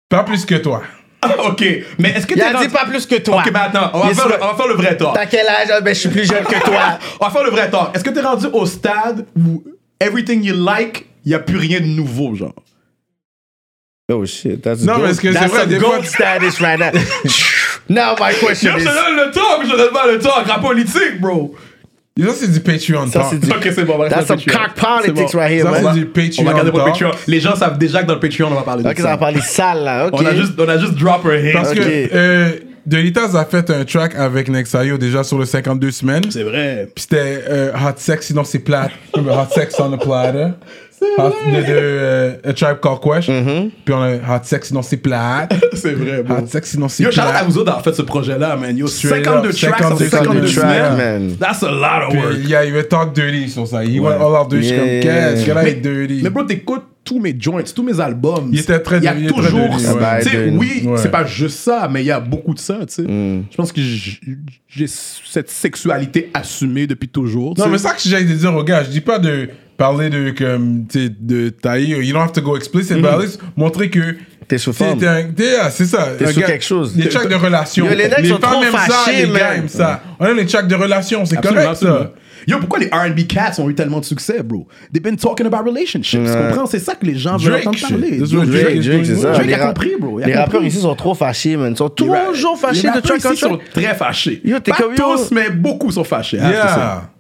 Pas 0.10 0.23
plus 0.23 0.45
que 0.45 0.56
toi. 0.56 0.81
Ah, 1.22 1.36
ok. 1.50 1.64
Mais 1.98 2.12
est-ce 2.12 2.26
que 2.26 2.34
Il 2.34 2.40
t'es 2.40 2.46
a 2.46 2.62
dit 2.62 2.70
pas 2.70 2.86
plus 2.86 3.06
que 3.06 3.16
toi. 3.16 3.41
Ok, 3.46 3.52
ben 3.52 3.60
attends, 3.60 3.91
on 3.94 4.00
va, 4.00 4.10
Il 4.10 4.16
faire 4.16 4.28
le, 4.30 4.36
on 4.41 4.48
va 4.48 4.56
faire 4.56 4.68
le 4.68 4.74
vrai 4.76 4.96
talk. 4.98 5.14
T'as 5.16 5.26
quel 5.26 5.46
âge? 5.48 5.68
Ah, 5.72 5.82
Ben, 5.82 5.94
je 5.94 6.00
suis 6.00 6.10
plus 6.10 6.26
jeune 6.26 6.44
que 6.46 6.60
toi. 6.66 6.98
On 7.20 7.26
va 7.26 7.32
faire 7.32 7.44
le 7.44 7.50
vrai 7.52 7.70
talk. 7.70 7.94
Est-ce 7.96 8.04
que 8.04 8.10
t'es 8.10 8.22
rendu 8.22 8.46
au 8.54 8.66
stade 8.66 9.26
où 9.38 9.64
everything 10.00 10.41
you 10.44 10.56
like, 10.56 11.08
y 11.26 11.34
a 11.34 11.40
plus 11.40 11.58
rien 11.58 11.82
de 11.82 11.86
nouveau, 11.88 12.36
genre? 12.36 12.54
Oh 14.12 14.26
shit, 14.26 14.62
that's 14.62 14.82
Non, 14.82 14.94
gold- 14.94 15.04
mais 15.06 15.12
est-ce 15.12 15.22
que 15.22 15.32
c'est 15.34 15.40
that's 15.40 15.52
vrai, 15.54 15.68
des 15.68 15.78
gold 15.78 16.04
fois- 16.04 16.06
status 16.06 16.60
right 16.62 16.80
now. 16.80 16.91
Now 17.90 18.14
my 18.20 18.34
question 18.36 18.74
Yo, 18.74 18.78
je 18.80 18.84
is... 18.84 18.88
te 18.88 18.94
donne 18.94 19.16
le 19.26 19.32
talk, 19.32 19.66
je 19.66 19.72
te 19.72 19.78
donne 19.78 19.91
pas 19.94 20.08
le 20.08 20.20
talk. 20.20 20.46
Rap 20.48 20.62
politique, 20.62 21.20
bro. 21.20 21.56
Ça, 22.18 22.34
c'est 22.36 22.52
du 22.52 22.60
Patreon 22.60 23.07
Ça, 23.07 23.27
c'est 23.30 23.40
du- 23.40 23.49
Ok, 23.49 23.69
c'est 23.73 23.86
bon, 23.86 23.98
That's 24.10 24.27
some 24.27 24.38
cock 24.40 24.76
Patreon. 24.76 25.14
politics 25.14 25.34
right 25.36 25.52
here, 25.52 25.64
Ça, 25.64 25.72
man. 25.72 25.94
c'est 25.94 25.99
du 25.99 26.06
On 26.06 26.07
va 26.07 26.14
Patreon 26.14 26.48
regarder 26.49 26.72
pour. 26.72 26.84
Patreon. 26.84 27.11
Les 27.27 27.40
gens 27.40 27.56
savent 27.56 27.77
déjà 27.77 28.02
que 28.02 28.07
dans 28.07 28.15
le 28.15 28.19
Patreon, 28.19 28.48
on 28.52 28.56
va 28.56 28.61
parler 28.64 28.84
de 28.84 28.90
Ok, 28.90 28.98
ça. 28.98 29.03
ça 29.03 29.10
va 29.10 29.18
parler 29.18 29.40
sale, 29.41 29.84
là. 29.86 30.07
Ok. 30.07 30.19
On 30.22 30.26
a 30.26 30.36
juste, 30.36 30.53
on 30.57 30.68
a 30.68 30.77
juste 30.77 30.95
drop 30.95 31.23
her 31.26 31.45
hit. 31.48 31.53
Parce 31.53 31.73
que 31.73 31.80
euh, 31.81 32.49
Delitas 32.86 33.36
a 33.40 33.45
fait 33.45 33.69
un 33.69 33.86
track 33.86 34.15
avec 34.15 34.49
Nexayo 34.49 34.98
déjà 34.98 35.23
sur 35.23 35.38
le 35.38 35.45
52 35.45 35.91
semaines. 35.91 36.23
C'est 36.30 36.44
vrai. 36.44 36.90
Puis 36.94 37.03
c'était 37.10 37.44
euh, 37.48 37.72
Hot 37.73 37.94
Sex, 37.98 38.26
sinon 38.27 38.44
c'est 38.44 38.60
plate. 38.60 38.91
Hot 39.15 39.22
Sex 39.53 39.76
on 39.80 39.91
the 39.95 40.02
platter? 40.03 40.48
Hot, 41.17 41.30
de, 41.47 41.55
de 41.61 41.65
euh, 41.69 42.34
A 42.43 42.53
Tribe 42.53 42.77
Called 42.81 42.99
Quest. 43.01 43.30
Puis 43.85 43.93
on 43.93 44.01
a 44.01 44.15
Hot 44.15 44.43
Sex, 44.43 44.67
sinon 44.67 44.81
c'est 44.81 44.97
plate. 44.97 45.53
C'est 45.73 45.93
vrai, 45.93 46.23
bro. 46.23 46.38
Hot 46.38 46.47
Sex, 46.47 46.69
sinon 46.71 46.88
c'est 46.89 47.03
Yo, 47.03 47.11
shout 47.11 47.19
out 47.21 47.26
à 47.27 47.31
plate. 47.31 47.45
vous 47.45 47.57
autres 47.57 47.65
d'avoir 47.65 47.84
fait 47.84 47.93
ce 47.93 48.01
projet-là, 48.01 48.55
man. 48.57 48.76
Yo, 48.77 48.88
Straight 48.88 49.26
52 49.26 49.49
up, 49.49 49.55
tracks 49.55 49.84
52 49.84 50.05
sur 50.09 50.17
52 50.17 50.39
tracks, 50.41 50.53
semaines. 50.53 50.97
man. 51.27 51.35
That's 51.39 51.63
a 51.63 51.71
lot 51.71 52.07
of 52.07 52.09
Puis 52.09 52.19
work. 52.19 52.35
il 52.43 52.49
y 52.49 52.55
a 52.55 52.65
eu 52.65 52.84
Talk 52.88 53.13
Dirty 53.13 53.49
sur 53.49 53.67
ça. 53.67 53.84
Il 53.84 53.99
went 54.01 54.11
all 54.15 54.41
out 54.41 54.49
dirty. 54.49 54.67
Je 54.67 54.73
suis 54.73 54.77
comme, 54.80 54.88
Yeah. 54.89 55.01
qu'est-ce 55.34 55.45
que 55.45 55.51
là 55.51 55.67
est 55.67 55.76
dirty? 55.76 56.19
mais 56.23 56.30
bro, 56.30 56.43
t'écoutes 56.43 56.84
tous 57.05 57.19
mes 57.19 57.35
joints, 57.39 57.63
tous 57.73 57.81
mes 57.84 57.99
albums. 57.99 58.49
Il 58.51 58.59
était 58.59 58.80
très- 58.80 58.97
Il 58.97 59.03
y 59.03 59.07
a 59.07 59.15
il 59.15 59.27
toujours. 59.27 59.59
ouais. 59.69 59.77
Tu 60.21 60.30
sais, 60.30 60.38
Ouais. 60.38 60.53
oui, 60.55 60.84
Ouais. 60.85 60.97
c'est 60.97 61.09
pas 61.09 61.26
juste 61.26 61.57
ça, 61.59 61.88
mais 61.91 62.01
il 62.03 62.05
y 62.07 62.11
a 62.11 62.19
beaucoup 62.19 62.53
de 62.53 62.59
ça, 62.59 62.77
tu 62.88 62.93
sais. 62.95 63.01
Mm. 63.03 63.45
Je 63.49 63.55
pense 63.55 63.71
que 63.71 63.81
j'ai 63.81 64.85
cette 64.88 65.49
sexualité 65.49 66.30
assumée 66.34 66.85
depuis 66.88 67.07
toujours. 67.09 67.55
Non, 67.57 67.67
mais 67.67 67.77
ça 67.80 67.93
que 67.93 68.01
j'ai 68.03 68.23
de 68.23 68.34
dire 68.34 68.53
aux 68.53 68.63
gars, 68.63 68.84
je 68.84 68.89
dis 68.89 69.01
pas 69.01 69.17
de 69.17 69.49
parler 69.80 70.10
de 70.11 70.30
comme 70.30 70.85
tu 70.88 70.99
sais, 71.06 71.10
de 71.19 71.49
tailler. 71.49 71.97
You 72.06 72.14
don't 72.14 72.22
have 72.22 72.34
to 72.34 72.41
go 72.41 72.56
explicit, 72.56 72.97
Mm. 72.97 73.01
but 73.01 73.10
at 73.11 73.19
least 73.22 73.39
montrer 73.57 73.89
que 73.89 74.15
T'es 74.47 74.57
sous 74.60 74.72
t'es- 74.72 74.84
forme. 74.85 74.99
t'es 74.99 75.07
un- 75.07 75.23
t'es- 75.35 75.56
ah, 75.61 75.69
c'est 75.72 75.85
ça. 75.85 76.10
T'es 76.18 76.26
un 76.26 76.31
sous 76.34 76.39
gars- 76.41 76.47
quelque 76.47 76.65
chose. 76.65 76.93
Les 76.95 77.07
tracks 77.10 77.30
de 77.30 77.35
relation. 77.35 77.85
Yo, 77.85 77.95
les 77.95 78.07
necks 78.10 78.26
sont 78.27 78.38
femmes 78.39 78.64
aiment 78.64 78.73
ça, 78.88 79.11
les 79.11 79.27
gars 79.39 79.56
aiment 79.56 79.68
ça. 79.69 80.01
On 80.19 80.26
aime 80.27 80.38
les 80.38 80.45
tracks 80.45 80.68
de 80.68 80.76
relation, 80.76 81.26
c'est 81.26 81.41
correct 81.41 81.76
ça. 81.76 82.11
Yo, 82.47 82.57
pourquoi 82.57 82.80
les 82.80 82.88
R&B 82.88 83.27
cats 83.27 83.51
ont 83.60 83.69
eu 83.69 83.76
tellement 83.76 83.99
de 83.99 84.06
succès, 84.06 84.41
bro? 84.41 84.65
They've 84.93 85.03
been 85.03 85.18
talking 85.18 85.45
about 85.45 85.64
relationships. 85.69 86.23
Tu 86.23 86.47
comprends? 86.47 86.65
C'est 86.68 86.80
ça 86.80 86.95
que 86.95 87.06
les 87.06 87.15
gens 87.15 87.38
veulent 87.38 87.56
entendre 87.56 87.77
parler. 87.80 88.18
Drake- 88.18 88.49
Drake, 88.49 88.80
Drake, 88.81 89.06
c'est 89.06 89.15
ça. 89.18 89.31
Drake 89.34 89.45
Les 89.45 89.53
a 89.53 89.68
compris, 89.68 89.91
bro. 89.99 90.19
Les 90.19 90.34
rappeurs 90.34 90.64
ici 90.64 90.80
sont 90.80 90.95
trop 90.95 91.14
fâchés, 91.14 91.57
man. 91.57 91.73
Ils 91.73 91.77
sont 91.77 91.88
Les 91.99 92.06
toujours 92.31 92.57
fâchés 92.57 92.76
les 92.84 92.89
de 92.89 92.93
rappeurs 92.95 93.18
track 93.19 93.34
ici 93.34 93.41
sont 93.41 93.60
très 93.73 93.93
fâchés. 93.95 94.41
Pas 94.65 94.76
tous, 94.95 95.31
mais 95.31 95.49
beaucoup 95.51 95.91
sont 95.91 96.03
fâchés. 96.03 96.39
Say. 96.39 96.49
Yeah. 96.49 97.11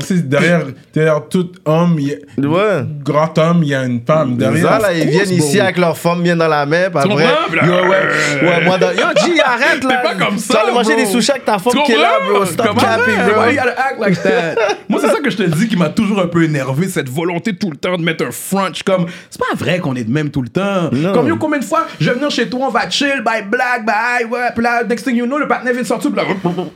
Sait, 0.00 0.16
derrière, 0.16 0.64
derrière 0.92 1.22
tout 1.30 1.50
homme, 1.64 1.96
il 1.98 2.08
y 2.08 2.12
a- 2.12 2.46
Ouais. 2.46 2.84
grand 3.02 3.36
homme, 3.38 3.60
il 3.62 3.70
y 3.70 3.74
a 3.74 3.84
une 3.84 4.02
femme. 4.06 4.36
Derrière, 4.36 4.68
Ça, 4.68 4.78
là, 4.80 4.92
ils 4.92 5.08
course, 5.10 5.24
viennent 5.28 5.38
ici 5.42 5.58
avec 5.60 5.78
leur 5.78 5.96
femme 5.96 6.22
bien 6.22 6.36
dans 6.36 6.46
la 6.46 6.66
main, 6.66 6.90
puis 6.90 6.98
après, 6.98 7.24
yo, 7.66 7.72
ouais, 7.72 8.48
ouais, 8.48 8.64
moi, 8.66 8.76
dans- 8.76 8.90
yo, 8.90 9.06
G, 9.16 9.40
arrête, 9.42 9.82
là. 9.84 10.02
pas 10.04 10.14
comme 10.26 10.36
ça, 10.36 10.46
Tu 10.48 10.52
vas 10.52 10.62
aller 10.64 10.72
manger 10.74 10.94
des 10.94 11.06
sushis 11.06 11.30
avec 11.30 11.46
ta 11.46 11.58
femme 11.58 11.72
Tu 11.72 11.82
qui 11.84 11.92
est 11.92 11.96
là, 11.96 12.18
bro. 12.30 12.44
Stop 12.44 12.78
capping, 12.78 13.14
ça? 13.16 13.30
bro. 13.32 13.40
Why 13.44 13.54
you 13.54 13.56
gotta 13.56 13.80
act 13.80 13.98
like 13.98 14.22
that? 14.22 14.54
Moi, 14.90 15.00
c'est 15.00 15.08
ça 15.08 15.20
que 15.24 15.30
je 15.30 15.36
te 15.38 15.42
dis 15.44 15.68
qui 15.68 15.76
m'a 15.76 15.88
toujours 15.88 16.20
un 16.20 16.26
peu 16.26 16.42
énervé, 16.44 16.86
cette 16.88 17.08
volonté 17.08 17.54
tout 17.56 17.70
le 17.70 17.76
temps 17.78 17.96
de 17.96 18.02
mettre 18.02 18.26
un 18.26 18.30
suis 18.74 18.84
comme, 18.84 19.06
c'est 19.30 19.40
pas 19.40 19.56
vrai 19.56 19.78
qu'on 19.78 19.94
est 19.96 20.04
de 20.04 20.12
même 20.12 20.28
tout 20.30 20.42
le 20.42 20.50
temps. 20.50 20.90
Non. 20.92 21.14
Comme 21.14 21.28
yo, 21.28 21.36
combien 21.36 21.60
de 21.60 21.64
fois, 21.64 21.86
je 21.98 22.10
vais 22.10 22.14
venir 22.16 22.30
chez 22.30 22.46
toi, 22.50 22.66
on 22.68 22.70
va 22.70 22.90
chill, 22.90 23.22
bye, 23.24 23.42
blague, 23.42 23.86
bye, 23.86 24.26
ouais, 24.30 24.48
puis 24.54 24.62
là, 24.62 24.84
next 24.84 25.06
thing 25.06 25.16
you 25.16 25.24
know, 25.24 25.38
le 25.38 25.48
partenaire 25.48 25.72
vient 25.72 25.80
de 25.82 25.86
sortir, 25.86 26.10
puis 26.10 26.20
là, 26.20 26.26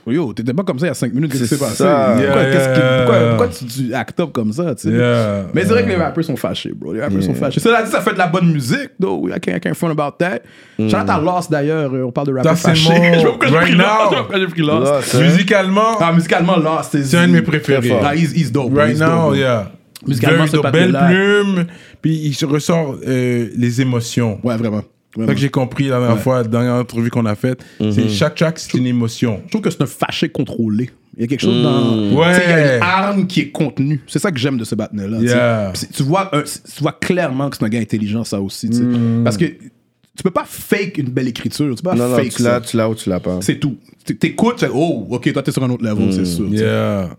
yo, 0.07 0.33
t'étais 0.33 0.55
pas 0.55 0.63
comme 0.63 0.79
ça 0.79 0.87
il 0.87 0.89
y 0.89 0.93
a 0.93 0.95
5 0.95 1.13
minutes, 1.13 1.31
qu'est-ce 1.33 1.43
qui 1.43 1.49
C'est 1.51 1.57
s'est 1.57 1.63
passé? 1.63 1.85
qu'est-ce 1.85 2.69
qui- 2.75 3.02
pourquoi- 3.07 3.49
tu, 3.49 3.65
tu 3.66 3.95
act 3.95 4.20
up 4.20 4.31
comme 4.33 4.53
ça, 4.53 4.74
tu 4.74 4.89
sais? 4.89 4.95
Yeah, 4.95 5.47
Mais 5.55 5.62
c'est 5.62 5.69
vrai 5.69 5.85
que 5.85 5.89
les 5.89 5.97
rappeurs 5.97 6.24
sont 6.24 6.37
fâchés, 6.37 6.73
bro. 6.74 6.93
Les 6.93 7.01
rappeurs 7.03 7.23
sont 7.23 7.35
fâchés. 7.35 7.61
Cela 7.61 7.83
dit, 7.83 7.91
ça 7.91 8.01
fait 8.01 8.12
de 8.12 8.19
la 8.19 8.27
bonne 8.27 8.53
musique, 8.53 8.91
though. 9.01 9.29
I 9.29 9.39
can't, 9.41 9.57
I 9.57 9.61
can't 9.61 9.74
about 9.91 10.16
that. 10.19 10.41
Shout 10.79 10.97
out 10.97 11.09
à 11.11 11.19
Lost, 11.19 11.51
d'ailleurs. 11.51 11.93
euh, 11.95 12.05
On 12.05 12.12
parle 12.12 12.29
de 12.29 12.33
c'est 12.57 12.69
fâchés. 12.69 12.89
mon- 12.99 13.12
Je 13.15 13.19
sais 13.19 13.24
pas 13.24 13.29
pourquoi 13.31 13.49
j'ai 13.49 13.55
right 13.55 13.66
pris 13.69 13.77
Lost. 13.77 13.89
now. 13.89 13.95
Je 14.05 14.09
sais 14.09 14.15
pas 14.15 14.16
pourquoi 14.23 14.39
j'ai 14.41 14.47
pris 14.47 14.62
Lost. 14.62 14.93
Lost, 14.93 15.15
hein? 15.15 15.20
musicalement, 15.23 15.99
Ah, 16.01 16.12
musicalement, 16.12 16.57
Lost, 16.57 16.97
c'est 17.03 17.16
un 17.16 17.29
de 17.29 17.33
mes 17.33 17.43
préférés. 17.43 17.93
Ah, 18.03 18.15
he's, 18.15 18.33
he's 18.35 18.51
dope. 18.53 18.73
Right 18.77 18.93
he's 18.93 19.01
now, 19.01 19.29
dope, 19.31 19.37
yeah. 19.37 19.70
Musicalement, 20.07 20.39
Very 20.39 20.49
ce 20.51 20.57
dope. 20.57 20.73
Belle 20.73 20.99
plume, 21.07 21.65
puis 22.01 22.15
il 22.24 22.35
se 22.35 22.45
ressort 22.45 22.97
euh, 23.07 23.49
les 23.57 23.81
émotions. 23.81 24.41
Ouais, 24.43 24.57
vraiment. 24.57 24.83
C'est 25.17 25.27
ça 25.27 25.35
que 25.35 25.41
j'ai 25.41 25.51
compris 25.51 25.89
la 25.89 25.99
dernière 26.01 26.19
fois, 26.19 26.37
la 26.43 26.49
dernière 26.49 26.75
entrevue 26.75 27.11
qu'on 27.11 27.27
a 27.27 27.35
faite. 27.35 27.63
C'est 27.79 28.09
chaque 28.09 28.35
track, 28.37 28.59
c'est 28.59 28.75
une 28.79 28.87
émotion. 28.87 29.41
Je 29.45 29.51
trouve 29.51 29.61
que 29.63 29.71
c'est 29.71 29.83
un 29.83 29.87
fâché 29.87 30.29
contrôlé. 30.29 30.91
Il 31.17 31.21
y 31.21 31.25
a 31.25 31.27
quelque 31.27 31.41
chose 31.43 31.63
dans. 31.63 32.11
Ouais. 32.17 32.35
Sais, 32.35 32.43
Il 32.47 32.51
y 32.51 32.53
a 32.55 32.77
une 32.79 32.83
arme 32.83 33.27
qui 33.27 33.41
est 33.41 33.51
contenue. 33.51 34.01
C'est 34.07 34.19
ça 34.19 34.33
que 34.33 34.39
j'aime 34.39 34.57
de 34.57 34.65
ce 34.65 34.75
battle-là. 34.75 35.19
tu. 35.19 35.25
Yeah. 35.27 35.73
Vois, 36.01 36.35
un- 36.35 36.43
tu 36.43 36.81
vois 36.83 36.93
clairement 36.93 37.51
que 37.51 37.59
c'est 37.59 37.65
un 37.65 37.69
gars 37.69 37.81
intelligent, 37.81 38.25
ça 38.25 38.41
aussi. 38.41 38.69
Mm. 38.69 39.23
Parce 39.23 39.37
que 39.37 39.45
tu 39.45 40.23
peux 40.25 40.31
pas 40.31 40.45
fake 40.47 40.97
une 40.97 41.11
belle 41.11 41.29
écriture. 41.29 41.75
Tu 41.77 41.83
peux 41.83 41.91
pas 41.91 41.95
Non, 41.97 42.09
non, 42.09 42.17
fake 42.17 42.31
tu 42.35 42.43
l'as, 42.43 42.61
tu 42.63 42.77
l'as 42.79 42.89
ou 42.89 42.95
tu 42.95 43.11
l'as 43.11 43.21
pas. 43.21 43.39
C'est 43.43 43.57
tout. 43.61 43.77
T'écoutes, 44.19 44.57
tu 44.57 44.65
fais, 44.65 44.71
oh, 44.75 45.07
ok, 45.11 45.31
toi 45.35 45.43
t'es 45.43 45.53
sur 45.53 45.63
un 45.63 45.69
autre 45.71 45.85
level, 45.85 46.11
c'est 46.15 46.25
sûr. 46.25 46.49
Yeah, 46.49 47.11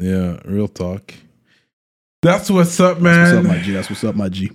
yeah, 0.00 0.36
real 0.48 0.68
talk. 0.70 1.12
That's 2.22 2.48
what's 2.50 2.80
up, 2.80 2.98
That's 3.02 3.32
what's 3.32 3.32
up, 3.34 3.42
man. 3.44 3.52
my 3.58 3.62
G. 3.62 3.72
That's 3.72 3.90
what's 3.90 4.04
up, 4.04 4.16
my 4.16 4.30
G. 4.30 4.50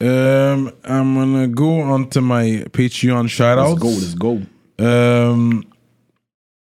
Um, 0.00 0.72
I'm 0.84 1.14
gonna 1.14 1.48
go 1.48 1.80
on 1.82 2.08
to 2.10 2.20
my 2.22 2.64
Patreon 2.70 3.28
Let's 3.70 3.82
go, 3.82 3.88
let's 3.88 4.14
go. 4.14 4.42
Um, 4.78 5.69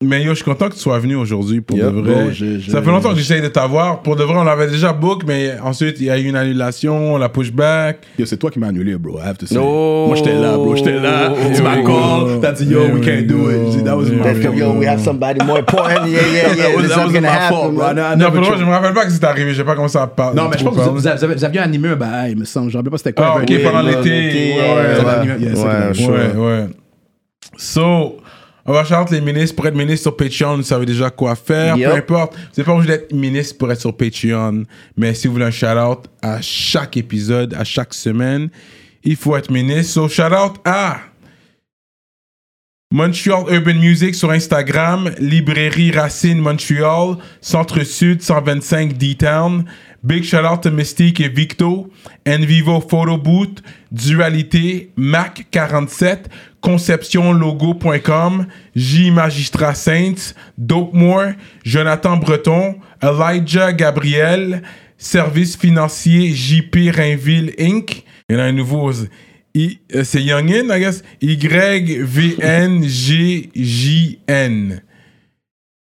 mais 0.03 0.21
yo, 0.23 0.31
je 0.31 0.35
suis 0.35 0.43
content 0.43 0.67
que 0.67 0.73
tu 0.73 0.79
sois 0.81 0.99
venu 0.99 1.15
aujourd'hui 1.15 1.61
pour 1.61 1.77
de 1.77 1.83
vrai. 1.85 2.01
bro, 2.23 2.31
j'ai- 2.31 2.59
j'ai- 2.59 2.69
Ça 2.69 2.81
fait 2.81 2.91
longtemps 2.91 3.11
que 3.11 3.15
j'essaye 3.17 3.41
de 3.41 3.47
t'avoir. 3.47 4.01
Pour 4.01 4.17
de 4.17 4.23
vrai, 4.25 4.35
on 4.37 4.43
l'avait 4.43 4.67
déjà 4.67 4.91
book, 4.91 5.23
mais 5.25 5.53
ensuite 5.63 5.95
il 6.01 6.07
y 6.07 6.09
a 6.09 6.17
eu 6.19 6.25
une 6.25 6.35
annulation, 6.35 7.13
on 7.13 7.17
l'a 7.17 7.29
pushback. 7.29 7.99
Yo, 8.19 8.25
c'est 8.25 8.35
toi 8.35 8.51
qui 8.51 8.59
m'as 8.59 8.67
annulé, 8.67 8.97
bro. 8.97 9.17
I 9.19 9.21
have 9.29 9.37
to 9.37 9.45
say. 9.45 9.55
No. 9.55 10.07
Moi, 10.07 10.17
j'étais 10.17 10.33
là, 10.33 10.57
bro. 10.57 10.75
J'étais 10.75 10.99
là. 10.99 11.31
Tu 11.55 11.61
m'as 11.61 11.77
call. 11.81 12.39
T'as 12.41 12.51
dit, 12.51 12.65
yo, 12.65 12.81
Yeah, 12.81 12.93
we 12.93 13.05
can't 13.05 13.25
do 13.25 13.49
it. 13.49 13.73
yeah, 13.77 13.83
That 13.83 13.95
was 13.95 14.09
yeah, 14.09 14.33
my 14.33 14.43
comme, 14.43 14.57
yo, 14.57 14.71
we 14.73 14.85
have 14.85 14.99
somebody 15.01 15.45
more 15.45 15.59
important. 15.59 16.07
Yeah, 16.07 16.19
yeah, 16.27 16.53
yeah. 16.55 16.63
That 16.63 16.75
was, 16.75 16.89
that 16.89 16.97
not 16.97 17.05
was 17.05 17.13
gonna 17.13 17.21
my 17.31 17.47
fault, 17.47 17.63
happen, 17.63 17.75
bro. 17.75 17.85
man. 17.93 17.97
I- 17.97 18.13
I 18.13 18.17
Non, 18.17 18.31
pour 18.31 18.51
le 18.51 18.57
je 18.59 18.65
me 18.65 18.71
rappelle 18.71 18.93
pas 18.93 19.05
que 19.05 19.11
c'est 19.11 19.23
arrivé. 19.23 19.53
J'ai 19.53 19.63
pas 19.63 19.75
commencé 19.75 19.97
à 19.97 20.07
parler. 20.07 20.35
Non, 20.35 20.49
mais 20.51 20.57
je 20.57 20.63
pense 20.65 20.75
que 20.75 20.81
vous, 20.81 20.91
vous 20.95 21.07
avez, 21.07 21.35
vous 21.35 21.45
aviez 21.45 21.59
animé 21.61 21.87
un 21.87 21.95
bail, 21.95 22.31
il 22.33 22.37
me 22.37 22.43
semble. 22.43 22.69
Je 22.69 22.73
me 22.75 22.79
rappelle 22.79 22.91
pas 22.91 22.97
c'était 22.97 23.13
quoi. 23.13 23.35
Ah, 23.37 23.41
ok, 23.41 23.63
pendant 23.63 23.81
l'été. 23.81 24.55
Ouais, 24.55 25.55
ouais. 25.55 26.05
Ouais, 26.05 26.35
ouais. 26.35 26.65
So, 27.57 28.17
on 28.65 28.73
va 28.73 28.83
chanter 28.83 29.15
les 29.15 29.21
ministres. 29.21 29.55
Pour 29.55 29.67
être 29.67 29.75
ministre 29.75 30.03
sur 30.03 30.17
Patreon, 30.17 30.57
vous 30.57 30.63
savez 30.63 30.85
déjà 30.85 31.09
quoi 31.11 31.35
faire. 31.35 31.75
Peu 31.75 31.93
importe. 31.93 32.33
Vous 32.33 32.41
n'êtes 32.57 32.65
pas 32.65 32.73
obligé 32.73 32.87
d'être 32.87 33.13
ministre 33.13 33.57
pour 33.57 33.71
être 33.71 33.79
sur 33.79 33.95
Patreon. 33.95 34.63
Mais 34.97 35.13
si 35.13 35.27
vous 35.27 35.33
voulez 35.33 35.45
un 35.45 35.51
shout-out 35.51 36.05
à 36.21 36.41
chaque 36.41 36.97
épisode, 36.97 37.53
à 37.53 37.63
chaque 37.63 37.93
semaine, 37.93 38.49
il 39.03 39.15
faut 39.15 39.35
être 39.37 39.51
ministre. 39.51 39.93
So, 39.93 40.09
shout-out 40.09 40.55
à 40.65 40.99
Montreal 42.91 43.45
Urban 43.49 43.75
Music 43.75 44.15
sur 44.15 44.31
Instagram, 44.31 45.11
Librairie 45.19 45.91
Racine 45.91 46.39
Montreal, 46.39 47.17
Centre-Sud 47.41 48.21
125 48.21 48.97
D-Town. 48.97 49.65
Big 50.03 50.23
shout 50.23 50.45
out 50.45 50.61
to 50.61 50.71
Mystique 50.71 51.19
et 51.19 51.29
Victo, 51.29 51.91
Envivo 52.27 52.79
Photo 52.79 53.17
Booth, 53.17 53.63
Dualité, 53.91 54.91
Mac47, 54.99 56.25
ConceptionLogo.com, 56.65 58.47
J 58.75 59.11
Magistrat 59.11 59.75
Saints, 59.75 60.33
Dopemore, 60.57 61.33
Jonathan 61.63 62.17
Breton, 62.17 62.79
Elijah 63.03 63.71
Gabriel, 63.71 64.63
Service 64.97 65.55
financier 65.55 66.31
JP 66.33 66.89
Rainville 66.91 67.53
Inc. 67.59 68.03
Il 68.27 68.35
y 68.35 68.39
en 68.39 68.41
a 68.41 68.45
un 68.45 68.51
nouveau. 68.53 68.91
Euh, 68.91 70.03
C'est 70.03 70.23
Youngin, 70.23 70.75
I 70.75 70.79
guess. 70.79 71.03
Y-V-N-G-J-N. 71.21 72.01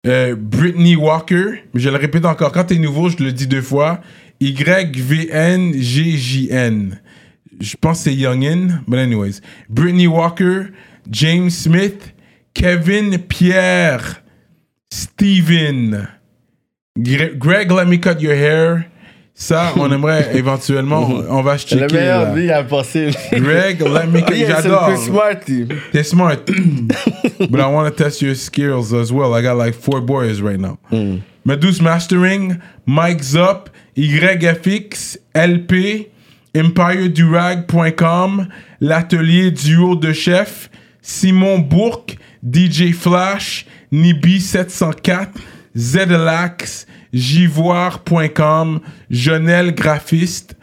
Euh, 0.08 0.36
Brittany 0.36 0.96
Walker. 0.96 1.62
Je 1.76 1.90
le 1.90 1.98
répète 1.98 2.26
encore. 2.26 2.52
Quand 2.52 2.64
t'es 2.64 2.80
nouveau, 2.80 3.10
je 3.10 3.18
le 3.18 3.32
dis 3.32 3.46
deux 3.46 3.62
fois. 3.62 4.02
Y-V-N-G-J-N. 4.40 5.30
Je 7.62 7.76
pense 7.78 8.00
que 8.00 8.10
c'est 8.10 8.16
Youngin. 8.16 8.82
But 8.88 9.00
anyways. 9.00 9.40
Brittany 9.70 10.08
Walker. 10.08 10.72
James 11.10 11.50
Smith. 11.52 12.14
Kevin 12.54 13.18
Pierre. 13.20 14.22
Steven. 14.92 16.08
Gre- 17.02 17.36
Greg, 17.38 17.72
let 17.72 17.88
me 17.88 17.98
cut 17.98 18.20
your 18.22 18.34
hair. 18.34 18.86
Ça, 19.34 19.72
on 19.78 19.92
aimerait 19.92 20.32
éventuellement. 20.38 21.02
On 21.30 21.42
va 21.42 21.54
Le 21.54 21.58
checker. 21.60 21.94
meilleur, 21.96 22.36
lui, 22.36 22.44
il 22.44 22.52
a 22.52 22.64
passé. 22.64 23.12
Greg, 23.32 23.82
let 23.82 24.06
me 24.08 24.20
cut. 24.22 24.32
Lui, 24.34 24.42
c'est 24.42 24.48
J'adore. 24.48 24.90
le 24.90 24.96
plus 24.96 25.06
smart. 25.06 25.36
They're 25.94 26.04
smart. 26.04 26.46
but 27.50 27.60
I 27.60 27.66
want 27.68 27.86
to 27.90 27.92
test 28.04 28.22
your 28.22 28.36
skills 28.36 28.94
as 28.94 29.12
well. 29.12 29.34
I 29.34 29.42
got 29.42 29.56
like 29.58 29.74
four 29.74 30.02
boys 30.02 30.42
right 30.42 30.60
now. 30.60 30.78
Medus 31.46 31.82
Mastering, 31.82 32.62
Mike 32.86 33.22
Zup, 33.24 33.70
YFX, 33.98 35.18
LP, 35.34 36.10
EmpireDurag.com, 36.54 38.48
L'Atelier 38.80 39.52
Duo 39.52 39.96
de 39.96 40.12
Chef, 40.14 40.70
Simon 41.02 41.60
Bourque, 41.60 42.18
DJ 42.44 42.94
Flash, 42.94 43.66
Nibi704, 43.92 45.30
Zedelax, 45.76 46.88
Jivoire.com, 47.14 48.82
Jonel 49.10 49.74
Graphiste, 49.74 50.56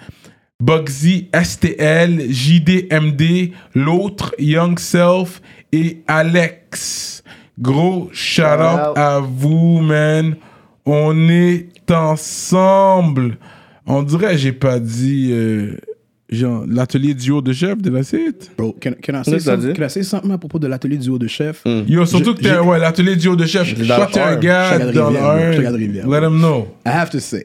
Bugsy 0.60 1.31
STL, 1.32 2.31
JDMD, 2.31 3.52
l'autre, 3.74 4.35
Young 4.39 4.78
Self 4.78 5.40
et 5.73 6.02
Alex. 6.09 7.23
Gros 7.60 8.10
shout 8.12 8.43
out 8.43 8.90
out. 8.90 8.98
à 8.98 9.20
vous, 9.20 9.81
man. 9.81 10.36
On 10.85 11.28
est 11.28 11.69
ensemble. 11.90 13.36
On 13.89 14.02
dirait, 14.02 14.36
j'ai 14.39 14.52
pas 14.52 14.78
dit. 14.78 15.31
euh, 15.32 15.77
genre, 16.31 16.65
l'atelier 16.69 17.15
duo 17.15 17.40
de 17.40 17.52
chef 17.52 17.78
de 17.78 17.90
la 17.90 18.02
site. 18.02 18.51
Bro, 18.56 18.77
can, 18.81 18.93
can, 19.02 19.20
I 19.20 19.24
say 19.24 19.56
dit? 19.56 19.73
can 19.73 19.86
I 19.86 19.90
say 19.90 20.02
something 20.02 20.31
à 20.31 20.39
propos 20.39 20.59
de 20.59 20.66
l'atelier 20.66 20.98
du 20.98 21.09
haut 21.09 21.19
de 21.19 21.27
chef? 21.27 21.62
Yo, 21.86 22.05
surtout 22.06 22.35
que 22.35 22.43
t'es, 22.43 22.59
ouais, 22.59 22.78
l'atelier 22.78 23.16
duo 23.16 23.35
de 23.36 23.47
chef. 23.47 23.74
Toi, 23.74 24.09
t'es 24.12 24.20
un 24.20 24.36
gars 24.36 24.78
dans 24.93 25.10
le 25.10 26.02
Let 26.06 26.27
him 26.27 26.39
know. 26.39 26.69
I 26.86 26.90
have 26.90 27.10
to 27.10 27.19
say, 27.19 27.44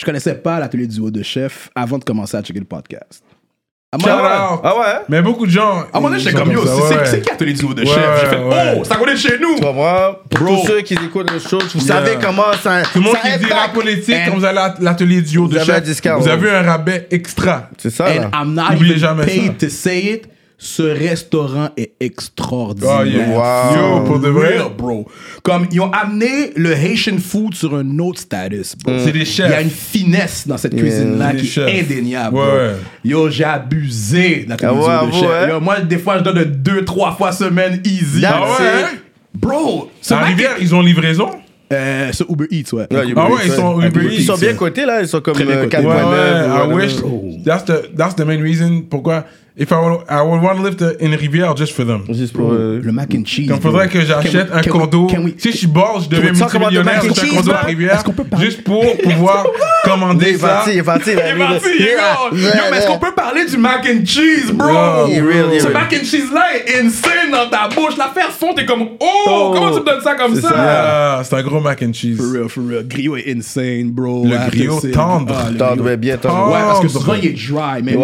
je 0.00 0.04
connaissais 0.04 0.34
pas 0.34 0.58
l'atelier 0.58 0.86
du 0.86 1.00
haut 1.00 1.10
de 1.10 1.22
chef 1.22 1.70
avant 1.74 1.98
de 1.98 2.04
commencer 2.04 2.36
à 2.36 2.42
checker 2.42 2.60
le 2.60 2.66
podcast. 2.66 3.22
À 3.94 3.98
Shout 3.98 4.08
out. 4.08 4.60
Ah 4.64 4.74
ouais? 4.76 4.84
Mais 5.08 5.22
beaucoup 5.22 5.46
de 5.46 5.50
gens. 5.52 5.78
à 5.92 5.98
un 5.98 6.00
moment 6.00 6.08
donné, 6.08 6.20
j'étais 6.20 6.36
comme 6.36 6.50
yo, 6.50 6.66
ça, 6.66 7.04
c'est 7.04 7.20
qui 7.20 7.30
l'atelier 7.30 7.52
du 7.52 7.64
haut 7.64 7.74
de 7.74 7.82
Ouais, 7.82 7.86
chef? 7.86 8.20
J'ai 8.22 8.26
fait, 8.26 8.42
ouais. 8.42 8.74
oh, 8.80 8.84
ça 8.84 8.96
connaît 8.96 9.16
chez 9.16 9.38
nous! 9.40 9.54
Tu? 9.54 9.60
Pour 9.60 9.72
Bro. 9.74 10.56
tous 10.62 10.66
ceux 10.66 10.80
qui 10.80 10.94
écoutent 10.94 11.30
nos 11.32 11.38
shows, 11.38 11.60
vous 11.74 11.78
Yeah. 11.86 11.94
savez 11.96 12.18
comment 12.20 12.52
ça. 12.60 12.82
Tout 12.92 12.98
le 12.98 13.04
monde 13.04 13.14
ça 13.22 13.28
qui 13.30 13.38
dit 13.38 13.44
impact. 13.44 13.60
rap 13.60 13.72
politique, 13.72 14.14
And- 14.14 14.30
quand 14.30 14.38
vous 14.38 14.44
allez 14.44 14.58
à 14.58 14.74
l'atelier 14.80 15.22
de 15.22 15.28
Vous 15.38 15.44
avez 15.54 15.60
un 15.60 15.64
chef, 15.64 15.82
discount, 15.84 16.16
vous 16.18 16.24
ouais. 16.26 16.30
avez 16.32 16.50
un 16.50 16.62
rabais 16.62 17.06
extra. 17.10 17.68
C'est 17.78 17.90
ça, 17.90 18.06
And. 18.06 18.30
I'm 18.34 18.54
not 18.54 18.72
N'oubliez 18.72 18.94
even 18.96 18.98
jamais 18.98 19.24
paid 19.26 19.54
ça. 19.60 19.66
to 19.66 19.72
say 19.72 19.98
it. 20.00 20.24
Ce 20.66 20.82
restaurant 20.82 21.68
est 21.76 21.92
extraordinaire. 22.00 23.00
Oh, 23.02 23.04
yeah. 23.04 23.28
Wow. 23.28 23.98
Yo, 23.98 24.04
pour 24.06 24.18
de 24.18 24.28
vrai? 24.28 24.56
Real, 24.56 24.68
bro. 24.78 25.06
Comme 25.42 25.66
ils 25.70 25.78
ont 25.82 25.90
amené 25.92 26.52
le 26.56 26.72
Haitian 26.72 27.18
food 27.18 27.54
sur 27.54 27.74
un 27.76 27.98
autre 27.98 28.20
status, 28.20 28.74
bro. 28.82 28.94
C'est 28.98 29.12
des 29.12 29.18
Il 29.20 29.38
y 29.38 29.42
a 29.42 29.48
chefs. 29.50 29.62
une 29.62 29.68
finesse 29.70 30.46
dans 30.48 30.56
cette 30.56 30.74
cuisine-là 30.74 31.34
qui 31.34 31.46
chefs. 31.46 31.68
est 31.68 31.80
indéniable. 31.80 32.36
Ouais, 32.36 32.42
bro. 32.46 32.56
ouais. 32.56 32.70
Yo, 33.04 33.28
j'ai 33.28 33.44
abusé 33.44 34.44
de 34.46 34.50
la 34.50 34.56
Ah 34.62 34.72
ouais, 34.72 34.80
télévision 34.80 35.06
de 35.06 35.12
chef. 35.12 35.30
ouais. 35.42 35.48
Yo, 35.50 35.60
moi, 35.60 35.80
des 35.82 35.98
fois, 35.98 36.16
je 36.18 36.22
donne 36.22 36.38
de 36.38 36.44
deux, 36.44 36.82
trois 36.86 37.12
fois 37.12 37.30
semaine 37.32 37.82
easy. 37.84 38.22
That's 38.22 38.32
Ah 38.34 38.42
ouais? 38.62 38.66
hein? 38.84 38.88
Bro, 39.34 39.90
ce 40.00 40.14
À 40.14 40.20
Rivière, 40.20 40.56
ils 40.60 40.74
ont 40.74 40.80
livraison? 40.80 41.28
Euh, 41.72 42.10
sur 42.12 42.30
Uber 42.30 42.46
Eats, 42.50 42.72
ouais. 42.72 42.86
Ah 42.90 43.28
ouais, 43.30 43.38
ils 43.44 43.50
sont 43.52 43.82
Uber 43.82 44.00
Eats. 44.06 44.14
Ils 44.18 44.24
sont 44.24 44.36
bien 44.38 44.54
cotés, 44.54 44.86
là. 44.86 45.02
Ils 45.02 45.08
sont 45.08 45.20
comme 45.20 45.34
Très 45.34 45.44
bien 45.44 45.56
euh, 45.56 45.64
cotés. 45.64 45.76
4.9. 45.76 45.84
Ouais, 45.84 45.92
ouais, 45.92 46.70
I 46.70 46.72
wish. 46.74 47.44
That's 47.44 47.64
the, 47.66 47.94
that's 47.96 48.14
the 48.16 48.24
main 48.24 48.40
reason 48.40 48.82
pourquoi. 48.88 49.24
If 49.56 49.70
I, 49.70 49.76
would- 49.76 50.00
I 50.10 50.20
would 50.20 50.42
want 50.42 50.56
to 50.56 50.62
live 50.64 50.74
the- 50.78 50.96
in 51.00 51.10
Rivière 51.16 51.54
just 51.56 51.74
for 51.74 51.86
them. 51.86 52.00
Juste 52.08 52.32
pour. 52.32 52.50
euh, 52.52 52.80
Le 52.82 52.90
mac 52.90 53.14
and 53.14 53.22
cheese. 53.24 53.46
Comme 53.48 53.60
faudrait 53.60 53.86
que 53.88 54.00
j'achète 54.00 54.50
Can 54.50 54.56
we- 54.56 54.66
un 54.66 54.68
condo. 54.68 55.06
can 55.06 55.22
we- 55.22 55.34
Si 55.38 55.52
je 55.52 55.56
suis 55.58 55.66
bord, 55.68 56.00
je 56.02 56.08
deviens 56.08 56.30
we 56.32 56.38
talk 56.40 56.52
about 56.56 56.70
the 56.70 56.72
multimillionnaire, 56.72 56.94
mac 57.04 57.04
and 57.04 57.14
c'est 57.14 57.20
un 57.20 57.24
cheese, 57.24 57.36
condo 57.36 57.52
à? 57.52 57.58
Rivière. 57.58 58.02
Juste 58.40 58.64
pour 58.64 58.84
pouvoir 58.98 59.46
commander 59.84 60.26
Il 60.30 60.34
est 60.34 60.38
ça. 60.38 60.48
parti, 60.48 60.70
il 60.72 60.78
est 60.78 60.82
parti. 60.82 61.10
Il 61.12 61.18
est 61.20 61.38
parti, 61.38 61.66
il 61.78 61.84
est 61.84 61.94
gone. 61.94 62.40
Yo, 62.40 62.48
mais 62.72 62.78
est-ce 62.78 62.86
qu'on 62.88 62.98
peut 62.98 63.14
parler 63.14 63.44
du 63.46 63.56
mac 63.56 63.86
and 63.88 64.04
cheese, 64.04 64.50
bro? 64.52 64.66
Ce 64.66 65.68
mac 65.72 65.92
and 65.92 66.04
cheese-là 66.04 66.46
est 66.56 66.80
insane 66.84 67.30
dans 67.30 67.48
ta 67.48 67.68
bouche. 67.68 67.96
L'affaire 67.96 68.32
fond, 68.32 68.54
t'es 68.56 68.64
comme, 68.66 68.82
oh, 68.98 69.06
Oh. 69.28 69.50
comment 69.54 69.70
tu 69.70 69.80
me 69.82 69.84
donnes 69.86 70.00
ça 70.02 70.16
comme 70.16 70.34
C'est 70.34 70.40
ça? 70.40 71.20
c'est 71.22 71.36
un 71.36 71.42
gros 71.44 71.60
mac 71.60 71.80
and 71.80 71.92
cheese. 71.92 72.16
For 72.16 72.26
real, 72.32 72.48
for 72.48 72.64
real. 72.68 72.84
Griot 72.88 73.16
est 73.18 73.32
insane, 73.36 73.92
bro. 73.92 74.24
Le 74.24 74.50
griot 74.50 74.80
c'est- 74.82 74.90
tendre. 74.90 75.32
Ah, 75.38 75.50
le 75.52 75.56
Tendre, 75.58 75.94
bien 75.94 76.16
tendre. 76.16 76.48
Ouais, 76.52 76.58
parce 76.66 76.80
que 76.80 76.88
souvent 76.88 77.14
il 77.14 77.26
est 77.28 77.32
dry, 77.34 77.82
mais 77.84 77.96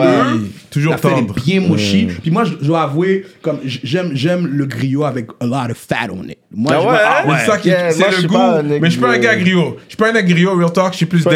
Toujours 0.71 0.95
tendre. 0.95 1.35
Bien 1.45 1.61
mouchi. 1.61 2.07
Puis 2.23 2.31
moi, 2.31 2.45
je 2.45 2.55
dois 2.55 2.83
avouer, 2.83 3.25
comme 3.43 3.61
j'aime, 3.65 4.11
j'aime 4.15 4.47
le 4.47 4.67
griot 4.67 5.05
avec 5.05 5.29
a 5.41 5.47
lot 5.47 5.71
of 5.71 5.77
fat 5.77 6.09
on 6.13 6.25
it. 6.29 6.39
Moi, 6.53 6.73
Ah 6.75 6.81
ouais, 6.81 6.99
ah 7.01 7.25
hein? 7.29 7.37
C'est 7.39 7.47
ça 7.51 7.59
qui 7.59 7.69
Yeah, 7.69 7.91
c'est 7.93 8.23
le 8.23 8.27
goût. 8.27 8.37
Mais 8.81 8.81
je 8.87 8.91
suis 8.91 9.01
pas 9.01 9.13
un 9.13 9.19
gars 9.19 9.37
griot. 9.37 9.77
Je 9.85 9.91
suis 9.91 9.97
pas 9.97 10.09
un 10.09 10.13
gars 10.13 10.23
griot, 10.23 10.57
real 10.57 10.73
talk, 10.73 10.93
je 10.93 10.97
suis 10.97 11.07
plus 11.07 11.23
comme, 11.23 11.33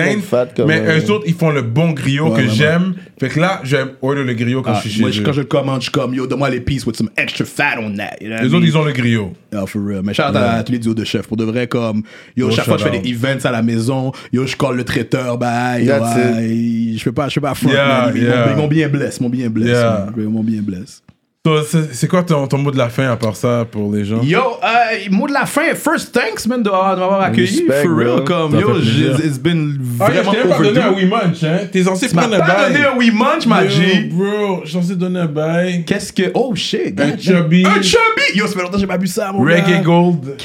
Mais 0.66 0.80
euh, 0.80 0.98
eux 1.00 1.10
autres, 1.12 1.24
ils 1.28 1.34
font 1.34 1.50
le 1.50 1.62
bon 1.62 1.92
griot 1.92 2.30
que 2.30 2.48
j'aime. 2.48 2.94
Fait 3.20 3.28
que 3.28 3.38
là, 3.38 3.60
j'aime 3.62 3.90
order 4.02 4.24
le 4.24 4.34
griot 4.34 4.62
quand 4.62 4.72
Ah, 4.74 4.80
je 4.82 4.88
suis 4.88 5.00
moi, 5.00 5.12
chez 5.12 5.22
quand 5.22 5.32
je 5.32 5.42
le 5.42 5.46
commande, 5.46 5.76
je 5.80 5.84
suis 5.84 5.92
comme, 5.92 6.14
yo, 6.14 6.26
donne-moi 6.26 6.50
les 6.50 6.60
pieces 6.60 6.84
with 6.84 6.96
some 6.96 7.10
extra 7.16 7.44
fat 7.44 7.76
on 7.78 7.94
that. 7.96 8.16
You 8.20 8.26
know 8.28 8.34
what 8.34 8.40
I 8.40 8.42
Les 8.42 8.48
mean? 8.48 8.56
autres, 8.56 8.66
ils 8.66 8.76
ont 8.76 8.84
le 8.84 8.92
griot. 8.92 9.32
Ah, 9.54 9.66
for 9.66 9.82
real. 9.86 10.02
Mais 10.02 10.14
shout 10.14 10.22
out 10.22 10.34
à 10.36 10.62
tous 10.64 10.72
les 10.72 10.78
duos 10.80 10.94
de 10.94 11.04
chef. 11.04 11.28
Pour 11.28 11.36
de 11.36 11.44
vrai, 11.44 11.68
comme, 11.68 12.02
yo, 12.36 12.48
Oh, 12.48 12.50
chaque 12.50 12.64
fois 12.64 12.74
que 12.76 12.82
je 12.82 12.88
fais 12.88 12.98
des 12.98 13.08
events 13.10 13.44
à 13.44 13.52
la 13.52 13.62
maison, 13.62 14.10
yo, 14.32 14.46
je 14.48 14.56
colle 14.56 14.76
le 14.78 14.84
traiteur, 14.84 15.38
bah, 15.38 15.78
yo, 15.78 15.92
je 15.94 17.04
peux 17.04 17.12
pas, 17.12 17.28
je 17.28 17.36
peux 17.36 17.40
pas 17.40 17.54
front. 17.54 17.70
Ils 17.70 18.56
m'ont- 18.56 18.66
bien 18.66 18.88
blessé, 18.88 19.18
ils 19.20 19.22
m'ont 19.22 19.28
bien 19.30 19.48
man. 19.48 20.12
Ils 20.16 20.24
m'ont 20.24 20.42
bien 20.42 20.60
blessé. 20.60 21.03
So, 21.46 21.62
C'est 21.62 21.94
c'est 21.94 22.08
quoi 22.08 22.22
ton, 22.22 22.46
ton 22.46 22.56
mot 22.56 22.70
de 22.70 22.78
la 22.78 22.88
fin 22.88 23.10
à 23.10 23.16
part 23.16 23.36
ça 23.36 23.66
pour 23.70 23.92
les 23.92 24.02
gens? 24.06 24.22
Yo, 24.22 24.38
euh, 24.40 25.10
mot 25.10 25.26
de 25.28 25.34
la 25.34 25.44
fin, 25.44 25.74
first 25.74 26.10
thanks, 26.14 26.46
man, 26.46 26.62
de, 26.62 26.70
de 26.70 26.70
m'avoir 26.70 27.20
accueilli. 27.20 27.66
Respect, 27.68 27.82
For 27.82 27.94
real, 27.94 28.16
bro. 28.16 28.24
comme, 28.24 28.52
Ça 28.52 28.60
yo, 28.60 28.78
it's 29.22 29.38
been 29.38 29.78
Ah, 30.00 30.06
vraiment 30.08 30.32
je 30.32 30.40
t'ai 30.42 30.48
pas 30.48 30.58
donné 30.62 30.80
un. 30.80 30.92
We 30.94 31.04
Munch, 31.04 31.44
hein? 31.44 31.58
T'es 31.70 31.82
censé 31.84 32.08
prendre 32.08 32.34
un 32.34 32.38
pas 32.38 32.46
bail. 32.46 32.72
donné 32.72 32.86
un 32.86 32.96
We 32.96 33.12
Munch, 33.12 33.46
ma 33.46 33.68
G. 33.68 34.08
Bro, 34.10 34.60
je 34.64 34.70
suis 34.70 34.80
censé 34.80 34.96
donner 34.96 35.20
un 35.20 35.26
bail. 35.26 35.84
Qu'est-ce 35.84 36.14
que. 36.14 36.30
Oh 36.32 36.54
shit. 36.54 36.98
Un 36.98 37.18
chubby. 37.18 37.62
Un 37.66 37.82
chubby. 37.82 38.22
Yo, 38.36 38.46
ça 38.46 38.54
fait 38.54 38.60
longtemps 38.62 38.72
que 38.72 38.78
j'ai 38.80 38.86
pas 38.86 38.96
bu 38.96 39.06
ça, 39.06 39.30
mon 39.30 39.44
gars. 39.44 39.56
Reggae 39.62 39.82
Gold. 39.82 40.36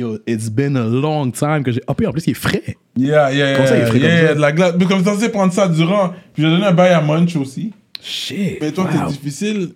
Yo, 0.00 0.16
it's 0.26 0.48
been 0.48 0.74
a 0.78 0.84
long 0.86 1.30
time 1.32 1.62
que 1.62 1.70
j'ai. 1.72 1.82
Oh, 1.86 1.92
puis 1.92 2.06
en 2.06 2.12
plus, 2.12 2.26
il 2.28 2.30
est 2.30 2.34
frais. 2.34 2.62
Yeah, 2.96 3.30
yeah, 3.30 3.56
Comment 3.56 3.66
ça, 3.68 3.76
il 3.76 3.80
est 3.80 3.80
yeah. 3.82 3.86
frais 3.88 3.98
comme 4.00 4.08
yeah, 4.08 4.28
ça? 4.28 4.34
de 4.36 4.40
la 4.40 4.52
glace. 4.52 4.72
Mais 4.78 4.86
comme 4.86 5.04
censé 5.04 5.28
prendre 5.28 5.52
ça 5.52 5.68
durant. 5.68 6.14
Puis 6.32 6.42
j'ai 6.44 6.48
donné 6.48 6.64
un 6.64 6.72
bail 6.72 6.94
à 6.94 7.02
Munch 7.02 7.36
aussi. 7.36 7.72
Shit. 8.02 8.58
Mais 8.60 8.72
toi, 8.72 8.84
wow. 8.84 8.90
t'es 8.90 9.12
difficile. 9.12 9.74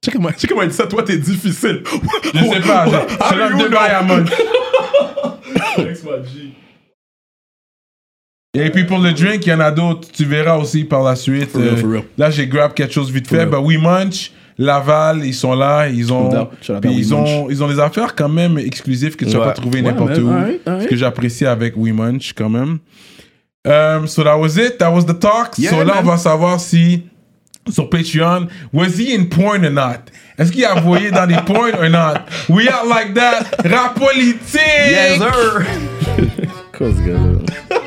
Tu 0.00 0.10
sais 0.10 0.16
comment, 0.16 0.30
tu 0.32 0.40
sais 0.40 0.46
comment 0.46 0.62
il 0.62 0.68
dit 0.68 0.74
ça, 0.74 0.86
toi, 0.86 1.02
t'es 1.02 1.16
difficile. 1.16 1.82
Je 2.34 2.38
sais 2.38 2.60
pas. 2.60 2.86
Je 2.86 2.92
je 2.92 3.30
te 3.30 3.34
donne 3.36 3.58
deux 3.58 3.68
bails 3.70 3.90
à 3.90 4.02
Munch. 4.02 4.30
Et 8.56 8.70
puis 8.70 8.84
pour 8.84 8.98
le 8.98 9.12
drink, 9.12 9.44
il 9.46 9.48
y 9.48 9.52
en 9.52 9.60
a 9.60 9.70
d'autres. 9.72 10.08
Tu 10.12 10.24
verras 10.24 10.56
aussi 10.58 10.84
par 10.84 11.02
la 11.02 11.16
suite. 11.16 11.50
For 11.50 11.60
real, 11.60 11.72
Euh, 11.74 11.76
for 11.76 11.90
real. 11.90 12.02
Là, 12.16 12.30
j'ai 12.30 12.46
grab 12.46 12.72
quelque 12.72 12.92
chose 12.92 13.10
vite 13.10 13.26
fait. 13.26 13.46
Bah 13.46 13.58
oui, 13.60 13.78
Munch, 13.78 14.30
Laval, 14.58 15.24
ils 15.24 15.34
sont 15.34 15.54
là. 15.54 15.88
Ils 15.88 16.12
ont, 16.12 16.28
puis 16.80 16.90
We 16.90 16.98
ils 16.98 17.08
Munch. 17.10 17.28
ont, 17.28 17.50
ils 17.50 17.64
ont 17.64 17.68
des 17.68 17.80
affaires 17.80 18.14
quand 18.14 18.28
même 18.28 18.58
exclusives 18.58 19.16
que 19.16 19.24
tu 19.24 19.32
vas 19.32 19.38
Ouais. 19.40 19.44
pas 19.46 19.52
trouver 19.54 19.78
Ouais, 19.80 19.90
n'importe 19.90 20.18
où. 20.18 20.30
Ce 20.82 20.86
que 20.86 20.94
j'apprécie 20.96 21.46
avec 21.46 21.74
We 21.76 21.92
Munch 21.92 22.32
quand 22.34 22.48
même. 22.50 22.78
Um, 23.66 24.06
so 24.06 24.22
that 24.22 24.36
was 24.38 24.56
it. 24.56 24.78
That 24.78 24.90
was 24.92 25.04
the 25.06 25.18
talk. 25.18 25.58
Yeah, 25.58 25.70
so 25.70 25.78
là, 25.78 25.94
man. 25.94 26.04
on 26.04 26.06
va 26.06 26.18
savoir 26.18 26.60
si 26.60 27.02
sur 27.68 27.88
Patreon, 27.88 28.48
was 28.72 28.98
he 28.98 29.14
in 29.14 29.26
porn 29.26 29.64
or 29.64 29.70
not? 29.70 30.10
Est-ce 30.38 30.52
qu'il 30.52 30.64
a 30.64 30.74
voyé 30.80 31.10
dans 31.10 31.26
des 31.26 31.40
porn 31.46 31.74
or 31.74 31.88
not? 31.88 32.26
We 32.48 32.68
are 32.68 32.84
like 32.86 33.14
that. 33.14 33.46
Rap 33.64 33.94
politique. 33.94 34.60
Yes, 34.90 35.18
sir. 35.18 35.66
Quoi, 36.76 36.88
ce 36.92 37.00
gars-là? 37.00 37.80